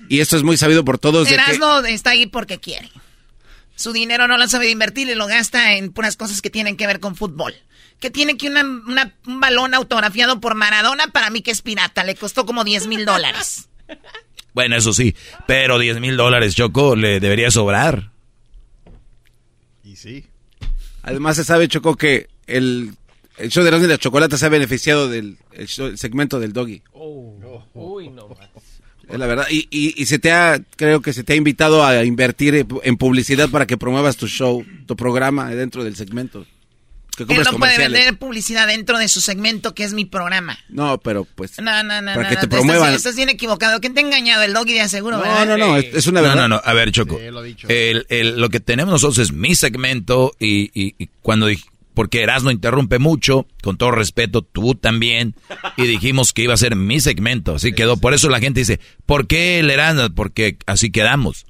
y 0.09 0.21
esto 0.21 0.37
es 0.37 0.43
muy 0.45 0.57
sabido 0.57 0.85
por 0.85 0.99
todos, 0.99 1.25
de 1.29 1.37
que... 1.37 1.43
Erasmo 1.43 1.79
está 1.87 2.11
ahí 2.11 2.27
porque 2.27 2.59
quiere. 2.59 2.89
Su 3.81 3.93
dinero 3.95 4.29
no 4.29 4.37
lo 4.37 4.47
sabe 4.47 4.69
invertir 4.71 5.09
y 5.09 5.15
lo 5.15 5.27
gasta 5.27 5.75
en 5.75 5.91
puras 5.91 6.17
cosas 6.19 6.43
que 6.43 6.51
tienen 6.51 6.77
que 6.77 6.87
ver 6.87 7.01
con 7.01 7.17
fútbol. 7.17 7.55
Que 7.99 8.11
tiene 8.11 8.37
que 8.37 8.49
una, 8.49 8.61
una- 8.63 9.15
un 9.27 9.41
balón 9.41 9.73
autografiado 9.73 10.39
por 10.39 10.55
Maradona, 10.55 11.07
para 11.07 11.31
mí 11.31 11.41
que 11.41 11.51
es 11.51 11.63
pirata, 11.63 12.05
le 12.05 12.15
costó 12.15 12.45
como 12.45 12.63
10 12.65 12.87
mil 12.89 13.05
dólares. 13.07 13.69
Bueno, 14.53 14.75
eso 14.77 14.93
sí, 14.93 15.15
pero 15.47 15.79
10 15.79 16.01
mil 16.01 16.17
dólares, 16.17 16.57
Choco, 16.57 16.97
le 16.97 17.21
debería 17.21 17.53
sobrar. 17.53 18.11
Y 19.85 19.95
sí. 19.95 20.27
Además 21.03 21.37
se 21.37 21.45
sabe, 21.45 21.69
Choco, 21.69 21.95
que 21.97 22.27
el, 22.49 22.95
el 23.39 23.49
show 23.51 23.63
de 23.63 23.69
Erasmo 23.69 23.87
y 23.87 23.91
la 23.91 23.99
Chocolata 23.99 24.37
se 24.37 24.47
ha 24.47 24.49
beneficiado 24.49 25.09
del 25.09 25.39
el 25.53 25.69
show- 25.69 25.87
el 25.87 25.99
segmento 25.99 26.41
del 26.41 26.53
Doggy. 26.53 26.83
Uy, 27.75 28.09
no 28.11 28.27
más. 28.29 28.49
Es 29.13 29.19
la 29.19 29.27
verdad. 29.27 29.47
Y, 29.51 29.67
y, 29.71 30.01
y 30.01 30.07
se 30.07 30.19
te 30.19 30.31
ha, 30.33 30.61
creo 30.77 31.03
que 31.03 31.13
se 31.13 31.25
te 31.25 31.33
ha 31.33 31.37
invitado 31.37 31.85
a 31.85 32.05
invertir 32.05 32.67
en 32.83 32.97
publicidad 32.97 33.49
para 33.51 33.67
que 33.67 33.77
promuevas 33.77 34.17
tu 34.17 34.27
show, 34.29 34.65
tu 34.87 34.97
programa 34.97 35.51
dentro 35.51 35.83
del 35.85 35.97
segmento. 35.97 36.47
Que 37.17 37.25
Él 37.35 37.43
no 37.45 37.59
puede 37.59 37.77
vender 37.77 38.17
publicidad 38.19 38.67
dentro 38.69 38.97
de 38.97 39.07
su 39.09 39.21
segmento, 39.21 39.75
que 39.75 39.85
es 39.85 39.93
mi 39.93 40.07
programa. 40.07 40.59
No, 40.71 40.97
pero 40.99 41.25
pues... 41.27 41.61
No, 41.61 41.83
no, 41.83 42.01
no. 42.01 42.13
Para 42.15 42.23
no, 42.23 42.29
que 42.31 42.35
no, 42.37 42.41
te 42.41 42.47
estás- 42.47 42.49
promuevan. 42.49 42.95
Estás, 42.95 43.17
bien 43.17 43.29
equivocado. 43.29 43.79
¿Quién 43.81 43.93
te 43.93 44.01
ha 44.01 44.05
engañado? 44.05 44.43
El 44.43 44.55
doggy 44.55 44.73
de 44.75 44.81
aseguro, 44.83 45.19
No, 45.19 45.23
¿verdad? 45.25 45.47
no, 45.47 45.59
no, 45.59 45.77
es, 45.77 45.93
es 45.93 46.07
una 46.07 46.21
No, 46.23 46.29
verdad. 46.29 46.43
no, 46.49 46.57
no, 46.57 46.63
a 46.65 46.73
ver, 46.73 46.93
Choco. 46.93 47.19
El- 47.69 48.07
el- 48.09 48.41
lo 48.41 48.49
que 48.49 48.61
tenemos 48.61 48.93
nosotros 48.93 49.19
es 49.19 49.33
mi 49.33 49.55
segmento 49.55 50.35
y, 50.39 50.71
y- 50.73 50.95
y 50.99 51.09
cuando 51.21 51.49
porque 51.95 52.23
Erasmo 52.23 52.51
interrumpe 52.51 52.99
mucho, 52.99 53.47
con 53.63 53.77
todo 53.77 53.91
respeto, 53.91 54.43
tú 54.43 54.75
también, 54.75 55.35
y 55.77 55.83
dijimos 55.83 56.33
que 56.33 56.43
iba 56.43 56.55
a 56.55 56.59
ser 56.59 56.77
mi 56.77 57.01
segmento, 57.01 57.57
así 57.57 57.73
quedó. 57.73 57.97
Por 57.97 58.15
eso 58.15 58.29
la 58.29 58.41
gente 58.41 58.61
dice, 58.61 58.81
¿por 59.07 59.27
qué 59.27 59.59
el 59.59 59.71
Erasmo? 59.71 60.15
Porque 60.15 60.57
así 60.67 60.91
quedamos. 60.91 61.47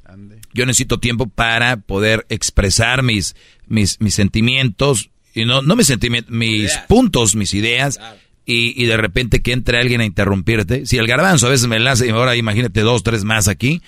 Yo 0.53 0.67
necesito 0.67 0.99
tiempo 0.99 1.27
para 1.29 1.77
poder 1.77 2.27
expresar 2.29 3.03
mis, 3.03 3.37
mis, 3.69 4.01
mis 4.01 4.15
sentimientos 4.15 5.11
y 5.35 5.45
no, 5.45 5.63
no 5.63 5.77
mis 5.77 5.87
sentimientos, 5.87 6.33
mis 6.33 6.77
puntos, 6.89 7.37
mis 7.37 7.55
ideas, 7.55 8.01
y, 8.45 8.83
y 8.83 8.87
de 8.87 8.97
repente 8.97 9.43
que 9.43 9.53
entre 9.53 9.79
alguien 9.79 10.01
a 10.01 10.05
interrumpirte. 10.05 10.87
Si 10.87 10.97
el 10.97 11.07
garbanzo 11.07 11.47
a 11.47 11.51
veces 11.51 11.69
me 11.69 11.77
enlaza 11.77 12.05
y 12.05 12.11
ahora 12.11 12.35
imagínate 12.35 12.81
dos, 12.81 13.03
tres 13.03 13.23
más 13.23 13.47
aquí. 13.47 13.81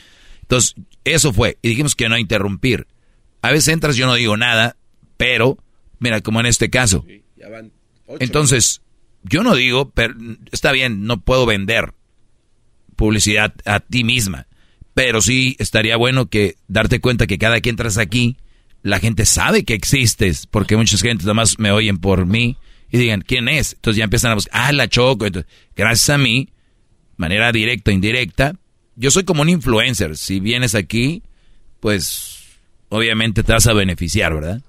Entonces, 0.43 0.75
eso 1.05 1.33
fue. 1.33 1.59
Y 1.63 1.71
dijimos 1.71 1.97
que 1.97 2.09
no 2.09 2.17
interrumpir. 2.17 2.87
A 3.41 3.51
veces 3.51 3.69
entras, 3.69 3.97
yo 3.97 4.07
no 4.07 4.15
digo 4.15 4.37
nada, 4.37 4.77
pero, 5.17 5.59
mira, 6.03 6.21
como 6.21 6.41
en 6.41 6.47
este 6.47 6.69
caso. 6.69 7.07
Entonces, 8.19 8.83
yo 9.23 9.43
no 9.43 9.55
digo, 9.55 9.91
pero 9.91 10.15
está 10.51 10.73
bien, 10.73 11.05
no 11.05 11.21
puedo 11.21 11.47
vender 11.47 11.95
publicidad 12.97 13.55
a 13.65 13.81
ti 13.81 14.05
misma. 14.05 14.47
Pero 14.95 15.23
sí 15.23 15.57
estaría 15.59 15.97
bueno 15.97 16.27
que 16.27 16.57
darte 16.69 17.01
cuenta 17.01 17.27
que 17.27 17.39
cada 17.39 17.61
que 17.61 17.71
entras 17.71 17.97
aquí, 17.97 18.37
la 18.83 18.99
gente 18.99 19.25
sabe 19.25 19.65
que 19.65 19.75
existes, 19.75 20.47
porque 20.47 20.77
muchas 20.77 21.01
gente 21.01 21.25
nomás 21.25 21.59
me 21.59 21.71
oyen 21.71 21.99
por 21.99 22.27
mí 22.27 22.59
y 22.91 22.99
digan, 22.99 23.23
¿quién 23.23 23.49
es? 23.49 23.75
Entonces 23.75 23.99
ya 23.99 24.05
empiezan 24.05 24.33
a 24.33 24.35
buscar, 24.35 24.61
ah, 24.61 24.73
la 24.73 24.89
choco. 24.89 25.25
Entonces, 25.25 25.51
gracias 25.75 26.11
a 26.11 26.19
mí, 26.19 26.51
manera 27.17 27.53
directa 27.53 27.91
o 27.91 27.95
indirecta, 27.95 28.55
yo 28.97 29.11
soy 29.11 29.25
como 29.25 29.43
un 29.43 29.49
influencer. 29.49 30.17
Si 30.17 30.41
vienes 30.41 30.75
aquí, 30.75 31.23
pues 31.81 32.43
obviamente 32.91 33.43
te 33.43 33.53
vas 33.53 33.67
a 33.67 33.73
beneficiar, 33.73 34.35
¿verdad? 34.35 34.61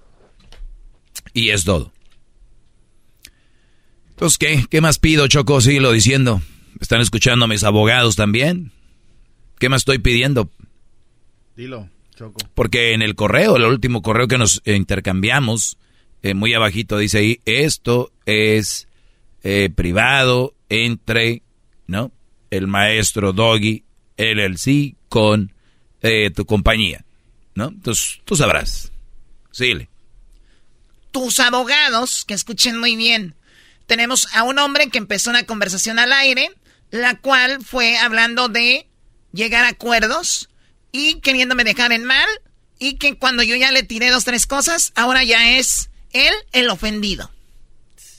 Y 1.34 1.50
es 1.50 1.64
todo. 1.64 1.92
Entonces, 4.10 4.38
¿qué? 4.38 4.66
¿Qué 4.70 4.82
más 4.82 5.00
pido, 5.00 5.28
Choco? 5.28 5.60
Síguelo 5.60 5.92
diciendo. 5.92 6.42
¿Están 6.80 7.02
escuchando 7.02 7.45
a 7.45 7.48
mis 7.48 7.64
abogados 7.64 8.16
también? 8.16 8.72
¿Qué 9.60 9.70
más 9.70 9.82
estoy 9.82 10.00
pidiendo? 10.00 10.50
Dilo, 11.56 11.90
Choco. 12.16 12.40
Porque 12.53 12.94
en 12.94 13.02
el 13.02 13.16
correo, 13.16 13.56
el 13.58 13.64
último 13.64 14.02
correo 14.02 14.28
que 14.28 14.38
nos 14.38 14.62
intercambiamos, 14.66 15.78
eh, 16.22 16.34
muy 16.34 16.53
abajito 16.53 16.98
dice 16.98 17.20
ahí, 17.20 17.42
esto 17.45 18.12
es 18.26 18.88
eh, 19.44 19.70
privado 19.74 20.53
entre, 20.70 21.42
¿no? 21.88 22.12
El 22.50 22.68
maestro 22.68 23.34
Doggy 23.34 23.84
LLC 24.18 24.95
con 25.10 25.53
eh, 26.02 26.32
tu 26.32 26.45
compañía, 26.45 27.06
¿no? 27.56 27.70
Entonces, 27.70 28.22
tú 28.26 28.36
sabrás. 28.36 28.92
Síguele. 29.52 29.90
Tus 31.14 31.40
abogados, 31.40 32.25
que 32.25 32.33
escuchen 32.33 32.77
muy 32.77 32.98
bien. 32.98 33.35
Tenemos 33.85 34.27
a 34.33 34.43
un 34.43 34.59
hombre 34.59 34.90
que 34.90 34.98
empezó 34.98 35.30
una 35.30 35.45
conversación 35.45 36.00
al 36.00 36.11
aire, 36.11 36.51
la 36.92 37.19
cual 37.19 37.64
fue 37.64 37.98
hablando 37.98 38.50
de 38.50 38.88
llegar 39.32 39.64
a 39.64 39.69
acuerdos 39.69 40.50
y 40.92 41.22
queriéndome 41.22 41.64
dejar 41.64 41.92
en 41.92 42.03
mal 42.03 42.27
y 42.80 42.95
que 42.95 43.16
cuando 43.17 43.43
yo 43.43 43.56
ya 43.56 43.72
le 43.72 43.83
tiré 43.83 44.09
dos, 44.09 44.25
tres 44.25 44.45
cosas, 44.48 44.92
ahora 44.95 45.24
ya 45.24 45.58
es 45.58 45.90
él 46.11 46.33
el 46.51 46.69
ofendido. 46.69 47.32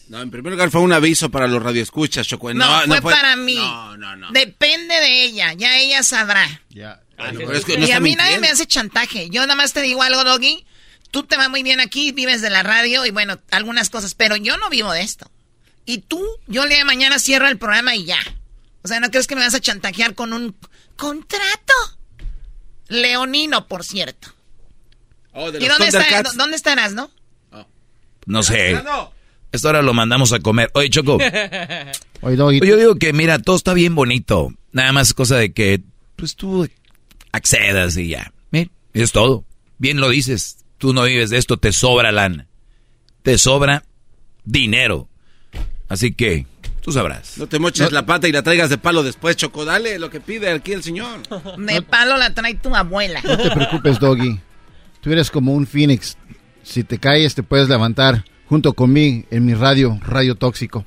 No, 0.09 0.21
en 0.21 0.31
primer 0.31 0.53
lugar 0.53 0.71
fue 0.71 0.81
un 0.81 0.93
aviso 0.93 1.31
para 1.31 1.49
los 1.49 1.63
radioescuchas, 1.63 2.27
Choco. 2.27 2.53
No, 2.55 2.83
fue, 2.87 3.01
para 3.01 3.37
mí. 3.37 3.57
No, 3.57 3.97
no, 3.97 4.17
no. 4.17 4.31
Depende 4.31 4.95
de 4.95 5.25
ella, 5.25 5.53
ya 5.55 5.79
ella 5.79 6.03
sabrá. 6.03 6.63
Ya. 6.71 7.03
y 7.79 7.91
a 7.91 8.01
mí 8.01 8.15
nadie 8.15 8.39
me 8.39 8.49
hace 8.49 8.67
chantaje. 8.67 9.31
Yo 9.31 9.41
nada 9.43 9.57
más 9.57 9.73
te 9.73 9.83
digo 9.83 10.03
algo, 10.03 10.23
Doggy. 10.25 10.65
Tú 11.15 11.23
te 11.23 11.37
vas 11.37 11.49
muy 11.49 11.63
bien 11.63 11.79
aquí, 11.79 12.11
vives 12.11 12.43
de 12.43 12.51
la 12.51 12.65
radio 12.65 13.07
y 13.07 13.13
bueno, 13.13 13.39
algunas 13.53 13.89
cosas, 13.89 14.17
pero 14.17 14.35
yo 14.35 14.57
no 14.57 14.69
vivo 14.69 14.93
de 14.93 15.03
esto. 15.03 15.31
Y 15.87 15.99
tú, 15.99 16.21
yo 16.49 16.65
el 16.65 16.71
día 16.71 16.79
de 16.79 16.85
mañana 16.85 17.21
cierro 17.21 17.47
el 17.47 17.57
programa 17.57 17.95
y 17.95 18.05
ya. 18.05 18.19
O 18.83 18.89
sea, 18.89 18.99
¿no 18.99 19.09
crees 19.13 19.29
que 19.29 19.37
me 19.37 19.43
vas 19.43 19.55
a 19.55 19.61
chantajear 19.61 20.17
con 20.17 20.33
un 20.33 20.57
contrato? 20.97 21.73
Leonino, 22.89 23.69
por 23.69 23.85
cierto. 23.85 24.35
Oh, 25.31 25.53
de 25.53 25.59
¿Y 25.65 25.69
los 25.69 25.79
dónde, 25.79 25.97
está, 25.97 26.23
dónde 26.35 26.57
estarás, 26.57 26.95
no? 26.95 27.09
No 28.27 28.43
sé. 28.43 28.83
Esto 29.53 29.69
ahora 29.69 29.83
lo 29.83 29.95
mandamos 29.95 30.33
a 30.33 30.41
comer. 30.41 30.73
Oye, 30.75 30.91
Choco. 30.91 31.19
Yo 32.23 32.77
digo 32.77 32.97
que, 32.97 33.13
mira, 33.13 33.39
todo 33.39 33.55
está 33.55 33.73
bien 33.73 33.95
bonito. 33.95 34.53
Nada 34.73 34.91
más 34.91 35.11
es 35.11 35.15
cosa 35.15 35.37
de 35.37 35.53
que, 35.53 35.81
pues 36.17 36.35
tú 36.35 36.69
accedas 37.31 37.97
y 37.99 38.09
ya. 38.09 38.33
Mira, 38.51 38.73
es 38.95 39.13
todo. 39.13 39.45
Bien 39.79 40.01
lo 40.01 40.09
dices. 40.09 40.64
Tú 40.79 40.93
no 40.93 41.05
vives 41.05 41.31
de 41.31 41.39
esto, 41.39 41.57
te 41.57 41.73
sobra 41.73 42.13
lana. 42.13 42.47
Te 43.23 43.39
sobra 43.39 43.85
dinero. 44.45 45.09
Así 45.89 46.13
que, 46.13 46.47
tú 46.81 46.93
sabrás. 46.93 47.39
No 47.39 47.47
te 47.47 47.59
moches 47.59 47.93
la 47.93 48.07
pata 48.07 48.29
y 48.29 48.33
la 48.33 48.43
traigas 48.43 48.71
de 48.71 48.79
palo 48.79 49.03
después, 49.03 49.37
Choco. 49.37 49.65
Dale 49.65 49.99
lo 49.99 50.11
que 50.11 50.21
pide 50.21 50.51
aquí 50.51 50.73
el 50.73 50.83
señor. 50.83 51.21
De 51.59 51.83
palo 51.83 52.17
la 52.17 52.35
trae 52.35 52.55
tu 52.55 52.75
abuela. 52.75 53.21
No 53.23 53.37
te 53.37 53.51
preocupes, 53.51 53.99
Doggy. 53.99 54.41
Tú 55.01 55.13
eres 55.13 55.31
como 55.31 55.53
un 55.53 55.67
phoenix. 55.67 56.17
Si 56.63 56.83
te 56.83 56.99
caes, 56.99 57.35
te 57.35 57.43
puedes 57.43 57.69
levantar 57.69 58.25
junto 58.47 58.73
con 58.73 58.93
mí 58.93 59.25
en 59.31 59.45
mi 59.45 59.55
radio, 59.55 59.99
Radio 60.03 60.35
Tóxico. 60.35 60.87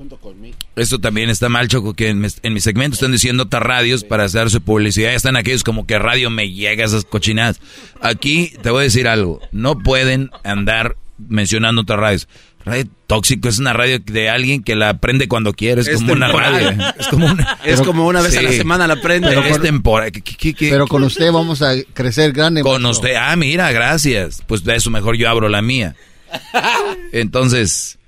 Junto 0.00 0.16
conmigo. 0.16 0.56
Esto 0.76 0.98
también 0.98 1.28
está 1.28 1.50
mal, 1.50 1.68
Choco, 1.68 1.92
que 1.92 2.08
en, 2.08 2.20
mi 2.22 2.60
segmento 2.60 2.94
están 2.94 3.12
diciendo 3.12 3.42
otras 3.42 3.62
radios 3.62 4.02
para 4.02 4.24
hacer 4.24 4.48
su 4.48 4.62
publicidad. 4.62 5.10
Ya 5.10 5.14
están 5.16 5.36
aquellos 5.36 5.62
como 5.62 5.86
que 5.86 5.98
radio 5.98 6.30
me 6.30 6.50
llega 6.50 6.86
esas 6.86 7.04
cochinadas. 7.04 7.60
Aquí 8.00 8.54
te 8.62 8.70
voy 8.70 8.80
a 8.80 8.84
decir 8.84 9.06
algo. 9.08 9.40
No 9.52 9.78
pueden 9.78 10.30
andar 10.42 10.96
mencionando 11.18 11.82
otras 11.82 12.00
radios. 12.00 12.28
Radio 12.64 12.86
Tóxico 13.06 13.50
es 13.50 13.58
una 13.58 13.74
radio 13.74 13.98
de 13.98 14.30
alguien 14.30 14.62
que 14.62 14.74
la 14.74 14.96
prende 15.00 15.28
cuando 15.28 15.52
quiere. 15.52 15.82
Es, 15.82 15.88
Es 15.88 15.96
como 16.00 16.14
una 16.14 16.28
radio. 16.28 16.70
Es 16.98 17.06
como 17.08 17.26
una, 17.26 17.58
Es 17.66 17.82
como 17.82 18.06
una 18.06 18.22
vez 18.22 18.38
a 18.38 18.42
la 18.42 18.52
semana 18.52 18.86
la 18.86 18.96
prende. 19.02 19.28
Pero 19.28 19.44
es 19.44 19.60
temporal. 19.60 20.10
¿Qué- 20.12 20.22
qué- 20.22 20.54
qué- 20.54 20.70
Pero 20.70 20.86
con 20.86 21.02
usted 21.02 21.30
vamos 21.30 21.60
a 21.60 21.74
crecer 21.92 22.32
grande. 22.32 22.62
Con 22.62 22.80
maestro. 22.82 23.06
usted. 23.06 23.16
Ah, 23.20 23.36
mira, 23.36 23.70
gracias. 23.70 24.42
Pues 24.46 24.64
de 24.64 24.76
eso 24.76 24.88
mejor 24.88 25.18
yo 25.18 25.28
abro 25.28 25.50
la 25.50 25.60
mía. 25.60 25.94
Entonces, 27.12 27.98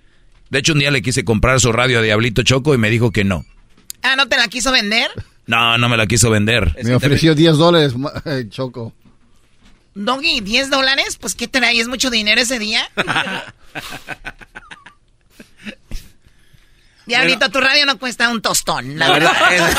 de 0.53 0.59
hecho 0.59 0.75
un 0.75 0.81
día 0.81 0.91
le 0.91 1.01
quise 1.01 1.25
comprar 1.25 1.61
su 1.61 1.73
radio 1.73 2.01
a 2.01 2.03
Diablito 2.03 2.43
Choco 2.43 2.75
y 2.75 2.79
me 2.79 2.91
dijo 2.91 3.11
que 3.11 3.25
no. 3.25 3.47
Ah, 4.03 4.17
¿no 4.17 4.29
te 4.29 4.37
la 4.37 4.49
quiso 4.49 4.71
vender? 4.71 5.11
No, 5.47 5.79
no 5.79 5.89
me 5.89 5.97
la 5.97 6.07
quiso 6.07 6.29
vender. 6.29 6.77
Me 6.85 6.95
ofreció 6.95 7.35
10 7.35 7.57
dólares, 7.57 7.95
eh, 8.27 8.45
Choco. 8.51 8.93
Doggy, 9.95 10.43
¿10 10.43 10.69
dólares? 10.69 11.17
Pues, 11.19 11.35
¿qué 11.35 11.49
trae? 11.49 11.81
¿Es 11.81 11.89
mucho 11.89 12.11
dinero 12.11 12.39
ese 12.39 12.59
día? 12.59 12.83
Diablito, 17.07 17.49
tu 17.51 17.61
radio 17.61 17.85
no 17.87 17.99
cuesta 17.99 18.29
un 18.31 18.41
tostón. 18.41 18.99
La, 18.99 19.09
La 19.09 19.15
verdad, 19.15 19.33
verdad. 19.51 19.73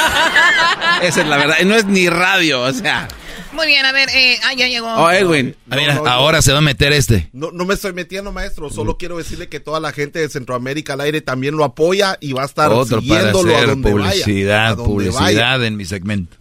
Esa 1.03 1.21
es 1.21 1.27
la 1.27 1.37
verdad. 1.37 1.55
No 1.65 1.75
es 1.75 1.85
ni 1.85 2.09
radio, 2.09 2.61
o 2.63 2.73
sea. 2.73 3.07
Muy 3.53 3.67
bien, 3.67 3.85
a 3.85 3.91
ver, 3.91 4.09
eh, 4.13 4.37
ah, 4.43 4.53
ya 4.53 4.67
llegó. 4.67 4.87
Oh, 4.93 5.09
Edwin. 5.11 5.55
Ah, 5.69 5.75
mira, 5.77 5.95
ahora 6.05 6.41
se 6.41 6.51
va 6.51 6.57
a 6.57 6.61
meter 6.61 6.91
este. 6.91 7.29
No, 7.33 7.51
no 7.51 7.65
me 7.65 7.75
estoy 7.75 7.93
metiendo, 7.93 8.31
maestro. 8.31 8.69
Solo 8.69 8.97
quiero 8.97 9.17
decirle 9.17 9.47
que 9.47 9.59
toda 9.59 9.79
la 9.79 9.91
gente 9.93 10.19
de 10.19 10.27
Centroamérica 10.29 10.93
al 10.93 11.01
aire 11.01 11.21
también 11.21 11.55
lo 11.55 11.63
apoya 11.63 12.17
y 12.19 12.33
va 12.33 12.41
a 12.43 12.45
estar 12.45 12.71
Otro 12.71 12.97
para 13.01 13.01
siguiéndolo 13.01 13.53
a 13.53 13.57
hacer 13.57 13.69
donde 13.69 13.93
vaya. 13.93 14.01
publicidad, 14.23 14.65
A 14.65 14.75
donde 14.75 14.83
publicidad 14.83 15.57
vaya. 15.57 15.67
en 15.67 15.77
mi 15.77 15.85
segmento. 15.85 16.35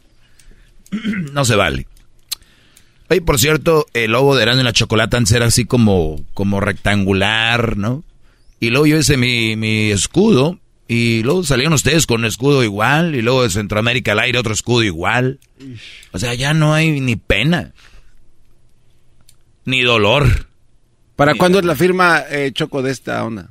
no 1.32 1.44
se 1.44 1.54
vale. 1.54 1.86
Oye, 3.08 3.20
por 3.20 3.38
cierto, 3.38 3.86
el 3.92 4.12
logo 4.12 4.34
de 4.34 4.42
Erasmo 4.42 4.62
y 4.62 4.64
la 4.64 4.72
Chocolata 4.72 5.16
antes 5.18 5.32
era 5.32 5.46
así 5.46 5.64
como, 5.66 6.24
como 6.34 6.60
rectangular, 6.60 7.76
¿no? 7.76 8.02
Y 8.58 8.70
luego 8.70 8.86
yo 8.86 8.96
hice 8.96 9.16
mi, 9.18 9.54
mi 9.56 9.90
escudo 9.90 10.58
y 10.92 11.22
luego 11.22 11.42
salieron 11.42 11.72
ustedes 11.72 12.06
con 12.06 12.20
un 12.20 12.26
escudo 12.26 12.62
igual 12.62 13.14
y 13.14 13.22
luego 13.22 13.44
de 13.44 13.48
Centroamérica 13.48 14.12
al 14.12 14.18
aire 14.18 14.38
otro 14.38 14.52
escudo 14.52 14.82
igual. 14.82 15.40
O 16.12 16.18
sea, 16.18 16.34
ya 16.34 16.52
no 16.52 16.74
hay 16.74 17.00
ni 17.00 17.16
pena. 17.16 17.72
Ni 19.64 19.80
dolor. 19.80 20.48
¿Para 21.16 21.34
cuándo 21.34 21.58
es 21.58 21.64
la 21.64 21.76
firma, 21.76 22.22
eh, 22.28 22.50
Choco, 22.52 22.82
de 22.82 22.90
esta 22.90 23.24
onda? 23.24 23.48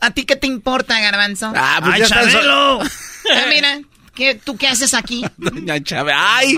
¿A 0.00 0.12
ti 0.12 0.24
qué 0.24 0.36
te 0.36 0.46
importa, 0.46 1.00
Garbanzo? 1.00 1.52
Ah, 1.52 1.80
pues 1.82 1.94
¡Ay, 1.94 2.00
ya 2.02 2.06
Chabelo! 2.06 2.80
Ah, 2.80 3.46
mira, 3.52 3.80
¿qué, 4.14 4.36
¿tú 4.36 4.56
qué 4.56 4.68
haces 4.68 4.94
aquí? 4.94 5.24
Doña. 5.36 5.74
¡Ay! 6.14 6.56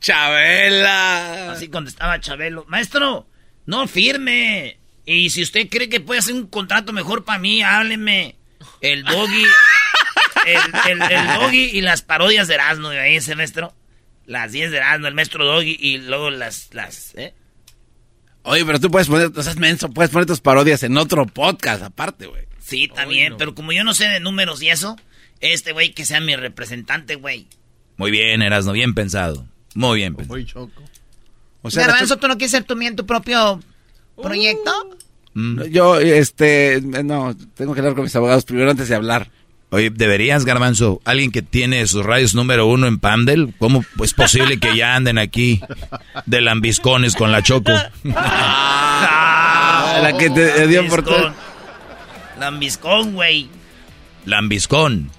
Chabela. 0.00 1.52
Así 1.52 1.68
contestaba 1.68 2.20
Chabelo. 2.20 2.64
Maestro, 2.66 3.28
no 3.66 3.86
firme. 3.86 4.78
Y 5.06 5.30
si 5.30 5.42
usted 5.42 5.68
cree 5.68 5.88
que 5.88 6.00
puede 6.00 6.18
hacer 6.18 6.34
un 6.34 6.48
contrato 6.48 6.92
mejor 6.92 7.24
para 7.24 7.38
mí, 7.38 7.62
hábleme. 7.62 8.41
El 8.82 9.04
doggy. 9.04 9.44
el, 10.46 11.00
el- 11.02 11.12
el 11.12 11.26
doggy 11.34 11.70
y 11.72 11.80
las 11.80 12.02
parodias 12.02 12.48
de 12.48 12.54
Erasmo, 12.54 12.90
de 12.90 13.00
ahí 13.00 13.16
ese 13.16 13.34
maestro. 13.34 13.74
Las 14.26 14.52
10 14.52 14.70
de 14.70 14.76
Erasmo, 14.76 15.06
el 15.08 15.14
maestro 15.14 15.44
doggy 15.44 15.76
y 15.80 15.98
luego 15.98 16.30
las. 16.30 16.68
las 16.74 17.14
¿eh? 17.16 17.34
Oye, 18.44 18.64
pero 18.64 18.80
tú 18.80 18.90
puedes 18.90 19.08
poner, 19.08 19.30
no 19.32 19.42
seas 19.42 19.56
menso, 19.56 19.88
puedes 19.90 20.10
poner 20.10 20.26
tus 20.26 20.40
parodias 20.40 20.82
en 20.82 20.96
otro 20.96 21.26
podcast 21.26 21.82
aparte, 21.82 22.26
güey. 22.26 22.44
Sí, 22.60 22.88
también, 22.88 23.36
pero 23.38 23.54
como 23.54 23.72
yo 23.72 23.84
no 23.84 23.94
sé 23.94 24.08
de 24.08 24.20
números 24.20 24.62
y 24.62 24.68
eso, 24.68 24.96
este 25.40 25.72
güey 25.72 25.92
que 25.92 26.04
sea 26.06 26.20
mi 26.20 26.34
representante, 26.36 27.14
güey. 27.16 27.46
Muy 27.96 28.10
bien, 28.10 28.42
Erasmo, 28.42 28.72
bien 28.72 28.94
pensado. 28.94 29.46
Muy 29.74 29.98
bien 29.98 30.14
pensado. 30.14 30.34
Voy, 30.34 30.44
Choco. 30.44 30.82
O 31.62 31.70
sea, 31.70 31.86
Garbanzo, 31.86 32.16
¿tú 32.16 32.26
no 32.28 32.34
quieres 32.36 32.50
ser 32.52 32.64
también 32.64 32.96
tu 32.96 33.06
propio 33.06 33.60
proyecto? 34.20 34.72
Mm. 35.34 35.62
yo, 35.70 35.98
este, 35.98 36.80
no, 36.82 37.34
tengo 37.54 37.74
que 37.74 37.80
hablar 37.80 37.94
con 37.94 38.04
mis 38.04 38.16
abogados 38.16 38.44
primero 38.44 38.70
antes 38.70 38.88
de 38.88 38.94
hablar. 38.94 39.28
Oye, 39.70 39.88
deberías, 39.88 40.44
Garbanzo, 40.44 41.00
alguien 41.06 41.30
que 41.30 41.40
tiene 41.40 41.86
sus 41.86 42.04
radios 42.04 42.34
número 42.34 42.66
uno 42.66 42.86
en 42.86 42.98
Pandel, 42.98 43.54
¿cómo 43.58 43.82
es 44.02 44.12
posible 44.12 44.58
que 44.58 44.76
ya 44.76 44.94
anden 44.96 45.16
aquí 45.16 45.62
de 46.26 46.42
lambiscones 46.42 47.14
con 47.14 47.32
la 47.32 47.42
Choco? 47.42 47.72
Ah, 48.14 50.00
la 50.02 50.18
que 50.18 50.28
te 50.28 50.66
dio 50.66 50.86
por 50.88 51.02
todo. 51.02 51.32
Lambiscón, 52.38 53.14
güey. 53.14 53.48
Lambiscón. 54.26 55.10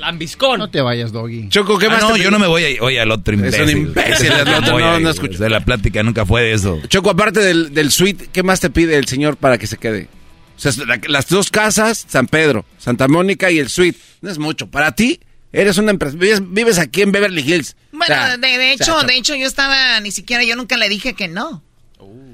Lambiscón. 0.00 0.58
No 0.58 0.70
te 0.70 0.80
vayas, 0.80 1.12
Doggy. 1.12 1.48
Choco, 1.48 1.78
¿qué 1.78 1.86
Ah, 1.86 1.90
más 1.90 2.00
no, 2.02 2.12
te 2.14 2.20
yo 2.22 2.30
no 2.30 2.38
me 2.38 2.46
voy 2.46 2.64
a 2.64 2.70
ir. 2.70 2.80
Oye, 2.82 3.00
al 3.00 3.10
otro 3.10 3.32
Es 3.34 3.38
imbécil. 3.38 3.62
un 3.62 3.70
imbécil, 3.70 4.32
el 4.32 4.48
otro 4.54 4.78
no, 4.78 4.96
ir, 4.96 5.02
no 5.02 5.10
escucho. 5.10 5.38
De 5.38 5.48
la 5.50 5.60
plática 5.64 6.02
nunca 6.02 6.26
fue 6.26 6.42
de 6.42 6.52
eso. 6.54 6.80
Choco, 6.88 7.10
aparte 7.10 7.40
del, 7.40 7.72
del 7.74 7.90
suite, 7.92 8.28
¿qué 8.32 8.42
más 8.42 8.60
te 8.60 8.70
pide 8.70 8.96
el 8.96 9.06
señor 9.06 9.36
para 9.36 9.58
que 9.58 9.66
se 9.66 9.76
quede? 9.76 10.08
O 10.56 10.60
sea, 10.60 10.72
la- 10.86 11.00
las 11.08 11.28
dos 11.28 11.50
casas, 11.50 12.04
San 12.08 12.26
Pedro, 12.26 12.64
Santa 12.78 13.08
Mónica 13.08 13.50
y 13.50 13.58
el 13.58 13.68
suite. 13.70 13.98
No 14.20 14.30
es 14.30 14.38
mucho. 14.38 14.66
Para 14.70 14.92
ti, 14.92 15.20
eres 15.52 15.78
una 15.78 15.90
empresa. 15.90 16.16
Vives, 16.18 16.40
vives 16.52 16.78
aquí 16.78 17.02
en 17.02 17.12
Beverly 17.12 17.42
Hills. 17.42 17.76
Bueno, 17.92 18.04
O 18.14 18.18
sea, 18.18 18.36
de, 18.36 18.48
de 18.48 18.54
o 18.54 18.58
sea, 18.58 18.72
hecho, 18.72 19.06
de 19.06 19.14
hecho, 19.16 19.34
yo 19.36 19.46
estaba, 19.46 19.98
ni 20.00 20.10
siquiera, 20.10 20.44
yo 20.44 20.56
nunca 20.56 20.76
le 20.76 20.88
dije 20.88 21.14
que 21.14 21.28
no. 21.28 21.62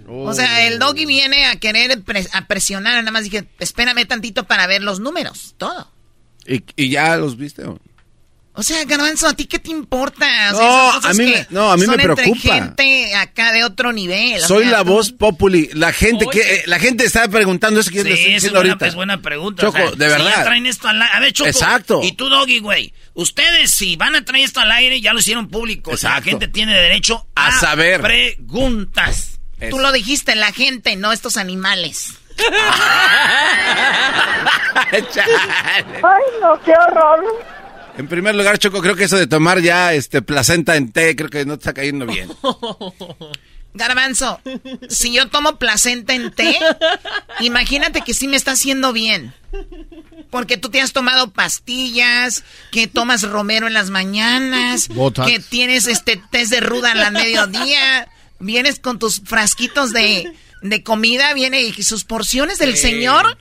O 0.09 0.33
sea, 0.35 0.67
el 0.69 0.79
doggy 0.79 1.05
viene 1.05 1.47
a 1.47 1.57
querer 1.57 2.01
a 2.33 2.47
presionar, 2.47 2.95
nada 2.95 3.11
más 3.11 3.25
dije, 3.25 3.45
espérame 3.59 4.07
tantito 4.07 4.45
para 4.45 4.69
ver 4.69 4.81
los 4.83 5.01
números, 5.01 5.55
todo. 5.59 5.91
¿Y, 6.47 6.63
y 6.77 6.91
ya 6.91 7.17
los 7.17 7.37
viste? 7.37 7.65
o? 7.65 7.79
O 8.59 8.63
sea, 8.63 8.83
Garbanzo, 8.87 9.29
¿a 9.29 9.35
ti 9.35 9.45
qué 9.45 9.59
te 9.59 9.71
importa? 9.71 10.25
O 10.55 10.57
sea, 10.57 11.01
No, 11.03 11.09
a 11.09 11.13
mí 11.13 11.25
me- 11.27 11.47
no, 11.51 11.71
a 11.73 11.77
mí 11.77 11.83
son 11.85 11.95
me 11.97 12.03
entre 12.05 12.23
preocupa. 12.25 12.55
gente 12.55 13.15
acá 13.15 13.53
de 13.53 13.65
otro 13.65 13.93
nivel. 13.93 14.43
o 14.43 14.47
Soy 14.47 14.63
sea, 14.63 14.73
la 14.73 14.79
tú- 14.79 14.93
voz 14.93 15.13
populi. 15.13 15.69
La 15.75 15.93
gente 15.93 16.25
que 16.33 16.41
eh, 16.41 16.63
la 16.65 16.79
gente 16.79 17.05
está 17.05 17.29
preguntando 17.29 17.81
eso 17.81 17.91
que 17.91 17.99
yo 17.99 18.05
le 18.05 18.17
Sí, 18.17 18.23
estoy 18.23 18.35
es 18.37 18.43
buena, 18.53 18.59
ahorita. 18.71 18.87
es 18.87 18.95
buena 18.95 19.21
pregunta. 19.21 19.61
Choco, 19.61 19.77
o 19.77 19.81
sea, 19.89 19.91
de 19.91 19.93
si 19.93 19.99
verdad. 20.11 20.33
ya 20.39 20.45
traen 20.45 20.65
esto 20.65 20.89
al 20.89 21.03
aire. 21.03 21.15
A 21.15 21.21
ver, 21.21 21.33
Choco. 21.35 21.51
Exacto. 21.51 22.01
Y 22.03 22.13
tú, 22.13 22.31
Doggy, 22.31 22.61
güey. 22.61 22.95
Ustedes, 23.13 23.73
si 23.73 23.97
van 23.97 24.17
a 24.17 24.25
traer 24.25 24.47
esto 24.47 24.61
al 24.61 24.73
aire, 24.73 25.03
ya 25.03 25.13
lo 25.13 25.19
hicieron 25.19 25.49
público. 25.49 25.91
La 25.91 25.97
Exacto. 25.97 26.31
gente 26.31 26.49
tiene 26.49 26.73
derecho 26.75 27.27
a, 27.35 27.49
A 27.49 27.61
saber. 27.61 28.01
preguntas. 28.01 29.33
Tú 29.71 29.79
lo 29.79 29.93
dijiste, 29.93 30.35
la 30.35 30.53
gente, 30.53 30.97
no 30.97 31.13
estos 31.13 31.37
animales. 31.37 32.15
Ay, 36.03 36.23
no, 36.41 36.61
qué 36.65 36.73
horror. 36.73 37.25
En 37.99 38.09
primer 38.09 38.35
lugar, 38.35 38.59
Choco, 38.59 38.83
creo 38.83 38.95
que 38.95 39.05
eso 39.05 39.17
de 39.17 39.27
tomar 39.27 39.61
ya 39.61 39.95
este 39.95 40.21
placenta 40.21 40.77
en 40.77 40.93
té, 40.93 41.17
creo 41.17 41.31
que 41.31 41.47
no 41.47 41.57
te 41.57 41.63
está 41.63 41.73
cayendo 41.73 42.07
bien. 42.07 42.29
Garbanzo, 43.73 44.41
si 44.89 45.13
yo 45.13 45.29
tomo 45.29 45.57
placenta 45.59 46.15
en 46.15 46.31
té, 46.31 46.59
imagínate 47.41 48.01
que 48.03 48.15
sí 48.15 48.29
me 48.29 48.37
está 48.37 48.53
haciendo 48.53 48.93
bien. 48.93 49.35
Porque 50.31 50.57
tú 50.57 50.71
te 50.71 50.81
has 50.81 50.93
tomado 50.93 51.31
pastillas, 51.31 52.45
que 52.73 52.87
tomas 52.87 53.23
romero 53.23 53.67
en 53.67 53.75
las 53.75 53.91
mañanas, 53.91 54.89
Botox. 54.89 55.31
que 55.31 55.41
tienes 55.41 55.87
este 55.87 56.21
test 56.31 56.51
de 56.51 56.61
ruda 56.61 56.93
al 56.93 57.13
mediodía, 57.13 58.09
vienes 58.39 58.79
con 58.79 58.99
tus 58.99 59.21
frasquitos 59.25 59.93
de, 59.93 60.33
de 60.63 60.83
comida, 60.83 61.33
viene 61.35 61.63
y 61.63 61.83
sus 61.83 62.05
porciones 62.05 62.59
del 62.59 62.77
señor, 62.77 63.39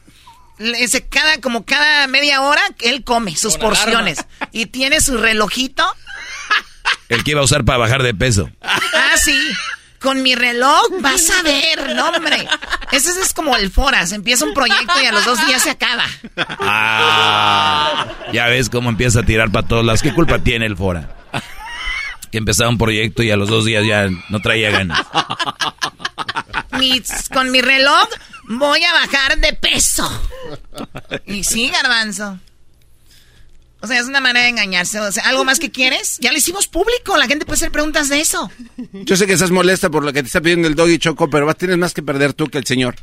le- 0.57 0.87
se- 0.87 1.07
cada, 1.07 1.39
como 1.41 1.65
cada 1.65 2.07
media 2.07 2.41
hora, 2.41 2.61
él 2.81 3.03
come 3.03 3.35
sus 3.35 3.57
Con 3.57 3.67
alarma. 3.71 3.83
porciones. 3.83 4.25
Y 4.51 4.67
tiene 4.67 5.01
su 5.01 5.17
relojito. 5.17 5.85
El 7.09 7.23
que 7.23 7.31
iba 7.31 7.41
a 7.41 7.43
usar 7.43 7.63
para 7.65 7.77
bajar 7.77 8.03
de 8.03 8.13
peso. 8.13 8.49
Ah, 8.61 9.15
sí. 9.21 9.37
Con 9.99 10.21
mi 10.21 10.35
reloj, 10.35 10.83
vas 11.01 11.29
a 11.31 11.41
ver, 11.41 11.95
no, 11.95 12.09
hombre. 12.09 12.47
Ese 12.91 13.09
es 13.19 13.33
como 13.33 13.55
el 13.57 13.71
Foras. 13.71 14.11
Empieza 14.11 14.45
un 14.45 14.53
proyecto 14.53 14.93
y 15.01 15.05
a 15.07 15.11
los 15.11 15.25
dos 15.25 15.43
días 15.47 15.63
se 15.63 15.71
acaba. 15.71 16.05
Ah, 16.87 18.05
ya 18.31 18.47
ves 18.47 18.69
cómo 18.69 18.89
empieza 18.89 19.21
a 19.21 19.23
tirar 19.23 19.51
para 19.51 19.67
todos 19.67 19.83
lados. 19.85 20.01
¿Qué 20.01 20.13
culpa 20.13 20.39
tiene 20.39 20.65
el 20.65 20.77
Fora? 20.77 21.09
Que 22.35 22.39
empezaba 22.39 22.69
un 22.69 22.77
proyecto 22.77 23.23
y 23.23 23.31
a 23.31 23.37
los 23.37 23.47
dos 23.47 23.63
días 23.63 23.85
ya 23.87 24.09
no 24.29 24.41
traía 24.41 24.69
ganas. 24.69 24.99
Mi- 26.77 27.01
con 27.33 27.49
mi 27.49 27.61
reloj 27.61 28.09
voy 28.49 28.83
a 28.83 28.91
bajar 28.91 29.39
de 29.39 29.53
peso. 29.53 30.05
Y 31.25 31.45
sí, 31.45 31.69
garbanzo. 31.69 32.37
O 33.79 33.87
sea, 33.87 34.01
es 34.01 34.07
una 34.07 34.19
manera 34.19 34.41
de 34.43 34.49
engañarse. 34.49 34.99
O 34.99 35.09
sea, 35.13 35.23
¿algo 35.29 35.45
más 35.45 35.59
que 35.59 35.71
quieres? 35.71 36.17
Ya 36.19 36.33
lo 36.33 36.37
hicimos 36.37 36.67
público. 36.67 37.15
La 37.15 37.27
gente 37.27 37.45
puede 37.45 37.55
hacer 37.55 37.71
preguntas 37.71 38.09
de 38.09 38.19
eso. 38.19 38.51
Yo 38.91 39.15
sé 39.15 39.27
que 39.27 39.31
estás 39.31 39.51
molesta 39.51 39.89
por 39.89 40.03
lo 40.03 40.11
que 40.11 40.21
te 40.21 40.27
está 40.27 40.41
pidiendo 40.41 40.67
el 40.67 40.75
doggy 40.75 40.97
Choco, 40.97 41.29
pero 41.29 41.45
vas, 41.45 41.55
tienes 41.55 41.77
más 41.77 41.93
que 41.93 42.03
perder 42.03 42.33
tú 42.33 42.47
que 42.47 42.57
el 42.57 42.65
señor. 42.65 42.95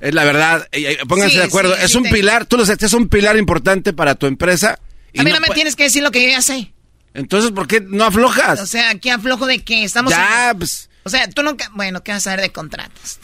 Es 0.00 0.12
la 0.12 0.24
verdad. 0.24 0.68
Pónganse 1.08 1.32
Sí, 1.32 1.38
de 1.38 1.44
acuerdo. 1.44 1.74
sí, 1.76 1.80
es 1.84 1.92
sí 1.92 1.96
un 1.96 2.04
pilar, 2.10 2.44
tú 2.44 2.58
lo 2.58 2.66
sabes, 2.66 2.82
es 2.82 2.92
un 2.92 3.08
pilar 3.08 3.38
importante 3.38 3.94
para 3.94 4.16
tu 4.16 4.26
empresa. 4.26 4.78
y 5.14 5.20
A 5.20 5.22
mí 5.22 5.30
no, 5.30 5.40
no 5.40 5.46
me 5.48 5.54
tienes 5.54 5.76
que 5.76 5.84
decir 5.84 6.02
lo 6.02 6.10
que 6.10 6.22
yo 6.24 6.28
ya 6.28 6.42
sé. 6.42 6.72
Entonces, 7.14 7.50
¿por 7.50 7.66
qué 7.66 7.80
no 7.80 8.04
aflojas? 8.04 8.60
O 8.60 8.66
sea, 8.66 8.94
¿qué 8.96 9.10
aflojo 9.10 9.46
de 9.46 9.62
qué? 9.64 9.82
Estamos... 9.84 10.12
Ya, 10.12 10.50
en- 10.50 10.58
pues. 10.58 10.88
O 11.02 11.08
sea, 11.08 11.28
tú 11.30 11.42
nunca... 11.42 11.68
Bueno, 11.74 12.02
¿qué 12.04 12.12
vas 12.12 12.18
a 12.18 12.30
saber 12.30 12.40
de 12.42 12.52
contratos? 12.52 13.18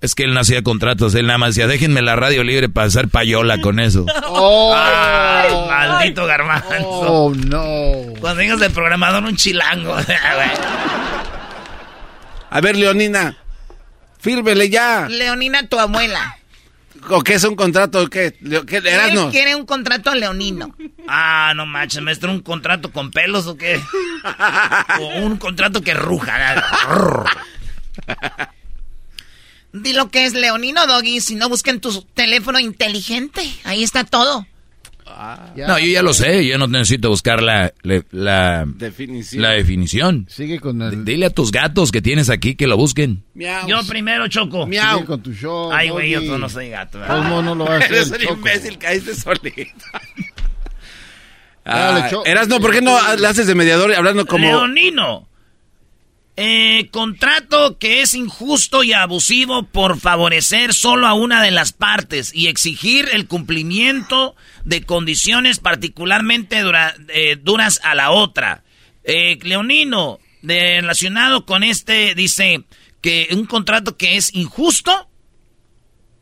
Es 0.00 0.14
que 0.14 0.24
él 0.24 0.32
no 0.34 0.40
hacía 0.40 0.62
contratos, 0.62 1.14
él 1.14 1.26
nada 1.26 1.38
más 1.38 1.54
decía, 1.54 1.66
déjenme 1.66 2.02
la 2.02 2.14
radio 2.14 2.44
libre 2.44 2.68
para 2.68 2.86
hacer 2.86 3.08
payola 3.08 3.60
con 3.60 3.80
eso. 3.80 4.04
Oh, 4.26 4.74
Ay, 4.76 5.50
maldito 5.68 6.26
garbanzo. 6.26 6.66
oh, 6.88 7.32
no. 7.34 8.12
Cuando 8.20 8.40
digas 8.42 8.60
del 8.60 8.72
programador, 8.72 9.22
un 9.24 9.36
chilango. 9.36 9.96
A 12.50 12.60
ver, 12.60 12.76
Leonina, 12.76 13.36
fírmele 14.20 14.68
ya. 14.70 15.06
Leonina, 15.08 15.66
tu 15.68 15.78
abuela. 15.78 16.36
¿O 17.08 17.22
qué 17.22 17.34
es 17.34 17.44
un 17.44 17.56
contrato? 17.56 18.08
¿Qué? 18.08 18.34
¿Qué? 18.66 18.76
Erasno. 18.76 19.30
quiere 19.30 19.54
un 19.54 19.66
contrato 19.66 20.14
leonino. 20.14 20.74
ah, 21.08 21.52
no 21.54 21.66
manches, 21.66 22.02
maestro, 22.02 22.30
¿un 22.30 22.40
contrato 22.40 22.92
con 22.92 23.10
pelos 23.10 23.46
o 23.46 23.56
qué? 23.56 23.80
o 25.00 25.06
un 25.20 25.36
contrato 25.36 25.82
que 25.82 25.94
ruja. 25.94 26.56
Di 29.72 29.92
lo 29.92 30.10
que 30.10 30.24
es 30.24 30.34
leonino, 30.34 30.86
Doggy. 30.86 31.20
Si 31.20 31.34
no, 31.34 31.48
busquen 31.48 31.80
tu 31.80 32.02
teléfono 32.14 32.58
inteligente. 32.58 33.42
Ahí 33.64 33.82
está 33.82 34.04
todo. 34.04 34.46
No, 35.06 35.78
yo 35.78 35.86
ya 35.86 36.02
lo 36.02 36.14
sé, 36.14 36.46
yo 36.46 36.56
no 36.58 36.66
necesito 36.66 37.08
buscar 37.10 37.42
la, 37.42 37.72
la, 37.82 38.02
la- 38.10 38.64
Definición. 38.66 39.42
la 39.42 39.50
definición. 39.50 40.26
Sigue 40.28 40.58
con 40.60 40.80
el... 40.82 41.04
Dile 41.04 41.26
a 41.26 41.30
tus 41.30 41.52
gatos 41.52 41.92
que 41.92 42.00
tienes 42.02 42.30
aquí 42.30 42.54
que 42.54 42.66
lo 42.66 42.76
busquen. 42.76 43.22
Miau. 43.34 43.68
Yo 43.68 43.80
primero, 43.86 44.26
Choco. 44.28 44.64
Sigue 44.66 45.04
con 45.04 45.22
tu 45.22 45.32
show. 45.34 45.70
Ay, 45.72 45.90
güey, 45.90 46.10
yo 46.10 46.38
no 46.38 46.48
soy 46.48 46.70
gato. 46.70 46.98
Todo 47.06 47.22
el 47.22 47.28
mundo 47.28 47.54
lo 47.54 47.64
va 47.66 47.74
a 47.74 47.78
hacer. 47.78 47.92
Eres 47.92 48.10
un 48.10 48.18
Choco. 48.18 48.34
imbécil, 48.34 48.78
caíste 48.78 49.14
solito. 49.14 49.50
Dale, 51.64 52.00
Ah, 52.02 52.08
Choco. 52.10 52.26
Erasno, 52.26 52.60
¿por 52.60 52.72
qué 52.72 52.82
no 52.82 52.98
le 53.16 53.26
haces 53.26 53.46
de 53.46 53.54
mediador 53.54 53.94
hablando 53.94 54.26
como... 54.26 54.46
Leonino. 54.46 55.28
Eh, 56.36 56.88
contrato 56.90 57.78
que 57.78 58.00
es 58.02 58.12
injusto 58.14 58.82
y 58.82 58.92
abusivo 58.92 59.66
por 59.66 60.00
favorecer 60.00 60.74
solo 60.74 61.06
a 61.06 61.14
una 61.14 61.40
de 61.40 61.52
las 61.52 61.72
partes 61.72 62.34
y 62.34 62.48
exigir 62.48 63.08
el 63.12 63.28
cumplimiento 63.28 64.34
de 64.64 64.82
condiciones 64.82 65.60
particularmente 65.60 66.60
eh, 67.08 67.36
duras 67.40 67.80
a 67.84 67.94
la 67.94 68.10
otra. 68.10 68.64
Eh, 69.04 69.38
Leonino, 69.42 70.18
relacionado 70.42 71.46
con 71.46 71.62
este, 71.62 72.16
dice 72.16 72.64
que 73.00 73.28
un 73.30 73.46
contrato 73.46 73.96
que 73.96 74.16
es 74.16 74.34
injusto, 74.34 75.08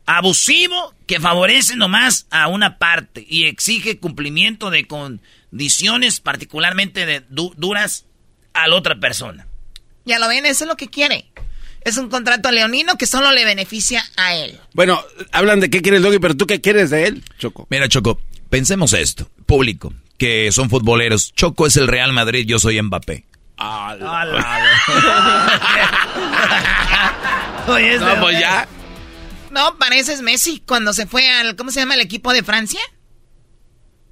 abusivo, 0.05 0.93
que 1.07 1.19
favorece 1.19 1.75
nomás 1.75 2.27
a 2.29 2.47
una 2.49 2.77
parte 2.77 3.25
y 3.27 3.45
exige 3.45 3.97
cumplimiento 3.99 4.69
de 4.69 4.85
condiciones 4.85 6.19
particularmente 6.19 7.05
de 7.07 7.21
du- 7.29 7.53
duras 7.57 8.05
a 8.53 8.67
la 8.67 8.75
otra 8.75 8.99
persona. 8.99 9.47
Ya 10.05 10.19
lo 10.19 10.27
ven, 10.27 10.45
eso 10.45 10.65
es 10.65 10.67
lo 10.67 10.75
que 10.75 10.89
quiere. 10.89 11.25
Es 11.81 11.97
un 11.97 12.09
contrato 12.09 12.51
leonino 12.51 12.97
que 12.97 13.07
solo 13.07 13.31
le 13.31 13.45
beneficia 13.45 14.03
a 14.15 14.35
él. 14.35 14.59
Bueno, 14.73 15.01
hablan 15.31 15.59
de 15.59 15.69
qué 15.69 15.81
quiere 15.81 15.97
el 15.97 16.03
doggy, 16.03 16.19
pero 16.19 16.35
tú 16.35 16.45
qué 16.47 16.61
quieres 16.61 16.89
de 16.89 17.07
él, 17.07 17.23
Choco. 17.39 17.67
Mira, 17.69 17.87
Choco, 17.89 18.19
pensemos 18.49 18.93
esto. 18.93 19.29
Público, 19.45 19.93
que 20.17 20.51
son 20.51 20.69
futboleros. 20.69 21.33
Choco 21.33 21.67
es 21.67 21.77
el 21.77 21.87
Real 21.87 22.13
Madrid, 22.13 22.45
yo 22.47 22.59
soy 22.59 22.81
Mbappé. 22.81 23.25
Oye, 27.67 27.97
No, 27.97 28.19
pues 28.21 28.39
ya. 28.39 28.67
No, 29.51 29.77
pareces 29.77 30.21
Messi 30.21 30.61
cuando 30.65 30.93
se 30.93 31.05
fue 31.05 31.29
al, 31.29 31.55
¿cómo 31.55 31.71
se 31.71 31.79
llama 31.81 31.93
el 31.93 32.01
equipo 32.01 32.33
de 32.33 32.43
Francia? 32.43 32.79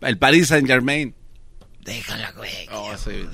El 0.02 0.18
Paris 0.18 0.48
Saint 0.50 0.68
Germain. 0.68 1.16
Déjala, 1.82 2.32
güey. 2.32 2.68
Oh, 2.72 2.96
sí. 2.98 3.28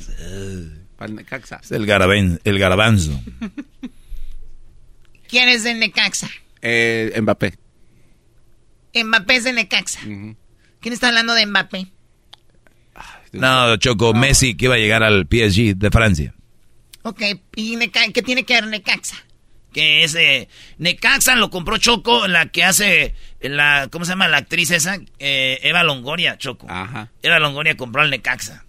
Pa'l 0.98 1.14
Necaxa. 1.16 1.60
Es 1.64 1.72
el, 1.72 1.86
garaben- 1.86 2.40
el 2.44 2.60
garabanzo. 2.60 3.20
¿Quién 5.28 5.50
es 5.50 5.64
de 5.64 5.74
Necaxa? 5.74 6.30
Eh, 6.62 7.18
Mbappé. 7.22 7.54
Mbappé 8.96 9.36
es 9.36 9.44
de 9.44 9.54
Necaxa. 9.54 10.00
¿Quién 10.02 10.94
está 10.94 11.10
hablando 11.10 11.34
de 11.34 11.46
Mbappé? 11.46 11.88
No, 13.34 13.76
Choco, 13.78 14.14
Messi 14.14 14.56
que 14.56 14.66
iba 14.66 14.76
a 14.76 14.80
llegar 14.80 15.04
al 15.04 15.28
PSG 15.30 15.76
de 15.76 15.92
Francia. 15.92 16.34
Ok, 17.04 17.22
¿y 17.56 17.76
Neca- 17.76 18.12
qué 18.14 18.22
tiene 18.22 18.44
que 18.44 18.54
ver 18.56 18.68
Necaxa? 18.68 19.18
que 19.74 20.04
es 20.04 20.16
eh, 20.16 20.48
Necaxa 20.80 21.36
lo 21.36 21.52
compró 21.52 21.78
Choco, 21.78 22.28
la 22.28 22.48
que 22.48 22.64
hace 22.64 23.14
la 23.42 23.90
¿cómo 23.92 24.06
se 24.06 24.12
llama 24.14 24.28
la 24.28 24.38
actriz 24.38 24.72
esa? 24.72 24.98
Eh, 25.20 25.60
Eva 25.62 25.84
Longoria, 25.84 26.38
Choco. 26.40 26.66
Ajá. 26.70 27.12
Eva 27.22 27.38
Longoria 27.38 27.78
compró 27.78 28.02
al 28.02 28.10
Necaxa. 28.10 28.66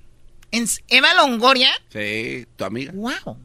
¿En 0.51 0.65
s- 0.65 0.83
Eva 0.89 1.13
Longoria? 1.15 1.71
Sí, 1.93 2.47
tu 2.57 2.65
amiga. 2.65 2.93
Wow. 2.95 3.39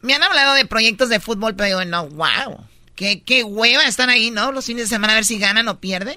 Me 0.00 0.14
han 0.14 0.22
hablado 0.22 0.54
de 0.54 0.64
proyectos 0.64 1.08
de 1.08 1.20
fútbol, 1.20 1.54
pero 1.56 1.66
digo, 1.80 1.84
no, 1.90 2.08
wow. 2.08 2.64
Qué, 2.94 3.22
qué 3.22 3.44
hueva 3.44 3.84
están 3.84 4.10
ahí, 4.10 4.30
¿no? 4.30 4.52
Los 4.52 4.66
fines 4.66 4.84
de 4.84 4.88
semana 4.88 5.12
a 5.12 5.16
ver 5.16 5.24
si 5.24 5.38
ganan 5.38 5.68
o 5.68 5.80
pierden. 5.80 6.16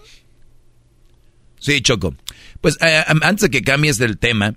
Sí, 1.60 1.82
Choco. 1.82 2.16
Pues 2.60 2.78
eh, 2.82 3.04
antes 3.22 3.42
de 3.42 3.50
que 3.50 3.62
cambies 3.64 3.98
del 3.98 4.18
tema, 4.18 4.54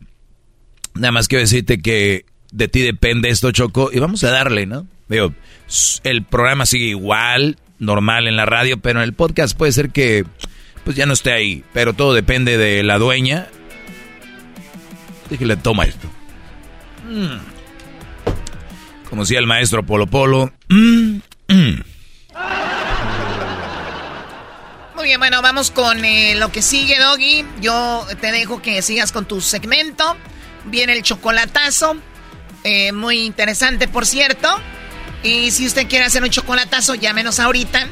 nada 0.95 1.13
más 1.13 1.29
quiero 1.29 1.43
decirte 1.43 1.81
que 1.81 2.25
de 2.53 2.69
ti 2.69 2.81
depende 2.81 3.29
esto, 3.29 3.51
Choco, 3.53 3.91
y 3.93 3.99
vamos 3.99 4.25
a 4.25 4.31
darle, 4.31 4.67
¿no? 4.67 4.87
Digo, 5.09 5.35
el 6.05 6.25
programa 6.25 6.65
sigue 6.67 6.87
igual, 6.87 7.59
normal 7.79 8.27
en 8.27 8.37
la 8.37 8.47
radio, 8.47 8.79
pero 8.79 9.01
en 9.01 9.05
el 9.05 9.13
podcast 9.13 9.57
puede 9.57 9.73
ser 9.73 9.91
que 9.91 10.25
pues 10.85 10.97
ya 10.97 11.07
no 11.07 11.13
esté 11.15 11.33
ahí, 11.33 11.65
pero 11.73 11.93
todo 11.95 12.15
depende 12.15 12.57
de 12.59 12.83
la 12.83 12.99
dueña. 12.99 13.49
Dígale, 15.31 15.57
toma 15.57 15.85
esto. 15.85 16.09
Mm. 17.09 17.39
Como 19.09 19.23
decía 19.23 19.39
el 19.39 19.47
maestro 19.47 19.85
Polo 19.85 20.07
Polo. 20.07 20.53
Mm, 20.69 21.17
mm. 21.49 21.83
Muy 24.97 25.05
bien, 25.05 25.19
bueno, 25.19 25.43
vamos 25.43 25.71
con 25.71 26.05
eh, 26.05 26.35
lo 26.37 26.51
que 26.51 26.63
sigue, 26.63 26.99
Doggy. 26.99 27.45
Yo 27.61 28.07
te 28.21 28.33
dejo 28.33 28.63
que 28.63 28.81
sigas 28.83 29.13
con 29.13 29.27
tu 29.27 29.41
segmento. 29.41 30.17
Viene 30.65 30.95
el 30.95 31.03
chocolatazo. 31.03 31.97
Eh, 32.65 32.93
muy 32.93 33.21
interesante, 33.25 33.87
por 33.87 34.07
cierto. 34.07 34.49
Y 35.23 35.51
si 35.51 35.67
usted 35.67 35.89
quiere 35.89 36.07
hacer 36.07 36.23
un 36.23 36.31
chocolatazo, 36.31 36.95
llámenos 36.95 37.39
ahorita 37.39 37.87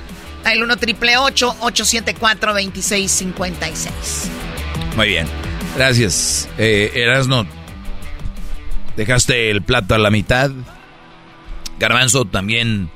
al 0.44 0.62
1 0.62 0.76
triple 0.76 1.16
874 1.18 2.52
2656. 2.52 4.30
Muy 4.96 5.08
bien. 5.08 5.51
Gracias. 5.76 6.48
Eh, 6.58 6.92
Erasno, 6.94 7.46
dejaste 8.96 9.50
el 9.50 9.62
plato 9.62 9.94
a 9.94 9.98
la 9.98 10.10
mitad. 10.10 10.50
Garbanzo, 11.78 12.24
también 12.26 12.90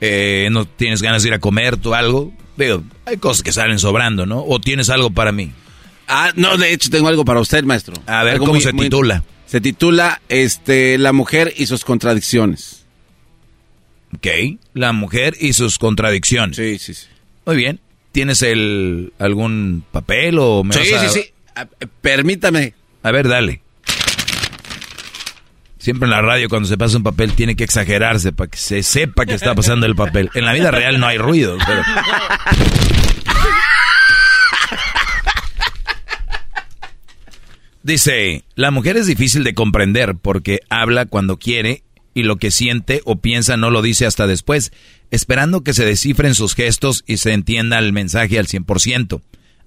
eh, 0.00 0.48
no 0.50 0.64
tienes 0.64 1.02
ganas 1.02 1.22
de 1.22 1.28
ir 1.28 1.34
a 1.34 1.38
comer 1.38 1.76
tú 1.76 1.94
algo. 1.94 2.32
Veo, 2.56 2.82
hay 3.04 3.18
cosas 3.18 3.42
que 3.42 3.52
salen 3.52 3.78
sobrando, 3.78 4.24
¿no? 4.24 4.42
¿O 4.42 4.60
tienes 4.60 4.88
algo 4.88 5.10
para 5.10 5.30
mí? 5.30 5.52
Ah, 6.08 6.32
no, 6.36 6.56
de 6.56 6.72
hecho 6.72 6.88
tengo 6.90 7.08
algo 7.08 7.24
para 7.24 7.40
usted, 7.40 7.64
maestro. 7.64 7.94
A 8.06 8.22
ver, 8.24 8.38
¿cómo 8.38 8.58
se 8.60 8.72
titula? 8.72 9.22
se 9.46 9.60
titula 9.60 10.20
este, 10.28 10.98
La 10.98 11.12
mujer 11.12 11.52
y 11.56 11.66
sus 11.66 11.84
contradicciones. 11.84 12.84
Ok, 14.14 14.26
la 14.72 14.92
mujer 14.92 15.36
y 15.38 15.52
sus 15.52 15.78
contradicciones. 15.78 16.56
Sí, 16.56 16.78
sí, 16.78 16.94
sí. 16.94 17.06
Muy 17.44 17.56
bien. 17.56 17.80
¿Tienes 18.12 18.40
el 18.42 19.12
algún 19.18 19.84
papel 19.92 20.38
o 20.38 20.64
me 20.64 20.74
Sí, 20.74 20.90
vas 20.92 21.02
a- 21.02 21.08
sí, 21.10 21.20
sí. 21.22 21.30
Permítame. 22.00 22.74
A 23.02 23.10
ver, 23.10 23.28
dale. 23.28 23.62
Siempre 25.78 26.06
en 26.06 26.10
la 26.10 26.20
radio 26.22 26.48
cuando 26.48 26.68
se 26.68 26.76
pasa 26.76 26.96
un 26.96 27.04
papel 27.04 27.32
tiene 27.34 27.54
que 27.54 27.62
exagerarse 27.64 28.32
para 28.32 28.50
que 28.50 28.58
se 28.58 28.82
sepa 28.82 29.24
que 29.24 29.34
está 29.34 29.54
pasando 29.54 29.86
el 29.86 29.94
papel. 29.94 30.30
En 30.34 30.44
la 30.44 30.52
vida 30.52 30.70
real 30.72 30.98
no 30.98 31.06
hay 31.06 31.16
ruido. 31.18 31.56
pero- 31.64 31.82
Dice, 37.82 38.44
la 38.56 38.70
mujer 38.70 38.96
es 38.96 39.06
difícil 39.06 39.44
de 39.44 39.54
comprender 39.54 40.16
porque 40.16 40.60
habla 40.70 41.06
cuando 41.06 41.38
quiere 41.38 41.82
y 42.14 42.24
lo 42.24 42.36
que 42.36 42.50
siente 42.50 43.00
o 43.04 43.16
piensa 43.20 43.56
no 43.56 43.70
lo 43.70 43.82
dice 43.82 44.06
hasta 44.06 44.26
después, 44.26 44.72
esperando 45.10 45.62
que 45.62 45.74
se 45.74 45.84
descifren 45.84 46.34
sus 46.34 46.54
gestos 46.54 47.04
y 47.06 47.18
se 47.18 47.32
entienda 47.32 47.78
el 47.78 47.92
mensaje 47.92 48.38
al 48.38 48.46
100%. 48.48 49.20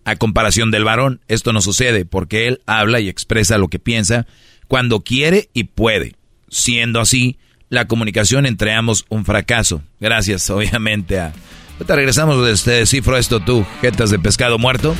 A 0.06 0.16
comparación 0.16 0.72
del 0.72 0.84
varón, 0.84 1.22
esto 1.28 1.54
no 1.54 1.62
sucede 1.62 2.06
porque 2.06 2.48
él 2.48 2.62
habla 2.66 3.00
y 3.00 3.10
expresa 3.10 3.58
lo 3.58 3.68
que 3.68 3.80
piensa 3.80 4.26
cuando 4.68 5.02
quiere 5.02 5.50
y 5.54 5.66
puede. 5.66 6.16
Siendo 6.50 7.00
así, 7.00 7.38
la 7.70 7.88
comunicación 7.88 8.46
entre 8.46 8.74
ambos 8.74 9.06
un 9.10 9.26
fracaso. 9.26 9.82
Gracias, 10.00 10.50
obviamente, 10.50 11.20
a... 11.20 11.34
Ahorita 11.80 11.96
regresamos, 11.96 12.50
este, 12.50 12.72
descifro 12.72 13.16
esto 13.16 13.40
tú, 13.40 13.66
jetas 13.80 14.10
de 14.10 14.20
pescado 14.20 14.58
muerto. 14.58 14.98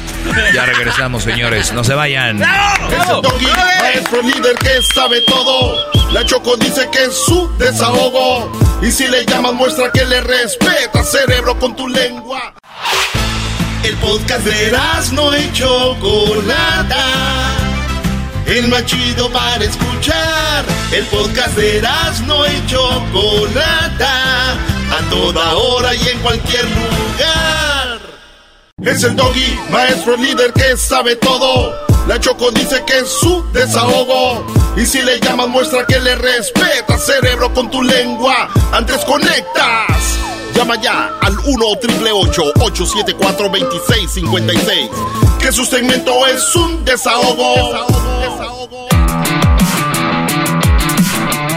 Ya 0.54 0.66
regresamos, 0.66 1.24
señores, 1.24 1.74
no 1.74 1.84
se 1.84 1.94
vayan. 1.94 2.42
Es 2.42 3.10
el 3.10 3.22
doggy, 3.22 3.48
maestro 3.82 4.22
líder 4.22 4.56
que 4.56 4.82
sabe 4.94 5.20
todo. 5.28 5.76
La 6.14 6.26
Choco 6.26 6.56
dice 6.56 6.88
que 6.90 7.04
es 7.04 7.14
su 7.14 7.50
desahogo. 7.58 8.50
Y 8.82 8.92
si 8.92 9.10
le 9.10 9.26
llamas, 9.26 9.56
muestra 9.56 9.92
que 9.92 10.06
le 10.06 10.22
respeta, 10.22 11.04
cerebro, 11.04 11.60
con 11.60 11.76
tu 11.76 11.86
lengua. 11.86 12.54
El 13.84 13.96
podcast 13.96 14.46
de 14.46 14.78
no 15.14 15.38
y 15.38 15.52
Chocolata. 15.54 17.06
El 18.46 18.68
más 18.68 18.86
chido 18.86 19.32
para 19.32 19.64
escuchar. 19.64 20.66
El 20.92 21.06
podcast 21.06 21.56
de 21.56 21.82
no 22.26 22.46
y 22.46 22.66
Chocolata. 22.68 24.54
A 24.54 25.10
toda 25.10 25.56
hora 25.56 25.96
y 25.96 26.08
en 26.10 26.20
cualquier 26.20 26.66
lugar. 26.66 28.00
Es 28.82 29.04
el 29.04 29.16
doggy, 29.16 29.60
maestro 29.70 30.18
líder 30.18 30.52
que 30.54 30.76
sabe 30.76 31.16
todo. 31.16 31.74
La 32.08 32.20
Choco 32.20 32.52
dice 32.52 32.84
que 32.86 33.00
es 33.00 33.10
su 33.10 33.46
desahogo. 33.54 34.46
Y 34.76 34.86
si 34.86 35.02
le 35.02 35.20
llamas, 35.20 35.48
muestra 35.48 35.86
que 35.86 36.00
le 36.00 36.16
respeta, 36.16 36.98
cerebro, 36.98 37.54
con 37.54 37.70
tu 37.70 37.82
lengua. 37.82 38.50
Antes 38.74 39.06
conectas. 39.06 40.20
Llama 40.60 40.76
ya 40.82 41.18
al 41.22 41.38
1 41.40 41.66
874 41.68 43.48
2656 43.48 44.90
Que 45.40 45.54
su 45.54 45.64
segmento 45.64 46.28
es 46.28 46.54
un 46.54 46.84
desahogo. 46.84 47.88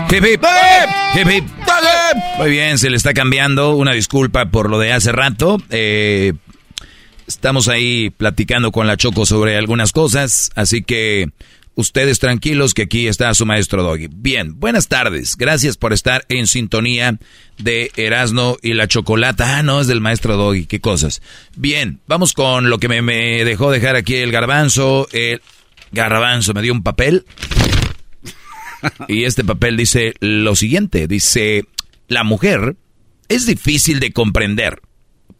Hip, 0.09 0.25
hip, 0.25 0.45
hip, 1.17 1.29
hip. 1.29 1.45
Muy 2.39 2.51
bien, 2.51 2.79
se 2.79 2.91
le 2.91 2.97
está 2.97 3.13
cambiando. 3.13 3.75
Una 3.75 3.91
disculpa 3.91 4.47
por 4.47 4.71
lo 4.71 4.79
de 4.79 4.93
hace 4.93 5.11
rato. 5.11 5.59
Eh, 5.71 6.35
estamos 7.27 7.67
ahí 7.67 8.11
platicando 8.11 8.71
con 8.71 8.87
la 8.87 8.97
Choco 8.97 9.27
sobre 9.27 9.57
algunas 9.57 9.91
cosas, 9.91 10.53
así 10.55 10.85
que 10.85 11.29
ustedes 11.75 12.19
tranquilos 12.19 12.75
que 12.75 12.83
aquí 12.83 13.07
está 13.07 13.33
su 13.35 13.47
maestro 13.47 13.83
Doggy. 13.83 14.09
Bien, 14.11 14.59
buenas 14.59 14.89
tardes. 14.89 15.37
Gracias 15.37 15.77
por 15.77 15.93
estar 15.93 16.25
en 16.29 16.47
sintonía 16.47 17.19
de 17.59 17.91
Erasno 17.97 18.57
y 18.63 18.75
la 18.75 18.89
Chocolata. 18.89 19.59
Ah, 19.59 19.63
no, 19.63 19.81
es 19.81 19.87
del 19.87 20.01
maestro 20.01 20.37
Doggy. 20.37 20.67
Qué 20.67 20.81
cosas. 20.81 21.23
Bien, 21.57 22.01
vamos 22.07 22.33
con 22.33 22.71
lo 22.71 22.79
que 22.79 22.89
me, 22.89 23.03
me 23.03 23.45
dejó 23.45 23.71
dejar 23.71 23.97
aquí 23.97 24.17
el 24.17 24.33
garbanzo. 24.33 25.09
El 25.13 25.41
garbanzo 25.93 26.55
me 26.55 26.63
dio 26.63 26.73
un 26.73 26.83
papel. 26.83 27.25
Y 29.09 29.25
este 29.25 29.45
papel 29.45 29.77
dice 29.77 30.15
lo 30.21 30.57
siguiente, 30.57 31.07
dice, 31.07 31.67
la 32.09 32.25
mujer 32.25 32.77
es 33.29 33.47
difícil 33.47 34.01
de 34.01 34.13
comprender 34.13 34.83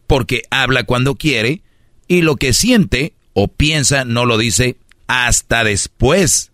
porque 0.07 0.43
habla 0.49 0.83
cuando 0.83 1.15
quiere 1.15 1.61
y 2.07 2.21
lo 2.21 2.35
que 2.37 2.53
siente 2.53 3.15
o 3.33 3.47
piensa 3.47 4.05
no 4.05 4.25
lo 4.25 4.37
dice 4.37 4.77
hasta 5.07 5.63
después, 5.63 6.51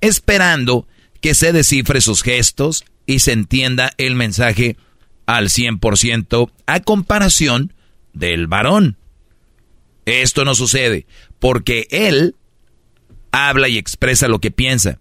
esperando 0.00 0.86
que 1.20 1.34
se 1.34 1.52
descifre 1.52 2.00
sus 2.00 2.22
gestos 2.22 2.84
y 3.06 3.20
se 3.20 3.32
entienda 3.32 3.92
el 3.98 4.14
mensaje 4.14 4.76
al 5.26 5.48
100% 5.48 6.50
a 6.66 6.80
comparación 6.80 7.72
del 8.12 8.46
varón. 8.46 8.96
Esto 10.04 10.44
no 10.44 10.54
sucede 10.54 11.06
porque 11.38 11.86
él 11.90 12.34
habla 13.30 13.68
y 13.68 13.78
expresa 13.78 14.28
lo 14.28 14.40
que 14.40 14.50
piensa 14.50 14.98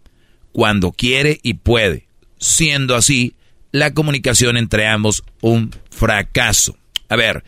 cuando 0.51 0.91
quiere 0.91 1.39
y 1.43 1.55
puede, 1.55 2.07
siendo 2.37 2.95
así 2.95 3.35
la 3.71 3.93
comunicación 3.93 4.57
entre 4.57 4.87
ambos 4.87 5.23
un 5.41 5.71
fracaso. 5.89 6.77
A 7.09 7.15
ver, 7.15 7.43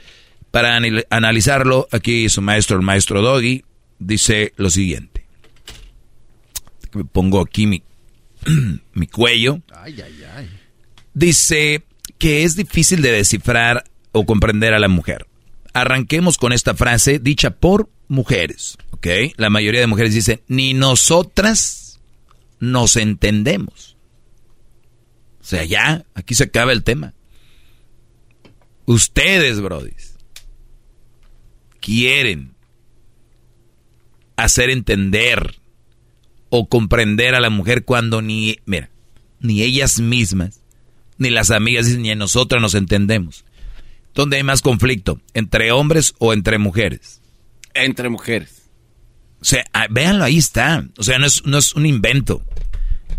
para 0.52 0.76
anal- 0.76 1.06
analizarlo, 1.10 1.88
aquí 1.92 2.28
su 2.30 2.42
maestro, 2.42 2.78
el 2.78 2.84
maestro 2.84 3.22
Doggy, 3.22 3.64
dice 4.00 4.54
lo 4.56 4.70
siguiente. 4.70 5.13
Me 6.94 7.06
pongo 7.06 7.42
aquí 7.42 7.68
mi, 7.68 7.84
mi 8.94 9.08
cuello. 9.08 9.62
Ay, 9.76 10.02
ay, 10.02 10.24
ay. 10.36 10.50
Dice 11.14 11.84
que 12.18 12.44
es 12.44 12.56
difícil 12.56 13.02
de 13.02 13.12
descifrar 13.12 13.84
o 14.12 14.26
comprender 14.26 14.74
a 14.74 14.80
la 14.80 14.88
mujer. 14.88 15.28
Arranquemos 15.74 16.38
con 16.38 16.54
esta 16.54 16.76
frase 16.76 17.20
dicha 17.20 17.52
por 17.52 17.90
mujeres, 18.08 18.78
¿ok? 18.92 19.08
La 19.38 19.50
mayoría 19.50 19.82
de 19.82 19.88
mujeres 19.88 20.14
dicen, 20.14 20.42
ni 20.48 20.74
nosotras 20.74 22.00
nos 22.60 22.96
entendemos. 22.96 23.98
O 25.42 25.44
sea, 25.44 25.66
ya, 25.66 26.06
aquí 26.14 26.36
se 26.36 26.46
acaba 26.46 26.72
el 26.72 26.84
tema. 26.84 27.14
Ustedes, 28.86 29.60
brodis, 29.60 30.16
quieren 31.80 32.54
hacer 34.36 34.70
entender 34.70 35.60
o 36.56 36.68
comprender 36.68 37.34
a 37.34 37.40
la 37.40 37.50
mujer 37.50 37.84
cuando 37.84 38.22
ni, 38.22 38.60
mira, 38.68 38.92
ni 39.40 39.64
ellas 39.64 40.00
mismas, 40.00 40.62
ni 41.18 41.32
las 41.32 41.50
amigas, 41.50 41.88
ni 41.88 42.12
a 42.12 42.16
nosotras 42.16 42.62
nos 42.62 42.76
entendemos. 42.76 43.44
¿Dónde 44.14 44.38
hay 44.38 44.44
más 44.44 44.62
conflicto? 44.62 45.20
¿Entre 45.34 45.72
hombres 45.72 46.14
o 46.20 46.32
entre 46.32 46.60
mujeres? 46.60 47.22
Entre 47.74 48.08
mujeres. 48.08 48.70
O 49.42 49.46
sea, 49.46 49.66
ah, 49.74 49.88
véanlo, 49.90 50.26
ahí 50.26 50.38
está. 50.38 50.86
O 51.00 51.02
sea, 51.02 51.18
no 51.18 51.26
es, 51.26 51.44
no 51.44 51.58
es 51.58 51.74
un 51.74 51.88
invento. 51.88 52.44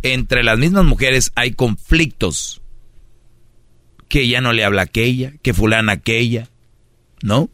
Entre 0.03 0.45
las 0.45 0.57
mismas 0.57 0.85
mujeres 0.85 1.33
hay 1.35 1.55
conflictos 1.55 2.63
que 4.09 4.29
ya 4.29 4.43
no 4.43 4.53
le 4.53 4.63
habla 4.63 4.83
aquella, 4.83 5.33
que 5.43 5.55
fulana 5.55 5.95
aquella, 5.95 6.51
¿no? 7.21 7.51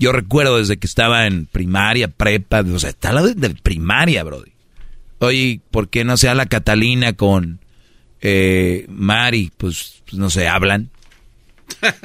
Yo 0.00 0.10
recuerdo 0.12 0.56
desde 0.58 0.78
que 0.78 0.86
estaba 0.88 1.26
en 1.26 1.46
primaria, 1.46 2.08
prepa, 2.08 2.62
o 2.62 2.78
sea, 2.80 2.90
está 2.90 3.12
la 3.12 3.22
de, 3.22 3.34
de 3.34 3.50
primaria, 3.50 4.24
brody. 4.24 4.50
Oye, 5.18 5.60
¿por 5.70 5.88
qué 5.90 6.02
no 6.04 6.16
se 6.16 6.28
habla 6.28 6.46
Catalina 6.46 7.12
con 7.12 7.60
eh, 8.22 8.86
Mari? 8.88 9.52
Pues, 9.56 10.02
pues 10.06 10.14
no 10.14 10.28
se 10.30 10.48
hablan. 10.48 10.90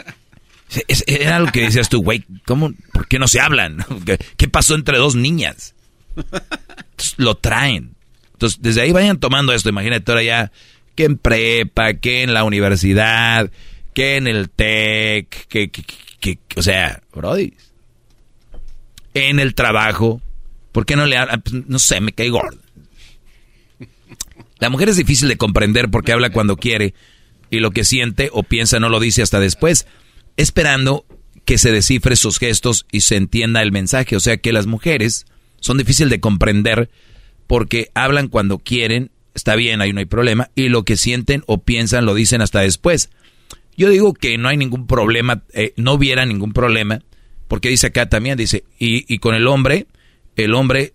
Es- 0.88 1.04
Era 1.08 1.40
lo 1.40 1.52
que 1.52 1.62
decías 1.62 1.90
tú, 1.90 2.02
güey, 2.04 2.26
¿cómo, 2.46 2.74
¿por 2.92 3.08
qué 3.08 3.18
no 3.20 3.28
se 3.28 3.40
hablan? 3.40 3.86
¿Qué, 4.06 4.18
qué 4.36 4.48
pasó 4.50 4.76
entre 4.76 4.98
dos 4.98 5.16
niñas? 5.16 5.74
Entonces, 6.18 7.14
lo 7.18 7.36
traen. 7.36 7.96
Entonces, 8.34 8.62
desde 8.62 8.82
ahí 8.82 8.92
vayan 8.92 9.20
tomando 9.20 9.54
esto. 9.54 9.70
Imagínate 9.70 10.12
ahora 10.12 10.24
ya 10.24 10.52
que 10.96 11.06
en 11.06 11.18
prepa, 11.18 11.94
que 11.94 12.24
en 12.24 12.34
la 12.34 12.44
universidad, 12.44 13.52
que 13.94 14.18
en 14.18 14.28
el 14.28 14.50
TEC, 14.50 15.48
que, 15.48 15.70
que, 15.72 15.84
que- 15.84 15.96
que- 16.20 16.40
o 16.60 16.62
sea, 16.64 17.02
brody, 17.14 17.54
en 19.16 19.40
el 19.40 19.56
trabajo, 19.56 20.22
¿por 20.72 20.86
qué 20.86 20.96
no 20.96 21.08
le 21.08 21.18
hablan? 21.18 21.42
Pues, 21.42 21.68
no 21.68 21.80
sé, 21.80 22.00
me 22.02 22.12
cae 22.12 22.30
gordo. 22.30 22.60
La 24.60 24.70
mujer 24.70 24.90
es 24.90 24.98
difícil 24.98 25.28
de 25.28 25.38
comprender 25.38 25.90
porque 25.90 26.12
habla 26.12 26.30
cuando 26.30 26.58
quiere 26.58 26.94
y 27.50 27.60
lo 27.60 27.72
que 27.72 27.84
siente 27.84 28.30
o 28.32 28.44
piensa 28.44 28.80
no 28.80 28.90
lo 28.90 29.00
dice 29.00 29.22
hasta 29.22 29.40
después, 29.40 29.88
esperando 30.38 31.06
que 31.46 31.58
se 31.58 31.72
descifre 31.72 32.16
sus 32.16 32.40
gestos 32.40 32.86
y 32.92 33.02
se 33.02 33.16
entienda 33.16 33.62
el 33.62 33.72
mensaje. 33.72 34.16
O 34.16 34.20
sea 34.20 34.38
que 34.38 34.54
las 34.54 34.66
mujeres 34.66 35.26
son 35.60 35.78
difíciles 35.78 36.10
de 36.10 36.20
comprender 36.20 36.90
porque 37.48 37.92
hablan 37.94 38.28
cuando 38.28 38.58
quieren, 38.58 39.12
está 39.34 39.56
bien, 39.56 39.82
ahí 39.82 39.94
no 39.94 40.00
hay 40.00 40.06
problema, 40.06 40.50
y 40.56 40.70
lo 40.70 40.84
que 40.84 40.98
sienten 40.98 41.44
o 41.48 41.60
piensan 41.60 42.06
lo 42.06 42.16
dicen 42.16 42.42
hasta 42.42 42.62
después. 42.62 43.10
Yo 43.78 43.90
digo 43.90 44.14
que 44.14 44.38
no 44.38 44.48
hay 44.48 44.58
ningún 44.58 44.88
problema, 44.88 45.44
eh, 45.54 45.74
no 45.78 45.94
hubiera 45.94 46.26
ningún 46.26 46.54
problema, 46.54 47.02
porque 47.48 47.70
dice 47.70 47.88
acá 47.88 48.08
también, 48.10 48.38
dice, 48.38 48.64
y, 48.80 49.12
y 49.14 49.20
con 49.20 49.36
el 49.36 49.48
hombre, 49.48 49.88
el 50.36 50.54
hombre, 50.54 50.94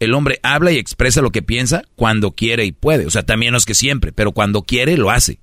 el 0.00 0.14
hombre 0.14 0.40
habla 0.42 0.72
y 0.72 0.78
expresa 0.78 1.22
lo 1.22 1.30
que 1.30 1.42
piensa 1.42 1.82
cuando 1.96 2.32
quiere 2.32 2.64
y 2.64 2.72
puede. 2.72 3.06
O 3.06 3.10
sea, 3.10 3.24
también 3.24 3.52
no 3.52 3.58
es 3.58 3.64
que 3.64 3.74
siempre, 3.74 4.12
pero 4.12 4.32
cuando 4.32 4.62
quiere 4.62 4.96
lo 4.96 5.10
hace. 5.10 5.38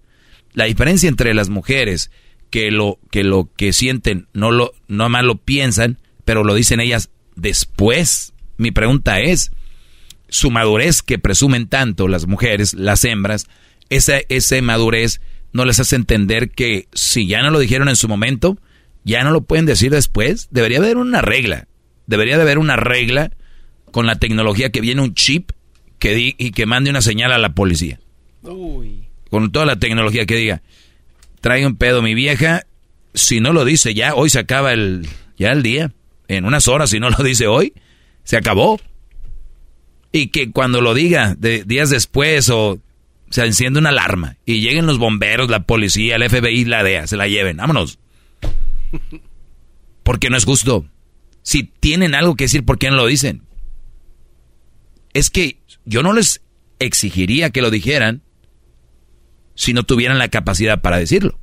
La 0.53 0.65
diferencia 0.65 1.07
entre 1.07 1.33
las 1.33 1.49
mujeres 1.49 2.11
que 2.49 2.71
lo 2.71 2.97
que 3.11 3.23
lo 3.23 3.49
que 3.55 3.73
sienten 3.73 4.27
no 4.33 4.51
lo 4.51 4.73
no 4.87 5.07
más 5.09 5.23
lo 5.23 5.35
piensan, 5.35 5.99
pero 6.25 6.43
lo 6.43 6.55
dicen 6.55 6.79
ellas 6.79 7.09
después. 7.35 8.33
Mi 8.57 8.71
pregunta 8.71 9.19
es, 9.19 9.51
su 10.29 10.51
madurez 10.51 11.01
que 11.01 11.19
presumen 11.19 11.67
tanto 11.67 12.07
las 12.07 12.27
mujeres, 12.27 12.73
las 12.73 13.03
hembras, 13.05 13.47
esa, 13.89 14.19
esa 14.29 14.61
madurez 14.61 15.21
no 15.53 15.65
les 15.65 15.79
hace 15.79 15.95
entender 15.95 16.51
que 16.51 16.87
si 16.93 17.27
ya 17.27 17.41
no 17.41 17.49
lo 17.51 17.59
dijeron 17.59 17.89
en 17.89 17.95
su 17.95 18.07
momento, 18.07 18.57
ya 19.03 19.23
no 19.23 19.31
lo 19.31 19.41
pueden 19.41 19.65
decir 19.65 19.91
después. 19.91 20.47
Debería 20.51 20.79
haber 20.79 20.97
una 20.97 21.21
regla. 21.21 21.67
Debería 22.07 22.37
de 22.37 22.43
haber 22.43 22.57
una 22.57 22.75
regla 22.75 23.31
con 23.91 24.05
la 24.05 24.15
tecnología 24.17 24.69
que 24.71 24.81
viene 24.81 25.01
un 25.01 25.13
chip 25.13 25.51
que 25.99 26.13
di- 26.15 26.35
y 26.37 26.51
que 26.51 26.65
mande 26.65 26.89
una 26.89 27.01
señal 27.01 27.31
a 27.31 27.37
la 27.37 27.53
policía. 27.53 27.99
Con 29.29 29.51
toda 29.51 29.65
la 29.65 29.75
tecnología 29.77 30.25
que 30.25 30.35
diga, 30.35 30.61
trae 31.41 31.65
un 31.65 31.75
pedo 31.75 32.01
mi 32.01 32.13
vieja, 32.15 32.65
si 33.13 33.39
no 33.39 33.53
lo 33.53 33.65
dice 33.65 33.93
ya, 33.93 34.15
hoy 34.15 34.29
se 34.29 34.39
acaba 34.39 34.73
el, 34.73 35.07
ya 35.37 35.51
el 35.51 35.61
día. 35.63 35.91
En 36.27 36.45
unas 36.45 36.67
horas, 36.67 36.91
si 36.91 36.99
no 36.99 37.09
lo 37.09 37.17
dice 37.23 37.47
hoy, 37.47 37.73
se 38.23 38.37
acabó. 38.37 38.79
Y 40.11 40.27
que 40.27 40.51
cuando 40.51 40.81
lo 40.81 40.93
diga 40.93 41.35
de 41.37 41.63
días 41.63 41.89
después 41.89 42.49
o 42.49 42.79
se 43.29 43.45
enciende 43.45 43.79
una 43.79 43.89
alarma 43.89 44.37
y 44.45 44.59
lleguen 44.61 44.87
los 44.87 44.97
bomberos, 44.97 45.49
la 45.49 45.61
policía, 45.61 46.15
el 46.15 46.27
FBI, 46.29 46.65
la 46.65 46.83
DEA, 46.83 47.05
se 47.07 47.17
la 47.17 47.27
lleven, 47.27 47.57
vámonos. 47.57 47.99
Porque 50.03 50.29
no 50.29 50.37
es 50.37 50.45
justo. 50.45 50.85
Si 51.41 51.63
tienen 51.63 52.15
algo 52.15 52.35
que 52.35 52.45
decir, 52.45 52.65
¿por 52.65 52.77
qué 52.77 52.89
no 52.89 52.97
lo 52.97 53.05
dicen? 53.05 53.43
Es 55.13 55.29
que 55.29 55.59
yo 55.85 56.03
no 56.03 56.13
les 56.13 56.41
exigiría 56.79 57.49
que 57.49 57.61
lo 57.61 57.71
dijeran 57.71 58.21
si 59.55 59.73
no 59.73 59.83
tuvieran 59.83 60.17
la 60.17 60.29
capacidad 60.29 60.81
para 60.81 60.97
decirlo. 60.97 61.39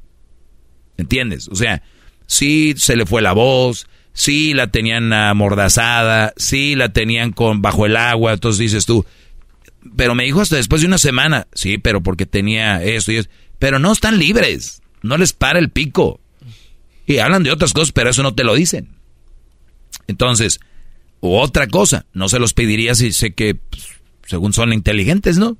¿Entiendes? 0.96 1.48
O 1.48 1.54
sea, 1.54 1.82
sí 2.26 2.74
se 2.76 2.96
le 2.96 3.04
fue 3.04 3.20
la 3.20 3.32
voz, 3.32 3.86
sí 4.12 4.54
la 4.54 4.68
tenían 4.68 5.12
amordazada, 5.12 6.32
sí 6.36 6.74
la 6.74 6.92
tenían 6.92 7.32
con 7.32 7.60
bajo 7.60 7.84
el 7.84 7.96
agua, 7.96 8.32
entonces 8.32 8.58
dices 8.58 8.86
tú, 8.86 9.04
pero 9.94 10.14
me 10.14 10.24
dijo 10.24 10.40
hasta 10.40 10.56
después 10.56 10.80
de 10.80 10.88
una 10.88 10.98
semana, 10.98 11.46
sí, 11.52 11.78
pero 11.78 12.02
porque 12.02 12.24
tenía 12.24 12.82
esto 12.82 13.12
y 13.12 13.16
eso, 13.16 13.28
pero 13.58 13.78
no 13.78 13.92
están 13.92 14.18
libres, 14.18 14.82
no 15.02 15.18
les 15.18 15.32
para 15.32 15.58
el 15.58 15.70
pico. 15.70 16.20
Y 17.06 17.18
hablan 17.18 17.42
de 17.42 17.52
otras 17.52 17.72
cosas, 17.72 17.92
pero 17.92 18.10
eso 18.10 18.22
no 18.22 18.34
te 18.34 18.44
lo 18.44 18.54
dicen. 18.54 18.96
Entonces, 20.08 20.60
otra 21.20 21.66
cosa, 21.68 22.06
no 22.12 22.28
se 22.28 22.38
los 22.38 22.52
pediría 22.52 22.94
si 22.94 23.12
sé 23.12 23.32
que, 23.32 23.54
pues, 23.54 23.88
según 24.26 24.52
son 24.52 24.72
inteligentes, 24.72 25.38
¿no? 25.38 25.56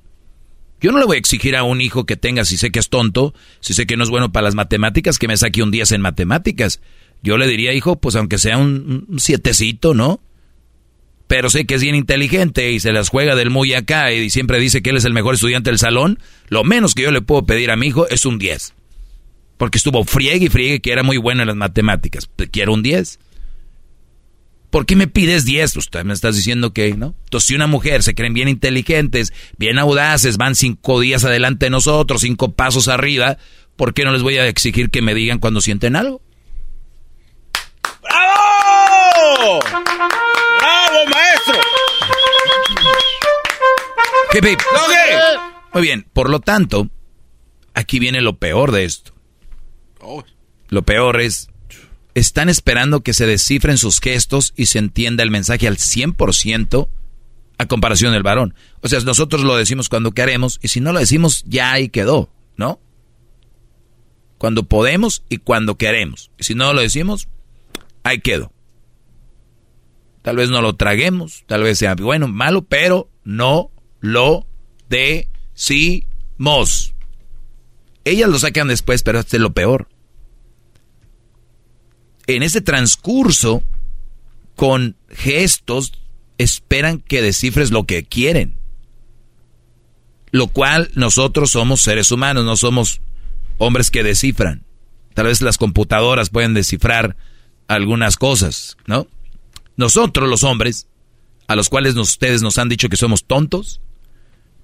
Yo 0.79 0.91
no 0.91 0.99
le 0.99 1.05
voy 1.05 1.15
a 1.15 1.19
exigir 1.19 1.55
a 1.55 1.63
un 1.63 1.81
hijo 1.81 2.05
que 2.05 2.17
tenga, 2.17 2.45
si 2.45 2.57
sé 2.57 2.69
que 2.69 2.79
es 2.79 2.89
tonto, 2.89 3.33
si 3.61 3.73
sé 3.73 3.87
que 3.87 3.97
no 3.97 4.03
es 4.03 4.09
bueno 4.09 4.31
para 4.31 4.43
las 4.43 4.55
matemáticas, 4.55 5.17
que 5.17 5.27
me 5.27 5.37
saque 5.37 5.63
un 5.63 5.71
10 5.71 5.93
en 5.93 6.01
matemáticas. 6.01 6.81
Yo 7.23 7.37
le 7.37 7.47
diría, 7.47 7.73
hijo, 7.73 7.95
pues 7.95 8.15
aunque 8.15 8.37
sea 8.37 8.57
un, 8.57 9.05
un 9.09 9.19
sietecito, 9.19 9.95
¿no? 9.95 10.21
Pero 11.27 11.49
sé 11.49 11.65
que 11.65 11.75
es 11.75 11.81
bien 11.81 11.95
inteligente 11.95 12.71
y 12.71 12.79
se 12.79 12.93
las 12.93 13.09
juega 13.09 13.35
del 13.35 13.49
muy 13.49 13.73
acá 13.73 14.13
y 14.13 14.29
siempre 14.29 14.59
dice 14.59 14.81
que 14.81 14.91
él 14.91 14.97
es 14.97 15.05
el 15.05 15.13
mejor 15.13 15.33
estudiante 15.33 15.71
del 15.71 15.79
salón. 15.79 16.19
Lo 16.47 16.63
menos 16.63 16.93
que 16.93 17.01
yo 17.01 17.11
le 17.11 17.21
puedo 17.21 17.45
pedir 17.45 17.71
a 17.71 17.75
mi 17.75 17.87
hijo 17.87 18.07
es 18.07 18.25
un 18.25 18.37
10. 18.37 18.73
Porque 19.57 19.77
estuvo 19.77 20.03
friegue 20.03 20.45
y 20.45 20.49
friegue 20.49 20.81
que 20.81 20.91
era 20.91 21.03
muy 21.03 21.17
bueno 21.17 21.41
en 21.41 21.47
las 21.47 21.55
matemáticas. 21.55 22.29
Quiero 22.51 22.73
un 22.73 22.83
10. 22.83 23.19
¿Por 24.69 24.85
qué 24.85 24.95
me 24.95 25.07
pides 25.07 25.45
10? 25.45 25.73
Pues 25.73 25.89
tú 25.89 25.97
me 26.03 26.13
estás 26.13 26.35
diciendo 26.35 26.73
que, 26.73 26.93
¿no? 26.93 27.15
Entonces, 27.23 27.47
si 27.47 27.55
una 27.55 27.67
mujer 27.67 28.03
se 28.03 28.13
creen 28.13 28.33
bien 28.33 28.49
inteligentes, 28.49 29.33
bien 29.57 29.79
audaces, 29.79 30.37
van 30.37 30.55
cinco 30.55 30.99
días 30.99 31.23
adelante 31.23 31.67
de 31.67 31.69
nosotros, 31.71 32.21
cinco 32.21 32.53
pasos 32.53 32.87
arriba, 32.87 33.37
¿por 33.75 33.93
qué 33.93 34.03
no 34.03 34.11
les 34.11 34.23
voy 34.23 34.37
a 34.37 34.47
exigir 34.47 34.89
que 34.89 35.01
me 35.01 35.15
digan 35.15 35.39
cuando 35.39 35.61
sienten 35.61 35.95
algo? 35.95 36.21
¡Bravo! 38.03 39.59
¡Bravo, 40.59 41.05
maestro! 41.11 41.55
Hip, 44.33 44.45
hip. 44.45 44.59
Muy 45.73 45.81
bien, 45.81 46.05
por 46.11 46.29
lo 46.29 46.39
tanto, 46.39 46.89
aquí 47.73 47.99
viene 47.99 48.21
lo 48.21 48.37
peor 48.37 48.71
de 48.71 48.83
esto. 48.83 49.16
Lo 50.69 50.81
peor 50.83 51.21
es, 51.21 51.49
están 52.13 52.49
esperando 52.49 53.01
que 53.01 53.13
se 53.13 53.25
descifren 53.25 53.77
sus 53.77 53.99
gestos 53.99 54.53
y 54.55 54.65
se 54.67 54.79
entienda 54.79 55.23
el 55.23 55.31
mensaje 55.31 55.67
al 55.67 55.77
100% 55.77 56.87
a 57.57 57.65
comparación 57.65 58.13
del 58.13 58.23
varón. 58.23 58.53
O 58.81 58.87
sea, 58.87 58.99
nosotros 59.01 59.43
lo 59.43 59.55
decimos 59.55 59.89
cuando 59.89 60.11
queremos 60.11 60.59
y 60.61 60.69
si 60.69 60.79
no 60.79 60.93
lo 60.93 60.99
decimos, 60.99 61.43
ya 61.47 61.71
ahí 61.71 61.89
quedó, 61.89 62.29
¿no? 62.55 62.79
Cuando 64.37 64.63
podemos 64.63 65.23
y 65.29 65.37
cuando 65.37 65.77
queremos. 65.77 66.31
Y 66.37 66.43
si 66.43 66.55
no 66.55 66.73
lo 66.73 66.81
decimos, 66.81 67.27
ahí 68.03 68.19
quedó. 68.19 68.51
Tal 70.21 70.35
vez 70.35 70.49
no 70.49 70.61
lo 70.61 70.75
traguemos, 70.75 71.43
tal 71.47 71.63
vez 71.63 71.79
sea 71.79 71.95
bueno, 71.95 72.27
malo, 72.27 72.63
pero 72.63 73.09
no 73.23 73.71
lo 74.01 74.45
decimos. 74.89 75.27
Ellas 78.03 78.29
lo 78.29 78.39
sacan 78.39 78.67
después, 78.67 79.03
pero 79.03 79.19
este 79.19 79.37
es 79.37 79.41
lo 79.41 79.53
peor. 79.53 79.87
En 82.27 82.43
ese 82.43 82.61
transcurso, 82.61 83.63
con 84.55 84.95
gestos, 85.09 85.93
esperan 86.37 86.99
que 86.99 87.21
descifres 87.21 87.71
lo 87.71 87.85
que 87.85 88.03
quieren. 88.03 88.57
Lo 90.31 90.47
cual 90.47 90.91
nosotros 90.93 91.51
somos 91.51 91.81
seres 91.81 92.11
humanos, 92.11 92.43
no 92.43 92.57
somos 92.57 93.01
hombres 93.57 93.89
que 93.89 94.03
descifran. 94.03 94.63
Tal 95.13 95.27
vez 95.27 95.41
las 95.41 95.57
computadoras 95.57 96.29
pueden 96.29 96.53
descifrar 96.53 97.15
algunas 97.67 98.17
cosas, 98.17 98.77
¿no? 98.85 99.07
Nosotros 99.77 100.29
los 100.29 100.43
hombres, 100.43 100.87
a 101.47 101.55
los 101.55 101.69
cuales 101.69 101.95
ustedes 101.95 102.41
nos 102.41 102.57
han 102.57 102.69
dicho 102.69 102.89
que 102.89 102.97
somos 102.97 103.25
tontos, 103.25 103.81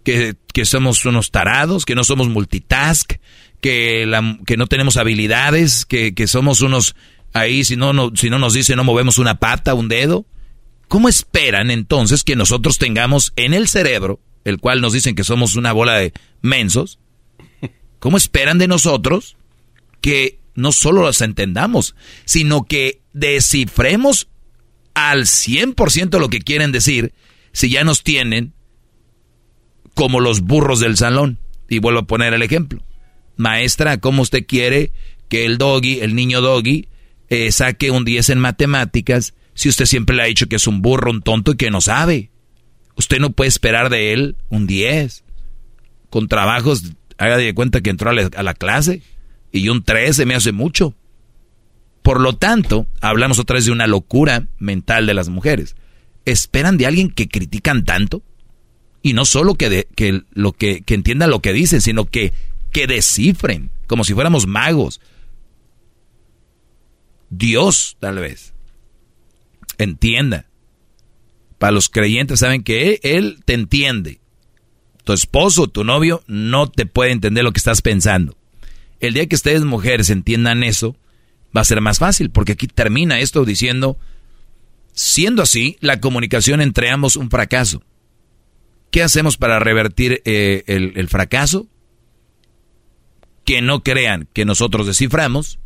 que, 0.03 0.35
que 0.53 0.65
somos 0.65 1.05
unos 1.05 1.31
tarados, 1.31 1.85
que 1.85 1.95
no 1.95 2.03
somos 2.03 2.29
multitask, 2.29 3.13
que, 3.61 4.05
que 4.45 4.57
no 4.57 4.67
tenemos 4.67 4.97
habilidades, 4.97 5.85
que, 5.85 6.13
que 6.13 6.27
somos 6.27 6.61
unos 6.61 6.95
ahí, 7.33 7.63
si 7.63 7.75
no, 7.75 8.11
si 8.15 8.29
no 8.29 8.39
nos 8.39 8.53
dice 8.53 8.75
no 8.75 8.83
movemos 8.83 9.17
una 9.17 9.39
pata, 9.39 9.73
un 9.73 9.89
dedo. 9.89 10.25
¿Cómo 10.87 11.09
esperan 11.09 11.71
entonces 11.71 12.23
que 12.23 12.35
nosotros 12.35 12.77
tengamos 12.77 13.33
en 13.35 13.53
el 13.53 13.67
cerebro, 13.67 14.19
el 14.43 14.59
cual 14.59 14.79
nos 14.81 14.93
dicen 14.93 15.15
que 15.15 15.23
somos 15.23 15.55
una 15.55 15.73
bola 15.73 15.95
de 15.95 16.13
mensos, 16.41 16.99
cómo 17.99 18.17
esperan 18.17 18.59
de 18.59 18.67
nosotros 18.67 19.35
que 20.01 20.39
no 20.55 20.71
solo 20.71 21.03
las 21.03 21.21
entendamos, 21.21 21.95
sino 22.25 22.65
que 22.65 23.01
descifremos 23.13 24.27
al 24.93 25.23
100% 25.23 26.19
lo 26.19 26.29
que 26.29 26.41
quieren 26.41 26.71
decir 26.71 27.13
si 27.53 27.69
ya 27.69 27.83
nos 27.83 28.03
tienen 28.03 28.53
como 29.95 30.19
los 30.19 30.41
burros 30.41 30.79
del 30.79 30.97
salón? 30.97 31.39
Y 31.69 31.79
vuelvo 31.79 32.01
a 32.01 32.07
poner 32.07 32.33
el 32.33 32.43
ejemplo. 32.43 32.83
maestra, 33.35 33.97
¿cómo 33.97 34.21
usted 34.21 34.45
quiere 34.45 34.91
que 35.27 35.45
el 35.45 35.57
doggy, 35.57 36.01
el 36.01 36.13
niño 36.13 36.41
doggy, 36.41 36.87
saque 37.51 37.91
un 37.91 38.05
10 38.05 38.29
en 38.29 38.39
matemáticas 38.39 39.33
si 39.55 39.69
usted 39.69 39.85
siempre 39.85 40.15
le 40.15 40.23
ha 40.23 40.27
dicho 40.27 40.47
que 40.47 40.55
es 40.55 40.67
un 40.67 40.81
burro, 40.81 41.11
un 41.11 41.21
tonto 41.21 41.51
y 41.51 41.57
que 41.57 41.71
no 41.71 41.81
sabe? 41.81 42.31
Usted 42.95 43.19
no 43.19 43.31
puede 43.31 43.49
esperar 43.49 43.89
de 43.89 44.13
él 44.13 44.35
un 44.49 44.67
10. 44.67 45.23
Con 46.09 46.27
trabajos, 46.27 46.83
haga 47.17 47.37
de 47.37 47.53
cuenta 47.53 47.81
que 47.81 47.89
entró 47.89 48.09
a 48.09 48.43
la, 48.43 48.53
clase 48.53 49.01
y 49.51 49.69
un 49.69 49.83
13 49.83 50.25
me 50.25 50.35
hace 50.35 50.51
mucho. 50.51 50.95
Por 52.01 52.19
lo 52.19 52.35
tanto, 52.35 52.87
hablamos 53.01 53.39
otra 53.39 53.55
vez 53.55 53.65
de 53.65 53.71
una 53.71 53.87
locura 53.87 54.47
mental 54.59 55.05
de 55.05 55.13
las 55.13 55.29
mujeres. 55.29 55.75
¿Esperan 56.25 56.77
de 56.77 56.85
alguien 56.85 57.09
que 57.09 57.27
critican 57.27 57.85
tanto? 57.85 58.21
Y 59.01 59.13
no 59.13 59.25
solo 59.25 59.55
que, 59.55 59.87
que, 59.95 60.21
lo 60.33 60.53
que, 60.53 60.81
que 60.81 60.93
entiendan 60.93 61.29
lo 61.29 61.41
que 61.41 61.53
dicen, 61.53 61.81
sino 61.81 62.05
que, 62.05 62.33
que 62.71 62.87
descifren, 62.87 63.69
como 63.87 64.03
si 64.03 64.13
fuéramos 64.13 64.47
magos. 64.47 65.01
Dios, 67.37 67.97
tal 67.99 68.19
vez. 68.19 68.53
Entienda. 69.77 70.45
Para 71.57 71.71
los 71.71 71.89
creyentes 71.89 72.39
saben 72.39 72.63
que 72.63 72.99
él, 73.03 73.39
te 73.45 73.53
entiende. 73.53 74.19
Tu 75.03 75.13
esposo, 75.13 75.67
tu 75.67 75.83
novio, 75.83 76.23
no 76.27 76.69
te 76.69 76.85
puede 76.85 77.11
entender 77.11 77.43
lo 77.43 77.51
que 77.51 77.57
estás 77.57 77.81
pensando. 77.81 78.37
El 78.99 79.13
día 79.13 79.27
que 79.27 79.35
ustedes 79.35 79.63
mujeres 79.63 80.09
entiendan 80.09 80.63
eso, 80.63 80.95
va 81.55 81.61
a 81.61 81.65
ser 81.65 81.81
más 81.81 81.99
fácil, 81.99 82.29
porque 82.29 82.53
aquí 82.53 82.67
termina 82.67 83.19
esto 83.19 83.45
diciendo, 83.45 83.97
siendo 84.93 85.41
así, 85.41 85.77
la 85.81 85.99
comunicación 85.99 86.61
entre 86.61 86.89
ambos 86.89 87.17
un 87.17 87.29
fracaso. 87.29 87.83
¿Qué 88.91 89.01
hacemos 89.01 89.37
para 89.37 89.59
revertir 89.59 90.21
eh, 90.25 90.63
el, 90.67 90.93
el 90.95 91.09
fracaso? 91.09 91.67
Que 93.43 93.61
no 93.61 93.81
crean 93.81 94.29
que 94.33 94.45
nosotros 94.45 94.85
desciframos, 94.87 95.59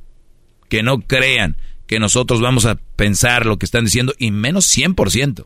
que 0.70 0.84
no 0.84 1.02
crean 1.02 1.58
que 1.88 2.00
nosotros 2.00 2.42
vamos 2.42 2.66
a 2.66 2.76
pensar 2.76 3.46
lo 3.46 3.58
que 3.58 3.66
están 3.66 3.86
diciendo, 3.86 4.14
y 4.18 4.32
menos 4.32 4.66
100%. 4.76 5.46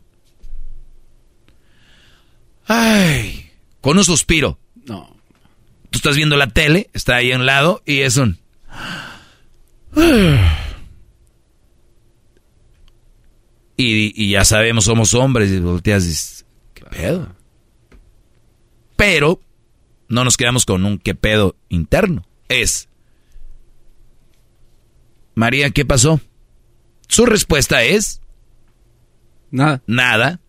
Ay, 2.66 3.50
con 3.80 3.96
un 3.96 4.04
suspiro. 4.04 4.58
No. 4.86 5.16
Tú 5.90 5.98
estás 5.98 6.16
viendo 6.16 6.36
la 6.36 6.48
tele, 6.48 6.90
está 6.92 7.16
ahí 7.16 7.32
a 7.32 7.36
un 7.36 7.46
lado, 7.46 7.82
y 7.86 8.00
es 8.00 8.16
un... 8.16 8.38
Y, 13.74 14.12
y, 14.22 14.30
ya 14.30 14.44
sabemos, 14.44 14.84
somos 14.84 15.12
hombres 15.14 15.50
y 15.50 15.58
volteas 15.58 16.04
y 16.04 16.08
dices, 16.08 16.46
¿qué 16.74 16.84
pedo? 16.84 17.34
Pero 18.96 19.40
no 20.08 20.24
nos 20.24 20.36
quedamos 20.36 20.66
con 20.66 20.84
un 20.84 20.98
qué 20.98 21.16
pedo 21.16 21.56
interno. 21.68 22.24
Es, 22.48 22.88
María, 25.34 25.70
¿qué 25.70 25.84
pasó? 25.84 26.20
Su 27.08 27.26
respuesta 27.26 27.82
es, 27.82 28.20
nada. 29.50 29.82
Nada. 29.86 30.40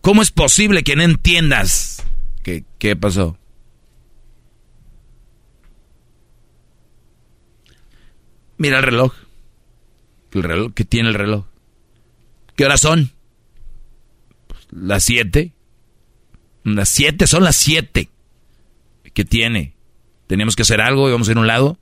¿Cómo 0.00 0.22
es 0.22 0.30
posible 0.30 0.84
que 0.84 0.96
no 0.96 1.02
entiendas? 1.02 2.02
¿Qué, 2.42 2.64
qué 2.78 2.94
pasó? 2.96 3.38
Mira 8.56 8.78
el 8.78 8.84
reloj. 8.84 9.12
El 10.32 10.42
reloj, 10.42 10.72
¿qué 10.74 10.84
tiene 10.84 11.08
el 11.08 11.14
reloj? 11.14 11.46
¿Qué 12.54 12.64
horas 12.64 12.80
son? 12.80 13.16
las 14.70 15.04
siete. 15.04 15.52
Las 16.64 16.88
siete, 16.88 17.26
son 17.26 17.44
las 17.44 17.56
siete. 17.56 18.10
¿Qué 19.14 19.24
tiene? 19.24 19.75
Tenemos 20.26 20.56
que 20.56 20.62
hacer 20.62 20.80
algo 20.80 21.08
y 21.08 21.12
vamos 21.12 21.28
a 21.28 21.32
ir 21.32 21.36
a 21.36 21.40
un 21.40 21.46
lado. 21.46 21.78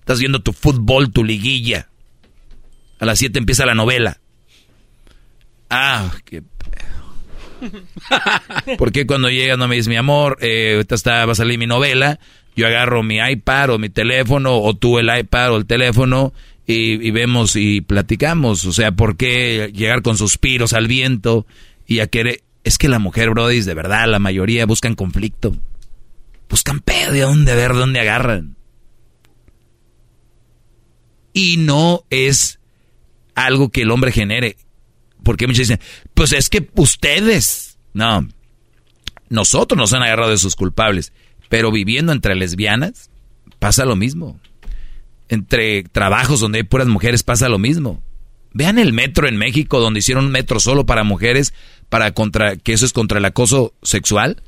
Estás 0.00 0.18
viendo 0.18 0.40
tu 0.40 0.52
fútbol, 0.52 1.12
tu 1.12 1.24
liguilla. 1.24 1.88
A 2.98 3.06
las 3.06 3.18
siete 3.18 3.38
empieza 3.38 3.66
la 3.66 3.74
novela. 3.74 4.20
Ah, 5.70 6.12
qué... 6.24 6.42
¿Por 8.78 8.92
qué 8.92 9.06
cuando 9.06 9.30
llegas 9.30 9.56
no 9.56 9.68
me 9.68 9.76
dices 9.76 9.88
mi 9.88 9.96
amor? 9.96 10.36
Eh, 10.40 10.74
ahorita 10.74 10.94
está, 10.94 11.24
va 11.24 11.32
a 11.32 11.36
salir 11.36 11.58
mi 11.58 11.66
novela 11.66 12.18
yo 12.56 12.66
agarro 12.66 13.02
mi 13.02 13.18
iPad 13.18 13.70
o 13.70 13.78
mi 13.78 13.88
teléfono, 13.88 14.58
o 14.58 14.74
tú 14.74 14.98
el 14.98 15.10
iPad 15.16 15.52
o 15.52 15.56
el 15.56 15.66
teléfono, 15.66 16.32
y, 16.66 17.10
vemos 17.10 17.56
y 17.56 17.80
platicamos. 17.80 18.64
O 18.64 18.72
sea, 18.72 18.92
¿por 18.92 19.16
qué 19.16 19.70
llegar 19.74 20.02
con 20.02 20.16
suspiros 20.16 20.72
al 20.72 20.86
viento 20.86 21.46
y 21.86 22.00
a 22.00 22.06
querer... 22.06 22.42
Es 22.62 22.78
que 22.78 22.88
la 22.88 22.98
mujer, 22.98 23.30
Brody, 23.30 23.60
de 23.60 23.74
verdad, 23.74 24.06
la 24.08 24.18
mayoría 24.18 24.64
buscan 24.64 24.94
conflicto. 24.94 25.54
Buscan 26.54 26.78
pedo 26.78 27.10
de 27.10 27.22
dónde 27.22 27.52
ver, 27.56 27.72
de 27.72 27.80
dónde 27.80 27.98
agarran. 27.98 28.56
Y 31.32 31.56
no 31.56 32.04
es 32.10 32.60
algo 33.34 33.70
que 33.70 33.82
el 33.82 33.90
hombre 33.90 34.12
genere. 34.12 34.56
Porque 35.24 35.48
muchos 35.48 35.66
dicen, 35.66 35.80
pues 36.14 36.32
es 36.32 36.48
que 36.48 36.70
ustedes. 36.76 37.76
No. 37.92 38.28
Nosotros 39.28 39.76
nos 39.76 39.94
han 39.94 40.04
agarrado 40.04 40.30
de 40.30 40.38
sus 40.38 40.54
culpables. 40.54 41.12
Pero 41.48 41.72
viviendo 41.72 42.12
entre 42.12 42.36
lesbianas, 42.36 43.10
pasa 43.58 43.84
lo 43.84 43.96
mismo. 43.96 44.38
Entre 45.28 45.82
trabajos 45.82 46.38
donde 46.38 46.58
hay 46.58 46.62
puras 46.62 46.86
mujeres 46.86 47.24
pasa 47.24 47.48
lo 47.48 47.58
mismo. 47.58 48.00
Vean 48.52 48.78
el 48.78 48.92
metro 48.92 49.26
en 49.26 49.38
México, 49.38 49.80
donde 49.80 49.98
hicieron 49.98 50.26
un 50.26 50.30
metro 50.30 50.60
solo 50.60 50.86
para 50.86 51.02
mujeres, 51.02 51.52
para 51.88 52.12
contra, 52.12 52.54
que 52.54 52.74
eso 52.74 52.86
es 52.86 52.92
contra 52.92 53.18
el 53.18 53.24
acoso 53.24 53.74
sexual. 53.82 54.40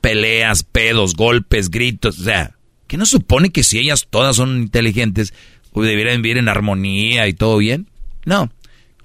Peleas, 0.00 0.62
pedos, 0.62 1.14
golpes, 1.14 1.70
gritos, 1.70 2.18
o 2.18 2.24
sea, 2.24 2.56
¿qué 2.86 2.96
no 2.96 3.06
supone 3.06 3.50
que 3.50 3.62
si 3.62 3.78
ellas 3.78 4.06
todas 4.08 4.36
son 4.36 4.56
inteligentes, 4.58 5.34
pues 5.72 5.88
deberían 5.88 6.22
vivir 6.22 6.38
en 6.38 6.48
armonía 6.48 7.28
y 7.28 7.34
todo 7.34 7.58
bien? 7.58 7.88
No. 8.24 8.50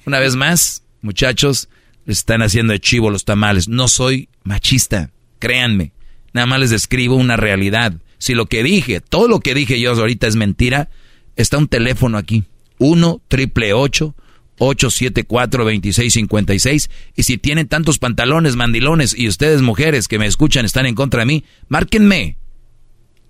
Una 0.06 0.20
vez 0.20 0.36
más, 0.36 0.84
muchachos, 1.02 1.70
están 2.06 2.42
haciendo 2.42 2.74
de 2.74 2.80
chivo 2.80 3.10
los 3.10 3.26
tamales. 3.26 3.68
No 3.68 3.88
soy 3.88 4.30
machista, 4.44 5.12
créanme. 5.40 5.92
Nada 6.34 6.48
más 6.48 6.60
les 6.60 6.70
describo 6.70 7.16
una 7.16 7.38
realidad. 7.38 7.94
Si 8.18 8.34
lo 8.34 8.46
que 8.46 8.64
dije, 8.64 9.02
todo 9.02 9.28
lo 9.28 9.40
que 9.40 9.54
dije 9.54 9.80
yo 9.80 9.92
ahorita 9.92 10.28
es 10.28 10.36
mentira, 10.36 10.90
está 11.36 11.58
un 11.58 11.68
teléfono 11.68 12.18
aquí. 12.18 12.44
1 12.78 13.22
triple 13.28 13.74
874 13.74 14.25
2656 14.58 16.90
y 17.16 17.24
si 17.24 17.38
tienen 17.38 17.68
tantos 17.68 18.00
pantalones 18.00 18.56
mandilones 18.56 19.14
y 19.18 19.28
ustedes 19.28 19.62
mujeres 19.62 20.08
que 20.08 20.20
me 20.20 20.28
escuchan 20.28 20.66
están 20.66 20.86
en 20.86 20.96
contra 20.96 21.22
de 21.22 21.26
mí, 21.26 21.44
márquenme. 21.68 22.38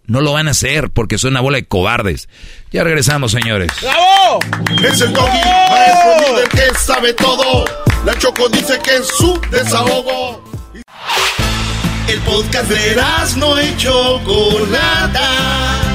No 0.08 0.22
lo 0.22 0.34
van 0.34 0.48
a 0.48 0.52
hacer 0.52 0.92
porque 0.92 1.18
son 1.18 1.32
una 1.32 1.42
bola 1.42 1.58
de 1.58 1.66
cobardes. 1.66 2.30
Ya 2.72 2.84
regresamos, 2.84 3.32
señores. 3.32 3.72
¡Bravo! 3.82 4.40
Es 4.84 5.02
el 5.02 5.12
doggy, 5.14 5.40
maestro 5.70 6.32
líder 6.32 6.50
que 6.50 6.78
sabe 6.78 7.14
todo. 7.14 7.66
La 8.06 8.16
Choco 8.18 8.48
dice 8.50 8.80
que 8.84 8.98
es 8.98 9.08
su 9.08 9.40
desahogo. 9.50 10.44
El 12.08 12.20
podcast 12.20 12.70
de 12.70 12.96
no 13.38 13.60
y 13.60 13.76
Chocolata. 13.78 15.95